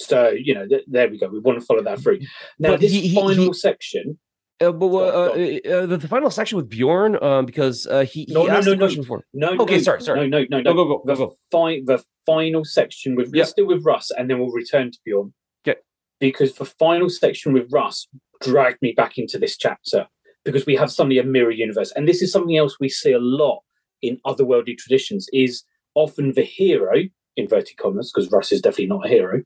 So 0.00 0.30
you 0.30 0.54
know, 0.54 0.66
th- 0.66 0.84
there 0.88 1.08
we 1.08 1.18
go. 1.20 1.28
We 1.28 1.38
want 1.38 1.60
to 1.60 1.64
follow 1.64 1.82
that 1.84 2.00
through. 2.00 2.18
Now, 2.58 2.70
But 2.70 2.80
this 2.80 2.90
he- 2.92 3.08
he- 3.08 3.14
final 3.14 3.46
he- 3.46 3.52
section. 3.52 4.18
Uh, 4.60 4.70
but 4.70 4.86
uh, 4.86 4.90
uh, 4.98 5.28
go 5.34 5.82
uh, 5.82 5.86
the, 5.86 6.08
final 6.08 6.30
section 6.30 6.56
with 6.56 6.68
Bjorn, 6.68 7.20
um, 7.22 7.44
because 7.44 7.86
uh, 7.88 8.04
he, 8.04 8.24
he 8.24 8.32
No, 8.32 8.46
no, 8.46 8.60
no, 8.60 8.74
no. 8.74 8.88
before. 8.88 9.24
No, 9.34 9.48
Okay, 9.58 9.76
no, 9.78 9.82
sorry, 9.82 10.00
sorry. 10.00 10.28
No, 10.28 10.44
no, 10.48 10.58
no, 10.58 10.62
Go 10.62 10.70
no. 10.70 10.74
go 10.74 10.84
go 10.84 10.98
go 10.98 11.02
the, 11.06 11.14
go. 11.26 11.36
fi- 11.50 11.82
the 11.84 12.02
final 12.24 12.64
section 12.64 13.16
with 13.16 13.34
let's 13.34 13.52
do 13.52 13.66
with 13.66 13.84
Russ, 13.84 14.10
and 14.16 14.30
then 14.30 14.38
we'll 14.38 14.50
return 14.52 14.92
to 14.92 14.98
Bjorn. 15.04 15.34
Okay. 15.66 15.80
Because 16.20 16.54
the 16.54 16.64
final 16.64 17.08
section 17.10 17.52
with 17.52 17.72
Russ 17.72 18.06
dragged 18.42 18.80
me 18.80 18.92
back 18.92 19.18
into 19.18 19.38
this 19.38 19.56
chapter 19.56 20.06
because 20.44 20.66
we 20.66 20.76
have 20.76 20.92
suddenly 20.92 21.18
a 21.18 21.24
mirror 21.24 21.50
universe, 21.50 21.92
and 21.96 22.06
this 22.06 22.22
is 22.22 22.30
something 22.30 22.56
else 22.56 22.78
we 22.78 22.88
see 22.88 23.12
a 23.12 23.18
lot 23.18 23.60
in 24.02 24.20
otherworldly 24.24 24.78
traditions. 24.78 25.28
Is 25.32 25.64
often 25.96 26.32
the 26.34 26.42
hero 26.42 26.94
inverted 27.36 27.76
commas 27.76 28.12
because 28.14 28.30
Russ 28.30 28.52
is 28.52 28.60
definitely 28.62 28.86
not 28.86 29.06
a 29.06 29.08
hero, 29.08 29.42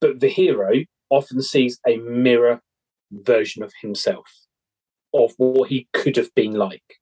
but 0.00 0.18
the 0.18 0.28
hero 0.28 0.72
often 1.10 1.40
sees 1.40 1.78
a 1.86 1.98
mirror 1.98 2.60
version 3.10 3.62
of 3.62 3.72
himself 3.80 4.26
of 5.14 5.32
what 5.38 5.70
he 5.70 5.88
could 5.92 6.16
have 6.16 6.34
been 6.34 6.52
like. 6.52 6.96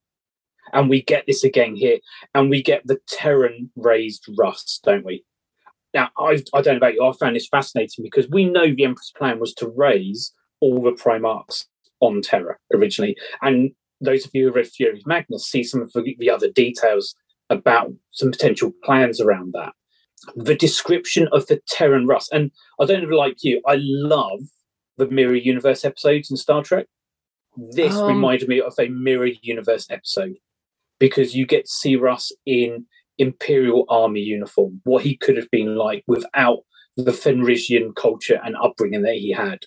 And 0.73 0.89
we 0.89 1.03
get 1.03 1.25
this 1.27 1.45
again 1.45 1.77
here, 1.77 1.99
and 2.35 2.49
we 2.49 2.63
get 2.63 2.87
the 2.87 2.99
Terran 3.09 3.71
raised 3.77 4.25
Russ, 4.39 4.81
don't 4.83 5.05
we? 5.05 5.25
Now, 5.93 6.11
I, 6.19 6.43
I 6.53 6.63
don't 6.63 6.75
know 6.75 6.79
about 6.79 6.95
you, 6.95 7.05
I 7.05 7.13
found 7.13 7.37
this 7.37 7.49
fascinating 7.49 8.03
because 8.03 8.29
we 8.29 8.45
know 8.45 8.67
the 8.67 8.85
Emperor's 8.85 9.13
plan 9.17 9.39
was 9.39 9.55
to 9.55 9.69
raise 9.69 10.33
all 10.61 10.83
the 10.83 10.93
Primarchs 10.93 11.67
on 12.01 12.21
Terra 12.21 12.57
originally. 12.73 13.17
And 13.43 13.71
those 14.01 14.25
of 14.25 14.33
you 14.35 14.47
who 14.47 14.53
read 14.53 14.67
Fury 14.67 14.99
of 14.99 15.07
Magnus 15.07 15.47
see 15.47 15.63
some 15.63 15.83
of 15.83 15.93
the, 15.93 16.17
the 16.19 16.31
other 16.31 16.51
details 16.51 17.15
about 17.51 17.93
some 18.11 18.31
potential 18.31 18.73
plans 18.83 19.21
around 19.21 19.53
that. 19.55 19.73
The 20.35 20.57
description 20.57 21.29
of 21.33 21.47
the 21.47 21.61
Terran 21.69 22.07
Russ, 22.07 22.29
and 22.33 22.51
I 22.81 22.87
don't 22.87 23.09
know 23.09 23.17
like 23.17 23.45
you, 23.45 23.63
I 23.67 23.77
love 23.79 24.41
the 24.97 25.07
Mirror 25.09 25.37
Universe 25.37 25.85
episodes 25.85 26.31
in 26.31 26.37
Star 26.37 26.63
Trek. 26.63 26.87
This 27.57 27.95
Um, 27.95 28.09
reminded 28.09 28.49
me 28.49 28.61
of 28.61 28.75
a 28.79 28.89
Mirror 28.89 29.31
Universe 29.43 29.87
episode 29.91 30.37
because 30.99 31.35
you 31.35 31.47
get 31.47 31.67
to 31.67 31.71
see 31.71 31.97
Russ 31.97 32.33
in 32.47 32.87
Imperial 33.19 33.85
Army 33.89 34.21
uniform, 34.21 34.81
what 34.85 35.05
he 35.05 35.17
could 35.17 35.37
have 35.37 35.51
been 35.51 35.77
like 35.77 36.05
without 36.07 36.61
the 36.97 37.13
Fenrisian 37.13 37.95
culture 37.95 38.41
and 38.45 38.57
upbringing 38.57 39.03
that 39.03 39.17
he 39.17 39.31
had. 39.31 39.61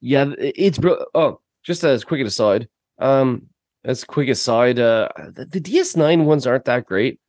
Yeah, 0.00 0.32
it's 0.38 0.78
bro. 0.78 1.04
Oh, 1.14 1.40
just 1.64 1.84
as 1.84 2.04
quick 2.04 2.20
an 2.20 2.26
aside. 2.26 2.68
Um, 2.98 3.48
as 3.84 4.04
quick 4.04 4.28
aside, 4.28 4.78
uh, 4.78 5.08
the, 5.34 5.44
the 5.44 5.60
DS9 5.60 6.24
ones 6.24 6.46
aren't 6.46 6.64
that 6.64 6.86
great. 6.86 7.20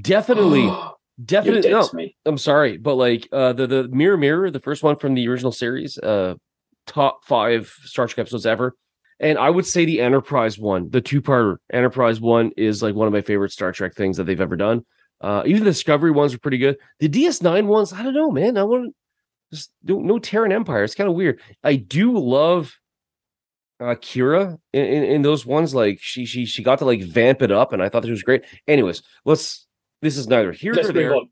Definitely, 0.00 0.72
definitely. 1.24 1.70
No. 1.70 1.88
I'm 2.26 2.38
sorry, 2.38 2.76
but 2.76 2.96
like 2.96 3.28
uh, 3.32 3.52
the 3.52 3.66
the 3.66 3.88
Mirror 3.88 4.18
Mirror, 4.18 4.50
the 4.50 4.60
first 4.60 4.82
one 4.82 4.96
from 4.96 5.14
the 5.14 5.28
original 5.28 5.52
series, 5.52 5.98
uh, 5.98 6.34
top 6.86 7.24
five 7.24 7.68
Star 7.84 8.06
Trek 8.06 8.18
episodes 8.20 8.46
ever. 8.46 8.74
And 9.20 9.38
I 9.38 9.50
would 9.50 9.66
say 9.66 9.84
the 9.84 10.00
Enterprise 10.00 10.58
one, 10.58 10.90
the 10.90 11.00
two 11.00 11.22
part 11.22 11.60
Enterprise 11.72 12.20
one, 12.20 12.50
is 12.56 12.82
like 12.82 12.94
one 12.94 13.06
of 13.06 13.12
my 13.12 13.20
favorite 13.20 13.52
Star 13.52 13.70
Trek 13.72 13.94
things 13.94 14.16
that 14.16 14.24
they've 14.24 14.40
ever 14.40 14.56
done. 14.56 14.84
Uh, 15.20 15.42
even 15.46 15.62
the 15.62 15.70
Discovery 15.70 16.10
ones 16.10 16.34
are 16.34 16.38
pretty 16.40 16.58
good. 16.58 16.76
The 16.98 17.08
DS9 17.08 17.66
ones, 17.66 17.92
I 17.92 18.02
don't 18.02 18.14
know, 18.14 18.30
man. 18.32 18.56
I 18.58 18.64
want 18.64 18.94
just 19.52 19.70
no, 19.84 20.00
no 20.00 20.18
Terran 20.18 20.50
Empire. 20.50 20.82
It's 20.82 20.94
kind 20.96 21.08
of 21.08 21.14
weird. 21.14 21.40
I 21.62 21.76
do 21.76 22.18
love 22.18 22.76
uh 23.80 23.94
Kira 23.96 24.58
in, 24.72 24.84
in, 24.84 25.04
in 25.04 25.22
those 25.22 25.46
ones. 25.46 25.74
Like 25.74 25.98
she 26.00 26.24
she 26.24 26.44
she 26.46 26.62
got 26.62 26.78
to 26.80 26.84
like 26.84 27.02
vamp 27.02 27.42
it 27.42 27.52
up, 27.52 27.72
and 27.72 27.82
I 27.82 27.88
thought 27.88 28.02
that 28.02 28.10
was 28.10 28.22
great. 28.22 28.42
Anyways, 28.66 29.02
let's. 29.24 29.66
This 30.00 30.16
is 30.16 30.26
neither 30.26 30.50
here 30.50 30.72
Let's 30.72 30.88
nor 30.88 30.94
there. 30.94 31.14
on. 31.14 31.28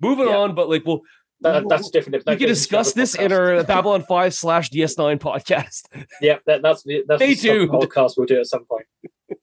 Moving 0.00 0.28
Yeah. 0.28 0.36
on, 0.36 0.54
but 0.54 0.68
like 0.68 0.84
we'll 0.86 1.00
That, 1.42 1.68
that's 1.68 1.90
different. 1.90 2.24
we 2.26 2.36
can 2.36 2.48
discuss 2.48 2.92
this 2.92 3.14
in 3.14 3.32
our 3.32 3.62
Babylon 3.64 4.02
5 4.08 4.34
slash 4.34 4.70
DS9 4.70 5.18
podcast. 5.18 5.82
Yeah, 6.20 6.38
that, 6.46 6.62
that's 6.62 6.82
the 6.84 7.04
that's 7.06 7.20
Stay 7.22 7.34
the 7.34 7.66
stuff 7.66 7.80
podcast 7.80 8.12
we'll 8.16 8.26
do 8.26 8.40
at 8.40 8.46
some 8.46 8.64
point. 8.64 8.86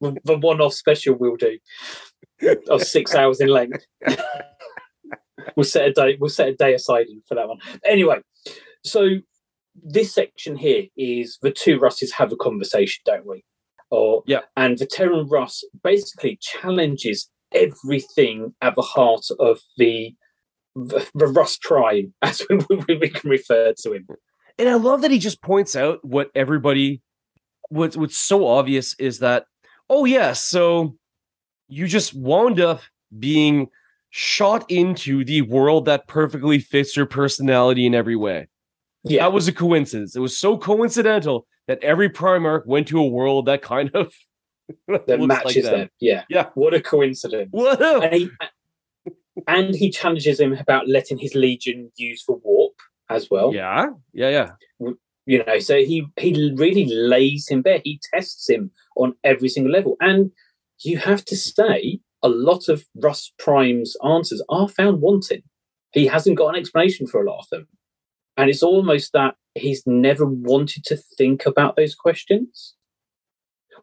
The- 0.01 0.17
the 0.23 0.37
one-off 0.37 0.73
special 0.73 1.15
we'll 1.15 1.35
do 1.35 1.57
of 2.69 2.83
six 2.83 3.13
hours 3.19 3.41
in 3.41 3.49
length. 3.49 3.85
we'll 5.55 5.63
set 5.63 5.87
a 5.87 5.91
day. 5.93 6.17
We'll 6.19 6.29
set 6.29 6.49
a 6.49 6.55
day 6.55 6.73
aside 6.73 7.07
for 7.27 7.35
that 7.35 7.47
one. 7.47 7.57
Anyway, 7.85 8.19
so 8.83 9.09
this 9.75 10.13
section 10.13 10.55
here 10.57 10.85
is 10.97 11.37
the 11.41 11.51
two 11.51 11.79
Russes 11.79 12.13
have 12.13 12.31
a 12.31 12.35
conversation, 12.37 13.01
don't 13.05 13.25
we? 13.25 13.43
Or 13.91 14.23
Yeah. 14.27 14.41
and 14.55 14.77
the 14.77 14.85
Terran 14.85 15.27
Russ 15.27 15.63
basically 15.83 16.37
challenges 16.41 17.29
everything 17.53 18.53
at 18.61 18.75
the 18.75 18.81
heart 18.83 19.25
of 19.39 19.59
the 19.77 20.13
the, 20.87 21.07
the 21.15 21.27
Russ 21.27 21.57
Prime, 21.61 22.13
as 22.21 22.41
we, 22.49 22.59
we, 22.87 22.97
we 22.97 23.09
can 23.09 23.29
refer 23.29 23.73
to 23.73 23.93
him. 23.93 24.07
And 24.57 24.67
I 24.67 24.75
love 24.75 25.01
that 25.01 25.11
he 25.11 25.19
just 25.19 25.41
points 25.41 25.75
out 25.75 26.03
what 26.03 26.29
everybody 26.35 27.01
what's 27.69 27.95
what's 27.95 28.17
so 28.17 28.47
obvious 28.47 28.95
is 28.99 29.19
that, 29.19 29.45
oh 29.89 30.05
yeah, 30.05 30.33
so 30.33 30.95
you 31.67 31.87
just 31.87 32.13
wound 32.13 32.59
up 32.59 32.81
being 33.17 33.69
shot 34.09 34.69
into 34.69 35.23
the 35.23 35.43
world 35.43 35.85
that 35.85 36.07
perfectly 36.07 36.59
fits 36.59 36.97
your 36.97 37.05
personality 37.05 37.85
in 37.85 37.95
every 37.95 38.15
way. 38.15 38.47
Yeah, 39.03 39.23
That 39.23 39.33
was 39.33 39.47
a 39.47 39.53
coincidence. 39.53 40.15
It 40.15 40.19
was 40.19 40.37
so 40.37 40.57
coincidental 40.57 41.47
that 41.67 41.81
every 41.83 42.09
Primarch 42.09 42.65
went 42.65 42.87
to 42.89 42.99
a 42.99 43.07
world 43.07 43.45
that 43.45 43.61
kind 43.61 43.91
of 43.93 44.13
that 44.87 45.19
matches 45.21 45.65
them. 45.65 45.79
them. 45.79 45.89
Yeah, 45.99 46.23
Yeah. 46.29 46.47
What 46.55 46.73
a 46.73 46.81
coincidence! 46.81 47.49
What 47.51 47.81
up? 47.81 48.03
And 48.03 48.13
he 48.13 48.29
and 49.47 49.75
he 49.75 49.89
challenges 49.89 50.39
him 50.39 50.53
about 50.53 50.87
letting 50.87 51.17
his 51.17 51.35
legion 51.35 51.91
use 51.95 52.23
the 52.25 52.33
warp 52.33 52.73
as 53.09 53.29
well. 53.29 53.53
Yeah, 53.53 53.87
yeah, 54.13 54.29
yeah. 54.29 54.93
You 55.25 55.43
know, 55.43 55.59
so 55.59 55.77
he 55.77 56.07
he 56.17 56.53
really 56.55 56.85
lays 56.85 57.47
him 57.47 57.61
bare. 57.61 57.81
He 57.83 57.99
tests 58.13 58.49
him 58.49 58.71
on 58.95 59.15
every 59.23 59.49
single 59.49 59.71
level, 59.71 59.95
and 59.99 60.31
you 60.79 60.97
have 60.97 61.23
to 61.25 61.35
say 61.35 61.99
a 62.23 62.29
lot 62.29 62.67
of 62.67 62.85
Russ 62.95 63.31
Prime's 63.37 63.95
answers 64.03 64.43
are 64.49 64.67
found 64.67 65.01
wanting. 65.01 65.43
He 65.91 66.05
hasn't 66.07 66.37
got 66.37 66.49
an 66.49 66.59
explanation 66.59 67.07
for 67.07 67.21
a 67.21 67.29
lot 67.29 67.39
of 67.39 67.49
them, 67.49 67.67
and 68.37 68.49
it's 68.49 68.63
almost 68.63 69.13
that 69.13 69.35
he's 69.55 69.83
never 69.85 70.25
wanted 70.25 70.83
to 70.85 70.97
think 71.17 71.45
about 71.45 71.75
those 71.75 71.95
questions. 71.95 72.75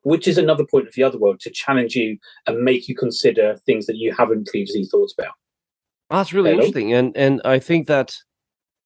Which 0.03 0.29
is 0.29 0.39
another 0.39 0.65
point 0.65 0.87
of 0.87 0.95
the 0.95 1.03
other 1.03 1.19
world 1.19 1.41
to 1.41 1.51
challenge 1.51 1.97
you 1.97 2.19
and 2.47 2.63
make 2.63 2.87
you 2.87 2.95
consider 2.95 3.57
things 3.67 3.87
that 3.87 3.97
you 3.97 4.15
haven't 4.15 4.47
previously 4.47 4.85
thought 4.85 5.11
about. 5.19 5.35
That's 6.11 6.33
really 6.33 6.51
Hello? 6.51 6.63
interesting, 6.63 6.93
and 6.93 7.17
and 7.17 7.41
I 7.45 7.59
think 7.59 7.87
that 7.89 8.15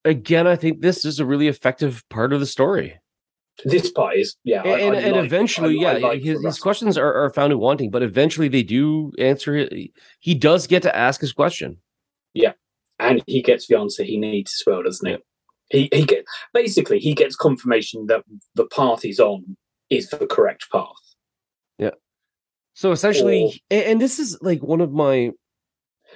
again, 0.05 0.47
I 0.47 0.55
think 0.55 0.81
this 0.81 1.05
is 1.05 1.19
a 1.19 1.25
really 1.25 1.47
effective 1.47 2.03
part 2.09 2.33
of 2.33 2.39
the 2.39 2.45
story, 2.47 2.99
This 3.65 3.91
part 3.91 4.17
is, 4.17 4.35
yeah, 4.43 4.63
and 4.63 4.95
I 4.95 4.99
and 5.01 5.15
like- 5.17 5.25
eventually, 5.25 5.85
I- 5.85 5.91
I 5.93 5.97
yeah, 5.97 6.07
like 6.07 6.21
his, 6.23 6.43
his 6.43 6.57
questions 6.59 6.97
are, 6.97 7.13
are 7.13 7.29
found 7.29 7.51
in 7.53 7.59
wanting, 7.59 7.91
but 7.91 8.01
eventually 8.01 8.47
they 8.47 8.63
do 8.63 9.11
answer 9.19 9.55
it. 9.55 9.91
He 10.19 10.33
does 10.33 10.65
get 10.67 10.81
to 10.83 10.95
ask 10.95 11.21
his 11.21 11.31
question. 11.33 11.77
Yeah, 12.33 12.53
and 12.99 13.21
he 13.27 13.41
gets 13.43 13.67
the 13.67 13.77
answer 13.77 14.03
he 14.03 14.17
needs 14.17 14.51
as 14.59 14.63
well, 14.65 14.81
doesn't 14.81 15.05
he? 15.05 15.11
Yeah. 15.13 15.17
He 15.69 15.89
he 15.93 16.05
get 16.05 16.25
basically 16.53 16.99
he 16.99 17.13
gets 17.13 17.35
confirmation 17.35 18.07
that 18.07 18.23
the 18.55 18.65
path 18.65 19.03
he's 19.03 19.19
on 19.19 19.55
is 19.91 20.09
the 20.09 20.25
correct 20.25 20.65
path. 20.71 20.87
Yeah. 21.77 21.91
So 22.73 22.91
essentially, 22.91 23.61
Or- 23.71 23.75
and 23.77 24.01
this 24.01 24.17
is 24.17 24.37
like 24.41 24.63
one 24.63 24.81
of 24.81 24.91
my 24.91 25.31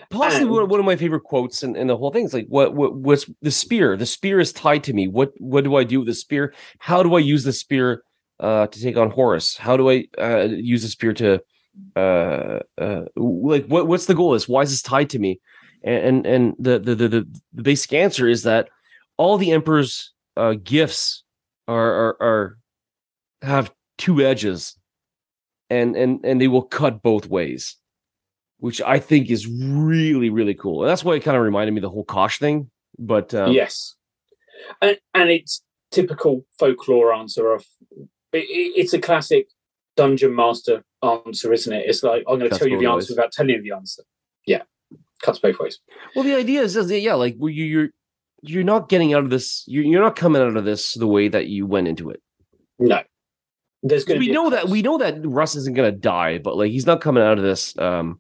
possibly 0.10 0.58
And- 0.60 0.70
one, 0.70 0.80
of 0.80 0.86
my 0.86 0.96
favorite 0.96 1.24
quotes 1.24 1.64
in, 1.64 1.76
in 1.76 1.88
the 1.88 1.98
whole 1.98 2.12
thing. 2.12 2.26
is 2.26 2.34
like 2.34 2.48
what 2.48 2.74
what 2.76 2.96
what's 2.96 3.30
the 3.42 3.52
spear? 3.52 3.98
The 3.98 4.06
spear 4.06 4.40
is 4.40 4.54
tied 4.54 4.84
to 4.86 4.94
me. 4.94 5.08
What 5.08 5.32
what 5.40 5.64
do 5.64 5.76
I 5.76 5.84
do 5.84 6.00
with 6.00 6.08
the 6.08 6.14
spear? 6.14 6.54
How 6.80 7.04
do 7.04 7.16
I 7.16 7.20
use 7.20 7.44
the 7.44 7.54
spear 7.54 8.04
uh 8.40 8.68
to 8.68 8.82
take 8.82 8.98
on 8.98 9.12
Horus? 9.12 9.58
How 9.58 9.78
do 9.78 9.90
I 9.90 10.06
uh 10.18 10.48
use 10.50 10.82
the 10.84 10.90
spear 10.90 11.14
to 11.14 11.42
uh 11.96 12.60
uh 12.78 13.02
like 13.16 13.66
what 13.68 13.88
what's 13.88 14.06
the 14.06 14.16
goal 14.16 14.34
is 14.34 14.48
why 14.48 14.62
is 14.62 14.72
this 14.72 14.82
tied 14.82 15.10
to 15.12 15.20
me? 15.20 15.40
And 15.84 16.04
and, 16.06 16.26
and 16.26 16.54
the, 16.60 16.80
the 16.80 16.96
the 16.96 17.08
the 17.08 17.42
the 17.54 17.64
basic 17.64 17.94
answer 17.94 18.28
is 18.28 18.44
that 18.44 18.70
all 19.18 19.38
the 19.38 19.52
emperor's 19.52 20.14
uh 20.38 20.56
gifts 20.64 21.24
are 21.68 21.92
are, 21.94 22.18
are 22.22 22.58
have 23.42 23.72
two 23.98 24.22
edges 24.22 24.78
and 25.70 25.96
and 25.96 26.20
and 26.26 26.40
they 26.42 26.48
will 26.48 26.64
cut 26.64 27.02
both 27.02 27.28
ways 27.28 27.76
which 28.60 28.82
i 28.82 28.98
think 29.00 29.30
is 29.30 29.48
really 29.48 30.30
really 30.30 30.54
cool 30.54 30.82
and 30.84 30.90
that's 30.90 31.04
why 31.04 31.14
it 31.16 31.24
kind 31.24 31.38
of 31.38 31.44
reminded 31.44 31.72
me 31.74 31.80
of 31.80 31.84
the 31.84 31.90
whole 31.90 32.06
kosh 32.06 32.40
thing 32.40 32.70
but 32.98 33.34
um, 33.34 33.52
yes, 33.52 33.96
and 34.82 34.98
and 35.14 35.30
it's 35.30 35.62
typical 35.92 36.46
folklore 36.58 37.14
answer 37.14 37.52
of 37.54 37.66
it, 38.32 38.40
it- 38.40 38.74
it's 38.80 38.94
a 38.94 39.00
classic 39.00 39.48
dungeon 39.98 40.34
master 40.36 40.84
answer, 41.04 41.54
isn't 41.54 41.72
it? 41.74 41.86
It's 41.88 42.04
like 42.04 42.24
I'm 42.28 42.40
going 42.40 42.50
to 42.50 42.58
tell 42.58 42.68
you 42.68 42.78
the 42.80 42.86
answer 42.90 43.14
without 43.14 43.32
telling 43.32 43.56
you 43.56 43.62
the 43.62 43.76
answer. 43.76 44.04
yeah, 44.46 44.64
cuts 45.22 45.40
both 45.40 45.60
ways. 45.60 45.80
Well, 46.16 46.24
the 46.26 46.36
idea 46.36 46.62
is, 46.62 46.76
is 46.78 46.90
yeah, 46.92 47.14
like 47.16 47.36
you, 47.40 47.48
you're 47.50 47.90
you're 48.42 48.64
not 48.64 48.90
getting 48.90 49.14
out 49.14 49.24
of 49.24 49.30
this. 49.30 49.64
You're, 49.68 49.84
you're 49.84 50.02
not 50.02 50.16
coming 50.16 50.42
out 50.42 50.56
of 50.58 50.66
this 50.66 50.94
the 50.94 51.08
way 51.08 51.28
that 51.28 51.48
you 51.48 51.66
went 51.66 51.88
into 51.88 52.10
it. 52.10 52.22
No, 52.80 53.02
there's 53.84 54.06
going. 54.06 54.20
We 54.20 54.32
know 54.32 54.50
that 54.50 54.70
we 54.70 54.82
know 54.82 54.98
that 55.00 55.16
Russ 55.26 55.56
isn't 55.56 55.76
going 55.76 55.92
to 55.94 55.98
die, 56.00 56.38
but 56.40 56.56
like 56.58 56.72
he's 56.72 56.86
not 56.86 57.02
coming 57.02 57.24
out 57.24 57.38
of 57.38 57.44
this 57.44 57.78
um 57.78 58.20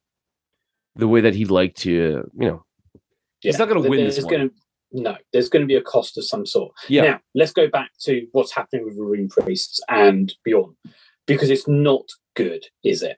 the 0.96 1.08
way 1.08 1.22
that 1.22 1.36
he'd 1.36 1.52
like 1.52 1.76
to. 1.76 1.92
You 1.92 2.30
know, 2.34 2.66
yeah. 2.94 3.00
he's 3.42 3.60
not 3.60 3.70
going 3.70 3.82
to 3.82 3.90
win 3.90 4.06
this. 4.06 4.24
Gonna, 4.24 4.50
no, 4.92 5.18
there's 5.34 5.50
going 5.50 5.62
to 5.62 5.68
be 5.68 5.76
a 5.76 5.82
cost 5.82 6.18
of 6.18 6.26
some 6.26 6.46
sort. 6.46 6.74
Yeah. 6.88 7.02
Now 7.02 7.20
let's 7.34 7.52
go 7.52 7.68
back 7.68 7.92
to 8.02 8.28
what's 8.32 8.54
happening 8.54 8.86
with 8.86 8.96
the 8.96 9.04
Rune 9.04 9.30
Priests 9.30 9.80
and 9.90 10.34
Bjorn, 10.44 10.76
because 11.26 11.50
it's 11.50 11.68
not 11.68 12.06
good, 12.36 12.66
is 12.84 13.02
it? 13.02 13.18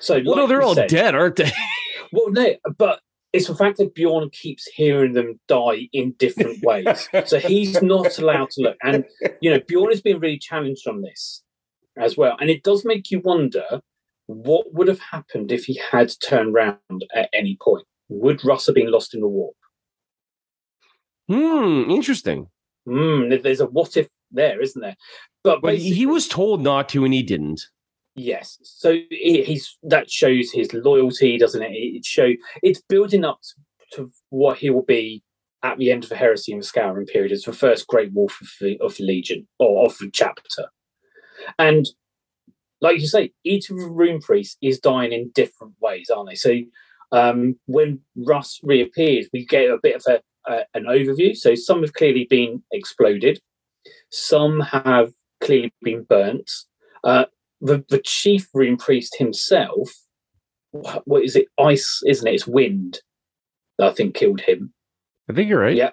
So, 0.00 0.14
well, 0.14 0.24
like 0.24 0.36
no, 0.36 0.46
they're 0.46 0.62
all 0.62 0.74
said, 0.74 0.88
dead, 0.88 1.14
aren't 1.14 1.36
they? 1.36 1.52
well, 2.12 2.30
no, 2.30 2.54
but 2.76 3.00
it's 3.32 3.46
the 3.46 3.54
fact 3.54 3.78
that 3.78 3.94
Bjorn 3.94 4.30
keeps 4.30 4.66
hearing 4.66 5.12
them 5.12 5.38
die 5.46 5.88
in 5.92 6.12
different 6.12 6.62
ways. 6.62 7.08
so 7.26 7.38
he's 7.38 7.80
not 7.82 8.18
allowed 8.18 8.50
to 8.50 8.62
look. 8.62 8.76
And, 8.82 9.04
you 9.40 9.50
know, 9.50 9.60
Bjorn 9.60 9.90
has 9.90 10.00
been 10.00 10.18
really 10.18 10.38
challenged 10.38 10.88
on 10.88 11.02
this 11.02 11.42
as 11.98 12.16
well. 12.16 12.36
And 12.40 12.50
it 12.50 12.62
does 12.62 12.84
make 12.84 13.10
you 13.10 13.20
wonder 13.20 13.82
what 14.28 14.72
would 14.74 14.88
have 14.88 15.00
happened 15.00 15.50
if 15.50 15.64
he 15.64 15.80
had 15.90 16.12
turned 16.22 16.54
round 16.54 17.04
at 17.14 17.30
any 17.32 17.56
point. 17.60 17.86
Would 18.10 18.44
Russ 18.44 18.66
have 18.66 18.74
been 18.74 18.90
lost 18.90 19.14
in 19.14 19.20
the 19.20 19.28
warp? 19.28 19.56
Hmm, 21.28 21.90
interesting. 21.90 22.48
Hmm, 22.86 23.30
there's 23.42 23.60
a 23.60 23.66
what 23.66 23.96
if 23.96 24.08
there, 24.30 24.60
isn't 24.60 24.80
there? 24.80 24.96
But, 25.42 25.62
but 25.62 25.78
he 25.78 26.06
was 26.06 26.28
told 26.28 26.62
not 26.62 26.88
to 26.90 27.04
and 27.04 27.14
he 27.14 27.22
didn't. 27.22 27.62
Yes, 28.14 28.58
so 28.62 28.96
he's 29.10 29.78
that 29.84 30.10
shows 30.10 30.50
his 30.52 30.72
loyalty, 30.72 31.38
doesn't 31.38 31.62
it? 31.62 31.70
It 31.72 32.04
show 32.04 32.32
it's 32.62 32.82
building 32.82 33.24
up 33.24 33.38
to 33.92 34.10
what 34.30 34.58
he 34.58 34.70
will 34.70 34.82
be 34.82 35.22
at 35.62 35.78
the 35.78 35.90
end 35.90 36.04
of 36.04 36.10
the 36.10 36.16
heresy 36.16 36.52
and 36.52 36.60
the 36.60 36.66
scouring 36.66 37.06
period 37.06 37.32
as 37.32 37.42
the 37.42 37.52
first 37.52 37.86
great 37.86 38.12
wolf 38.12 38.40
of 38.40 38.48
the, 38.60 38.78
of 38.80 38.96
the 38.96 39.04
legion 39.04 39.46
or 39.58 39.86
of 39.86 39.96
the 39.98 40.10
chapter. 40.12 40.66
And 41.58 41.86
like 42.80 43.00
you 43.00 43.06
say, 43.06 43.32
each 43.44 43.70
of 43.70 43.76
the 43.76 43.86
rune 43.86 44.20
priests 44.20 44.56
is 44.62 44.78
dying 44.78 45.12
in 45.12 45.30
different 45.34 45.74
ways, 45.80 46.10
aren't 46.10 46.28
they? 46.28 46.34
So 46.34 46.54
um, 47.12 47.58
when 47.66 48.00
Russ 48.16 48.60
reappears, 48.62 49.28
we 49.32 49.44
get 49.44 49.70
a 49.70 49.78
bit 49.82 49.96
of 49.96 50.04
a, 50.08 50.52
a, 50.52 50.64
an 50.74 50.84
overview. 50.84 51.36
So 51.36 51.54
some 51.54 51.82
have 51.82 51.94
clearly 51.94 52.26
been 52.28 52.62
exploded, 52.72 53.40
some 54.10 54.60
have 54.60 55.12
clearly 55.40 55.72
been 55.82 56.04
burnt. 56.04 56.50
Uh, 57.04 57.24
the, 57.60 57.84
the 57.88 57.98
chief 57.98 58.48
rune 58.54 58.76
priest 58.76 59.16
himself, 59.18 59.90
what 60.70 61.24
is 61.24 61.34
it? 61.34 61.46
Ice, 61.58 62.02
isn't 62.06 62.26
it? 62.26 62.34
It's 62.34 62.46
wind 62.46 63.00
that 63.78 63.88
I 63.88 63.94
think 63.94 64.14
killed 64.14 64.40
him. 64.40 64.72
I 65.28 65.32
think 65.32 65.48
you're 65.48 65.60
right. 65.60 65.76
Yeah. 65.76 65.90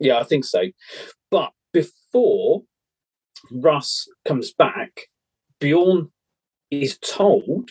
Yeah, 0.00 0.18
I 0.18 0.24
think 0.24 0.44
so. 0.44 0.64
But 1.30 1.52
before 1.72 2.62
Russ 3.50 4.08
comes 4.26 4.52
back, 4.52 5.08
Bjorn 5.60 6.10
is 6.70 6.98
told 6.98 7.70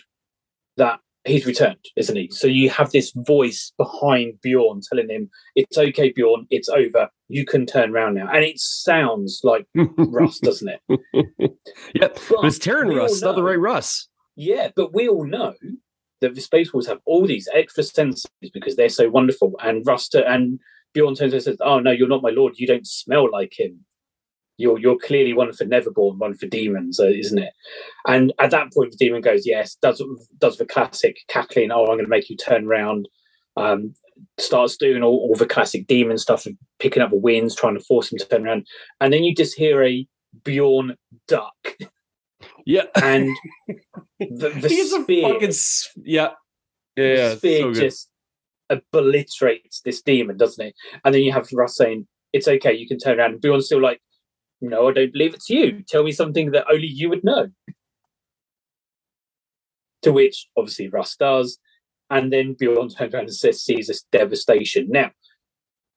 that 0.78 1.00
he's 1.26 1.46
returned, 1.46 1.84
isn't 1.96 2.16
he? 2.16 2.30
So 2.32 2.48
you 2.48 2.70
have 2.70 2.92
this 2.92 3.12
voice 3.16 3.72
behind 3.78 4.40
Bjorn 4.42 4.82
telling 4.88 5.10
him, 5.10 5.30
It's 5.56 5.78
okay, 5.78 6.12
Bjorn, 6.12 6.48
it's 6.50 6.70
over. 6.70 7.10
You 7.28 7.46
can 7.46 7.66
turn 7.66 7.92
around 7.92 8.16
now. 8.16 8.28
And 8.32 8.44
it 8.44 8.60
sounds 8.60 9.42
like 9.44 9.66
Russ, 9.76 10.40
doesn't 10.40 10.70
it? 10.70 11.00
yeah. 11.94 12.08
But, 12.08 12.22
but 12.30 12.46
it's 12.46 12.60
Terran 12.60 12.90
Russ, 12.90 13.22
know, 13.22 13.30
not 13.30 13.36
the 13.36 13.44
right 13.44 13.60
Russ. 13.60 14.08
Yeah, 14.36 14.70
but 14.76 14.94
we 14.94 15.08
all 15.08 15.26
know 15.26 15.54
that 16.22 16.36
the 16.36 16.42
Space 16.42 16.74
Wolves 16.74 16.88
have 16.88 17.00
all 17.06 17.28
these 17.28 17.48
extra 17.54 17.84
senses 17.84 18.30
because 18.54 18.76
they're 18.76 18.90
so 18.90 19.10
wonderful. 19.10 19.54
And 19.62 19.86
Russ 19.86 20.10
and 20.14 20.60
Bjorn 20.94 21.16
turns 21.16 21.34
and 21.34 21.44
says, 21.44 21.58
Oh 21.62 21.80
no, 21.80 21.92
you're 21.92 22.08
not 22.08 22.24
my 22.24 22.30
lord. 22.30 22.54
You 22.58 22.68
don't 22.68 22.88
smell 22.88 23.30
like 23.32 23.60
him 23.60 23.86
you're 24.58 24.80
you're 24.80 24.98
clearly 24.98 25.34
one 25.34 25.54
for 25.54 25.66
Neverborn, 25.66 26.18
one 26.18 26.34
for 26.34 26.48
demons, 26.48 27.00
uh, 27.00 27.06
isn't 27.06 27.38
it? 27.38 27.54
And 28.08 28.34
at 28.40 28.52
that 28.52 28.74
point, 28.74 28.92
the 28.92 28.98
demon 28.98 29.22
goes, 29.22 29.46
yes, 29.46 29.76
does 29.82 30.04
does 30.40 30.58
the 30.58 30.66
classic 30.66 31.18
cackling. 31.28 31.72
Oh, 31.72 31.82
I'm 31.82 31.98
going 31.98 32.06
to 32.06 32.10
make 32.10 32.30
you 32.30 32.38
turn 32.38 32.68
around. 32.68 33.08
Um, 33.56 33.94
starts 34.38 34.78
doing 34.78 35.02
all, 35.04 35.18
all 35.18 35.36
the 35.36 35.48
classic 35.48 35.88
demon 35.88 36.18
stuff 36.18 36.46
of 36.46 36.54
picking 36.80 37.02
up 37.02 37.10
the 37.12 37.18
winds, 37.18 37.56
trying 37.56 37.76
to 37.76 37.84
force 37.84 38.12
him 38.12 38.18
to 38.20 38.28
turn 38.28 38.46
around, 38.46 38.68
and 39.00 39.14
then 39.14 39.24
you 39.24 39.34
just 39.34 39.58
hear 39.58 39.84
a 39.84 40.08
Bjorn 40.44 40.96
duck. 41.28 41.78
Yeah, 42.66 42.84
and 43.02 43.36
the, 44.20 44.50
the 44.50 44.70
spear, 45.04 45.34
fucking, 45.34 45.54
yeah, 46.04 46.30
yeah, 46.96 47.30
the 47.30 47.36
spear 47.38 47.74
so 47.74 47.82
just 47.82 48.10
obliterates 48.70 49.82
this 49.82 50.02
demon, 50.02 50.38
doesn't 50.38 50.66
it? 50.66 50.76
And 51.06 51.14
then 51.16 51.22
you 51.22 51.32
have 51.32 51.48
Russ 51.54 51.78
saying, 51.78 52.08
"It's 52.34 52.48
okay, 52.48 52.74
you 52.74 52.88
can 52.88 53.00
turn 53.00 53.20
around." 53.20 53.34
And 53.34 53.42
Bjorn's 53.42 53.68
still 53.68 53.82
like, 53.82 54.02
no, 54.62 54.90
I 54.90 54.94
don't 54.94 55.14
believe 55.14 55.34
it's 55.34 55.50
you. 55.50 55.84
Tell 55.88 56.04
me 56.04 56.12
something 56.12 56.52
that 56.52 56.66
only 56.72 56.88
you 56.88 57.10
would 57.10 57.24
know. 57.24 57.48
to 60.04 60.14
which, 60.14 60.48
obviously, 60.58 60.90
Russ 60.90 61.16
does. 61.16 61.58
And 62.10 62.32
then 62.32 62.56
Bjorn 62.58 62.90
turns 62.90 63.14
around 63.14 63.26
and 63.26 63.34
says, 63.34 63.62
sees 63.62 63.88
this 63.88 64.04
devastation. 64.12 64.88
Now, 64.90 65.12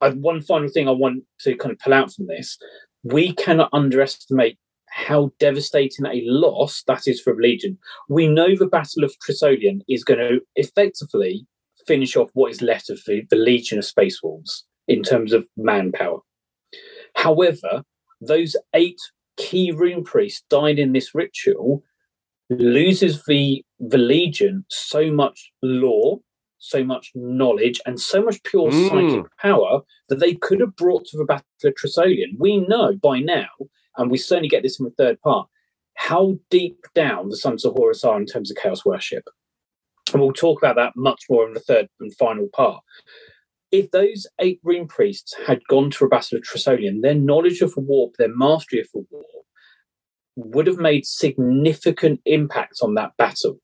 I, 0.01 0.11
one 0.11 0.41
final 0.41 0.69
thing 0.69 0.89
I 0.89 0.93
want 0.93 1.25
to 1.43 1.55
kind 1.55 1.73
of 1.73 1.79
pull 1.79 1.93
out 1.93 2.13
from 2.13 2.27
this 2.27 2.59
we 3.03 3.33
cannot 3.33 3.71
underestimate 3.73 4.59
how 4.91 5.31
devastating 5.39 6.07
a 6.07 6.23
loss 6.25 6.83
that 6.87 7.07
is 7.07 7.21
for 7.21 7.35
Legion. 7.35 7.79
We 8.09 8.29
know 8.29 8.57
the 8.57 8.67
Battle 8.67 9.05
of 9.05 9.15
Trisolian 9.27 9.81
is 9.89 10.05
going 10.05 10.19
to 10.19 10.41
effectively 10.57 11.47
finish 11.87 12.17
off 12.17 12.31
what 12.35 12.51
is 12.51 12.61
left 12.61 12.91
of 12.91 13.01
the, 13.07 13.23
the 13.31 13.37
Legion 13.37 13.79
of 13.79 13.85
Space 13.85 14.21
Wolves 14.23 14.67
in 14.89 15.03
terms 15.03 15.33
of 15.33 15.47
manpower. 15.57 16.19
However, 17.17 17.85
those 18.21 18.57
eight 18.75 19.01
key 19.37 19.71
rune 19.71 20.05
priests 20.05 20.45
died 20.51 20.79
in 20.79 20.93
this 20.93 21.15
ritual 21.15 21.83
loses 22.51 23.23
the 23.27 23.65
the 23.79 23.99
legion 23.99 24.65
so 24.69 25.11
much 25.11 25.53
lore 25.63 26.21
so 26.61 26.85
much 26.85 27.11
knowledge 27.15 27.81
and 27.87 27.99
so 27.99 28.23
much 28.23 28.43
pure 28.45 28.71
mm. 28.71 28.89
psychic 28.89 29.37
power 29.39 29.81
that 30.09 30.21
they 30.21 30.35
could 30.35 30.61
have 30.61 30.77
brought 30.77 31.05
to 31.07 31.17
the 31.17 31.25
battle 31.25 31.47
of 31.65 31.75
Trisolian. 31.75 32.39
We 32.39 32.59
know 32.59 32.97
by 33.03 33.19
now, 33.21 33.49
and 33.97 34.11
we 34.11 34.19
certainly 34.19 34.49
get 34.49 34.63
this 34.63 34.79
in 34.79 34.85
the 34.85 34.93
third 34.93 35.21
part, 35.23 35.49
how 35.95 36.39
deep 36.51 36.85
down 36.95 37.31
the 37.31 37.37
Sons 37.37 37.65
of 37.65 37.73
Horus 37.73 38.05
are 38.05 38.19
in 38.19 38.27
terms 38.27 38.51
of 38.51 38.59
chaos 38.59 38.85
worship. 38.85 39.25
And 40.13 40.21
we'll 40.21 40.33
talk 40.33 40.63
about 40.63 40.77
that 40.77 40.93
much 40.97 41.25
more 41.31 41.47
in 41.47 41.55
the 41.55 41.61
third 41.61 41.89
and 41.99 42.15
final 42.15 42.49
part 42.53 42.83
if 43.73 43.91
those 43.91 44.27
eight 44.41 44.61
rune 44.63 44.89
priests 44.89 45.35
had 45.47 45.61
gone 45.69 45.91
to 45.93 46.05
a 46.05 46.09
battle 46.09 46.39
of 46.39 46.45
Trisolian, 46.45 47.03
their 47.03 47.15
knowledge 47.15 47.61
of 47.61 47.75
the 47.75 47.81
warp, 47.81 48.17
their 48.17 48.35
mastery 48.35 48.81
of 48.81 48.89
the 48.93 49.05
warp, 49.11 49.27
would 50.37 50.67
have 50.67 50.79
made 50.79 51.07
significant 51.07 52.21
impact 52.25 52.79
on 52.83 52.95
that 52.95 53.17
battle. 53.17 53.61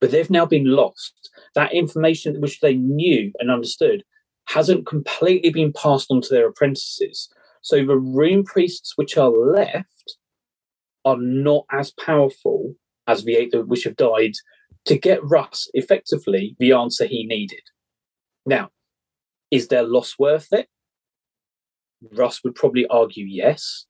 But 0.00 0.10
they've 0.10 0.30
now 0.30 0.46
been 0.46 0.66
lost. 0.66 1.30
That 1.54 1.72
information 1.72 2.40
which 2.40 2.60
they 2.60 2.74
knew 2.74 3.32
and 3.38 3.50
understood 3.50 4.04
hasn't 4.48 4.86
completely 4.86 5.50
been 5.50 5.72
passed 5.72 6.10
on 6.10 6.20
to 6.22 6.28
their 6.30 6.48
apprentices. 6.48 7.28
So 7.62 7.84
the 7.84 7.98
rune 7.98 8.44
priests 8.44 8.94
which 8.96 9.16
are 9.16 9.30
left 9.30 10.16
are 11.04 11.18
not 11.18 11.66
as 11.70 11.92
powerful 11.92 12.74
as 13.06 13.24
the 13.24 13.36
eight 13.36 13.54
which 13.66 13.84
have 13.84 13.96
died 13.96 14.32
to 14.86 14.98
get 14.98 15.22
Russ 15.22 15.68
effectively 15.74 16.56
the 16.58 16.72
answer 16.72 17.06
he 17.06 17.26
needed. 17.26 17.62
Now, 18.46 18.70
is 19.50 19.68
their 19.68 19.82
loss 19.82 20.18
worth 20.18 20.52
it? 20.52 20.68
Russ 22.12 22.42
would 22.44 22.54
probably 22.54 22.86
argue 22.86 23.26
yes. 23.26 23.86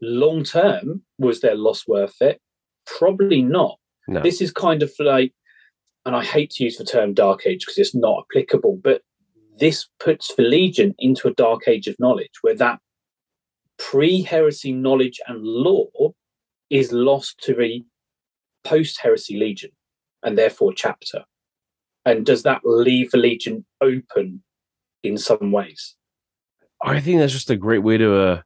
Long 0.00 0.44
term, 0.44 1.02
was 1.18 1.40
their 1.40 1.56
loss 1.56 1.86
worth 1.86 2.20
it? 2.20 2.40
Probably 2.86 3.42
not. 3.42 3.78
No. 4.08 4.22
This 4.22 4.40
is 4.40 4.52
kind 4.52 4.82
of 4.82 4.92
like, 4.98 5.32
and 6.06 6.16
I 6.16 6.24
hate 6.24 6.50
to 6.52 6.64
use 6.64 6.78
the 6.78 6.84
term 6.84 7.14
dark 7.14 7.46
age 7.46 7.60
because 7.60 7.78
it's 7.78 7.94
not 7.94 8.24
applicable, 8.30 8.80
but 8.82 9.02
this 9.58 9.88
puts 9.98 10.34
the 10.34 10.42
Legion 10.42 10.94
into 10.98 11.28
a 11.28 11.34
dark 11.34 11.68
age 11.68 11.86
of 11.86 11.96
knowledge 11.98 12.30
where 12.40 12.56
that 12.56 12.78
pre 13.78 14.22
heresy 14.22 14.72
knowledge 14.72 15.20
and 15.26 15.42
lore 15.42 16.14
is 16.70 16.92
lost 16.92 17.38
to 17.42 17.54
the 17.54 17.84
post 18.64 19.00
heresy 19.00 19.36
Legion 19.36 19.70
and 20.22 20.38
therefore 20.38 20.72
chapter. 20.72 21.24
And 22.06 22.24
does 22.24 22.42
that 22.44 22.62
leave 22.64 23.10
the 23.10 23.18
Legion 23.18 23.66
open 23.80 24.42
in 25.02 25.18
some 25.18 25.52
ways. 25.52 25.96
I 26.82 27.00
think 27.00 27.18
that's 27.18 27.32
just 27.32 27.50
a 27.50 27.56
great 27.56 27.82
way 27.82 27.98
to 27.98 28.16
uh, 28.16 28.42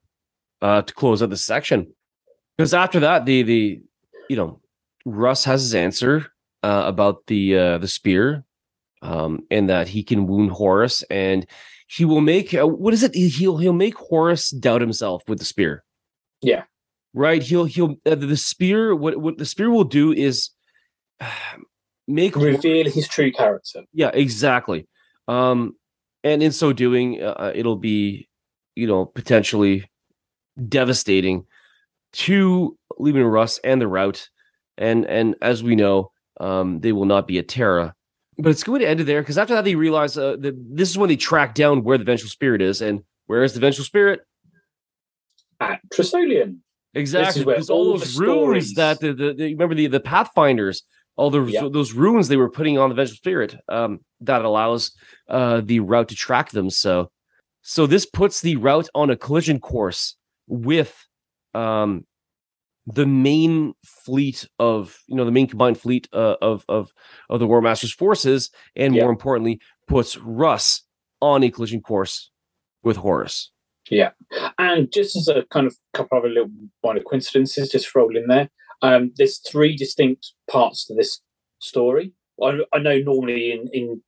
uh 0.60 0.82
to 0.82 0.94
close 0.94 1.22
out 1.22 1.30
this 1.30 1.44
section. 1.44 1.92
Because 2.56 2.74
after 2.74 3.00
that, 3.00 3.26
the 3.26 3.42
the 3.42 3.82
you 4.28 4.36
know, 4.36 4.60
Russ 5.04 5.44
has 5.44 5.62
his 5.62 5.74
answer 5.74 6.26
uh, 6.62 6.84
about 6.86 7.26
the 7.26 7.56
uh, 7.58 7.78
the 7.78 7.88
spear, 7.88 8.44
um, 9.02 9.40
and 9.50 9.68
that 9.68 9.88
he 9.88 10.02
can 10.02 10.26
wound 10.26 10.50
Horus, 10.50 11.02
and 11.04 11.46
he 11.88 12.04
will 12.04 12.20
make 12.20 12.54
uh, 12.54 12.66
what 12.66 12.94
is 12.94 13.02
it? 13.02 13.14
He'll 13.14 13.58
he'll 13.58 13.72
make 13.72 13.96
Horus 13.96 14.50
doubt 14.50 14.80
himself 14.80 15.22
with 15.28 15.38
the 15.38 15.44
spear. 15.44 15.84
Yeah, 16.40 16.64
right. 17.12 17.42
He'll 17.42 17.64
he'll 17.64 17.96
uh, 18.06 18.14
the 18.14 18.36
spear. 18.36 18.94
What 18.94 19.18
what 19.18 19.38
the 19.38 19.46
spear 19.46 19.70
will 19.70 19.84
do 19.84 20.12
is 20.12 20.50
make 22.08 22.36
reveal 22.36 22.90
his 22.90 23.08
true 23.08 23.32
character. 23.32 23.82
Yeah, 23.92 24.10
exactly. 24.12 24.86
Um, 25.28 25.76
and 26.24 26.42
in 26.42 26.50
so 26.50 26.72
doing, 26.72 27.22
uh, 27.22 27.52
it'll 27.54 27.76
be, 27.76 28.28
you 28.74 28.86
know, 28.86 29.04
potentially 29.04 29.88
devastating 30.68 31.46
to 32.14 32.76
Leman 32.98 33.24
Russ 33.24 33.60
and 33.62 33.80
the 33.80 33.86
Rout. 33.86 34.28
And 34.78 35.04
and 35.04 35.36
as 35.42 35.62
we 35.62 35.76
know, 35.76 36.10
um, 36.40 36.80
they 36.80 36.92
will 36.92 37.04
not 37.04 37.28
be 37.28 37.38
a 37.38 37.42
Terra. 37.42 37.94
But 38.38 38.50
it's 38.50 38.64
going 38.64 38.80
to 38.80 38.88
end 38.88 39.00
there 39.00 39.22
because 39.22 39.38
after 39.38 39.54
that 39.54 39.64
they 39.64 39.76
realize 39.76 40.18
uh, 40.18 40.36
that 40.40 40.56
this 40.58 40.90
is 40.90 40.98
when 40.98 41.08
they 41.08 41.16
track 41.16 41.54
down 41.54 41.84
where 41.84 41.98
the 41.98 42.04
Vengeful 42.04 42.30
Spirit 42.30 42.62
is, 42.62 42.80
and 42.80 43.04
where 43.26 43.44
is 43.44 43.54
the 43.54 43.60
Vengeful 43.60 43.84
Spirit? 43.84 44.22
At 45.60 45.80
Trisolian. 45.92 46.58
Exactly, 46.94 47.44
because 47.44 47.70
all, 47.70 47.88
all 47.88 47.98
those 47.98 48.18
runes 48.18 48.74
that 48.74 49.00
the, 49.00 49.12
the, 49.12 49.34
the, 49.34 49.52
remember 49.52 49.74
the 49.74 49.86
the 49.86 50.00
Pathfinders, 50.00 50.82
all 51.16 51.30
those 51.30 51.52
yep. 51.52 51.72
those 51.72 51.92
runes 51.92 52.28
they 52.28 52.36
were 52.36 52.50
putting 52.50 52.78
on 52.78 52.88
the 52.88 52.94
Vengeful 52.94 53.16
Spirit, 53.16 53.56
um, 53.68 54.00
that 54.26 54.44
allows 54.44 54.92
uh 55.28 55.60
the 55.64 55.80
Rout 55.80 56.08
to 56.08 56.14
track 56.14 56.50
them. 56.50 56.70
So, 56.70 57.10
so 57.62 57.86
this 57.86 58.06
puts 58.06 58.40
the 58.40 58.56
Rout 58.56 58.88
on 58.94 59.10
a 59.10 59.16
collision 59.16 59.60
course 59.60 60.16
with 60.46 61.06
um 61.54 62.04
the 62.86 63.06
main 63.06 63.74
fleet 63.84 64.46
of 64.58 64.98
you 65.06 65.16
know 65.16 65.24
the 65.24 65.30
main 65.30 65.46
combined 65.46 65.78
fleet 65.78 66.08
uh, 66.12 66.36
of 66.42 66.64
of 66.68 66.92
of 67.30 67.40
the 67.40 67.46
Warmaster's 67.46 67.92
forces, 67.92 68.50
and 68.76 68.94
more 68.94 69.10
importantly, 69.10 69.60
puts 69.86 70.16
Russ 70.18 70.82
on 71.20 71.42
a 71.42 71.50
collision 71.50 71.80
course 71.80 72.30
with 72.82 72.96
Horus. 72.96 73.50
Yeah, 73.90 74.10
and 74.58 74.92
just 74.92 75.16
as 75.16 75.28
a 75.28 75.44
kind 75.50 75.66
of 75.66 75.76
couple 75.92 76.18
of 76.18 76.24
little 76.24 76.50
minor 76.82 77.00
coincidences, 77.00 77.70
just 77.70 77.94
roll 77.94 78.16
in 78.16 78.26
there. 78.28 78.50
Um, 78.82 79.12
there's 79.16 79.38
three 79.38 79.76
distinct 79.76 80.32
parts 80.50 80.84
to 80.86 80.94
this 80.94 81.20
story. 81.58 82.12
I, 82.42 82.60
I 82.72 82.78
know 82.78 82.98
normally 82.98 83.52
in 83.52 83.68
in 83.72 84.02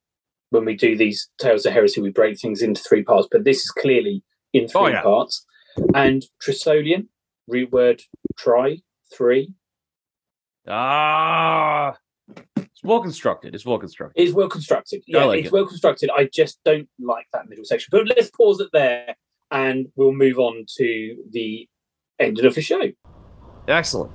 when 0.49 0.65
we 0.65 0.75
do 0.75 0.95
these 0.95 1.29
tales 1.39 1.65
of 1.65 1.73
heresy, 1.73 2.01
we 2.01 2.09
break 2.09 2.39
things 2.39 2.61
into 2.61 2.81
three 2.81 3.03
parts, 3.03 3.27
but 3.31 3.43
this 3.43 3.57
is 3.57 3.71
clearly 3.71 4.23
in 4.53 4.65
oh, 4.65 4.67
three 4.67 4.81
oh, 4.81 4.87
yeah. 4.87 5.01
parts. 5.01 5.45
And 5.93 6.23
Trisolian, 6.41 7.07
root 7.47 7.71
word 7.71 8.01
try 8.37 8.79
three. 9.15 9.53
Ah, 10.67 11.95
it's 12.55 12.83
well 12.83 13.01
constructed. 13.01 13.55
It's 13.55 13.65
well 13.65 13.77
constructed. 13.77 14.21
It's 14.21 14.33
well 14.33 14.49
constructed. 14.49 15.03
Yeah, 15.07 15.25
like 15.25 15.39
it's 15.39 15.47
it. 15.47 15.53
well 15.53 15.65
constructed. 15.65 16.09
I 16.15 16.29
just 16.33 16.59
don't 16.65 16.89
like 16.99 17.25
that 17.33 17.47
middle 17.47 17.65
section. 17.65 17.89
But 17.91 18.07
let's 18.07 18.29
pause 18.31 18.59
it 18.59 18.69
there 18.73 19.15
and 19.51 19.87
we'll 19.95 20.11
move 20.11 20.39
on 20.39 20.65
to 20.77 21.15
the 21.31 21.67
ending 22.19 22.45
of 22.45 22.55
the 22.55 22.61
show. 22.61 22.91
Excellent. 23.67 24.11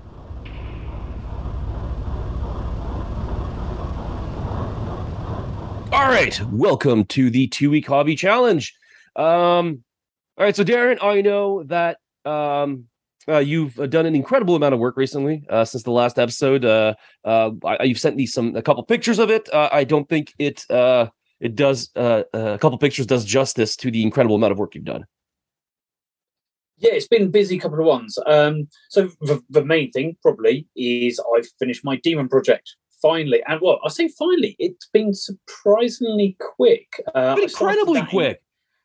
All 5.93 6.09
right, 6.09 6.41
welcome 6.51 7.05
to 7.07 7.29
the 7.29 7.49
two 7.49 7.69
week 7.69 7.87
hobby 7.87 8.17
challenge. 8.17 8.75
Um, 9.15 9.85
all 10.39 10.45
right, 10.47 10.57
so 10.57 10.65
Darren, 10.65 10.97
I 11.03 11.21
know 11.21 11.65
that 11.65 11.99
um, 12.25 12.87
uh, 13.29 13.41
you've 13.41 13.75
done 13.91 14.07
an 14.07 14.15
incredible 14.15 14.57
amount 14.57 14.73
of 14.73 14.81
work 14.81 14.97
recently 14.97 15.45
uh, 15.51 15.67
since 15.67 15.83
the 15.83 15.91
last 15.91 16.19
episode. 16.19 16.65
Uh, 16.65 16.95
uh, 17.27 17.51
I, 17.67 17.85
you've 17.85 18.01
sent 18.01 18.17
me 18.17 18.25
some 18.25 18.57
a 18.57 18.63
couple 18.63 18.83
pictures 18.85 19.19
of 19.19 19.31
it. 19.31 19.53
Uh, 19.53 19.69
I 19.71 19.85
don't 19.85 20.09
think 20.09 20.33
it 20.39 20.65
uh, 20.71 21.09
it 21.41 21.57
does 21.57 21.91
uh, 21.95 22.23
uh, 22.33 22.55
a 22.55 22.59
couple 22.59 22.79
pictures 22.79 23.05
does 23.05 23.27
justice 23.27 23.77
to 23.77 23.91
the 23.91 24.03
incredible 24.03 24.37
amount 24.37 24.53
of 24.53 24.59
work 24.59 24.75
you've 24.75 24.85
done. 24.85 25.05
Yeah, 26.79 26.93
it's 26.95 27.07
been 27.07 27.31
busy 27.31 27.59
couple 27.59 27.79
of 27.79 27.85
ones. 27.85 28.19
Um, 28.27 28.67
so 28.89 29.11
the, 29.21 29.43
the 29.51 29.65
main 29.65 29.91
thing 29.91 30.17
probably 30.23 30.67
is 30.75 31.21
I've 31.37 31.49
finished 31.59 31.85
my 31.85 31.97
demon 31.97 32.31
project 32.31 32.77
finally, 33.03 33.43
and 33.47 33.61
well, 33.61 33.81
I 33.85 33.89
say 33.89 34.09
finally, 34.09 34.57
it's 34.59 34.89
been 34.93 35.13
surprisingly 35.13 36.37
quick. 36.39 37.03
Uh, 37.15 37.37
incredibly 37.43 38.07
quick. 38.07 38.41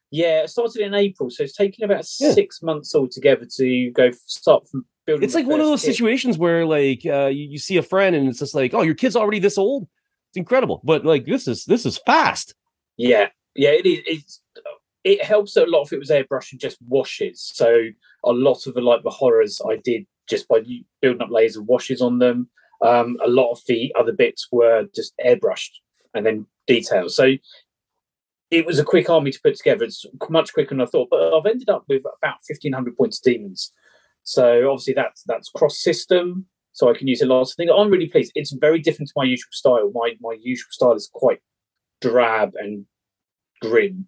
Yeah, 0.10 0.44
it 0.44 0.50
started 0.50 0.82
in 0.82 0.94
April, 0.94 1.30
so 1.30 1.44
it's 1.44 1.56
taken 1.56 1.84
about 1.84 2.06
yeah. 2.20 2.32
six 2.32 2.62
months 2.62 2.96
altogether 2.96 3.46
to 3.58 3.92
go 3.92 4.12
start 4.26 4.68
from 4.68 4.86
building. 5.06 5.24
It's 5.24 5.36
like 5.36 5.48
one 5.48 5.60
of 5.60 5.68
those 5.68 5.82
situations 5.82 6.38
where, 6.38 6.66
like, 6.66 7.02
uh, 7.06 7.28
you, 7.28 7.50
you 7.50 7.58
see 7.58 7.78
a 7.78 7.84
friend 7.84 8.16
and 8.16 8.28
it's 8.28 8.40
just 8.40 8.56
like, 8.56 8.74
"Oh, 8.74 8.82
your 8.82 8.96
kid's 8.96 9.16
already 9.16 9.40
this 9.40 9.58
old." 9.58 9.88
It's 10.30 10.38
incredible, 10.38 10.82
but 10.84 11.06
like 11.06 11.26
this 11.26 11.48
is 11.48 11.66
this 11.66 11.86
is 11.86 12.00
fast. 12.06 12.56
Yeah, 12.98 13.28
yeah, 13.56 13.70
it 13.70 13.86
is. 13.86 14.00
It's 14.06 14.42
it 15.04 15.24
helps 15.24 15.54
that 15.54 15.68
a 15.68 15.72
lot 15.72 15.84
of 15.84 15.94
it 15.94 16.00
was 16.00 16.10
airbrush 16.10 16.52
and 16.52 16.60
just 16.60 16.78
washes. 16.88 17.42
So 17.42 17.88
a 18.26 18.32
lot 18.32 18.68
of 18.68 18.74
the 18.74 18.82
like 18.82 19.04
the 19.04 19.10
horrors 19.10 19.62
I 19.68 19.78
did 19.78 20.06
just 20.30 20.48
by 20.48 20.62
building 21.02 21.22
up 21.22 21.30
layers 21.32 21.56
of 21.56 21.66
washes 21.66 22.02
on 22.02 22.20
them. 22.20 22.50
Um, 22.82 23.18
a 23.24 23.28
lot 23.28 23.52
of 23.52 23.60
the 23.68 23.94
other 23.98 24.12
bits 24.12 24.48
were 24.52 24.86
just 24.96 25.14
airbrushed 25.24 25.72
and 26.14 26.26
then 26.26 26.46
details. 26.68 27.16
So 27.16 27.34
it 28.52 28.66
was 28.66 28.80
a 28.80 28.84
quick 28.84 29.10
army 29.10 29.32
to 29.32 29.42
put 29.42 29.56
together. 29.56 29.86
It's 29.86 30.06
much 30.30 30.54
quicker 30.54 30.70
than 30.70 30.82
I 30.82 30.86
thought. 30.86 31.10
But 31.10 31.34
I've 31.34 31.46
ended 31.46 31.70
up 31.70 31.84
with 31.88 32.04
about 32.22 32.38
fifteen 32.48 32.74
hundred 32.74 32.98
points 32.98 33.20
of 33.20 33.24
demons. 33.24 33.72
So 34.24 34.70
obviously 34.70 34.94
that's 34.94 35.24
that's 35.24 35.50
cross 35.50 35.82
system. 35.82 36.46
So 36.74 36.90
I 36.90 36.98
can 36.98 37.08
use 37.08 37.22
a 37.22 37.26
lot 37.26 37.42
of 37.42 37.52
things. 37.58 37.72
I'm 37.76 37.90
really 37.90 38.08
pleased. 38.08 38.32
It's 38.36 38.52
very 38.52 38.80
different 38.80 39.08
to 39.10 39.14
my 39.16 39.24
usual 39.24 39.52
style. 39.52 39.92
My 39.94 40.16
my 40.22 40.38
usual 40.40 40.70
style 40.72 40.94
is 40.94 41.10
quite 41.12 41.40
drab 42.02 42.54
and 42.56 42.86
grim. 43.62 44.08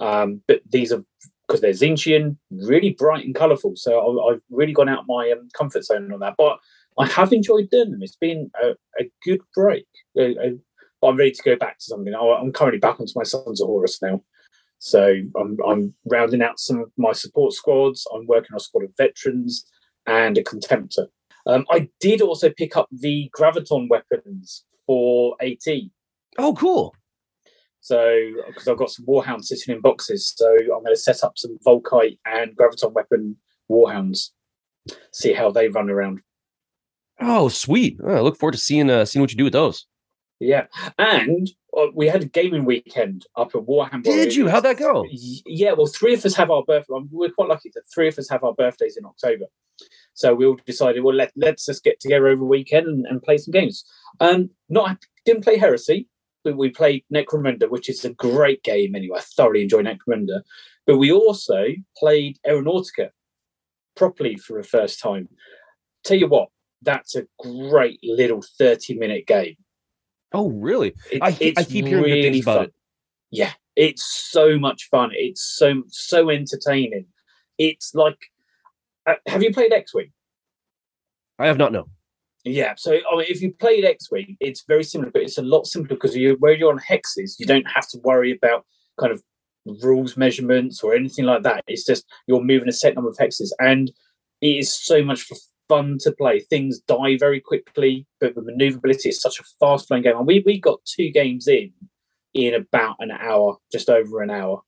Um, 0.00 0.42
but 0.46 0.60
these 0.68 0.92
are 0.92 1.04
because 1.46 1.60
they're 1.60 1.72
Tzeentchian, 1.72 2.36
really 2.50 2.90
bright 2.90 3.24
and 3.24 3.34
colourful. 3.34 3.74
So 3.76 4.20
I, 4.26 4.32
have 4.32 4.40
really 4.50 4.72
gone 4.72 4.88
out 4.88 5.04
my 5.06 5.32
um, 5.32 5.48
comfort 5.54 5.84
zone 5.84 6.12
on 6.12 6.20
that. 6.20 6.34
But 6.38 6.58
I 6.98 7.06
have 7.06 7.32
enjoyed 7.32 7.70
doing 7.70 7.90
them. 7.90 8.02
It's 8.02 8.16
been 8.16 8.50
a, 8.62 8.70
a 9.00 9.10
good 9.24 9.40
break. 9.54 9.86
A, 10.16 10.36
a, 10.36 11.06
I'm 11.06 11.16
ready 11.16 11.32
to 11.32 11.42
go 11.42 11.56
back 11.56 11.78
to 11.78 11.84
something. 11.84 12.14
I'm 12.14 12.52
currently 12.52 12.78
back 12.78 13.00
onto 13.00 13.12
my 13.16 13.24
Sons 13.24 13.60
of 13.60 13.66
Horus 13.66 14.00
now. 14.02 14.22
So 14.78 15.14
I'm, 15.38 15.56
I'm 15.66 15.94
rounding 16.10 16.42
out 16.42 16.58
some 16.58 16.80
of 16.80 16.90
my 16.96 17.12
support 17.12 17.52
squads. 17.52 18.06
I'm 18.14 18.26
working 18.26 18.50
on 18.52 18.56
a 18.56 18.60
squad 18.60 18.84
of 18.84 18.90
veterans 18.96 19.64
and 20.06 20.36
a 20.36 20.42
contemptor. 20.42 21.06
Um, 21.46 21.66
I 21.70 21.88
did 22.00 22.20
also 22.20 22.50
pick 22.50 22.76
up 22.76 22.88
the 22.92 23.30
graviton 23.36 23.88
weapons 23.88 24.64
for 24.86 25.36
AT. 25.40 25.66
Oh, 26.38 26.54
cool. 26.54 26.94
So, 27.80 28.30
because 28.46 28.68
I've 28.68 28.78
got 28.78 28.90
some 28.90 29.06
Warhounds 29.06 29.44
sitting 29.44 29.74
in 29.74 29.80
boxes, 29.80 30.32
so 30.36 30.48
I'm 30.52 30.84
going 30.84 30.94
to 30.94 30.96
set 30.96 31.24
up 31.24 31.32
some 31.36 31.58
Volkite 31.66 32.18
and 32.24 32.56
Graviton 32.56 32.92
weapon 32.92 33.36
Warhounds, 33.68 34.30
see 35.12 35.32
how 35.32 35.50
they 35.50 35.68
run 35.68 35.90
around. 35.90 36.20
Oh, 37.24 37.48
sweet! 37.48 37.98
Oh, 38.02 38.14
I 38.14 38.20
look 38.20 38.36
forward 38.36 38.52
to 38.52 38.58
seeing 38.58 38.90
uh, 38.90 39.04
seeing 39.04 39.20
what 39.20 39.30
you 39.30 39.38
do 39.38 39.44
with 39.44 39.52
those. 39.52 39.86
Yeah, 40.40 40.66
and 40.98 41.48
uh, 41.76 41.86
we 41.94 42.08
had 42.08 42.22
a 42.22 42.26
gaming 42.26 42.64
weekend 42.64 43.26
up 43.36 43.54
at 43.54 43.62
Warhammer. 43.62 44.02
Did 44.02 44.34
you? 44.34 44.48
How'd 44.48 44.64
that 44.64 44.76
go? 44.76 45.06
Yeah, 45.10 45.72
well, 45.72 45.86
three 45.86 46.14
of 46.14 46.24
us 46.24 46.34
have 46.34 46.50
our 46.50 46.64
birthday. 46.64 46.94
We're 47.10 47.30
quite 47.30 47.48
lucky 47.48 47.70
that 47.74 47.84
three 47.94 48.08
of 48.08 48.18
us 48.18 48.28
have 48.28 48.42
our 48.42 48.54
birthdays 48.54 48.96
in 48.96 49.04
October. 49.04 49.46
So 50.14 50.34
we 50.34 50.44
all 50.46 50.58
decided, 50.66 51.02
well, 51.02 51.14
let, 51.14 51.32
let's 51.36 51.66
just 51.66 51.84
get 51.84 52.00
together 52.00 52.28
over 52.28 52.44
weekend 52.44 52.86
and, 52.86 53.06
and 53.06 53.22
play 53.22 53.38
some 53.38 53.52
games. 53.52 53.84
Um, 54.20 54.50
not 54.68 54.98
didn't 55.24 55.44
play 55.44 55.56
Heresy, 55.56 56.08
but 56.44 56.56
we 56.56 56.70
played 56.70 57.04
Necromunda, 57.12 57.70
which 57.70 57.88
is 57.88 58.04
a 58.04 58.10
great 58.12 58.62
game 58.62 58.94
anyway. 58.94 59.18
I 59.18 59.22
thoroughly 59.22 59.62
enjoy 59.62 59.82
Necromunda. 59.82 60.42
But 60.86 60.98
we 60.98 61.12
also 61.12 61.66
played 61.96 62.38
Aeronautica 62.46 63.10
properly 63.96 64.36
for 64.36 64.60
the 64.60 64.66
first 64.66 65.00
time. 65.00 65.28
Tell 66.04 66.16
you 66.16 66.26
what, 66.26 66.48
that's 66.82 67.16
a 67.16 67.26
great 67.38 68.00
little 68.02 68.42
30 68.58 68.98
minute 68.98 69.26
game. 69.26 69.56
Oh, 70.32 70.50
really? 70.50 70.94
It, 71.10 71.22
I, 71.22 71.28
I, 71.56 71.64
keep 71.64 71.86
hearing 71.86 72.04
really 72.04 72.22
things 72.22 72.44
about 72.44 72.56
fun. 72.56 72.64
it. 72.66 72.74
Yeah, 73.30 73.52
it's 73.76 74.04
so 74.04 74.58
much 74.58 74.88
fun. 74.90 75.10
It's 75.12 75.42
so 75.42 75.82
so 75.88 76.30
entertaining. 76.30 77.06
It's 77.58 77.94
like, 77.94 78.18
uh, 79.06 79.14
have 79.26 79.42
you 79.42 79.52
played 79.52 79.72
X 79.72 79.94
Wing? 79.94 80.12
I 81.38 81.46
have 81.46 81.58
not. 81.58 81.72
No. 81.72 81.88
Yeah, 82.44 82.74
so 82.76 82.92
I 82.92 83.16
mean, 83.16 83.26
if 83.28 83.40
you 83.40 83.52
played 83.52 83.84
X 83.84 84.10
Wing, 84.10 84.36
it's 84.40 84.64
very 84.66 84.84
similar, 84.84 85.10
but 85.10 85.22
it's 85.22 85.38
a 85.38 85.42
lot 85.42 85.66
simpler 85.66 85.96
because 85.96 86.16
you 86.16 86.36
where 86.40 86.54
you're 86.54 86.72
on 86.72 86.78
hexes, 86.78 87.38
you 87.38 87.46
don't 87.46 87.68
have 87.70 87.88
to 87.88 87.98
worry 87.98 88.32
about 88.32 88.64
kind 88.98 89.12
of 89.12 89.22
rules 89.82 90.16
measurements 90.16 90.82
or 90.82 90.94
anything 90.94 91.24
like 91.24 91.42
that. 91.44 91.62
It's 91.68 91.84
just 91.84 92.04
you're 92.26 92.42
moving 92.42 92.68
a 92.68 92.72
set 92.72 92.94
number 92.94 93.10
of 93.10 93.16
hexes, 93.16 93.50
and 93.60 93.90
it 94.40 94.56
is 94.56 94.74
so 94.74 95.04
much 95.04 95.28
fun 95.68 95.98
to 96.00 96.12
play. 96.12 96.40
Things 96.40 96.80
die 96.80 97.16
very 97.18 97.40
quickly, 97.40 98.06
but 98.20 98.34
the 98.34 98.42
maneuverability 98.42 99.08
is 99.08 99.20
such 99.20 99.40
a 99.40 99.44
fast 99.60 99.88
flowing 99.88 100.02
game. 100.02 100.16
And 100.16 100.26
we 100.26 100.42
we 100.44 100.60
got 100.60 100.84
two 100.84 101.10
games 101.10 101.48
in 101.48 101.72
in 102.34 102.54
about 102.54 102.96
an 103.00 103.10
hour, 103.10 103.58
just 103.70 103.88
over 103.88 104.22
an 104.22 104.30
hour. 104.30 104.62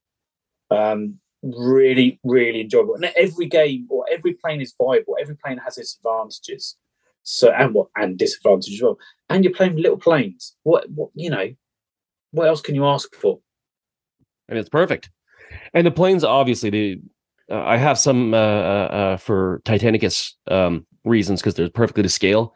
Um, 0.71 1.19
really, 1.43 2.19
really 2.23 2.61
enjoyable. 2.61 2.95
And 2.95 3.05
every 3.15 3.47
game 3.47 3.87
or 3.89 4.05
every 4.11 4.33
plane 4.33 4.61
is 4.61 4.73
viable. 4.77 5.15
Every 5.19 5.35
plane 5.35 5.59
has 5.63 5.77
its 5.77 5.97
advantages. 5.97 6.75
So 7.23 7.51
and 7.51 7.73
what 7.73 7.87
and 7.95 8.17
disadvantage 8.17 8.73
as 8.73 8.81
well. 8.81 8.97
And 9.29 9.43
you're 9.43 9.53
playing 9.53 9.77
little 9.77 9.97
planes. 9.97 10.55
What 10.63 10.89
what 10.91 11.09
you 11.15 11.29
know? 11.29 11.53
What 12.31 12.47
else 12.47 12.61
can 12.61 12.75
you 12.75 12.85
ask 12.85 13.15
for? 13.15 13.39
I 14.49 14.53
mean, 14.53 14.59
it's 14.59 14.69
perfect. 14.69 15.09
And 15.73 15.87
the 15.87 15.91
planes, 15.91 16.23
obviously, 16.23 16.69
they. 16.69 16.97
Uh, 17.49 17.61
I 17.63 17.77
have 17.77 17.97
some 17.97 18.33
uh, 18.33 18.37
uh, 18.37 18.89
uh 18.91 19.17
for 19.17 19.61
Titanicus 19.65 20.31
um, 20.49 20.85
reasons 21.03 21.41
because 21.41 21.55
they're 21.55 21.69
perfectly 21.69 22.03
to 22.03 22.09
scale. 22.09 22.55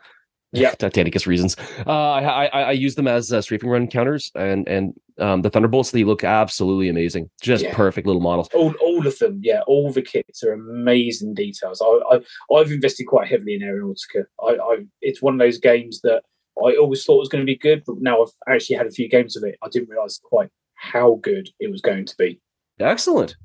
Yeah. 0.51 0.71
Titanicus 0.79 1.27
reasons. 1.27 1.55
Uh, 1.85 1.91
I, 1.91 2.45
I 2.45 2.61
I 2.61 2.71
use 2.71 2.95
them 2.95 3.07
as 3.07 3.31
uh, 3.31 3.41
strafing 3.41 3.69
run 3.69 3.87
counters, 3.87 4.31
and 4.35 4.67
and 4.67 4.93
um, 5.19 5.41
the 5.41 5.49
Thunderbolts 5.49 5.91
they 5.91 6.03
look 6.03 6.23
absolutely 6.23 6.89
amazing. 6.89 7.29
Just 7.41 7.63
Yeah. 7.63 7.75
perfect 7.75 8.07
little 8.07 8.21
models. 8.21 8.49
All, 8.53 8.73
all 8.81 9.05
of 9.05 9.17
them, 9.19 9.39
yeah, 9.43 9.61
all 9.67 9.91
the 9.91 10.01
kits 10.01 10.43
are 10.43 10.53
amazing 10.53 11.35
details. 11.35 11.81
I, 11.81 11.99
I 12.11 12.55
I've 12.55 12.71
invested 12.71 13.05
quite 13.05 13.27
heavily 13.27 13.55
in 13.55 13.61
Aeronautica. 13.61 14.25
I, 14.41 14.55
I 14.55 14.77
it's 15.01 15.21
one 15.21 15.33
of 15.33 15.39
those 15.39 15.59
games 15.59 16.01
that 16.01 16.23
I 16.65 16.75
always 16.75 17.05
thought 17.05 17.19
was 17.19 17.29
going 17.29 17.45
to 17.45 17.51
be 17.51 17.57
good, 17.57 17.83
but 17.85 17.97
now 17.99 18.23
I've 18.23 18.53
actually 18.53 18.77
had 18.77 18.87
a 18.87 18.91
few 18.91 19.07
games 19.07 19.37
of 19.37 19.43
it. 19.43 19.57
I 19.63 19.69
didn't 19.69 19.89
realize 19.89 20.19
quite 20.23 20.49
how 20.75 21.19
good 21.21 21.49
it 21.59 21.69
was 21.71 21.81
going 21.81 22.05
to 22.05 22.15
be. 22.17 22.39
Excellent. 22.79 23.35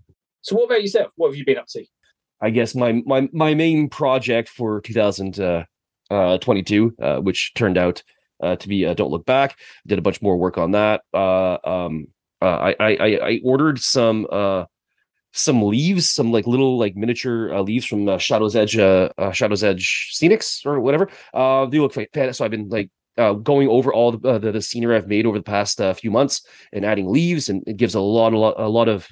So, 0.44 0.55
what 0.56 0.66
about 0.66 0.82
yourself? 0.82 1.10
What 1.16 1.28
have 1.28 1.36
you 1.36 1.44
been 1.44 1.58
up 1.58 1.66
to? 1.68 1.84
I 2.40 2.50
guess 2.50 2.74
my 2.74 3.02
my 3.06 3.28
my 3.32 3.55
main 3.55 3.89
project 3.89 4.50
for 4.50 4.81
2022, 4.82 6.94
uh, 7.00 7.20
which 7.20 7.55
turned 7.55 7.78
out 7.78 8.02
uh, 8.42 8.56
to 8.56 8.68
be 8.68 8.84
uh, 8.84 8.92
Don't 8.94 9.10
Look 9.10 9.24
Back. 9.24 9.58
Did 9.86 9.98
a 9.98 10.02
bunch 10.02 10.20
more 10.20 10.36
work 10.36 10.58
on 10.58 10.73
that. 10.73 11.00
Uh, 11.14 11.56
um, 11.64 12.08
uh, 12.42 12.74
I, 12.78 12.78
I 12.78 13.18
I 13.23 13.40
ordered 13.42 13.81
some 13.81 14.26
uh 14.31 14.66
some 15.32 15.62
leaves, 15.62 16.10
some 16.10 16.31
like 16.31 16.47
little 16.47 16.78
like 16.78 16.94
miniature 16.94 17.52
uh, 17.52 17.62
leaves 17.62 17.86
from 17.86 18.08
uh, 18.08 18.18
Shadow's 18.18 18.55
Edge, 18.55 18.76
uh, 18.76 19.08
uh, 19.18 19.32
Shadow's 19.32 19.64
Edge 19.64 20.12
Scenics 20.12 20.64
or 20.64 20.78
whatever. 20.78 21.08
Uh, 21.32 21.66
they 21.66 21.81
look 21.81 21.94
fantastic. 21.94 22.34
So 22.34 22.44
I've 22.44 22.52
been 22.52 22.68
like 22.68 22.90
uh, 23.16 23.32
going 23.32 23.68
over 23.68 23.92
all 23.92 24.12
the, 24.12 24.28
uh, 24.28 24.39
the 24.39 24.52
the 24.52 24.62
scenery 24.62 24.97
I've 24.97 25.08
made 25.08 25.26
over 25.26 25.39
the 25.39 25.44
past 25.44 25.81
uh, 25.81 25.94
few 25.94 26.10
months 26.10 26.47
and 26.73 26.84
adding 26.84 27.10
leaves, 27.10 27.48
and 27.48 27.64
it 27.66 27.78
gives 27.78 27.94
a 27.94 28.00
lot 28.00 28.34
a 28.34 28.39
lot 28.39 28.55
a 28.58 28.68
lot 28.68 28.89
of 28.89 29.08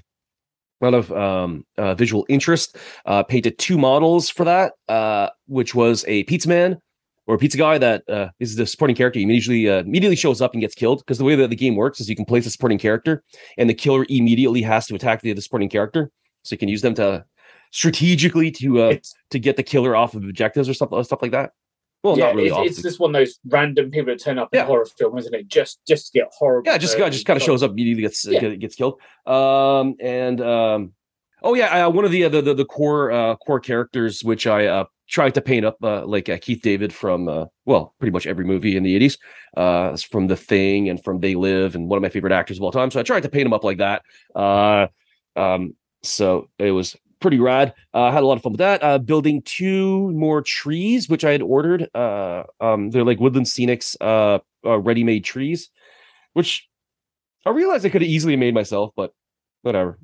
a 0.82 0.84
lot 0.84 0.94
of 0.94 1.12
um, 1.12 1.64
uh, 1.78 1.94
visual 1.94 2.26
interest. 2.28 2.76
Uh, 3.06 3.22
painted 3.22 3.58
two 3.58 3.78
models 3.78 4.28
for 4.28 4.44
that, 4.44 4.72
uh, 4.88 5.28
which 5.46 5.74
was 5.74 6.04
a 6.08 6.24
pizza 6.24 6.48
man 6.48 6.78
or 7.26 7.36
a 7.36 7.38
pizza 7.38 7.56
guy 7.56 7.78
that 7.78 8.02
uh, 8.08 8.28
is 8.40 8.56
the 8.56 8.66
supporting 8.66 8.96
character. 8.96 9.18
He 9.18 9.24
immediately 9.24 9.68
uh, 9.68 9.80
immediately 9.80 10.16
shows 10.16 10.40
up 10.40 10.52
and 10.52 10.60
gets 10.60 10.74
killed 10.74 10.98
because 10.98 11.18
the 11.18 11.24
way 11.24 11.36
that 11.36 11.50
the 11.50 11.56
game 11.56 11.76
works 11.76 12.00
is 12.00 12.08
you 12.08 12.16
can 12.16 12.24
place 12.24 12.46
a 12.46 12.50
supporting 12.50 12.78
character, 12.78 13.22
and 13.56 13.70
the 13.70 13.74
killer 13.74 14.04
immediately 14.08 14.62
has 14.62 14.86
to 14.86 14.94
attack 14.94 15.22
the 15.22 15.30
other 15.30 15.40
supporting 15.40 15.68
character, 15.68 16.10
so 16.42 16.54
you 16.54 16.58
can 16.58 16.68
use 16.68 16.82
them 16.82 16.94
to 16.94 17.24
strategically 17.70 18.50
to 18.50 18.82
uh, 18.82 18.96
to 19.30 19.38
get 19.38 19.56
the 19.56 19.62
killer 19.62 19.94
off 19.96 20.14
of 20.14 20.24
objectives 20.24 20.68
or 20.68 20.74
stuff 20.74 20.90
stuff 21.06 21.22
like 21.22 21.32
that. 21.32 21.52
Well, 22.02 22.18
yeah, 22.18 22.26
not 22.26 22.34
really. 22.34 22.48
it's, 22.66 22.78
it's 22.78 22.82
just 22.82 23.00
one 23.00 23.14
of 23.14 23.20
those 23.20 23.38
random 23.46 23.90
people 23.90 24.12
that 24.12 24.20
turn 24.20 24.38
up 24.38 24.52
in 24.52 24.58
Yeah. 24.58 24.66
horror 24.66 24.86
film, 24.86 25.16
isn't 25.18 25.34
it? 25.34 25.46
Just 25.48 25.80
just 25.86 26.12
get 26.12 26.28
horrible. 26.32 26.70
yeah, 26.70 26.78
just 26.78 26.98
guy 26.98 27.08
just 27.10 27.26
kind 27.26 27.36
of 27.36 27.42
shows 27.42 27.62
up 27.62 27.70
immediately 27.70 28.02
gets 28.02 28.26
Yeah. 28.26 28.40
gets 28.56 28.74
killed. 28.74 29.00
Um 29.26 29.94
and 30.00 30.40
um 30.40 30.92
oh 31.42 31.54
yeah, 31.54 31.86
uh, 31.86 31.90
one 31.90 32.04
of 32.04 32.10
the, 32.10 32.24
uh, 32.24 32.28
the 32.28 32.42
the 32.42 32.54
the 32.54 32.64
core 32.64 33.12
uh 33.12 33.36
core 33.36 33.60
characters 33.60 34.24
which 34.24 34.46
I 34.46 34.66
uh 34.66 34.84
tried 35.08 35.34
to 35.34 35.40
paint 35.42 35.64
up 35.66 35.76
uh, 35.82 36.06
like 36.06 36.28
uh, 36.28 36.38
Keith 36.40 36.62
David 36.62 36.92
from 36.92 37.28
uh 37.28 37.44
well 37.66 37.94
pretty 38.00 38.12
much 38.12 38.26
every 38.26 38.44
movie 38.46 38.76
in 38.76 38.82
the 38.82 38.98
80s 38.98 39.18
uh 39.56 39.96
from 40.10 40.26
The 40.26 40.36
Thing 40.36 40.88
and 40.88 41.02
from 41.04 41.20
They 41.20 41.34
Live 41.36 41.76
and 41.76 41.88
one 41.88 41.98
of 41.98 42.02
my 42.02 42.08
favorite 42.08 42.32
actors 42.32 42.56
of 42.56 42.64
all 42.64 42.72
time. 42.72 42.90
So 42.90 42.98
I 42.98 43.04
tried 43.04 43.22
to 43.22 43.28
paint 43.28 43.46
him 43.46 43.52
up 43.52 43.62
like 43.62 43.78
that. 43.78 44.02
Uh 44.34 44.88
um 45.36 45.76
so 46.02 46.48
it 46.58 46.72
was 46.72 46.96
pretty 47.22 47.38
rad. 47.40 47.72
Uh, 47.94 48.02
I 48.02 48.12
had 48.12 48.22
a 48.22 48.26
lot 48.26 48.36
of 48.36 48.42
fun 48.42 48.52
with 48.52 48.58
that. 48.58 48.82
Uh, 48.82 48.98
building 48.98 49.40
two 49.42 50.10
more 50.12 50.42
trees, 50.42 51.08
which 51.08 51.24
I 51.24 51.32
had 51.32 51.40
ordered. 51.42 51.88
Uh, 51.94 52.42
um, 52.60 52.90
they're 52.90 53.04
like 53.04 53.20
woodland 53.20 53.46
scenics, 53.46 53.96
uh, 54.00 54.40
uh, 54.66 54.78
ready-made 54.78 55.24
trees, 55.24 55.70
which 56.34 56.68
I 57.46 57.50
realized 57.50 57.86
I 57.86 57.88
could 57.88 58.02
have 58.02 58.10
easily 58.10 58.36
made 58.36 58.54
myself, 58.54 58.92
but 58.96 59.14
whatever. 59.62 59.98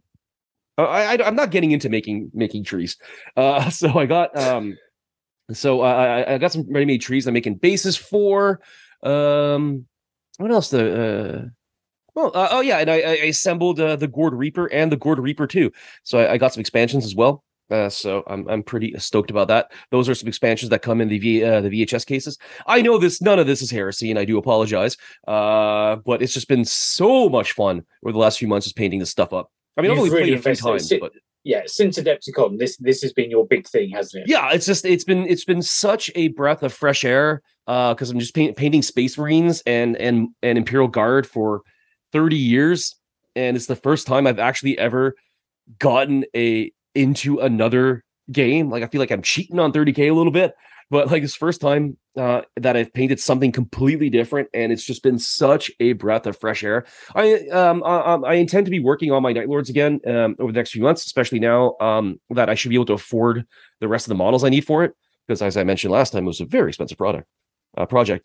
Uh, 0.79 0.85
I, 0.85 1.27
I'm 1.27 1.37
not 1.37 1.51
getting 1.51 1.73
into 1.73 1.89
making 1.89 2.31
making 2.33 2.65
trees. 2.65 2.97
Uh, 3.37 3.69
so 3.81 3.99
I 3.99 4.07
got 4.07 4.37
um, 4.39 4.77
so 5.53 5.81
I 5.81 6.35
I- 6.35 6.39
got 6.39 6.53
some 6.53 6.67
ready-made 6.73 7.03
trees. 7.03 7.27
I'm 7.27 7.35
making 7.35 7.57
bases 7.57 7.97
for. 7.97 8.61
Um, 9.03 9.87
what 10.39 10.51
else? 10.53 10.71
The 10.71 10.85
uh, 11.03 11.45
well, 12.19 12.33
uh, 12.35 12.49
oh 12.51 12.61
yeah, 12.61 12.79
and 12.79 12.91
I, 12.91 12.97
I 12.97 13.15
assembled 13.27 13.79
uh, 13.79 13.95
the 13.95 14.09
Gourd 14.09 14.35
Reaper 14.35 14.67
and 14.67 14.91
the 14.91 14.97
Gourd 14.97 15.21
Reaper 15.21 15.47
too. 15.47 15.71
So 16.03 16.19
I, 16.19 16.33
I 16.33 16.39
got 16.39 16.53
some 16.53 16.61
expansions 16.61 17.05
as 17.05 17.15
well. 17.15 17.45
Uh, 17.71 17.89
so 17.89 18.25
I'm 18.27 18.49
I'm 18.49 18.65
pretty 18.65 18.93
stoked 18.99 19.31
about 19.31 19.47
that. 19.49 19.71
Those 19.93 20.09
are 20.09 20.17
some 20.17 20.27
expansions 20.27 20.71
that 20.71 20.83
come 20.83 21.01
in 21.01 21.09
the 21.09 21.19
v, 21.19 21.45
uh, 21.45 21.61
the 21.61 21.69
VHS 21.69 22.05
cases. 22.07 22.37
I 22.67 22.83
know 22.83 22.99
this 22.99 23.23
none 23.23 23.39
of 23.39 23.47
this 23.47 23.63
is 23.63 23.71
heresy, 23.71 24.11
and 24.11 24.19
I 24.19 24.25
do 24.25 24.37
apologize. 24.37 24.97
Uh, 25.29 25.97
but 25.97 26.21
it's 26.21 26.35
just 26.35 26.49
been 26.49 26.65
so 26.65 27.29
much 27.29 27.53
fun 27.53 27.85
over 28.05 28.13
the 28.13 28.19
last 28.19 28.41
few 28.41 28.49
months 28.49 28.67
just 28.67 28.77
painting 28.77 28.99
this 28.99 29.11
stuff 29.11 29.33
up. 29.33 29.53
I 29.77 29.83
mean, 29.83 29.93
I've 29.93 29.99
You've 29.99 30.07
only 30.07 30.11
really 30.11 30.31
played 30.31 30.47
it 30.47 30.53
a 30.53 30.57
few 30.57 30.71
times, 30.71 30.93
but 31.01 31.13
yeah, 31.45 31.63
since 31.67 32.01
Adepticon, 32.01 32.59
this 32.59 32.79
this 32.79 33.01
has 33.03 33.13
been 33.13 33.31
your 33.31 33.47
big 33.47 33.69
thing, 33.69 33.91
hasn't 33.91 34.25
it? 34.25 34.29
yeah, 34.29 34.51
it's 34.51 34.67
just 34.67 34.85
it's 34.85 35.05
been 35.05 35.25
it's 35.29 35.45
been 35.45 35.63
such 35.63 36.11
a 36.17 36.29
breath 36.29 36.65
of 36.65 36.73
fresh 36.73 37.05
air. 37.05 37.43
Uh, 37.69 37.93
because 37.93 38.09
I'm 38.09 38.19
just 38.19 38.35
paint, 38.35 38.57
painting 38.57 38.81
Space 38.81 39.19
Marines 39.19 39.63
and 39.67 39.95
and 39.99 40.29
and 40.43 40.57
Imperial 40.57 40.89
Guard 40.89 41.27
for 41.27 41.61
30 42.13 42.37
years, 42.37 42.97
and 43.37 43.57
it's 43.57 43.67
the 43.67 43.77
first 43.77 44.07
time 44.07 44.27
I've 44.27 44.39
actually 44.39 44.79
ever 44.79 45.15
gotten 45.79 46.25
a 46.35 46.73
into 46.95 47.39
another 47.39 48.05
game. 48.31 48.71
Like 48.71 48.83
I 48.83 48.87
feel 48.87 49.01
like 49.01 49.11
I'm 49.11 49.23
cheating 49.23 49.59
on 49.59 49.73
30k 49.73 50.11
a 50.11 50.15
little 50.15 50.33
bit, 50.33 50.55
but 50.91 51.11
like 51.11 51.23
it's 51.23 51.35
first 51.35 51.61
time 51.61 51.97
uh, 52.17 52.43
that 52.57 52.77
I've 52.77 52.93
painted 52.93 53.21
something 53.21 53.53
completely 53.53 54.11
different, 54.11 54.49
and 54.55 54.73
it's 54.73 54.85
just 54.85 55.03
been 55.03 55.19
such 55.19 55.71
a 55.81 55.93
breath 55.95 56.27
of 56.27 56.39
fresh 56.39 56.65
air. 56.65 56.87
I 57.15 57.47
um 57.49 57.83
I, 57.85 58.15
I 58.15 58.35
intend 58.35 58.67
to 58.67 58.71
be 58.71 58.81
working 58.81 59.13
on 59.13 59.23
my 59.23 59.33
Night 59.33 59.49
Lords 59.49 59.71
again 59.71 60.01
um, 60.07 60.37
over 60.39 60.53
the 60.53 60.59
next 60.59 60.73
few 60.73 60.83
months, 60.83 61.05
especially 61.05 61.41
now 61.41 61.77
um 61.81 62.21
that 62.31 62.49
I 62.49 62.55
should 62.55 62.71
be 62.71 62.75
able 62.75 62.87
to 62.87 62.95
afford 62.95 63.47
the 63.81 63.89
rest 63.89 64.07
of 64.07 64.11
the 64.11 64.17
models 64.17 64.45
I 64.45 64.49
need 64.49 64.67
for 64.67 64.85
it. 64.85 64.95
Because 65.27 65.43
as 65.43 65.57
I 65.57 65.65
mentioned 65.65 65.93
last 65.93 66.13
time, 66.13 66.25
it 66.25 66.29
was 66.29 66.41
a 66.41 66.47
very 66.47 66.71
expensive 66.71 66.97
product 66.97 67.29
uh, 67.77 67.87
project. 67.87 68.25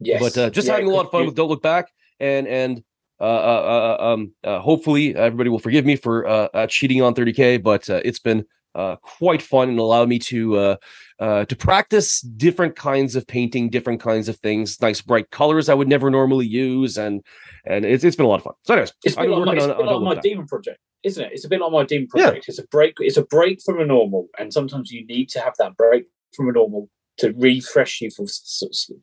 Yes. 0.00 0.20
But 0.20 0.38
uh, 0.38 0.50
just 0.50 0.66
Yeah, 0.66 0.74
having 0.74 0.88
a 0.88 0.90
lot 0.90 1.06
of 1.06 1.10
fun 1.10 1.26
with 1.26 1.34
Don't 1.34 1.48
Look 1.48 1.62
Back, 1.62 1.90
and 2.20 2.46
and 2.46 2.84
um, 3.20 4.32
uh, 4.44 4.60
hopefully 4.60 5.14
everybody 5.16 5.50
will 5.50 5.58
forgive 5.58 5.84
me 5.84 5.96
for 5.96 6.26
uh, 6.26 6.48
uh, 6.54 6.66
cheating 6.66 7.02
on 7.02 7.14
30k, 7.14 7.62
but 7.62 7.88
uh, 7.90 8.00
it's 8.04 8.18
been 8.18 8.44
uh, 8.74 8.96
quite 8.96 9.42
fun 9.42 9.68
and 9.68 9.78
allowed 9.78 10.08
me 10.08 10.18
to 10.18 10.56
uh, 10.56 10.76
uh, 11.18 11.44
to 11.46 11.56
practice 11.56 12.20
different 12.20 12.76
kinds 12.76 13.16
of 13.16 13.26
painting, 13.26 13.70
different 13.70 14.00
kinds 14.00 14.28
of 14.28 14.36
things, 14.36 14.80
nice 14.80 15.00
bright 15.00 15.30
colors 15.30 15.68
I 15.68 15.74
would 15.74 15.88
never 15.88 16.10
normally 16.10 16.46
use, 16.46 16.96
and 16.96 17.24
and 17.64 17.84
it's, 17.84 18.04
it's 18.04 18.16
been 18.16 18.26
a 18.26 18.28
lot 18.28 18.36
of 18.36 18.44
fun. 18.44 18.54
So, 18.62 18.74
anyways, 18.74 18.92
It's 19.04 19.16
been 19.16 19.30
like 19.30 19.44
my, 19.46 19.52
it's 19.54 19.64
on, 19.64 19.76
been 19.76 19.88
on 19.88 20.04
like 20.04 20.16
my 20.16 20.20
demon 20.20 20.46
project, 20.46 20.78
isn't 21.02 21.24
it? 21.24 21.32
It's 21.32 21.44
a 21.44 21.48
bit 21.48 21.60
like 21.60 21.72
my 21.72 21.84
demon 21.84 22.08
Yeah. 22.14 22.26
project. 22.26 22.48
It's 22.48 22.58
a 22.58 22.66
break. 22.68 22.94
It's 23.00 23.16
a 23.16 23.24
break 23.24 23.60
from 23.64 23.80
a 23.80 23.84
normal, 23.84 24.28
and 24.38 24.52
sometimes 24.52 24.92
you 24.92 25.04
need 25.06 25.28
to 25.30 25.40
have 25.40 25.54
that 25.58 25.76
break 25.76 26.04
from 26.36 26.48
a 26.48 26.52
normal 26.52 26.88
to 27.18 27.32
refresh 27.36 28.00
you 28.00 28.10
for 28.10 28.26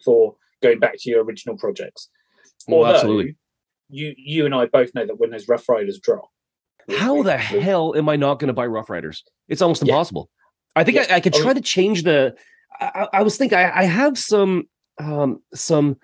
for 0.06 0.35
going 0.61 0.80
back 0.80 0.94
to 1.00 1.10
your 1.10 1.24
original 1.24 1.58
projects. 1.58 2.10
Well, 2.68 2.80
Although, 2.80 2.94
absolutely. 2.94 3.35
You 3.90 4.14
you 4.18 4.46
and 4.46 4.56
I 4.56 4.66
both 4.66 4.94
know 4.96 5.06
that 5.06 5.20
when 5.20 5.30
those 5.32 5.48
Rough 5.48 5.68
Riders 5.70 6.00
drop, 6.00 6.30
How 6.90 7.22
the 7.24 7.38
hell 7.38 7.96
am 7.96 8.10
I 8.10 8.16
not 8.16 8.40
going 8.40 8.48
to 8.48 8.54
buy 8.54 8.66
Rough 8.66 8.90
Riders? 8.90 9.24
It's 9.48 9.62
almost 9.62 9.84
Yeah. 9.84 9.94
impossible. 9.94 10.30
I 10.76 10.84
think 10.84 10.98
Yeah. 10.98 11.06
I, 11.10 11.16
I 11.16 11.20
could 11.20 11.34
try 11.34 11.54
to 11.54 11.62
change 11.62 12.04
the. 12.04 12.36
I, 12.80 13.08
I- 13.14 13.24
was 13.24 13.38
thinking 13.38 13.58
I, 13.58 13.80
I 13.80 13.84
have 13.84 14.18
some 14.18 14.64
um 15.00 15.42
some 15.54 15.98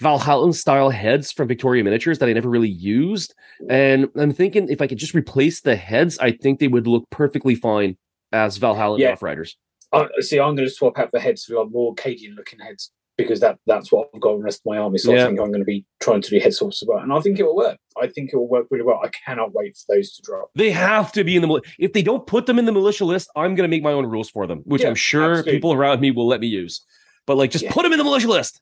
Valhalla 0.00 0.52
style 0.54 0.90
heads 0.90 1.32
from 1.32 1.48
Victoria 1.48 1.82
Miniatures 1.82 2.18
that 2.20 2.28
I 2.28 2.32
never 2.32 2.48
really 2.48 2.68
used, 2.68 3.34
and 3.68 4.08
I'm 4.16 4.32
thinking 4.32 4.68
if 4.68 4.80
I 4.80 4.86
could 4.86 4.98
just 4.98 5.12
replace 5.14 5.60
the 5.60 5.74
heads, 5.74 6.18
I 6.20 6.30
think 6.32 6.60
they 6.60 6.68
would 6.68 6.86
look 6.86 7.08
perfectly 7.10 7.54
fine 7.56 7.96
as 8.32 8.58
Valhalla 8.58 8.98
Yeah. 9.00 9.08
Rough 9.10 9.22
Riders. 9.22 9.56
I, 9.92 10.06
see, 10.20 10.38
I'm 10.38 10.54
going 10.54 10.68
to 10.68 10.72
swap 10.74 10.98
out 10.98 11.10
the 11.12 11.18
heads 11.18 11.44
for 11.46 11.54
like 11.54 11.72
more 11.72 11.94
Cadian 11.96 12.36
looking 12.36 12.60
heads 12.60 12.92
because 13.18 13.40
that 13.40 13.58
that's 13.66 13.90
what 13.92 14.08
I've 14.14 14.20
got 14.20 14.34
in 14.34 14.38
the 14.38 14.44
rest 14.44 14.60
of 14.60 14.66
my 14.70 14.78
army. 14.78 14.96
So 14.96 15.12
Yeah. 15.12 15.24
I 15.24 15.26
think 15.26 15.40
I'm 15.40 15.48
going 15.48 15.58
to 15.60 15.64
be 15.66 15.84
trying 16.00 16.22
to 16.22 16.30
do 16.30 16.38
head 16.38 16.54
swaps 16.54 16.82
as 16.82 16.88
well, 16.88 16.98
and 17.00 17.12
I 17.12 17.20
think 17.20 17.38
it 17.38 17.42
will 17.42 17.56
work. 17.56 17.76
I 18.00 18.06
think 18.06 18.30
it 18.32 18.36
will 18.36 18.48
work 18.48 18.68
really 18.70 18.84
well. 18.84 19.00
I 19.04 19.08
cannot 19.08 19.52
wait 19.52 19.76
for 19.76 19.96
those 19.96 20.14
to 20.14 20.22
drop. 20.22 20.50
They 20.54 20.70
have 20.70 21.12
to 21.12 21.24
be 21.24 21.36
in 21.36 21.42
the 21.42 21.60
if 21.78 21.92
they 21.92 22.02
don't 22.02 22.26
put 22.26 22.46
them 22.46 22.58
in 22.58 22.64
the 22.64 22.72
militia 22.72 23.04
list, 23.04 23.28
I'm 23.36 23.54
going 23.56 23.68
to 23.68 23.76
make 23.76 23.82
my 23.82 23.92
own 23.92 24.06
rules 24.06 24.30
for 24.30 24.46
them, 24.46 24.60
which 24.64 24.82
Yeah, 24.82 24.88
I'm 24.88 24.94
sure 24.94 25.30
absolutely. 25.32 25.52
people 25.52 25.72
around 25.74 26.00
me 26.00 26.12
will 26.12 26.28
let 26.28 26.40
me 26.40 26.46
use. 26.46 26.80
But 27.26 27.36
like, 27.36 27.50
just 27.50 27.64
Yeah. 27.64 27.72
put 27.72 27.82
them 27.82 27.92
in 27.92 27.98
the 27.98 28.04
militia 28.04 28.28
list. 28.28 28.60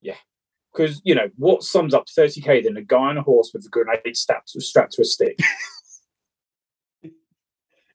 Yeah, 0.00 0.16
because 0.72 1.00
you 1.04 1.14
know 1.14 1.28
what 1.36 1.62
sums 1.62 1.92
up 1.94 2.06
30k 2.06 2.64
than 2.64 2.76
a 2.78 2.82
guy 2.82 2.96
on 2.96 3.18
a 3.18 3.22
horse 3.22 3.50
with 3.52 3.64
a 3.66 3.68
grenade 3.68 4.16
strapped 4.16 4.48
strapped 4.50 4.94
to 4.94 5.02
a 5.02 5.04
stick. 5.04 5.38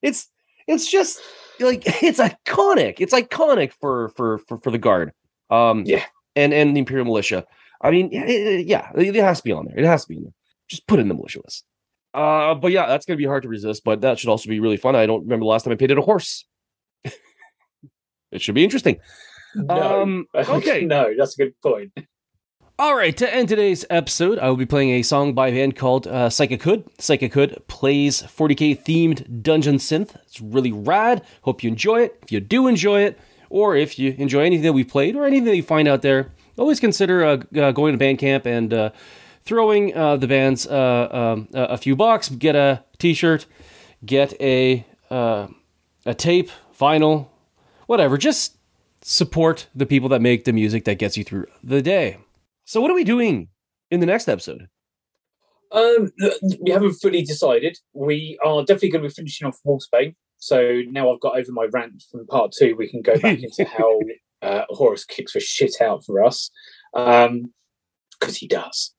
it's 0.01 0.27
it's 0.67 0.89
just 0.91 1.19
like 1.59 1.83
it's 2.03 2.19
iconic. 2.19 2.95
It's 2.99 3.13
iconic 3.13 3.73
for 3.73 4.09
for 4.09 4.37
for, 4.39 4.57
for 4.59 4.69
the 4.71 4.77
guard. 4.77 5.11
Um 5.49 5.83
Yeah. 5.85 6.03
and 6.35 6.53
and 6.53 6.75
the 6.75 6.79
Imperial 6.79 7.05
Militia. 7.05 7.45
I 7.81 7.91
mean, 7.91 8.09
yeah, 8.11 8.25
it, 8.25 8.65
yeah, 8.67 8.89
it 8.95 9.15
it 9.15 9.23
has 9.23 9.37
to 9.39 9.43
be 9.43 9.51
on 9.51 9.65
there. 9.67 9.77
It 9.77 9.85
has 9.85 10.03
to 10.05 10.09
be 10.09 10.17
in 10.17 10.23
there. 10.23 10.33
Just 10.67 10.87
put 10.87 10.99
it 10.99 11.03
in 11.03 11.07
the 11.09 11.13
militia 11.15 11.39
list. 11.43 11.63
Uh, 12.13 12.55
but 12.55 12.71
yeah, 12.71 12.87
that's 12.87 13.05
gonna 13.05 13.17
be 13.17 13.25
hard 13.25 13.43
to 13.43 13.49
resist. 13.49 13.83
But 13.83 14.01
that 14.01 14.17
should 14.19 14.29
also 14.29 14.49
be 14.49 14.59
really 14.59 14.77
fun. 14.77 14.95
I 14.95 15.05
don't 15.05 15.21
remember 15.23 15.43
the 15.43 15.49
last 15.49 15.63
time 15.63 15.73
I 15.73 15.75
painted 15.75 15.97
a 15.97 16.01
horse. 16.01 16.45
it 18.31 18.41
should 18.41 18.55
be 18.55 18.63
interesting. 18.63 18.99
No, 19.55 20.01
Um, 20.01 20.25
okay. 20.35 20.85
no, 20.85 21.13
that's 21.17 21.37
a 21.39 21.43
good 21.43 21.61
point. 21.61 21.91
All 22.79 22.95
right, 22.95 23.15
to 23.17 23.33
end 23.33 23.49
today's 23.49 23.85
episode, 23.89 24.37
I 24.37 24.49
will 24.49 24.55
be 24.57 24.65
playing 24.67 24.91
a 24.91 25.01
song 25.01 25.33
by 25.33 25.47
a 25.47 25.51
band 25.51 25.75
called 25.75 26.05
uh, 26.05 26.29
Psychic 26.29 26.61
Hood. 26.61 26.83
Psychic 26.99 27.33
Hood 27.33 27.63
plays 27.67 28.21
40k 28.21 28.83
themed 28.83 29.41
dungeon 29.41 29.77
synth. 29.77 30.15
It's 30.27 30.39
really 30.39 30.71
rad. 30.71 31.23
Hope 31.41 31.63
you 31.63 31.69
enjoy 31.71 32.01
it. 32.03 32.19
If 32.21 32.31
you 32.31 32.39
do 32.39 32.67
enjoy 32.67 33.01
it, 33.01 33.19
or 33.49 33.75
if 33.75 33.97
you 33.97 34.15
enjoy 34.17 34.41
anything 34.41 34.63
that 34.63 34.73
we've 34.73 34.87
played 34.87 35.15
or 35.15 35.25
anything 35.25 35.45
that 35.45 35.55
you 35.55 35.63
find 35.63 35.87
out 35.87 36.01
there, 36.01 36.31
always 36.57 36.79
consider 36.79 37.23
uh, 37.23 37.37
uh, 37.57 37.71
going 37.71 37.97
to 37.97 38.03
Bandcamp 38.03 38.45
and 38.45 38.73
uh, 38.73 38.89
throwing 39.45 39.95
uh, 39.95 40.17
the 40.17 40.27
bands 40.27 40.67
uh, 40.67 41.09
um, 41.11 41.47
a 41.53 41.77
few 41.77 41.95
bucks, 41.95 42.29
get 42.29 42.55
a 42.55 42.83
T-shirt, 42.97 43.45
get 44.05 44.33
a 44.41 44.85
uh, 45.09 45.47
a 46.05 46.13
tape, 46.13 46.49
vinyl, 46.77 47.27
whatever. 47.85 48.17
Just 48.17 48.57
support 49.01 49.67
the 49.75 49.85
people 49.85 50.09
that 50.09 50.21
make 50.21 50.45
the 50.45 50.53
music 50.53 50.85
that 50.85 50.97
gets 50.97 51.17
you 51.17 51.23
through 51.23 51.47
the 51.63 51.81
day. 51.81 52.17
So, 52.65 52.81
what 52.81 52.91
are 52.91 52.95
we 52.95 53.03
doing 53.03 53.49
in 53.89 53.99
the 53.99 54.05
next 54.05 54.27
episode? 54.27 54.67
Um, 55.71 56.11
we 56.61 56.71
haven't 56.71 56.93
fully 56.93 57.23
decided. 57.23 57.77
We 57.93 58.37
are 58.43 58.61
definitely 58.61 58.89
going 58.89 59.03
to 59.03 59.09
be 59.09 59.13
finishing 59.13 59.47
off 59.47 59.59
Wolfsbane. 59.65 60.15
So 60.39 60.81
now 60.89 61.11
I've 61.11 61.19
got 61.19 61.37
over 61.37 61.51
my 61.51 61.65
rant 61.71 62.03
from 62.11 62.27
part 62.27 62.51
two. 62.51 62.75
We 62.77 62.89
can 62.89 63.01
go 63.01 63.17
back 63.17 63.39
into 63.43 63.65
how 63.65 63.99
uh, 64.41 64.63
Horus 64.69 65.05
kicks 65.05 65.33
the 65.33 65.39
shit 65.39 65.81
out 65.81 66.05
for 66.05 66.23
us 66.23 66.51
because 66.93 67.29
um, 67.29 68.33
he 68.33 68.47
does. 68.47 68.93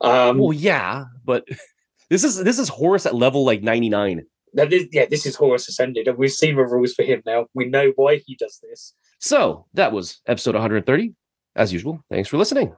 Um, 0.00 0.38
well, 0.38 0.52
yeah, 0.52 1.04
but 1.24 1.46
this 2.10 2.24
is 2.24 2.42
this 2.42 2.58
is 2.58 2.68
Horus 2.68 3.06
at 3.06 3.14
level 3.14 3.44
like 3.44 3.62
ninety 3.62 3.88
nine. 3.88 4.26
yeah, 4.54 5.06
this 5.08 5.24
is 5.26 5.36
Horus 5.36 5.68
ascended, 5.68 6.08
and 6.08 6.18
we've 6.18 6.32
seen 6.32 6.56
the 6.56 6.62
rules 6.62 6.94
for 6.94 7.04
him 7.04 7.22
now. 7.24 7.46
We 7.54 7.66
know 7.66 7.92
why 7.96 8.22
he 8.26 8.36
does 8.36 8.60
this. 8.62 8.94
So 9.18 9.66
that 9.74 9.92
was 9.92 10.20
episode 10.26 10.56
130. 10.56 11.14
As 11.54 11.72
usual, 11.72 12.02
thanks 12.10 12.28
for 12.28 12.38
listening. 12.38 12.74